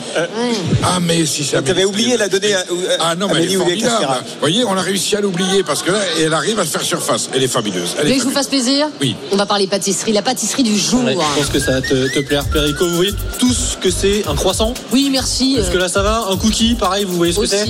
Ah, 0.82 0.98
mais 1.00 1.26
si 1.26 1.44
ça. 1.44 1.62
T'avais 1.62 1.84
oublié 1.84 2.16
la 2.16 2.28
donnée 2.28 2.54
à, 2.54 2.64
Ah 3.00 3.14
non, 3.14 3.28
mais 3.32 3.42
elle 3.44 3.52
est 3.52 3.56
formidable. 3.56 4.06
Vous 4.06 4.40
voyez, 4.40 4.64
on 4.64 4.76
a 4.76 4.80
réussi 4.82 5.16
à 5.16 5.20
l'oublier 5.20 5.62
parce 5.62 5.82
que 5.82 5.90
là, 5.90 5.98
elle 6.20 6.34
arrive 6.34 6.58
à 6.58 6.64
faire 6.64 6.82
surface. 6.82 7.28
Elle 7.34 7.42
est 7.42 7.48
fabuleuse. 7.48 7.90
Vous 7.90 7.94
Elle 7.98 8.02
voulez 8.02 8.12
est 8.12 8.16
que 8.16 8.22
je 8.22 8.28
vous 8.28 8.34
fasse 8.34 8.46
plaisir 8.48 8.88
Oui. 9.00 9.14
On 9.32 9.36
va 9.36 9.46
parler 9.46 9.66
pâtisserie, 9.66 10.12
la 10.12 10.22
pâtisserie 10.22 10.62
du 10.62 10.76
jour. 10.78 10.97
Ouais, 11.04 11.14
je 11.14 11.38
pense 11.40 11.48
que 11.50 11.58
ça 11.58 11.72
va 11.72 11.80
te, 11.80 12.08
te 12.12 12.20
plaire, 12.20 12.44
Perico. 12.46 12.86
Vous 12.88 12.96
voyez 12.96 13.14
tout 13.38 13.52
ce 13.52 13.76
que 13.76 13.90
c'est 13.90 14.26
un 14.26 14.34
croissant? 14.34 14.74
Oui, 14.92 15.08
merci. 15.10 15.56
Est-ce 15.58 15.70
que 15.70 15.78
là 15.78 15.88
ça 15.88 16.02
va? 16.02 16.26
Un 16.30 16.36
cookie, 16.36 16.74
pareil, 16.74 17.04
vous 17.04 17.16
voyez 17.16 17.32
ce 17.32 17.40
que 17.40 17.46
c'est? 17.46 17.66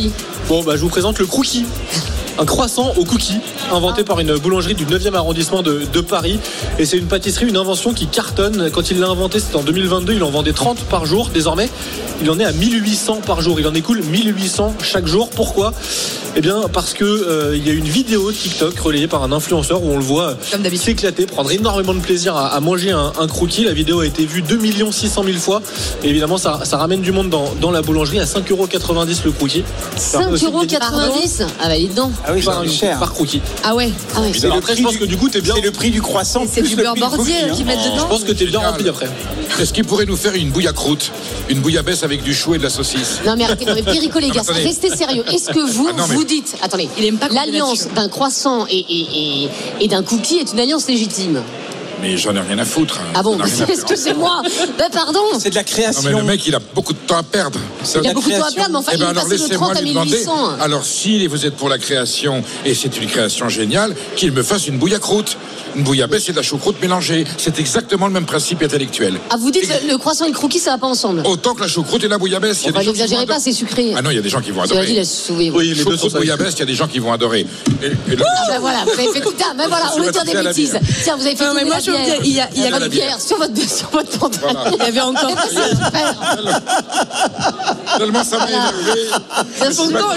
Bon, 0.49 0.63
bah 0.63 0.73
je 0.77 0.81
vous 0.83 0.89
présente 0.89 1.19
le 1.19 1.27
crookie. 1.27 1.67
Un 2.39 2.45
croissant 2.45 2.93
au 2.97 3.05
cookie, 3.05 3.39
inventé 3.73 4.05
par 4.05 4.21
une 4.21 4.37
boulangerie 4.37 4.75
du 4.75 4.87
9e 4.87 5.15
arrondissement 5.15 5.63
de, 5.63 5.83
de 5.93 6.01
Paris. 6.01 6.39
Et 6.79 6.87
c'est 6.87 6.97
une 6.97 7.07
pâtisserie, 7.07 7.47
une 7.49 7.57
invention 7.57 7.93
qui 7.93 8.07
cartonne. 8.07 8.71
Quand 8.71 8.91
il 8.91 9.01
l'a 9.01 9.09
inventé, 9.09 9.41
c'était 9.41 9.57
en 9.57 9.63
2022. 9.63 10.15
Il 10.15 10.23
en 10.23 10.31
vendait 10.31 10.53
30 10.53 10.79
par 10.85 11.05
jour. 11.05 11.31
Désormais, 11.35 11.69
il 12.23 12.31
en 12.31 12.39
est 12.39 12.45
à 12.45 12.53
1800 12.53 13.23
par 13.27 13.41
jour. 13.41 13.59
Il 13.59 13.67
en 13.67 13.75
écoule 13.75 14.03
1800 14.03 14.75
chaque 14.83 15.07
jour. 15.07 15.31
Pourquoi? 15.31 15.73
Eh 16.37 16.41
bien, 16.41 16.63
parce 16.73 16.95
que 16.95 17.05
euh, 17.05 17.57
il 17.57 17.67
y 17.67 17.71
a 17.71 17.73
une 17.73 17.89
vidéo 17.89 18.31
TikTok 18.31 18.79
relayée 18.79 19.09
par 19.09 19.25
un 19.25 19.33
influenceur 19.33 19.83
où 19.83 19.91
on 19.91 19.97
le 19.97 20.05
voit 20.05 20.37
euh, 20.55 20.77
s'éclater, 20.77 21.27
prendre 21.27 21.51
énormément 21.51 21.95
de 21.95 22.01
plaisir 22.01 22.37
à, 22.37 22.49
à 22.49 22.61
manger 22.61 22.93
un, 22.93 23.13
un. 23.19 23.27
La 23.65 23.73
vidéo 23.73 24.01
a 24.01 24.07
été 24.07 24.27
vue 24.27 24.43
2 24.43 24.59
600 24.93 25.25
000 25.25 25.39
fois. 25.39 25.61
Et 26.05 26.09
évidemment, 26.09 26.39
ça, 26.39 26.61
ça 26.65 26.77
ramène 26.77 27.01
du 27.01 27.13
monde 27.13 27.31
dans, 27.31 27.53
dans 27.61 27.71
la 27.71 27.83
boulangerie 27.83 28.21
à 28.21 28.25
5,90€ 28.25 29.25
le 29.25 29.33
crookie. 29.33 29.65
5,90€ 29.99 31.47
Ah 31.61 31.69
bah 31.69 31.77
dis 31.77 31.89
donc. 31.89 32.13
Ah 32.29 32.33
oui, 32.35 32.43
par, 32.43 32.63
c'est 32.63 32.69
cher. 32.69 32.99
par 32.99 33.13
crookie. 33.15 33.41
Ah 33.65 33.75
ouais. 33.75 33.91
Ah 34.15 34.21
ouais. 34.21 34.33
Alors 34.45 34.59
après, 34.59 34.77
je 34.77 34.83
pense 34.83 34.97
que 34.99 35.05
du 35.05 35.17
coup, 35.17 35.29
t'es 35.31 35.41
bien. 35.41 35.55
C'est 35.55 35.63
le 35.63 35.71
prix 35.71 35.91
du 35.91 36.03
croissant. 36.03 36.45
C'est 36.51 36.61
du 36.63 36.77
le 36.77 36.83
beurre 36.83 36.95
bordier 36.95 37.35
hein. 37.45 37.55
qu'ils 37.55 37.65
mettent 37.65 37.81
Je 37.85 37.91
dedans. 37.91 38.07
pense 38.07 38.25
que 38.25 38.33
t'es 38.33 38.45
bien 38.45 38.59
rempli 38.61 38.89
après. 38.89 39.09
Est-ce 39.59 39.73
qu'il 39.73 39.85
pourrait 39.85 40.05
nous 40.05 40.17
faire 40.17 40.35
une 40.35 40.51
bouillacroute 40.51 41.11
Une 41.49 41.61
bouillabaisse 41.61 42.03
avec 42.03 42.23
du 42.23 42.35
chou 42.35 42.55
et 42.55 42.59
de 42.59 42.63
la 42.63 42.71
saucisse? 42.71 43.21
Non 43.25 43.35
mais 43.37 43.45
arrêtez, 43.45 43.65
non, 43.65 43.75
mais 43.75 43.83
les 44.21 44.31
gars, 44.31 44.43
restez 44.47 44.91
sérieux. 44.91 45.25
Est-ce 45.33 45.51
que 45.51 45.61
vous, 45.61 45.89
Ah 45.91 45.97
non, 45.97 46.05
mais- 46.09 46.15
vous 46.15 46.25
dites, 46.25 46.55
attendez, 46.63 46.89
l'alliance 47.31 47.89
d'un 47.95 48.09
croissant 48.09 48.67
et, 48.69 48.77
et, 48.77 49.45
et, 49.45 49.49
et 49.81 49.89
d'un 49.89 50.03
cookie 50.03 50.37
est 50.39 50.53
une 50.53 50.61
alliance 50.61 50.87
légitime? 50.87 51.43
Mais 52.01 52.17
j'en 52.17 52.35
ai 52.37 52.41
rien 52.41 52.59
à 52.59 52.65
foutre. 52.65 52.99
hein. 53.01 53.13
Ah 53.15 53.23
bon 53.23 53.39
à. 53.41 53.47
Excusez-moi. 53.69 54.43
Ben 54.79 54.89
pardon. 54.93 55.21
C'est 55.39 55.51
de 55.51 55.55
la 55.57 55.63
Non, 55.63 55.67
création. 55.67 56.03
mais 56.05 56.17
le 56.17 56.23
mec, 56.23 56.47
il 56.47 56.55
a 56.55 56.61
beaucoup 56.75 56.93
de 56.93 56.99
temps 56.99 57.17
à 57.19 57.23
perdre. 57.25 57.59
Il 58.03 58.07
a 58.09 58.13
beaucoup 58.13 58.31
de 58.31 58.37
temps 58.39 58.45
à 58.47 58.53
perdre, 58.53 58.71
mais 58.73 58.77
enfin, 58.79 58.93
Eh 58.93 58.97
il 58.97 59.01
ben 59.01 59.07
est 59.07 59.11
alors 59.11 59.25
passé 59.25 59.37
de 59.37 59.43
laissez-moi 59.43 59.67
30 59.69 59.77
à 59.77 59.81
lui 59.83 59.91
demander. 59.91 60.11
1800. 60.11 60.49
Alors 60.61 60.85
si 60.85 61.27
vous 61.27 61.45
êtes 61.47 61.57
pour 61.57 61.69
la 61.69 61.79
création 61.79 62.43
et 62.65 62.75
c'est 62.75 62.97
une 63.01 63.09
création 63.09 63.49
géniale, 63.49 63.95
qu'il 64.17 64.33
me 64.33 64.43
fasse 64.43 64.67
une 64.69 64.79
bouillacroute. 64.79 65.37
Une 65.77 65.83
bouillabaisse 65.85 66.29
et 66.29 66.33
de 66.33 66.37
la 66.37 66.43
choucroute 66.43 66.81
mélangée. 66.81 67.25
C'est 67.37 67.59
exactement 67.59 68.07
le 68.07 68.13
même 68.13 68.27
principe 68.27 68.63
intellectuel. 68.63 69.19
Ah 69.31 69.37
vous 69.39 69.51
dites 69.51 69.69
le, 69.69 69.91
le 69.93 69.99
croissant 69.99 70.25
et 70.25 70.29
le 70.29 70.35
croquis 70.35 70.59
ça 70.59 70.73
va 70.73 70.79
pas 70.79 70.87
ensemble 70.87 71.23
Autant 71.25 71.55
que 71.55 71.61
la 71.61 71.69
choucroute 71.69 72.03
et 72.05 72.09
la 72.09 72.19
bouillabaisse. 72.19 72.63
Il 72.63 72.67
y 72.67 72.69
a 72.69 72.71
Enfin, 72.71 72.81
des 72.81 72.85
gens 72.87 72.93
qui 72.93 72.99
n'exagérez 73.01 73.27
pas, 73.27 73.39
c'est 73.41 73.53
sucré. 73.53 73.93
Ah 73.97 74.03
non, 74.03 74.11
il 74.11 74.17
y 74.17 74.19
a 74.19 74.23
des 74.23 74.29
gens 74.29 74.41
qui 74.41 74.51
vont 74.51 74.63
dit, 74.65 74.73
adorer. 74.73 75.05
sauver. 75.05 75.51
Oui, 75.51 75.75
les 75.75 75.85
deux 75.85 75.97
sont 75.97 76.09
bouillabaisse, 76.09 76.55
il 76.55 76.59
y 76.61 76.63
a 76.63 76.67
des 76.67 76.75
gens 76.75 76.89
qui 76.89 76.99
vont 76.99 77.13
adorer. 77.13 77.47
Et- 77.83 77.87
et 78.13 78.17
le- 78.17 78.25
Ah 78.27 78.53
ben 78.53 78.59
voilà, 78.61 78.85
vous 78.85 78.91
avez 79.01 79.13
fait 79.13 79.21
putain, 79.21 79.55
ben 79.57 79.69
voilà, 79.69 79.91
on 79.95 79.99
Je 79.99 80.03
veut 80.05 80.13
dire 80.13 80.25
des 80.25 80.35
bêtises. 80.35 80.79
Tiens, 81.05 81.17
vous 81.17 81.27
avez 81.27 81.37
fait 81.37 81.45
Non, 81.47 81.55
mais 81.55 81.65
moi, 81.65 81.75
la 81.77 81.81
je 81.81 81.91
veux 81.91 81.97
bière. 81.97 82.07
dire, 82.07 82.21
il 82.25 82.33
y 82.33 82.41
a- 82.41 82.49
il 82.57 82.87
y 82.87 82.89
bière 82.89 83.21
sur 83.21 83.37
votre, 83.39 83.57
sur 83.57 83.89
votre 83.91 84.19
pantalon. 84.19 84.61
Il 84.79 84.85
y 84.85 84.89
avait 84.89 85.01
encore. 85.01 85.31
C'est. 85.51 87.99
Tellement 87.99 88.25
ça 88.25 88.39
m'a 88.39 88.49
énervé. 88.49 89.11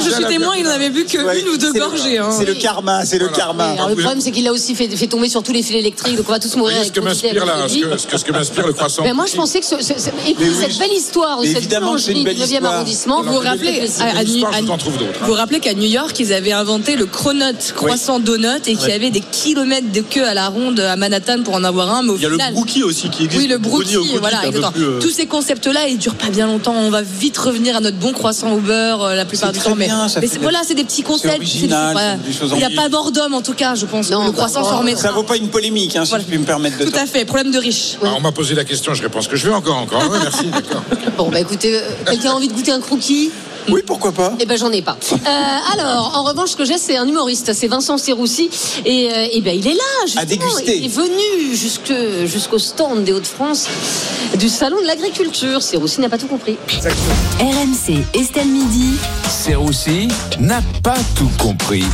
Je 0.06 0.10
suis 0.12 0.26
témoin, 0.26 0.56
il 0.58 0.64
n'en 0.64 0.72
avait 0.72 0.90
bu 0.90 1.06
que 1.06 1.18
Ouais, 1.18 1.42
une 1.42 1.50
ou 1.50 1.58
deux 1.58 1.72
c'est 1.74 1.80
gorgées. 1.80 2.18
hein. 2.18 2.30
C'est 2.38 2.46
le 2.46 2.54
karma, 2.56 3.06
c'est 3.06 3.18
le 3.20 3.30
karma. 3.30 3.66
Alors, 3.72 3.90
le 3.90 3.96
problème, 3.96 4.22
c'est 4.22 4.32
qu'il 4.32 4.48
a 4.48 4.52
aussi 4.52 4.76
fait, 4.76 4.88
fait 4.90 5.08
tomber 5.08 5.30
sur 5.30 5.44
tous 5.52 5.58
les 5.58 5.64
fils 5.64 5.76
électriques, 5.76 6.16
donc 6.16 6.26
on 6.30 6.32
va 6.32 6.40
tous 6.40 6.56
mourir 6.56 6.76
ce 6.78 6.82
avec 6.82 6.94
que 6.94 7.00
profiter 7.02 7.28
m'inspire 7.34 7.44
avec 7.44 7.62
là, 7.62 7.68
ce 7.68 7.78
que, 7.78 7.98
ce 7.98 8.08
que, 8.08 8.18
ce 8.18 8.24
que 8.26 8.32
m'inspire 8.32 8.68
le 8.68 8.74
croissant. 8.74 9.04
Ben 9.04 9.14
moi, 9.14 9.26
je 9.30 9.36
pensais 9.36 9.60
que 9.60 9.66
ce, 9.66 9.76
ce- 9.82 10.00
ce- 10.00 10.10
et 10.10 10.34
puis, 10.34 10.36
Mais 10.40 10.46
oui, 10.48 10.56
cette 10.62 10.78
belle 10.78 10.94
histoire 10.94 11.38
de 11.38 11.42
mais 11.42 11.48
cette 11.50 11.58
évidemment 11.58 11.94
que 11.96 12.00
c'est 12.00 12.12
une 12.14 12.20
boulangerie 12.20 12.36
du 12.36 12.40
belle 12.40 12.48
9e 12.48 12.54
histoire. 12.54 12.74
arrondissement, 12.74 13.22
Vous 13.24 13.34
vous 13.34 13.40
rappelez, 13.40 13.86
vous 13.86 15.34
hein. 15.34 15.36
rappelez 15.36 15.60
qu'à 15.60 15.74
New 15.74 15.84
York, 15.90 16.18
ils 16.20 16.32
avaient 16.34 16.54
inventé 16.54 16.96
le 16.96 17.06
cronut 17.06 17.74
croissant 17.76 18.20
donut 18.20 18.66
et 18.68 18.76
qu'il 18.76 18.88
y 18.90 18.94
avait 18.94 19.10
des 19.10 19.20
kilomètres 19.20 19.92
de 19.92 20.02
queue 20.02 20.26
à 20.26 20.34
la 20.34 20.48
ronde 20.48 20.80
à 20.80 20.96
Manhattan 20.96 21.44
pour 21.44 21.56
en 21.56 21.64
avoir 21.66 21.94
un, 21.94 22.04
mais 22.04 22.12
au 22.12 22.16
Il 22.16 22.22
y 22.22 22.26
a 22.26 22.30
le 22.30 22.38
brookie 22.54 22.84
aussi 22.84 23.10
qui 23.10 23.26
existe. 23.26 23.42
oui, 23.42 23.48
le 23.50 23.58
brookie, 23.58 23.96
voilà, 24.20 24.40
plus, 24.50 24.84
euh, 24.84 25.00
Tous 25.02 25.10
ces 25.10 25.26
concepts-là, 25.26 25.88
ils 25.90 25.98
durent 25.98 26.16
pas 26.16 26.30
bien 26.30 26.48
longtemps. 26.48 26.76
On 26.78 26.90
va 26.92 27.02
vite 27.02 27.38
revenir 27.38 27.76
à 27.76 27.82
notre 27.82 27.98
bon 27.98 28.14
croissant 28.14 28.54
au 28.54 28.58
beurre 28.60 29.04
euh, 29.04 29.16
la 29.16 29.26
plupart 29.26 29.52
du 29.52 29.60
temps. 29.60 29.76
Mais, 29.76 29.86
bien, 29.88 30.08
ça 30.08 30.22
mais 30.22 30.28
fait 30.28 30.34
c'est- 30.34 30.40
des- 30.40 30.44
voilà, 30.44 30.60
c'est 30.66 30.76
des 30.76 30.86
petits 30.86 31.04
concepts. 31.04 31.36
original, 31.38 31.92
voilà. 31.92 32.16
c'est 32.24 32.32
des 32.32 32.38
choses 32.38 32.52
Il 32.54 32.58
n'y 32.58 32.64
a 32.78 32.82
pas 32.82 32.88
mort 32.90 33.12
d'homme 33.12 33.34
en 33.34 33.42
tout 33.42 33.54
cas, 33.54 33.76
je 33.76 33.86
pense. 33.86 34.10
Non, 34.12 34.24
le 34.26 34.32
croissant 34.32 34.64
s'en 34.64 34.80
remettra. 34.80 35.10
Pas 35.32 35.38
une 35.38 35.48
polémique, 35.48 35.96
hein, 35.96 36.04
si 36.04 36.12
je 36.14 36.24
puis 36.24 36.38
me 36.38 36.44
permettre 36.44 36.78
de 36.78 36.84
Tout 36.90 36.98
à 37.00 37.06
fait, 37.06 37.24
problème 37.24 37.54
de 37.54 37.58
riche. 37.58 37.98
Ah, 38.04 38.16
on 38.18 38.20
m'a 38.20 38.34
posé 38.34 38.54
la 38.54 38.66
question, 38.66 38.94
je 38.94 39.02
réponds 39.02 39.22
ce 39.22 39.30
que 39.30 39.38
je 39.38 39.48
veux 39.48 39.54
encore, 39.54 39.78
encore. 39.78 40.02
Ouais, 40.10 40.20
merci, 40.22 40.46
d'accord. 40.52 40.84
Bon, 41.18 41.30
bah 41.30 41.40
écoutez, 41.40 41.74
euh, 41.78 41.82
quelqu'un 42.06 42.32
a 42.32 42.34
envie 42.34 42.50
de 42.50 42.54
goûter 42.54 42.74
un 42.74 42.82
croquis? 42.82 43.32
Oui, 43.70 43.80
pourquoi 43.86 44.12
pas 44.12 44.34
Eh 44.42 44.46
ben 44.46 44.58
j'en 44.58 44.74
ai 44.74 44.82
pas. 44.82 44.98
Euh, 45.14 45.72
alors, 45.74 46.12
en 46.18 46.24
revanche, 46.24 46.50
ce 46.50 46.56
que 46.58 46.66
j'ai, 46.66 46.78
c'est 46.78 46.98
un 46.98 47.08
humoriste, 47.08 47.54
c'est 47.54 47.70
Vincent 47.70 47.98
Serroussi, 47.98 48.50
et, 48.86 49.10
euh, 49.10 49.28
eh 49.32 49.40
ben 49.40 49.58
il 49.58 49.66
est 49.68 49.74
là. 49.74 49.80
Justement. 50.06 50.26
déguster. 50.26 50.78
Il 50.80 50.86
est 50.86 50.88
venu 50.90 51.56
jusque 51.56 51.94
jusqu'au 52.26 52.60
stand 52.60 53.06
des 53.06 53.14
Hauts-de-France 53.14 53.68
du 54.38 54.50
salon 54.50 54.82
de 54.82 54.88
l'agriculture. 54.88 55.62
Serroussi 55.62 56.02
n'a 56.02 56.10
pas 56.10 56.18
tout 56.18 56.28
compris. 56.28 56.58
RMC 57.40 58.04
Estelle 58.14 58.48
Midi. 58.48 58.96
Serroussi 59.30 60.10
n'a 60.42 60.62
pas 60.84 60.98
tout 61.16 61.32
compris. 61.38 61.86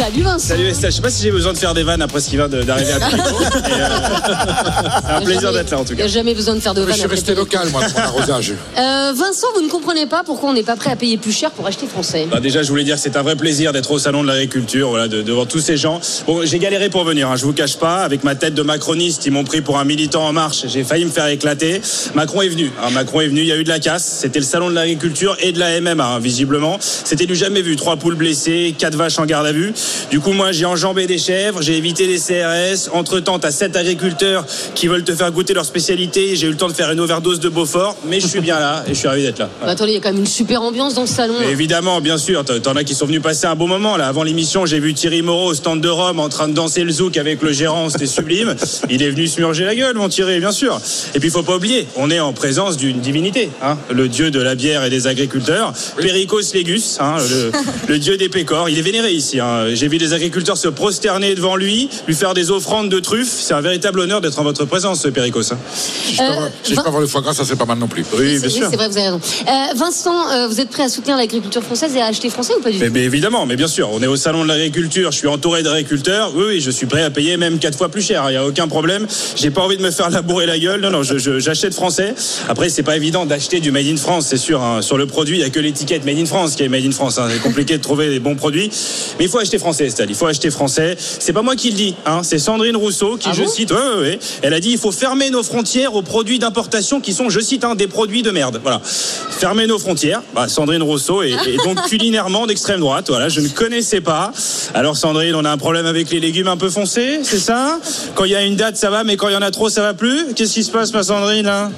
Salut 0.00 0.22
Vincent. 0.22 0.48
Salut 0.48 0.66
Estelle, 0.66 0.90
je 0.92 0.96
sais 0.96 1.02
pas 1.02 1.10
si 1.10 1.22
j'ai 1.22 1.30
besoin 1.30 1.52
de 1.52 1.58
faire 1.58 1.74
des 1.74 1.82
vannes 1.82 2.00
après 2.00 2.20
ce 2.20 2.30
qui 2.30 2.36
vient 2.36 2.48
d'arriver 2.48 2.92
à 2.92 2.98
mais, 3.12 3.20
euh, 3.20 3.88
C'est 5.06 5.12
un 5.12 5.20
plaisir 5.20 5.52
d'être 5.52 5.70
là 5.70 5.78
en 5.78 5.84
tout 5.84 5.92
Il 5.92 5.96
n'y 5.96 5.98
cas. 5.98 6.04
a 6.04 6.08
jamais 6.08 6.34
besoin 6.34 6.54
de 6.54 6.60
faire 6.60 6.72
de 6.72 6.80
Je 6.80 6.86
vannes 6.86 6.94
suis 6.94 7.04
après 7.04 7.16
resté 7.16 7.34
local, 7.34 7.68
moi, 7.70 7.82
pour 7.82 8.00
l'arrosage. 8.00 8.54
Euh, 8.78 9.12
Vincent, 9.14 9.48
vous 9.56 9.62
ne 9.62 9.68
comprenez 9.68 10.06
pas 10.06 10.22
pourquoi 10.24 10.50
on 10.50 10.52
n'est 10.54 10.62
pas 10.62 10.76
prêt 10.76 10.90
à 10.90 10.96
payer 10.96 11.18
plus 11.18 11.32
cher 11.32 11.50
pour 11.50 11.66
acheter 11.66 11.86
français. 11.86 12.26
Bah, 12.30 12.40
déjà, 12.40 12.62
je 12.62 12.68
voulais 12.68 12.84
dire 12.84 12.94
que 12.96 13.00
c'est 13.02 13.16
un 13.16 13.22
vrai 13.22 13.34
plaisir 13.36 13.72
d'être 13.72 13.90
au 13.90 13.98
salon 13.98 14.22
de 14.22 14.28
l'agriculture, 14.28 14.88
voilà, 14.90 15.08
de- 15.08 15.20
devant 15.22 15.44
tous 15.44 15.58
ces 15.60 15.76
gens. 15.76 16.00
Bon, 16.26 16.46
j'ai 16.46 16.58
galéré 16.58 16.88
pour 16.88 17.04
venir, 17.04 17.28
hein, 17.28 17.36
je 17.36 17.44
vous 17.44 17.52
cache 17.52 17.76
pas. 17.76 17.96
Avec 17.98 18.24
ma 18.24 18.34
tête 18.36 18.54
de 18.54 18.62
macroniste, 18.62 19.26
ils 19.26 19.32
m'ont 19.32 19.44
pris 19.44 19.60
pour 19.60 19.78
un 19.78 19.84
militant 19.84 20.24
en 20.26 20.32
marche. 20.32 20.64
J'ai 20.68 20.84
failli 20.84 21.04
me 21.04 21.10
faire 21.10 21.26
éclater. 21.26 21.82
Macron 22.14 22.40
est 22.42 22.48
venu. 22.48 22.70
hein, 22.82 22.90
Macron 22.90 23.20
est 23.20 23.28
venu. 23.28 23.40
Il 23.40 23.46
y 23.46 23.52
a 23.52 23.56
eu 23.56 23.64
de 23.64 23.68
la 23.68 23.80
casse. 23.80 24.18
C'était 24.20 24.38
le 24.38 24.44
salon 24.46 24.70
de 24.70 24.74
l'agriculture 24.74 25.36
et 25.40 25.52
de 25.52 25.58
la 25.58 25.80
MMA, 25.80 26.04
hein, 26.06 26.18
visiblement. 26.20 26.78
C'était 26.80 27.26
du 27.26 27.34
jamais 27.34 27.60
vu. 27.62 27.76
Trois 27.76 27.96
poules 27.96 28.14
blessées, 28.16 28.74
quatre 28.78 28.96
vaches 28.96 29.18
en 29.18 29.26
garde 29.26 29.46
à 29.46 29.52
vue. 29.52 29.74
Du 30.10 30.20
coup, 30.20 30.32
moi, 30.32 30.52
j'ai 30.52 30.64
enjambé 30.64 31.06
des 31.06 31.18
chèvres, 31.18 31.62
j'ai 31.62 31.76
évité 31.76 32.06
les 32.06 32.18
CRS. 32.18 32.90
Entre 32.92 33.20
temps, 33.20 33.38
t'as 33.38 33.50
sept 33.50 33.76
agriculteurs 33.76 34.44
qui 34.74 34.86
veulent 34.88 35.04
te 35.04 35.14
faire 35.14 35.30
goûter 35.32 35.54
leur 35.54 35.64
spécialité. 35.64 36.36
J'ai 36.36 36.46
eu 36.46 36.50
le 36.50 36.56
temps 36.56 36.68
de 36.68 36.72
faire 36.72 36.90
une 36.90 37.00
overdose 37.00 37.40
de 37.40 37.48
Beaufort, 37.48 37.96
mais 38.06 38.20
je 38.20 38.26
suis 38.26 38.40
bien 38.40 38.58
là 38.58 38.84
et 38.86 38.90
je 38.90 38.98
suis 38.98 39.08
ravi 39.08 39.22
d'être 39.22 39.38
là. 39.38 39.48
Bah, 39.62 39.68
attendez, 39.68 39.92
il 39.92 39.94
y 39.94 39.98
a 39.98 40.00
quand 40.00 40.10
même 40.12 40.20
une 40.20 40.26
super 40.26 40.62
ambiance 40.62 40.94
dans 40.94 41.06
ce 41.06 41.14
salon. 41.14 41.34
Mais 41.40 41.50
évidemment, 41.52 42.00
bien 42.00 42.18
sûr, 42.18 42.44
t'en 42.44 42.76
as 42.76 42.84
qui 42.84 42.94
sont 42.94 43.06
venus 43.06 43.22
passer 43.22 43.46
un 43.46 43.54
bon 43.56 43.68
moment 43.68 43.96
là. 43.96 44.06
Avant 44.08 44.22
l'émission, 44.22 44.66
j'ai 44.66 44.80
vu 44.80 44.94
Thierry 44.94 45.22
Moreau 45.22 45.50
au 45.50 45.54
stand 45.54 45.80
de 45.80 45.88
Rome 45.88 46.18
en 46.20 46.28
train 46.28 46.48
de 46.48 46.54
danser 46.54 46.82
le 46.84 46.92
zouk 46.92 47.16
avec 47.16 47.42
le 47.42 47.52
gérant, 47.52 47.88
c'était 47.90 48.06
sublime. 48.06 48.54
Il 48.88 49.02
est 49.02 49.10
venu 49.10 49.26
se 49.26 49.40
murger 49.40 49.64
la 49.64 49.74
gueule, 49.74 49.96
mon 49.96 50.08
Thierry, 50.08 50.40
bien 50.40 50.52
sûr. 50.52 50.80
Et 51.14 51.18
puis, 51.20 51.28
il 51.28 51.32
faut 51.32 51.42
pas 51.42 51.56
oublier, 51.56 51.86
on 51.96 52.10
est 52.10 52.20
en 52.20 52.32
présence 52.32 52.76
d'une 52.76 53.00
divinité, 53.00 53.50
hein, 53.62 53.76
le 53.90 54.08
dieu 54.08 54.30
de 54.30 54.40
la 54.40 54.54
bière 54.54 54.84
et 54.84 54.90
des 54.90 55.06
agriculteurs, 55.06 55.72
Pericos 55.96 56.52
Légus, 56.54 56.96
hein, 57.00 57.16
le, 57.30 57.52
le 57.88 57.98
dieu 57.98 58.16
des 58.16 58.28
pécores. 58.28 58.68
Il 58.68 58.78
est 58.78 58.82
vénéré 58.82 59.12
ici. 59.12 59.40
hein. 59.40 59.66
J'ai 59.80 59.88
vu 59.88 59.96
des 59.96 60.12
agriculteurs 60.12 60.58
se 60.58 60.68
prosterner 60.68 61.34
devant 61.34 61.56
lui, 61.56 61.88
lui 62.06 62.14
faire 62.14 62.34
des 62.34 62.50
offrandes 62.50 62.90
de 62.90 63.00
truffes. 63.00 63.32
C'est 63.40 63.54
un 63.54 63.62
véritable 63.62 64.00
honneur 64.00 64.20
d'être 64.20 64.38
en 64.38 64.42
votre 64.42 64.66
présence, 64.66 65.06
Pericos. 65.14 65.52
hein. 65.52 65.58
Si 65.74 66.16
je 66.16 66.18
peux 66.18 66.24
je 66.68 66.74
peux 66.74 66.80
avoir 66.86 67.00
le 67.00 67.06
foie 67.06 67.22
gras, 67.22 67.32
ça 67.32 67.46
c'est 67.46 67.56
pas 67.56 67.64
mal 67.64 67.78
non 67.78 67.88
plus. 67.88 68.04
Oui, 68.12 68.38
bien 68.38 68.40
Oui, 68.44 68.50
sûr. 68.50 68.66
c'est 68.68 68.76
vrai, 68.76 68.88
vous 68.90 68.98
avez 68.98 69.06
raison. 69.06 69.20
Euh, 69.48 69.74
Vincent, 69.76 70.28
euh, 70.32 70.48
vous 70.48 70.60
êtes 70.60 70.68
prêt 70.68 70.82
à 70.82 70.90
soutenir 70.90 71.16
l'agriculture 71.16 71.62
française 71.62 71.96
et 71.96 72.00
à 72.02 72.08
acheter 72.08 72.28
français 72.28 72.52
ou 72.58 72.60
pas 72.62 72.70
du 72.70 72.76
tout 72.76 72.84
Mais, 72.84 72.90
mais 72.90 73.04
évidemment, 73.04 73.46
mais 73.46 73.56
bien 73.56 73.68
sûr, 73.68 73.88
on 73.90 74.02
est 74.02 74.06
au 74.06 74.16
salon 74.16 74.42
de 74.42 74.48
l'agriculture, 74.48 75.12
je 75.12 75.16
suis 75.16 75.28
entouré 75.28 75.62
d'agriculteurs. 75.62 76.32
Oui, 76.34 76.44
oui, 76.46 76.60
je 76.60 76.70
suis 76.70 76.84
prêt 76.84 77.02
à 77.02 77.08
payer 77.08 77.38
même 77.38 77.58
quatre 77.58 77.78
fois 77.78 77.88
plus 77.88 78.02
cher. 78.02 78.24
Il 78.28 78.32
n'y 78.32 78.36
a 78.36 78.44
aucun 78.46 78.68
problème. 78.68 79.06
J'ai 79.36 79.50
pas 79.50 79.62
envie 79.62 79.78
de 79.78 79.82
me 79.82 79.90
faire 79.90 80.10
labourer 80.10 80.44
la 80.44 80.58
gueule. 80.58 80.82
Non, 80.82 80.90
non, 80.90 81.00
j'achète 81.02 81.72
français. 81.72 82.14
Après, 82.50 82.68
c'est 82.68 82.82
pas 82.82 82.96
évident 82.96 83.24
d'acheter 83.24 83.60
du 83.60 83.70
made 83.70 83.86
in 83.86 83.96
France, 83.96 84.26
c'est 84.28 84.36
sûr. 84.36 84.62
hein. 84.62 84.82
Sur 84.82 84.98
le 84.98 85.06
produit, 85.06 85.38
il 85.38 85.40
y 85.40 85.44
a 85.44 85.48
que 85.48 85.58
l'étiquette 85.60 86.04
made 86.04 86.18
in 86.18 86.26
France 86.26 86.54
qui 86.54 86.64
est 86.64 86.68
made 86.68 86.84
in 86.84 86.90
France. 86.92 87.16
hein. 87.16 87.28
C'est 87.32 87.40
compliqué 87.40 87.78
de 87.78 87.82
trouver 87.82 88.10
les 88.10 88.20
bons 88.20 88.36
produits, 88.36 88.70
mais 89.18 89.24
il 89.24 89.30
faut 89.30 89.38
acheter 89.38 89.56
français, 89.58 89.69
Estelle. 89.78 90.10
Il 90.10 90.14
faut 90.16 90.26
acheter 90.26 90.50
français. 90.50 90.96
C'est 90.98 91.32
pas 91.32 91.42
moi 91.42 91.56
qui 91.56 91.70
le 91.70 91.76
dis. 91.76 91.94
Hein. 92.06 92.22
C'est 92.22 92.38
Sandrine 92.38 92.76
Rousseau 92.76 93.16
qui, 93.16 93.28
Ah 93.30 93.34
je 93.34 93.42
bon 93.42 93.48
cite, 93.48 93.70
ouais, 93.72 93.76
ouais, 93.76 94.00
ouais. 94.00 94.18
elle 94.42 94.54
a 94.54 94.60
dit 94.60 94.70
il 94.72 94.78
faut 94.78 94.92
fermer 94.92 95.30
nos 95.30 95.42
frontières 95.42 95.94
aux 95.94 96.02
produits 96.02 96.38
d'importation 96.38 97.00
qui 97.00 97.12
sont, 97.12 97.30
je 97.30 97.40
cite, 97.40 97.64
hein, 97.64 97.74
des 97.74 97.86
produits 97.86 98.22
de 98.22 98.30
merde. 98.30 98.60
Voilà. 98.62 98.80
Fermer 98.84 99.66
nos 99.66 99.78
frontières. 99.78 100.22
Bah, 100.34 100.48
Sandrine 100.48 100.82
Rousseau 100.82 101.22
est, 101.22 101.32
est 101.32 101.56
donc 101.64 101.82
culinairement 101.88 102.46
d'extrême 102.46 102.80
droite. 102.80 103.06
Voilà, 103.08 103.28
je 103.28 103.40
ne 103.40 103.48
connaissais 103.48 104.00
pas. 104.00 104.32
Alors 104.74 104.96
Sandrine, 104.96 105.34
on 105.34 105.44
a 105.44 105.50
un 105.50 105.58
problème 105.58 105.86
avec 105.86 106.10
les 106.10 106.20
légumes 106.20 106.48
un 106.48 106.56
peu 106.56 106.70
foncés, 106.70 107.20
c'est 107.22 107.38
ça? 107.38 107.78
Quand 108.14 108.24
il 108.24 108.32
y 108.32 108.36
a 108.36 108.42
une 108.42 108.56
date, 108.56 108.76
ça 108.76 108.90
va, 108.90 109.04
mais 109.04 109.16
quand 109.16 109.28
il 109.28 109.32
y 109.34 109.36
en 109.36 109.42
a 109.42 109.50
trop, 109.50 109.68
ça 109.68 109.82
va 109.82 109.94
plus? 109.94 110.34
Qu'est-ce 110.34 110.54
qui 110.54 110.64
se 110.64 110.70
passe, 110.70 110.92
ma 110.92 111.02
Sandrine 111.02 111.46
là? 111.46 111.70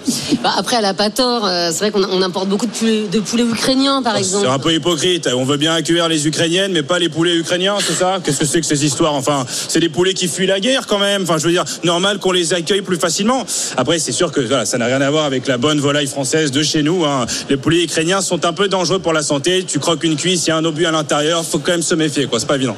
Bah, 0.43 0.53
Après, 0.57 0.77
elle 0.77 0.85
a 0.85 0.95
pas 0.95 1.11
tort. 1.11 1.47
Euh, 1.47 1.71
c'est 1.73 1.79
vrai 1.79 1.91
qu'on 1.91 2.05
on 2.05 2.23
importe 2.23 2.49
beaucoup 2.49 2.67
de 2.67 2.71
poulets, 2.73 3.03
de 3.11 3.21
poulets 3.21 3.45
ukrainiens, 3.45 4.03
par 4.03 4.17
exemple. 4.17 4.45
Oh, 4.47 4.49
C'est 4.49 4.55
un 4.55 4.59
peu 4.59 4.73
hypocrite. 4.75 5.29
On 5.35 5.45
veut 5.45 5.57
bien 5.57 5.75
accueillir 5.75 6.09
les 6.09 6.27
Ukrainiennes, 6.27 6.73
mais 6.73 6.83
pas 6.83 6.99
les 6.99 7.09
poulets 7.09 7.35
ukrainiens, 7.35 7.72
c'est 7.81 7.95
ça? 7.95 8.19
Qu'est-ce 8.25 8.39
que 8.41 8.45
c'est 8.47 8.61
que 8.61 8.67
ces 8.67 8.85
histoires? 8.85 9.15
Enfin, 9.15 9.45
c'est 9.69 9.81
des 9.81 9.89
poulets 9.89 10.15
qui 10.15 10.29
fuient 10.29 10.47
la 10.47 10.61
guerre 10.61 10.87
quand 10.87 10.99
même. 10.99 11.23
Enfin, 11.23 11.39
je 11.39 11.45
veux 11.45 11.53
dire, 11.53 11.65
normal 11.85 12.19
qu'on 12.19 12.33
les 12.33 12.53
accueille 12.55 12.83
plus 12.83 12.97
facilement. 12.99 13.45
Après, 13.77 13.99
c'est 13.99 14.13
sûr 14.13 14.31
que 14.33 14.41
voilà, 14.41 14.65
ça 14.67 14.79
n'a 14.79 14.87
rien 14.87 15.01
à 15.01 15.11
voir 15.11 15.25
avec 15.25 15.47
la 15.47 15.59
bonne 15.59 15.81
volaille 15.81 16.07
française 16.07 16.51
de 16.51 16.63
chez 16.63 16.83
nous. 16.83 17.05
hein. 17.05 17.27
Les 17.49 17.57
poulets 17.57 17.85
ukrainiens 17.85 18.21
sont 18.21 18.45
un 18.45 18.53
peu 18.53 18.69
dangereux 18.69 18.99
pour 18.99 19.13
la 19.13 19.23
santé. 19.23 19.65
Tu 19.67 19.79
croques 19.79 20.05
une 20.05 20.17
cuisse, 20.17 20.47
il 20.47 20.51
y 20.51 20.53
a 20.53 20.57
un 20.57 20.65
obus 20.65 20.87
à 20.87 20.91
l'intérieur. 20.91 21.45
Faut 21.45 21.59
quand 21.59 21.73
même 21.73 21.83
se 21.83 21.95
méfier, 21.95 22.27
quoi. 22.27 22.41
C'est 22.41 22.47
pas 22.47 22.57
évident. 22.57 22.77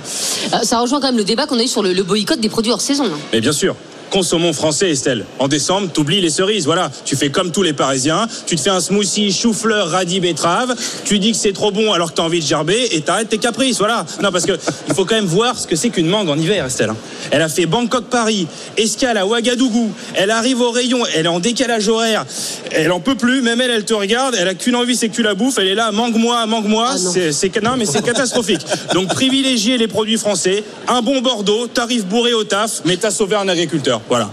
Euh, 0.52 0.58
ça 0.62 0.78
rejoint 0.81 1.00
quand 1.00 1.08
même 1.08 1.16
le 1.16 1.24
débat 1.24 1.47
qu'on 1.47 1.58
a 1.58 1.62
eu 1.62 1.68
sur 1.68 1.82
le, 1.82 1.92
le 1.92 2.02
boycott 2.02 2.40
des 2.40 2.48
produits 2.48 2.73
hors 2.73 2.81
saison. 2.81 3.05
hein. 3.06 3.18
Mais 3.32 3.40
bien 3.40 3.52
sûr. 3.52 3.74
Consommons 4.15 4.52
français, 4.52 4.91
Estelle. 4.91 5.25
En 5.41 5.49
décembre, 5.49 5.89
t'oublies 5.93 6.20
les 6.20 6.31
cerises. 6.31 6.67
Voilà, 6.67 6.89
tu 7.05 7.17
fais 7.17 7.31
comme 7.31 7.51
tous 7.51 7.65
les 7.65 7.73
Parisiens. 7.73 8.28
Tu 8.47 8.55
te 8.55 8.60
fais 8.60 8.70
un 8.70 8.78
smoothie 8.78 9.33
chou-fleur, 9.33 9.89
radis, 9.91 10.20
betterave. 10.20 10.76
Tu 11.05 11.18
dis 11.18 11.33
que 11.33 11.36
c'est 11.36 11.52
trop 11.52 11.73
bon 11.73 11.93
alors 11.93 12.12
que 12.12 12.17
t'as 12.18 12.23
envie 12.23 12.39
de 12.39 12.47
gerber 12.47 12.91
et 12.93 13.01
t'arrêtes 13.01 13.31
tes 13.31 13.39
caprices. 13.39 13.78
Voilà. 13.78 14.07
Non, 14.23 14.31
parce 14.31 14.47
que 14.47 14.52
il 14.89 14.94
faut 14.94 15.05
quand 15.05 15.17
même 15.17 15.25
voir 15.25 15.59
ce 15.59 15.67
que 15.67 15.75
c'est 15.75 15.91
qu'une 15.91 16.07
mangue 16.07 16.28
en 16.31 16.39
hiver, 16.39 16.65
Estelle. 16.65 16.91
hein. 16.91 16.97
Elle 17.33 17.43
a 17.43 17.49
fait 17.49 17.67
Bangkok-Paris, 17.67 18.47
escale 18.76 19.17
à 19.17 19.26
Ouagadougou. 19.26 19.93
Elle 20.15 20.31
arrive 20.31 20.60
au 20.60 20.70
rayon, 20.70 21.01
elle 21.17 21.26
est 21.26 21.28
en 21.28 21.41
décalage 21.41 21.89
horaire. 21.89 22.25
Elle 22.70 22.93
en 22.93 23.01
peut 23.01 23.17
plus. 23.17 23.43
Même 23.43 23.60
elle, 23.60 23.73
elle 23.73 23.84
te 23.84 23.94
regarde. 23.94 24.36
Elle 24.39 24.47
a 24.47 24.55
qu'une 24.55 24.76
envie, 24.76 24.94
c'est 24.94 25.09
que 25.09 25.15
tu 25.17 25.25
la 25.25 25.34
bouffes. 25.34 25.59
Elle 25.59 25.67
est 25.67 25.75
là, 25.75 25.91
mangue-moi, 25.91 26.47
mangue-moi. 26.47 26.99
c'est, 26.99 27.33
c'est, 27.33 27.60
non, 27.60 27.73
mais 27.76 27.84
c'est 27.84 28.05
catastrophique. 28.05 28.60
Donc 28.93 29.09
privilégiez 29.09 29.76
les 29.76 29.89
produits 29.89 30.18
français. 30.18 30.62
Un 30.86 31.02
bon 31.02 31.20
Bordeaux, 31.20 31.67
tarif 31.67 32.05
bourré 32.07 32.33
au 32.33 32.44
taf, 32.44 32.83
mais 32.84 32.97
t'as 32.97 33.10
sauvé 33.10 33.34
un 33.34 33.49
agriculteur. 33.49 34.02
Voilà. 34.08 34.31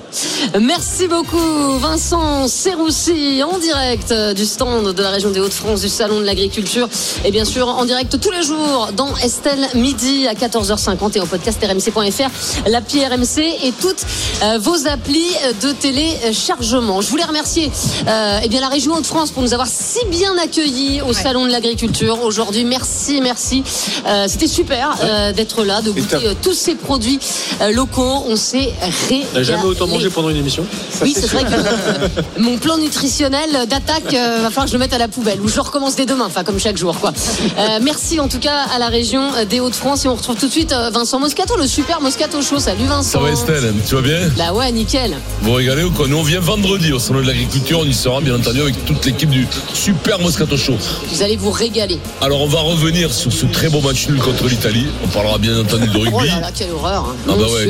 Merci 0.59 1.08
beaucoup 1.08 1.77
Vincent 1.80 2.48
Serroussi 2.48 3.41
en 3.43 3.58
direct 3.58 4.11
euh, 4.11 4.33
du 4.33 4.45
stand 4.45 4.93
de 4.93 5.01
la 5.01 5.09
région 5.11 5.32
des 5.32 5.40
Hauts-de-France 5.40 5.82
du 5.82 5.90
Salon 5.90 6.19
de 6.19 6.25
l'Agriculture 6.25 6.90
et 7.24 7.32
bien 7.32 7.45
sûr 7.45 7.67
en 7.67 7.85
direct 7.85 8.19
tous 8.19 8.32
les 8.32 8.43
jours 8.43 8.90
dans 8.95 9.16
Estelle 9.17 9.66
midi 9.75 10.27
à 10.27 10.33
14h50 10.33 11.17
et 11.17 11.22
en 11.22 11.25
podcast 11.27 11.59
rmc.fr 11.64 12.69
l'appli 12.69 13.06
RMC 13.06 13.40
et 13.64 13.72
toutes 13.80 14.06
euh, 14.43 14.58
vos 14.59 14.88
applis 14.88 15.32
de 15.61 15.72
téléchargement. 15.72 17.01
Je 17.01 17.09
voulais 17.09 17.24
remercier 17.24 17.72
euh, 18.08 18.40
eh 18.43 18.50
bien 18.50 18.59
la 18.59 18.67
région 18.69 18.93
Hauts-de-France 18.95 19.32
pour 19.32 19.43
nous 19.43 19.53
avoir 19.53 19.67
si 19.67 20.00
bien 20.09 20.38
accueillis 20.38 21.01
au 21.01 21.14
Salon 21.14 21.45
de 21.45 21.51
l'Agriculture 21.51 22.24
aujourd'hui. 22.24 22.66
Merci, 22.66 23.22
merci. 23.22 23.64
Euh, 24.06 24.25
C'était 24.27 24.48
super 24.48 24.95
euh, 25.01 25.32
d'être 25.32 25.64
là, 25.64 25.82
de 25.82 25.91
goûter 25.91 26.35
tous 26.41 26.53
ces 26.53 26.75
produits 26.75 27.19
euh, 27.61 27.72
locaux. 27.72 28.24
On 28.27 28.35
s'est 28.35 28.74
régalé. 29.09 29.60
Jamais 29.61 29.72
autant 29.72 29.88
mangé 29.88 30.09
pendant 30.09 30.30
une 30.30 30.38
émission 30.38 30.65
Oui, 31.01 31.14
c'est 31.15 31.27
vrai 31.31 31.43
que 31.43 31.53
euh, 31.53 32.22
mon 32.40 32.57
plan 32.57 32.77
nutritionnel 32.77 33.49
d'attaque 33.67 34.14
euh, 34.14 34.40
va 34.41 34.49
falloir 34.49 34.65
que 34.65 34.72
je 34.72 34.75
le 34.75 34.80
mette 34.80 34.93
à 34.93 34.98
la 34.98 35.07
poubelle 35.07 35.40
ou 35.41 35.48
je 35.48 35.59
recommence 35.59 35.95
dès 35.95 36.06
demain, 36.06 36.25
enfin 36.27 36.43
comme 36.43 36.59
chaque 36.59 36.77
jour 36.77 36.99
quoi. 36.99 37.11
Euh, 37.57 37.80
merci 37.81 38.19
en 38.19 38.27
tout 38.27 38.40
cas 38.40 38.65
à 38.73 38.80
la 38.80 38.88
région 38.88 39.22
euh, 39.35 39.45
des 39.45 39.59
Hauts-de-France 39.59 40.06
et 40.06 40.07
on 40.07 40.15
retrouve 40.15 40.35
tout 40.38 40.48
de 40.48 40.51
suite 40.51 40.73
Vincent 40.93 41.19
Moscato, 41.19 41.56
le 41.57 41.67
super 41.67 42.01
Moscato 42.01 42.41
Chaud. 42.41 42.59
Salut 42.59 42.85
Vincent. 42.85 43.03
Ça 43.03 43.19
va 43.19 43.31
Estelle, 43.31 43.73
tu 43.88 43.95
vas 43.95 44.01
bien? 44.01 44.19
Bah 44.38 44.53
ouais, 44.53 44.72
nickel. 44.72 45.15
Vous 45.41 45.53
régalez 45.53 45.83
ou 45.83 45.91
quoi? 45.91 46.07
Nous 46.07 46.17
on 46.17 46.23
vient 46.23 46.40
vendredi 46.40 46.91
au 46.91 46.99
salon 46.99 47.22
de 47.22 47.27
l'agriculture, 47.27 47.80
on 47.80 47.85
y 47.85 47.93
sera 47.93 48.22
bien 48.22 48.35
entendu 48.35 48.61
avec 48.61 48.83
toute 48.85 49.06
l'équipe 49.06 49.30
du 49.30 49.48
Super 49.73 50.19
Moscato 50.19 50.57
Show. 50.57 50.75
Vous 51.11 51.22
allez 51.22 51.38
vous 51.38 51.51
régaler. 51.51 51.99
Alors 52.22 52.41
on 52.41 52.48
va 52.48 52.59
revenir 52.61 53.14
sur 53.14 53.31
ce 53.31 53.45
très 53.45 53.69
beau 53.69 53.81
match 53.81 54.07
nul 54.09 54.19
contre 54.19 54.48
l'Italie. 54.48 54.88
On 55.03 55.07
parlera 55.07 55.38
bien 55.38 55.59
entendu 55.59 55.88
de 55.88 55.98
rugby. 55.98 56.14
Oh 56.14 56.23
là 56.23 56.40
là, 56.40 56.49
quelle 56.56 56.72
horreur. 56.72 57.06
hein. 57.09 57.15
Ah 57.30 57.33
bah 57.38 57.45
ouais, 57.53 57.69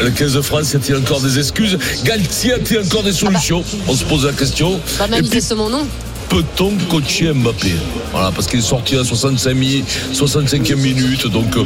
le 0.00 0.10
15 0.10 0.34
de 0.34 0.40
France, 0.40 0.74
encore 1.02 1.20
des 1.20 1.38
excuses 1.38 1.78
Galtier 2.04 2.54
a-t-il 2.54 2.80
encore 2.80 3.02
des 3.02 3.12
solutions 3.12 3.64
On 3.88 3.94
se 3.94 4.04
pose 4.04 4.24
la 4.24 4.32
question. 4.32 4.80
Mal 5.10 5.22
puis, 5.28 5.40
c'est 5.40 5.54
mon 5.54 5.68
nom. 5.68 5.86
Peut-on 6.32 6.72
coacher 6.90 7.32
Mbappé 7.34 7.72
Voilà, 8.10 8.30
parce 8.34 8.46
qu'il 8.46 8.58
est 8.58 8.62
sorti 8.62 8.96
à 8.96 9.04
65 9.04 9.54
mi- 9.54 9.84
65e 10.14 10.76
minute. 10.76 11.26
Donc, 11.26 11.54
euh, 11.56 11.64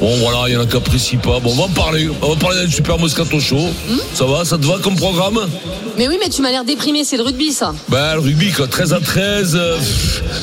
bon, 0.00 0.16
voilà, 0.18 0.44
il 0.48 0.54
y 0.54 0.56
en 0.56 0.60
a 0.60 0.66
qui 0.66 0.76
apprécient 0.76 1.18
pas. 1.18 1.40
Bon, 1.40 1.50
on 1.50 1.54
va 1.56 1.62
en 1.64 1.68
parler. 1.68 2.08
On 2.22 2.28
va 2.30 2.36
parler 2.36 2.64
d'un 2.64 2.70
super 2.70 2.96
Moscato 2.98 3.40
Show. 3.40 3.56
Hmm 3.88 3.98
Ça 4.14 4.24
va 4.24 4.44
Ça 4.44 4.56
te 4.56 4.64
va 4.66 4.78
comme 4.78 4.94
programme 4.94 5.40
Mais 5.98 6.06
oui, 6.08 6.16
mais 6.22 6.28
tu 6.28 6.42
m'as 6.42 6.50
l'air 6.50 6.64
déprimé, 6.64 7.02
c'est 7.04 7.16
le 7.16 7.24
rugby 7.24 7.52
ça. 7.52 7.74
ben, 7.88 8.14
le 8.14 8.20
rugby, 8.20 8.52
quoi, 8.52 8.68
13 8.68 8.92
à 8.92 9.00
13. 9.00 9.56
euh, 9.56 9.78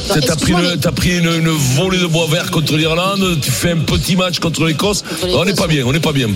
Attends, 0.09 0.19
T'as 0.27 0.35
pris, 0.35 0.53
t'as 0.81 0.91
pris 0.91 1.17
une, 1.17 1.27
une 1.31 1.49
volée 1.49 1.97
de 1.99 2.07
bois 2.07 2.27
vert 2.29 2.51
contre 2.51 2.75
l'Irlande. 2.75 3.39
Tu 3.41 3.51
fais 3.51 3.71
un 3.71 3.77
petit 3.77 4.15
match 4.17 4.39
contre 4.39 4.65
l'Écosse, 4.65 5.03
On 5.33 5.45
n'est 5.45 5.53
pas 5.53 5.67
bien, 5.67 5.85
on 5.85 5.93
n'est 5.93 5.99
pas 6.01 6.11
bien. 6.11 6.27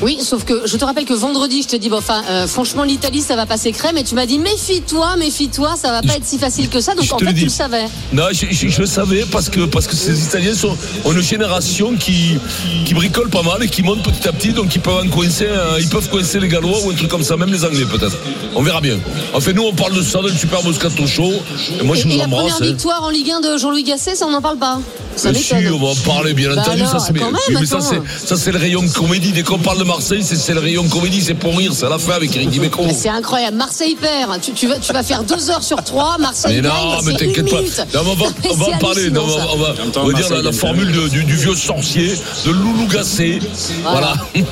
Oui, 0.00 0.16
sauf 0.22 0.44
que 0.44 0.62
je 0.64 0.76
te 0.76 0.84
rappelle 0.84 1.04
que 1.06 1.12
vendredi, 1.14 1.62
je 1.62 1.66
te 1.68 1.74
dis, 1.76 1.88
bon, 1.88 1.96
enfin, 1.98 2.22
euh, 2.30 2.46
franchement, 2.46 2.84
l'Italie, 2.84 3.20
ça 3.20 3.34
va 3.34 3.46
passer 3.46 3.72
crème. 3.72 3.98
Et 3.98 4.04
tu 4.04 4.14
m'as 4.14 4.26
dit, 4.26 4.38
méfie-toi, 4.38 5.16
méfie-toi, 5.16 5.74
ça 5.76 5.90
va 5.90 6.02
pas 6.02 6.14
être 6.16 6.24
si 6.24 6.38
facile 6.38 6.68
que 6.68 6.77
ça. 6.80 6.94
Donc 6.94 7.04
Je 7.04 7.12
en 7.14 7.18
fait, 7.18 7.34
tu 7.34 7.44
le 7.44 7.48
savais. 7.48 7.84
Non, 8.12 8.24
je, 8.32 8.46
je- 8.50 8.68
je 8.68 8.80
le 8.80 8.86
savais 8.86 9.24
parce 9.30 9.48
que, 9.48 9.60
parce 9.66 9.86
que 9.86 9.94
ces 9.96 10.24
Italiens 10.24 10.54
sont, 10.54 10.76
ont 11.04 11.12
une 11.12 11.22
génération 11.22 11.94
qui, 11.96 12.36
qui 12.84 12.94
bricole 12.94 13.28
pas 13.30 13.42
mal 13.42 13.62
et 13.62 13.68
qui 13.68 13.82
monte 13.82 14.02
petit 14.02 14.28
à 14.28 14.32
petit, 14.32 14.52
donc 14.52 14.74
ils 14.74 14.80
peuvent 14.80 15.04
en 15.04 15.08
coincer, 15.08 15.46
euh, 15.48 15.78
ils 15.80 15.88
peuvent 15.88 16.08
coincer 16.08 16.40
les 16.40 16.48
Gallois 16.48 16.78
ou 16.84 16.90
un 16.90 16.94
truc 16.94 17.08
comme 17.08 17.22
ça, 17.24 17.36
même 17.36 17.52
les 17.52 17.64
Anglais 17.64 17.84
peut-être. 17.90 18.16
On 18.54 18.62
verra 18.62 18.80
bien. 18.80 18.98
Enfin, 19.34 19.52
nous, 19.52 19.62
on 19.62 19.72
parle 19.74 19.94
de 19.94 20.02
ça, 20.02 20.20
d'un 20.22 20.34
super 20.36 20.62
Moscato 20.64 21.06
Show. 21.06 21.32
Et 21.80 21.84
moi, 21.84 21.96
je 21.96 22.06
et, 22.06 22.08
et 22.08 22.12
vous 22.12 22.18
la 22.18 22.24
embrasse. 22.24 22.52
première 22.54 22.62
hein. 22.62 22.72
victoire 22.74 23.02
en 23.04 23.10
Ligue 23.10 23.30
1 23.30 23.40
de 23.40 23.58
Jean-Louis 23.58 23.84
Gasset, 23.84 24.14
ça, 24.16 24.26
on 24.26 24.30
n'en 24.30 24.42
parle 24.42 24.58
pas. 24.58 24.80
Ça 25.18 25.32
Mais 25.32 25.38
si, 25.38 25.54
m'étonne. 25.54 25.72
on 25.74 25.78
va 25.84 25.92
en 25.92 25.94
parler, 25.96 26.32
bien 26.32 26.54
Bah 26.54 26.62
entendu. 26.62 26.82
alors, 26.82 27.00
ça, 27.00 27.12
même, 27.12 27.24
mais 27.60 27.66
ça, 27.66 27.80
c'est, 27.80 28.00
ça, 28.26 28.36
c'est 28.36 28.52
le 28.52 28.58
rayon 28.58 28.86
comédie. 28.88 29.32
Dès 29.32 29.42
qu'on 29.42 29.58
parle 29.58 29.78
de 29.78 29.84
Marseille, 29.84 30.22
c'est, 30.22 30.36
c'est 30.36 30.54
le 30.54 30.60
rayon 30.60 30.86
comédie, 30.88 31.20
c'est 31.20 31.34
pour 31.34 31.56
rire, 31.56 31.72
c'est 31.74 31.86
à 31.86 31.88
la 31.88 31.98
fin 31.98 32.12
avec 32.12 32.34
Eric 32.36 32.50
Dimeco. 32.50 32.82
Mais 32.86 32.94
C'est 32.94 33.08
incroyable. 33.08 33.56
Marseille 33.56 33.96
perd. 34.00 34.40
Tu, 34.40 34.52
tu 34.52 34.66
vas, 34.68 34.78
tu 34.78 34.92
vas 34.92 35.02
faire 35.02 35.24
deux 35.24 35.50
heures 35.50 35.62
sur 35.62 35.82
trois. 35.82 36.16
Marseille 36.18 36.56
Mais 36.56 36.62
gagne. 36.62 36.72
non, 36.72 37.02
mais 37.04 37.12
t'inquiète 37.14 37.50
pas. 37.50 37.56
minute. 37.60 37.78
Non, 37.94 38.00
mais 38.04 38.10
on 38.10 38.14
va, 38.14 38.24
on 38.70 38.74
en 38.74 38.78
parler. 38.78 39.10
Non, 39.10 39.22
on 39.24 39.26
va, 39.26 39.34
ça. 39.42 39.46
on 39.52 39.56
va- 39.58 39.72
même 39.74 39.90
temps, 39.90 40.00
on 40.04 40.06
va 40.06 40.12
dire 40.12 40.42
la, 40.42 40.52
formule 40.52 40.92
de- 40.92 41.08
du, 41.08 41.24
du 41.24 41.36
vieux 41.36 41.54
sorcier, 41.56 42.12
de 42.46 42.50
Loulou 42.50 42.86
Gassé. 42.86 43.40
Voilà. 43.82 44.14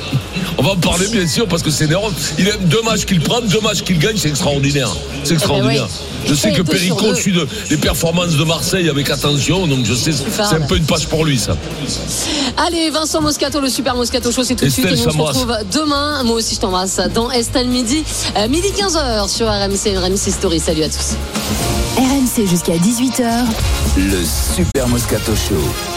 On 0.59 0.63
va 0.63 0.71
en 0.71 0.75
parler 0.77 1.05
bien 1.09 1.27
sûr 1.27 1.47
parce 1.47 1.61
que 1.61 1.69
c'est 1.69 1.85
énorme. 1.85 2.11
Il 2.39 2.49
a 2.49 2.57
deux 2.57 2.81
matchs 2.81 3.05
qu'il 3.05 3.19
prend, 3.19 3.41
deux 3.41 3.59
matchs 3.59 3.83
qu'il 3.83 3.99
gagne, 3.99 4.17
c'est 4.17 4.29
extraordinaire. 4.29 4.89
C'est 5.23 5.35
extraordinaire. 5.35 5.87
Eh 5.87 5.87
ben 5.87 6.23
oui. 6.23 6.29
Je 6.29 6.33
sais 6.33 6.51
que 6.51 6.63
deux. 6.63 7.15
suit 7.15 7.31
de- 7.31 7.47
les 7.69 7.77
performances 7.77 8.35
de 8.37 8.43
Marseille 8.43 8.89
avec 8.89 9.07
attention, 9.11 9.67
donc 9.67 9.85
je 9.85 9.93
sais, 9.93 10.11
c'est 10.11 10.55
un 10.57 10.65
peu 10.65 10.77
une 10.77 10.85
page 10.85 11.07
pour 11.07 11.25
lui 11.25 11.37
ça. 11.37 11.55
Allez, 12.57 12.89
Vincent 12.89 13.21
Moscato, 13.21 13.59
le 13.59 13.69
super 13.69 13.95
Moscato 13.95 14.31
Show, 14.31 14.43
c'est 14.43 14.55
tout 14.55 14.65
de 14.65 14.69
suite. 14.69 14.85
Et 14.85 14.95
nous, 14.95 15.07
on 15.07 15.11
se 15.11 15.17
retrouve 15.17 15.57
demain. 15.73 16.23
Moi 16.23 16.37
aussi, 16.37 16.55
je 16.55 16.59
t'embrasse 16.59 16.99
dans 17.13 17.31
Estelle 17.31 17.67
Midi. 17.67 18.03
Euh, 18.35 18.47
midi 18.47 18.69
15h 18.69 19.29
sur 19.29 19.47
RMC, 19.47 19.97
RMC 19.97 20.31
Story. 20.31 20.59
Salut 20.59 20.83
à 20.83 20.89
tous. 20.89 21.15
RMC 21.97 22.47
jusqu'à 22.47 22.77
18h. 22.77 23.45
Le 23.97 24.23
Super 24.55 24.87
Moscato 24.87 25.33
Show. 25.35 25.96